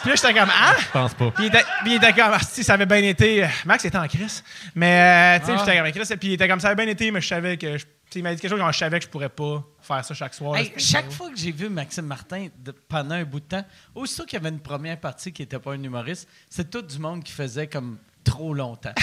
puis 0.00 0.10
là, 0.10 0.14
j'étais 0.14 0.34
comme, 0.34 0.50
ah! 0.52 0.74
Je 0.78 0.90
pense 0.92 1.14
pas. 1.14 1.30
Puis 1.32 1.44
il 1.44 1.48
était, 1.48 1.64
puis 1.82 1.92
il 1.92 1.96
était 1.96 2.12
comme, 2.12 2.32
ah, 2.32 2.38
si 2.40 2.62
ça 2.64 2.74
avait 2.74 2.86
bien 2.86 2.98
été. 2.98 3.44
euh, 3.44 3.48
Max 3.64 3.84
était 3.84 3.98
en 3.98 4.06
crise. 4.06 4.42
Mais, 4.74 5.38
euh, 5.38 5.40
tu 5.40 5.46
sais, 5.46 5.52
Ah. 5.54 5.64
j'étais 5.64 5.78
comme, 5.78 5.90
Chris. 6.04 6.16
Puis 6.16 6.28
il 6.28 6.32
était 6.34 6.48
comme, 6.48 6.60
ça 6.60 6.68
avait 6.68 6.84
bien 6.84 6.92
été, 6.92 7.10
mais 7.10 7.20
je 7.20 7.28
savais 7.28 7.56
que. 7.56 7.76
je- 7.78 7.84
tu 7.84 8.14
sais, 8.14 8.18
il 8.20 8.22
m'a 8.22 8.34
dit 8.34 8.40
quelque 8.40 8.50
chose 8.52 8.60
quand 8.60 8.72
je 8.72 8.78
savais 8.78 8.98
que 8.98 9.04
je 9.04 9.10
pourrais 9.10 9.28
pas 9.28 9.62
faire 9.82 10.04
ça 10.04 10.14
chaque 10.14 10.32
soir. 10.34 10.56
Hey, 10.56 10.66
C'était- 10.66 10.80
chaque 10.80 11.10
fois 11.10 11.28
que 11.30 11.36
j'ai 11.36 11.52
vu 11.52 11.68
Maxime 11.68 12.06
Martin 12.06 12.48
de- 12.58 12.72
pendant 12.72 13.16
un 13.16 13.24
bout 13.24 13.40
de 13.40 13.44
temps, 13.46 13.64
aussitôt 13.94 14.24
qu'il 14.24 14.38
y 14.38 14.40
avait 14.40 14.48
une 14.54 14.60
première 14.60 14.98
partie 14.98 15.32
qui 15.32 15.42
n'était 15.42 15.58
pas 15.58 15.72
un 15.72 15.82
humoriste, 15.82 16.26
c'est 16.48 16.70
tout 16.70 16.80
du 16.82 16.98
monde 16.98 17.22
qui 17.22 17.32
faisait 17.32 17.66
comme 17.66 17.98
trop 18.24 18.54
longtemps. 18.54 18.94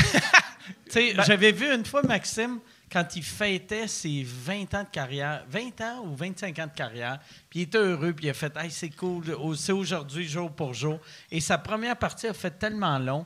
Tu 0.88 0.92
sais, 0.94 1.14
Ben 1.14 1.24
J'avais 1.24 1.52
vu 1.52 1.72
une 1.72 1.86
fois 1.86 2.02
Maxime 2.02 2.58
quand 2.96 3.14
il 3.18 3.24
fêtait 3.24 3.90
ses 3.90 4.24
20 4.24 4.74
ans 4.74 4.84
de 4.84 4.90
carrière, 4.90 5.44
20 5.50 5.82
ans 5.82 6.06
ou 6.06 6.16
25 6.16 6.60
ans 6.60 6.68
de 6.68 6.78
carrière, 6.78 7.20
puis 7.50 7.60
il 7.60 7.64
était 7.64 7.78
heureux, 7.78 8.14
puis 8.14 8.28
il 8.28 8.30
a 8.30 8.34
fait 8.34 8.56
hey, 8.56 8.72
c'est 8.72 8.90
cool, 8.92 9.36
c'est 9.58 9.74
aujourd'hui 9.74 10.26
jour 10.26 10.50
pour 10.50 10.74
jour. 10.74 11.02
Et 11.30 11.42
sa 11.42 11.58
première 11.58 11.98
partie 11.98 12.28
a 12.28 12.34
fait 12.34 12.52
tellement 12.52 12.98
long, 12.98 13.26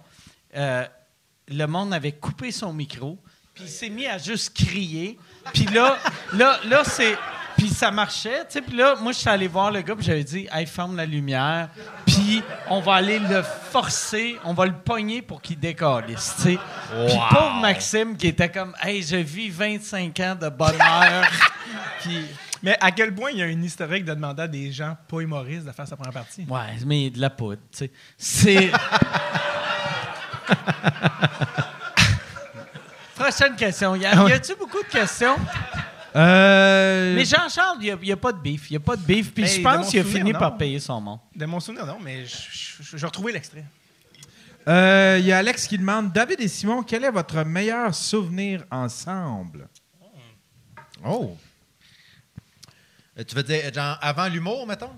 euh, 0.55 0.87
le 1.49 1.65
monde 1.67 1.93
avait 1.93 2.13
coupé 2.13 2.51
son 2.51 2.73
micro, 2.73 3.19
puis 3.53 3.65
il 3.65 3.69
s'est 3.69 3.89
mis 3.89 4.07
à 4.07 4.17
juste 4.17 4.55
crier. 4.57 5.19
Puis 5.53 5.65
là, 5.65 5.99
là, 6.33 6.59
là 6.65 6.83
c'est. 6.83 7.15
Puis 7.59 7.69
ça 7.69 7.91
marchait, 7.91 8.45
tu 8.45 8.53
sais. 8.53 8.61
Puis 8.61 8.77
là, 8.77 8.95
moi, 8.95 9.11
je 9.11 9.17
suis 9.17 9.27
allé 9.27 9.49
voir 9.49 9.69
le 9.69 9.81
gars, 9.81 9.93
puis 9.93 10.05
j'avais 10.05 10.23
dit, 10.23 10.47
hey, 10.49 10.65
ferme 10.65 10.95
la 10.95 11.05
lumière, 11.05 11.67
puis 12.05 12.41
on 12.69 12.79
va 12.79 12.93
aller 12.93 13.19
le 13.19 13.41
forcer, 13.43 14.37
on 14.45 14.53
va 14.53 14.65
le 14.65 14.73
pogner 14.73 15.21
pour 15.21 15.41
qu'il 15.41 15.59
décalisse, 15.59 16.35
tu 16.37 16.43
sais. 16.43 16.57
Puis 17.05 17.17
pauvre 17.29 17.59
Maxime 17.61 18.15
qui 18.15 18.27
était 18.27 18.47
comme, 18.49 18.73
hey, 18.81 19.03
je 19.03 19.17
vis 19.17 19.49
25 19.49 20.17
ans 20.21 20.37
de 20.39 20.47
bonheur. 20.47 21.25
puis, 21.99 22.25
Mais 22.63 22.77
à 22.79 22.91
quel 22.91 23.13
point 23.13 23.31
il 23.31 23.39
y 23.39 23.43
a 23.43 23.47
une 23.47 23.65
historique 23.65 24.05
de 24.05 24.13
demander 24.13 24.43
à 24.43 24.47
des 24.47 24.71
gens 24.71 24.95
pas 25.09 25.19
humoristes 25.19 25.65
de 25.65 25.73
faire 25.73 25.85
sa 25.87 25.97
première 25.97 26.13
partie? 26.13 26.45
ouais, 26.49 26.77
mais 26.85 27.09
de 27.09 27.19
la 27.19 27.29
poudre, 27.29 27.59
tu 27.73 27.79
sais. 27.79 27.91
C'est. 28.17 28.71
Prochaine 33.15 33.57
question. 33.57 33.95
Y, 33.97 34.05
a, 34.05 34.29
y 34.29 34.31
a-tu 34.31 34.55
beaucoup 34.55 34.81
de 34.81 34.87
questions? 34.87 35.35
Euh, 36.15 37.15
Mais 37.15 37.25
Jean-Charles, 37.25 37.77
il 37.81 37.95
n'y 38.01 38.11
a, 38.11 38.17
pas 38.17 38.31
de 38.31 38.39
beef. 38.39 38.69
Il 38.69 38.73
n'y 38.73 38.77
a 38.77 38.79
pas 38.79 38.95
de 38.95 39.01
beef. 39.01 39.31
Puis 39.33 39.43
Mais 39.43 39.49
je 39.49 39.61
pense 39.61 39.89
qu'il 39.89 39.99
a 39.99 40.03
fini 40.03 40.31
non. 40.31 40.39
par 40.39 40.57
payer 40.57 40.79
son 40.79 40.99
monde. 41.01 41.19
De 41.35 41.45
mon 41.45 41.59
souvenir, 41.59 41.85
non, 41.85 41.97
mais 42.01 42.25
je, 42.25 42.97
vais 42.97 43.05
retrouver 43.05 43.31
l'extrait. 43.31 43.63
euh, 44.67 45.17
Il 45.19 45.25
y 45.25 45.31
a 45.31 45.37
Alex 45.37 45.67
qui 45.67 45.77
demande 45.77 46.11
David 46.11 46.41
et 46.41 46.47
Simon, 46.47 46.83
quel 46.83 47.03
est 47.03 47.11
votre 47.11 47.43
meilleur 47.43 47.93
souvenir 47.93 48.63
ensemble? 48.71 49.67
Oh 51.05 51.37
Euh, 53.17 53.23
Tu 53.27 53.35
veux 53.35 53.43
dire, 53.43 53.73
genre, 53.73 53.97
avant 54.01 54.27
l'humour, 54.27 54.65
mettons? 54.67 54.91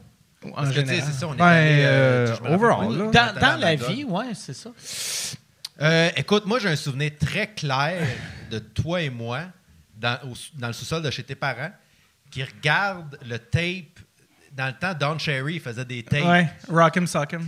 En 0.43 0.51
Parce 0.53 0.69
que, 0.69 0.75
général. 0.75 1.03
c'est 1.05 1.19
ça, 1.19 1.27
on 1.27 1.33
est 1.33 1.37
Ben, 1.37 1.45
allé, 1.45 1.81
euh, 1.83 2.35
overall, 2.49 2.97
là. 3.13 3.33
Dans, 3.33 3.59
la 3.59 3.75
vie, 3.75 4.03
ouais, 4.05 4.33
c'est 4.33 4.53
ça. 4.55 4.71
Euh, 5.79 6.09
écoute, 6.15 6.45
moi, 6.47 6.57
j'ai 6.59 6.69
un 6.69 6.75
souvenir 6.75 7.11
très 7.19 7.47
clair 7.53 8.07
de 8.49 8.57
toi 8.59 9.01
et 9.01 9.09
moi 9.11 9.41
dans, 10.01 10.17
au- 10.29 10.33
dans 10.55 10.67
le 10.67 10.73
sous-sol 10.73 11.01
de 11.03 11.11
chez 11.11 11.23
tes 11.23 11.35
parents 11.35 11.71
qui 12.29 12.43
regardent 12.43 13.17
le 13.25 13.37
tape. 13.39 13.99
Dans 14.51 14.65
le 14.67 14.73
temps, 14.73 14.93
Don 14.93 15.17
Cherry 15.17 15.59
faisait 15.59 15.85
des 15.85 16.03
tapes. 16.03 16.25
Ouais, 16.25 16.49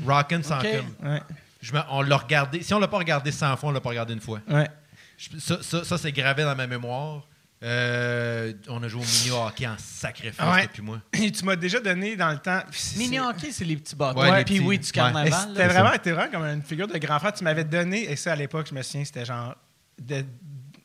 Rock'em 0.05 0.43
Sock'em. 0.43 0.85
Ouais, 1.03 1.21
Je 1.61 1.73
me- 1.73 1.81
on 1.89 2.01
l'a 2.01 2.15
regardé. 2.17 2.61
Si 2.63 2.73
on 2.73 2.79
l'a 2.79 2.87
pas 2.87 2.97
regardé 2.99 3.31
100 3.31 3.57
fois, 3.57 3.69
on 3.69 3.71
l'a 3.73 3.81
pas 3.81 3.89
regardé 3.89 4.13
une 4.13 4.21
fois. 4.21 4.39
ouais. 4.49 4.69
Je- 5.17 5.37
ça, 5.39 5.61
ça- 5.61 5.83
ça, 5.83 5.97
c'est 5.97 6.11
gravé 6.11 6.43
dans 6.43 6.55
ma 6.55 6.65
mémoire. 6.67 7.27
Euh, 7.61 8.51
on 8.67 8.81
a 8.83 8.87
joué 8.89 9.01
au 9.01 9.05
mini 9.05 9.31
hockey 9.31 9.65
en 9.67 9.75
sacrifice 9.77 10.37
Ouais. 10.39 10.63
depuis 10.63 10.81
moi. 10.81 10.99
Et 11.13 11.31
tu 11.31 11.45
m'as 11.45 11.55
déjà 11.55 11.79
donné 11.79 12.15
dans 12.17 12.31
le 12.31 12.39
temps. 12.39 12.61
Mini 12.97 13.19
hockey, 13.19 13.51
c'est 13.51 13.63
les 13.63 13.77
petits 13.77 13.95
bâtons. 13.95 14.19
Ouais, 14.19 14.43
puis 14.43 14.55
petits. 14.55 14.65
oui, 14.65 14.79
du 14.79 14.91
carnaval. 14.91 15.31
C'était 15.49 15.67
vraiment, 15.67 15.91
vraiment 16.03 16.31
comme 16.31 16.43
une 16.43 16.61
figure 16.63 16.87
de 16.87 16.97
grand 16.97 17.19
frère. 17.19 17.31
Tu 17.33 17.43
m'avais 17.43 17.63
donné, 17.63 18.11
et 18.11 18.15
ça 18.17 18.33
à 18.33 18.35
l'époque, 18.35 18.67
je 18.69 18.75
me 18.75 18.81
souviens, 18.81 19.05
c'était 19.05 19.23
genre 19.25 19.55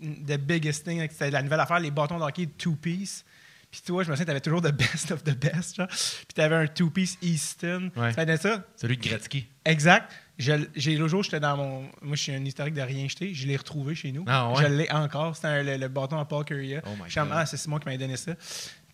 the 0.01 0.37
biggest 0.39 0.85
thing. 0.85 1.01
C'était 1.11 1.31
la 1.31 1.43
nouvelle 1.43 1.61
affaire, 1.61 1.81
les 1.81 1.91
bâtons 1.91 2.19
de 2.19 2.23
hockey 2.25 2.47
two-piece. 2.59 3.25
Puis 3.71 3.83
toi, 3.85 4.03
je 4.03 4.11
me 4.11 4.15
souviens, 4.17 4.25
tu 4.25 4.31
avais 4.31 4.41
toujours 4.41 4.63
the 4.63 4.73
best 4.73 5.11
of 5.11 5.23
the 5.25 5.37
best. 5.39 5.77
Genre. 5.77 5.89
Puis 5.89 6.35
tu 6.35 6.41
avais 6.41 6.57
un 6.57 6.67
two-piece 6.67 7.19
Easton. 7.21 7.91
Ouais. 7.97 8.15
Donné 8.15 8.37
ça? 8.39 8.65
Celui 8.77 8.97
de 8.97 9.03
Gretzky. 9.03 9.47
Exact. 9.65 10.11
J'ai 10.39 10.97
le 10.97 11.09
jour, 11.09 11.23
j'étais 11.23 11.41
dans 11.41 11.57
mon. 11.57 11.81
Moi, 12.01 12.15
je 12.17 12.23
suis 12.23 12.33
un 12.33 12.45
historique 12.45 12.75
de 12.75 12.81
rien 12.81 13.09
jeté. 13.09 13.35
Je 13.35 13.47
l'ai 13.47 13.57
retrouvé 13.57 13.95
chez 13.95 14.13
nous. 14.13 14.25
Ah 14.29 14.51
ouais? 14.53 14.63
Je 14.63 14.69
l'ai 14.69 14.91
encore. 14.91 15.35
C'était 15.37 15.63
le, 15.65 15.77
le 15.77 15.89
bâton 15.89 16.19
à 16.19 16.25
Paul 16.25 16.45
Currier. 16.45 16.81
Oh 16.87 16.91
my 16.93 17.13
God. 17.13 17.29
ah, 17.33 17.45
c'est 17.45 17.57
Simon 17.57 17.79
qui 17.79 17.87
m'avait 17.87 17.99
donné 17.99 18.17
ça. 18.17 18.33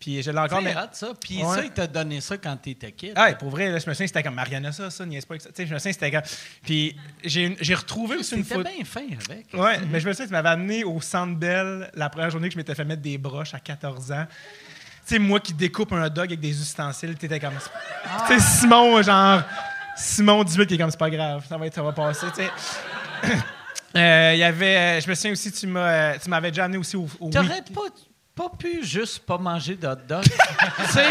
Puis 0.05 0.21
je 0.21 0.29
l'ai 0.29 0.37
encore. 0.37 0.59
C'est 0.59 0.63
Mais, 0.65 0.75
hot, 0.75 0.89
ça. 0.91 1.07
Puis 1.19 1.41
Ouais. 1.43 1.55
ça, 1.55 1.63
il 1.63 1.71
t'a 1.71 1.87
donné 1.87 2.21
ça 2.21 2.37
quand 2.37 2.55
t'étais 2.57 2.91
kid. 2.91 3.13
ah, 3.15 3.33
pour 3.33 3.49
vrai, 3.49 3.71
là, 3.71 3.79
je 3.79 3.89
me 3.89 3.93
souviens, 3.95 4.05
c'était 4.05 4.21
comme 4.21 4.35
Mariana, 4.35 4.71
ça, 4.71 4.91
ça, 4.91 5.03
niaise 5.03 5.25
pas 5.25 5.39
ça. 5.39 5.49
Tu 5.49 5.55
sais, 5.55 5.65
je 5.67 5.73
me 5.73 5.79
souviens, 5.79 5.93
c'était 5.93 6.11
comme. 6.11 6.21
Puis 6.61 6.95
j'ai 7.23 7.73
retrouvé 7.73 8.17
aussi 8.17 8.35
une 8.35 8.43
C'était 8.43 8.55
photo. 8.57 8.69
bien 8.69 8.85
fin 8.85 9.01
avec. 9.01 9.47
Ouais, 9.51 9.79
mais 9.89 9.99
je 9.99 10.07
me 10.07 10.13
souviens, 10.13 10.27
tu 10.27 10.31
m'avais 10.31 10.49
amené 10.49 10.83
au 10.83 11.01
Centre 11.01 11.33
Bell 11.35 11.89
la 11.95 12.09
première 12.11 12.29
journée 12.29 12.49
que 12.49 12.53
je 12.53 12.57
m'étais 12.59 12.75
fait 12.75 12.85
mettre 12.85 13.01
des 13.01 13.17
broches 13.17 13.55
à 13.55 13.59
14 13.59 14.11
ans. 14.11 14.27
Tu 15.07 15.13
sais, 15.15 15.17
moi 15.19 15.39
qui 15.39 15.55
découpe 15.55 15.91
un 15.93 16.05
hot 16.05 16.09
dog 16.09 16.25
avec 16.27 16.39
des 16.39 16.61
ustensiles, 16.61 17.15
t'étais 17.15 17.39
comme. 17.39 17.55
Tu 18.27 18.33
sais, 18.33 18.39
Simon, 18.39 19.01
genre. 19.01 19.41
Simon 19.97 20.43
18 20.43 20.67
qui 20.67 20.75
est 20.75 20.77
comme, 20.77 20.91
c'est 20.91 20.99
pas 20.99 21.09
grave, 21.09 21.43
ça 21.49 21.57
va, 21.57 21.65
être, 21.65 21.73
ça 21.73 21.81
va 21.81 21.93
passer, 21.93 22.27
tu 22.35 22.43
sais. 22.43 23.33
Euh, 23.95 24.31
Il 24.33 24.39
y 24.39 24.43
avait. 24.43 24.99
Je 24.99 25.09
me 25.09 25.15
souviens 25.15 25.31
aussi, 25.31 25.51
tu 25.53 25.65
m'avais 25.67 26.51
déjà 26.51 26.65
amené 26.65 26.77
aussi 26.77 26.97
au, 26.97 27.07
au 27.17 27.29
T'aurais 27.29 27.61
pas, 27.73 27.81
pas 28.35 28.49
pu 28.59 28.83
juste 28.83 29.19
pas 29.19 29.37
manger 29.37 29.75
de 29.75 29.87
hot 29.87 29.95
dog. 30.07 30.23
tu 30.77 30.85
sais, 30.91 31.05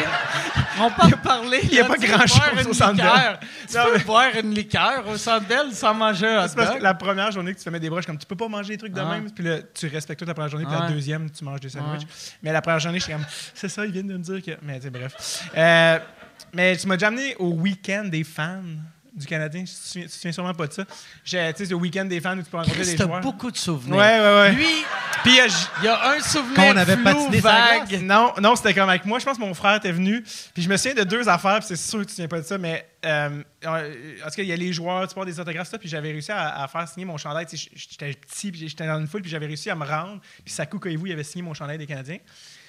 on 0.79 0.91
peut 0.91 1.17
parler. 1.23 1.61
il 1.63 1.73
y 1.75 1.79
a 1.81 1.83
là, 1.83 1.89
pas 1.89 1.97
grand-chose 1.97 2.67
au 2.69 2.73
Centre 2.75 2.97
Bell. 2.97 3.39
Tu 3.67 3.77
Non, 3.77 3.85
peux 3.87 3.99
mais- 3.99 4.05
boire 4.05 4.27
une 4.43 4.55
liqueur 4.55 5.09
au 5.09 5.17
Centre 5.17 5.47
Bell 5.47 5.73
sans 5.73 5.95
manger 5.95 6.27
un 6.27 6.45
hot 6.45 6.49
C'est 6.49 6.57
parce 6.57 6.69
que 6.69 6.75
dog. 6.75 6.83
la 6.83 6.93
première 6.95 7.31
journée 7.33 7.55
que 7.55 7.59
tu 7.59 7.65
te 7.65 7.71
mets 7.71 7.81
des 7.81 7.89
broches, 7.89 8.05
comme 8.07 8.19
tu 8.19 8.27
peux 8.27 8.37
pas 8.37 8.49
manger 8.49 8.75
des 8.75 8.79
trucs 8.79 8.93
de 8.93 9.01
Ah. 9.01 9.07
même, 9.07 9.31
puis 9.31 9.43
là, 9.43 9.59
tu 9.73 9.87
respectes 9.89 10.19
toute 10.19 10.29
la 10.29 10.35
première 10.35 10.51
journée, 10.51 10.67
puis 10.67 10.75
la 10.79 10.89
deuxième, 10.89 11.31
tu 11.31 11.43
manges 11.45 11.61
des 11.61 11.71
sandwichs. 11.71 12.07
Mais 12.43 12.53
la 12.53 12.61
première 12.61 12.81
journée, 12.81 12.99
je 12.99 13.05
suis 13.05 13.13
comme, 13.15 13.25
c'est 13.55 13.69
ça, 13.71 13.87
ils 13.87 13.93
viennent 13.93 14.09
de 14.09 14.17
me 14.19 14.23
dire 14.23 14.43
que. 14.43 14.59
Mais 14.63 14.77
tu 14.77 14.83
sais, 14.85 14.91
bref. 14.91 15.43
Euh, 15.57 15.99
mais 16.53 16.77
tu 16.77 16.87
m'as 16.87 16.97
déjà 16.97 17.07
amené 17.09 17.35
au 17.39 17.53
week-end 17.53 18.05
des 18.05 18.23
fans 18.25 18.61
du 19.15 19.27
Canadien. 19.27 19.61
Tu 19.65 19.67
te 19.73 19.77
souviens, 19.87 20.03
tu 20.03 20.09
te 20.09 20.15
souviens 20.15 20.33
sûrement 20.33 20.55
pas 20.55 20.67
de 20.67 20.73
ça. 20.73 20.85
J'ai- 21.25 21.53
Tu 21.53 21.59
sais, 21.59 21.65
c'est 21.65 21.71
le 21.71 21.77
week-end 21.77 22.05
des 22.05 22.21
fans 22.21 22.37
où 22.37 22.43
tu 22.43 22.51
peux 22.51 22.57
rencontrer 22.57 22.85
des 22.85 22.97
joueurs. 22.97 23.21
beaucoup 23.21 23.51
de 23.51 23.57
souvenirs. 23.57 23.97
Ouais, 23.97 24.19
ouais, 24.21 24.35
ouais. 24.41 24.53
Lui, 24.53 24.67
Puis 25.23 25.41
euh, 25.41 25.47
il 25.79 25.85
y 25.85 25.89
a 25.89 26.11
un 26.11 26.21
souvenir 26.21 26.55
Quand 26.57 26.73
on 26.73 26.77
avait 26.77 26.95
flou, 26.97 27.05
patiné 27.05 27.41
vague. 27.41 28.03
non, 28.03 28.33
non, 28.41 28.57
c'était 28.57 28.75
comme 28.75 28.89
avec 28.89 29.05
moi. 29.05 29.19
Je 29.19 29.25
pense 29.25 29.37
que 29.37 29.43
mon 29.43 29.55
frère 29.55 29.77
était 29.77 29.93
venu. 29.93 30.23
Puis 30.53 30.63
je 30.63 30.69
me 30.69 30.77
souviens 30.77 30.95
de 30.95 31.05
deux 31.09 31.29
affaires, 31.29 31.59
puis 31.61 31.69
c'est 31.69 31.77
sûr 31.77 32.01
que 32.01 32.05
tu 32.05 32.07
ne 32.07 32.09
te 32.09 32.11
souviens 32.13 32.29
pas 32.29 32.41
de 32.41 32.47
ça, 32.47 32.59
mais 32.59 32.87
euh, 33.07 33.43
en 33.67 33.79
tout 33.81 34.37
cas, 34.37 34.43
il 34.43 34.47
y 34.49 34.53
a 34.53 34.57
les 34.57 34.73
joueurs, 34.73 35.07
tu 35.09 35.15
parles 35.15 35.27
des 35.27 35.39
autographes, 35.39 35.69
ça, 35.69 35.79
puis 35.79 35.89
j'avais 35.89 36.11
réussi 36.13 36.33
à, 36.33 36.63
à 36.63 36.69
faire 36.69 36.89
signer 36.89 37.07
mon 37.07 37.17
chandail. 37.17 37.47
Tu 37.47 37.57
sais, 37.57 37.71
J'étais 37.75 38.13
petit, 38.15 38.51
puis 38.51 38.69
j'étais 38.69 38.87
dans 38.87 38.99
une 38.99 39.07
foule, 39.07 39.23
puis 39.23 39.31
j'avais 39.31 39.47
réussi 39.47 39.71
à 39.71 39.75
me 39.75 39.85
rendre. 39.87 40.21
Puis 40.45 40.53
Sakou 40.53 40.79
Koivu, 40.79 41.09
il 41.09 41.13
avait 41.13 41.25
signé 41.25 41.43
mon 41.43 41.55
chandail 41.55 41.79
des 41.79 41.87
Canadiens. 41.87 42.19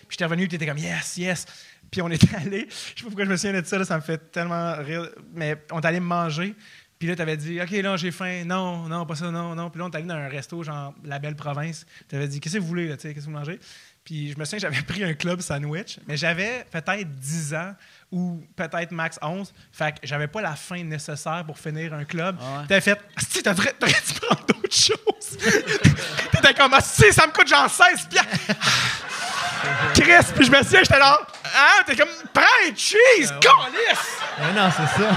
Puis 0.08 0.10
j'étais 0.18 0.26
revenu, 0.26 0.48
puis 0.48 0.58
t'étais 0.58 0.68
comme 0.70 0.78
yes, 0.78 1.18
yes. 1.18 1.46
Puis 1.91 2.02
on 2.02 2.10
était 2.10 2.36
allé, 2.36 2.68
je 2.70 2.74
sais 2.74 3.03
pas 3.03 3.07
pourquoi 3.07 3.26
je 3.26 3.30
me 3.30 3.38
souviens 3.38 3.62
de 3.62 3.66
ça, 3.66 3.78
là, 3.78 3.86
ça 3.86 3.95
me 3.95 4.02
fait 4.02 4.32
tellement 4.32 4.76
rire, 4.78 5.10
mais 5.34 5.57
on 5.72 5.80
est 5.80 5.86
allé 5.86 5.99
manger. 5.99 6.56
Puis 6.98 7.10
là, 7.10 7.16
t'avais 7.16 7.36
dit, 7.36 7.60
OK, 7.62 7.72
là, 7.72 7.98
j'ai 7.98 8.12
faim. 8.12 8.44
Non, 8.45 8.88
non, 8.88 9.06
pas 9.06 9.16
ça, 9.16 9.30
non, 9.30 9.53
non. 9.53 9.70
Puis 9.70 9.80
là, 9.80 9.86
on 9.86 9.90
est 9.90 9.95
allé 9.98 10.06
dans 10.06 10.16
un 10.16 10.30
resto, 10.30 10.64
genre 10.64 10.94
La 11.03 11.20
Belle 11.20 11.36
Province. 11.36 11.86
T'avais 12.07 12.28
dit, 12.28 12.40
qu'est-ce 12.40 12.56
que 12.56 12.60
vous 12.62 12.68
voulez, 12.68 12.88
là, 12.88 12.95
tu 12.95 13.02
sais, 13.02 13.14
qu'est-ce 13.14 13.26
que 13.26 13.32
vous 13.32 13.38
mangez? 13.38 13.60
Puis 14.06 14.32
je 14.32 14.40
me 14.40 14.45
souviens, 14.45 14.60
j'avais 14.60 14.82
pris 14.84 15.03
un 15.03 15.16
club 15.16 15.41
sandwich, 15.41 15.99
mais 16.07 16.16
j'avais 16.16 16.66
peut-être 16.72 17.10
10 17.16 17.56
ans 17.56 17.74
ou 18.12 18.45
peut-être 18.56 18.91
max 18.91 19.18
11. 19.22 19.52
Fait 19.72 19.94
que 19.94 20.07
j'avais 20.07 20.28
pas 20.28 20.41
la 20.41 20.56
faim 20.56 20.84
nécessaire 20.84 21.44
pour 21.44 21.57
finir 21.57 21.91
un 21.94 22.06
club. 22.06 22.38
Ah 22.40 22.62
ouais. 22.62 22.68
T'avais 22.68 22.82
fait, 22.82 22.99
si 23.18 23.41
t'aurais 23.41 23.74
dû 23.74 24.20
prendre 24.22 24.45
d'autres 24.45 24.72
choses. 24.72 25.38
T'étais 26.32 26.53
comme, 26.53 26.76
si, 26.84 27.12
ça 27.12 27.26
me 27.26 27.32
coûte 27.32 27.48
genre 27.48 27.68
16 27.68 28.07
piastres. 28.07 28.30
Chris, 29.95 30.34
puis 30.36 30.45
je 30.45 30.52
me 30.52 30.62
souviens, 30.62 30.84
j'étais 30.84 30.99
là, 30.99 31.26
ah, 31.56 31.84
t'es 31.86 31.95
comme, 31.95 32.10
prends 32.34 32.44
un 32.68 32.76
cheese, 32.76 33.32
calice! 33.41 34.18
Ah 34.40 34.52
non, 34.56 34.69
c'est 34.76 35.02
ça. 35.02 35.10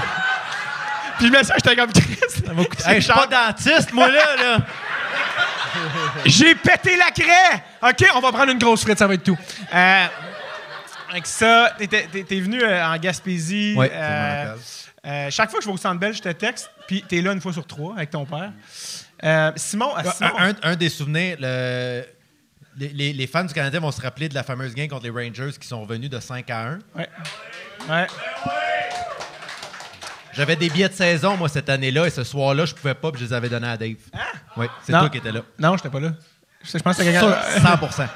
Puis 1.17 1.27
je 1.27 1.31
me 1.31 1.37
souviens, 1.39 1.55
j'étais 1.57 1.75
comme, 1.75 1.91
Chris, 1.91 2.17
Hey, 2.87 2.95
je 3.01 3.05
suis 3.05 3.13
pas 3.13 3.27
dentiste, 3.27 3.91
moi, 3.93 4.07
là. 4.09 4.35
là. 4.35 4.57
J'ai 6.25 6.55
pété 6.55 6.95
la 6.97 7.11
craie! 7.11 7.63
OK, 7.83 8.09
on 8.15 8.19
va 8.21 8.31
prendre 8.31 8.51
une 8.51 8.57
grosse 8.57 8.81
frite, 8.81 8.97
ça 8.97 9.07
va 9.07 9.13
être 9.15 9.23
tout. 9.23 9.37
Euh, 9.73 10.05
avec 11.11 11.25
ça, 11.27 11.73
t'es- 11.77 12.39
venu 12.39 12.61
euh, 12.63 12.85
en 12.85 12.97
Gaspésie. 12.97 13.73
Ouais, 13.77 13.89
ça 13.89 13.95
euh, 13.95 14.55
euh, 15.05 15.27
chaque 15.31 15.49
fois 15.49 15.59
que 15.59 15.63
je 15.65 15.69
vais 15.69 15.73
au 15.73 15.77
Centre 15.77 15.99
Bell, 15.99 16.13
je 16.13 16.21
te 16.21 16.29
texte, 16.29 16.69
puis 16.87 17.03
t'es 17.07 17.21
là 17.21 17.31
une 17.33 17.41
fois 17.41 17.53
sur 17.53 17.65
trois 17.65 17.95
avec 17.95 18.09
ton 18.11 18.25
père. 18.25 18.51
Euh, 19.23 19.51
Simon, 19.55 19.91
ah, 19.95 20.03
Simon- 20.11 20.33
un- 20.39 20.71
un 20.71 20.75
des 20.75 20.89
souvenirs, 20.89 21.37
le- 21.39 22.03
les, 22.79 22.87
les- 22.89 23.13
les 23.13 23.27
fans 23.27 23.43
du 23.43 23.53
Canadien 23.53 23.79
vont 23.79 23.91
se 23.91 24.01
rappeler 24.01 24.29
de 24.29 24.33
la 24.35 24.43
fameuse 24.43 24.73
game 24.73 24.87
contre 24.87 25.03
les 25.03 25.09
Rangers 25.09 25.51
qui 25.59 25.67
sont 25.67 25.81
revenus 25.81 26.09
de 26.09 26.19
5 26.19 26.49
à 26.49 26.59
1. 26.67 26.79
Ouais. 26.95 27.09
Ouais. 27.89 28.07
J'avais 30.33 30.55
des 30.55 30.69
billets 30.69 30.87
de 30.89 30.93
saison, 30.93 31.35
moi, 31.35 31.49
cette 31.49 31.69
année-là, 31.69 32.05
et 32.05 32.09
ce 32.09 32.23
soir-là, 32.23 32.65
je 32.65 32.73
pouvais 32.73 32.93
pas, 32.93 33.11
puis 33.11 33.19
je 33.21 33.25
les 33.27 33.33
avais 33.33 33.49
donnés 33.49 33.67
à 33.67 33.77
Dave. 33.77 33.95
Oui, 34.55 34.67
c'est 34.85 34.91
toi 34.93 35.09
qui 35.09 35.17
étais 35.17 35.31
là. 35.31 35.41
Non, 35.57 35.75
j'étais 35.75 35.89
pas 35.89 35.99
là. 35.99 36.13
Je, 36.63 36.77
je 36.77 36.83
pense 36.83 36.97
que 36.97 37.03
c'était 37.03 37.17
Sûr, 37.19 37.35
quelqu'un. 37.53 37.75
100% 37.75 38.07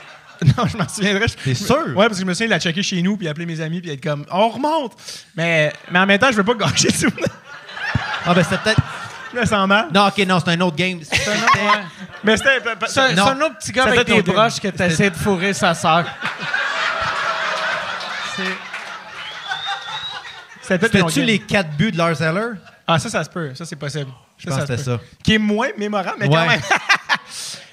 non, 0.57 0.65
je 0.67 0.77
m'en 0.77 0.87
souviendrai. 0.89 1.25
T'es 1.43 1.53
sûr? 1.53 1.87
Ouais, 1.95 2.07
parce 2.07 2.13
que 2.13 2.21
je 2.21 2.25
me 2.25 2.33
souviens 2.33 2.47
de 2.47 2.51
la 2.51 2.59
checker 2.59 2.83
chez 2.83 3.01
nous, 3.01 3.17
puis 3.17 3.27
appeler 3.27 3.45
mes 3.45 3.61
amis, 3.61 3.81
puis 3.81 3.91
être 3.91 4.03
comme, 4.03 4.25
on 4.31 4.49
remonte! 4.49 4.93
Mais, 5.35 5.71
mais 5.91 5.99
en 5.99 6.05
même 6.05 6.19
temps, 6.19 6.31
je 6.31 6.37
veux 6.37 6.43
pas 6.43 6.55
gâcher 6.55 6.91
souvenir. 6.91 7.27
Ah, 8.25 8.33
ben, 8.33 8.43
c'était 8.43 8.57
peut-être. 8.57 8.81
Mal. 9.67 9.87
Non, 9.93 10.07
ok, 10.07 10.17
non, 10.27 10.39
c'est 10.39 10.51
un 10.51 10.61
autre 10.61 10.75
game. 10.75 10.99
C'était- 11.03 11.29
Ouais. 11.31 11.83
Mais 12.23 12.37
c'était. 12.37 12.59
C'est 12.87 12.99
un, 12.99 13.11
Non. 13.13 13.25
c'est 13.25 13.31
un 13.31 13.41
autre 13.41 13.57
petit 13.57 13.71
gars 13.71 13.83
Ça 13.83 13.89
avec 13.89 14.07
fait 14.07 14.15
des 14.15 14.23
ton 14.23 14.31
broches 14.33 14.59
que 14.59 14.67
t'essaies 14.69 15.09
de 15.09 15.15
fourrer 15.15 15.53
sa 15.53 15.73
sœur. 15.73 16.05
C'était 20.61 20.77
peut-être 20.79 21.09
C'était-tu 21.09 21.23
les 21.23 21.39
game. 21.39 21.47
quatre 21.47 21.71
buts 21.71 21.91
de 21.91 21.97
Lars 21.97 22.21
Eller? 22.21 22.51
Ah, 22.87 22.97
ça, 22.99 23.09
ça 23.09 23.23
se 23.23 23.29
peut. 23.29 23.53
Ça, 23.55 23.65
c'est 23.65 23.75
possible. 23.75 24.11
Je 24.37 24.47
pense 24.47 24.55
que 24.59 24.61
c'était 24.67 24.77
ça. 24.83 24.99
Qui 25.23 25.35
est 25.35 25.39
moins 25.39 25.67
mémorable, 25.77 26.17
mais 26.19 26.27
quand 26.27 26.35
Ouais. 26.35 26.47
même. 26.47 26.61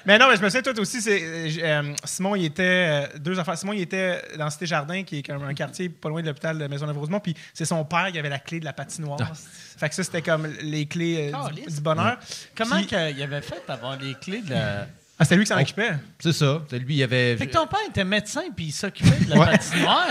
mais 0.05 0.17
non, 0.17 0.27
mais 0.29 0.35
je 0.37 0.41
me 0.41 0.49
souviens, 0.49 0.61
toi 0.61 0.73
aussi, 0.79 1.01
c'est, 1.01 1.21
euh, 1.21 1.49
euh, 1.63 1.93
Simon, 2.03 2.35
il 2.35 2.45
était. 2.45 2.63
euh, 2.63 3.17
deux 3.19 3.39
affaires. 3.39 3.57
Simon, 3.57 3.73
il 3.73 3.81
était 3.81 4.21
dans 4.37 4.49
Cité 4.49 4.65
Jardin, 4.65 5.03
qui 5.03 5.19
est 5.19 5.23
comme 5.23 5.43
un 5.43 5.53
quartier 5.53 5.89
pas 5.89 6.09
loin 6.09 6.21
de 6.21 6.27
l'hôpital 6.27 6.57
de 6.57 6.67
Maisonneuve-Rosemont. 6.67 7.19
Puis 7.19 7.35
c'est 7.53 7.65
son 7.65 7.83
père 7.85 8.09
qui 8.11 8.19
avait 8.19 8.29
la 8.29 8.39
clé 8.39 8.59
de 8.59 8.65
la 8.65 8.73
patinoire. 8.73 9.19
Ah. 9.21 9.31
Fait 9.77 9.89
que 9.89 9.95
ça, 9.95 10.03
c'était 10.03 10.21
comme 10.21 10.47
les 10.61 10.85
clés 10.85 11.31
euh, 11.33 11.65
du, 11.69 11.81
bonheur. 11.81 12.17
Comment 12.55 12.75
Puis- 12.77 12.87
qu'il 12.87 12.97
avait 13.23 13.41
fait 13.41 13.63
d'avoir 13.67 13.97
les 13.97 14.13
clés 14.15 14.41
de 14.41 14.51
la... 14.51 14.87
Ah, 15.19 15.23
c'était 15.23 15.35
lui 15.35 15.43
qui 15.43 15.49
s'en 15.49 15.57
Oh. 15.57 15.61
occupait? 15.61 15.91
C'est 16.19 16.33
ça. 16.33 16.61
C'est 16.67 16.79
Lui, 16.79 16.95
il 16.95 17.03
avait. 17.03 17.37
Fait 17.37 17.45
que 17.45 17.53
ton 17.53 17.67
père 17.67 17.79
était 17.87 18.03
médecin 18.03 18.41
puis 18.55 18.65
il 18.65 18.71
s'occupait 18.71 19.23
de 19.25 19.29
la 19.29 19.45
patinoire. 19.45 20.07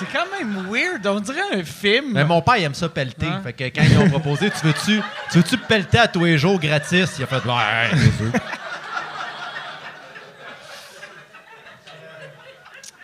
C'est 0.00 0.06
quand 0.12 0.24
même 0.36 0.66
weird. 0.68 1.06
On 1.06 1.20
dirait 1.20 1.38
un 1.60 1.62
film. 1.62 2.06
Mais 2.14 2.24
mon 2.24 2.42
père, 2.42 2.56
il 2.56 2.64
aime 2.64 2.74
ça 2.74 2.88
pelleter. 2.88 3.26
Hein? 3.26 3.40
Fait 3.44 3.52
que 3.52 3.62
quand 3.64 3.84
ils 3.88 3.96
ont 3.98 4.10
proposé, 4.10 4.50
tu 4.50 4.66
veux-tu 4.66 5.00
tu 5.30 5.36
veux-tu 5.38 5.56
pelleter 5.58 5.98
à 5.98 6.08
tous 6.08 6.24
les 6.24 6.36
jours 6.38 6.58
gratis? 6.58 7.10
Il 7.18 7.22
a 7.22 7.26
fait, 7.28 7.36
ouais, 7.36 7.42
bien 7.92 8.12
sûr. 8.18 8.40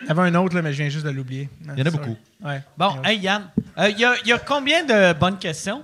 avait 0.11 0.21
un 0.29 0.35
autre, 0.35 0.55
là, 0.55 0.61
mais 0.61 0.71
je 0.73 0.77
viens 0.81 0.89
juste 0.89 1.05
de 1.05 1.09
l'oublier. 1.11 1.49
Il 1.61 1.79
y 1.79 1.81
en 1.81 1.85
a 1.85 1.91
beaucoup. 1.91 2.17
Ouais. 2.43 2.61
Bon, 2.77 3.01
hey 3.03 3.17
Yann, 3.19 3.49
il 3.89 3.99
y, 3.99 4.05
a- 4.05 4.15
y 4.25 4.31
a 4.33 4.39
combien 4.39 4.83
de 4.83 5.13
bonnes 5.13 5.37
questions? 5.37 5.83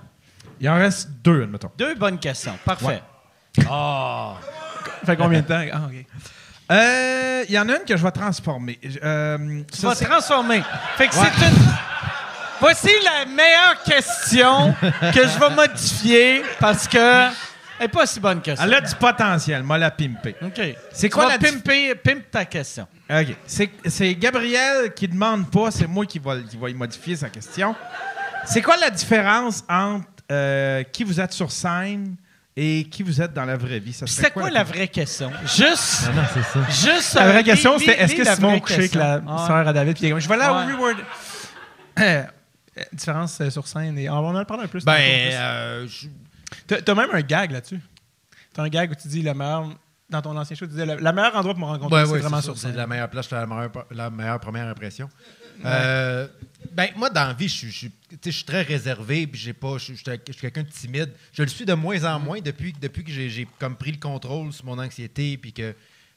Il 0.60 0.68
en 0.68 0.74
reste 0.76 1.08
deux, 1.22 1.42
admettons. 1.44 1.70
Deux 1.78 1.94
bonnes 1.94 2.18
questions. 2.18 2.58
Parfait. 2.64 3.02
Ah. 3.70 4.34
Fait 5.06 5.16
combien 5.16 5.40
de 5.40 5.46
temps? 5.46 5.62
Ah, 5.72 5.80
OK. 5.86 6.04
Euh, 6.70 7.44
Il 7.48 7.54
y 7.54 7.58
en 7.58 7.68
a 7.68 7.72
une 7.76 7.84
que 7.86 7.96
je 7.96 8.02
vais 8.02 8.10
transformer. 8.10 8.78
Euh, 9.02 9.62
Tu 9.72 9.78
ça, 9.80 9.88
vas 9.88 9.94
transformer. 9.94 10.62
Fait 10.96 11.08
que 11.08 11.14
c'est 11.14 11.20
une. 11.46 11.56
Voici 12.60 12.90
la 13.04 13.24
meilleure 13.26 13.82
question 13.84 14.74
que 14.82 15.22
je 15.28 15.38
vais 15.38 15.54
modifier 15.54 16.42
parce 16.60 16.88
que. 16.88 17.28
Elle 17.78 17.84
n'est 17.86 17.88
pas 17.88 18.06
si 18.06 18.18
bonne 18.20 18.40
que 18.42 18.54
ça. 18.56 18.64
Elle 18.64 18.74
a 18.74 18.80
du 18.80 18.94
potentiel, 18.96 19.62
moi 19.62 19.78
la 19.78 19.90
pimper. 19.90 20.34
OK. 20.42 20.60
C'est 20.92 21.08
quoi 21.08 21.28
la 21.28 21.38
pimper, 21.38 21.94
pimp 21.94 22.30
ta 22.30 22.44
question. 22.44 22.86
OK. 23.10 23.36
C'est- 23.46 23.70
C'est 23.86 24.14
Gabriel 24.14 24.92
qui 24.94 25.06
demande 25.08 25.50
pas, 25.50 25.70
c'est 25.70 25.86
moi 25.86 26.04
qui 26.06 26.18
va, 26.18 26.38
qui 26.40 26.56
va 26.56 26.70
y 26.70 26.74
modifier 26.74 27.16
sa 27.16 27.28
question. 27.28 27.74
C'est 28.44 28.62
quoi 28.62 28.76
la 28.78 28.90
différence 28.90 29.62
entre 29.68 30.06
euh, 30.30 30.82
qui 30.82 31.04
vous 31.04 31.20
êtes 31.20 31.32
sur 31.32 31.50
scène 31.50 32.16
et 32.56 32.84
qui 32.90 33.02
vous 33.02 33.22
êtes 33.22 33.32
dans 33.32 33.44
la 33.44 33.56
vraie 33.56 33.78
vie? 33.78 33.92
C'était 33.92 34.30
quoi 34.30 34.50
la 34.50 34.64
vraie 34.64 34.88
question? 34.88 35.30
Juste, 35.44 36.06
Non, 36.08 36.14
non, 36.14 36.22
c'est 36.34 36.42
ça. 36.42 36.92
juste. 36.94 37.14
La 37.14 37.26
euh, 37.26 37.32
vraie 37.32 37.44
question, 37.44 37.78
c'était 37.78 38.00
est-ce 38.02 38.14
que 38.14 38.24
Simon 38.24 38.58
couché 38.60 38.74
avec 38.74 38.94
la. 38.94 39.20
Ah. 39.26 39.44
sœur 39.46 39.68
à 39.68 39.72
David? 39.72 39.94
Puis 39.94 40.04
il 40.04 40.06
est 40.08 40.10
comme, 40.10 40.20
je 40.20 40.28
vais 40.28 40.36
là 40.36 40.52
au 40.52 40.66
reward. 40.66 40.96
Euh, 42.00 42.22
différence 42.92 43.40
euh, 43.40 43.50
sur 43.50 43.66
scène. 43.66 43.98
Et 43.98 44.08
on 44.08 44.14
en 44.18 44.34
a 44.36 44.44
parlé 44.44 44.64
un 44.64 44.68
peu. 44.68 44.78
Ben, 44.84 44.98
euh, 45.32 45.86
je- 45.88 46.08
T'as 46.66 46.80
t'as 46.82 46.94
même 46.94 47.10
un 47.12 47.20
gag 47.22 47.50
là-dessus. 47.50 47.80
T'as 48.52 48.62
un 48.62 48.68
gag 48.68 48.90
où 48.90 48.94
tu 48.94 49.08
dis 49.08 49.22
le 49.22 49.34
meilleur. 49.34 49.68
Dans 50.10 50.22
ton 50.22 50.34
ancien 50.38 50.56
show, 50.56 50.64
tu 50.64 50.70
disais 50.70 50.86
le, 50.86 50.96
meilleur 51.12 51.36
endroit 51.36 51.52
pour 51.54 51.60
me 51.60 51.66
rencontrer, 51.66 52.00
Ouais, 52.00 52.06
c'est 52.06 52.12
ouais, 52.12 52.18
vraiment 52.20 52.38
ça, 52.38 52.44
sur 52.44 52.56
C'est 52.56 52.68
scène. 52.68 52.76
la 52.76 52.86
meilleure 52.86 53.10
place, 53.10 53.28
c'est 53.28 53.34
la 53.34 53.46
meilleure, 53.46 53.70
la 53.90 54.08
meilleure 54.08 54.40
première 54.40 54.66
impression. 54.66 55.06
Euh, 55.66 56.26
ben, 56.72 56.88
moi, 56.96 57.10
dans 57.10 57.26
la 57.26 57.32
vie, 57.34 57.48
je 57.48 57.66
suis- 57.68 57.90
je 58.24 58.44
très 58.44 58.62
réservé, 58.62 59.26
puis 59.26 59.38
j'ai 59.38 59.52
pas, 59.52 59.76
je 59.76 59.84
suis 59.92 59.96
je 59.98 60.32
quelqu'un 60.32 60.62
de 60.62 60.68
timide. 60.70 61.12
Je 61.32 61.42
le 61.42 61.48
suis 61.48 61.66
de 61.66 61.74
moins 61.74 62.02
en 62.04 62.18
moins 62.18 62.40
depuis, 62.40 62.72
depuis 62.80 63.04
que 63.04 63.10
j'ai 63.10 63.28
j'ai 63.28 63.46
comme 63.58 63.76
pris 63.76 63.92
le 63.92 63.98
contrôle 63.98 64.50
sur 64.52 64.64
mon 64.64 64.78
anxiété, 64.78 65.36
puis 65.36 65.52
que, 65.52 65.74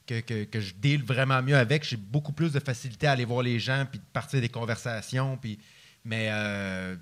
que, 0.08 0.22
que, 0.22 0.44
que 0.46 0.62
je 0.62 0.74
deal 0.74 1.04
vraiment 1.04 1.42
mieux 1.42 1.58
avec. 1.58 1.84
J'ai 1.84 1.98
beaucoup 1.98 2.32
plus 2.32 2.54
de 2.54 2.60
facilité 2.62 3.08
à 3.08 3.12
aller 3.12 3.26
voir 3.26 3.42
les 3.42 3.60
gens, 3.60 3.86
puis 3.90 4.00
de 4.00 4.06
partir 4.14 4.40
des 4.40 4.50
conversations, 4.50 5.36
puis 5.38 5.60
mais 6.06 6.30
euh, 6.32 6.96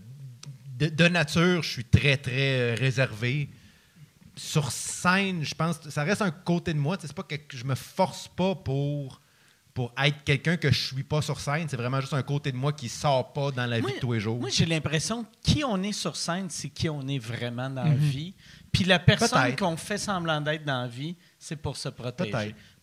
de, 0.79 0.87
de 0.87 1.07
nature, 1.07 1.61
je 1.63 1.69
suis 1.69 1.85
très, 1.85 2.17
très 2.17 2.59
euh, 2.71 2.75
réservé 2.77 3.49
sur 4.35 4.71
scène, 4.71 5.43
je 5.43 5.53
pense 5.53 5.77
que 5.79 5.89
ça 5.89 6.03
reste 6.03 6.21
un 6.21 6.31
côté 6.31 6.73
de 6.73 6.79
moi. 6.79 6.97
C'est 6.99 7.11
pas 7.13 7.23
que 7.23 7.35
je 7.49 7.65
me 7.65 7.75
force 7.75 8.29
pas 8.29 8.55
pour, 8.55 9.19
pour 9.73 9.93
être 10.01 10.23
quelqu'un 10.23 10.55
que 10.55 10.71
je 10.71 10.79
suis 10.93 11.03
pas 11.03 11.21
sur 11.21 11.39
scène. 11.41 11.67
C'est 11.69 11.75
vraiment 11.75 11.99
juste 11.99 12.13
un 12.13 12.23
côté 12.23 12.51
de 12.53 12.57
moi 12.57 12.71
qui 12.71 12.87
sort 12.87 13.33
pas 13.33 13.51
dans 13.51 13.65
la 13.65 13.79
Moi- 13.81 13.89
vie 13.89 13.95
de 13.95 13.99
tous 13.99 14.13
les 14.13 14.19
jours. 14.21 14.39
Moi, 14.39 14.49
j'ai 14.49 14.65
l'impression 14.65 15.23
que 15.25 15.29
qui 15.43 15.63
on 15.65 15.83
est 15.83 15.91
sur 15.91 16.15
scène, 16.15 16.47
c'est 16.49 16.69
qui 16.69 16.87
on 16.87 17.05
est 17.09 17.19
vraiment 17.19 17.69
dans 17.69 17.83
la 17.83 17.93
vie. 17.95 18.33
Puis 18.71 18.85
la 18.85 18.99
personne 18.99 19.55
qu'on 19.57 19.75
fait 19.75 19.97
semblant 19.97 20.39
d'être 20.39 20.63
dans 20.63 20.83
la 20.83 20.87
vie, 20.87 21.17
c'est 21.41 21.55
pour 21.55 21.77
se 21.77 21.87
protéger. 21.89 22.31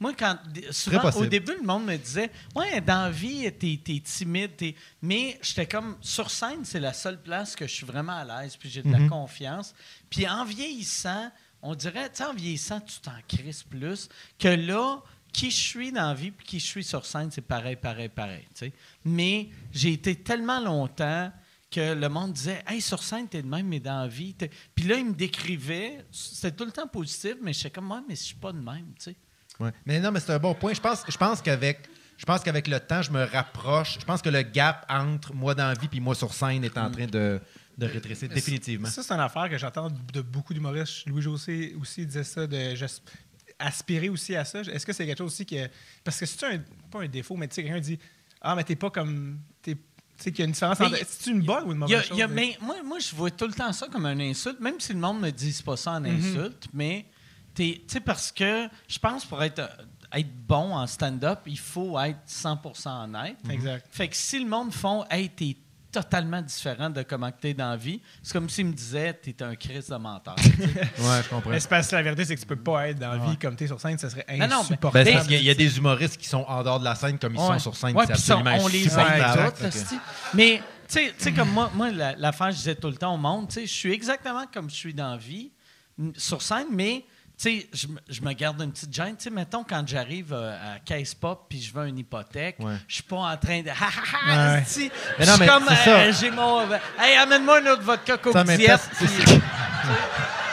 Moi, 0.00 0.14
quand 0.18 0.38
souvent, 0.70 1.02
au 1.20 1.26
début, 1.26 1.52
le 1.60 1.62
monde 1.66 1.84
me 1.84 1.96
disait 1.96 2.30
Ouais, 2.54 2.80
dans 2.80 3.02
la 3.04 3.10
vie, 3.10 3.50
t'es 3.52 3.74
es 3.88 4.00
timide. 4.00 4.56
t'es- 4.56 4.74
Mais 5.02 5.38
j'étais 5.42 5.66
comme 5.66 5.96
sur 6.00 6.30
scène, 6.30 6.64
c'est 6.64 6.80
la 6.80 6.92
seule 6.94 7.20
place 7.20 7.54
que 7.54 7.66
je 7.66 7.72
suis 7.74 7.86
vraiment 7.86 8.16
à 8.16 8.24
l'aise, 8.42 8.56
puis 8.56 8.70
j'ai 8.70 8.82
de 8.82 8.90
la 8.90 8.98
confiance. 9.08 9.74
Puis 10.08 10.26
en 10.26 10.44
vieillissant, 10.44 11.30
on 11.62 11.74
dirait, 11.74 12.08
tu 12.10 12.16
sais, 12.16 12.24
en 12.24 12.32
vieillissant, 12.34 12.80
tu 12.80 12.98
t'en 13.00 13.12
crises 13.28 13.62
plus 13.62 14.08
que 14.38 14.48
là. 14.48 14.98
Qui 15.32 15.50
je 15.50 15.56
suis 15.56 15.92
dans 15.92 16.08
la 16.08 16.14
vie 16.14 16.30
puis 16.30 16.46
qui 16.46 16.58
je 16.58 16.64
suis 16.64 16.84
sur 16.84 17.04
scène, 17.04 17.30
c'est 17.30 17.42
pareil, 17.42 17.76
pareil, 17.76 18.08
pareil. 18.08 18.46
Mais 19.04 19.50
j'ai 19.70 19.92
été 19.92 20.14
tellement 20.16 20.60
longtemps 20.60 21.30
que 21.76 21.94
le 21.94 22.08
monde 22.08 22.32
disait 22.32 22.62
Hey, 22.66 22.80
sur 22.80 23.02
scène, 23.02 23.28
t'es 23.28 23.42
de 23.42 23.46
même, 23.48 23.66
mais 23.68 23.80
dans 23.80 24.00
la 24.02 24.08
vie. 24.08 24.34
t'es- 24.34 24.50
Puis 24.74 24.86
là, 24.86 24.96
il 24.96 25.06
me 25.06 25.12
décrivait, 25.14 26.04
c'était 26.10 26.52
tout 26.56 26.64
le 26.64 26.72
temps 26.72 26.86
positif, 26.88 27.34
mais 27.42 27.52
j'étais 27.52 27.70
comme 27.70 27.86
moi, 27.86 28.02
mais 28.08 28.14
je 28.16 28.22
suis 28.22 28.34
pas 28.36 28.52
de 28.52 28.58
même. 28.58 28.86
tu 28.98 29.04
sais. 29.10 29.16
Ouais. 29.60 29.70
Mais 29.86 30.00
non, 30.00 30.10
mais 30.10 30.20
c'est 30.20 30.32
un 30.32 30.38
bon 30.38 30.54
point. 30.54 30.74
Je 30.74 30.80
pense, 30.80 31.02
je 31.08 31.16
pense 31.16 31.40
qu'avec. 31.42 31.88
Je 32.18 32.24
pense 32.24 32.40
qu'avec 32.42 32.66
le 32.66 32.80
temps, 32.80 33.02
je 33.02 33.10
me 33.10 33.24
rapproche. 33.24 33.98
Je 34.00 34.04
pense 34.06 34.22
que 34.22 34.30
le 34.30 34.40
gap 34.40 34.86
entre 34.88 35.34
moi 35.34 35.54
dans 35.54 35.68
la 35.68 35.74
vie 35.74 35.88
et 35.92 36.00
moi 36.00 36.14
sur 36.14 36.32
scène 36.32 36.64
est 36.64 36.78
en 36.78 36.90
train 36.90 37.04
de, 37.06 37.38
de 37.76 37.86
rétrécir 37.86 38.30
définitivement. 38.30 38.88
Ça, 38.88 39.02
c'est 39.02 39.12
une 39.12 39.20
affaire 39.20 39.50
que 39.50 39.58
j'entends 39.58 39.90
de 39.90 40.22
beaucoup 40.22 40.54
d'humoristes. 40.54 41.04
Louis 41.06 41.20
José 41.20 41.74
aussi 41.78 42.06
disait 42.06 42.24
ça, 42.24 42.46
de 42.46 42.74
aspirer 43.58 44.08
aussi 44.08 44.34
à 44.36 44.44
ça. 44.44 44.60
Est-ce 44.60 44.84
que 44.86 44.92
c'est 44.94 45.06
quelque 45.06 45.18
chose 45.18 45.32
aussi 45.32 45.44
que. 45.46 45.68
Parce 46.04 46.18
que 46.18 46.26
c'est 46.26 46.44
un, 46.46 46.58
pas 46.90 47.02
un 47.02 47.08
défaut, 47.08 47.36
mais 47.36 47.48
tu 47.48 47.54
sais, 47.56 47.62
quelqu'un 47.62 47.80
dit 47.80 47.98
Ah, 48.40 48.54
mais 48.54 48.64
t'es 48.64 48.76
pas 48.76 48.90
comme. 48.90 49.38
t'es- 49.62 49.76
Tu 50.16 50.24
sais 50.24 50.30
qu'il 50.32 50.40
y 50.40 50.42
a 50.42 50.46
une 50.46 50.52
différence 50.52 50.80
entre. 50.80 50.96
y- 51.00 51.04
C'est 51.06 51.30
une 51.30 51.42
bonne 51.42 51.64
ou 51.64 51.72
une 51.72 51.80
y 51.88 51.94
a- 51.94 51.98
mauvaise 51.98 52.08
y 52.16 52.22
a- 52.22 52.26
chose? 52.26 52.34
mais 52.34 52.56
moi, 52.60 52.76
moi, 52.84 52.98
je 52.98 53.14
vois 53.14 53.30
tout 53.30 53.46
le 53.46 53.52
temps 53.52 53.72
ça 53.72 53.86
comme 53.88 54.06
une 54.06 54.20
insulte, 54.22 54.60
même 54.60 54.80
si 54.80 54.92
le 54.94 54.98
monde 54.98 55.16
ne 55.18 55.26
me 55.26 55.30
dit 55.32 55.60
pas 55.64 55.76
ça 55.76 55.92
en 55.92 56.00
Mhm. 56.00 56.16
insulte, 56.18 56.68
mais 56.72 57.04
tu 57.54 57.80
sais, 57.86 58.00
parce 58.00 58.32
que 58.32 58.68
je 58.88 58.98
pense 58.98 59.24
pour 59.26 59.42
être, 59.42 59.58
euh, 59.58 59.68
être 60.18 60.34
bon 60.46 60.74
en 60.74 60.86
stand-up, 60.86 61.40
il 61.46 61.58
faut 61.58 61.98
être 62.00 62.18
100% 62.26 63.04
honnête. 63.04 63.36
Exact. 63.50 63.86
Fait 63.90 64.08
que 64.08 64.16
si 64.16 64.38
le 64.38 64.48
monde 64.48 64.72
font 64.72 65.04
Hey, 65.10 65.28
t'es 65.28 65.56
totalement 66.02 66.42
différent 66.42 66.90
de 66.90 67.02
comment 67.02 67.30
tu 67.32 67.48
es 67.48 67.54
dans 67.54 67.70
la 67.70 67.76
vie, 67.76 68.00
c'est 68.22 68.32
comme 68.32 68.48
s'ils 68.50 68.66
me 68.66 68.72
disaient 68.72 69.14
T'es 69.14 69.42
un 69.42 69.54
Christ 69.56 69.90
de 69.90 69.96
menteur. 69.96 70.36
Ouais, 70.98 71.22
je 71.24 71.28
comprends. 71.28 71.50
Mais 71.50 71.58
parce 71.68 71.88
que 71.88 71.96
la 71.96 72.02
vérité, 72.02 72.24
c'est 72.26 72.34
que 72.36 72.40
tu 72.40 72.46
peux 72.46 72.56
pas 72.56 72.88
être 72.88 72.98
dans 72.98 73.12
la 73.12 73.18
vie 73.30 73.36
comme 73.38 73.56
t'es 73.56 73.66
sur 73.66 73.80
scène, 73.80 73.96
ça 73.98 74.10
serait 74.10 74.24
Non, 74.30 74.36
non, 74.36 74.46
mais- 74.48 74.54
insupportable. 74.54 74.92
Ben, 74.92 75.04
c'est 75.04 75.10
Ben, 75.10 75.14
parce 75.16 75.26
qu'il 75.28 75.34
y 75.36 75.38
a- 75.38 75.40
il 75.40 75.46
y, 75.46 75.50
a 75.50 75.54
des 75.54 75.78
humoristes 75.78 76.16
qui 76.18 76.28
sont 76.28 76.44
en 76.46 76.62
dehors 76.62 76.78
de 76.80 76.84
la 76.84 76.94
scène 76.94 77.18
comme 77.18 77.34
ils 77.34 77.40
Ouais. 77.40 77.46
sont 77.58 77.58
sur 77.58 77.76
scène. 77.76 77.96
Ouais, 77.96 78.04
c'est 78.06 78.12
absolument 78.12 78.56
on 78.60 78.68
les. 78.68 78.86
Mais, 80.34 80.60
tu 80.88 80.94
sais- 80.94 81.14
tu 81.16 81.24
sais, 81.24 81.32
comme 81.32 81.50
moi, 81.50 81.70
moi 81.74 81.90
la- 81.90 82.14
l'affaire, 82.16 82.50
je 82.50 82.56
disais 82.56 82.74
tout 82.74 82.88
le 82.88 82.96
temps 82.96 83.14
au 83.14 83.18
monde, 83.18 83.48
tu 83.48 83.54
sais, 83.54 83.66
je 83.66 83.72
suis 83.72 83.92
exactement 83.92 84.44
comme 84.52 84.68
je 84.70 84.74
suis 84.74 84.94
dans 84.94 85.12
la 85.12 85.16
vie, 85.16 85.50
sur 86.16 86.42
scène, 86.42 86.66
mais, 86.70 87.04
tu 87.06 87.06
sais, 87.36 87.68
je, 87.72 87.86
me- 87.88 88.00
je 88.08 88.20
me 88.22 88.32
garde 88.32 88.60
une 88.62 88.72
petite 88.72 88.94
gêne. 88.94 89.16
Tu 89.16 89.24
sais, 89.24 89.30
mettons, 89.30 89.64
quand 89.64 89.86
j'arrive 89.86 90.32
euh, 90.32 90.76
à 90.76 90.78
Caisse 90.78 91.14
Pop 91.14 91.46
puis 91.48 91.60
je 91.60 91.72
veux 91.72 91.86
une 91.86 91.98
hypothèque, 91.98 92.56
Ouais. 92.60 92.76
je 92.88 92.94
suis 92.94 93.02
pas 93.02 93.16
en 93.16 93.36
train 93.36 93.62
de. 93.62 93.68
Ha, 94.28 94.60
Je 94.60 94.64
suis 94.68 94.90
comme, 95.46 95.68
euh, 95.68 96.12
j'ai 96.18 96.30
mon. 96.30 96.60
euh, 96.60 96.78
hey, 96.98 97.16
amène-moi 97.16 97.60
un 97.62 97.66
autre 97.72 97.82
vodka 97.82 98.16
Coke 98.16 98.32
Ça, 98.32 98.44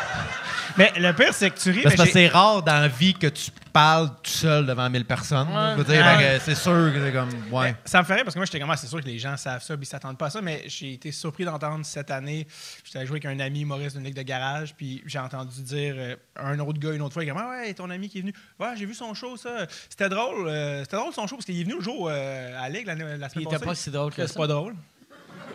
mais 0.77 0.91
c'est- 0.93 0.99
le 0.99 1.13
pire, 1.13 1.33
c'est 1.33 1.49
que 1.49 1.59
tu 1.59 1.69
ris. 1.71 1.81
C'est 1.83 1.95
parce 1.95 2.09
que 2.09 2.13
c'est 2.13 2.27
rare 2.27 2.63
dans 2.63 2.79
la 2.79 2.87
vie 2.87 3.13
que 3.13 3.27
tu 3.27 3.51
parles 3.71 4.09
tout 4.21 4.29
seul 4.29 4.65
devant 4.65 4.87
1000 4.89 5.03
personnes. 5.05 5.47
Ouais. 5.47 5.83
Ouais. 5.83 6.39
c'est 6.43 6.53
sûr 6.55 6.91
que 6.93 7.03
c'est 7.03 7.11
comme. 7.11 7.29
Ouais. 7.51 7.75
Ça 7.85 7.99
me 7.99 8.05
fait 8.05 8.13
rire 8.15 8.23
parce 8.23 8.35
que 8.35 8.39
moi, 8.39 8.45
j'étais 8.45 8.59
comme, 8.59 8.69
Ah, 8.69 8.77
c'est 8.77 8.87
sûr 8.87 9.01
que 9.01 9.05
les 9.07 9.17
gens 9.17 9.35
savent 9.37 9.63
ça, 9.63 9.75
puis 9.75 9.83
ils 9.85 9.89
s'attendent 9.89 10.17
pas 10.17 10.27
à 10.27 10.29
ça, 10.29 10.41
mais 10.41 10.63
j'ai 10.67 10.93
été 10.93 11.11
surpris 11.11 11.43
d'entendre 11.45 11.85
cette 11.85 12.11
année. 12.11 12.47
J'étais 12.83 13.05
jouer 13.05 13.19
avec 13.23 13.25
un 13.25 13.39
ami 13.39 13.61
humoriste 13.61 13.95
d'une 13.95 14.05
ligue 14.05 14.15
de 14.15 14.21
garage, 14.21 14.73
puis 14.75 15.01
j'ai 15.05 15.19
entendu 15.19 15.61
dire 15.61 15.95
euh, 15.97 16.15
un 16.37 16.59
autre 16.59 16.79
gars 16.79 16.91
une 16.93 17.01
autre 17.01 17.13
fois, 17.13 17.23
il 17.23 17.29
est 17.29 17.31
comme, 17.31 17.41
Ah 17.43 17.49
ouais, 17.49 17.73
ton 17.73 17.89
ami 17.89 18.09
qui 18.09 18.19
est 18.19 18.21
venu, 18.21 18.33
ouais, 18.59 18.73
j'ai 18.77 18.85
vu 18.85 18.93
son 18.93 19.13
show, 19.13 19.37
ça. 19.37 19.65
C'était 19.89 20.09
drôle, 20.09 20.47
euh, 20.47 20.83
c'était 20.83 20.97
drôle 20.97 21.13
son 21.13 21.25
show, 21.27 21.35
parce 21.37 21.45
qu'il 21.45 21.59
est 21.59 21.63
venu 21.63 21.75
le 21.77 21.81
jour 21.83 22.09
euh, 22.11 22.59
à 22.59 22.69
la 22.69 22.69
ligue 22.69 22.85
la, 22.87 22.95
semaine 22.95 23.29
il 23.35 23.41
était 23.41 23.51
passée. 23.53 23.65
pas 23.65 23.75
si 23.75 23.89
drôle 23.91 24.11
que 24.13 24.25
C'est 24.27 24.33
ça. 24.33 24.39
pas 24.39 24.47
drôle. 24.47 24.75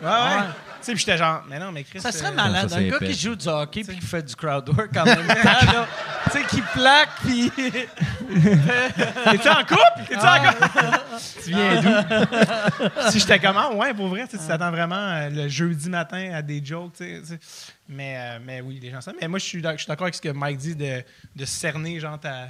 Ouais, 0.01 0.07
ouais. 0.07 0.11
Ouais. 0.37 0.43
Tu 0.79 0.85
sais, 0.85 0.91
puis 0.93 0.99
j'étais 0.99 1.17
genre, 1.17 1.43
mais 1.49 1.59
non, 1.59 1.71
mais 1.73 1.83
Chris. 1.83 1.99
Ça 1.99 2.11
serait 2.13 2.29
euh, 2.29 2.35
malade. 2.35 2.69
ça, 2.69 2.77
un 2.77 2.87
gars 2.87 2.95
épais. 2.97 3.07
qui 3.07 3.13
joue 3.19 3.35
du 3.35 3.47
hockey 3.49 3.83
puis 3.83 3.97
qui 3.99 4.05
fait 4.05 4.23
du 4.23 4.33
crowd 4.35 4.69
work 4.69 4.95
en 4.95 5.03
même 5.05 5.27
temps, 5.27 5.33
là. 5.73 5.87
Tu 6.25 6.31
sais, 6.31 6.43
qui 6.45 6.61
plaque 6.61 7.09
puis. 7.21 7.51
T'es-tu 8.31 9.49
en 9.49 9.63
couple? 9.65 10.05
T'es-tu 10.07 10.25
en 10.25 10.43
couple? 10.43 10.67
tu 11.43 11.49
viens 11.49 11.81
d'où? 11.81 13.09
si 13.11 13.19
j'étais 13.19 13.39
comment? 13.39 13.73
Ouais, 13.75 13.93
pour 13.93 14.07
vrai, 14.07 14.27
tu 14.27 14.37
tu 14.37 14.45
t'attends 14.47 14.71
vraiment 14.71 14.95
euh, 14.95 15.29
le 15.29 15.47
jeudi 15.49 15.89
matin 15.89 16.31
à 16.33 16.41
des 16.41 16.63
jokes, 16.63 16.93
tu 16.97 17.03
sais, 17.03 17.21
tu. 17.27 17.39
Mais, 17.89 18.15
euh, 18.17 18.39
mais 18.43 18.61
oui, 18.61 18.79
les 18.81 18.91
gens 18.91 19.01
savent. 19.01 19.15
Mais 19.19 19.27
moi, 19.27 19.39
je 19.39 19.45
suis 19.45 19.61
d'accord 19.61 20.03
avec 20.03 20.15
ce 20.15 20.21
que 20.21 20.29
Mike 20.29 20.57
dit 20.59 20.75
de, 20.75 21.03
de 21.35 21.45
cerner, 21.45 21.99
genre, 21.99 22.19
ta, 22.19 22.49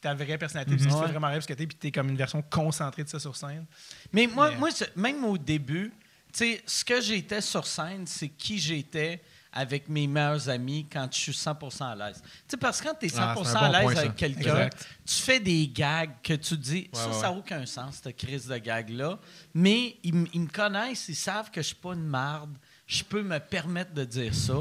ta 0.00 0.12
vraie 0.14 0.36
personnalité, 0.38 0.74
puis 0.76 0.84
ce 0.84 0.88
te 0.88 0.94
Ouais. 0.94 1.06
fait 1.06 1.12
vraiment 1.12 1.28
rire, 1.28 1.36
parce 1.36 1.46
que 1.46 1.54
t'es, 1.54 1.66
puis 1.66 1.76
t'es 1.76 1.90
comme 1.92 2.08
une 2.10 2.16
version 2.16 2.42
concentrée 2.42 3.04
de 3.04 3.08
ça 3.08 3.18
sur 3.18 3.34
scène. 3.36 3.64
Mais 4.12 4.26
moi, 4.26 4.50
Mais- 4.50 4.56
moi 4.56 4.68
même 4.96 5.24
au 5.24 5.38
début, 5.38 5.90
tu 5.90 5.99
sais, 6.32 6.62
ce 6.66 6.84
que 6.84 7.00
j'étais 7.00 7.40
sur 7.40 7.66
scène, 7.66 8.06
c'est 8.06 8.28
qui 8.28 8.58
j'étais 8.58 9.22
avec 9.52 9.88
mes 9.88 10.06
meilleurs 10.06 10.48
amis 10.48 10.86
quand 10.92 11.08
je 11.12 11.18
suis 11.18 11.32
100% 11.32 11.82
à 11.82 11.94
l'aise. 11.96 12.22
Tu 12.22 12.30
sais, 12.48 12.56
parce 12.56 12.80
que 12.80 12.86
quand 12.88 12.94
tu 13.00 13.06
es 13.06 13.08
100% 13.08 13.18
Ah, 13.20 13.34
c'est 13.44 13.56
un 13.56 13.60
bon 13.60 13.64
à 13.66 13.68
l'aise 13.72 13.82
point, 13.82 13.96
avec 13.96 14.14
quelqu'un, 14.16 14.70
tu 15.04 15.14
fais 15.14 15.40
des 15.40 15.66
gags 15.68 16.12
que 16.22 16.34
tu 16.34 16.56
dis, 16.56 16.88
ça, 16.92 17.08
ouais, 17.08 17.14
ça 17.14 17.20
n'a 17.22 17.32
aucun 17.32 17.66
sens, 17.66 18.00
cette 18.02 18.16
crise 18.16 18.46
de 18.46 18.56
gag-là. 18.58 19.18
Mais 19.54 19.96
ils, 20.04 20.24
ils 20.34 20.40
me 20.42 20.46
connaissent, 20.48 21.08
ils 21.08 21.16
savent 21.16 21.50
que 21.50 21.62
je 21.62 21.66
suis 21.68 21.74
pas 21.76 21.94
une 21.94 22.06
marde, 22.06 22.56
je 22.86 23.02
peux 23.02 23.22
me 23.22 23.38
permettre 23.40 23.92
de 23.92 24.04
dire 24.04 24.34
ça. 24.34 24.54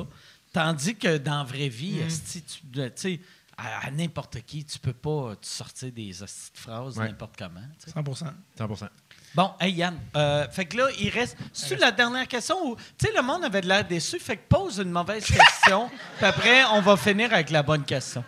Tandis 0.52 0.96
que 0.96 1.18
dans 1.20 1.38
la 1.38 1.44
vraie 1.44 1.70
vie, 1.70 2.00
Mm. 2.00 2.08
esti, 2.08 2.42
tu 2.44 3.22
à, 3.62 3.86
à 3.88 3.92
n'importe 3.92 4.42
qui, 4.46 4.64
tu 4.66 4.80
peux 4.80 4.94
pas 4.94 5.36
te 5.36 5.46
sortir 5.46 5.92
des 5.92 6.14
phrases 6.54 6.98
Ouais. 6.98 7.10
n'importe 7.10 7.36
comment. 7.38 7.60
tu 7.78 7.92
sais. 7.92 7.92
100 7.92 8.16
100 8.16 8.88
Bon, 9.36 9.52
hey 9.60 9.72
Yann, 9.74 9.98
euh, 10.16 10.48
fait 10.50 10.66
que 10.66 10.78
là, 10.78 10.88
il 11.00 11.10
reste. 11.10 11.38
C'est 11.54 11.80
la 11.80 11.92
dernière 11.92 12.28
question 12.28 12.56
où, 12.66 12.76
tu 12.98 13.06
sais, 13.06 13.14
le 13.16 13.22
monde 13.22 13.44
avait 13.46 13.62
de 13.62 13.68
l'air 13.68 13.86
déçu, 13.86 14.20
fait 14.20 14.38
que 14.38 14.48
pose 14.48 14.80
une 14.80 14.90
mauvaise 14.90 15.26
question, 15.64 15.90
puis 16.18 16.26
après, 16.26 16.64
on 16.74 16.82
va 16.82 16.98
finir 16.98 17.32
avec 17.34 17.50
la 17.52 17.62
bonne 17.62 17.84
question. 17.84 18.24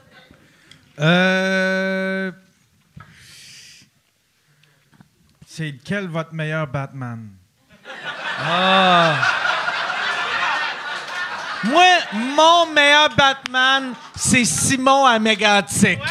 Euh... 1.00 2.32
C'est 5.48 5.76
quel 5.84 6.08
votre 6.08 6.34
meilleur 6.34 6.68
Batman? 6.68 7.30
Moi, 11.64 11.86
mon 12.14 12.68
meilleur 12.68 13.10
Batman, 13.16 13.94
c'est 14.16 14.46
Simon 14.46 15.06
à 15.06 15.20
Mégantic. 15.20 16.00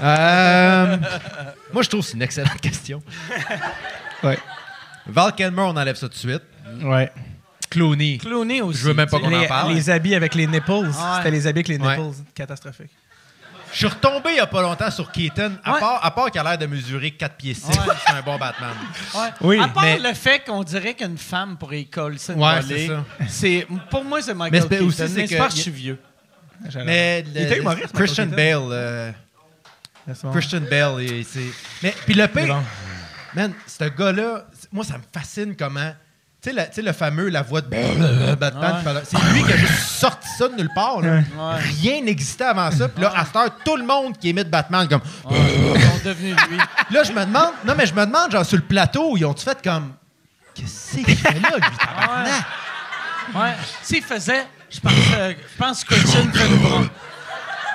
Euh, 0.00 0.96
moi, 1.72 1.82
je 1.82 1.88
trouve 1.88 2.00
que 2.00 2.06
c'est 2.06 2.14
une 2.16 2.22
excellente 2.22 2.60
question. 2.60 3.02
Ouais. 4.22 4.38
Val 5.06 5.34
Kilmer, 5.34 5.62
on 5.62 5.76
enlève 5.76 5.96
ça 5.96 6.08
tout 6.08 6.14
de 6.14 6.18
suite. 6.18 6.42
Ouais. 6.82 7.10
Clooney. 7.70 8.18
Clooney 8.18 8.60
aussi. 8.62 8.80
Je 8.80 8.84
veux 8.88 8.94
même 8.94 9.08
pas 9.08 9.18
qu'on 9.20 9.32
en 9.32 9.46
parle. 9.46 9.72
les 9.74 9.90
habits 9.90 10.14
avec 10.14 10.34
les 10.34 10.46
nipples. 10.46 10.70
Ouais. 10.70 10.88
C'était 11.16 11.30
les 11.30 11.46
habits 11.46 11.58
avec 11.60 11.68
les 11.68 11.78
Ouais. 11.78 11.96
nipples. 11.98 12.16
Catastrophique. 12.34 12.90
Je 13.70 13.76
suis 13.76 13.86
retombé 13.86 14.30
il 14.30 14.34
n'y 14.34 14.40
a 14.40 14.46
pas 14.46 14.62
longtemps 14.62 14.90
sur 14.90 15.12
Keaton, 15.12 15.52
à 15.62 15.74
Ouais. 15.74 15.80
part, 15.80 16.02
à 16.02 16.10
part 16.10 16.30
qu'il 16.30 16.40
a 16.40 16.44
l'air 16.44 16.56
de 16.56 16.64
mesurer 16.64 17.10
4 17.10 17.36
pieds 17.36 17.52
6, 17.52 17.66
Ouais. 17.68 17.74
c'est 18.06 18.12
un 18.14 18.22
bon 18.22 18.38
Batman. 18.38 18.70
Ouais. 19.14 19.20
Oui, 19.42 19.58
à 19.60 19.68
part 19.68 19.82
mais- 19.82 19.98
le 19.98 20.14
fait 20.14 20.42
qu'on 20.42 20.64
dirait 20.64 20.94
qu'une 20.94 21.18
femme 21.18 21.58
pourrait 21.58 21.82
y 21.82 21.86
coller 21.86 22.16
ça 22.16 22.32
c'est 23.28 23.66
pour 23.90 24.04
moi 24.04 24.22
c'est 24.22 24.32
Michael 24.32 24.52
Mais 24.52 24.60
c'est 24.62 24.68
Keaton. 24.70 24.86
aussi, 24.86 24.96
c'est 24.96 25.08
mais 25.14 25.28
que- 25.28 25.36
parce 25.36 25.50
que 25.52 25.56
je 25.58 25.62
suis 25.64 25.70
vieux. 25.70 25.98
Mais 26.86 27.22
Il 27.26 27.36
était 27.36 27.56
le- 27.56 27.60
humoriste, 27.60 27.92
Christian 27.92 28.26
Bale, 28.26 28.56
euh, 28.70 29.12
Christian 30.32 30.60
il- 31.00 31.24
c'est. 31.24 31.40
Mais 31.82 31.94
puis 32.06 32.14
le 32.14 32.26
pire, 32.28 32.46
bon. 32.46 32.62
man, 33.34 33.52
ce 33.66 33.84
gars-là, 33.84 34.44
moi 34.72 34.84
ça 34.84 34.94
me 34.98 35.02
fascine 35.12 35.54
comment. 35.56 35.92
Tu 36.40 36.50
sais, 36.50 36.54
le, 36.56 36.62
tu 36.66 36.74
sais, 36.74 36.82
le 36.82 36.92
fameux 36.92 37.28
la 37.30 37.42
voix 37.42 37.60
de 37.60 37.66
Batman, 37.66 38.82
Ouais. 38.86 39.02
c'est 39.04 39.18
lui 39.32 39.42
qui 39.42 39.52
a 39.52 39.56
juste 39.56 39.80
sorti 39.88 40.28
ça 40.38 40.46
de 40.48 40.54
nulle 40.54 40.70
part. 40.72 41.00
là. 41.00 41.16
Ouais. 41.16 41.22
Rien 41.82 42.00
n'existait 42.02 42.44
avant 42.44 42.70
ça. 42.70 42.88
Puis 42.88 43.02
là, 43.02 43.12
à 43.16 43.24
cette 43.24 43.34
heure, 43.34 43.50
tout 43.64 43.76
le 43.76 43.84
monde 43.84 44.16
qui 44.16 44.30
imite 44.30 44.48
Batman, 44.48 44.86
comme. 44.88 45.00
Ouais, 45.24 45.36
ils 45.74 45.82
sont 45.82 45.98
devenus 46.04 46.36
lui. 46.48 46.58
Là, 46.90 47.02
je 47.02 47.10
me 47.12 47.24
demande, 47.24 47.52
non, 47.66 47.74
mais 47.76 47.86
je 47.86 47.92
me 47.92 48.06
demande, 48.06 48.30
genre, 48.30 48.46
sur 48.46 48.56
le 48.56 48.62
plateau, 48.62 49.16
ils 49.16 49.24
ont-tu 49.24 49.44
fait 49.44 49.60
comme. 49.62 49.94
Qu'est-ce 50.54 50.94
qu'il 50.96 51.16
fait 51.16 51.40
là, 51.40 51.50
lui, 51.56 51.76
tabarnak? 51.76 52.44
Ouais. 53.34 53.54
S'il 53.82 54.02
faisait, 54.02 54.46
je 54.70 54.78
pense, 54.80 54.92
euh, 55.16 55.34
je 55.52 55.58
pense 55.58 55.84
que 55.84 55.94
Christian 55.94 56.22
fait 56.32 56.46
une 56.46 56.56
bron- 56.58 56.88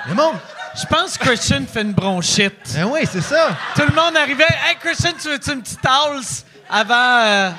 Le 0.08 0.14
monde. 0.16 0.36
Je 0.80 0.86
pense 0.88 1.18
que 1.18 1.26
Christian 1.26 1.64
fait 1.68 1.82
une 1.84 1.94
bronchite. 1.94 2.74
Ben 2.74 2.86
oui, 2.86 3.02
c'est 3.06 3.22
ça. 3.22 3.56
Tout 3.76 3.84
le 3.88 3.94
monde 3.95 4.16
arrivait. 4.18 4.44
Hey 4.68 4.76
Christian, 4.80 5.12
tu 5.22 5.30
veux-tu 5.30 5.52
une 5.52 5.62
petite 5.62 5.86
house 5.86 6.45
avant. 6.70 6.94
euh, 7.26 7.52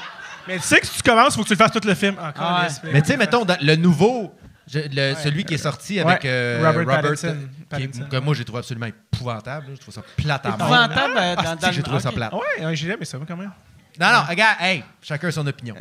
Mais 0.48 0.56
tu 0.58 0.62
sais 0.64 0.80
que 0.80 0.86
si 0.86 0.96
tu 0.96 1.02
commences, 1.02 1.34
il 1.34 1.36
faut 1.36 1.42
que 1.42 1.48
tu 1.48 1.54
le 1.54 1.58
fasses 1.58 1.72
tout 1.72 1.86
le 1.86 1.94
film. 1.94 2.14
Encore 2.18 2.32
Ah 2.36 2.56
ouais. 2.62 2.64
yes, 2.64 2.80
Mais 2.84 3.02
tu 3.02 3.08
sais, 3.08 3.16
mettons, 3.16 3.44
dans 3.44 3.56
le 3.60 3.76
nouveau, 3.76 4.34
je- 4.66 4.80
le- 4.80 5.14
celui 5.22 5.44
qui 5.44 5.54
est 5.54 5.58
sorti 5.58 6.00
avec 6.00 6.24
Ouais, 6.24 6.28
euh, 6.30 6.56
Robert 6.66 6.80
Robert, 6.80 7.02
Pattinson. 7.02 7.26
euh, 7.28 7.46
qui- 7.78 7.86
Pattinson. 7.86 8.08
que 8.10 8.16
moi 8.16 8.34
j'ai 8.34 8.44
trouvé 8.44 8.58
absolument 8.58 8.86
épouvantable. 8.86 9.66
là. 9.68 9.72
Je 9.76 9.80
trouve 9.80 9.94
ça 9.94 10.02
plate 10.16 10.44
à 10.46 10.48
mort. 10.50 10.58
épouvantable 10.60 11.14
euh, 11.16 11.34
Ah, 11.38 11.42
dans, 11.42 11.56
dans 11.56 11.72
j'ai 11.72 11.82
trouvé 11.82 12.00
ça 12.00 12.08
ok. 12.08 12.14
plate. 12.16 12.32
Ouais, 12.32 12.66
ouais, 12.66 12.76
j'ai 12.76 12.88
aimé 12.90 13.04
ça, 13.04 13.18
quand 13.26 13.36
même. 13.36 13.52
Non, 14.00 14.08
non, 14.12 14.22
regarde, 14.28 14.56
hey, 14.60 14.82
chacun 15.00 15.30
son 15.30 15.46
opinion. 15.46 15.76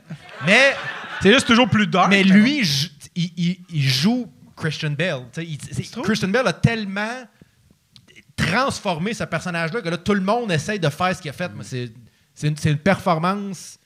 Mais, 0.45 0.75
C'est 1.19 1.33
juste 1.33 1.47
toujours 1.47 1.67
plus 1.67 1.87
dark. 1.87 2.09
mais 2.09 2.23
lui, 2.23 2.63
je- 2.63 2.89
il, 3.15 3.31
il- 3.37 3.59
il 3.69 3.81
joue 3.81 4.31
Christian 4.55 4.95
sais, 5.31 5.45
il-? 5.45 6.01
Christian 6.03 6.29
Bale 6.29 6.47
a 6.47 6.53
tellement 6.53 7.23
transformé 8.35 9.13
ce 9.13 9.23
personnage-là 9.23 9.81
que 9.81 9.89
là, 9.89 9.97
tout 9.97 10.13
le 10.13 10.21
monde 10.21 10.51
essaye 10.51 10.79
de 10.79 10.89
faire 10.89 11.15
ce 11.15 11.21
qu'il 11.21 11.29
a 11.29 11.33
fait. 11.33 11.51
Mais 11.55 11.63
c'est, 11.63 12.47
une, 12.47 12.55
une 12.65 12.77
performance. 12.77 13.77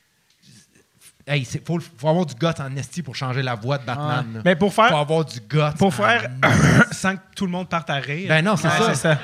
Il 1.29 1.45
faut, 1.45 1.77
faut 1.97 2.07
avoir 2.07 2.25
du 2.25 2.35
guts 2.35 2.47
en 2.59 2.73
esti 2.77 3.03
pour 3.03 3.13
changer 3.13 3.41
la 3.41 3.55
voix 3.55 3.77
de 3.77 3.85
Batman. 3.85 4.41
Mais 4.45 4.55
pour 4.55 4.73
faire, 4.73 4.87
faut 4.89 4.95
avoir 4.95 5.25
du 5.25 5.39
guts. 5.41 5.75
pour 5.77 5.93
faire 5.93 6.29
sans 6.91 7.15
que 7.17 7.21
tout 7.35 7.45
le 7.45 7.51
monde 7.51 7.67
parte 7.67 7.89
à 7.89 7.95
rire. 7.95 8.29
Ben 8.29 8.41
non, 8.43 8.55
c'est 8.55 8.67
Ouais, 8.69 8.95
ça. 8.95 9.19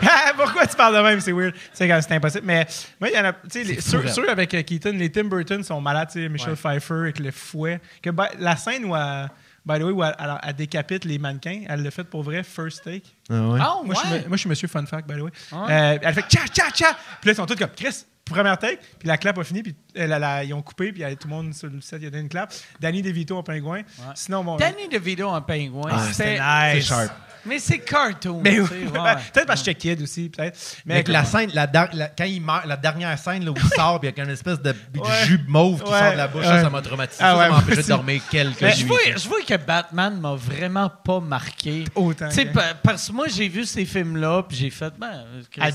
Pourquoi 0.36 0.66
tu 0.66 0.74
parles 0.76 0.96
de 0.96 1.00
même? 1.00 1.20
C'est 1.20 1.30
weird. 1.30 1.54
C'est 1.72 1.88
impossible. 2.10 2.44
Mais 2.44 2.66
moi, 3.00 3.08
il 3.10 3.14
y 3.16 3.18
en 3.20 3.26
a. 3.26 3.32
Les- 3.54 3.80
ceux, 3.80 4.28
avec 4.28 4.52
euh, 4.54 4.62
Keaton, 4.62 4.92
les 4.96 5.10
Tim 5.12 5.24
Burton 5.24 5.62
sont 5.62 5.80
malades. 5.80 6.08
Tu 6.10 6.22
sais, 6.24 6.28
Michelle 6.28 6.50
Ouais. 6.50 6.56
Pfeiffer 6.56 6.94
avec 6.94 7.18
le 7.20 7.30
fouet. 7.30 7.80
Que, 8.02 8.10
by- 8.10 8.36
la 8.40 8.56
scène 8.56 8.84
où 8.86 8.96
elle, 8.96 9.28
by 9.66 9.78
the 9.78 9.82
way, 9.82 9.92
où 9.92 10.02
elle, 10.04 10.14
elle- 10.18 10.38
elle 10.42 10.54
décapite 10.54 11.04
les 11.04 11.18
mannequins, 11.18 11.62
elle 11.68 11.82
l'a 11.82 11.90
fait 11.90 12.04
pour 12.04 12.22
vrai, 12.22 12.42
first 12.42 12.84
take. 12.84 13.02
Oh, 13.30 13.34
Moi, 13.34 13.58
je 13.90 13.94
suis, 13.98 14.08
ouais. 14.10 14.18
moi, 14.28 14.36
je 14.36 14.36
suis 14.36 14.48
Monsieur 14.48 14.68
Fun 14.68 14.84
Fact, 14.86 15.08
by 15.08 15.14
the 15.18 15.22
way. 15.22 15.30
Ouais. 15.52 15.58
Euh, 15.70 15.98
elle 16.02 16.14
fait 16.14 16.22
tcha, 16.28 16.46
tcha, 16.46 16.70
tcha. 16.70 16.96
Puis 17.20 17.28
là, 17.28 17.32
ils 17.32 17.36
sont 17.36 17.46
tous 17.46 17.56
comme 17.56 17.70
Chris, 17.76 18.04
première 18.24 18.58
take. 18.58 18.78
Puis 18.98 19.08
la 19.08 19.16
clap 19.18 19.38
a 19.38 19.44
fini. 19.44 19.62
Puis 19.62 19.74
euh, 19.98 20.06
la- 20.06 20.18
la- 20.18 20.44
ils 20.44 20.52
ont 20.54 20.62
coupé. 20.62 20.92
Puis 20.92 21.02
euh, 21.04 21.14
tout 21.14 21.28
le 21.28 21.34
monde 21.34 21.54
sur 21.54 21.68
le 21.68 21.80
set, 21.80 21.98
il 22.02 22.06
a 22.06 22.10
donné 22.10 22.22
une 22.22 22.28
clap. 22.28 22.52
Danny 22.80 23.00
DeVito 23.02 23.36
en 23.36 23.42
pingouin. 23.42 23.82
Sinon, 24.14 24.44
bon. 24.44 24.56
Danny 24.56 24.88
DeVito 24.90 25.28
en 25.28 25.40
pingouin. 25.42 25.90
Ah, 25.92 26.06
c'était 26.12 26.34
nice. 26.38 26.42
C'est 26.74 26.80
sharp. 26.94 27.12
Mais 27.46 27.58
c'est 27.58 27.78
cartoon. 27.78 28.40
Mais 28.42 28.54
tu 28.54 28.60
oui, 28.62 28.68
sais, 28.68 28.98
ouais. 29.00 29.14
peut-être 29.32 29.46
parce 29.46 29.60
que 29.60 29.66
j'étais 29.66 29.74
kid 29.96 30.02
aussi, 30.02 30.28
peut-être. 30.28 30.58
Mais 30.86 30.94
Avec 30.94 31.08
la 31.08 31.24
scène, 31.24 31.50
la, 31.52 31.66
quand 31.66 32.24
il 32.24 32.40
meurt, 32.40 32.64
la 32.66 32.76
dernière 32.76 33.18
scène 33.18 33.44
là, 33.44 33.50
où 33.50 33.54
il 33.56 33.68
sort, 33.76 34.00
puis 34.00 34.08
il 34.10 34.16
y 34.16 34.20
a 34.20 34.24
une 34.24 34.30
espèce 34.30 34.60
de 34.60 34.70
Ouais. 34.96 35.24
jus 35.26 35.40
mauve 35.46 35.82
qui 35.82 35.90
sort 35.90 36.12
de 36.12 36.16
la 36.16 36.28
bouche, 36.28 36.44
ça, 36.44 36.70
m'a 36.70 36.80
traumatisé. 36.82 37.22
Ah 37.22 37.32
Ça, 37.32 37.36
m'a 37.36 37.48
moi 37.48 37.58
empêché 37.58 37.82
de 37.82 37.88
dormir 37.88 38.22
quelques 38.30 38.60
Mais 38.62 38.72
je, 38.72 38.86
vois, 38.86 38.98
ça. 39.04 39.16
je 39.16 39.28
vois 39.28 39.42
que 39.42 39.56
Batman 39.56 40.18
m'a 40.20 40.34
vraiment 40.34 40.88
pas 40.88 41.20
marqué. 41.20 41.84
Autant. 41.94 42.28
Pa- 42.52 42.74
parce 42.82 43.08
que 43.08 43.12
moi, 43.12 43.26
j'ai 43.28 43.48
vu 43.48 43.64
ces 43.64 43.84
films-là, 43.84 44.42
puis 44.48 44.56
j'ai 44.56 44.70
fait, 44.70 44.92
ben, 44.98 45.24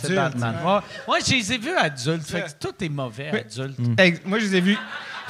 c'est 0.02 0.16
Batman? 0.16 0.56
Ouais, 1.08 1.20
je 1.26 1.32
les 1.34 1.54
ai 1.54 1.58
vus 1.58 1.76
adultes. 1.76 2.26
Fait 2.28 2.42
que 2.42 2.68
tout 2.68 2.74
est 2.84 2.90
mauvais 2.90 3.30
adulte. 3.30 3.78
Ex- 3.98 4.22
Moi, 4.26 4.40
je 4.40 4.46
les 4.46 4.56
ai 4.56 4.62
vus. 4.62 4.78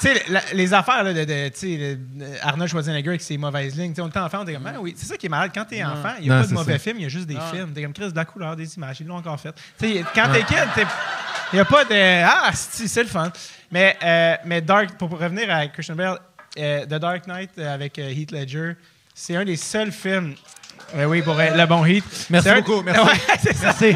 Tu 0.01 0.07
sais, 0.07 0.23
la- 0.29 0.41
les 0.53 0.73
affaires 0.73 1.03
là, 1.03 1.13
de, 1.13 1.23
de- 1.25 1.51
sais, 1.53 1.97
le- 2.17 2.25
Arnold 2.41 2.69
Schwarzenegger 2.69 3.09
avec 3.09 3.21
ses 3.21 3.37
mauvaises 3.37 3.77
lignes. 3.77 3.93
On 3.99 4.07
était 4.07 4.19
enfant, 4.19 4.39
on 4.39 4.43
était 4.43 4.53
comme, 4.53 4.67
ah 4.67 4.79
oui, 4.79 4.93
c'est 4.97 5.05
ça 5.05 5.17
qui 5.17 5.25
est 5.25 5.29
malade. 5.29 5.51
Quand 5.53 5.65
t'es 5.65 5.83
enfant, 5.83 6.13
il 6.19 6.25
n'y 6.25 6.31
a 6.31 6.35
Non, 6.35 6.41
pas 6.41 6.47
de 6.47 6.53
mauvais 6.53 6.73
ça. 6.73 6.79
films, 6.79 6.97
il 6.99 7.03
y 7.03 7.05
a 7.05 7.09
juste 7.09 7.27
des 7.27 7.37
Ah. 7.39 7.51
films. 7.53 7.71
T'es 7.73 7.83
comme, 7.83 7.93
Chris, 7.93 8.11
de 8.11 8.15
la 8.15 8.25
couleur, 8.25 8.55
des 8.55 8.75
images, 8.75 8.97
ils 9.01 9.07
l'ont 9.07 9.17
encore 9.17 9.39
fait. 9.39 9.53
Quand 9.79 10.31
t'es 10.31 10.43
kid, 10.43 10.57
t'es- 10.75 10.85
il 11.51 11.55
n'y 11.55 11.59
a 11.59 11.65
pas 11.65 11.83
de, 11.85 12.23
ah, 12.25 12.51
c'est 12.53 13.03
le 13.03 13.09
fun. 13.09 13.31
Mais, 13.71 13.97
euh, 14.03 14.35
mais 14.45 14.61
Dark, 14.61 14.91
pour 14.97 15.09
revenir 15.11 15.49
à 15.53 15.67
Christian 15.67 15.95
Bale, 15.95 16.17
euh, 16.57 16.85
The 16.85 16.95
Dark 16.95 17.27
Knight 17.27 17.51
euh, 17.57 17.73
avec 17.73 17.97
euh, 17.99 18.09
Heath 18.09 18.31
Ledger, 18.31 18.73
c'est 19.13 19.35
un 19.35 19.45
des 19.45 19.55
seuls 19.57 19.91
films. 19.91 20.35
Ouais, 20.95 21.05
oui, 21.05 21.21
pour 21.21 21.39
euh, 21.39 21.49
le 21.55 21.65
bon 21.65 21.85
Heath. 21.85 22.27
Merci 22.29 22.47
C'est 22.49 22.55
un- 22.55 22.61
beaucoup. 22.61 22.81
Ouais. 22.87 22.93
Merci. 23.61 23.95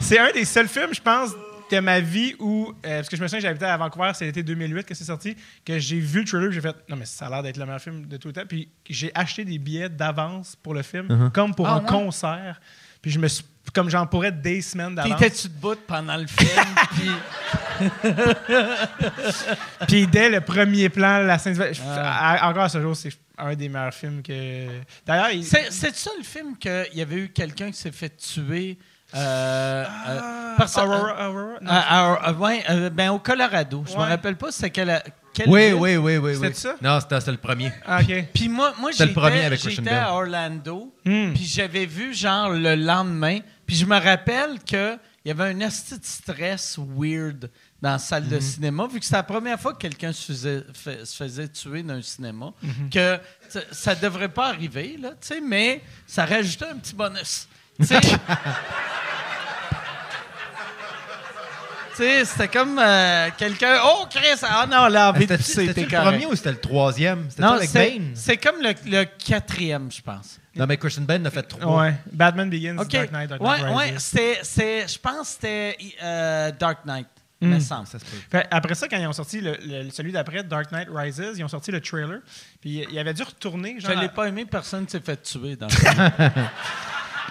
C'est 0.00 0.18
un 0.18 0.30
des 0.32 0.44
seuls 0.44 0.68
films, 0.68 0.92
je 0.94 1.00
pense, 1.00 1.30
de 1.70 1.78
ma 1.80 2.00
vie 2.00 2.34
où. 2.38 2.72
euh, 2.86 2.98
parce 2.98 3.08
que 3.08 3.16
je 3.16 3.22
me 3.22 3.26
souviens 3.28 3.40
que 3.40 3.46
j'habitais 3.46 3.64
à 3.66 3.76
Vancouver, 3.76 4.12
c'est 4.14 4.26
l'été 4.26 4.42
2008 4.42 4.84
que 4.86 4.94
c'est 4.94 5.04
sorti, 5.04 5.36
que 5.64 5.78
j'ai 5.78 5.98
vu 5.98 6.20
le 6.20 6.24
trailer, 6.26 6.52
j'ai 6.52 6.60
fait 6.60 6.76
non, 6.88 6.96
mais 6.96 7.04
ça 7.06 7.26
a 7.26 7.30
l'air 7.30 7.42
d'être 7.42 7.56
le 7.56 7.64
meilleur 7.64 7.80
film 7.80 8.06
de 8.06 8.16
tout 8.16 8.28
le 8.28 8.34
temps. 8.34 8.46
Puis 8.48 8.68
j'ai 8.88 9.10
acheté 9.14 9.44
des 9.44 9.58
billets 9.58 9.88
d'avance 9.88 10.56
pour 10.56 10.74
le 10.74 10.82
film, 10.82 11.30
comme 11.32 11.54
pour 11.54 11.66
Ah, 11.68 11.74
un 11.76 11.80
ouais? 11.80 11.86
concert. 11.86 12.60
Puis 13.02 13.10
je 13.10 13.18
me 13.18 13.28
suis. 13.28 13.44
Comme 13.74 13.88
j'en 13.88 14.06
pourrais 14.06 14.30
des 14.30 14.60
semaines 14.60 14.94
d'avance. 14.94 15.18
T'étais-tu 15.18 15.48
debout 15.48 15.74
pendant 15.86 16.16
le 16.18 16.26
film? 16.26 16.66
puis 16.94 17.10
Puis 19.88 20.06
dès 20.06 20.28
le 20.28 20.40
premier 20.40 20.88
plan, 20.88 21.18
la 21.20 21.38
scène. 21.38 21.58
Ah. 21.86 22.44
à- 22.44 22.48
encore 22.50 22.64
à 22.64 22.68
ce 22.68 22.80
jour, 22.80 22.94
c'est 22.96 23.12
un 23.38 23.54
des 23.54 23.68
meilleurs 23.68 23.94
films 23.94 24.22
que. 24.22 24.66
D'ailleurs, 25.06 25.30
il- 25.30 25.44
c'est 25.44 25.70
c'est 25.70 25.94
ça 25.94 26.10
le 26.16 26.24
film 26.24 26.56
qu'il 26.58 26.88
y 26.94 27.02
avait 27.02 27.16
eu 27.16 27.28
quelqu'un 27.30 27.70
qui 27.70 27.78
s'est 27.78 27.92
fait 27.92 28.14
tuer? 28.16 28.78
Euh, 29.14 29.84
Ah, 29.88 30.54
parce- 30.58 30.76
Aurora, 30.76 31.28
Aurora? 31.30 31.58
Non. 31.60 32.40
Ouais, 32.40 32.90
ben 32.90 33.10
au 33.10 33.18
Colorado. 33.18 33.84
Je 33.86 33.94
me 33.94 33.98
Ouais. 33.98 34.06
rappelle 34.08 34.36
pas 34.36 34.50
c'est 34.52 34.70
quelle, 34.70 35.02
quelle 35.32 35.48
Oui, 35.48 35.72
oui, 35.72 35.96
oui, 35.96 36.16
oui. 36.16 36.34
C'était 36.34 36.48
oui. 36.48 36.54
ça? 36.54 36.74
Non, 36.80 37.00
c'était 37.00 37.18
c'était 37.20 37.32
le 37.32 37.38
premier. 37.38 37.72
Ah, 37.86 38.00
ok. 38.00 38.24
Puis 38.34 38.48
moi, 38.48 38.72
moi 38.78 38.90
C'était 38.92 39.04
le 39.04 39.08
j'étais 39.10 39.20
premier 39.20 39.44
avec 39.44 39.60
Christian 39.60 39.82
j'étais 39.84 39.94
Bale. 39.96 40.04
à 40.04 40.12
Orlando, 40.14 40.94
Hmm. 41.04 41.32
puis 41.34 41.44
j'avais 41.44 41.86
vu 41.86 42.14
genre 42.14 42.50
le 42.50 42.74
lendemain, 42.76 43.40
puis 43.66 43.76
je 43.76 43.84
me 43.86 43.98
rappelle 43.98 44.58
que 44.68 44.96
il 45.24 45.28
y 45.28 45.30
avait 45.30 45.54
un 45.54 45.60
esti 45.60 45.98
de 45.98 46.04
stress 46.04 46.78
weird 46.78 47.50
dans 47.80 47.92
la 47.92 47.98
salle 47.98 48.28
de 48.28 48.38
cinéma, 48.40 48.86
vu 48.86 48.98
que 48.98 49.04
c'était 49.06 49.16
la 49.16 49.22
première 49.22 49.58
fois 49.58 49.72
que 49.72 49.78
quelqu'un 49.78 50.12
se 50.12 50.26
faisait, 50.32 50.62
fait- 50.74 51.04
se 51.06 51.16
faisait 51.16 51.48
tuer 51.48 51.82
dans 51.82 51.94
un 51.94 52.02
cinéma, 52.02 52.52
Mhm. 52.62 52.90
que 52.90 53.18
ça- 53.48 53.60
ça 53.72 53.94
devrait 53.94 54.28
pas 54.28 54.48
arriver, 54.48 54.96
là, 55.00 55.10
tu 55.12 55.28
sais, 55.28 55.40
mais 55.40 55.82
ça 56.06 56.26
rajoutait 56.26 56.66
un 56.66 56.76
petit 56.76 56.94
bonus. 56.94 57.48
Tu 61.96 62.02
sais, 62.02 62.24
c'était 62.24 62.48
comme 62.48 62.76
euh, 62.80 63.28
quelqu'un. 63.38 63.78
Oh, 63.84 64.06
Chris! 64.10 64.40
Ah 64.42 64.66
non, 64.68 64.88
là, 64.88 65.10
envie 65.10 65.26
de 65.26 65.36
C'était 65.36 65.36
pisser, 65.38 65.52
c'était 65.68 65.74
t'es 65.74 65.80
le 65.82 65.90
correct. 65.90 66.04
premier 66.10 66.26
ou 66.26 66.34
c'était 66.34 66.50
le 66.50 66.58
troisième? 66.60 67.26
C'était 67.30 67.42
Non, 67.42 67.52
avec 67.52 67.68
c'est 67.68 67.90
Bane? 67.98 68.10
c'est 68.16 68.36
comme 68.36 68.56
le, 68.60 68.74
le 68.90 69.04
quatrième, 69.04 69.92
je 69.92 70.02
pense. 70.02 70.40
Non, 70.56 70.66
mais 70.66 70.76
Christian 70.76 71.02
Bale 71.04 71.20
en 71.22 71.26
a 71.26 71.30
fait 71.30 71.44
trois. 71.44 71.82
Ouais. 71.82 71.94
Batman 72.10 72.50
Begins, 72.50 72.78
OK. 72.78 72.88
Dark 72.88 73.12
Knight, 73.12 73.28
Dark 73.30 73.40
ouais, 73.40 73.60
Knight 73.62 73.76
ouais, 73.76 73.90
Rises. 73.92 73.98
c'était, 74.00 74.38
c'est, 74.42 74.88
je 74.88 74.98
pense 74.98 75.18
que 75.20 75.26
c'était 75.34 75.76
euh, 76.02 76.50
Dark 76.58 76.84
Knight, 76.84 77.06
me 77.40 77.60
semble. 77.60 77.86
Ça 77.86 78.00
se 78.00 78.04
peut. 78.04 78.16
Fait, 78.28 78.48
après 78.50 78.74
ça, 78.74 78.88
quand 78.88 78.96
ils 78.96 79.06
ont 79.06 79.12
sorti 79.12 79.40
le, 79.40 79.56
le- 79.64 79.88
celui 79.90 80.10
d'après, 80.10 80.42
Dark 80.42 80.72
Knight 80.72 80.88
Rises, 80.92 81.22
ils 81.36 81.44
ont 81.44 81.48
sorti 81.48 81.70
le 81.70 81.80
trailer. 81.80 82.18
Puis 82.60 82.84
il 82.90 82.98
avait 82.98 83.14
dû 83.14 83.22
retourner. 83.22 83.76
Je 83.78 83.86
Genre, 83.86 84.00
l'ai 84.00 84.08
pas 84.08 84.26
aimé, 84.26 84.44
personne 84.46 84.82
ne 84.84 84.88
s'est 84.88 84.98
fait 85.00 85.22
tuer 85.22 85.54
dans 85.54 85.66
le 85.68 85.72
film. 85.72 86.12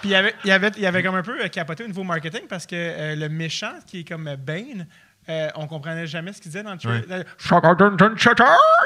Puis 0.03 0.09
il 0.11 0.15
avait, 0.15 0.35
il 0.43 0.51
avait, 0.51 0.71
il 0.75 0.85
avait 0.85 1.01
comme 1.01 1.15
un 1.15 1.21
peu 1.23 1.41
euh, 1.41 1.47
capoté 1.47 1.85
au 1.85 1.87
niveau 1.87 2.03
marketing 2.03 2.41
parce 2.49 2.65
que 2.65 2.75
euh, 2.75 3.15
le 3.15 3.29
méchant, 3.29 3.71
qui 3.87 4.01
est 4.01 4.03
comme 4.03 4.27
euh, 4.27 4.35
Bane, 4.35 4.85
euh, 5.29 5.47
on 5.55 5.65
comprenait 5.65 6.05
jamais 6.07 6.33
ce 6.33 6.41
qu'il 6.41 6.51
disait 6.51 6.61
dans 6.63 6.73
le 6.73 6.77
trailer. 6.77 7.23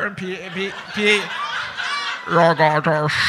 Euh, 0.03 0.09
Puis, 0.15 0.37
puis, 0.53 0.69
puis- 0.93 1.19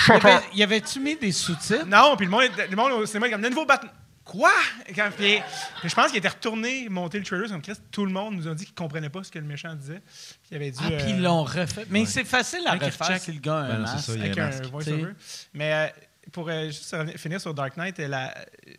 y 0.09 0.13
avait- 0.13 0.41
y 0.55 0.63
avait-tu 0.63 1.01
mis 1.01 1.17
des 1.17 1.33
sous-titres? 1.33 1.87
non, 1.87 2.15
puis 2.17 2.27
le 2.27 2.31
monde, 2.31 2.43
le 2.69 2.77
monde 2.77 2.93
au 2.93 3.07
cinéma 3.07 3.29
est 3.29 3.31
comme, 3.31 3.41
le 3.43 3.49
nouveau 3.49 3.65
Batman. 3.65 3.91
Quoi? 4.25 4.53
Quand- 4.95 5.09
puis, 5.17 5.41
puis 5.81 5.89
je 5.89 5.95
pense 5.95 6.09
qu'il 6.09 6.19
était 6.19 6.29
retourné 6.29 6.87
monter 6.91 7.19
le 7.19 7.25
trailer 7.25 7.49
comme 7.49 7.63
Christ. 7.63 7.81
Tout 7.91 8.05
le 8.05 8.13
monde 8.13 8.35
nous 8.35 8.47
a 8.49 8.55
dit 8.55 8.67
qu'il 8.67 8.75
comprenait 8.75 9.09
pas 9.09 9.25
ce 9.25 9.31
que 9.31 9.39
le 9.39 9.47
méchant 9.47 9.75
disait. 9.75 10.03
Puis 10.05 10.49
il 10.51 10.57
avait 10.57 10.71
dû. 10.71 10.79
Ah, 10.85 10.91
puis 10.99 11.11
ils 11.13 11.23
l'ont 11.23 11.45
refait. 11.45 11.87
Mais 11.89 12.05
c'est 12.05 12.25
facile 12.25 12.61
à 12.67 12.73
refaire 12.73 13.19
si 13.19 13.33
le 13.33 13.41
gars 13.41 13.55
a 13.55 13.61
un 13.61 13.69
Ben 13.69 13.79
masque. 13.79 14.05
ça, 14.05 14.13
il 14.15 14.21
avec 14.21 14.37
un 14.37 14.47
un 14.49 14.69
voice-over. 14.69 15.13
Mais 15.55 15.73
euh, 15.73 15.87
pour 16.33 16.49
euh, 16.49 16.67
juste 16.67 16.95
finir 17.17 17.41
sur 17.41 17.55
Dark 17.55 17.77
Knight, 17.77 17.99
la, 17.99 18.35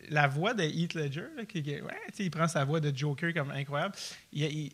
la 0.08 0.28
voix 0.28 0.54
de 0.54 0.62
Heath 0.62 0.94
Ledger, 0.94 1.26
là, 1.36 1.44
qui, 1.44 1.62
qui- 1.62 1.80
ouais, 1.80 1.96
il 2.18 2.30
prend 2.30 2.46
sa 2.48 2.64
voix 2.64 2.80
de 2.80 2.96
Joker 2.96 3.32
comme 3.34 3.50
incroyable. 3.50 3.94
Il, 4.32 4.44
il- 4.44 4.72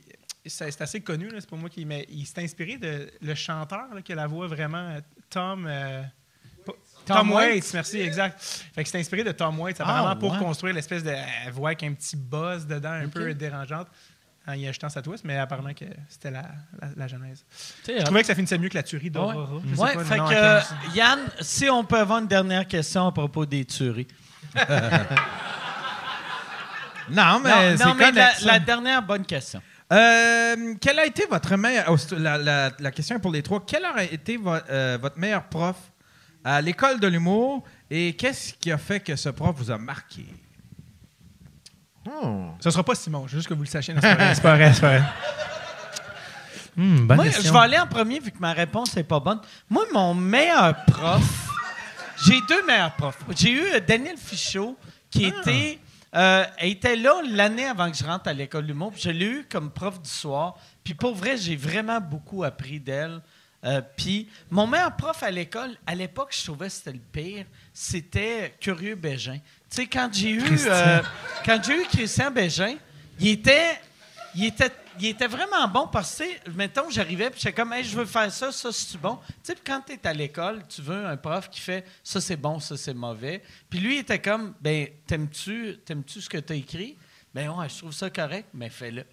c'est 0.49 0.81
assez 0.81 1.01
connu, 1.01 1.29
c'est 1.39 1.49
pas 1.51 1.57
moi 1.57 1.69
qui. 1.69 1.85
Mais 1.85 2.07
il 2.09 2.25
s'est 2.27 2.43
inspiré 2.43 2.77
de 2.77 3.11
le 3.21 3.35
chanteur 3.35 3.93
là, 3.95 4.01
qui 4.03 4.13
a 4.13 4.15
la 4.15 4.27
voix 4.29 4.47
vraiment 4.47 4.91
euh, 4.91 5.01
Tom. 5.29 5.67
euh, 5.69 6.03
Tom, 6.65 6.75
Tom 7.19 7.33
Waits, 7.33 7.53
Waits. 7.55 7.75
merci, 7.75 8.01
exact. 8.01 8.41
Fait 8.75 8.83
que 8.83 8.89
c'est 8.89 8.99
inspiré 8.99 9.23
de 9.25 9.31
Tom 9.33 9.59
Waits, 9.61 9.77
Ah, 9.81 9.85
apparemment, 9.85 10.17
pour 10.21 10.33
ouais. 10.33 10.39
construire 10.39 10.75
l'espèce 10.75 11.05
de 11.05 11.11
euh, 11.11 11.51
voix 11.53 11.69
avec 11.71 11.83
un 11.85 11.93
petit 11.95 12.17
buzz 12.17 12.67
dedans, 12.67 12.91
un 12.93 13.09
peu 13.09 13.33
dérangeante, 13.35 13.87
en 14.49 14.53
y 14.55 14.67
ajoutant 14.69 14.89
sa 14.89 15.03
twist, 15.03 15.25
mais 15.25 15.37
apparemment 15.39 15.75
que 15.75 15.85
c'était 16.09 16.31
la, 16.31 16.43
la, 16.81 16.89
la 16.97 17.09
genèse. 17.09 17.45
Je 17.87 17.93
hot. 17.93 18.05
trouvais 18.05 18.21
que 18.21 18.27
ça 18.27 18.35
finissait 18.35 18.59
mieux 18.59 18.69
que 18.69 18.75
la 18.77 18.83
tuerie 18.83 19.07
Ouais, 19.07 19.11
d'Aurora. 19.11 19.55
Ouais, 19.77 19.95
pas, 19.95 20.05
fait 20.05 20.19
que, 20.19 20.35
euh, 20.35 20.61
Yann, 20.95 21.19
si 21.41 21.69
on 21.69 21.83
peut 21.85 21.99
avoir 21.99 22.21
une 22.21 22.29
dernière 22.29 22.67
question 22.69 23.07
à 23.07 23.13
propos 23.13 23.45
des 23.47 23.65
tueries. 23.65 24.09
Non, 27.09 27.39
mais 27.39 27.51
non, 27.51 27.77
c'est 27.79 27.85
non, 27.85 27.95
mais 27.95 28.11
la, 28.45 28.59
dernière 28.59 29.01
bonne 29.03 29.25
question. 29.25 29.63
Euh, 29.93 30.75
quelle 30.81 30.99
a 30.99 31.07
été 31.07 31.25
votre 31.27 31.57
meilleure... 31.57 31.85
oh, 31.89 31.97
la, 32.19 32.37
la- 32.37 32.73
la 32.77 32.91
question 32.91 33.15
est 33.15 33.21
pour 33.21 33.31
les 33.31 33.43
trois. 33.45 33.65
Quel 33.65 33.85
a 33.85 34.03
été 34.03 34.37
vo- 34.37 34.51
euh, 34.69 34.99
votre 35.01 35.17
meilleur 35.17 35.45
prof 35.45 35.77
à 36.43 36.61
l'école 36.61 36.99
de 36.99 37.07
l'humour 37.07 37.63
et 37.91 38.15
qu'est-ce 38.17 38.55
qui 38.55 38.73
a 38.73 38.79
fait 38.79 38.99
que 38.99 39.15
ce 39.15 39.29
prof 39.29 39.55
vous 39.57 39.71
a 39.71 39.79
marqué? 39.79 40.27
Oh. 42.07 42.51
Ce 42.61 42.71
sera 42.71 42.83
pas 42.85 42.95
Simon, 42.95 43.27
juste 43.27 43.49
que 43.49 43.55
vous 43.55 43.63
le 43.63 43.69
sachiez. 43.69 43.95
Non, 43.95 44.01
C'est 44.03 44.43
pas 44.43 44.57
vrai, 44.57 44.73
c'est 44.75 44.81
pas 44.81 44.99
vrai. 44.99 45.03
Hmm, 46.77 47.07
bonne 47.07 47.17
Moi, 47.17 47.25
question. 47.25 47.43
je 47.45 47.53
vais 47.55 47.59
aller 47.59 47.79
en 47.79 47.87
premier 47.87 48.21
vu 48.21 48.31
que 48.31 48.39
ma 48.39 48.53
réponse 48.53 48.95
n'est 48.95 49.03
pas 49.03 49.19
bonne. 49.19 49.41
Moi, 49.71 49.85
mon 49.95 50.13
meilleur 50.13 50.85
prof, 50.85 51.49
j'ai 52.27 52.39
deux 52.47 52.67
meilleurs 52.67 52.95
profs. 52.97 53.19
J'ai 53.35 53.51
eu 53.51 53.63
euh, 53.73 53.81
Daniel 53.81 54.19
Fichot 54.19 54.77
qui 55.11 55.25
était, 55.25 55.79
euh, 56.15 56.45
était 56.59 56.97
là 56.97 57.15
l'année 57.31 57.65
avant 57.65 57.91
que 57.91 57.97
je 57.97 58.05
rentre 58.05 58.29
à 58.29 58.35
l'école 58.35 58.67
d'humour. 58.67 58.93
puis 58.93 59.01
Je 59.01 59.09
l'ai 59.09 59.25
eu 59.25 59.47
comme 59.51 59.71
prof 59.71 60.03
du 60.03 60.11
soir. 60.11 60.57
Puis 60.85 60.93
pour 60.93 61.15
vrai, 61.15 61.39
j'ai 61.39 61.57
vraiment 61.57 61.99
beaucoup 61.99 62.45
appris 62.45 62.79
d'elle. 62.79 63.23
Euh, 63.65 63.81
puis 63.97 64.29
mon 64.51 64.67
meilleur 64.67 64.95
prof 64.97 65.23
à 65.23 65.31
l'école, 65.31 65.71
à 65.87 65.95
l'époque, 65.95 66.37
je 66.39 66.45
trouvais 66.45 66.67
que 66.67 66.73
c'était 66.75 66.93
le 66.93 67.01
pire, 67.11 67.47
c'était 67.73 68.55
Curieux 68.61 68.97
Bégin. 68.97 69.39
Tu 69.77 69.83
sais, 69.83 69.89
quand 69.89 70.09
j'ai 70.11 70.31
eu, 70.31 70.43
euh, 70.69 71.03
quand 71.45 71.61
j'ai 71.63 71.83
eu 71.83 71.85
Christian 71.85 72.31
Bégin, 72.31 72.77
il 73.21 73.29
était, 73.29 73.79
il 74.35 74.47
était, 74.47 74.71
il 74.99 75.05
était 75.05 75.27
vraiment 75.27 75.69
bon 75.69 75.87
parce 75.87 76.17
que, 76.17 76.51
mettons, 76.51 76.89
j'arrivais 76.89 77.29
puis 77.29 77.41
j'étais 77.41 77.53
comme, 77.53 77.75
hey, 77.75 77.85
je 77.85 77.95
veux 77.95 78.07
faire 78.07 78.33
ça, 78.33 78.51
ça, 78.53 78.71
c'est 78.73 78.97
bon? 78.97 79.19
Tu 79.27 79.35
sais, 79.43 79.55
puis 79.55 79.65
quand 79.67 79.83
tu 79.87 79.93
es 79.93 80.07
à 80.07 80.15
l'école, 80.15 80.63
tu 80.67 80.81
veux 80.81 81.05
un 81.05 81.19
prof 81.19 81.51
qui 81.51 81.61
fait 81.61 81.85
ça, 82.03 82.23
c'est 82.23 82.39
bon, 82.39 82.59
ça, 82.59 82.79
c'est 82.79 82.95
mauvais. 82.95 83.43
Puis 83.69 83.81
lui, 83.81 83.97
il 83.97 83.99
était 83.99 84.19
comme, 84.19 84.55
ben, 84.63 84.89
t'aimes-tu, 85.07 85.77
t'aimes-tu 85.85 86.23
ce 86.23 86.29
que 86.31 86.39
tu 86.39 86.55
as 86.55 86.57
écrit? 86.57 86.97
Ben, 87.35 87.51
ouais, 87.51 87.69
je 87.69 87.77
trouve 87.77 87.93
ça 87.93 88.09
correct, 88.09 88.49
mais 88.55 88.71
fais-le. 88.71 89.03
Tu 89.03 89.09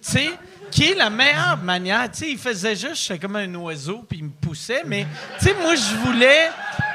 sais, 0.00 0.30
qui 0.70 0.84
est 0.84 0.94
la 0.94 1.10
meilleure 1.10 1.58
manière? 1.58 2.10
Tu 2.10 2.20
sais, 2.20 2.30
il 2.30 2.38
faisait 2.38 2.74
juste, 2.74 3.06
j'étais 3.06 3.18
comme 3.18 3.36
un 3.36 3.54
oiseau, 3.54 3.98
puis 4.08 4.20
il 4.20 4.24
me 4.24 4.30
poussait, 4.30 4.82
mais, 4.86 5.06
tu 5.38 5.44
sais, 5.44 5.54
moi, 5.60 5.74
je 5.74 5.94
voulais, 5.96 6.48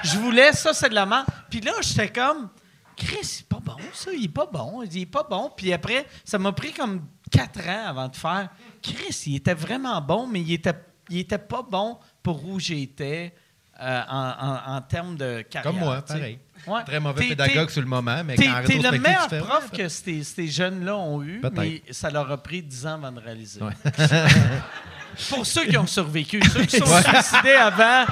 je 0.04 0.18
voulais, 0.18 0.54
ça, 0.54 0.74
c'est 0.74 0.90
de 0.90 0.96
la 0.96 1.06
merde. 1.06 1.28
Puis 1.52 1.62
là, 1.62 1.74
j'étais 1.84 2.12
comme, 2.12 2.50
Chris, 2.98 3.18
c'est 3.24 3.48
pas 3.48 3.60
bon, 3.64 3.76
ça, 3.94 4.12
il 4.14 4.26
est 4.26 4.30
pas 4.30 4.48
bon, 4.52 4.84
il 4.84 5.02
est 5.02 5.06
pas 5.06 5.24
bon. 5.30 5.52
Puis 5.56 5.74
après, 5.74 6.06
ça 6.24 6.38
m'a 6.38 6.52
pris 6.52 6.72
comme 6.74 7.02
quatre 7.32 7.60
ans 7.68 7.86
avant 7.88 8.08
de 8.08 8.16
faire, 8.16 8.50
Chris, 8.82 9.24
il 9.28 9.36
était 9.36 9.54
vraiment 9.54 10.00
bon, 10.02 10.28
mais 10.28 10.42
il 10.42 10.54
était, 10.54 10.74
il 11.10 11.20
était 11.20 11.38
pas 11.38 11.62
bon 11.62 11.98
pour 12.24 12.46
où 12.48 12.60
j'étais 12.60 13.34
euh, 13.82 14.02
en, 14.10 14.30
en- 14.40 14.76
en 14.78 14.82
termes 14.82 15.18
de 15.18 15.42
carrière. 15.42 15.72
Comme 15.74 15.82
moi, 15.82 16.02
pareil. 16.02 16.40
Ouais. 16.66 16.84
Très 16.86 17.00
mauvais 17.00 17.28
pédagogue 17.28 17.70
sur 17.70 17.82
le 17.82 17.88
moment, 17.88 18.24
mais 18.24 18.36
quand 18.38 18.62
t'es 18.66 18.78
le 18.80 18.98
meilleur 18.98 19.28
prof 19.28 19.70
ouais, 19.72 19.78
que 19.78 19.90
ces, 19.90 20.24
ces 20.24 20.48
jeunes-là 20.48 20.96
ont 20.96 21.22
eu, 21.22 21.42
mais 21.54 21.84
ça 21.92 22.10
leur 22.10 22.32
a 22.32 22.42
pris 22.42 22.64
10 22.64 22.88
ans 22.88 22.94
avant 22.94 23.12
de 23.12 23.20
réaliser. 23.20 23.62
Ouais. 23.62 23.74
Pour 25.30 25.46
ceux 25.46 25.66
qui 25.66 25.78
ont 25.78 25.88
survécu, 25.88 26.42
ceux 26.52 26.66
qui 26.66 26.78
sont 26.78 26.86
suicidés 26.86 27.54
avant, 27.54 28.06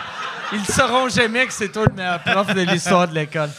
ils 0.54 0.60
ne 0.60 0.66
sauront 0.66 1.10
jamais 1.10 1.46
que 1.48 1.54
c'est 1.54 1.70
toi 1.72 1.86
le 1.86 1.94
meilleur 1.94 2.22
prof 2.24 2.54
de 2.54 2.62
l'histoire 2.62 3.08
de 3.08 3.16
l'école. 3.16 3.50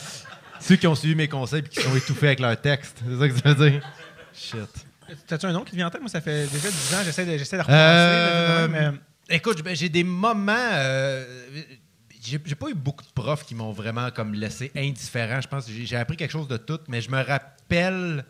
Ceux 0.67 0.77
qui 0.77 0.87
ont 0.87 0.95
suivi 0.95 1.15
mes 1.15 1.29
conseils 1.29 1.61
et 1.61 1.69
qui 1.69 1.81
sont 1.83 1.95
étouffés 1.95 2.27
avec 2.29 2.41
leur 2.41 2.59
texte. 2.61 3.03
C'est 3.07 3.19
ça 3.19 3.29
que 3.29 3.35
tu 3.41 3.49
veux 3.49 3.71
dire? 3.71 3.83
Shit. 4.35 4.87
T'as-tu 5.27 5.47
un 5.47 5.53
nom 5.53 5.63
qui 5.63 5.73
te 5.73 5.77
vient 5.77 5.87
en 5.87 5.91
tête? 5.91 6.01
Moi, 6.01 6.09
ça 6.11 6.21
fait 6.23 6.47
déjà 6.47 6.69
10 6.71 6.95
ans, 6.95 6.99
j'essaie 7.05 7.27
de, 7.27 7.37
j'essaie 7.37 7.59
de 7.59 7.63
Euh, 7.69 8.69
mais- 8.69 8.91
Écoute, 9.37 9.63
ben, 9.63 9.75
j'ai 9.77 9.89
des 9.89 10.05
moments. 10.05 10.53
euh, 10.57 11.25
j'ai 12.23 12.39
pas 12.39 12.69
eu 12.71 12.75
beaucoup 12.75 13.05
de 13.05 13.11
profs 13.11 13.45
qui 13.45 13.55
m'ont 13.55 13.73
vraiment 13.73 14.11
comme 14.11 14.33
laissé 14.35 14.73
indifférent. 14.75 15.41
Je 15.43 15.49
pense 15.49 15.67
que 15.67 15.73
j'ai 15.73 15.97
appris 15.97 16.17
quelque 16.17 16.31
chose 16.31 16.49
de 16.49 16.57
tout, 16.57 16.79
mais 16.89 17.01
je 17.03 17.11
me 17.11 17.23
rappelle. 17.23 18.25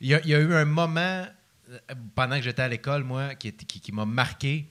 Il 0.00 0.08
y, 0.08 0.14
a- 0.14 0.20
il 0.24 0.28
y 0.28 0.34
a 0.34 0.38
eu 0.38 0.52
un 0.54 0.66
moment 0.66 1.24
euh, 1.70 1.78
pendant 2.14 2.36
que 2.36 2.42
j'étais 2.42 2.62
à 2.62 2.68
l'école, 2.68 3.02
moi, 3.04 3.34
qui, 3.34 3.48
est- 3.48 3.64
qui, 3.66 3.80
qui 3.80 3.92
m'a 3.92 4.04
marqué. 4.04 4.66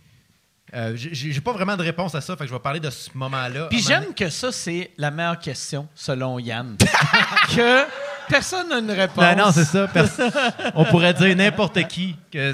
Euh, 0.76 0.94
j'ai 0.96 1.40
pas 1.42 1.54
vraiment 1.54 1.78
de 1.78 1.84
réponse 1.84 2.14
à 2.16 2.22
ça, 2.22 2.36
fait 2.36 2.44
que 2.44 2.50
je 2.50 2.54
vais 2.54 2.60
parler 2.60 2.82
de 2.82 2.90
ce 2.90 3.10
moment-là. 3.14 3.68
Puis 3.70 3.80
un 3.80 3.82
j'aime 3.88 4.14
que 4.14 4.30
ça, 4.30 4.52
c'est 4.52 4.92
la 4.98 5.10
meilleure 5.10 5.40
question, 5.40 5.88
selon 5.96 6.38
Yann. 6.38 6.76
que 7.56 7.86
personne 8.28 8.68
n'a 8.70 8.80
une 8.80 8.92
réponse. 8.92 9.24
Non, 9.24 9.46
non, 9.46 9.52
c'est 9.54 9.64
ça. 9.64 9.90
On 10.76 10.84
pourrait 10.86 11.14
dire 11.14 11.34
n'importe 11.36 11.88
qui. 11.88 12.18
Que 12.30 12.54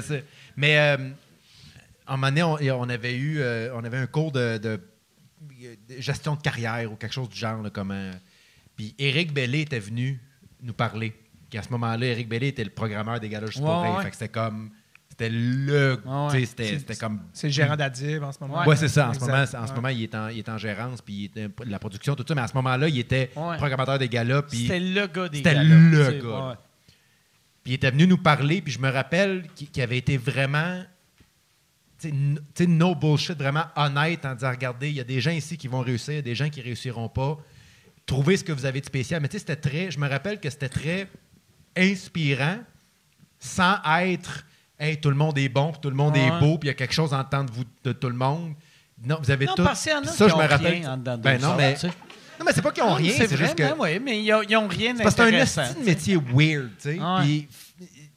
Mais 0.56 0.78
euh, 0.78 0.96
en 2.06 2.12
moment 2.16 2.28
donné, 2.28 2.42
on, 2.70 2.80
on 2.80 2.88
avait 2.88 3.14
eu 3.16 3.40
euh, 3.40 3.70
on 3.74 3.82
avait 3.82 3.98
un 3.98 4.06
cours 4.06 4.30
de, 4.30 4.58
de- 4.58 4.80
de 5.40 6.00
gestion 6.00 6.34
de 6.36 6.40
carrière 6.42 6.90
ou 6.92 6.96
quelque 6.96 7.12
chose 7.12 7.28
du 7.28 7.38
genre. 7.38 7.62
Là, 7.62 7.70
comment... 7.70 8.10
Puis 8.76 8.94
Éric 8.98 9.32
Bellé 9.32 9.60
était 9.62 9.78
venu 9.78 10.20
nous 10.62 10.72
parler. 10.72 11.12
Puis 11.50 11.58
à 11.58 11.62
ce 11.62 11.70
moment-là, 11.70 12.06
Éric 12.06 12.28
Bellé 12.28 12.48
était 12.48 12.64
le 12.64 12.70
programmeur 12.70 13.18
des 13.20 13.28
galas 13.28 13.46
juste 13.46 13.60
ouais. 13.60 14.02
Fait 14.02 14.10
que 14.10 14.14
c'était 14.16 14.28
comme. 14.28 14.70
C'était 15.22 15.34
le. 15.34 16.00
Ouais. 16.04 16.44
C'était 16.46 16.78
c'était 16.78 16.96
comme. 16.96 17.20
C'est 17.32 17.46
le 17.48 17.52
gérant 17.52 17.76
d'Adib 17.76 18.22
en 18.22 18.32
ce 18.32 18.38
moment. 18.40 18.64
Ouais, 18.64 18.76
c'est 18.76 18.88
ça. 18.88 19.10
En 19.10 19.14
ce 19.14 19.20
moment, 19.20 19.42
en 19.42 19.66
ce 19.66 19.72
moment 19.72 19.88
il, 19.88 20.02
est 20.02 20.14
en, 20.14 20.28
il 20.28 20.38
est 20.38 20.48
en 20.48 20.58
gérance, 20.58 21.00
puis 21.00 21.30
il 21.34 21.40
est 21.40 21.48
de 21.48 21.70
la 21.70 21.78
production, 21.78 22.14
tout 22.16 22.24
ça. 22.26 22.34
Mais 22.34 22.40
à 22.42 22.48
ce 22.48 22.54
moment-là, 22.54 22.88
il 22.88 22.98
était 22.98 23.30
Ouais. 23.36 23.56
programmateur 23.56 23.98
des 23.98 24.08
galas. 24.08 24.42
C'était 24.48 24.80
le 24.80 25.06
gars 25.06 25.28
des 25.28 25.38
C'était 25.38 25.54
galas, 25.54 25.64
le 25.64 25.90
tu 25.90 26.04
sais, 26.04 26.18
gars. 26.26 26.48
ouais. 26.48 26.54
Puis 27.64 27.72
il 27.72 27.74
était 27.74 27.90
venu 27.92 28.06
nous 28.08 28.18
parler, 28.18 28.60
puis 28.60 28.72
je 28.72 28.80
me 28.80 28.90
rappelle 28.90 29.46
qu'il 29.54 29.82
avait 29.82 29.98
été 29.98 30.16
vraiment, 30.16 30.82
tu 32.00 32.66
no 32.66 32.94
bullshit, 32.96 33.38
vraiment 33.38 33.64
honnête 33.76 34.24
en 34.26 34.34
disant, 34.34 34.50
regardez, 34.50 34.88
il 34.90 34.96
y 34.96 35.00
a 35.00 35.04
des 35.04 35.20
gens 35.20 35.30
ici 35.30 35.56
qui 35.56 35.68
vont 35.68 35.80
réussir, 35.80 36.14
il 36.14 36.16
y 36.16 36.18
a 36.18 36.22
des 36.22 36.34
gens 36.34 36.48
qui 36.50 36.60
réussiront 36.60 37.08
pas. 37.08 37.38
Trouvez 38.04 38.36
ce 38.36 38.42
que 38.42 38.50
vous 38.50 38.64
avez 38.66 38.80
de 38.80 38.86
spécial. 38.86 39.20
Mais 39.22 39.28
tu 39.28 39.34
sais, 39.34 39.38
c'était 39.38 39.54
très, 39.56 39.92
je 39.92 39.98
me 40.00 40.08
rappelle 40.08 40.40
que 40.40 40.50
c'était 40.50 40.68
très 40.68 41.08
inspirant, 41.76 42.58
sans 43.38 43.76
être, 44.00 44.44
hey, 44.82 45.00
tout 45.00 45.08
le 45.10 45.16
monde 45.16 45.38
est 45.38 45.48
bon, 45.48 45.72
puis 45.72 45.80
tout 45.80 45.90
le 45.90 45.96
monde 45.96 46.14
Ouais. 46.14 46.26
est 46.26 46.40
beau, 46.40 46.58
puis 46.58 46.66
il 46.68 46.70
y 46.70 46.70
a 46.70 46.74
quelque 46.74 46.94
chose 46.94 47.12
en 47.14 47.24
temps 47.24 47.44
de 47.44 47.50
vous, 47.52 47.64
de 47.84 47.92
tout 47.92 48.08
le 48.08 48.14
monde. 48.16 48.54
Non, 49.04 49.18
vous 49.22 49.30
avez 49.30 49.46
Non, 49.46 49.54
tout. 49.54 49.64
parce 49.64 49.84
y 49.86 49.92
en 49.92 49.98
a 49.98 50.00
Puis 50.02 50.10
qui 50.10 50.16
ça, 50.16 50.28
je 50.28 50.34
ont 50.34 50.38
me 50.38 50.46
rappelle. 50.48 50.72
rien 50.74 50.92
en 50.92 50.96
ben 50.98 51.40
non, 51.40 51.54
mais, 51.56 51.74
tu 51.74 51.80
sais. 51.80 51.86
non, 51.88 52.44
mais 52.46 52.52
c'est 52.52 52.62
pas 52.62 52.70
qu'ils 52.72 52.82
ont 52.84 52.90
Non, 52.90 52.94
rien, 52.94 53.12
c'est 53.16 53.36
juste 53.36 53.54
que. 53.54 53.62
vrai, 53.62 53.74
oui, 53.78 53.98
mais 54.00 54.22
ils 54.22 54.32
ont, 54.32 54.42
ils 54.42 54.56
ont 54.56 54.68
rien 54.68 54.94
C'est 54.96 55.02
parce 55.02 55.14
que 55.14 55.22
c'est 55.46 55.60
un 55.60 55.72
de 55.74 55.84
métier 55.84 56.16
weird, 56.16 56.70
tu 56.80 56.90
sais. 56.96 56.98
Puis, 57.22 57.48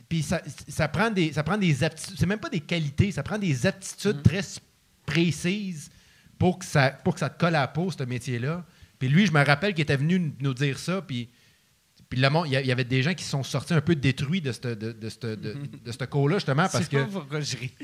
puis 0.08 0.22
ça, 0.24 0.42
ça 0.68 0.88
prend 0.88 1.10
des, 1.10 1.34
ça 1.34 1.44
prend 1.44 1.58
des 1.58 1.84
aptitudes. 1.84 2.16
C'est 2.20 2.26
même 2.28 2.40
pas 2.40 2.50
des 2.50 2.60
qualités, 2.60 3.12
ça 3.12 3.24
prend 3.24 3.38
des 3.40 3.54
Mm. 3.54 3.68
aptitudes 3.68 4.22
très 4.24 4.38
s- 4.38 4.60
précises 5.06 5.90
pour 6.38 6.60
que, 6.60 6.66
ça, 6.66 6.90
pour 6.92 7.14
que 7.14 7.20
ça 7.20 7.30
te 7.30 7.40
colle 7.40 7.56
à 7.56 7.62
la 7.62 7.68
peau, 7.68 7.90
ce 7.92 8.04
métier-là. 8.04 8.64
Puis 9.00 9.08
lui, 9.10 9.26
je 9.26 9.32
me 9.32 9.44
rappelle 9.44 9.74
qu'il 9.74 9.82
était 9.84 9.98
venu 9.98 10.34
nous 10.40 10.54
dire 10.54 10.78
ça, 10.80 11.02
puis. 11.02 11.30
Puis 12.10 12.19
le 12.19 12.30
monde, 12.30 12.45
il 12.48 12.60
y 12.60 12.68
y 12.68 12.72
avait 12.72 12.84
des 12.84 13.02
gens 13.02 13.14
qui 13.15 13.23
sont 13.23 13.41
sortis 13.44 13.73
un 13.73 13.82
peu 13.82 13.95
détruits 13.95 14.40
de 14.41 14.52
ce 14.52 14.60
de, 14.61 14.73
de, 14.76 14.91
de, 14.94 15.36
de, 15.36 15.56
de 15.84 15.91
ce 15.91 16.06
cours-là, 16.06 16.36
justement, 16.38 16.68
parce 16.72 16.88
que. 16.88 16.98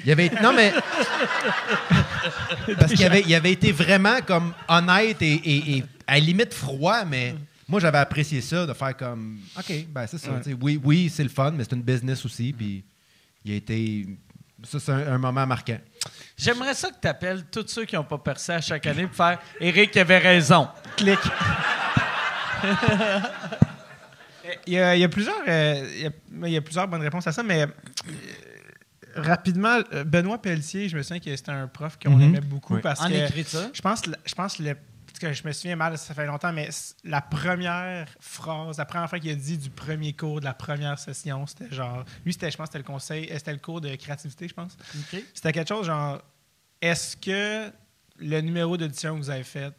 Il 0.05 0.11
avait 0.11 0.29
non 0.43 0.53
mais 0.53 0.71
parce 2.77 2.93
qu'il 2.93 3.05
avait, 3.05 3.21
il 3.27 3.33
avait 3.35 3.51
été 3.51 3.71
vraiment 3.71 4.19
comme 4.25 4.53
honnête 4.67 5.21
et, 5.21 5.33
et- 5.33 5.77
et 5.77 5.83
à 6.07 6.13
la 6.15 6.19
limite 6.19 6.53
froid, 6.53 7.03
mais 7.05 7.35
moi 7.67 7.79
j'avais 7.79 7.97
apprécié 7.97 8.41
ça 8.41 8.65
de 8.65 8.73
faire 8.73 8.95
comme 8.95 9.39
ok 9.57 9.85
ben 9.89 10.05
c'est 10.07 10.17
ça. 10.17 10.29
tu 10.43 10.51
sais, 10.51 10.57
Oui 10.59 10.79
oui 10.83 11.09
c'est 11.13 11.23
le 11.23 11.29
fun, 11.29 11.51
mais 11.51 11.63
c'est 11.63 11.73
une 11.75 11.81
business 11.83 12.23
aussi 12.25 12.53
puis 12.53 12.83
il 13.45 13.53
a 13.53 13.55
été 13.55 14.05
ça 14.63 14.79
c'est 14.79 14.91
un, 14.91 15.13
un 15.13 15.17
moment 15.17 15.47
marquant. 15.47 15.79
J'aimerais 16.37 16.73
ça 16.75 16.89
que 16.89 16.99
tu 17.01 17.07
appelles 17.07 17.45
tous 17.51 17.65
ceux 17.67 17.85
qui 17.85 17.95
n'ont 17.95 18.03
pas 18.03 18.17
percé 18.19 18.51
à 18.51 18.61
chaque 18.61 18.85
année 18.85 19.07
pour 19.07 19.15
faire 19.15 19.39
Eric 19.59 19.95
avait 19.97 20.17
raison. 20.19 20.67
Clic. 20.97 21.19
Il 24.67 24.73
y, 24.73 24.77
a, 24.79 24.95
il 24.95 24.99
y 24.99 25.03
a 25.03 25.09
plusieurs, 25.09 25.35
euh, 25.47 25.89
il 25.95 26.01
y 26.01 26.05
a- 26.07 26.47
il 26.47 26.53
y 26.53 26.57
a 26.57 26.61
plusieurs 26.61 26.87
bonnes 26.87 27.01
réponses 27.01 27.27
à 27.27 27.31
ça, 27.31 27.43
mais 27.43 27.63
euh, 27.63 27.67
rapidement, 29.15 29.79
euh, 29.93 30.03
Benoît 30.03 30.41
Pelletier, 30.41 30.89
je 30.89 30.97
me 30.97 31.03
souviens 31.03 31.19
que 31.19 31.35
c'était 31.35 31.51
un 31.51 31.67
prof 31.67 31.97
qu'on 32.01 32.11
Mhm. 32.15 32.21
aimait 32.21 32.41
beaucoup 32.41 32.75
Oui. 32.75 32.81
parce 32.81 33.01
En 33.01 33.09
que 33.09 33.13
écriture. 33.25 33.69
je 33.73 33.81
pense, 33.81 34.01
je 34.25 34.33
pense 34.35 34.59
le, 34.59 34.75
parce 35.05 35.19
que 35.19 35.33
je 35.33 35.45
me 35.47 35.51
souviens 35.51 35.75
mal, 35.75 35.97
ça 35.97 36.13
fait 36.13 36.25
longtemps, 36.25 36.53
mais 36.53 36.71
c- 36.71 36.93
la 37.03 37.21
première 37.21 38.07
phrase, 38.19 38.77
la 38.77 38.85
première 38.85 39.09
fois 39.09 39.19
qu'il 39.19 39.31
a 39.31 39.35
dit 39.35 39.57
du 39.57 39.69
premier 39.69 40.13
cours 40.13 40.39
de 40.39 40.45
la 40.45 40.53
première 40.53 40.97
session, 40.97 41.45
c'était 41.45 41.73
genre, 41.73 42.05
lui 42.25 42.33
c'était, 42.33 42.49
je 42.49 42.57
pense, 42.57 42.67
c'était 42.67 42.77
le 42.79 42.83
conseil, 42.85 43.29
euh, 43.31 43.35
c'était 43.37 43.53
le 43.53 43.59
cours 43.59 43.81
de 43.81 43.93
créativité, 43.95 44.47
je 44.47 44.53
pense. 44.53 44.77
OK. 44.97 45.21
C'était 45.33 45.51
quelque 45.51 45.67
chose 45.69 45.85
genre, 45.85 46.21
est-ce 46.81 47.17
que 47.17 47.71
le 48.17 48.41
numéro 48.41 48.77
d'audition 48.77 49.13
que 49.17 49.23
vous 49.23 49.29
avez 49.29 49.43
fait, 49.43 49.73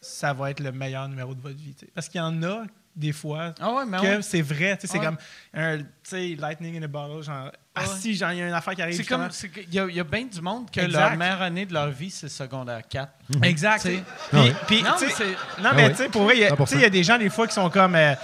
ça 0.00 0.32
va 0.32 0.50
être 0.50 0.60
le 0.60 0.72
meilleur 0.72 1.08
numéro 1.08 1.34
de 1.34 1.40
votre 1.40 1.56
vie? 1.56 1.74
tu 1.74 1.86
sais? 1.86 1.92
Parce 1.94 2.08
qu'il 2.08 2.18
y 2.18 2.22
en 2.24 2.42
a 2.42 2.64
des 2.96 3.12
fois 3.12 3.54
Ah 3.60 3.72
ouais, 3.72 3.84
mais 3.86 3.98
que 3.98 4.02
ouais. 4.02 4.22
c'est 4.22 4.42
vrai. 4.42 4.76
tu 4.76 4.86
sais, 4.86 4.92
C'est 4.92 4.98
Ouais. 4.98 5.04
comme 5.06 5.16
un 5.54 5.78
tu 5.78 5.84
sais, 6.02 6.36
lightning 6.38 6.78
in 6.78 6.82
a 6.82 6.88
bottle. 6.88 7.22
Genre, 7.22 7.50
ah 7.74 7.86
si, 7.86 8.14
genre, 8.16 8.32
il 8.32 8.38
y 8.38 8.42
a 8.42 8.48
une 8.48 8.52
affaire 8.52 8.74
qui 8.74 8.82
arrive. 8.82 8.96
C'est 8.96 9.04
comme, 9.04 9.28
il 9.68 9.74
y 9.74 9.78
a, 9.78 9.86
il 9.88 9.94
y 9.94 10.00
a 10.00 10.04
bien 10.04 10.24
du 10.24 10.40
monde 10.40 10.68
que 10.70 10.80
Exact. 10.80 10.98
leur 11.00 11.16
meilleure 11.16 11.42
année 11.42 11.66
de 11.66 11.72
leur 11.72 11.88
vie, 11.90 12.10
c'est 12.10 12.28
secondaire 12.28 12.82
4. 12.88 13.12
Exact. 13.44 13.82
Tu 13.82 13.88
sais. 13.96 14.02
Puis, 14.66 14.82
Non, 14.82 14.90
tu 14.98 15.06
mais. 15.06 15.62
Non, 15.62 15.70
Ah 15.72 15.90
tu 15.90 15.96
sais, 15.96 16.08
pour 16.08 16.22
vrai, 16.24 16.36
il 16.36 16.40
y 16.40 16.44
a- 16.44 16.48
100%. 16.50 16.64
tu 16.64 16.70
sais, 16.72 16.76
il 16.76 16.82
y 16.82 16.84
a 16.86 16.90
des 16.90 17.04
gens, 17.04 17.16
des 17.16 17.30
fois, 17.30 17.46
qui 17.46 17.54
sont 17.54 17.70
comme. 17.70 17.94
euh, 17.94 18.14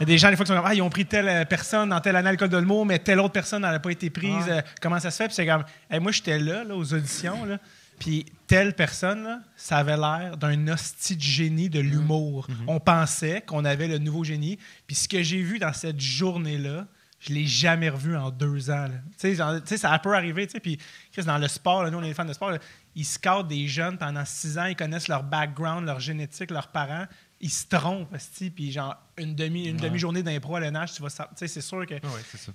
y 0.00 0.02
a 0.02 0.06
des 0.06 0.18
gens, 0.18 0.30
des 0.30 0.36
fois, 0.36 0.44
qui 0.44 0.48
sont 0.52 0.56
comme. 0.58 0.66
Ah, 0.66 0.74
ils 0.74 0.82
ont 0.82 0.90
pris 0.90 1.06
telle 1.06 1.28
euh, 1.28 1.44
personne 1.44 1.88
dans 1.90 2.00
telle 2.00 2.16
année 2.16 2.28
à 2.28 2.32
l'école 2.32 2.48
de 2.48 2.58
l'humour, 2.58 2.84
mais 2.84 2.98
telle 2.98 3.20
autre 3.20 3.32
personne 3.32 3.62
n'avait 3.62 3.78
pas 3.78 3.90
été 3.90 4.10
prise. 4.10 4.44
Ouais. 4.46 4.58
euh, 4.58 4.62
comment 4.82 4.98
ça 4.98 5.10
se 5.12 5.16
fait? 5.16 5.26
Puis 5.26 5.36
c'est 5.36 5.46
comme. 5.46 5.64
Hey, 5.88 6.00
moi, 6.00 6.10
j'étais 6.12 6.38
là, 6.38 6.64
là, 6.64 6.74
aux 6.74 6.92
auditions, 6.92 7.44
là. 7.44 7.58
Puis 7.98 8.26
telle 8.46 8.74
personne, 8.74 9.24
là, 9.24 9.40
ça 9.56 9.78
avait 9.78 9.96
l'air 9.96 10.36
d'un 10.36 10.68
hostie 10.68 11.16
de 11.16 11.20
génie 11.22 11.68
de 11.68 11.80
l'humour. 11.80 12.46
On 12.66 12.80
pensait 12.80 13.42
qu'on 13.42 13.64
avait 13.64 13.88
le 13.88 13.98
nouveau 13.98 14.24
génie. 14.24 14.58
Puis 14.86 14.96
ce 14.96 15.08
que 15.08 15.22
j'ai 15.22 15.42
vu 15.42 15.58
dans 15.58 15.72
cette 15.72 16.00
journée-là, 16.00 16.86
je 17.20 17.32
l'ai 17.32 17.46
jamais 17.46 17.88
revu 17.88 18.16
en 18.16 18.30
deux 18.30 18.70
ans. 18.70 18.86
Tu 19.18 19.34
sais, 19.36 19.76
ça 19.76 19.98
peut 19.98 20.14
arriver. 20.14 20.46
Puis 20.46 20.78
Chris, 21.12 21.24
dans 21.24 21.38
le 21.38 21.48
sport, 21.48 21.82
là, 21.82 21.90
nous, 21.90 21.98
on 21.98 22.02
est 22.04 22.14
fans 22.14 22.24
de 22.24 22.32
sport. 22.32 22.52
là, 22.52 22.58
ils 22.94 23.04
scoutent 23.04 23.48
des 23.48 23.66
jeunes 23.66 23.98
pendant 23.98 24.24
six 24.24 24.56
ans. 24.56 24.66
Ils 24.66 24.76
connaissent 24.76 25.08
leur 25.08 25.24
background, 25.24 25.84
leur 25.84 25.98
génétique, 26.00 26.50
leurs 26.52 26.68
parents. 26.68 27.06
Ils 27.40 27.50
se 27.50 27.66
trompent, 27.66 28.08
puis 28.54 28.72
genre 28.72 28.96
une 29.16 29.34
demi 29.36 29.66
une 29.68 29.76
demi-journée 29.76 30.24
d'impro 30.24 30.56
à 30.56 30.60
l'ENH, 30.60 30.94
tu 30.96 31.02
vas 31.02 31.08
sa- 31.08 31.26
tu 31.26 31.30
sais 31.36 31.46
c'est 31.46 31.60
sûr 31.60 31.86
que 31.86 31.94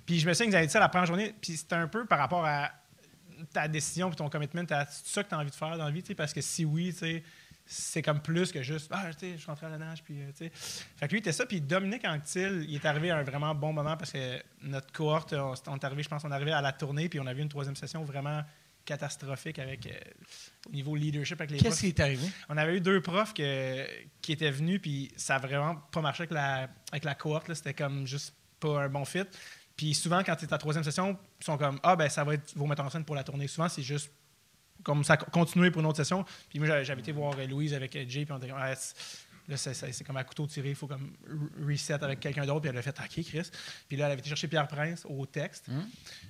puis 0.04 0.20
je 0.20 0.28
me 0.28 0.34
souviens 0.34 0.46
qu'ils 0.48 0.56
avaient 0.56 0.66
dit 0.66 0.72
ça 0.72 0.78
la 0.80 0.90
première 0.90 1.06
journée, 1.06 1.34
puis 1.40 1.56
c'était 1.56 1.76
un 1.76 1.88
peu 1.88 2.04
par 2.04 2.18
rapport 2.18 2.44
à 2.44 2.70
ta 3.52 3.68
décision 3.68 4.08
puis 4.08 4.16
ton 4.16 4.28
commitment, 4.28 4.64
à- 4.70 4.86
c'est 4.86 5.06
ça 5.06 5.22
que 5.24 5.28
tu 5.28 5.34
as 5.34 5.38
envie 5.38 5.50
de 5.50 5.54
faire 5.54 5.76
dans 5.78 5.84
la 5.84 5.90
vie, 5.90 6.02
parce 6.16 6.32
que 6.32 6.40
si 6.40 6.64
oui, 6.64 6.94
c'est 7.66 8.02
comme 8.02 8.20
plus 8.20 8.52
que 8.52 8.62
juste 8.62 8.90
ah, 8.92 9.10
je 9.10 9.36
suis 9.36 9.46
rentré 9.46 9.66
à 9.66 9.70
la 9.70 9.78
nage 9.78 10.02
puis 10.02 10.20
euh, 10.20 10.30
sais. 10.34 10.50
Fait 10.54 11.06
que 11.06 11.12
lui 11.12 11.18
il 11.18 11.20
était 11.20 11.32
ça 11.32 11.46
puis 11.46 11.60
Dominique 11.62 12.04
Anctil, 12.04 12.66
il 12.68 12.74
est 12.74 12.84
arrivé 12.84 13.10
à 13.10 13.16
un 13.16 13.22
vraiment 13.22 13.54
bon 13.54 13.72
moment 13.72 13.96
parce 13.96 14.12
que 14.12 14.42
notre 14.62 14.92
cohorte 14.92 15.32
on, 15.32 15.54
on 15.68 15.76
est 15.76 15.84
arrivé, 15.84 16.02
je 16.02 16.08
pense 16.10 16.24
on 16.24 16.30
est 16.30 16.34
arrivé 16.34 16.52
à 16.52 16.60
la 16.60 16.72
tournée 16.72 17.08
puis 17.08 17.18
on 17.20 17.26
a 17.26 17.32
vu 17.32 17.40
une 17.40 17.48
troisième 17.48 17.74
session 17.76 18.04
vraiment 18.04 18.42
catastrophique 18.84 19.58
avec 19.58 19.86
euh, 19.86 19.92
au 20.68 20.72
niveau 20.72 20.94
leadership 20.94 21.40
avec 21.40 21.52
les 21.52 21.56
Qu'est-ce 21.56 21.68
profs. 21.68 21.80
qui 21.80 21.86
est 21.86 22.00
arrivé? 22.00 22.28
On 22.50 22.56
avait 22.58 22.76
eu 22.76 22.80
deux 22.82 23.00
profs 23.00 23.32
que- 23.32 23.86
qui 24.20 24.32
étaient 24.32 24.50
venus, 24.50 24.78
puis 24.82 25.10
ça 25.16 25.36
a 25.36 25.38
vraiment 25.38 25.76
pas 25.90 26.02
marché 26.02 26.24
avec 26.24 26.32
la, 26.32 26.68
avec 26.92 27.04
la 27.04 27.14
cohorte. 27.14 27.48
là. 27.48 27.54
C'était 27.54 27.72
comme 27.72 28.06
juste 28.06 28.34
pas 28.60 28.82
un 28.82 28.88
bon 28.90 29.06
fit. 29.06 29.22
Puis 29.76 29.92
souvent, 29.94 30.22
quand 30.22 30.36
tu 30.36 30.44
es 30.44 30.48
à 30.48 30.52
la 30.52 30.58
troisième 30.58 30.84
session, 30.84 31.18
ils 31.40 31.44
sont 31.44 31.58
comme 31.58 31.78
Ah, 31.82 31.96
ben 31.96 32.08
ça 32.08 32.22
va 32.24 32.34
être 32.34 32.52
vos 32.56 32.66
metteurs 32.66 32.86
en 32.86 32.90
scène 32.90 33.04
pour 33.04 33.16
la 33.16 33.24
tournée. 33.24 33.48
Souvent, 33.48 33.68
c'est 33.68 33.82
juste 33.82 34.10
comme 34.82 35.02
ça, 35.04 35.16
continuer 35.16 35.70
pour 35.70 35.80
une 35.80 35.86
autre 35.86 35.96
session. 35.96 36.24
Puis 36.48 36.58
moi, 36.58 36.82
j'avais 36.82 37.00
été 37.00 37.12
voir 37.12 37.34
euh, 37.38 37.46
Louise 37.46 37.74
avec 37.74 37.94
euh, 37.96 38.04
Jay, 38.08 38.24
puis 38.24 38.32
on 38.32 38.38
était 38.38 38.48
comme 38.48 38.58
Ah, 38.60 38.74
c'est- 38.74 38.94
Là, 39.46 39.58
c'est- 39.58 39.74
c'est 39.74 39.92
c'est 39.92 40.04
comme 40.04 40.16
à 40.16 40.24
couteau 40.24 40.46
tiré, 40.46 40.70
il 40.70 40.74
faut 40.74 40.86
comme 40.86 41.12
re- 41.28 41.70
reset 41.70 42.02
avec 42.02 42.18
quelqu'un 42.18 42.46
d'autre. 42.46 42.60
Puis 42.62 42.70
elle 42.70 42.78
a 42.78 42.80
fait 42.80 42.98
OK, 42.98 43.24
Chris. 43.26 43.50
Puis 43.86 43.98
là, 43.98 44.06
elle 44.06 44.12
avait 44.12 44.20
été 44.20 44.30
chercher 44.30 44.48
Pierre 44.48 44.66
Prince 44.66 45.04
au 45.06 45.26
texte. 45.26 45.66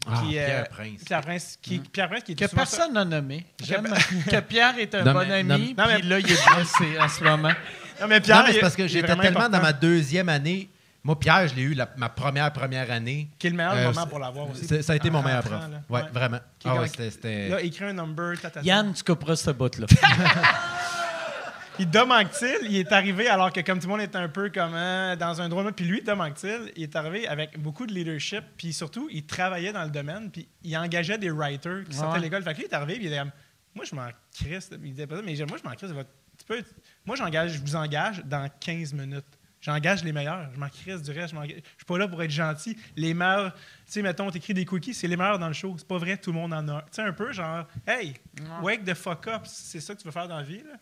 Ah, 0.08 0.20
Puis, 0.20 0.36
euh, 0.36 0.44
Pierre 0.46 0.68
Prince. 0.68 1.04
Pierre 1.04 1.20
Prince, 1.20 1.58
qui, 1.62 1.78
Pierre 1.78 2.08
Prince 2.08 2.24
qui 2.24 2.34
Que 2.34 2.42
était 2.42 2.48
souvent 2.48 2.62
personne 2.62 2.92
n'a 2.92 3.04
nommé. 3.04 3.46
J'aime 3.62 3.84
Que- 3.84 4.30
que 4.32 4.40
Pierre 4.40 4.76
est 4.80 4.92
un 4.96 5.04
Non, 5.04 5.12
bon 5.12 5.28
mais- 5.28 5.32
ami, 5.32 5.74
non, 5.78 5.84
puis 5.84 5.92
mais- 5.94 6.02
là, 6.02 6.18
il 6.18 6.28
est 6.32 6.54
blessé 6.56 6.98
en 6.98 7.08
ce 7.08 7.22
moment. 7.22 7.52
Non, 8.00 8.08
mais 8.08 8.20
Pierre, 8.20 8.38
non, 8.38 8.42
mais 8.46 8.50
il- 8.50 8.54
c'est 8.54 8.60
parce 8.60 8.74
que 8.74 8.82
est 8.82 8.88
j'étais 8.88 9.06
tellement 9.16 9.48
dans 9.48 9.62
ma 9.62 9.72
deuxième 9.72 10.28
année. 10.28 10.68
Moi, 11.04 11.18
Pierre, 11.20 11.46
je 11.48 11.54
l'ai 11.54 11.62
eu 11.62 11.74
la- 11.74 11.90
ma 11.98 12.08
première, 12.08 12.50
première 12.50 12.90
année. 12.90 13.28
Qui 13.38 13.48
est 13.48 13.50
le 13.50 13.56
meilleur 13.56 13.74
Euh, 13.74 13.92
moment 13.92 14.06
pour 14.06 14.18
l'avoir 14.18 14.48
aussi? 14.50 14.82
Ça 14.82 14.94
a 14.94 14.96
été 14.96 15.10
mon 15.10 15.18
En 15.18 15.22
meilleur 15.22 15.42
prof. 15.42 15.52
là. 15.60 15.80
Ouais, 15.90 16.02
vraiment. 16.10 16.38
Est 16.38 16.40
Ah 16.64 16.76
ouais. 16.76 17.48
Là, 17.50 17.86
un 17.88 17.92
number, 17.92 18.40
tata. 18.40 18.62
Yann, 18.62 18.94
tu 18.94 19.04
couperas 19.04 19.36
ce 19.36 19.50
bout-là. 19.50 19.86
Puis 21.76 21.86
Dom 21.86 22.12
Anctil, 22.12 22.58
il 22.62 22.76
est 22.76 22.92
arrivé 22.92 23.28
alors 23.28 23.52
que 23.52 23.60
comme 23.60 23.80
tout 23.80 23.88
le 23.88 23.92
monde 23.92 24.00
était 24.00 24.16
un 24.16 24.28
peu 24.28 24.48
comme 24.48 24.74
hein, 24.74 25.16
dans 25.16 25.40
un 25.42 25.48
drôle. 25.48 25.72
Puis 25.72 25.84
lui, 25.84 26.02
Dom 26.02 26.20
Anctil, 26.20 26.72
il 26.76 26.84
est 26.84 26.94
arrivé 26.96 27.26
avec 27.26 27.58
beaucoup 27.60 27.84
de 27.86 27.92
leadership. 27.92 28.44
Puis 28.56 28.72
surtout, 28.72 29.08
il 29.10 29.26
travaillait 29.26 29.72
dans 29.72 29.82
le 29.84 29.90
domaine. 29.90 30.30
Puis 30.30 30.48
il 30.62 30.74
engageait 30.78 31.18
des 31.18 31.30
writers 31.30 31.84
qui 31.84 31.94
sortaient 31.96 32.12
Ouais. 32.12 32.18
de 32.18 32.22
l'école. 32.24 32.42
Fait 32.44 32.52
que 32.54 32.58
lui, 32.60 32.66
il 32.66 32.70
est 32.70 32.74
arrivé. 32.74 32.94
Puis 32.94 33.04
il 33.04 33.08
était 33.08 33.18
comme, 33.18 33.32
moi, 33.74 33.84
je 33.84 33.94
m'en 33.94 34.06
crisse. 34.32 34.70
Il 34.72 34.90
disait 34.92 35.06
pas 35.08 35.16
ça, 35.16 35.22
mais 35.26 35.34
moi, 35.48 35.58
je 35.62 35.68
m'en 35.68 35.74
crisse. 35.74 35.90
votre- 35.90 36.10
tu 36.38 36.44
peux- 36.46 36.62
moi, 37.04 37.16
j'engage, 37.16 37.52
je 37.54 37.60
vous 37.60 37.74
engage 37.76 38.22
dans 38.24 38.48
15 38.60 38.92
minutes. 38.94 39.24
J'engage 39.64 40.04
les 40.04 40.12
meilleurs. 40.12 40.50
Je 40.52 40.60
m'en 40.60 40.68
crisse 40.68 41.00
du 41.02 41.10
reste. 41.10 41.32
Je 41.34 41.40
je 41.48 41.54
suis 41.54 41.84
pas 41.86 41.96
là 41.96 42.06
pour 42.06 42.22
être 42.22 42.30
gentil. 42.30 42.76
Les 42.96 43.14
meilleurs, 43.14 43.54
tu 43.54 43.60
sais, 43.86 44.02
mettons, 44.02 44.30
t'écris 44.30 44.52
des 44.52 44.66
cookies, 44.66 44.92
c'est 44.92 45.08
les 45.08 45.16
meilleurs 45.16 45.38
dans 45.38 45.48
le 45.48 45.54
show. 45.54 45.74
C'est 45.78 45.88
pas 45.88 45.96
vrai, 45.96 46.18
tout 46.18 46.32
le 46.32 46.38
monde 46.38 46.52
en 46.52 46.68
a. 46.68 46.72
un. 46.74 46.80
Tu 46.82 46.86
sais, 46.92 47.02
un 47.02 47.12
peu 47.14 47.32
genre, 47.32 47.66
hey, 47.86 48.12
wake 48.60 48.84
the 48.84 48.92
fuck 48.92 49.26
up. 49.26 49.42
C'est 49.46 49.80
ça 49.80 49.94
que 49.94 50.00
tu 50.00 50.04
veux 50.06 50.12
faire 50.12 50.28
dans 50.28 50.36
la 50.36 50.42
vie, 50.42 50.58
là? 50.58 50.76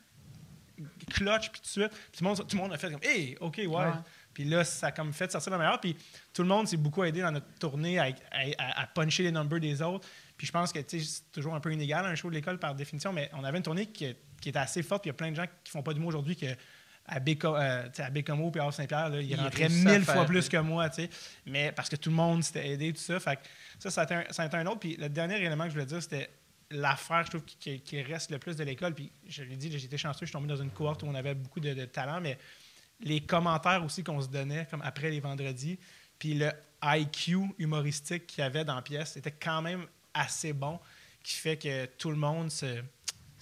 clutch, 1.13 1.51
puis 1.51 1.61
tout 1.61 1.67
de 1.67 1.71
suite. 1.71 1.91
Puis 1.91 2.19
tout 2.19 2.25
le 2.25 2.29
monde, 2.29 2.39
tout 2.49 2.57
le 2.57 2.63
monde 2.63 2.73
a 2.73 2.79
fait 2.79 2.91
comme, 2.91 3.03
hey, 3.05 3.37
OK, 3.41 3.59
ouais. 3.59 3.67
Ouais. 3.69 3.85
Puis 4.35 4.45
là, 4.45 4.65
ça 4.65 4.87
a 4.89 4.93
comme 4.93 5.13
fait 5.13 5.31
sortir 5.31 5.53
le 5.53 5.59
meilleur. 5.59 5.79
Puis 5.81 5.97
tout 6.33 6.43
le 6.43 6.49
monde 6.49 6.67
s'est 6.67 6.77
beaucoup 6.79 7.05
aidé 7.05 7.21
dans 7.21 7.31
notre 7.31 7.47
tournée 7.61 7.99
à, 8.01 8.05
à- 8.33 8.83
à 8.83 8.87
puncher 8.89 9.23
les 9.23 9.31
numbers 9.31 9.61
des 9.61 9.81
autres. 9.83 10.09
Puis 10.37 10.47
je 10.47 10.53
pense 10.53 10.73
que 10.73 10.81
tu 10.81 10.99
sais, 10.99 11.07
c'est 11.07 11.31
toujours 11.33 11.55
un 11.55 11.61
peu 11.61 11.73
inégal 11.73 12.05
un 12.07 12.15
show 12.17 12.29
de 12.31 12.35
l'école 12.35 12.59
par 12.59 12.75
définition, 12.75 13.13
mais 13.13 13.31
on 13.35 13.45
avait 13.45 13.59
une 13.59 13.63
tournée 13.63 13.87
qui, 13.87 14.13
qui 14.41 14.49
était 14.49 14.59
assez 14.59 14.83
forte. 14.83 15.03
Puis 15.03 15.11
il 15.11 15.13
y 15.13 15.15
a 15.15 15.17
plein 15.17 15.31
de 15.31 15.37
gens 15.37 15.45
qui 15.63 15.71
font 15.71 15.83
pas 15.83 15.93
du 15.95 16.01
mot 16.01 16.09
aujourd'hui 16.09 16.35
que 16.35 16.47
à 17.07 17.17
euh, 17.17 17.89
à 17.99 18.11
Bécomo 18.11 18.51
puis 18.51 18.61
à 18.61 18.65
Ils 18.65 19.37
rentraient 19.37 19.67
réussissent 19.67 19.87
à 19.87 19.93
mille 19.93 20.05
fois 20.05 20.25
plus 20.25 20.49
que 20.49 20.57
moi. 20.59 20.89
Mais 21.47 21.73
parce 21.73 21.89
que 21.89 21.97
tout 21.97 22.11
le 22.11 22.17
monde 22.17 22.43
s'était 22.45 22.69
aidé, 22.71 22.93
tout 22.93 23.01
ça. 23.01 23.19
Fait 23.21 23.37
que 23.37 23.43
ça, 23.79 23.91
ça 23.91 24.03
a, 24.03 24.05
été 24.05 24.15
un, 24.15 24.25
ça 24.31 24.43
a 24.45 24.47
été 24.47 24.57
un 24.57 24.67
autre. 24.67 24.81
Puis 24.81 24.97
le 24.97 25.09
dernier 25.09 25.37
élément 25.37 25.65
que 25.65 25.71
je 25.71 25.75
voulais 25.75 25.87
dire, 25.87 26.03
c'était 26.03 26.31
l'affaire, 26.71 27.25
je 27.25 27.31
trouve, 27.31 27.45
qui, 27.45 27.57
qui- 27.57 27.81
qui 27.81 28.03
reste 28.03 28.31
le 28.31 28.39
plus 28.39 28.57
de 28.57 28.65
l'école. 28.65 28.95
Puis 28.95 29.11
je 29.29 29.43
l'ai 29.43 29.57
dit, 29.57 29.77
j'étais 29.79 29.99
chanceux, 29.99 30.21
je 30.23 30.27
suis 30.27 30.33
tombé 30.33 30.49
dans 30.49 30.57
une 30.63 30.71
cohorte 30.71 31.03
où 31.03 31.07
on 31.07 31.15
avait 31.15 31.35
beaucoup 31.35 31.61
de, 31.61 31.75
de 31.75 31.85
talent, 31.85 32.21
mais 32.21 32.39
les 33.01 33.21
commentaires 33.21 33.85
aussi 33.85 34.03
qu'on 34.05 34.21
se 34.23 34.29
donnait, 34.29 34.67
comme 34.71 34.83
après 34.83 35.11
les 35.11 35.21
vendredis, 35.21 35.79
puis 36.19 36.35
le 36.35 36.51
IQ 36.85 37.39
humoristique 37.59 38.27
qu'il 38.27 38.43
y 38.43 38.47
avait 38.47 38.65
dans 38.65 38.77
la 38.77 38.83
pièce 38.83 39.17
était 39.17 39.33
quand 39.33 39.61
même 39.61 39.87
assez 40.15 40.53
bon, 40.53 40.79
qui 41.23 41.35
fait 41.35 41.57
que 41.57 41.87
tout 41.87 42.11
le 42.11 42.17
monde 42.17 42.51
se, 42.51 42.81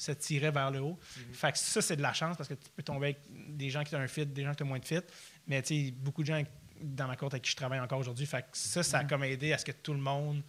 se 0.01 0.13
tirait 0.13 0.51
vers 0.51 0.71
le 0.71 0.81
haut. 0.81 0.99
Fait 1.33 1.53
que 1.53 1.59
ça, 1.59 1.81
c'est 1.83 1.97
de 1.97 2.03
la 2.03 2.13
chance 2.13 2.37
parce 2.37 2.49
que 2.49 2.55
tu 2.55 2.69
peux 2.75 2.83
tomber 2.83 3.07
avec 3.09 3.21
des 3.57 3.69
gens 3.71 3.85
qui 3.85 3.95
ont 3.95 3.99
un 4.01 4.07
fit, 4.09 4.27
des 4.27 4.43
gens 4.45 4.55
qui 4.55 4.63
ont 4.63 4.67
moins 4.67 4.79
de 4.79 4.85
fit. 4.85 5.01
Mais 5.47 5.61
tu 5.63 5.87
sais, 5.87 5.91
beaucoup 5.93 6.23
de 6.23 6.27
gens 6.29 6.43
dans 6.83 7.07
ma 7.07 7.17
cohorte 7.17 7.35
avec 7.35 7.45
qui 7.45 7.51
je 7.51 7.57
travaille 7.57 7.81
encore 7.81 7.99
aujourd'hui. 7.99 8.27
Fait 8.27 8.43
que 8.43 8.49
ça, 8.53 8.83
ça 8.83 8.99
a 8.99 9.05
comme 9.05 9.25
aidé 9.25 9.53
à 9.53 9.59
ce 9.59 9.65
que 9.65 9.73
tout 9.73 9.93
le 9.93 9.99
monde 10.01 10.43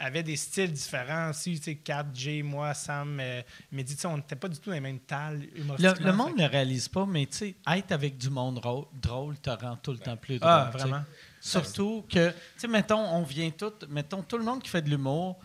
avait 0.00 0.22
des 0.22 0.36
styles 0.36 0.72
différents 0.72 1.30
aussi. 1.30 1.56
Tu 1.58 1.62
sais, 1.64 1.74
Kat, 1.76 2.06
Jay, 2.14 2.42
moi, 2.42 2.72
Sam, 2.74 3.18
euh, 3.20 3.42
tu 3.72 3.86
sais, 3.86 4.06
on 4.06 4.16
n'était 4.16 4.36
pas 4.36 4.48
du 4.48 4.56
tout 4.58 4.70
dans 4.70 4.74
les 4.74 4.80
mêmes 4.80 5.00
talles 5.00 5.46
Le, 5.78 6.04
le 6.04 6.12
monde 6.12 6.36
ne 6.36 6.44
réalise 6.48 6.88
pas, 6.88 7.04
mais 7.06 7.26
tu 7.26 7.36
sais, 7.36 7.54
être 7.68 7.92
avec 7.92 8.16
du 8.16 8.30
monde 8.30 8.58
ro- 8.58 8.88
drôle 8.92 9.36
te 9.38 9.50
rend 9.50 9.76
tout 9.76 9.92
le 9.92 9.98
temps 9.98 10.16
plus 10.16 10.34
que- 10.34 10.40
drôle. 10.40 10.52
Ah, 10.52 10.70
vraiment. 10.72 11.02
Surtout 11.40 12.04
que, 12.08 12.30
tu 12.30 12.36
sais, 12.56 12.68
mettons, 12.68 12.98
on 13.00 13.22
vient 13.22 13.50
tout, 13.50 13.72
mettons, 13.88 14.22
tout 14.22 14.38
le 14.38 14.44
monde 14.44 14.62
qui 14.62 14.70
fait 14.70 14.82
de 14.82 14.90
l'humour, 14.90 15.38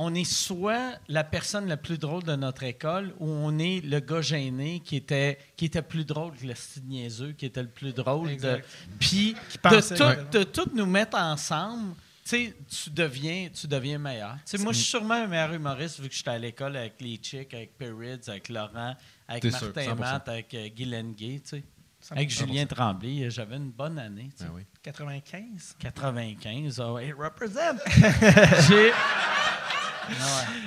on 0.00 0.14
est 0.14 0.24
soit 0.24 0.92
la 1.08 1.24
personne 1.24 1.66
la 1.66 1.76
plus 1.76 1.98
drôle 1.98 2.22
de 2.22 2.36
notre 2.36 2.62
école 2.62 3.12
ou 3.18 3.28
on 3.28 3.58
est 3.58 3.80
le 3.84 3.98
gars 3.98 4.22
gêné 4.22 4.80
qui 4.80 4.94
était, 4.94 5.38
qui 5.56 5.64
était 5.64 5.82
plus 5.82 6.04
drôle 6.04 6.36
que 6.36 6.46
le 6.46 6.54
style 6.54 6.84
niaiseux, 6.84 7.32
qui 7.32 7.46
était 7.46 7.62
le 7.62 7.68
plus 7.68 7.92
drôle. 7.92 8.36
de-. 8.36 8.60
Puis, 9.00 9.34
Qui 9.50 9.58
de, 9.58 9.96
tout, 9.96 10.02
ouais. 10.04 10.24
de 10.30 10.44
tout 10.44 10.70
nous 10.72 10.86
mettre 10.86 11.18
ensemble, 11.18 11.94
tu 12.24 12.30
sais, 12.30 12.54
tu 12.68 12.90
deviens, 12.90 13.48
tu 13.52 13.66
deviens 13.66 13.98
meilleur. 13.98 14.36
Tu 14.46 14.56
sais, 14.56 14.62
moi, 14.62 14.72
je 14.72 14.78
suis 14.78 14.86
sûrement 14.90 15.14
un 15.14 15.26
meilleur 15.26 15.52
humoriste 15.52 15.98
vu 15.98 16.08
que 16.08 16.14
j'étais 16.14 16.30
à 16.30 16.38
l'école 16.38 16.76
avec 16.76 17.00
les 17.00 17.16
chicks, 17.16 17.52
avec 17.52 17.76
Perrids, 17.76 18.28
avec 18.28 18.48
Laurent, 18.50 18.94
avec 19.26 19.42
sûr, 19.52 19.74
Martin 19.74 19.94
100%. 19.94 19.98
Matt, 19.98 20.28
avec 20.28 20.54
euh, 20.54 20.68
Guy 20.68 21.42
sais. 21.44 21.64
Avec 22.12 22.30
100%. 22.30 22.38
Julien 22.38 22.66
Tremblay, 22.66 23.24
euh, 23.24 23.30
j'avais 23.30 23.56
une 23.56 23.72
bonne 23.72 23.98
année. 23.98 24.30
Ah 24.40 24.44
oui. 24.54 24.62
95. 24.80 25.74
95, 25.80 26.78
oh, 26.78 26.98
it 27.00 27.14
represent. 27.18 27.80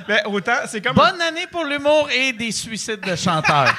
Mais 0.07 0.23
autant, 0.25 0.57
c'est 0.67 0.81
comme. 0.81 0.95
Bonne 0.95 1.21
année 1.21 1.47
pour 1.47 1.63
l'humour 1.63 2.09
et 2.11 2.33
des 2.33 2.51
suicides 2.51 3.01
de 3.01 3.15
chanteurs. 3.15 3.73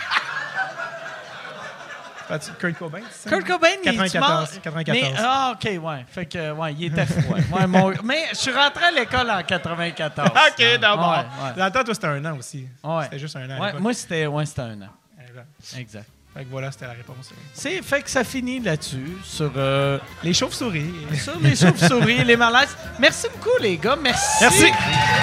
Kurt 2.59 2.79
Cobain, 2.79 3.01
c'est 3.11 3.29
ça? 3.29 3.31
Kurt 3.37 3.47
Cobain, 3.47 3.69
il 3.85 3.89
est 3.91 3.93
94, 3.93 4.21
mort. 4.55 4.63
94. 4.63 4.99
Mais, 5.13 5.15
ah, 5.19 5.53
OK, 5.55 5.65
ouais. 5.85 6.07
Fait 6.09 6.25
que, 6.25 6.53
ouais, 6.53 6.73
il 6.73 6.85
était 6.87 7.05
fou. 7.05 7.21
ouais. 7.33 7.41
Ouais, 7.53 7.67
mon- 7.67 7.93
mais 8.05 8.29
je 8.31 8.37
suis 8.37 8.53
rentré 8.53 8.87
à 8.87 8.91
l'école 8.91 9.31
en 9.31 9.43
94. 9.43 10.31
OK, 10.31 10.81
d'abord. 10.81 11.19
Ouais. 11.19 11.53
Dans 11.57 11.65
le 11.67 11.71
temps, 11.71 11.85
toi, 11.85 11.95
c'était 11.95 12.07
un 12.07 12.25
an 12.25 12.39
aussi. 12.39 12.67
Ouais. 12.83 13.05
C'était 13.05 13.19
juste 13.19 13.37
un 13.37 13.51
an. 13.51 13.73
moi, 13.81 13.93
c'était 13.93 14.27
ouais, 14.27 14.47
c'était 14.47 14.63
un 14.63 14.81
an. 14.83 14.89
Exact. 15.29 15.47
Exact. 15.79 16.07
Fait 16.35 16.45
que 16.45 16.51
voilà, 16.51 16.73
c'était 16.73 16.87
la 16.87 16.93
réponse. 16.93 17.31
C'est 17.53 17.83
fait 17.83 18.03
que 18.03 18.09
ça 18.11 18.25
finit 18.25 18.59
là-dessus 18.59 19.19
sur, 19.23 19.51
euh, 19.57 19.99
Les 20.23 20.33
chauves-souris. 20.33 20.91
sur 21.23 21.39
les 21.41 21.55
chauves-souris, 21.55 22.25
les 22.25 22.37
malaises. 22.37 22.75
Merci 22.99 23.27
beaucoup, 23.35 23.59
les 23.61 23.77
gars. 23.77 23.97
Merci. 24.03 24.23
Merci. 24.41 24.73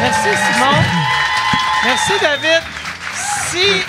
Merci, 0.02 0.30
Simon. 0.54 0.84
Merci, 1.84 2.12
David. 2.22 2.62
Si. 3.50 3.84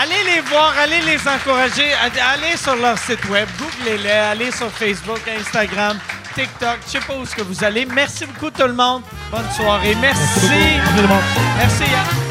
Allez 0.00 0.22
les 0.24 0.40
voir, 0.42 0.74
allez 0.78 1.00
les 1.00 1.18
encourager, 1.26 1.90
allez- 1.94 2.56
sur 2.56 2.76
leur 2.76 2.96
site 2.98 3.24
web, 3.30 3.48
googlez-les, 3.58 4.10
allez 4.10 4.50
sur 4.52 4.70
Facebook, 4.70 5.20
Instagram, 5.40 5.98
TikTok, 6.36 6.78
je 6.86 6.90
sais 6.92 7.00
pas 7.00 7.14
où 7.16 7.22
est-ce 7.24 7.34
que 7.34 7.42
vous 7.42 7.64
allez. 7.64 7.84
Merci 7.86 8.26
beaucoup 8.26 8.50
tout 8.50 8.66
le 8.66 8.74
monde. 8.74 9.02
Bonne 9.30 9.50
soirée. 9.56 9.96
Merci. 10.00 10.48
Merci 11.58 11.82
Yann. 11.90 12.27